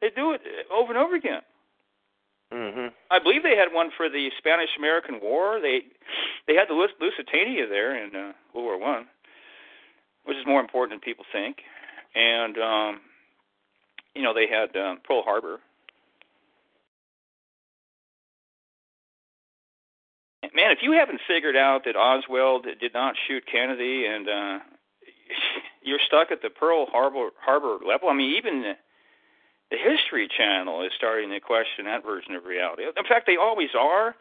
they 0.00 0.10
do 0.10 0.32
it 0.32 0.40
over 0.72 0.92
and 0.92 0.98
over 0.98 1.14
again. 1.14 1.42
Mm-hmm. 2.52 2.88
I 3.10 3.18
believe 3.18 3.42
they 3.42 3.56
had 3.56 3.72
one 3.72 3.90
for 3.96 4.08
the 4.08 4.30
Spanish 4.38 4.70
American 4.78 5.20
War. 5.22 5.60
They 5.60 5.82
they 6.46 6.54
had 6.54 6.68
the 6.68 6.74
Lusitania 6.74 7.66
there 7.68 7.96
in 7.96 8.14
uh, 8.14 8.32
World 8.54 8.66
War 8.66 8.78
One, 8.80 9.06
which 10.24 10.36
is 10.36 10.46
more 10.46 10.60
important 10.60 11.00
than 11.00 11.04
people 11.04 11.24
think. 11.32 11.58
And 12.14 12.58
um, 12.58 13.00
you 14.14 14.22
know 14.22 14.34
they 14.34 14.46
had 14.46 14.76
um, 14.76 15.00
Pearl 15.04 15.22
Harbor 15.22 15.60
man, 20.54 20.70
if 20.70 20.78
you 20.82 20.92
haven't 20.92 21.20
figured 21.26 21.56
out 21.56 21.84
that 21.84 21.96
Oswald 21.96 22.66
did 22.80 22.94
not 22.94 23.14
shoot 23.26 23.44
Kennedy 23.50 24.06
and 24.06 24.28
uh 24.28 24.58
you're 25.82 26.00
stuck 26.06 26.30
at 26.30 26.42
the 26.42 26.50
Pearl 26.50 26.86
Harbor 26.86 27.30
Harbor 27.40 27.78
level, 27.86 28.08
I 28.08 28.14
mean, 28.14 28.36
even 28.36 28.62
the, 28.62 28.74
History 29.76 30.28
Channel 30.28 30.84
is 30.84 30.92
starting 30.96 31.30
to 31.30 31.40
question 31.40 31.86
that 31.86 32.04
version 32.04 32.36
of 32.36 32.44
reality. 32.44 32.84
In 32.84 33.04
fact, 33.08 33.26
they 33.26 33.36
always 33.36 33.70
are, 33.76 34.14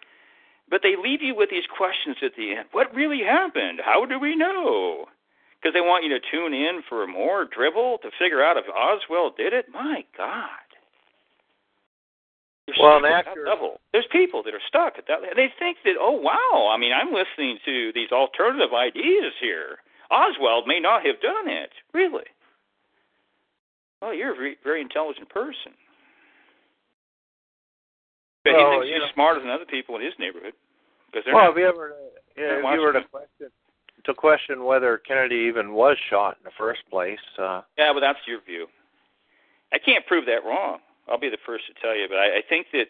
but 0.68 0.82
they 0.82 0.96
leave 0.96 1.22
you 1.22 1.36
with 1.36 1.52
these 1.52 1.68
questions 1.78 2.18
at 2.24 2.36
the 2.36 2.56
end. 2.56 2.66
What 2.72 2.94
really 2.96 3.22
happened? 3.22 3.80
How 3.86 4.04
do 4.06 4.18
we 4.20 4.36
know? 4.36 5.06
Because 5.62 5.76
they 5.76 5.82
want 5.82 6.04
you 6.04 6.10
to 6.10 6.20
tune 6.32 6.56
in 6.56 6.82
for 6.90 7.06
more 7.06 7.46
dribble 7.46 8.00
to 8.02 8.10
figure 8.18 8.44
out 8.44 8.58
if 8.58 8.66
Oswald 8.68 9.38
did 9.38 9.54
it. 9.54 9.68
My 9.72 10.04
God. 10.18 10.63
You're 12.68 12.80
well, 12.80 13.06
at 13.06 13.26
that 13.26 13.36
level. 13.46 13.82
There's 13.92 14.08
people 14.12 14.42
that 14.44 14.54
are 14.54 14.64
stuck 14.68 14.94
at 14.98 15.06
that. 15.08 15.20
They 15.36 15.52
think 15.60 15.78
that, 15.84 15.96
oh 16.00 16.16
wow, 16.16 16.72
I 16.72 16.78
mean, 16.78 16.94
I'm 16.94 17.14
listening 17.14 17.58
to 17.66 17.92
these 17.94 18.12
alternative 18.12 18.74
ideas 18.74 19.34
here. 19.42 19.80
Oswald 20.10 20.68
may 20.68 20.80
not 20.80 21.06
have 21.06 21.20
done 21.20 21.50
it, 21.50 21.72
really. 21.94 22.30
Well, 24.02 24.14
you're 24.14 24.34
a 24.34 24.36
very, 24.36 24.58
very 24.64 24.82
intelligent 24.82 25.30
person. 25.30 25.74
But 28.44 28.54
well, 28.54 28.72
he 28.72 28.78
thinks 28.78 28.88
he's 28.94 29.00
know, 29.00 29.14
smarter 29.14 29.40
than 29.40 29.50
other 29.50 29.66
people 29.66 29.96
in 29.96 30.02
his 30.02 30.14
neighborhood. 30.20 30.54
Because 31.12 31.26
well, 31.28 31.46
not, 31.46 31.52
if 31.52 31.58
you 31.58 31.68
ever, 31.68 31.94
yeah, 32.38 32.60
if 32.60 32.76
you 32.76 32.82
were 32.82 32.94
to 32.94 33.04
question 33.12 33.52
to 34.06 34.14
question 34.14 34.66
whether 34.66 34.98
Kennedy 34.98 35.48
even 35.48 35.74
was 35.74 35.98
shot 36.10 36.38
in 36.40 36.44
the 36.44 36.52
first 36.58 36.82
place. 36.90 37.20
Uh, 37.38 37.62
yeah, 37.78 37.94
but 37.94 38.02
that's 38.02 38.20
your 38.28 38.42
view. 38.42 38.68
I 39.72 39.78
can't 39.80 40.06
prove 40.06 40.26
that 40.26 40.44
wrong. 40.46 40.80
I'll 41.08 41.20
be 41.20 41.30
the 41.30 41.42
first 41.46 41.66
to 41.68 41.74
tell 41.82 41.96
you, 41.96 42.08
but 42.08 42.18
I, 42.18 42.38
I 42.38 42.42
think 42.48 42.68
that 42.74 42.88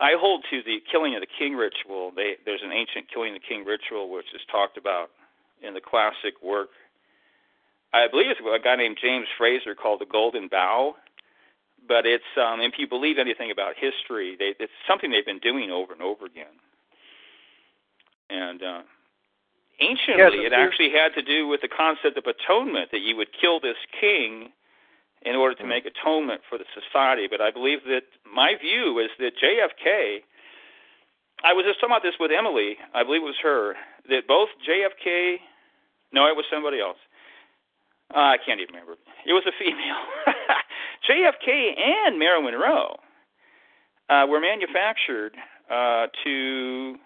I 0.00 0.16
hold 0.18 0.44
to 0.50 0.62
the 0.62 0.82
killing 0.90 1.14
of 1.14 1.20
the 1.20 1.30
king 1.38 1.54
ritual. 1.54 2.12
They, 2.14 2.34
there's 2.44 2.62
an 2.62 2.72
ancient 2.72 3.06
killing 3.12 3.34
of 3.34 3.40
the 3.40 3.46
king 3.46 3.64
ritual 3.64 4.10
which 4.10 4.26
is 4.34 4.42
talked 4.50 4.76
about 4.76 5.10
in 5.62 5.74
the 5.74 5.80
classic 5.80 6.34
work. 6.42 6.70
I 7.92 8.08
believe 8.08 8.26
it's 8.30 8.40
a 8.40 8.58
guy 8.62 8.76
named 8.76 8.98
James 9.00 9.28
Frazer 9.38 9.74
called 9.74 10.00
the 10.00 10.06
Golden 10.06 10.48
Bough. 10.48 10.96
But 11.86 12.06
it's 12.06 12.24
um, 12.40 12.60
if 12.60 12.78
you 12.78 12.88
believe 12.88 13.18
anything 13.18 13.50
about 13.50 13.74
history, 13.76 14.36
they, 14.38 14.54
it's 14.58 14.72
something 14.88 15.10
they've 15.10 15.24
been 15.24 15.38
doing 15.38 15.70
over 15.70 15.92
and 15.92 16.00
over 16.00 16.24
again. 16.24 16.56
And 18.30 18.62
uh, 18.62 18.82
anciently, 19.80 20.40
Yes, 20.40 20.46
it 20.46 20.52
actually 20.54 20.90
had 20.90 21.12
to 21.14 21.22
do 21.22 21.46
with 21.46 21.60
the 21.60 21.68
concept 21.68 22.16
of 22.16 22.24
atonement 22.24 22.90
that 22.90 23.00
you 23.00 23.16
would 23.16 23.28
kill 23.38 23.60
this 23.60 23.76
king 24.00 24.50
in 25.24 25.36
order 25.36 25.54
to 25.56 25.66
make 25.66 25.84
atonement 25.84 26.42
for 26.48 26.58
the 26.58 26.68
society. 26.76 27.26
But 27.28 27.40
I 27.40 27.50
believe 27.50 27.84
that 27.86 28.04
my 28.28 28.54
view 28.60 28.98
is 29.00 29.10
that 29.18 29.32
JFK. 29.40 30.20
I 31.42 31.52
was 31.52 31.64
just 31.66 31.80
talking 31.80 31.92
about 31.92 32.02
this 32.02 32.16
with 32.20 32.30
Emily. 32.30 32.76
I 32.94 33.04
believe 33.04 33.22
it 33.22 33.32
was 33.32 33.42
her 33.42 33.74
that 34.08 34.28
both 34.28 34.48
JFK. 34.64 35.40
No, 36.12 36.26
it 36.26 36.36
was 36.36 36.44
somebody 36.52 36.80
else. 36.80 37.00
Uh, 38.14 38.36
I 38.36 38.36
can't 38.38 38.60
even 38.60 38.74
remember. 38.74 39.00
It 39.26 39.32
was 39.32 39.44
a 39.48 39.54
female. 39.58 40.04
JFK 41.08 41.76
and 41.76 42.18
Marilyn 42.18 42.52
Monroe 42.52 42.96
uh, 44.08 44.26
were 44.28 44.40
manufactured 44.40 45.34
uh, 45.70 46.06
to 46.24 46.96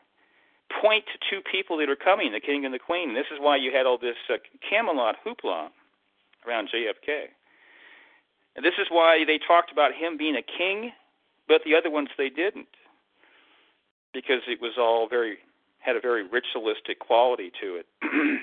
point 0.83 1.05
to 1.07 1.17
two 1.31 1.41
people 1.51 1.79
that 1.79 1.89
are 1.89 1.97
coming, 1.97 2.33
the 2.33 2.41
king 2.41 2.65
and 2.65 2.75
the 2.75 2.79
queen. 2.79 3.15
This 3.15 3.27
is 3.33 3.39
why 3.41 3.57
you 3.57 3.73
had 3.73 3.87
all 3.87 3.99
this 3.99 4.19
uh, 4.29 4.37
Camelot 4.69 5.17
hoopla 5.25 5.69
around 6.47 6.69
JFK. 6.75 7.33
And 8.59 8.65
this 8.65 8.75
is 8.77 8.89
why 8.91 9.25
they 9.25 9.39
talked 9.39 9.71
about 9.71 9.95
him 9.95 10.17
being 10.17 10.35
a 10.35 10.43
king, 10.43 10.91
but 11.47 11.61
the 11.65 11.77
other 11.77 11.91
ones 11.91 12.09
they 12.19 12.29
didn't, 12.29 12.67
because 14.13 14.41
it 14.49 14.61
was 14.61 14.73
all 14.77 15.07
very 15.09 15.39
had 15.79 15.95
a 15.95 16.01
very 16.01 16.25
ritualistic 16.25 16.99
quality 16.99 17.53
to 17.63 17.77
it. 17.77 17.87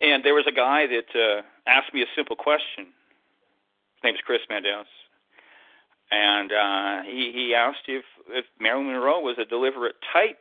and 0.00 0.24
there 0.24 0.32
was 0.32 0.44
a 0.46 0.52
guy 0.52 0.86
that 0.86 1.10
uh, 1.12 1.42
asked 1.66 1.92
me 1.92 2.02
a 2.02 2.06
simple 2.14 2.36
question. 2.36 2.86
His 3.96 4.04
name's 4.04 4.20
Chris 4.24 4.42
Mendes, 4.48 4.86
and 6.12 6.52
uh, 6.52 7.02
he 7.02 7.32
he 7.34 7.52
asked 7.52 7.88
if 7.88 8.04
if 8.28 8.44
Marilyn 8.60 8.86
Monroe 8.86 9.22
was 9.22 9.38
a 9.40 9.44
deliberate 9.44 9.96
type 10.12 10.38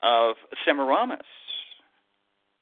of 0.00 0.36
Semiramis. 0.64 1.26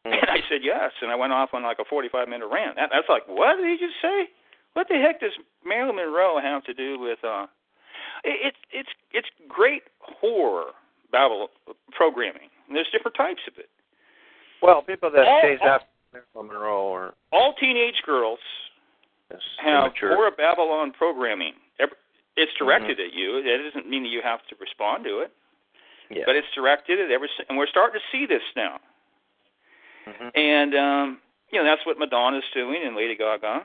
Hmm. 0.04 0.12
And 0.12 0.30
I 0.30 0.40
said 0.48 0.60
yes, 0.64 0.92
and 1.02 1.10
I 1.10 1.14
went 1.14 1.32
off 1.32 1.50
on 1.52 1.62
like 1.62 1.78
a 1.78 1.84
45 1.84 2.28
minute 2.28 2.48
rant. 2.50 2.76
That, 2.76 2.90
that's 2.92 3.08
like, 3.08 3.28
what 3.28 3.56
did 3.56 3.66
he 3.68 3.76
just 3.76 4.00
say? 4.00 4.28
What 4.72 4.88
the 4.88 4.96
heck 4.96 5.20
does 5.20 5.32
Marilyn 5.64 5.96
Monroe 5.96 6.40
have 6.40 6.64
to 6.64 6.74
do 6.74 6.98
with? 6.98 7.18
uh 7.24 7.46
it, 8.24 8.52
It's 8.54 8.58
it's 8.72 8.88
it's 9.12 9.28
great 9.48 9.82
horror 10.00 10.72
Babel 11.12 11.48
programming. 11.92 12.48
And 12.68 12.76
there's 12.76 12.88
different 12.92 13.16
types 13.16 13.40
of 13.48 13.58
it. 13.58 13.68
Well, 14.62 14.80
people 14.82 15.10
that 15.10 15.26
All- 15.26 15.42
chase 15.42 15.58
all- 15.60 15.68
after 15.68 15.86
Marilyn 16.12 16.52
Monroe 16.52 16.92
are 16.94 17.14
All 17.32 17.54
teenage 17.60 18.00
girls 18.06 18.38
yes, 19.30 19.40
have 19.62 19.84
immature. 19.92 20.14
horror 20.14 20.30
Babylon 20.30 20.92
programming. 20.96 21.54
Every- 21.78 21.96
It's 22.36 22.52
directed 22.58 23.00
at 23.00 23.12
you. 23.12 23.42
That 23.42 23.58
doesn't 23.68 23.88
mean 23.90 24.04
that 24.04 24.08
you 24.10 24.22
have 24.22 24.40
to 24.48 24.56
respond 24.60 25.04
to 25.04 25.20
it, 25.20 25.32
yeah. 26.10 26.22
but 26.26 26.36
it's 26.36 26.48
directed 26.54 27.00
at 27.00 27.10
every. 27.10 27.28
And 27.48 27.58
we're 27.58 27.66
starting 27.68 28.00
to 28.00 28.06
see 28.16 28.24
this 28.26 28.42
now. 28.56 28.78
Mhm. 30.10 30.30
And 30.36 30.74
um, 30.74 31.18
you 31.50 31.58
know 31.58 31.64
that's 31.64 31.84
what 31.86 31.98
Madonna's 31.98 32.44
doing 32.54 32.82
and 32.84 32.96
Lady 32.96 33.16
Gaga 33.16 33.64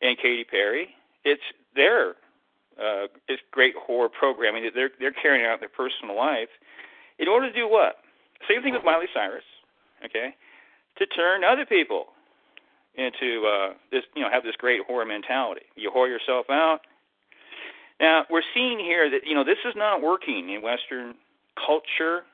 and 0.00 0.16
Katy 0.18 0.44
Perry. 0.44 0.94
It's 1.24 1.42
their 1.74 2.10
uh, 2.78 3.06
it's 3.28 3.42
great 3.50 3.74
horror 3.76 4.08
programming 4.08 4.64
that 4.64 4.74
they're 4.74 4.90
they're 4.98 5.12
carrying 5.12 5.46
out 5.46 5.60
their 5.60 5.68
personal 5.68 6.16
life 6.16 6.48
in 7.18 7.28
order 7.28 7.48
to 7.48 7.54
do 7.54 7.68
what? 7.68 7.96
Same 8.48 8.62
thing 8.62 8.72
with 8.72 8.84
Miley 8.84 9.06
Cyrus, 9.14 9.44
okay? 10.04 10.34
To 10.98 11.06
turn 11.06 11.44
other 11.44 11.64
people 11.64 12.06
into 12.96 13.46
uh, 13.46 13.74
this, 13.90 14.02
you 14.14 14.22
know, 14.22 14.28
have 14.30 14.42
this 14.42 14.56
great 14.56 14.80
horror 14.86 15.04
mentality. 15.06 15.62
You 15.76 15.90
whore 15.90 16.08
yourself 16.08 16.46
out. 16.50 16.80
Now 18.00 18.24
we're 18.30 18.42
seeing 18.54 18.78
here 18.80 19.08
that 19.10 19.20
you 19.26 19.34
know 19.34 19.44
this 19.44 19.58
is 19.64 19.74
not 19.76 20.02
working 20.02 20.50
in 20.50 20.62
Western 20.62 21.14
culture. 21.56 22.24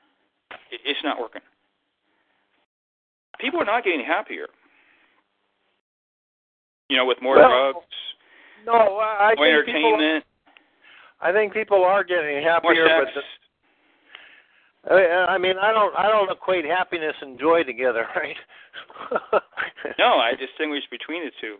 It- 0.71 0.81
It's 0.85 1.03
not 1.03 1.19
working 1.19 1.41
people 3.39 3.61
are 3.61 3.65
not 3.65 3.83
getting 3.83 4.03
happier. 4.05 4.47
You 6.89 6.97
know, 6.97 7.05
with 7.05 7.21
more 7.21 7.37
Well, 7.37 7.73
drugs, 7.73 7.85
no, 8.65 8.97
I 8.97 9.33
more 9.35 9.63
think 9.63 9.77
people. 9.77 10.21
I 11.21 11.31
think 11.31 11.53
people 11.53 11.83
are 11.83 12.03
getting 12.03 12.43
happier, 12.43 12.87
but 12.87 13.13
the, 13.13 13.21
I 14.87 15.35
I 15.35 15.37
mean, 15.37 15.57
I 15.61 15.71
don't, 15.71 15.95
I 15.95 16.07
don't 16.07 16.31
equate 16.31 16.65
happiness 16.65 17.15
and 17.21 17.37
joy 17.37 17.63
together, 17.63 18.05
right? 18.15 18.35
no, 19.99 20.17
I 20.17 20.31
distinguish 20.39 20.83
between 20.89 21.25
the 21.25 21.31
two. 21.41 21.57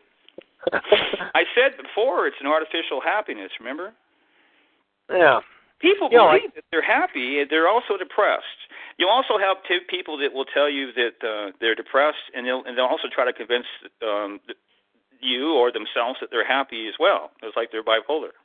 I 0.73 1.43
said 1.55 1.77
before 1.81 2.27
it's 2.27 2.37
an 2.39 2.47
artificial 2.47 3.01
happiness. 3.03 3.51
Remember, 3.59 3.93
yeah. 5.09 5.39
People 5.79 6.09
You 6.11 6.17
know, 6.17 6.31
believe 6.31 6.53
that 6.55 6.65
they're 6.71 6.85
happy. 6.85 7.43
They're 7.49 7.67
also 7.67 7.97
depressed. 7.97 8.59
You 8.97 9.07
also 9.07 9.39
have 9.39 9.57
two 9.67 9.79
people 9.89 10.17
that 10.19 10.33
will 10.33 10.45
tell 10.45 10.69
you 10.69 10.91
that 10.93 11.15
uh, 11.23 11.51
they're 11.59 11.75
depressed, 11.75 12.23
and 12.35 12.45
they'll 12.45 12.63
and 12.63 12.77
they'll 12.77 12.91
also 12.91 13.07
try 13.07 13.25
to 13.25 13.33
convince 13.33 13.65
um, 14.03 14.39
you 15.21 15.53
or 15.55 15.71
themselves 15.71 16.19
that 16.21 16.29
they're 16.31 16.47
happy 16.47 16.87
as 16.87 16.95
well. 16.99 17.31
It's 17.41 17.55
like 17.55 17.71
they're 17.71 17.83
bipolar. 17.83 18.35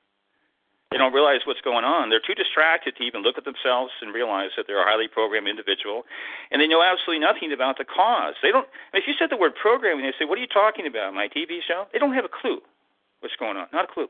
They 0.94 0.98
don't 0.98 1.12
realize 1.12 1.42
what's 1.44 1.60
going 1.60 1.82
on. 1.82 2.08
They're 2.08 2.22
too 2.22 2.38
distracted 2.38 2.94
to 2.98 3.02
even 3.02 3.22
look 3.22 3.34
at 3.36 3.44
themselves 3.44 3.90
and 4.00 4.14
realize 4.14 4.54
that 4.56 4.66
they're 4.68 4.78
a 4.78 4.86
highly 4.86 5.08
programmed 5.08 5.48
individual, 5.48 6.06
and 6.52 6.62
they 6.62 6.68
know 6.68 6.86
absolutely 6.86 7.18
nothing 7.18 7.50
about 7.50 7.78
the 7.78 7.84
cause. 7.84 8.34
They 8.42 8.52
don't. 8.52 8.68
If 8.94 9.08
you 9.08 9.14
said 9.18 9.30
the 9.30 9.36
word 9.36 9.58
programming, 9.58 10.06
they 10.06 10.14
say, 10.16 10.24
"What 10.24 10.38
are 10.38 10.40
you 10.40 10.46
talking 10.46 10.86
about? 10.86 11.12
My 11.12 11.26
TV 11.26 11.58
show?" 11.66 11.88
They 11.92 11.98
don't 11.98 12.14
have 12.14 12.24
a 12.24 12.30
clue 12.30 12.62
what's 13.20 13.34
going 13.34 13.56
on. 13.56 13.66
Not 13.72 13.90
a 13.90 13.92
clue. 13.92 14.06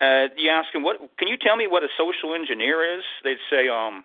Uh, 0.00 0.28
you 0.36 0.48
ask 0.50 0.72
them, 0.72 0.82
"What? 0.82 0.98
Can 1.18 1.28
you 1.28 1.36
tell 1.36 1.56
me 1.56 1.66
what 1.66 1.82
a 1.82 1.88
social 1.96 2.34
engineer 2.34 2.98
is?" 2.98 3.04
They'd 3.24 3.38
say, 3.50 3.68
"Um, 3.68 4.04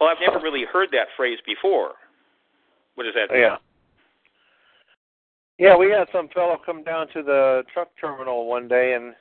well, 0.00 0.08
I've 0.08 0.20
never 0.20 0.38
really 0.38 0.64
heard 0.64 0.90
that 0.92 1.08
phrase 1.16 1.38
before. 1.44 1.94
What 2.94 3.04
does 3.04 3.14
that 3.14 3.30
mean?" 3.30 3.42
Yeah. 3.42 3.56
Yeah, 5.58 5.76
we 5.76 5.90
had 5.90 6.08
some 6.10 6.28
fellow 6.28 6.56
come 6.64 6.82
down 6.82 7.08
to 7.08 7.22
the 7.22 7.64
truck 7.72 7.90
terminal 8.00 8.46
one 8.46 8.66
day, 8.66 8.94
and 8.94 9.14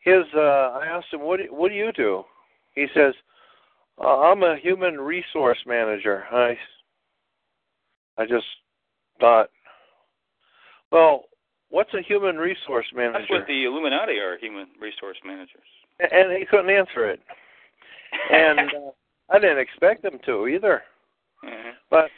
his. 0.00 0.24
uh 0.34 0.78
I 0.80 0.86
asked 0.86 1.12
him, 1.12 1.20
"What 1.20 1.40
do, 1.40 1.52
what 1.52 1.68
do 1.68 1.74
you 1.74 1.92
do?" 1.92 2.24
He 2.74 2.86
says, 2.94 3.14
uh, 3.98 4.20
"I'm 4.20 4.42
a 4.42 4.56
human 4.56 5.00
resource 5.00 5.58
manager." 5.66 6.24
I, 6.32 6.58
I 8.18 8.26
just 8.26 8.46
thought, 9.20 9.50
well, 10.90 11.24
what's 11.70 11.92
a 11.94 12.02
human 12.02 12.36
resource 12.36 12.86
manager? 12.94 13.18
That's 13.20 13.30
what 13.30 13.46
the 13.46 13.64
Illuminati 13.64 14.18
are, 14.18 14.38
human 14.38 14.66
resource 14.80 15.18
managers. 15.24 15.66
and 15.98 16.36
he 16.36 16.44
couldn't 16.46 16.70
answer 16.70 17.10
it, 17.10 17.20
and 18.30 18.58
uh, 18.60 18.90
I 19.30 19.38
didn't 19.38 19.58
expect 19.58 20.04
him 20.04 20.18
to 20.26 20.46
either. 20.48 20.82
Mhm. 21.44 21.72
But 21.90 22.10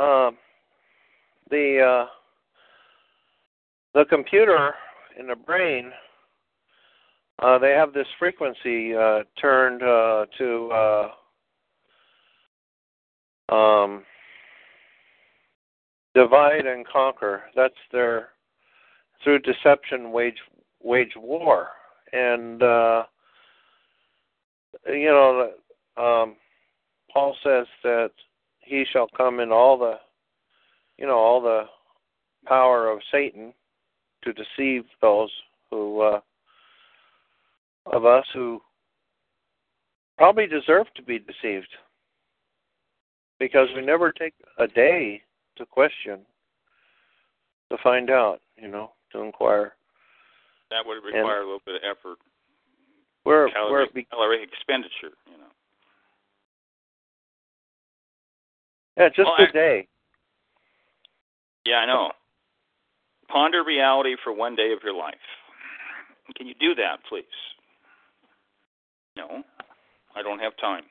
um, 0.00 0.36
the 1.50 1.80
uh, 1.80 2.06
the 3.94 4.04
computer 4.04 4.74
in 5.18 5.26
the 5.26 5.36
brain, 5.36 5.92
uh, 7.40 7.58
they 7.58 7.70
have 7.70 7.92
this 7.92 8.06
frequency 8.18 8.94
uh, 8.94 9.24
turned 9.40 9.82
uh, 9.82 10.26
to 10.38 10.70
uh, 13.50 13.54
um, 13.54 14.04
divide 16.14 16.66
and 16.66 16.86
conquer. 16.86 17.42
That's 17.56 17.74
their 17.92 18.30
through 19.22 19.40
deception 19.40 20.12
wage 20.12 20.38
wage 20.82 21.12
war, 21.16 21.68
and 22.12 22.62
uh, 22.62 23.04
you 24.86 25.06
know 25.06 25.52
um, 25.96 26.36
Paul 27.12 27.36
says 27.42 27.66
that 27.82 28.10
he 28.60 28.84
shall 28.92 29.08
come 29.16 29.40
in 29.40 29.50
all 29.50 29.78
the 29.78 29.94
you 30.98 31.06
know 31.06 31.18
all 31.18 31.40
the 31.40 31.64
power 32.46 32.90
of 32.90 33.00
Satan 33.12 33.52
to 34.22 34.32
deceive 34.32 34.84
those 35.00 35.30
who 35.70 36.00
uh, 36.00 36.20
of 37.86 38.04
us 38.04 38.26
who 38.32 38.60
probably 40.16 40.46
deserve 40.46 40.86
to 40.94 41.02
be 41.02 41.18
deceived. 41.18 41.68
Because 43.38 43.68
we 43.76 43.82
never 43.82 44.10
take 44.10 44.34
a 44.58 44.66
day 44.66 45.22
to 45.56 45.64
question 45.64 46.20
to 47.70 47.78
find 47.82 48.10
out 48.10 48.40
you 48.56 48.68
know 48.68 48.90
to 49.12 49.20
inquire 49.20 49.72
That 50.70 50.84
would 50.86 51.02
require 51.04 51.40
a 51.40 51.44
little 51.44 51.62
bit 51.64 51.76
of 51.76 51.82
effort, 51.84 52.18
where 53.24 53.50
calorie, 53.50 53.72
where 53.72 53.86
be, 53.92 54.04
calorie 54.04 54.42
expenditure. 54.42 55.16
You 55.26 55.38
know. 55.38 55.52
yeah 58.96 59.08
just 59.08 59.28
Well, 59.38 59.48
a 59.48 59.52
day 59.52 59.88
Yeah, 61.66 61.76
I 61.76 61.86
know. 61.86 62.12
Ponder 63.28 63.62
reality 63.62 64.16
for 64.24 64.32
one 64.32 64.56
day 64.56 64.72
of 64.72 64.78
your 64.82 64.94
life. 64.94 65.14
Can 66.36 66.46
you 66.46 66.54
do 66.60 66.74
that, 66.74 66.98
please? 67.08 67.24
No, 69.16 69.42
I 70.14 70.22
don't 70.22 70.38
have 70.38 70.56
time. 70.60 70.84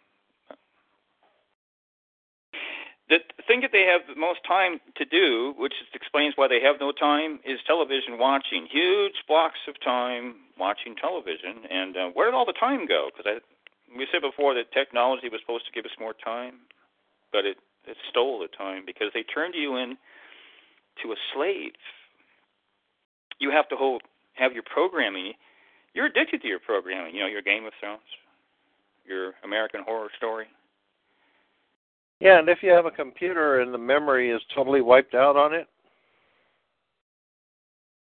The 3.10 3.19
thing 3.48 3.61
that 3.61 3.72
they 3.72 3.88
have 3.88 4.02
the 4.03 4.19
most 4.19 4.44
time 4.45 4.82
to 4.98 5.06
do, 5.06 5.53
which 5.58 5.74
explains 5.94 6.34
why 6.36 6.48
they 6.50 6.60
have 6.60 6.76
no 6.80 6.92
time, 6.92 7.40
is 7.45 7.60
television 7.66 8.19
watching. 8.19 8.68
Huge 8.69 9.24
blocks 9.27 9.60
of 9.68 9.80
time 9.80 10.36
watching 10.60 10.95
television. 10.95 11.64
And 11.72 11.95
uh, 11.95 12.08
where 12.11 12.27
did 12.27 12.36
all 12.36 12.45
the 12.45 12.60
time 12.60 12.86
go? 12.86 13.08
Because 13.16 13.40
we 13.95 14.08
said 14.11 14.22
before 14.22 14.53
that 14.56 14.74
technology 14.74 15.30
was 15.30 15.40
supposed 15.40 15.66
to 15.68 15.72
give 15.72 15.86
us 15.86 15.95
more 15.98 16.14
time, 16.19 16.68
but 17.32 17.45
it, 17.45 17.56
it 17.88 17.95
stole 18.10 18.40
the 18.40 18.52
time 18.52 18.84
because 18.86 19.08
they 19.14 19.24
turned 19.24 19.56
you 19.56 19.77
in 19.77 19.95
to 21.03 21.14
a 21.14 21.19
slave. 21.34 21.80
You 23.40 23.52
have 23.52 23.69
to 23.69 23.77
hold, 23.77 24.02
have 24.34 24.52
your 24.52 24.68
programming. 24.68 25.32
You're 25.94 26.08
addicted 26.08 26.42
to 26.42 26.48
your 26.50 26.60
programming. 26.60 27.16
You 27.16 27.22
know, 27.22 27.27
your 27.27 27.42
Game 27.42 27.64
of 27.64 27.72
Thrones, 27.80 28.02
your 29.08 29.36
American 29.45 29.84
Horror 29.88 30.10
Story 30.18 30.48
yeah, 32.20 32.40
and 32.40 32.50
if 32.50 32.60
you 32.62 32.72
have 32.72 32.86
a 32.86 32.92
computer 32.92 33.62
and 33.62 33.74
the 33.74 33.78
memory 33.78 34.32
is 34.32 34.42
totally 34.56 34.82
wiped 34.82 35.14
out 35.14 35.36
on 35.36 35.54
it, 35.54 35.68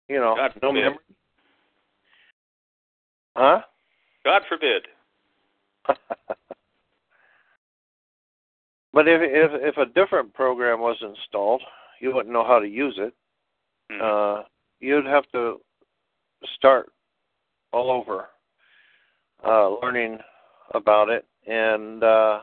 you 0.08 0.18
know, 0.18 0.34
God 0.36 0.52
no 0.62 0.70
forbid. 0.70 0.82
memory. 0.82 0.98
Huh? 3.36 3.60
God 4.24 4.42
forbid. 4.48 4.86
but 8.92 9.06
if 9.06 9.20
if 9.22 9.50
if 9.54 9.76
a 9.76 9.86
different 9.92 10.34
program 10.34 10.80
was 10.80 10.96
installed, 11.02 11.62
you 12.00 12.14
wouldn't 12.14 12.32
know 12.32 12.44
how 12.44 12.58
to 12.58 12.66
use 12.66 12.98
it. 12.98 13.14
Hmm. 13.90 14.00
Uh, 14.02 14.42
you'd 14.80 15.06
have 15.06 15.24
to 15.32 15.60
start 16.56 16.90
all 17.72 17.90
over, 17.90 18.28
uh, 19.46 19.76
learning 19.82 20.18
about 20.74 21.08
it, 21.08 21.26
and 21.46 22.02
uh, 22.02 22.40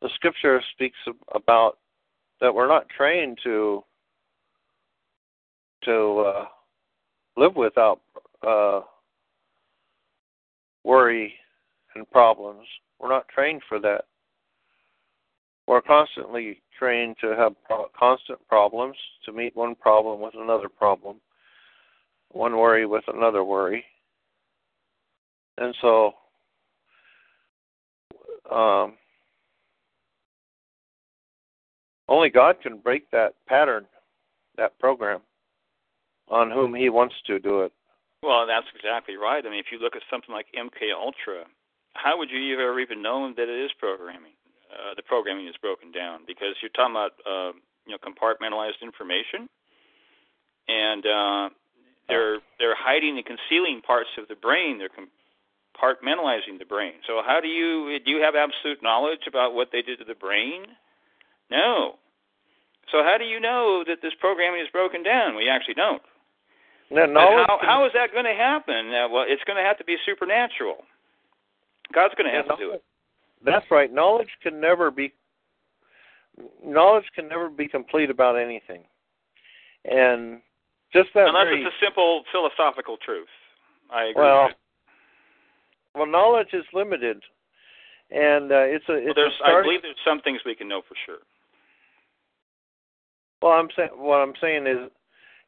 the 0.00 0.08
scripture 0.14 0.60
speaks 0.72 0.98
about 1.34 1.78
that 2.40 2.54
we're 2.54 2.68
not 2.68 2.88
trained 2.88 3.38
to 3.44 3.82
to 5.84 6.18
uh, 6.20 6.44
live 7.36 7.56
without 7.56 8.00
uh, 8.46 8.80
worry 10.84 11.34
and 11.94 12.08
problems. 12.10 12.66
We're 12.98 13.08
not 13.10 13.28
trained 13.28 13.62
for 13.68 13.78
that. 13.80 14.04
We're 15.66 15.82
constantly 15.82 16.62
trained 16.78 17.16
to 17.20 17.36
have 17.36 17.54
constant 17.98 18.38
problems, 18.48 18.96
to 19.26 19.32
meet 19.32 19.54
one 19.54 19.74
problem 19.74 20.20
with 20.20 20.34
another 20.34 20.68
problem, 20.68 21.20
one 22.30 22.56
worry 22.56 22.86
with 22.86 23.04
another 23.08 23.44
worry. 23.44 23.84
And 25.58 25.74
so, 25.82 26.12
um, 28.50 28.94
only 32.08 32.30
God 32.30 32.56
can 32.62 32.78
break 32.78 33.10
that 33.10 33.34
pattern, 33.46 33.86
that 34.56 34.78
program, 34.78 35.20
on 36.28 36.50
whom 36.50 36.74
He 36.74 36.88
wants 36.88 37.14
to 37.26 37.38
do 37.38 37.62
it. 37.62 37.72
Well, 38.22 38.46
that's 38.46 38.66
exactly 38.74 39.16
right. 39.16 39.44
I 39.44 39.48
mean, 39.48 39.60
if 39.60 39.70
you 39.70 39.78
look 39.78 39.94
at 39.94 40.02
something 40.10 40.34
like 40.34 40.46
MK 40.56 40.90
Ultra, 40.96 41.44
how 41.94 42.18
would 42.18 42.30
you 42.30 42.50
have 42.52 42.60
ever 42.60 42.80
even 42.80 43.02
known 43.02 43.34
that 43.36 43.48
it 43.48 43.64
is 43.64 43.70
programming? 43.78 44.34
Uh, 44.68 44.94
the 44.96 45.02
programming 45.02 45.46
is 45.46 45.54
broken 45.62 45.92
down 45.92 46.20
because 46.26 46.54
you're 46.60 46.74
talking 46.74 46.92
about 46.92 47.12
uh, 47.24 47.52
you 47.86 47.94
know 47.94 48.00
compartmentalized 48.02 48.82
information, 48.82 49.48
and 50.68 51.06
uh, 51.06 51.48
they're 52.08 52.38
they're 52.58 52.76
hiding 52.76 53.16
and 53.16 53.24
concealing 53.24 53.80
parts 53.80 54.10
of 54.18 54.28
the 54.28 54.34
brain. 54.34 54.78
They're 54.78 54.92
compartmentalizing 54.92 56.58
the 56.58 56.66
brain. 56.66 57.00
So 57.06 57.22
how 57.24 57.40
do 57.40 57.48
you 57.48 57.98
do 58.04 58.10
you 58.10 58.20
have 58.22 58.34
absolute 58.34 58.82
knowledge 58.82 59.24
about 59.26 59.54
what 59.54 59.68
they 59.72 59.80
did 59.80 60.00
to 60.00 60.04
the 60.04 60.14
brain? 60.14 60.66
No. 61.50 61.96
So 62.90 63.02
how 63.04 63.16
do 63.18 63.24
you 63.24 63.40
know 63.40 63.84
that 63.86 63.98
this 64.02 64.12
programming 64.20 64.60
is 64.60 64.68
broken 64.72 65.02
down? 65.02 65.36
We 65.36 65.48
actually 65.48 65.74
don't. 65.74 66.02
Now, 66.90 67.44
how, 67.46 67.58
how 67.60 67.84
is 67.84 67.92
that 67.94 68.12
going 68.12 68.24
to 68.24 68.32
happen? 68.32 68.88
Uh, 68.88 69.08
well, 69.10 69.24
it's 69.28 69.44
going 69.44 69.58
to 69.58 69.62
have 69.62 69.76
to 69.76 69.84
be 69.84 69.96
supernatural. 70.06 70.84
God's 71.92 72.14
going 72.14 72.30
to 72.30 72.34
have 72.34 72.46
yeah, 72.48 72.56
to 72.56 72.64
do 72.64 72.72
it. 72.72 72.82
That's 73.44 73.66
right. 73.70 73.92
Knowledge 73.92 74.28
can 74.42 74.60
never 74.60 74.90
be 74.90 75.12
knowledge 76.64 77.04
can 77.14 77.28
never 77.28 77.48
be 77.48 77.68
complete 77.68 78.10
about 78.10 78.36
anything, 78.36 78.84
and 79.84 80.40
just 80.92 81.10
that. 81.14 81.28
Unless 81.28 81.44
very, 81.44 81.62
it's 81.62 81.74
a 81.74 81.84
simple 81.84 82.22
philosophical 82.32 82.96
truth. 83.04 83.28
I 83.90 84.04
agree. 84.06 84.22
Well, 84.22 84.48
well, 85.94 86.06
knowledge 86.06 86.48
is 86.52 86.64
limited, 86.72 87.22
and 88.10 88.50
uh, 88.50 88.66
it's 88.66 88.84
a. 88.88 88.94
It's 88.94 89.06
well, 89.06 89.14
there's, 89.14 89.32
a 89.44 89.58
I 89.58 89.62
believe 89.62 89.82
there's 89.82 89.96
some 90.06 90.20
things 90.20 90.40
we 90.44 90.54
can 90.54 90.68
know 90.68 90.82
for 90.86 90.94
sure. 91.06 91.18
Well, 93.40 93.52
I'm 93.52 93.68
saying 93.76 93.90
what 93.94 94.16
I'm 94.16 94.34
saying 94.40 94.66
is, 94.66 94.90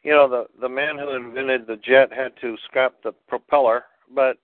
you 0.05 0.13
know, 0.13 0.29
the 0.29 0.47
the 0.61 0.69
man 0.69 0.99
who 0.99 1.15
invented 1.15 1.67
the 1.67 1.77
jet 1.77 2.13
had 2.13 2.33
to 2.41 2.57
scrap 2.65 2.95
the 3.03 3.13
propeller, 3.29 3.85
but 4.15 4.37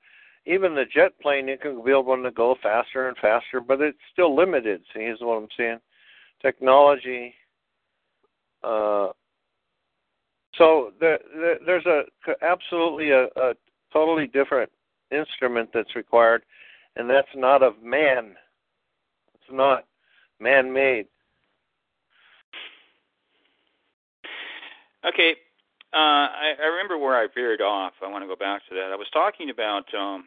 even 0.47 0.75
the 0.75 0.85
jet 0.85 1.13
plane, 1.21 1.49
you 1.49 1.59
can 1.59 1.85
build 1.85 2.07
one 2.07 2.23
to 2.23 2.31
go 2.31 2.57
faster 2.63 3.09
and 3.09 3.17
faster, 3.19 3.61
but 3.61 3.81
it's 3.81 3.99
still 4.13 4.35
limited. 4.35 4.83
See, 4.95 5.01
is 5.01 5.21
what 5.21 5.37
I'm 5.37 5.49
saying. 5.57 5.79
Technology. 6.41 7.35
Uh, 8.63 9.09
so 10.57 10.93
there, 11.01 11.19
there, 11.35 11.59
there's 11.65 11.87
a 11.87 12.03
absolutely 12.43 13.11
a, 13.11 13.25
a 13.37 13.55
totally 13.93 14.27
different 14.27 14.71
instrument 15.11 15.71
that's 15.73 15.95
required, 15.97 16.43
and 16.97 17.09
that's 17.09 17.29
not 17.35 17.63
of 17.63 17.83
man. 17.83 18.35
It's 19.35 19.53
not 19.53 19.85
man-made. 20.41 21.07
Okay, 25.07 25.37
uh, 25.95 26.27
I, 26.35 26.55
I 26.61 26.67
remember 26.67 26.99
where 26.99 27.17
I 27.17 27.29
veered 27.33 27.61
off. 27.61 27.93
I 28.03 28.11
want 28.11 28.25
to 28.25 28.29
go 28.29 28.37
back 28.37 28.63
to 28.69 28.75
that. 28.75 28.91
I 28.93 28.97
was 28.97 29.07
talking 29.13 29.51
about 29.51 29.87
um, 29.95 30.25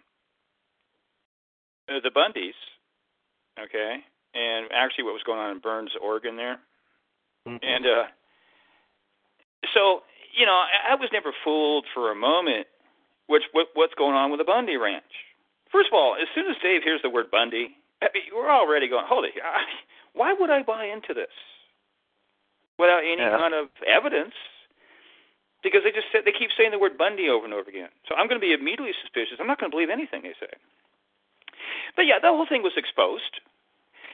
the 1.87 2.11
Bundys, 2.15 2.57
okay, 3.59 3.97
and 4.33 4.67
actually 4.73 5.03
what 5.03 5.13
was 5.13 5.23
going 5.25 5.39
on 5.39 5.51
in 5.51 5.59
Burns, 5.59 5.91
Oregon, 6.01 6.37
there, 6.37 6.59
mm-hmm. 7.47 7.57
and 7.61 7.85
uh, 7.85 8.07
so 9.73 10.01
you 10.37 10.45
know 10.45 10.53
I, 10.55 10.93
I 10.93 10.95
was 10.95 11.09
never 11.11 11.33
fooled 11.43 11.85
for 11.93 12.11
a 12.11 12.15
moment. 12.15 12.67
Which 13.27 13.43
what, 13.51 13.67
what's 13.75 13.93
going 13.93 14.15
on 14.15 14.31
with 14.31 14.39
the 14.39 14.43
Bundy 14.43 14.77
Ranch? 14.77 15.03
First 15.71 15.89
of 15.89 15.93
all, 15.93 16.15
as 16.19 16.27
soon 16.33 16.49
as 16.49 16.57
Dave 16.63 16.81
hears 16.81 17.01
the 17.03 17.11
word 17.11 17.29
Bundy, 17.29 17.77
I 18.01 18.07
mean, 18.11 18.23
we're 18.33 18.49
already 18.49 18.89
going. 18.89 19.05
Hold 19.07 19.25
it. 19.25 19.33
Holy, 19.37 19.65
why 20.13 20.33
would 20.33 20.49
I 20.49 20.63
buy 20.63 20.85
into 20.85 21.13
this 21.13 21.29
without 22.79 23.03
any 23.03 23.21
yeah. 23.21 23.37
kind 23.37 23.53
of 23.53 23.67
evidence? 23.85 24.33
Because 25.63 25.83
they 25.83 25.91
just 25.91 26.07
said 26.11 26.23
they 26.23 26.31
keep 26.31 26.51
saying 26.55 26.71
the 26.71 26.79
word 26.79 26.97
Bundy 26.97 27.29
over 27.29 27.45
and 27.45 27.53
over 27.53 27.69
again. 27.69 27.89
So 28.07 28.15
I'm 28.15 28.27
going 28.27 28.39
to 28.39 28.45
be 28.45 28.53
immediately 28.53 28.93
suspicious. 29.01 29.37
I'm 29.39 29.47
not 29.47 29.59
going 29.59 29.71
to 29.71 29.75
believe 29.75 29.89
anything 29.89 30.23
they 30.23 30.35
say. 30.39 30.51
But 31.95 32.05
yeah, 32.05 32.19
the 32.19 32.29
whole 32.29 32.47
thing 32.47 32.63
was 32.63 32.77
exposed. 32.77 33.43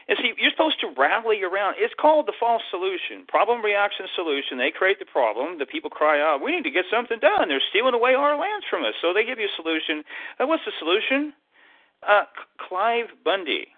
And 0.08 0.18
see, 0.22 0.34
you're 0.38 0.52
supposed 0.52 0.80
to 0.82 0.94
rally 0.98 1.42
around. 1.42 1.76
It's 1.80 1.94
called 1.98 2.28
the 2.28 2.38
false 2.40 2.62
solution, 2.70 3.26
problem 3.28 3.66
reaction 3.66 4.06
solution. 4.14 4.58
They 4.58 4.70
create 4.70 5.00
the 5.00 5.06
problem. 5.06 5.58
The 5.58 5.66
people 5.66 5.90
cry 5.90 6.22
out, 6.22 6.42
"We 6.42 6.52
need 6.52 6.64
to 6.64 6.70
get 6.70 6.86
something 6.92 7.18
done. 7.18 7.50
They're 7.50 7.62
stealing 7.70 7.96
away 7.96 8.14
our 8.14 8.38
lands 8.38 8.66
from 8.70 8.86
us." 8.86 8.94
So 9.02 9.14
they 9.14 9.26
give 9.26 9.40
you 9.40 9.48
a 9.48 9.56
solution. 9.56 10.06
Uh, 10.40 10.46
what's 10.46 10.66
the 10.66 10.74
solution? 10.78 11.34
Uh, 12.04 12.26
Clive 12.58 13.10
Bundy. 13.24 13.74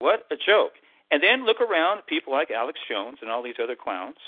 What 0.00 0.26
a 0.30 0.36
joke! 0.36 0.74
And 1.10 1.22
then 1.22 1.46
look 1.46 1.60
around, 1.62 2.04
people 2.06 2.32
like 2.32 2.50
Alex 2.50 2.78
Jones 2.86 3.18
and 3.22 3.30
all 3.30 3.42
these 3.42 3.58
other 3.58 3.76
clowns 3.76 4.18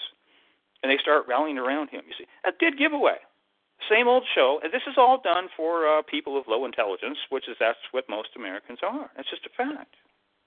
and 0.82 0.90
they 0.90 0.98
start 1.00 1.26
rallying 1.28 1.58
around 1.58 1.90
him. 1.90 2.02
You 2.06 2.14
see, 2.18 2.26
a 2.44 2.52
dead 2.52 2.78
giveaway. 2.78 3.18
Same 3.90 4.06
old 4.06 4.24
show. 4.34 4.60
And 4.62 4.72
this 4.72 4.82
is 4.86 4.94
all 4.96 5.20
done 5.22 5.48
for 5.56 5.86
uh, 5.86 6.02
people 6.02 6.38
of 6.38 6.46
low 6.46 6.64
intelligence, 6.64 7.18
which 7.30 7.48
is 7.48 7.56
that's 7.58 7.82
what 7.90 8.08
most 8.08 8.30
Americans 8.36 8.78
are. 8.82 9.10
That's 9.16 9.30
just 9.30 9.46
a 9.46 9.50
fact. 9.50 9.94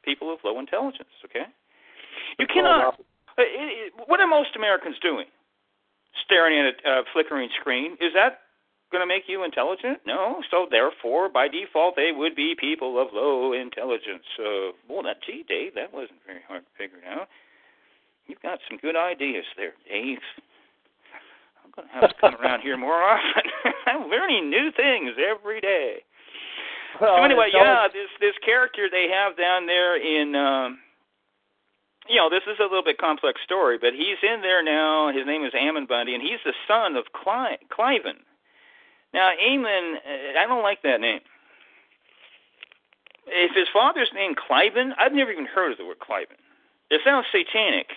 People 0.04 0.32
of 0.32 0.40
low 0.44 0.60
intelligence. 0.60 1.12
Okay. 1.26 1.46
You 2.40 2.48
cannot. 2.48 2.96
Uh, 3.38 3.44
it, 3.44 3.92
it, 3.92 3.94
what 4.08 4.20
are 4.20 4.28
most 4.28 4.56
Americans 4.56 4.96
doing? 5.02 5.26
Staring 6.24 6.60
at 6.60 6.80
a 6.86 6.90
uh, 6.90 7.04
flickering 7.12 7.50
screen. 7.60 7.94
Is 8.00 8.14
that 8.16 8.40
going 8.92 9.04
to 9.04 9.08
make 9.08 9.28
you 9.28 9.44
intelligent? 9.44 10.00
No. 10.06 10.42
So 10.50 10.68
therefore, 10.70 11.28
by 11.28 11.48
default, 11.48 11.96
they 11.96 12.12
would 12.16 12.36
be 12.36 12.56
people 12.56 13.02
of 13.02 13.10
low 13.12 13.52
intelligence. 13.52 14.24
Uh, 14.40 14.72
well, 14.88 15.04
that 15.04 15.18
gee, 15.26 15.44
Dave, 15.48 15.76
that 15.76 15.94
wasn't 15.94 16.24
very 16.26 16.42
hard 16.48 16.64
to 16.64 16.72
figure 16.78 17.04
out. 17.04 17.28
You've 18.28 18.42
got 18.42 18.60
some 18.70 18.78
good 18.78 18.96
ideas 18.96 19.46
there, 19.58 19.74
Dave. 19.88 20.20
I'm 21.64 21.72
going 21.76 21.88
to 21.88 21.94
have 21.94 22.10
to 22.10 22.16
come 22.20 22.36
around 22.42 22.62
here 22.62 22.78
more 22.78 23.02
often. 23.02 23.44
I'm 23.86 24.10
learning 24.10 24.50
new 24.50 24.72
things 24.76 25.12
every 25.20 25.62
day. 25.62 26.02
Well, 27.00 27.18
so 27.18 27.24
anyway, 27.24 27.52
always... 27.54 27.68
yeah, 27.68 27.88
this 27.92 28.10
this 28.20 28.36
character 28.44 28.88
they 28.90 29.08
have 29.12 29.38
down 29.38 29.68
there 29.68 29.98
in, 29.98 30.34
um, 30.36 30.80
you 32.08 32.16
know, 32.16 32.30
this 32.30 32.44
is 32.48 32.58
a 32.60 32.64
little 32.64 32.84
bit 32.84 32.98
complex 32.98 33.42
story, 33.44 33.78
but 33.78 33.94
he's 33.94 34.18
in 34.24 34.42
there 34.42 34.64
now. 34.64 35.12
His 35.12 35.26
name 35.26 35.44
is 35.44 35.52
Ammon 35.54 35.86
Bundy, 35.86 36.14
and 36.14 36.24
he's 36.24 36.40
the 36.46 36.54
son 36.68 36.96
of 36.96 37.06
Cli- 37.12 37.60
Cliven. 37.70 38.24
Now, 39.14 39.32
Ammon, 39.40 39.98
uh, 39.98 40.40
I 40.40 40.46
don't 40.48 40.64
like 40.64 40.82
that 40.84 41.02
name. 41.02 41.22
if 43.28 43.56
his 43.56 43.68
father's 43.74 44.12
name 44.14 44.34
Cliven, 44.36 44.92
I've 44.98 45.14
never 45.14 45.32
even 45.32 45.46
heard 45.46 45.72
of 45.74 45.78
the 45.78 45.86
word 45.86 46.00
Cliven. 46.00 46.40
It 46.90 47.02
sounds 47.04 47.26
satanic. 47.32 47.88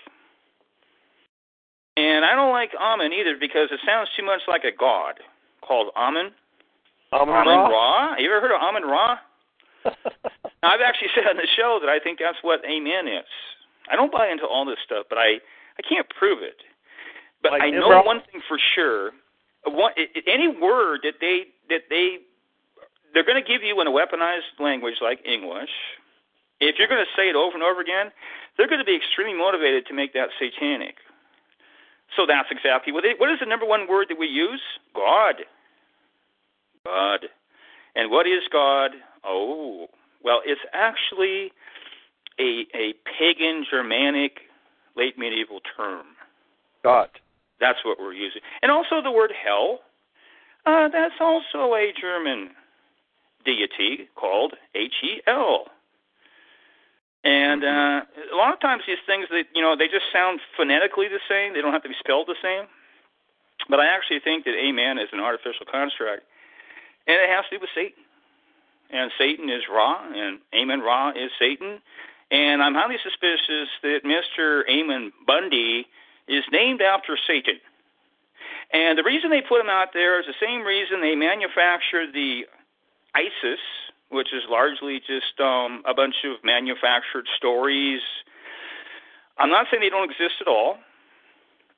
And 1.99 2.25
I 2.25 2.37
don't 2.39 2.53
like 2.55 2.71
Ammon 2.79 3.13
either 3.13 3.35
because 3.35 3.75
it 3.75 3.81
sounds 3.85 4.09
too 4.17 4.23
much 4.25 4.43
like 4.47 4.63
a 4.63 4.71
god 4.71 5.19
called 5.67 5.91
Amun. 5.97 6.31
Amun 7.11 7.35
Amun 7.35 7.59
Ra? 7.67 8.15
Ra. 8.15 8.17
You 8.19 8.31
ever 8.31 8.41
heard 8.41 8.55
of 8.55 8.63
Amun 8.63 8.87
Ra? 8.87 9.19
now, 10.63 10.71
I've 10.71 10.85
actually 10.85 11.09
said 11.15 11.27
on 11.27 11.37
the 11.37 11.49
show 11.59 11.79
that 11.83 11.91
I 11.91 11.99
think 11.99 12.21
that's 12.23 12.39
what 12.43 12.63
Amen 12.63 13.09
is. 13.09 13.27
I 13.91 13.97
don't 13.97 14.13
buy 14.13 14.29
into 14.29 14.47
all 14.47 14.65
this 14.65 14.79
stuff, 14.85 15.07
but 15.11 15.19
I 15.19 15.43
I 15.79 15.83
can't 15.89 16.07
prove 16.19 16.43
it. 16.43 16.63
But 17.43 17.53
Like 17.53 17.63
I 17.63 17.71
know 17.71 17.89
Nimrod? 17.91 18.07
one 18.07 18.21
thing 18.31 18.43
for 18.47 18.59
sure. 18.75 19.11
One, 19.65 19.93
any 20.27 20.47
word 20.47 21.01
that 21.03 21.19
they 21.21 21.51
that 21.69 21.91
they 21.91 22.19
they're 23.15 23.25
going 23.27 23.43
to 23.43 23.47
give 23.47 23.63
you 23.63 23.81
in 23.81 23.87
a 23.87 23.91
weaponized 23.91 24.55
language 24.61 24.97
like 25.01 25.19
English. 25.27 25.71
If 26.61 26.77
you're 26.79 26.89
going 26.89 27.03
to 27.03 27.13
say 27.17 27.31
it 27.31 27.37
over 27.37 27.55
and 27.55 27.63
over 27.63 27.81
again, 27.81 28.11
they're 28.57 28.67
going 28.69 28.83
to 28.83 28.85
be 28.85 28.95
extremely 28.95 29.35
motivated 29.35 29.87
to 29.87 29.95
make 29.95 30.13
that 30.13 30.29
satanic. 30.39 30.97
So 32.17 32.27
that's 32.27 32.49
exactly 32.51 32.93
what. 32.93 33.05
They, 33.05 33.15
what 33.17 33.31
is 33.31 33.39
the 33.41 33.47
number 33.47 33.67
one 33.67 33.87
word 33.89 34.07
that 34.09 34.19
we 34.19 34.27
use? 34.27 34.63
God. 34.95 35.37
God. 36.85 37.27
And 37.95 38.11
what 38.11 38.27
is 38.27 38.43
God? 38.51 38.93
Oh, 39.25 39.89
well, 40.23 40.41
it's 40.45 40.61
actually 40.73 41.53
a 42.39 42.67
a 42.75 42.95
pagan 43.05 43.65
Germanic 43.71 44.41
late 44.97 45.19
medieval 45.19 45.61
term. 45.77 46.07
God. 46.83 47.09
That's 47.61 47.79
what 47.85 47.99
we're 47.99 48.13
using. 48.13 48.43
And 48.63 48.71
also 48.71 49.03
the 49.03 49.11
word 49.11 49.33
hell. 49.33 49.81
Uh, 50.65 50.89
that's 50.89 51.15
also 51.21 51.75
a 51.75 51.93
German 51.99 52.51
deity 53.45 54.09
called 54.15 54.55
H 54.75 54.95
E 55.03 55.23
L. 55.27 55.67
And 57.29 57.61
uh, 57.63 58.01
a 58.33 58.37
lot 58.41 58.55
of 58.55 58.61
times 58.61 58.85
these 58.87 59.05
things 59.05 59.29
that 59.29 59.53
you 59.55 59.61
know 59.61 59.77
they 59.77 59.85
just 59.85 60.09
sound 60.11 60.41
phonetically 60.57 61.09
the 61.13 61.21
same. 61.29 61.53
They 61.53 61.61
don't 61.61 61.77
have 61.77 61.83
to 61.85 61.93
be 61.93 62.01
spelled 62.01 62.27
the 62.27 62.41
same. 62.41 62.65
But 63.69 63.81
I 63.81 63.87
actually 63.93 64.21
think 64.25 64.47
that 64.47 64.57
Amen 64.57 64.97
is 64.97 65.13
an 65.13 65.21
artificial 65.21 65.69
construct, 65.71 66.25
and 67.07 67.17
it 67.21 67.29
has 67.29 67.45
to 67.51 67.57
do 67.57 67.61
with 67.61 67.69
Satan. 67.75 68.01
And 68.89 69.13
Satan 69.19 69.51
is 69.51 69.69
Ra, 69.69 70.09
and 70.09 70.41
Amen 70.57 70.81
Ra 70.81 71.11
is 71.11 71.29
Satan. 71.39 71.85
And 72.31 72.63
I'm 72.63 72.73
highly 72.73 72.97
suspicious 73.05 73.69
that 73.83 74.09
Mr. 74.09 74.65
Amen 74.71 75.13
Bundy 75.27 75.85
is 76.29 76.45
named 76.51 76.81
after 76.81 77.19
Satan. 77.27 77.61
And 78.73 78.97
the 78.97 79.05
reason 79.05 79.29
they 79.29 79.45
put 79.45 79.61
him 79.61 79.69
out 79.69 79.93
there 79.93 80.21
is 80.21 80.25
the 80.25 80.41
same 80.41 80.63
reason 80.63 81.03
they 81.03 81.15
manufacture 81.15 82.11
the 82.11 82.49
ISIS, 83.15 83.61
which 84.11 84.33
is 84.33 84.43
largely 84.49 85.01
just 85.01 85.39
um, 85.41 85.83
a 85.87 85.95
bunch 85.95 86.17
of 86.25 86.43
manufactured 86.45 87.27
stories. 87.37 88.01
I'm 89.39 89.51
not 89.51 89.67
saying 89.71 89.83
they 89.83 89.91
don't 89.91 90.11
exist 90.11 90.41
at 90.41 90.49
all. 90.49 90.79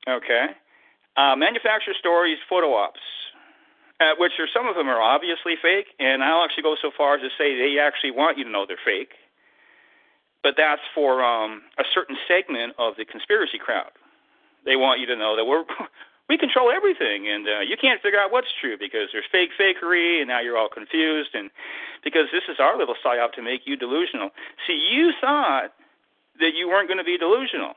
Okay, 0.09 0.47
uh, 1.17 1.37
manufactured 1.37 1.97
stories, 1.99 2.39
photo 2.49 2.73
ops, 2.75 3.01
uh, 4.01 4.13
which 4.19 4.33
are 4.39 4.49
some 4.53 4.67
of 4.67 4.75
them 4.75 4.89
are 4.89 5.01
obviously 5.01 5.55
fake, 5.61 5.89
and 5.99 6.23
I'll 6.25 6.45
actually 6.45 6.63
go 6.63 6.77
so 6.81 6.91
far 6.97 7.17
as 7.17 7.21
to 7.21 7.29
say 7.37 7.57
they 7.59 7.79
actually 7.79 8.13
want 8.13 8.39
you 8.39 8.45
to 8.45 8.51
know 8.51 8.65
they're 8.67 8.81
fake. 8.85 9.13
But 10.43 10.55
that's 10.57 10.81
for 10.95 11.23
um, 11.23 11.63
a 11.79 11.85
certain 11.93 12.17
segment 12.27 12.75
of 12.79 12.97
the 12.97 13.05
conspiracy 13.05 13.59
crowd. 13.59 13.93
They 14.65 14.77
want 14.77 15.01
you 15.01 15.07
to 15.07 15.17
know 15.17 15.37
that 15.37 15.45
we're 15.45 15.65
we 16.31 16.39
control 16.39 16.71
everything, 16.71 17.27
and 17.27 17.43
uh, 17.43 17.59
you 17.67 17.75
can't 17.75 17.99
figure 17.99 18.23
out 18.23 18.31
what's 18.31 18.55
true 18.63 18.79
because 18.79 19.11
there's 19.11 19.27
fake 19.35 19.51
fakery, 19.59 20.23
and 20.23 20.31
now 20.31 20.39
you're 20.39 20.57
all 20.57 20.71
confused, 20.71 21.35
and 21.35 21.51
because 22.07 22.31
this 22.31 22.47
is 22.47 22.63
our 22.63 22.79
little 22.79 22.95
psyop 23.03 23.35
to 23.35 23.43
make 23.43 23.67
you 23.67 23.75
delusional. 23.75 24.31
See, 24.63 24.79
you 24.79 25.11
thought 25.21 25.75
that 26.39 26.55
you 26.55 26.71
weren't 26.71 26.87
going 26.87 27.03
to 27.03 27.05
be 27.05 27.19
delusional 27.19 27.75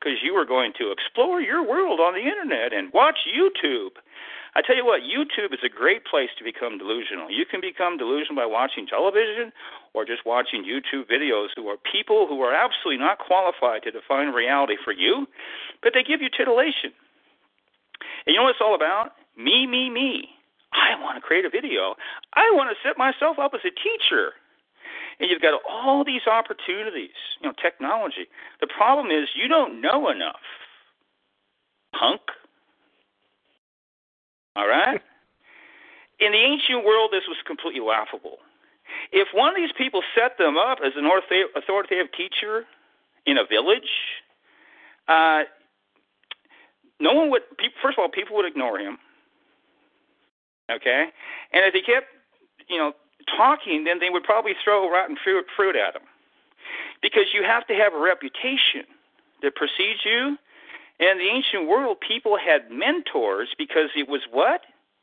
because 0.00 0.16
you 0.24 0.32
were 0.32 0.48
going 0.48 0.72
to 0.80 0.96
explore 0.96 1.44
your 1.44 1.60
world 1.60 2.00
on 2.00 2.16
the 2.16 2.24
internet 2.24 2.72
and 2.72 2.88
watch 2.96 3.28
YouTube. 3.28 4.00
I 4.56 4.64
tell 4.64 4.80
you 4.80 4.88
what, 4.88 5.04
YouTube 5.04 5.52
is 5.52 5.60
a 5.62 5.68
great 5.68 6.08
place 6.08 6.32
to 6.40 6.42
become 6.42 6.80
delusional. 6.80 7.30
You 7.30 7.44
can 7.44 7.60
become 7.60 8.00
delusional 8.00 8.40
by 8.40 8.48
watching 8.48 8.88
television 8.88 9.52
or 9.92 10.08
just 10.08 10.24
watching 10.24 10.64
YouTube 10.64 11.04
videos 11.04 11.52
who 11.54 11.68
are 11.68 11.76
people 11.76 12.26
who 12.26 12.40
are 12.40 12.56
absolutely 12.56 12.96
not 12.96 13.20
qualified 13.20 13.84
to 13.84 13.92
define 13.92 14.32
reality 14.32 14.80
for 14.82 14.96
you, 14.96 15.28
but 15.84 15.92
they 15.92 16.02
give 16.02 16.24
you 16.24 16.32
titillation. 16.32 16.96
And 18.26 18.34
you 18.34 18.40
know 18.40 18.44
what 18.44 18.50
it's 18.50 18.60
all 18.60 18.74
about? 18.74 19.12
Me, 19.36 19.66
me, 19.66 19.90
me. 19.90 20.28
I 20.72 21.00
want 21.00 21.16
to 21.16 21.20
create 21.20 21.44
a 21.44 21.50
video. 21.50 21.94
I 22.34 22.50
want 22.52 22.70
to 22.70 22.88
set 22.88 22.96
myself 22.96 23.38
up 23.38 23.52
as 23.54 23.60
a 23.64 23.70
teacher. 23.70 24.32
And 25.18 25.28
you've 25.28 25.42
got 25.42 25.60
all 25.68 26.04
these 26.04 26.26
opportunities, 26.26 27.16
you 27.40 27.48
know, 27.48 27.54
technology. 27.60 28.28
The 28.60 28.66
problem 28.66 29.10
is 29.10 29.28
you 29.34 29.48
don't 29.48 29.80
know 29.80 30.08
enough. 30.08 30.40
Punk. 31.92 32.20
All 34.56 34.66
right? 34.66 35.00
In 36.20 36.32
the 36.32 36.38
ancient 36.38 36.84
world, 36.84 37.10
this 37.12 37.24
was 37.26 37.38
completely 37.46 37.80
laughable. 37.80 38.38
If 39.12 39.28
one 39.32 39.50
of 39.50 39.56
these 39.56 39.72
people 39.76 40.02
set 40.14 40.38
them 40.38 40.56
up 40.56 40.78
as 40.84 40.92
an 40.96 41.04
authorita- 41.04 41.56
authoritative 41.56 42.12
teacher 42.16 42.64
in 43.26 43.38
a 43.38 43.44
village, 43.44 43.90
uh, 45.08 45.44
no 47.00 47.12
one 47.14 47.30
would. 47.30 47.42
First 47.82 47.98
of 47.98 48.02
all, 48.02 48.08
people 48.08 48.36
would 48.36 48.46
ignore 48.46 48.78
him. 48.78 48.98
Okay, 50.70 51.06
and 51.52 51.64
if 51.64 51.74
he 51.74 51.82
kept, 51.82 52.06
you 52.68 52.78
know, 52.78 52.92
talking, 53.36 53.84
then 53.84 53.98
they 53.98 54.10
would 54.10 54.22
probably 54.22 54.52
throw 54.62 54.90
rotten 54.90 55.16
fruit, 55.22 55.44
fruit 55.56 55.74
at 55.74 55.96
him, 55.96 56.06
because 57.02 57.34
you 57.34 57.42
have 57.42 57.66
to 57.66 57.74
have 57.74 57.92
a 57.92 57.98
reputation 57.98 58.84
that 59.42 59.54
precedes 59.56 60.00
you. 60.04 60.36
In 61.00 61.16
the 61.16 61.28
ancient 61.28 61.66
world, 61.66 61.98
people 62.06 62.36
had 62.36 62.70
mentors 62.70 63.48
because 63.56 63.88
it 63.96 64.06
was 64.08 64.20
what 64.30 64.60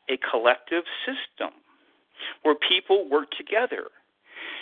a 0.09 0.17
collective 0.17 0.83
system 1.05 1.51
where 2.43 2.55
people 2.55 3.09
worked 3.09 3.35
together. 3.35 3.89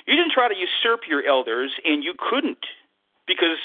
You 0.08 0.16
didn't 0.16 0.32
try 0.32 0.48
to 0.48 0.56
usurp 0.56 1.02
your 1.08 1.26
elders, 1.26 1.72
and 1.86 2.04
you 2.04 2.14
couldn't 2.18 2.66
because 3.28 3.58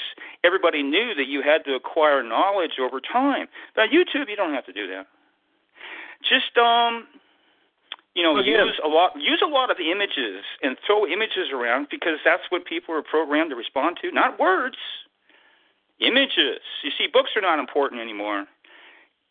everybody 0.45 0.83
knew 0.83 1.15
that 1.15 1.27
you 1.27 1.43
had 1.43 1.65
to 1.65 1.75
acquire 1.75 2.23
knowledge 2.23 2.79
over 2.81 3.01
time. 3.01 3.47
Now, 3.77 3.85
YouTube, 3.85 4.29
you 4.29 4.37
don't 4.37 4.55
have 4.55 4.67
to 4.67 4.73
do 4.73 4.87
that. 4.89 5.07
Just 6.23 6.57
um, 6.59 7.07
you 8.15 8.23
know, 8.23 8.37
Again. 8.37 8.67
use 8.67 8.81
a 8.85 8.89
lot 8.89 9.13
use 9.17 9.43
a 9.45 9.49
lot 9.49 9.71
of 9.71 9.77
the 9.79 9.91
images 9.91 10.45
and 10.63 10.77
throw 10.87 11.07
images 11.07 11.49
around 11.53 11.89
because 11.91 12.19
that's 12.25 12.43
what 12.51 12.65
people 12.65 12.95
are 12.95 13.03
programmed 13.03 13.51
to 13.51 13.57
respond 13.57 13.99
to, 14.03 14.11
not 14.11 14.39
words. 14.39 14.77
Images. 16.01 16.65
You 16.83 16.91
see, 16.97 17.07
books 17.13 17.31
are 17.37 17.43
not 17.43 17.59
important 17.59 18.01
anymore. 18.01 18.47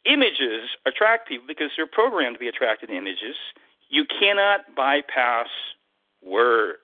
Images 0.05 0.69
attract 0.85 1.27
people 1.27 1.45
because 1.47 1.71
they're 1.75 1.87
programmed 1.87 2.35
to 2.35 2.39
be 2.39 2.47
attracted 2.47 2.89
to 2.89 2.95
images. 2.95 3.35
You 3.89 4.05
cannot 4.05 4.75
bypass 4.75 5.47
words. 6.23 6.79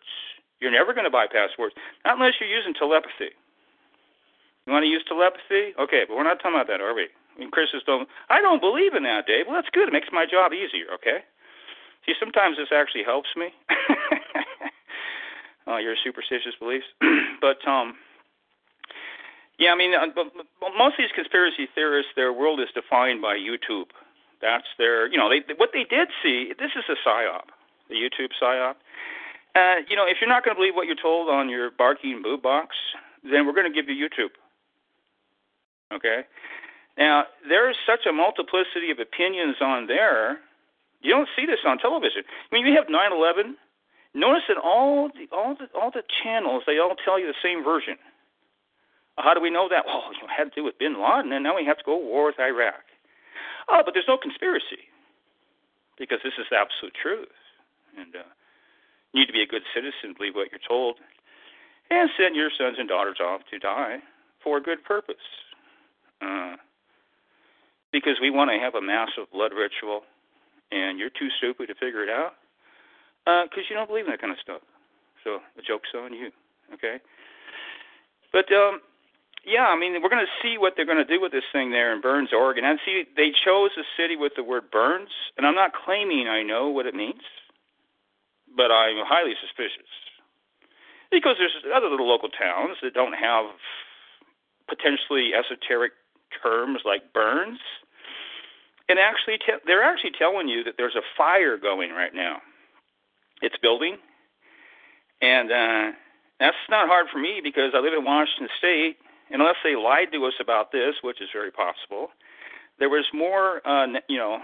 You're 0.59 0.71
never 0.71 0.93
going 0.93 1.05
to 1.05 1.11
bypass 1.11 1.49
words, 1.59 1.75
not 2.05 2.15
unless 2.15 2.33
you're 2.39 2.49
using 2.49 2.73
telepathy. 2.73 3.35
You 4.65 4.73
want 4.73 4.83
to 4.83 4.89
use 4.89 5.03
telepathy? 5.07 5.75
Okay, 5.77 6.05
but 6.07 6.15
we're 6.15 6.23
not 6.23 6.39
talking 6.41 6.55
about 6.55 6.67
that, 6.67 6.81
are 6.81 6.93
we? 6.93 7.07
I 7.35 7.39
mean, 7.39 7.51
Chris 7.51 7.69
is 7.73 7.83
don't. 7.85 8.07
I 8.29 8.41
don't 8.41 8.61
believe 8.61 8.95
in 8.95 9.03
that, 9.03 9.27
Dave. 9.27 9.45
Well, 9.47 9.55
that's 9.55 9.69
good. 9.71 9.87
It 9.87 9.93
makes 9.93 10.07
my 10.11 10.25
job 10.25 10.53
easier. 10.53 10.87
Okay. 10.95 11.19
See, 12.05 12.13
sometimes 12.19 12.57
this 12.57 12.69
actually 12.71 13.03
helps 13.03 13.29
me. 13.35 13.49
uh, 15.67 15.77
your 15.83 15.95
superstitious 16.03 16.53
beliefs, 16.59 16.85
but 17.41 17.59
um, 17.67 17.95
yeah, 19.57 19.71
I 19.71 19.75
mean, 19.75 19.93
uh, 19.93 20.07
most 20.77 20.95
of 20.95 20.99
these 20.99 21.15
conspiracy 21.15 21.67
theorists, 21.73 22.11
their 22.15 22.33
world 22.33 22.59
is 22.59 22.67
defined 22.73 23.21
by 23.21 23.35
YouTube. 23.35 23.91
That's 24.41 24.67
their, 24.77 25.07
you 25.07 25.17
know, 25.17 25.29
they 25.29 25.41
what 25.55 25.69
they 25.73 25.83
did 25.83 26.09
see. 26.21 26.53
This 26.59 26.71
is 26.75 26.83
a 26.89 26.97
psyop, 27.07 27.49
the 27.89 27.95
YouTube 27.95 28.31
psyop. 28.41 28.75
Uh, 29.55 29.75
you 29.87 29.95
know, 29.95 30.05
if 30.05 30.17
you're 30.19 30.29
not 30.29 30.43
going 30.43 30.53
to 30.53 30.59
believe 30.59 30.75
what 30.75 30.85
you're 30.85 30.99
told 30.99 31.29
on 31.29 31.49
your 31.49 31.71
barking 31.71 32.21
boo 32.21 32.37
box, 32.37 32.75
then 33.23 33.47
we're 33.47 33.53
going 33.53 33.71
to 33.71 33.73
give 33.73 33.87
you 33.87 33.95
YouTube. 33.95 34.35
Okay. 35.93 36.27
Now 36.97 37.23
there's 37.47 37.77
such 37.87 38.05
a 38.07 38.13
multiplicity 38.13 38.91
of 38.91 38.99
opinions 38.99 39.57
on 39.61 39.87
there. 39.87 40.39
You 41.01 41.11
don't 41.11 41.29
see 41.35 41.45
this 41.45 41.59
on 41.65 41.77
television. 41.77 42.23
I 42.27 42.55
mean, 42.55 42.65
you 42.65 42.75
have 42.75 42.87
9/11. 42.87 43.55
Notice 44.13 44.43
that 44.47 44.57
all 44.57 45.09
the 45.09 45.27
all 45.35 45.55
the 45.55 45.67
all 45.77 45.91
the 45.91 46.03
channels 46.23 46.63
they 46.65 46.79
all 46.79 46.95
tell 47.03 47.19
you 47.19 47.27
the 47.27 47.39
same 47.43 47.63
version. 47.63 47.95
How 49.17 49.33
do 49.33 49.39
we 49.39 49.49
know 49.49 49.67
that? 49.69 49.85
Well, 49.85 50.11
you 50.13 50.19
know, 50.19 50.27
it 50.27 50.35
had 50.35 50.51
to 50.51 50.55
do 50.55 50.63
with 50.63 50.79
Bin 50.79 50.99
Laden, 50.99 51.31
and 51.31 51.43
now 51.43 51.55
we 51.55 51.65
have 51.65 51.77
to 51.77 51.83
go 51.85 51.99
to 51.99 52.05
war 52.05 52.27
with 52.27 52.39
Iraq. 52.39 52.83
Oh, 53.69 53.81
but 53.83 53.93
there's 53.93 54.07
no 54.07 54.17
conspiracy 54.17 54.91
because 55.97 56.19
this 56.23 56.33
is 56.37 56.45
the 56.51 56.57
absolute 56.57 56.93
truth, 56.95 57.31
and 57.97 58.15
uh, 58.15 58.27
need 59.15 59.25
to 59.27 59.33
be 59.33 59.41
a 59.41 59.47
good 59.47 59.63
citizen, 59.73 60.13
believe 60.17 60.35
what 60.35 60.51
you're 60.51 60.67
told, 60.67 60.97
and 61.89 62.09
send 62.19 62.35
your 62.35 62.51
sons 62.51 62.75
and 62.77 62.89
daughters 62.89 63.17
off 63.23 63.41
to 63.49 63.57
die 63.57 63.99
for 64.43 64.57
a 64.57 64.61
good 64.61 64.83
purpose. 64.83 65.15
Uh, 66.21 66.55
because 67.91 68.19
we 68.21 68.29
want 68.29 68.51
to 68.51 68.59
have 68.59 68.75
a 68.75 68.81
massive 68.81 69.31
blood 69.31 69.51
ritual, 69.55 70.01
and 70.71 70.99
you're 70.99 71.09
too 71.09 71.29
stupid 71.37 71.67
to 71.67 71.75
figure 71.75 72.03
it 72.03 72.09
out 72.09 72.35
because 73.47 73.63
you 73.69 73.75
don't 73.75 73.87
believe 73.87 74.05
in 74.05 74.11
that 74.11 74.19
kind 74.19 74.33
of 74.33 74.39
stuff. 74.43 74.61
So 75.23 75.39
the 75.55 75.63
joke's 75.63 75.89
on 75.95 76.13
you. 76.13 76.29
Okay. 76.73 76.99
But 78.33 78.51
um, 78.51 78.81
yeah, 79.45 79.67
I 79.67 79.79
mean, 79.79 80.01
we're 80.01 80.09
going 80.09 80.25
to 80.25 80.37
see 80.43 80.57
what 80.57 80.73
they're 80.75 80.85
going 80.85 80.97
to 80.97 81.05
do 81.05 81.21
with 81.21 81.31
this 81.31 81.47
thing 81.53 81.71
there 81.71 81.93
in 81.93 82.01
Burns, 82.01 82.29
Oregon. 82.33 82.65
And 82.65 82.79
see, 82.85 83.05
they 83.15 83.31
chose 83.31 83.71
a 83.77 83.85
city 83.95 84.15
with 84.15 84.33
the 84.35 84.43
word 84.43 84.69
Burns, 84.71 85.09
and 85.37 85.45
I'm 85.45 85.55
not 85.55 85.71
claiming 85.73 86.27
I 86.27 86.43
know 86.43 86.67
what 86.67 86.85
it 86.85 86.95
means, 86.95 87.23
but 88.55 88.71
I'm 88.71 89.05
highly 89.05 89.33
suspicious. 89.41 89.89
Because 91.11 91.35
there's 91.37 91.55
other 91.73 91.89
little 91.89 92.07
local 92.07 92.29
towns 92.29 92.77
that 92.81 92.93
don't 92.93 93.13
have 93.13 93.45
potentially 94.67 95.31
esoteric 95.33 95.93
terms 96.41 96.81
like 96.83 97.13
Burns, 97.13 97.59
and 98.87 98.99
actually, 98.99 99.37
te- 99.37 99.63
they're 99.65 99.83
actually 99.83 100.11
telling 100.17 100.47
you 100.47 100.63
that 100.63 100.75
there's 100.77 100.95
a 100.95 101.01
fire 101.17 101.57
going 101.57 101.91
right 101.91 102.13
now. 102.13 102.41
It's 103.41 103.55
building, 103.61 103.97
and 105.21 105.51
uh, 105.51 105.91
that's 106.39 106.55
not 106.69 106.87
hard 106.87 107.07
for 107.11 107.19
me 107.19 107.41
because 107.43 107.71
I 107.73 107.79
live 107.79 107.93
in 107.93 108.05
Washington 108.05 108.49
State. 108.57 108.97
And 109.31 109.41
unless 109.41 109.55
they 109.63 109.75
lied 109.75 110.11
to 110.13 110.25
us 110.25 110.33
about 110.39 110.71
this, 110.71 110.95
which 111.01 111.19
is 111.19 111.29
very 111.33 111.49
possible, 111.49 112.09
there 112.77 112.89
was 112.89 113.05
more, 113.11 113.67
uh, 113.67 113.87
you 114.07 114.17
know, 114.17 114.39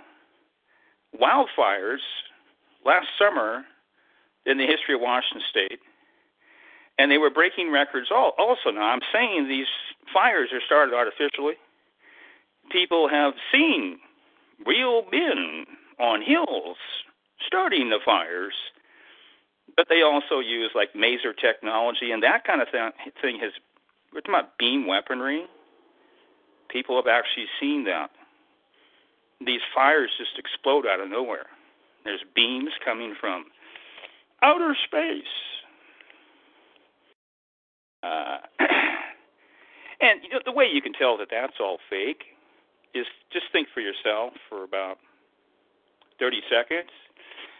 wildfires 1.22 2.02
last 2.84 3.08
summer 3.20 3.64
in 4.46 4.58
the 4.58 4.66
history 4.66 4.96
of 4.96 5.02
Washington 5.02 5.42
State, 5.50 5.80
and 6.98 7.12
they 7.12 7.18
were 7.18 7.30
breaking 7.30 7.72
records 7.72 8.10
also. 8.12 8.72
Now, 8.72 8.92
I'm 8.92 9.02
saying 9.14 9.48
these 9.48 9.68
fires 10.14 10.50
are 10.54 10.62
started 10.66 10.94
artificially. 10.94 11.56
People 12.72 13.08
have 13.10 13.34
seen 13.52 14.00
real 14.66 15.04
men 15.12 15.66
on 16.00 16.22
hills 16.22 16.78
starting 17.46 17.90
the 17.90 18.00
fires, 18.04 18.54
but 19.76 19.88
they 19.90 20.02
also 20.02 20.40
use 20.40 20.72
like 20.76 20.94
maser 20.94 21.36
technology, 21.40 22.12
and 22.12 22.24
that 22.24 22.44
kind 22.46 22.62
of 22.62 22.68
thing 22.70 23.40
has 23.40 23.52
we're 24.14 24.22
talking 24.22 24.36
about 24.36 24.58
beam 24.58 24.88
weaponry. 24.88 25.46
People 26.70 26.96
have 26.98 27.08
actually 27.08 27.48
seen 27.60 27.86
that. 27.86 28.12
These 29.46 29.62
fires 29.74 30.12
just 30.18 30.38
explode 30.38 30.86
out 30.86 31.00
of 31.00 31.10
nowhere. 31.10 31.48
There's 32.04 32.24
beams 32.36 32.72
coming 32.84 33.16
from 33.20 33.46
outer 34.42 34.76
space. 34.86 35.24
Uh, 38.04 38.38
and 40.02 40.22
you 40.24 40.30
know, 40.30 40.40
the 40.46 40.52
way 40.52 40.66
you 40.72 40.82
can 40.82 40.94
tell 40.94 41.18
that 41.18 41.28
that's 41.32 41.54
all 41.60 41.78
fake 41.90 42.24
is 42.94 43.06
just 43.32 43.46
think 43.52 43.68
for 43.74 43.80
yourself 43.80 44.34
for 44.50 44.64
about 44.64 44.98
30 46.20 46.42
seconds. 46.50 46.90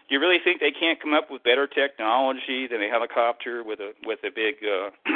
Do 0.08 0.14
you 0.14 0.20
really 0.20 0.38
think 0.42 0.60
they 0.60 0.72
can't 0.72 1.00
come 1.00 1.14
up 1.14 1.30
with 1.30 1.42
better 1.42 1.66
technology 1.66 2.66
than 2.66 2.82
a 2.82 2.88
helicopter 2.88 3.62
with 3.64 3.80
a 3.80 3.92
with 4.04 4.18
a 4.24 4.30
big 4.34 4.56
uh, 4.60 4.90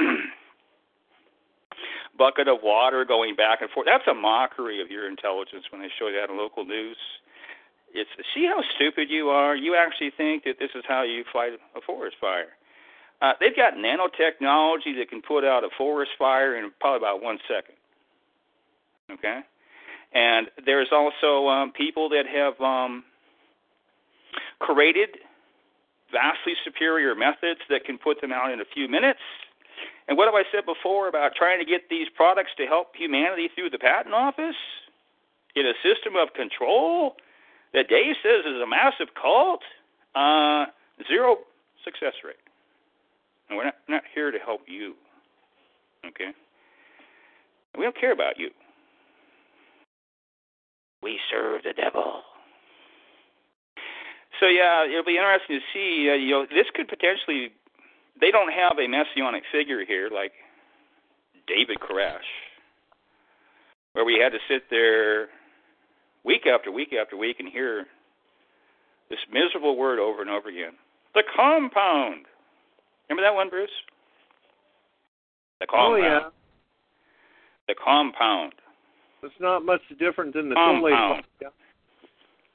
bucket 2.19 2.49
of 2.49 2.59
water 2.63 3.05
going 3.05 3.37
back 3.37 3.61
and 3.61 3.71
forth. 3.71 3.87
That's 3.87 4.07
a 4.09 4.15
mockery 4.15 4.81
of 4.81 4.91
your 4.91 5.09
intelligence 5.09 5.65
when 5.71 5.81
they 5.81 5.91
show 5.99 6.11
that 6.11 6.31
on 6.31 6.39
local 6.39 6.65
news. 6.65 6.97
It's 7.97 8.11
see 8.35 8.45
how 8.45 8.63
stupid 8.75 9.09
you 9.11 9.31
are. 9.31 9.57
You 9.57 9.75
actually 9.75 10.11
think 10.11 10.45
that 10.45 10.59
this 10.59 10.71
is 10.75 10.85
how 10.87 11.03
you 11.03 11.25
fight 11.33 11.53
a 11.75 11.81
forest 11.81 12.17
fire. 12.21 12.49
Uh, 13.23 13.33
they've 13.41 13.57
got 13.57 13.75
nanotechnology 13.75 14.97
that 14.99 15.07
can 15.09 15.23
put 15.23 15.45
out 15.45 15.65
a 15.65 15.69
forest 15.77 16.13
fire 16.19 16.57
in 16.57 16.71
probably 16.81 16.99
about 16.99 17.23
one 17.23 17.39
second. 17.49 17.75
Okay, 19.11 19.41
and 20.13 20.49
there's 20.65 20.89
also 20.93 21.49
um, 21.49 21.73
people 21.73 22.11
that 22.11 22.27
have 22.27 22.61
um, 22.61 23.05
created 24.59 25.11
vastly 26.13 26.55
superior 26.65 27.15
methods 27.15 27.61
that 27.71 27.85
can 27.85 27.99
put 27.99 28.21
them 28.21 28.33
out 28.33 28.53
in 28.53 28.61
a 28.61 28.65
few 28.75 28.89
minutes 28.89 29.21
and 30.09 30.17
what 30.17 30.27
have 30.27 30.35
I 30.35 30.45
said 30.53 30.65
before 30.65 31.09
about 31.09 31.35
trying 31.35 31.59
to 31.59 31.65
get 31.65 31.89
these 31.91 32.09
products 32.15 32.51
to 32.59 32.67
help 32.67 32.95
humanity 32.95 33.51
through 33.55 33.71
the 33.71 33.79
patent 33.79 34.15
office 34.15 34.57
in 35.55 35.67
a 35.67 35.75
system 35.83 36.15
of 36.17 36.33
control 36.35 37.17
that 37.77 37.89
Dave 37.89 38.17
says 38.25 38.43
is 38.49 38.61
a 38.61 38.67
massive 38.67 39.15
cult? 39.15 39.61
Uh, 40.17 40.65
zero 41.07 41.37
success 41.85 42.15
rate. 42.25 42.41
And 43.49 43.59
we're 43.59 43.65
not, 43.65 43.77
not 43.87 44.03
here 44.15 44.33
to 44.33 44.39
help 44.39 44.63
you. 44.67 44.95
Okay? 46.05 46.33
We 47.77 47.85
don't 47.85 47.99
care 48.01 48.13
about 48.13 48.39
you. 48.39 48.49
We 51.03 51.21
serve 51.31 51.63
the 51.63 51.75
devil. 51.75 52.23
So 54.41 54.47
yeah, 54.47 54.85
it'll 54.89 55.05
be 55.05 55.21
interesting 55.21 55.61
to 55.61 55.67
see. 55.73 56.09
Uh, 56.11 56.15
you 56.15 56.31
know, 56.31 56.47
this 56.49 56.67
could 56.75 56.89
potentially 56.89 57.53
they 58.21 58.31
don't 58.31 58.53
have 58.53 58.79
a 58.79 58.89
messianic 58.89 59.45
figure 59.53 59.85
here 59.85 60.09
like 60.13 60.33
David 61.47 61.79
Koresh, 61.79 62.29
where 63.93 64.05
we 64.05 64.19
had 64.21 64.33
to 64.33 64.39
sit 64.49 64.65
there 64.71 65.29
week 66.27 66.47
after 66.47 66.71
week 66.73 66.93
after 66.93 67.17
week 67.17 67.37
and 67.39 67.49
hear 67.49 67.87
this 69.09 69.21
miserable 69.33 69.77
word 69.77 69.99
over 69.99 70.21
and 70.21 70.31
over 70.31 70.49
again. 70.49 70.73
The 71.15 71.23
compound. 71.35 72.27
Remember 73.09 73.23
that 73.23 73.35
one, 73.35 73.49
Bruce? 73.49 73.71
The 75.61 75.67
compound. 75.67 75.95
Oh 75.95 75.97
yeah. 75.97 76.29
The 77.69 77.75
compound. 77.83 78.53
It's 79.23 79.35
not 79.41 79.65
much 79.65 79.81
different 79.99 80.35
than 80.35 80.51
the 80.51 80.55
compound. 80.55 81.25
Soleil, 81.41 81.53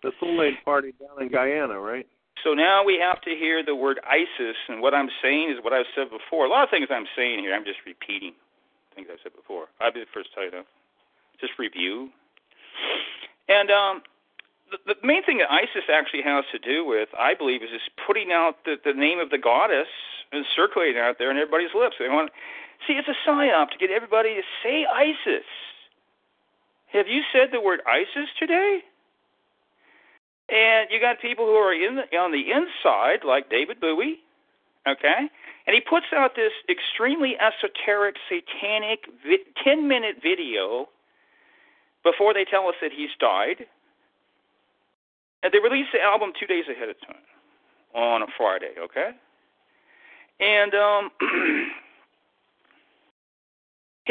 the 0.03 0.11
Soleil 0.19 0.53
party 0.63 0.93
down 0.99 1.21
in 1.21 1.31
Guyana, 1.31 1.79
right? 1.79 2.05
So 2.43 2.53
now 2.53 2.83
we 2.83 2.97
have 3.01 3.21
to 3.23 3.31
hear 3.31 3.63
the 3.63 3.75
word 3.75 3.99
ISIS, 4.07 4.55
and 4.69 4.81
what 4.81 4.93
I'm 4.93 5.09
saying 5.21 5.51
is 5.51 5.63
what 5.63 5.73
I've 5.73 5.89
said 5.95 6.09
before. 6.09 6.45
A 6.45 6.49
lot 6.49 6.63
of 6.63 6.69
things 6.69 6.87
I'm 6.89 7.05
saying 7.15 7.39
here, 7.39 7.53
I'm 7.53 7.65
just 7.65 7.79
repeating 7.85 8.33
things 8.95 9.07
I've 9.11 9.19
said 9.21 9.33
before. 9.35 9.67
I'll 9.79 9.91
be 9.91 9.99
the 9.99 10.05
first 10.13 10.29
to 10.29 10.35
tell 10.35 10.45
you 10.45 10.51
that. 10.51 10.65
Just 11.39 11.53
review. 11.59 12.09
And 13.51 13.69
um, 13.69 14.01
the, 14.71 14.95
the 14.95 14.95
main 15.05 15.23
thing 15.23 15.39
that 15.39 15.51
ISIS 15.51 15.91
actually 15.91 16.23
has 16.23 16.45
to 16.55 16.59
do 16.59 16.85
with, 16.85 17.09
I 17.19 17.33
believe, 17.35 17.61
is 17.61 17.69
just 17.69 17.91
putting 18.07 18.31
out 18.31 18.63
the, 18.63 18.75
the 18.83 18.93
name 18.93 19.19
of 19.19 19.29
the 19.29 19.37
goddess 19.37 19.91
and 20.31 20.45
circulating 20.55 21.01
out 21.01 21.17
there 21.19 21.29
in 21.29 21.37
everybody's 21.37 21.75
lips. 21.75 21.95
They 21.99 22.07
want 22.07 22.31
see, 22.87 22.93
it's 22.93 23.07
a 23.11 23.17
psyop 23.27 23.69
to 23.71 23.77
get 23.77 23.91
everybody 23.91 24.35
to 24.35 24.41
say 24.63 24.85
ISIS. 24.85 25.45
Have 26.93 27.07
you 27.07 27.21
said 27.33 27.49
the 27.51 27.59
word 27.59 27.81
ISIS 27.85 28.29
today? 28.39 28.79
And 30.49 30.89
you 30.89 30.99
got 30.99 31.21
people 31.21 31.45
who 31.45 31.55
are 31.55 31.73
in 31.73 31.95
the, 31.95 32.17
on 32.17 32.31
the 32.31 32.51
inside, 32.51 33.23
like 33.25 33.49
David 33.49 33.79
Bowie, 33.79 34.19
okay? 34.87 35.29
And 35.67 35.73
he 35.73 35.81
puts 35.81 36.07
out 36.15 36.35
this 36.35 36.51
extremely 36.69 37.35
esoteric, 37.39 38.15
satanic 38.27 39.05
10 39.63 39.87
minute 39.87 40.17
video 40.23 40.89
before 42.03 42.33
they 42.33 42.45
tell 42.45 42.67
us 42.67 42.75
that 42.81 42.91
he's 42.91 43.09
died. 43.19 43.65
And 45.43 45.51
they 45.51 45.59
release 45.59 45.87
the 45.91 46.01
album 46.01 46.33
two 46.39 46.45
days 46.45 46.65
ahead 46.69 46.89
of 46.89 46.95
time 47.01 47.25
on 47.95 48.21
a 48.21 48.27
Friday, 48.37 48.73
okay? 48.79 49.11
And 50.39 50.73
um, 50.75 51.11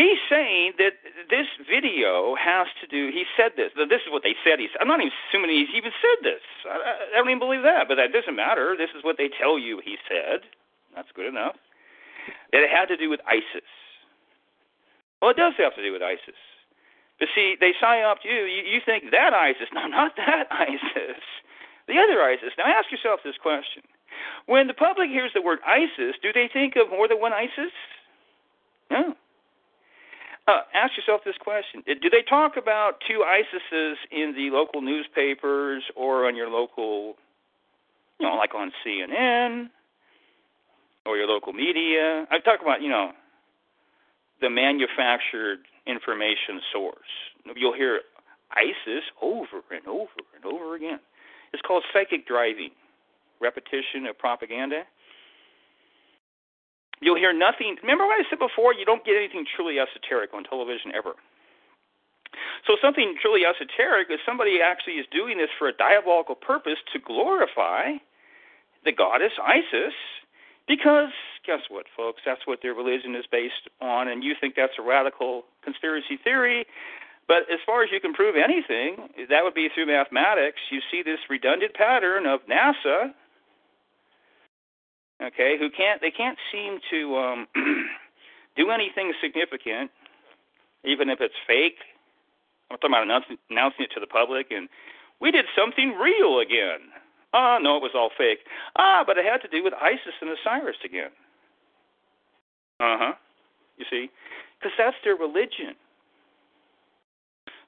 He's 0.00 0.22
saying 0.30 0.78
that 0.78 1.02
this 1.28 1.50
video 1.68 2.36
has 2.38 2.68
to 2.80 2.86
do. 2.86 3.10
He 3.12 3.24
said 3.36 3.52
this. 3.56 3.68
This 3.76 4.00
is 4.06 4.10
what 4.10 4.22
they 4.22 4.38
said. 4.46 4.62
He 4.62 4.68
said. 4.70 4.78
I'm 4.80 4.88
not 4.88 5.00
even 5.00 5.12
assuming 5.28 5.50
he's 5.50 5.74
even 5.74 5.90
said 5.98 6.22
this. 6.22 6.40
I, 6.64 7.12
I 7.12 7.18
don't 7.18 7.28
even 7.28 7.42
believe 7.42 7.62
that. 7.66 7.88
But 7.88 7.96
that 7.96 8.12
doesn't 8.12 8.36
matter. 8.36 8.76
This 8.78 8.90
is 8.96 9.02
what 9.02 9.18
they 9.18 9.28
tell 9.28 9.58
you. 9.58 9.82
He 9.84 9.98
said. 10.08 10.46
That's 10.94 11.10
good 11.14 11.26
enough. 11.26 11.56
That 12.52 12.62
it 12.62 12.70
had 12.70 12.86
to 12.86 12.96
do 12.96 13.10
with 13.10 13.20
ISIS. 13.26 13.66
Well, 15.20 15.32
it 15.32 15.36
does 15.36 15.54
have 15.58 15.74
to 15.74 15.82
do 15.82 15.92
with 15.92 16.02
ISIS. 16.02 16.38
But 17.20 17.28
see, 17.34 17.54
they 17.60 17.72
to 17.78 18.28
you. 18.28 18.48
You, 18.48 18.64
you 18.64 18.80
think 18.84 19.12
that 19.12 19.34
ISIS? 19.34 19.68
No, 19.72 19.86
not 19.86 20.16
that 20.16 20.48
ISIS. 20.50 21.22
The 21.86 21.98
other 22.00 22.22
ISIS. 22.22 22.56
Now, 22.56 22.64
ask 22.64 22.90
yourself 22.90 23.20
this 23.22 23.36
question: 23.40 23.82
When 24.46 24.66
the 24.66 24.74
public 24.74 25.10
hears 25.10 25.30
the 25.34 25.42
word 25.42 25.60
ISIS, 25.66 26.16
do 26.22 26.32
they 26.32 26.48
think 26.50 26.74
of 26.76 26.88
more 26.90 27.06
than 27.06 27.20
one 27.20 27.32
ISIS? 27.32 27.72
No. 28.90 29.14
Uh, 30.48 30.62
ask 30.74 30.96
yourself 30.96 31.20
this 31.24 31.36
question: 31.38 31.82
Do 31.86 32.08
they 32.08 32.22
talk 32.26 32.56
about 32.56 33.02
two 33.06 33.22
ISISes 33.22 33.94
in 34.10 34.34
the 34.34 34.48
local 34.50 34.80
newspapers 34.80 35.84
or 35.94 36.26
on 36.26 36.34
your 36.34 36.48
local, 36.48 37.16
you 38.18 38.26
know, 38.26 38.34
like 38.34 38.54
on 38.54 38.72
CNN 38.84 39.68
or 41.04 41.18
your 41.18 41.26
local 41.26 41.52
media? 41.52 42.26
I 42.30 42.38
talk 42.38 42.60
about, 42.62 42.80
you 42.80 42.88
know, 42.88 43.12
the 44.40 44.48
manufactured 44.48 45.60
information 45.90 46.60
source. 46.72 47.12
You'll 47.56 47.74
hear 47.74 48.00
ISIS 48.52 49.04
over 49.20 49.62
and 49.70 49.86
over 49.86 50.22
and 50.34 50.44
over 50.46 50.76
again. 50.76 51.00
It's 51.52 51.62
called 51.62 51.84
psychic 51.92 52.26
driving, 52.26 52.70
repetition 53.40 54.06
of 54.08 54.18
propaganda. 54.18 54.82
You'll 57.00 57.16
hear 57.16 57.32
nothing. 57.32 57.76
Remember 57.82 58.06
what 58.06 58.20
I 58.20 58.28
said 58.30 58.38
before? 58.38 58.74
You 58.74 58.84
don't 58.84 59.04
get 59.04 59.16
anything 59.16 59.44
truly 59.56 59.78
esoteric 59.78 60.30
on 60.34 60.44
television 60.44 60.92
ever. 60.94 61.14
So 62.66 62.76
something 62.80 63.16
truly 63.20 63.42
esoteric 63.44 64.08
is 64.10 64.20
somebody 64.24 64.60
actually 64.62 64.94
is 64.94 65.06
doing 65.10 65.38
this 65.38 65.48
for 65.58 65.68
a 65.68 65.72
diabolical 65.72 66.34
purpose 66.36 66.78
to 66.92 66.98
glorify 67.00 67.98
the 68.84 68.92
goddess 68.92 69.32
Isis, 69.42 69.94
Because 70.68 71.10
guess 71.46 71.60
what, 71.68 71.86
folks? 71.96 72.22
That's 72.24 72.46
what 72.46 72.60
their 72.62 72.74
religion 72.74 73.14
is 73.14 73.24
based 73.30 73.68
on, 73.80 74.08
and 74.08 74.22
you 74.22 74.34
think 74.40 74.54
that's 74.54 74.78
a 74.78 74.82
radical 74.82 75.44
conspiracy 75.62 76.18
theory. 76.22 76.66
But 77.28 77.46
as 77.52 77.60
far 77.64 77.84
as 77.84 77.90
you 77.92 78.00
can 78.00 78.12
prove 78.12 78.34
anything, 78.34 79.08
that 79.28 79.44
would 79.44 79.54
be 79.54 79.68
through 79.72 79.86
mathematics. 79.86 80.58
You 80.70 80.80
see 80.90 81.02
this 81.02 81.20
redundant 81.30 81.74
pattern 81.74 82.26
of 82.26 82.40
NASA, 82.50 83.14
okay, 85.22 85.54
who 85.58 85.70
can't 85.70 86.00
they 86.00 86.10
can't 86.10 86.38
seem 86.50 86.80
to 86.90 87.16
um, 87.16 87.46
do 88.56 88.70
anything 88.70 89.12
significant, 89.22 89.92
even 90.84 91.08
if 91.08 91.20
it's 91.20 91.38
fake. 91.46 91.78
I'm 92.70 92.78
talking 92.78 92.94
about 92.94 93.04
announcing, 93.04 93.38
announcing 93.48 93.86
it 93.86 93.94
to 93.94 94.00
the 94.00 94.06
public, 94.06 94.50
and 94.50 94.68
we 95.20 95.30
did 95.30 95.44
something 95.56 95.94
real 96.02 96.40
again. 96.40 96.90
Ah, 97.32 97.58
no, 97.62 97.76
it 97.76 97.82
was 97.82 97.92
all 97.94 98.10
fake. 98.16 98.40
Ah, 98.76 99.04
but 99.06 99.18
it 99.18 99.24
had 99.24 99.40
to 99.42 99.48
do 99.48 99.62
with 99.62 99.74
Isis 99.80 100.18
and 100.20 100.30
Osiris 100.30 100.82
again. 100.84 101.10
Uh 102.80 102.96
huh. 102.98 103.12
You 103.76 103.84
see? 103.90 104.10
Because 104.60 104.76
that's 104.76 104.96
their 105.04 105.16
religion. 105.16 105.74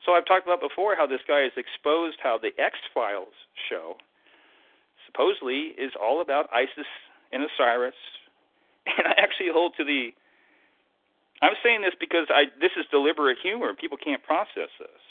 So 0.04 0.12
I've 0.12 0.26
talked 0.26 0.46
about 0.46 0.60
before 0.60 0.94
how 0.96 1.06
this 1.06 1.24
guy 1.26 1.40
has 1.40 1.52
exposed 1.56 2.18
how 2.22 2.36
the 2.36 2.52
X 2.60 2.76
Files 2.92 3.32
show 3.70 3.96
supposedly 5.06 5.72
is 5.78 5.92
all 6.00 6.20
about 6.20 6.50
Isis 6.52 6.88
and 7.32 7.42
Osiris. 7.42 7.94
And 8.84 9.06
I 9.06 9.14
actually 9.16 9.48
hold 9.52 9.74
to 9.78 9.84
the. 9.84 10.10
I'm 11.40 11.54
saying 11.62 11.82
this 11.82 11.94
because 12.00 12.26
I 12.30 12.50
this 12.60 12.72
is 12.76 12.84
deliberate 12.90 13.38
humor. 13.40 13.74
People 13.78 13.96
can't 13.96 14.22
process 14.24 14.74
this. 14.78 15.02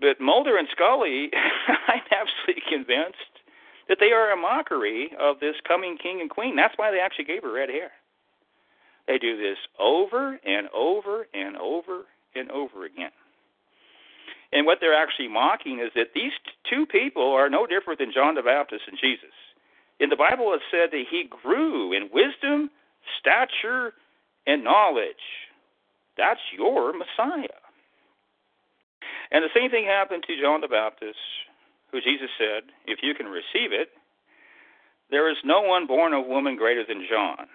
But 0.00 0.20
Mulder 0.20 0.56
and 0.56 0.66
Scully, 0.72 1.30
I'm 1.88 2.02
absolutely 2.10 2.62
convinced 2.68 3.38
that 3.88 3.98
they 4.00 4.10
are 4.10 4.32
a 4.32 4.36
mockery 4.36 5.10
of 5.20 5.38
this 5.38 5.54
coming 5.66 5.96
king 5.96 6.20
and 6.20 6.28
queen. 6.28 6.56
That's 6.56 6.74
why 6.76 6.90
they 6.90 6.98
actually 6.98 7.26
gave 7.26 7.42
her 7.42 7.52
red 7.52 7.68
hair. 7.68 7.90
They 9.10 9.18
do 9.18 9.36
this 9.36 9.58
over 9.80 10.38
and 10.46 10.68
over 10.70 11.26
and 11.34 11.56
over 11.56 12.06
and 12.36 12.48
over 12.52 12.84
again. 12.84 13.10
And 14.52 14.66
what 14.66 14.78
they're 14.80 14.94
actually 14.94 15.26
mocking 15.26 15.80
is 15.80 15.90
that 15.96 16.14
these 16.14 16.30
two 16.70 16.86
people 16.86 17.32
are 17.34 17.50
no 17.50 17.66
different 17.66 17.98
than 17.98 18.12
John 18.14 18.36
the 18.36 18.42
Baptist 18.42 18.82
and 18.86 18.96
Jesus. 19.00 19.34
In 19.98 20.10
the 20.10 20.16
Bible, 20.16 20.54
it 20.54 20.62
said 20.70 20.90
that 20.92 21.04
he 21.10 21.24
grew 21.42 21.92
in 21.92 22.08
wisdom, 22.12 22.70
stature, 23.18 23.94
and 24.46 24.62
knowledge. 24.62 25.26
That's 26.16 26.40
your 26.56 26.92
Messiah. 26.92 27.58
And 29.32 29.42
the 29.42 29.54
same 29.56 29.72
thing 29.72 29.86
happened 29.86 30.22
to 30.28 30.40
John 30.40 30.60
the 30.60 30.68
Baptist, 30.68 31.18
who 31.90 32.00
Jesus 32.00 32.30
said, 32.38 32.70
If 32.86 33.00
you 33.02 33.14
can 33.14 33.26
receive 33.26 33.72
it, 33.74 33.88
there 35.10 35.28
is 35.28 35.36
no 35.44 35.62
one 35.62 35.88
born 35.88 36.12
of 36.14 36.26
woman 36.26 36.54
greater 36.54 36.84
than 36.86 37.04
John. 37.10 37.48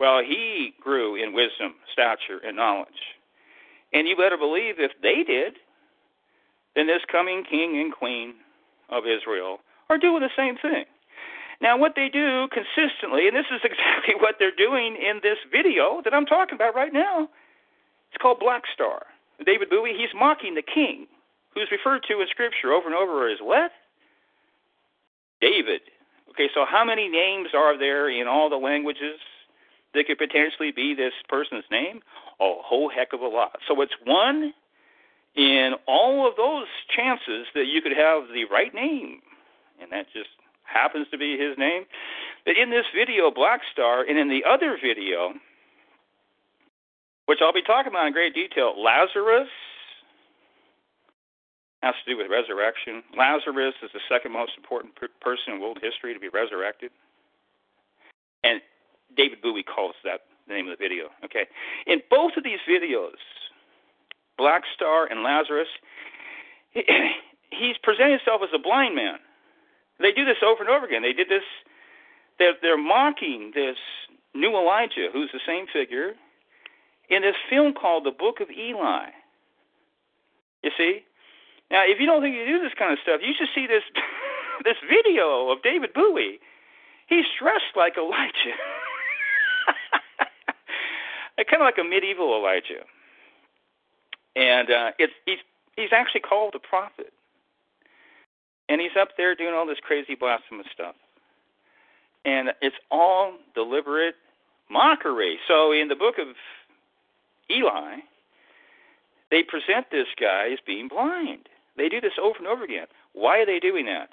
Well, 0.00 0.22
he 0.26 0.72
grew 0.80 1.14
in 1.14 1.34
wisdom, 1.34 1.74
stature, 1.92 2.40
and 2.42 2.56
knowledge. 2.56 2.88
And 3.92 4.08
you 4.08 4.16
better 4.16 4.38
believe 4.38 4.76
if 4.78 4.92
they 5.02 5.22
did, 5.22 5.54
then 6.74 6.86
this 6.86 7.02
coming 7.12 7.44
king 7.44 7.78
and 7.78 7.92
queen 7.92 8.34
of 8.88 9.04
Israel 9.04 9.58
are 9.90 9.98
doing 9.98 10.22
the 10.22 10.32
same 10.34 10.56
thing. 10.56 10.86
Now, 11.60 11.76
what 11.76 11.92
they 11.94 12.08
do 12.08 12.48
consistently, 12.48 13.28
and 13.28 13.36
this 13.36 13.44
is 13.52 13.60
exactly 13.64 14.14
what 14.18 14.36
they're 14.38 14.56
doing 14.56 14.96
in 14.96 15.20
this 15.22 15.36
video 15.52 16.00
that 16.04 16.14
I'm 16.14 16.26
talking 16.26 16.54
about 16.54 16.74
right 16.74 16.92
now, 16.92 17.28
it's 18.08 18.22
called 18.22 18.40
Black 18.40 18.62
Star. 18.72 19.04
David 19.44 19.68
Bowie, 19.68 19.92
he's 19.96 20.14
mocking 20.14 20.54
the 20.54 20.62
king, 20.62 21.06
who's 21.54 21.68
referred 21.70 22.04
to 22.08 22.20
in 22.20 22.26
Scripture 22.30 22.72
over 22.72 22.86
and 22.86 22.96
over 22.96 23.28
as 23.28 23.38
what? 23.42 23.70
David. 25.42 25.82
Okay, 26.30 26.48
so 26.54 26.64
how 26.64 26.84
many 26.84 27.08
names 27.08 27.48
are 27.54 27.76
there 27.78 28.08
in 28.08 28.26
all 28.26 28.48
the 28.48 28.56
languages 28.56 29.20
that 29.94 30.06
could 30.06 30.18
potentially 30.18 30.72
be 30.72 30.94
this 30.94 31.12
person's 31.28 31.64
name? 31.70 32.00
A 32.40 32.54
whole 32.62 32.88
heck 32.88 33.12
of 33.12 33.20
a 33.20 33.28
lot. 33.28 33.58
So 33.66 33.80
it's 33.82 33.94
one 34.04 34.52
in 35.34 35.74
all 35.86 36.26
of 36.28 36.36
those 36.36 36.66
chances 36.94 37.46
that 37.54 37.66
you 37.66 37.82
could 37.82 37.96
have 37.96 38.24
the 38.32 38.44
right 38.50 38.74
name, 38.74 39.20
and 39.80 39.92
that 39.92 40.06
just 40.12 40.30
happens 40.64 41.06
to 41.10 41.18
be 41.18 41.38
his 41.38 41.56
name. 41.58 41.84
But 42.44 42.56
in 42.56 42.70
this 42.70 42.86
video, 42.94 43.30
Black 43.30 43.60
Star, 43.72 44.02
and 44.02 44.18
in 44.18 44.28
the 44.28 44.44
other 44.48 44.78
video, 44.82 45.34
which 47.26 47.38
I'll 47.42 47.52
be 47.52 47.62
talking 47.62 47.92
about 47.92 48.06
in 48.06 48.12
great 48.12 48.34
detail. 48.34 48.74
Lazarus 48.76 49.48
has 51.82 51.94
to 52.04 52.12
do 52.12 52.18
with 52.18 52.30
resurrection. 52.30 53.02
Lazarus 53.16 53.74
is 53.82 53.90
the 53.94 54.00
second 54.08 54.32
most 54.32 54.52
important 54.56 54.94
per- 54.96 55.08
person 55.20 55.54
in 55.54 55.60
world 55.60 55.78
history 55.80 56.12
to 56.12 56.20
be 56.20 56.28
resurrected. 56.28 56.90
And 58.42 58.60
David 59.16 59.42
Bowie 59.42 59.62
calls 59.62 59.94
that 60.04 60.20
the 60.50 60.54
name 60.54 60.68
of 60.68 60.76
the 60.76 60.82
video. 60.82 61.08
Okay. 61.24 61.46
In 61.86 62.02
both 62.10 62.32
of 62.36 62.44
these 62.44 62.58
videos, 62.68 63.18
Black 64.36 64.62
Star 64.74 65.06
and 65.06 65.22
Lazarus, 65.22 65.68
he's 66.74 67.76
presenting 67.82 68.18
himself 68.18 68.42
as 68.42 68.50
a 68.54 68.58
blind 68.58 68.94
man. 68.94 69.18
They 70.00 70.12
do 70.12 70.24
this 70.24 70.42
over 70.44 70.62
and 70.62 70.70
over 70.70 70.86
again. 70.86 71.02
They 71.02 71.12
did 71.12 71.28
this, 71.28 71.44
they're, 72.38 72.54
they're 72.60 72.80
mocking 72.80 73.52
this 73.54 73.76
new 74.34 74.56
Elijah, 74.56 75.08
who's 75.12 75.30
the 75.32 75.40
same 75.46 75.66
figure 75.72 76.14
in 77.10 77.22
this 77.22 77.36
film 77.50 77.74
called 77.74 78.04
The 78.06 78.12
Book 78.12 78.40
of 78.40 78.48
Eli. 78.50 79.10
You 80.62 80.70
see? 80.76 81.00
Now, 81.70 81.82
if 81.84 82.00
you 82.00 82.06
don't 82.06 82.22
think 82.22 82.34
you 82.34 82.46
do 82.46 82.60
this 82.60 82.72
kind 82.78 82.92
of 82.92 82.98
stuff, 83.02 83.20
you 83.22 83.34
should 83.36 83.48
see 83.54 83.66
this 83.66 83.82
this 84.64 84.76
video 84.88 85.50
of 85.50 85.62
David 85.62 85.92
Bowie. 85.92 86.40
He's 87.08 87.26
dressed 87.38 87.76
like 87.76 87.96
Elijah. 87.96 88.56
kind 91.48 91.62
of 91.62 91.66
like 91.66 91.78
a 91.78 91.84
medieval 91.84 92.36
Elijah. 92.36 92.84
And 94.36 94.70
uh, 94.70 94.90
it's 94.98 95.12
he's 95.26 95.38
he's 95.76 95.92
actually 95.92 96.20
called 96.20 96.54
a 96.54 96.58
prophet. 96.58 97.12
And 98.68 98.80
he's 98.80 98.96
up 98.98 99.10
there 99.16 99.34
doing 99.34 99.54
all 99.54 99.66
this 99.66 99.78
crazy 99.82 100.14
blasphemous 100.14 100.66
stuff. 100.72 100.94
And 102.24 102.50
it's 102.62 102.76
all 102.90 103.34
deliberate 103.54 104.14
mockery. 104.70 105.38
So 105.48 105.72
in 105.72 105.88
the 105.88 105.96
book 105.96 106.16
of 106.18 106.28
Eli, 107.50 107.96
they 109.30 109.42
present 109.42 109.86
this 109.90 110.06
guy 110.20 110.50
as 110.52 110.58
being 110.64 110.86
blind. 110.86 111.48
They 111.76 111.88
do 111.88 112.00
this 112.00 112.12
over 112.22 112.38
and 112.38 112.46
over 112.46 112.62
again. 112.62 112.86
Why 113.12 113.38
are 113.38 113.46
they 113.46 113.58
doing 113.58 113.86
that? 113.86 114.10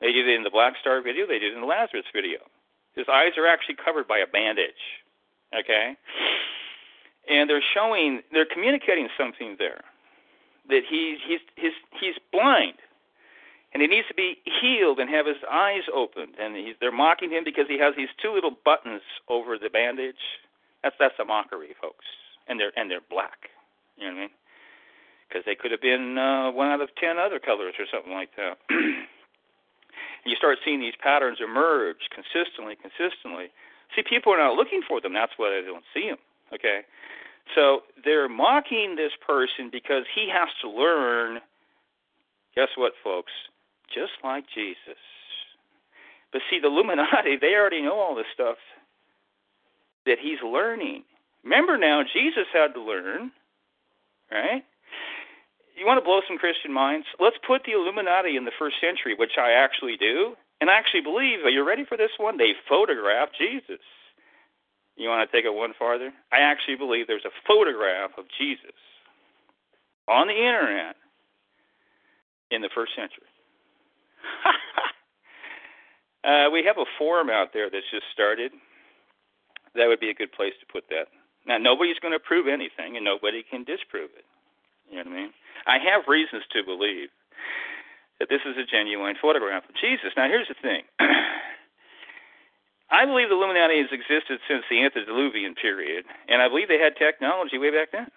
They 0.00 0.12
did 0.12 0.28
it 0.28 0.34
in 0.34 0.44
the 0.44 0.50
Blackstar 0.50 1.02
video. 1.02 1.26
They 1.26 1.38
did 1.38 1.52
it 1.52 1.54
in 1.54 1.60
the 1.60 1.66
Lazarus 1.66 2.06
video. 2.14 2.38
His 2.94 3.06
eyes 3.12 3.32
are 3.36 3.46
actually 3.46 3.76
covered 3.76 4.08
by 4.08 4.18
a 4.18 4.26
bandage. 4.26 5.02
Okay, 5.58 5.96
and 7.28 7.48
they're 7.48 7.62
showing, 7.74 8.22
they're 8.32 8.46
communicating 8.46 9.08
something 9.16 9.56
there 9.58 9.82
that 10.68 10.82
he's 10.88 11.18
he's 11.26 11.40
he's 11.56 11.72
he's 12.00 12.14
blind, 12.32 12.74
and 13.72 13.82
he 13.82 13.88
needs 13.88 14.08
to 14.08 14.14
be 14.14 14.38
healed 14.60 14.98
and 14.98 15.08
have 15.10 15.26
his 15.26 15.42
eyes 15.50 15.82
opened. 15.94 16.34
And 16.40 16.56
he's, 16.56 16.74
they're 16.80 16.92
mocking 16.92 17.30
him 17.30 17.44
because 17.44 17.66
he 17.68 17.78
has 17.78 17.94
these 17.96 18.08
two 18.20 18.32
little 18.32 18.56
buttons 18.64 19.02
over 19.28 19.58
the 19.58 19.70
bandage. 19.70 20.40
That's 20.82 20.96
that's 20.98 21.18
a 21.18 21.24
mockery, 21.24 21.74
folks 21.80 22.04
and 22.48 22.58
they're 22.58 22.72
and 22.76 22.90
they're 22.90 23.04
black. 23.04 23.52
You 23.96 24.08
know 24.08 24.12
what 24.12 24.18
I 24.18 24.20
mean? 24.26 24.34
Because 25.28 25.44
they 25.44 25.54
could 25.54 25.70
have 25.70 25.84
been 25.84 26.16
uh, 26.16 26.50
one 26.50 26.68
out 26.68 26.80
of 26.80 26.88
ten 26.96 27.18
other 27.18 27.38
colors 27.38 27.74
or 27.78 27.84
something 27.92 28.12
like 28.12 28.34
that. 28.36 28.56
and 28.70 30.26
you 30.26 30.34
start 30.34 30.58
seeing 30.64 30.80
these 30.80 30.96
patterns 31.00 31.38
emerge 31.44 32.08
consistently, 32.10 32.74
consistently. 32.74 33.52
See, 33.94 34.02
people 34.02 34.32
are 34.32 34.40
not 34.40 34.56
looking 34.56 34.80
for 34.86 35.00
them. 35.00 35.12
That's 35.12 35.32
why 35.36 35.52
they 35.52 35.64
don't 35.64 35.84
see 35.92 36.08
them. 36.08 36.18
Okay, 36.52 36.80
so 37.54 37.80
they're 38.04 38.28
mocking 38.28 38.96
this 38.96 39.12
person 39.26 39.68
because 39.70 40.04
he 40.14 40.28
has 40.32 40.48
to 40.62 40.70
learn. 40.70 41.40
Guess 42.54 42.68
what, 42.76 42.92
folks? 43.02 43.32
Just 43.92 44.12
like 44.24 44.44
Jesus. 44.54 44.98
But 46.32 46.42
see, 46.50 46.58
the 46.60 46.68
Illuminati, 46.68 47.36
they 47.40 47.54
already 47.54 47.82
know 47.82 47.98
all 47.98 48.14
this 48.14 48.26
stuff 48.32 48.56
that 50.06 50.18
he's 50.20 50.38
learning. 50.44 51.04
Remember 51.44 51.78
now, 51.78 52.02
Jesus 52.02 52.46
had 52.52 52.74
to 52.74 52.80
learn, 52.82 53.30
right? 54.30 54.64
You 55.76 55.86
want 55.86 55.98
to 55.98 56.04
blow 56.04 56.20
some 56.26 56.38
Christian 56.38 56.72
minds? 56.72 57.06
Let's 57.20 57.36
put 57.46 57.62
the 57.64 57.72
Illuminati 57.72 58.36
in 58.36 58.44
the 58.44 58.52
first 58.58 58.76
century, 58.80 59.14
which 59.14 59.38
I 59.38 59.52
actually 59.52 59.96
do. 59.96 60.34
And 60.60 60.68
I 60.68 60.74
actually 60.74 61.02
believe, 61.02 61.44
are 61.44 61.50
you 61.50 61.66
ready 61.66 61.84
for 61.84 61.96
this 61.96 62.10
one? 62.18 62.36
They 62.36 62.54
photographed 62.68 63.36
Jesus. 63.38 63.78
You 64.98 65.08
want 65.08 65.22
to 65.22 65.30
take 65.30 65.46
it 65.46 65.54
one 65.54 65.72
farther? 65.78 66.10
I 66.32 66.42
actually 66.42 66.74
believe 66.74 67.06
there's 67.06 67.24
a 67.24 67.38
photograph 67.46 68.18
of 68.18 68.26
Jesus 68.36 68.74
on 70.10 70.26
the 70.26 70.34
internet 70.34 70.96
in 72.50 72.62
the 72.62 72.70
first 72.74 72.98
century. 72.98 73.30
uh, 76.26 76.50
we 76.50 76.66
have 76.66 76.78
a 76.78 76.88
forum 76.98 77.30
out 77.30 77.54
there 77.54 77.70
that's 77.70 77.86
just 77.94 78.10
started. 78.12 78.50
That 79.76 79.86
would 79.86 80.00
be 80.00 80.10
a 80.10 80.18
good 80.18 80.32
place 80.32 80.58
to 80.58 80.66
put 80.66 80.90
that. 80.90 81.06
Now, 81.46 81.58
nobody's 81.58 82.02
going 82.02 82.12
to 82.12 82.18
prove 82.18 82.48
anything, 82.48 82.96
and 82.96 83.04
nobody 83.04 83.46
can 83.46 83.62
disprove 83.62 84.10
it. 84.18 84.26
You 84.90 84.98
know 84.98 85.10
what 85.10 85.14
I 85.14 85.20
mean? 85.22 85.32
I 85.66 85.78
have 85.78 86.10
reasons 86.10 86.42
to 86.52 86.64
believe 86.66 87.08
that 88.18 88.28
this 88.28 88.42
is 88.42 88.58
a 88.58 88.66
genuine 88.66 89.14
photograph 89.20 89.62
of 89.68 89.76
Jesus. 89.78 90.10
Now, 90.16 90.26
here's 90.26 90.48
the 90.48 90.58
thing. 90.58 90.82
I 92.90 93.04
believe 93.04 93.28
the 93.28 93.36
Illuminati 93.36 93.78
has 93.84 93.92
existed 93.92 94.40
since 94.48 94.64
the 94.70 94.82
antediluvian 94.82 95.54
period, 95.54 96.04
and 96.28 96.40
I 96.40 96.48
believe 96.48 96.68
they 96.68 96.80
had 96.80 96.96
technology 96.96 97.58
way 97.58 97.70
back 97.70 97.92
then. 97.92 98.08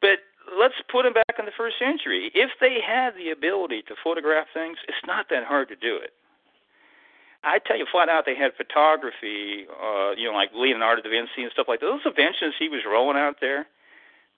But 0.00 0.24
let's 0.58 0.80
put 0.90 1.04
them 1.04 1.12
back 1.12 1.36
in 1.38 1.44
the 1.44 1.56
first 1.56 1.78
century. 1.78 2.30
If 2.34 2.50
they 2.60 2.80
had 2.80 3.14
the 3.14 3.30
ability 3.30 3.82
to 3.88 3.94
photograph 4.02 4.46
things, 4.54 4.78
it's 4.88 5.04
not 5.06 5.28
that 5.28 5.44
hard 5.44 5.68
to 5.68 5.76
do 5.76 5.96
it. 5.96 6.12
I 7.44 7.58
tell 7.60 7.76
you 7.76 7.86
flat 7.90 8.08
out, 8.08 8.24
they 8.26 8.34
had 8.34 8.56
photography, 8.56 9.68
uh, 9.70 10.16
you 10.16 10.26
know, 10.26 10.34
like 10.34 10.50
Leonardo 10.54 11.02
da 11.02 11.10
Vinci 11.10 11.44
and 11.44 11.52
stuff 11.52 11.68
like 11.68 11.80
that. 11.80 11.86
Those 11.86 12.06
inventions 12.06 12.54
he 12.58 12.68
was 12.68 12.80
rolling 12.88 13.16
out 13.16 13.36
there, 13.40 13.66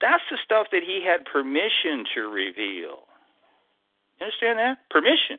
that's 0.00 0.23
the 0.31 0.39
stuff 0.44 0.68
that 0.73 0.83
he 0.83 1.02
had 1.05 1.25
permission 1.25 2.05
to 2.15 2.28
reveal. 2.28 3.07
You 4.18 4.26
understand 4.26 4.58
that? 4.58 4.78
Permission. 4.91 5.39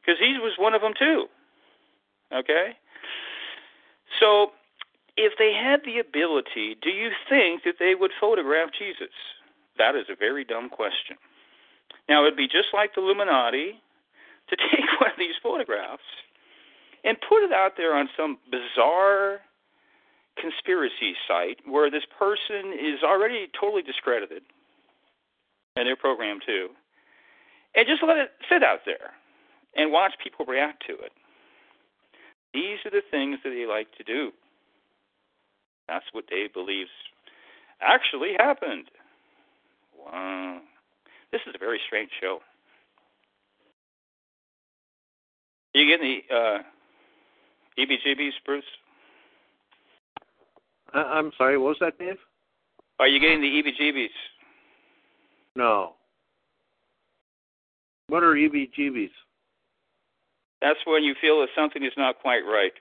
Because 0.00 0.18
he 0.18 0.38
was 0.38 0.54
one 0.58 0.74
of 0.74 0.80
them 0.80 0.94
too. 0.98 1.26
Okay? 2.32 2.76
So, 4.20 4.52
if 5.16 5.34
they 5.38 5.52
had 5.52 5.80
the 5.84 5.98
ability, 5.98 6.76
do 6.82 6.90
you 6.90 7.10
think 7.28 7.62
that 7.64 7.76
they 7.78 7.94
would 7.94 8.10
photograph 8.20 8.70
Jesus? 8.76 9.14
That 9.78 9.94
is 9.94 10.06
a 10.10 10.16
very 10.16 10.44
dumb 10.44 10.68
question. 10.68 11.16
Now, 12.08 12.22
it 12.22 12.24
would 12.24 12.36
be 12.36 12.48
just 12.48 12.68
like 12.72 12.94
the 12.94 13.00
Illuminati 13.00 13.80
to 14.48 14.56
take 14.70 15.00
one 15.00 15.10
of 15.10 15.18
these 15.18 15.34
photographs 15.42 16.02
and 17.04 17.16
put 17.28 17.44
it 17.44 17.52
out 17.52 17.72
there 17.76 17.94
on 17.94 18.08
some 18.16 18.38
bizarre 18.50 19.40
conspiracy 20.40 21.14
site 21.28 21.58
where 21.66 21.90
this 21.90 22.04
person 22.18 22.72
is 22.72 23.02
already 23.04 23.48
totally 23.58 23.82
discredited 23.82 24.42
and 25.76 25.86
their 25.86 25.96
program 25.96 26.38
too, 26.44 26.68
and 27.74 27.86
just 27.86 28.02
let 28.06 28.16
it 28.16 28.30
sit 28.48 28.62
out 28.62 28.80
there 28.86 29.10
and 29.76 29.92
watch 29.92 30.14
people 30.22 30.44
react 30.46 30.84
to 30.86 30.92
it. 30.94 31.12
These 32.54 32.78
are 32.86 32.90
the 32.90 33.02
things 33.10 33.38
that 33.42 33.50
they 33.50 33.66
like 33.66 33.88
to 33.98 34.04
do. 34.04 34.30
That's 35.88 36.04
what 36.12 36.28
Dave 36.28 36.54
believes 36.54 36.90
actually 37.82 38.34
happened. 38.38 38.84
Wow. 39.98 40.60
This 41.32 41.40
is 41.48 41.54
a 41.54 41.58
very 41.58 41.80
strange 41.86 42.10
show. 42.20 42.38
Are 45.74 45.80
you 45.80 45.90
getting 45.90 46.22
the 46.30 46.34
uh, 46.34 46.58
EBGBs, 47.76 48.30
Bruce? 48.46 48.64
I- 50.94 51.00
I'm 51.00 51.32
sorry, 51.36 51.58
what 51.58 51.70
was 51.70 51.76
that, 51.80 51.98
Dave? 51.98 52.18
Are 53.00 53.08
you 53.08 53.18
getting 53.18 53.40
the 53.40 53.48
EBGBs? 53.48 54.08
No. 55.56 55.94
What 58.06 58.22
are 58.22 58.34
EBGBs? 58.34 59.10
That's 60.64 60.80
when 60.86 61.04
you 61.04 61.14
feel 61.20 61.40
that 61.40 61.48
something 61.54 61.84
is 61.84 61.92
not 61.98 62.18
quite 62.20 62.40
right. 62.40 62.72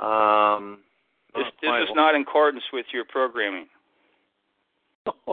Um, 0.00 0.78
This, 1.34 1.44
this 1.60 1.70
is 1.82 1.90
not 1.94 2.14
in 2.14 2.22
accordance 2.22 2.64
with 2.72 2.86
your 2.94 3.04
programming. 3.04 3.66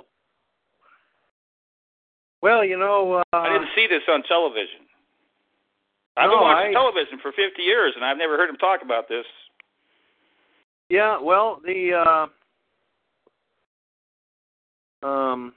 well, 2.41 2.65
you 2.65 2.77
know, 2.77 3.23
uh, 3.31 3.37
I 3.37 3.53
didn't 3.53 3.69
see 3.73 3.87
this 3.87 4.01
on 4.09 4.21
television. 4.23 4.81
I've 6.17 6.29
been 6.29 6.41
watching 6.41 6.71
I- 6.71 6.73
television 6.73 7.19
for 7.21 7.31
50 7.31 7.61
years, 7.61 7.93
and 7.95 8.03
I've 8.03 8.17
never 8.17 8.35
heard 8.35 8.49
him 8.49 8.57
talk 8.57 8.81
about 8.83 9.07
this. 9.07 9.25
yeah, 10.89 11.17
well, 11.21 11.61
the 11.63 12.27
uh, 15.03 15.07
um, 15.07 15.53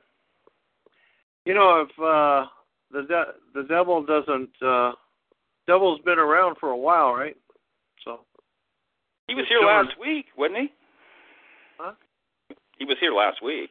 you 1.45 1.55
know, 1.55 1.85
if 1.89 1.91
uh, 1.99 2.47
the 2.91 3.03
de- 3.03 3.33
the 3.55 3.63
devil 3.69 4.05
doesn't, 4.05 4.51
uh, 4.63 4.93
devil's 5.67 6.01
been 6.05 6.19
around 6.19 6.57
for 6.59 6.71
a 6.71 6.77
while, 6.77 7.13
right? 7.13 7.37
So, 8.05 8.21
He 9.27 9.35
was 9.35 9.47
here 9.49 9.61
last 9.61 9.99
week, 10.01 10.27
wasn't 10.37 10.59
he? 10.59 10.73
Huh? 11.79 11.93
He 12.79 12.85
was 12.85 12.97
here 13.01 13.13
last 13.13 13.43
week. 13.43 13.71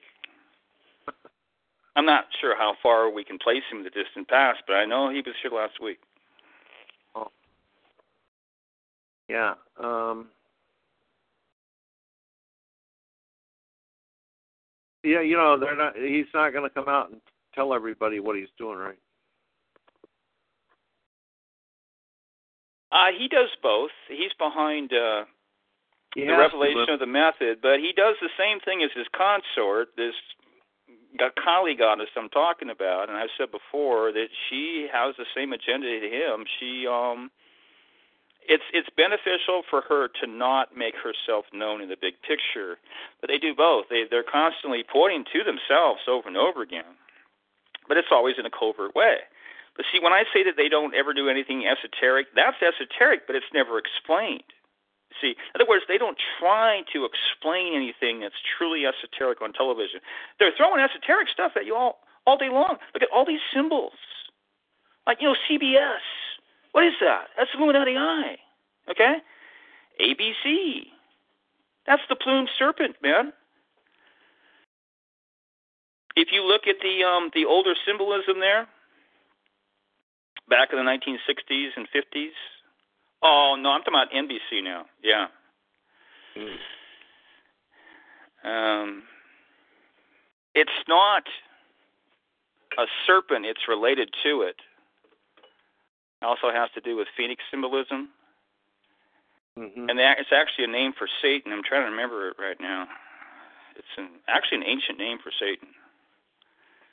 I'm 1.95 2.05
not 2.05 2.25
sure 2.41 2.57
how 2.57 2.73
far 2.83 3.09
we 3.09 3.23
can 3.23 3.37
place 3.37 3.63
him 3.71 3.79
in 3.79 3.83
the 3.85 3.89
distant 3.89 4.27
past, 4.27 4.59
but 4.67 4.73
I 4.73 4.85
know 4.85 5.09
he 5.09 5.17
was 5.17 5.35
here 5.41 5.51
last 5.51 5.81
week. 5.81 5.99
Oh. 7.15 7.27
yeah, 9.29 9.53
um, 9.81 10.27
yeah, 15.03 15.21
you 15.21 15.37
know, 15.37 15.57
they're 15.57 15.77
not. 15.77 15.95
He's 15.95 16.25
not 16.33 16.51
going 16.51 16.67
to 16.67 16.73
come 16.73 16.89
out 16.89 17.11
and 17.11 17.21
tell 17.53 17.73
everybody 17.73 18.19
what 18.19 18.35
he's 18.35 18.49
doing, 18.57 18.77
right? 18.77 18.97
Uh, 22.95 23.11
he 23.11 23.27
does 23.27 23.49
both. 23.61 23.91
He's 24.07 24.31
behind 24.39 24.93
uh, 24.93 25.25
He 26.15 26.23
the 26.23 26.37
revelation 26.37 26.87
of 26.87 26.99
the 26.99 27.05
method, 27.05 27.59
but 27.61 27.79
he 27.83 27.91
does 27.91 28.15
the 28.21 28.31
same 28.39 28.61
thing 28.61 28.83
as 28.83 28.91
his 28.95 29.07
consort, 29.11 29.89
this 29.97 30.15
Kali 31.43 31.75
goddess 31.75 32.07
I'm 32.15 32.29
talking 32.29 32.69
about, 32.69 33.09
and 33.09 33.17
I've 33.17 33.35
said 33.37 33.51
before 33.51 34.11
that 34.13 34.27
she 34.47 34.87
has 34.91 35.15
the 35.17 35.25
same 35.35 35.51
agenda 35.51 35.99
to 35.99 36.07
him. 36.07 36.45
She 36.59 36.87
um 36.87 37.31
it's 38.47 38.63
it's 38.71 38.89
beneficial 38.95 39.63
for 39.69 39.81
her 39.81 40.07
to 40.21 40.27
not 40.27 40.77
make 40.77 40.95
herself 40.95 41.45
known 41.51 41.81
in 41.81 41.89
the 41.89 41.97
big 41.99 42.15
picture, 42.21 42.77
but 43.19 43.27
they 43.27 43.37
do 43.37 43.53
both. 43.55 43.85
They 43.89 44.03
they're 44.09 44.23
constantly 44.23 44.83
pointing 44.87 45.25
to 45.33 45.43
themselves 45.43 46.01
over 46.07 46.27
and 46.27 46.37
over 46.37 46.61
again, 46.61 46.95
but 47.87 47.97
it's 47.97 48.11
always 48.11 48.35
in 48.39 48.45
a 48.45 48.51
covert 48.51 48.95
way. 48.95 49.17
But 49.75 49.85
see, 49.91 49.99
when 49.99 50.13
I 50.13 50.23
say 50.33 50.43
that 50.43 50.55
they 50.55 50.69
don't 50.69 50.95
ever 50.95 51.13
do 51.13 51.27
anything 51.27 51.67
esoteric, 51.67 52.27
that's 52.35 52.57
esoteric, 52.63 53.27
but 53.27 53.35
it's 53.35 53.51
never 53.53 53.77
explained. 53.77 54.47
See, 55.21 55.35
in 55.35 55.61
other 55.61 55.67
words, 55.67 55.85
they 55.87 55.97
don't 55.97 56.17
try 56.39 56.83
to 56.93 57.05
explain 57.05 57.75
anything 57.75 58.19
that's 58.19 58.35
truly 58.57 58.85
esoteric 58.85 59.41
on 59.41 59.53
television. 59.53 59.99
They're 60.39 60.51
throwing 60.57 60.81
esoteric 60.81 61.29
stuff 61.29 61.53
at 61.55 61.65
you 61.65 61.75
all 61.75 61.99
all 62.27 62.37
day 62.37 62.49
long. 62.49 62.77
Look 62.93 63.03
at 63.03 63.09
all 63.13 63.25
these 63.25 63.43
symbols, 63.53 63.93
like 65.07 65.19
you 65.21 65.27
know 65.27 65.35
CBS. 65.49 66.03
What 66.71 66.83
is 66.85 66.93
that? 66.99 67.27
That's 67.37 67.49
the 67.53 67.59
Illuminati 67.59 67.95
Eye. 67.95 68.37
Okay, 68.89 69.17
ABC. 70.01 70.87
That's 71.87 72.01
the 72.09 72.15
plumed 72.15 72.49
serpent, 72.57 72.95
man. 73.01 73.31
If 76.15 76.29
you 76.31 76.43
look 76.43 76.67
at 76.67 76.77
the 76.81 77.03
um, 77.03 77.29
the 77.33 77.45
older 77.45 77.73
symbolism 77.85 78.39
there, 78.39 78.67
back 80.49 80.69
in 80.71 80.77
the 80.77 80.83
1960s 80.83 81.69
and 81.75 81.87
50s. 81.95 82.29
Oh 83.21 83.55
no, 83.59 83.69
I'm 83.71 83.81
talking 83.81 83.93
about 83.93 84.11
NBC 84.11 84.63
now. 84.63 84.85
Yeah. 85.03 85.27
Um, 88.43 89.03
it's 90.53 90.69
not 90.87 91.23
a 92.77 92.85
serpent; 93.07 93.45
it's 93.45 93.67
related 93.67 94.09
to 94.23 94.41
it. 94.41 94.55
It 96.21 96.25
also 96.25 96.51
has 96.51 96.69
to 96.75 96.81
do 96.81 96.95
with 96.95 97.07
phoenix 97.17 97.43
symbolism, 97.49 98.09
Mhm. 99.57 99.89
and 99.89 99.97
that, 99.99 100.19
it's 100.19 100.31
actually 100.31 100.65
a 100.65 100.67
name 100.67 100.93
for 100.93 101.07
Satan. 101.21 101.51
I'm 101.51 101.63
trying 101.63 101.83
to 101.85 101.89
remember 101.89 102.29
it 102.29 102.37
right 102.37 102.59
now. 102.59 102.87
It's 103.75 103.87
an, 103.97 104.09
actually 104.27 104.57
an 104.59 104.63
ancient 104.67 104.97
name 104.97 105.19
for 105.19 105.31
Satan. 105.31 105.73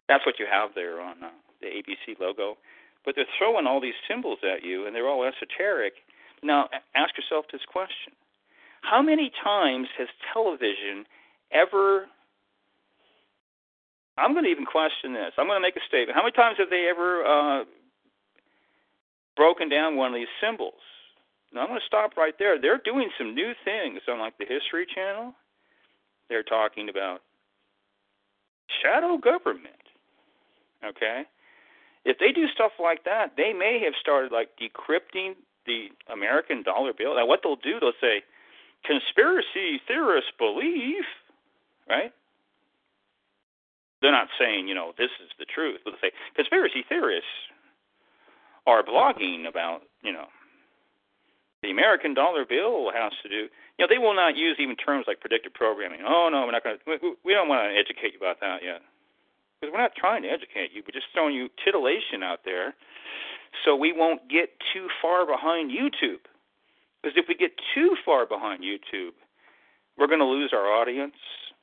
That's 0.08 0.24
what 0.26 0.38
you 0.38 0.46
have 0.46 0.74
there 0.74 1.00
on 1.00 1.22
uh, 1.22 1.30
the 1.60 1.66
ABC 1.66 2.18
logo. 2.18 2.58
But 3.04 3.14
they're 3.16 3.26
throwing 3.38 3.66
all 3.66 3.80
these 3.80 3.98
symbols 4.08 4.38
at 4.42 4.64
you, 4.64 4.86
and 4.86 4.94
they're 4.94 5.08
all 5.08 5.24
esoteric. 5.24 5.94
Now, 6.42 6.68
ask 6.94 7.16
yourself 7.16 7.46
this 7.50 7.62
question 7.70 8.12
How 8.82 9.02
many 9.02 9.30
times 9.42 9.88
has 9.98 10.08
television 10.32 11.06
ever. 11.52 12.06
I'm 14.18 14.32
going 14.32 14.44
to 14.44 14.50
even 14.50 14.66
question 14.66 15.12
this. 15.12 15.32
I'm 15.38 15.46
going 15.46 15.56
to 15.56 15.62
make 15.66 15.76
a 15.76 15.86
statement. 15.88 16.16
How 16.16 16.22
many 16.22 16.32
times 16.32 16.56
have 16.58 16.70
they 16.70 16.88
ever 16.90 17.24
uh, 17.24 17.64
broken 19.36 19.68
down 19.68 19.96
one 19.96 20.12
of 20.12 20.14
these 20.14 20.32
symbols? 20.40 20.80
Now, 21.52 21.62
I'm 21.62 21.68
going 21.68 21.80
to 21.80 21.86
stop 21.86 22.16
right 22.16 22.34
there. 22.38 22.60
They're 22.60 22.80
doing 22.82 23.10
some 23.16 23.34
new 23.34 23.52
things 23.64 24.00
on, 24.08 24.18
like, 24.18 24.36
the 24.38 24.46
History 24.48 24.86
Channel. 24.94 25.32
They're 26.28 26.42
talking 26.42 26.88
about 26.88 27.20
shadow 28.82 29.18
government. 29.18 29.80
Okay? 30.84 31.22
If 32.04 32.18
they 32.18 32.32
do 32.32 32.48
stuff 32.48 32.72
like 32.82 33.04
that, 33.04 33.36
they 33.36 33.52
may 33.52 33.80
have 33.84 33.94
started 34.00 34.32
like 34.32 34.50
decrypting 34.58 35.34
the 35.66 35.88
American 36.12 36.62
dollar 36.62 36.92
bill. 36.92 37.14
Now, 37.14 37.26
what 37.26 37.40
they'll 37.42 37.56
do, 37.56 37.78
they'll 37.78 37.98
say, 38.00 38.22
conspiracy 38.84 39.80
theorists 39.86 40.30
believe, 40.38 41.06
right? 41.88 42.12
They're 44.00 44.10
not 44.10 44.28
saying, 44.38 44.66
you 44.66 44.74
know, 44.74 44.92
this 44.98 45.10
is 45.22 45.30
the 45.38 45.46
truth, 45.46 45.80
but 45.84 45.94
they 46.02 46.08
say 46.08 46.14
conspiracy 46.34 46.84
theorists 46.88 47.30
are 48.66 48.82
blogging 48.82 49.46
about, 49.46 49.82
you 50.02 50.12
know, 50.12 50.26
the 51.62 51.70
American 51.70 52.14
dollar 52.14 52.44
bill 52.44 52.90
has 52.90 53.12
to 53.22 53.28
do. 53.28 53.46
You 53.78 53.86
know, 53.86 53.86
they 53.88 53.98
will 53.98 54.14
not 54.14 54.36
use 54.36 54.56
even 54.58 54.74
terms 54.74 55.04
like 55.06 55.20
predictive 55.20 55.54
programming. 55.54 56.00
Oh 56.04 56.28
no, 56.32 56.42
we're 56.42 56.50
not 56.50 56.64
going 56.64 56.76
to. 56.76 56.82
We, 56.84 57.14
we 57.24 57.32
don't 57.32 57.46
want 57.46 57.62
to 57.70 57.78
educate 57.78 58.14
you 58.14 58.18
about 58.18 58.40
that 58.40 58.64
yet 58.64 58.82
because 59.62 59.72
we're 59.72 59.80
not 59.80 59.94
trying 59.94 60.22
to 60.22 60.28
educate 60.28 60.74
you. 60.74 60.82
We're 60.82 60.92
just 60.92 61.06
throwing 61.14 61.36
you 61.36 61.48
titillation 61.64 62.24
out 62.24 62.40
there 62.44 62.74
so 63.64 63.76
we 63.76 63.92
won't 63.92 64.28
get 64.28 64.50
too 64.74 64.88
far 65.00 65.24
behind 65.24 65.70
YouTube. 65.70 66.26
Because 67.00 67.16
if 67.16 67.26
we 67.28 67.36
get 67.36 67.52
too 67.72 67.94
far 68.04 68.26
behind 68.26 68.62
YouTube, 68.62 69.14
we're 69.96 70.08
going 70.08 70.18
to 70.18 70.26
lose 70.26 70.50
our 70.52 70.66
audience. 70.66 71.14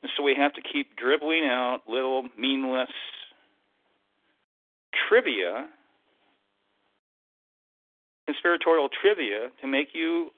And 0.01 0.09
so 0.15 0.23
we 0.23 0.33
have 0.37 0.53
to 0.53 0.61
keep 0.61 0.95
dribbling 0.95 1.43
out 1.43 1.81
little 1.89 2.23
meaningless 2.37 2.87
trivia, 5.09 5.67
conspiratorial 8.27 8.87
trivia, 9.01 9.49
to 9.61 9.67
make 9.67 9.89
you 9.93 10.29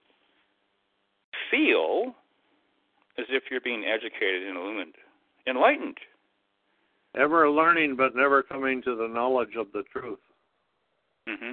feel 1.51 2.15
as 3.19 3.25
if 3.29 3.43
you're 3.51 3.61
being 3.61 3.83
educated 3.85 4.47
and 4.47 4.57
illumined, 4.57 4.95
enlightened. 5.45 5.97
Ever 7.15 7.49
learning, 7.49 7.95
but 7.97 8.15
never 8.15 8.41
coming 8.43 8.81
to 8.83 8.95
the 8.95 9.07
knowledge 9.07 9.55
of 9.57 9.67
the 9.73 9.83
truth. 9.91 10.19
hmm 11.27 11.51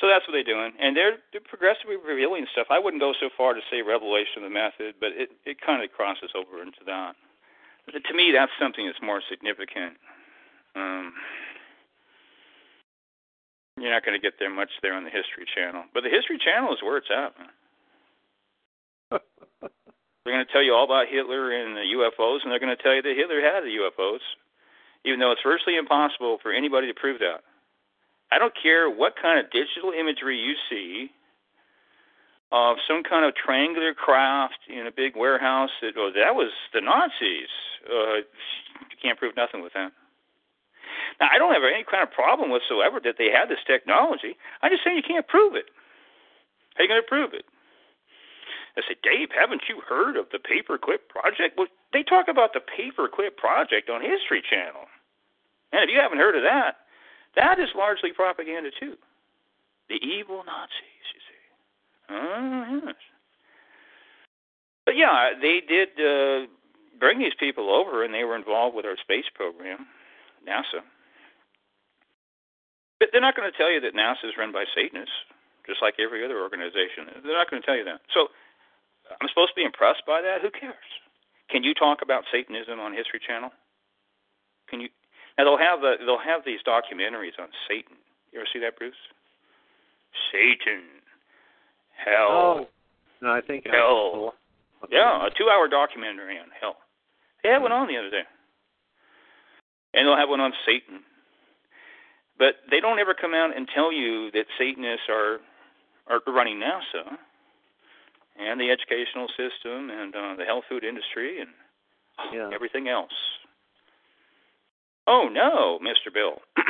So 0.00 0.08
that's 0.08 0.26
what 0.26 0.32
they're 0.34 0.44
doing, 0.44 0.72
and 0.80 0.96
they're, 0.96 1.18
they're 1.32 1.40
progressively 1.40 1.96
revealing 1.96 2.46
stuff. 2.52 2.66
I 2.70 2.78
wouldn't 2.78 3.00
go 3.00 3.14
so 3.20 3.30
far 3.36 3.54
to 3.54 3.60
say 3.70 3.82
revelation 3.82 4.42
of 4.42 4.42
the 4.44 4.50
method, 4.50 4.96
but 5.00 5.12
it 5.14 5.30
it 5.46 5.60
kind 5.60 5.82
of 5.82 5.92
crosses 5.92 6.30
over 6.34 6.60
into 6.62 6.82
that. 6.86 7.14
But 7.86 8.04
to 8.04 8.14
me, 8.14 8.32
that's 8.32 8.52
something 8.60 8.86
that's 8.86 9.00
more 9.02 9.22
significant. 9.30 9.96
Um, 10.76 11.12
you're 13.78 13.92
not 13.92 14.04
going 14.04 14.18
to 14.18 14.22
get 14.22 14.38
there 14.38 14.50
much 14.50 14.70
there 14.82 14.94
on 14.94 15.04
the 15.04 15.10
History 15.10 15.46
Channel, 15.54 15.84
but 15.94 16.02
the 16.02 16.10
History 16.10 16.38
Channel 16.38 16.72
is 16.74 16.82
where 16.82 16.98
it's 16.98 17.10
at. 17.10 17.34
They're 20.24 20.34
going 20.34 20.46
to 20.46 20.52
tell 20.52 20.62
you 20.62 20.74
all 20.74 20.84
about 20.84 21.10
Hitler 21.10 21.50
and 21.50 21.76
the 21.76 21.86
UFOs, 21.98 22.42
and 22.42 22.52
they're 22.52 22.62
going 22.62 22.74
to 22.74 22.82
tell 22.82 22.94
you 22.94 23.02
that 23.02 23.16
Hitler 23.16 23.40
had 23.40 23.66
the 23.66 23.74
UFOs, 23.82 24.22
even 25.04 25.18
though 25.18 25.32
it's 25.32 25.42
virtually 25.42 25.76
impossible 25.76 26.38
for 26.42 26.52
anybody 26.52 26.86
to 26.86 26.94
prove 26.94 27.18
that. 27.18 27.42
I 28.30 28.38
don't 28.38 28.54
care 28.54 28.88
what 28.88 29.14
kind 29.20 29.38
of 29.38 29.50
digital 29.50 29.92
imagery 29.92 30.38
you 30.38 30.54
see 30.70 31.10
of 32.52 32.76
some 32.86 33.02
kind 33.02 33.24
of 33.24 33.34
triangular 33.34 33.94
craft 33.94 34.60
in 34.68 34.86
a 34.86 34.92
big 34.92 35.16
warehouse 35.16 35.72
that 35.80 35.96
oh 35.96 36.12
that 36.14 36.36
was 36.36 36.52
the 36.72 36.80
Nazis. 36.80 37.48
Uh, 37.88 38.24
you 38.88 38.96
can't 39.00 39.18
prove 39.18 39.36
nothing 39.36 39.62
with 39.62 39.72
that. 39.72 39.92
Now 41.20 41.28
I 41.32 41.36
don't 41.36 41.52
have 41.52 41.64
any 41.64 41.84
kind 41.84 42.02
of 42.02 42.12
problem 42.12 42.48
whatsoever 42.48 43.00
that 43.04 43.16
they 43.18 43.28
had 43.32 43.48
this 43.48 43.64
technology. 43.66 44.36
I'm 44.60 44.70
just 44.70 44.84
saying 44.84 44.96
you 44.96 45.02
can't 45.02 45.26
prove 45.26 45.56
it. 45.56 45.68
How 46.76 46.80
are 46.80 46.84
you 46.84 46.88
going 46.88 47.02
to 47.02 47.08
prove 47.08 47.32
it? 47.34 47.44
I 48.76 48.80
said, 48.88 48.96
Dave, 49.02 49.28
haven't 49.36 49.68
you 49.68 49.82
heard 49.86 50.16
of 50.16 50.26
the 50.32 50.38
Paperclip 50.38 51.08
Project? 51.08 51.58
Well, 51.58 51.66
they 51.92 52.02
talk 52.02 52.28
about 52.28 52.54
the 52.54 52.60
Paperclip 52.64 53.36
Project 53.36 53.90
on 53.90 54.00
History 54.00 54.42
Channel. 54.48 54.88
And 55.72 55.84
if 55.84 55.90
you 55.92 56.00
haven't 56.00 56.18
heard 56.18 56.36
of 56.36 56.42
that, 56.42 56.76
that 57.36 57.58
is 57.58 57.68
largely 57.76 58.12
propaganda 58.12 58.70
too. 58.78 58.96
The 59.88 59.96
evil 59.96 60.42
Nazis, 60.44 61.06
you 61.12 61.20
see. 61.20 61.42
Oh, 62.16 62.80
yes. 62.86 62.94
But 64.84 64.96
yeah, 64.96 65.30
they 65.40 65.60
did 65.60 65.88
uh, 66.00 66.46
bring 66.98 67.18
these 67.18 67.36
people 67.38 67.70
over, 67.70 68.04
and 68.04 68.12
they 68.12 68.24
were 68.24 68.36
involved 68.36 68.74
with 68.74 68.84
our 68.84 68.96
space 68.96 69.28
program, 69.34 69.86
NASA. 70.48 70.80
But 72.98 73.10
they're 73.12 73.20
not 73.20 73.36
going 73.36 73.50
to 73.50 73.56
tell 73.56 73.70
you 73.70 73.80
that 73.80 73.94
NASA 73.94 74.24
is 74.24 74.38
run 74.38 74.52
by 74.52 74.64
Satanists, 74.74 75.14
just 75.66 75.82
like 75.82 75.94
every 75.98 76.24
other 76.24 76.40
organization. 76.40 77.10
They're 77.22 77.36
not 77.36 77.50
going 77.50 77.62
to 77.62 77.66
tell 77.66 77.76
you 77.76 77.84
that. 77.84 78.00
So 78.14 78.28
I'm 79.20 79.28
supposed 79.28 79.50
to 79.52 79.58
be 79.58 79.64
impressed 79.64 80.02
by 80.06 80.22
that. 80.22 80.40
Who 80.42 80.50
cares? 80.50 80.88
Can 81.50 81.62
you 81.62 81.74
talk 81.74 82.00
about 82.02 82.24
Satanism 82.32 82.80
on 82.80 82.96
History 82.96 83.20
Channel? 83.20 83.50
Can 84.68 84.80
you? 84.80 84.88
Now 85.36 85.44
they'll 85.44 85.60
have 85.60 85.80
the 85.80 86.00
they'll 86.00 86.22
have 86.22 86.44
these 86.44 86.60
documentaries 86.64 87.36
on 87.40 87.48
Satan. 87.68 87.96
You 88.32 88.40
ever 88.40 88.48
see 88.52 88.60
that, 88.60 88.78
Bruce? 88.78 88.96
Satan, 90.32 90.84
hell. 91.92 92.32
Oh, 92.32 92.68
no, 93.20 93.32
I 93.32 93.40
think 93.40 93.66
hell. 93.68 94.34
I, 94.82 94.86
yeah, 94.90 95.26
a 95.26 95.30
two-hour 95.30 95.68
documentary 95.68 96.38
on 96.38 96.48
hell. 96.58 96.76
They 97.42 97.50
had 97.50 97.62
one 97.62 97.72
on 97.72 97.88
the 97.88 97.96
other 97.96 98.10
day, 98.10 98.24
and 99.94 100.06
they'll 100.06 100.16
have 100.16 100.28
one 100.28 100.40
on 100.40 100.52
Satan. 100.64 101.04
But 102.38 102.64
they 102.70 102.80
don't 102.80 102.98
ever 102.98 103.14
come 103.14 103.34
out 103.34 103.56
and 103.56 103.68
tell 103.74 103.92
you 103.92 104.30
that 104.32 104.44
Satanists 104.58 105.08
are 105.08 105.38
are 106.08 106.20
running 106.26 106.60
NASA 106.60 107.16
and 108.38 108.60
the 108.60 108.70
educational 108.70 109.28
system 109.28 109.90
and 109.90 110.14
uh, 110.14 110.34
the 110.36 110.44
health 110.44 110.64
food 110.68 110.84
industry 110.84 111.40
and 111.40 111.50
yeah. 112.32 112.50
everything 112.54 112.88
else. 112.88 113.12
Oh 115.06 115.28
no, 115.30 115.78
Mr. 115.82 116.12
Bill, 116.12 116.40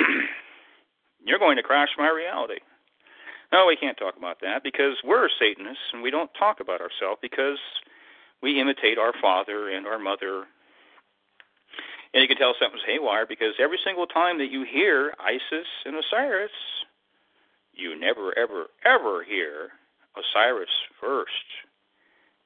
you're 1.25 1.39
going 1.39 1.57
to 1.57 1.63
crash 1.63 1.91
my 1.99 2.09
reality. 2.09 2.61
No, 3.53 3.67
we 3.67 3.77
can't 3.77 3.99
talk 3.99 4.17
about 4.17 4.41
that 4.41 4.63
because 4.63 4.97
we're 5.05 5.29
Satanists 5.39 5.93
and 5.93 6.03
we 6.03 6.11
don't 6.11 6.31
talk 6.39 6.61
about 6.61 6.81
ourselves 6.81 7.19
because 7.21 7.59
we 8.43 8.61
imitate 8.61 8.99
our 8.99 9.13
father 9.21 9.69
and 9.69 9.87
our 9.87 9.99
mother. 9.99 10.45
And 12.15 12.23
you 12.23 12.29
can 12.29 12.39
tell 12.39 12.55
something's 12.59 12.83
haywire 12.87 13.27
because 13.27 13.55
every 13.59 13.79
single 13.85 14.07
time 14.07 14.39
that 14.39 14.51
you 14.51 14.65
hear 14.65 15.15
Isis 15.21 15.69
and 15.85 15.97
Osiris, 15.97 16.51
you 17.75 17.99
never, 17.99 18.37
ever, 18.39 18.67
ever 18.85 19.23
hear 19.23 19.71
Osiris 20.17 20.71
first. 21.01 21.31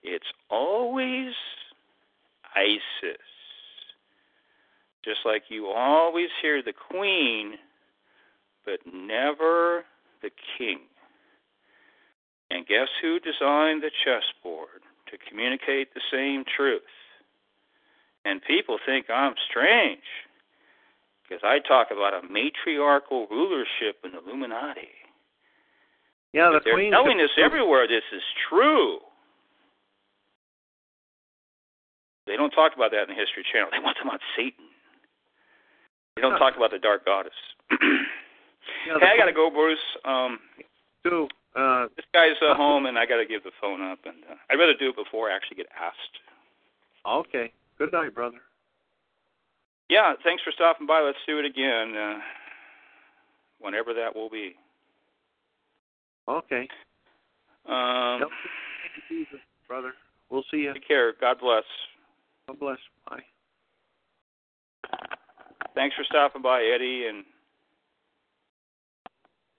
It's 0.03 0.27
always 0.51 1.33
Isis. 2.55 3.21
Just 5.05 5.21
like 5.25 5.45
you 5.49 5.67
always 5.67 6.29
hear 6.43 6.63
the 6.63 6.73
queen, 6.73 7.55
but 8.65 8.81
never 8.93 9.85
the 10.23 10.31
king. 10.59 10.81
And 12.51 12.67
guess 12.67 12.89
who 13.03 13.19
designed 13.21 13.83
the 13.83 13.91
chessboard? 14.05 14.83
To 15.11 15.19
communicate 15.29 15.95
the 15.95 16.01
same 16.11 16.43
truth. 16.57 16.83
And 18.25 18.43
people 18.43 18.79
think 18.85 19.07
I'm 19.09 19.35
strange 19.49 20.03
because 21.23 21.43
I 21.45 21.61
talk 21.61 21.89
about 21.93 22.13
a 22.13 22.27
matriarchal 22.27 23.29
rulership 23.31 24.03
in 24.05 24.13
the 24.13 24.19
Illuminati. 24.19 24.96
Yeah, 26.37 26.53
the 26.53 26.61
they're 26.61 26.77
queen 26.77 26.93
telling 26.93 27.17
us 27.25 27.33
everywhere 27.41 27.89
this 27.89 28.05
is 28.13 28.21
true. 28.53 29.01
They 32.29 32.37
don't 32.37 32.53
talk 32.53 32.77
about 32.77 32.93
that 32.93 33.09
in 33.09 33.17
the 33.17 33.17
History 33.17 33.41
Channel. 33.49 33.73
They 33.73 33.81
want 33.81 33.97
to 33.97 34.05
talk 34.05 34.13
about 34.13 34.27
Satan. 34.37 34.69
They 36.13 36.21
don't 36.21 36.37
talk 36.37 36.53
about 36.61 36.77
the 36.77 36.79
Dark 36.79 37.09
Goddess. 37.09 37.33
yeah, 37.73 39.01
hey, 39.01 39.15
I 39.15 39.17
gotta 39.17 39.33
go, 39.33 39.49
Bruce. 39.49 39.81
Um, 40.05 40.37
too. 41.09 41.29
Uh, 41.57 41.89
this 41.97 42.05
guy's 42.13 42.37
uh, 42.45 42.53
home, 42.53 42.85
and 42.85 42.99
I 42.99 43.07
gotta 43.07 43.25
give 43.25 43.43
the 43.43 43.57
phone 43.59 43.81
up. 43.81 44.01
And 44.05 44.21
uh, 44.29 44.37
I'd 44.51 44.61
rather 44.61 44.77
do 44.77 44.91
it 44.91 44.97
before 44.97 45.31
I 45.31 45.37
actually 45.37 45.57
get 45.57 45.73
asked. 45.73 46.21
Okay. 47.09 47.51
Good 47.79 47.93
night, 47.93 48.15
brother. 48.15 48.45
Yeah, 49.89 50.13
thanks 50.23 50.43
for 50.43 50.53
stopping 50.53 50.87
by. 50.87 51.01
Let's 51.01 51.25
do 51.27 51.39
it 51.39 51.47
again, 51.47 51.97
uh, 51.97 52.19
whenever 53.59 53.95
that 53.95 54.15
will 54.15 54.29
be. 54.29 54.57
Okay. 56.29 56.69
Um, 57.69 58.21
Yep. 58.21 58.29
Jesus, 59.09 59.41
brother. 59.69 59.93
We'll 60.31 60.45
see 60.51 60.59
you. 60.59 60.73
Take 60.75 60.87
care. 60.89 61.13
God 61.21 61.39
bless. 61.41 61.65
God 62.49 62.59
bless. 62.59 62.79
Bye. 63.09 63.23
Thanks 65.75 65.95
for 65.95 66.05
stopping 66.05 66.43
by, 66.43 66.63
Eddie 66.63 67.07
and 67.09 67.25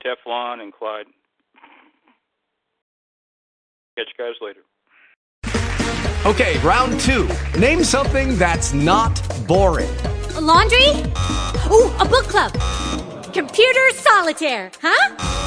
Teflon 0.04 0.62
and 0.62 0.74
Clyde. 0.74 1.06
Catch 3.98 4.08
you 4.18 4.26
guys 4.26 4.36
later. 4.42 4.62
Okay, 6.26 6.58
round 6.60 7.00
two. 7.00 7.30
Name 7.58 7.84
something 7.84 8.36
that's 8.38 8.74
not 8.74 9.22
boring. 9.48 9.90
A 10.36 10.42
laundry? 10.42 10.90
Ooh, 11.72 11.92
a 12.00 12.06
book 12.06 12.26
club. 12.26 12.52
Computer 13.34 13.90
solitaire, 13.94 14.72
huh? 14.82 15.47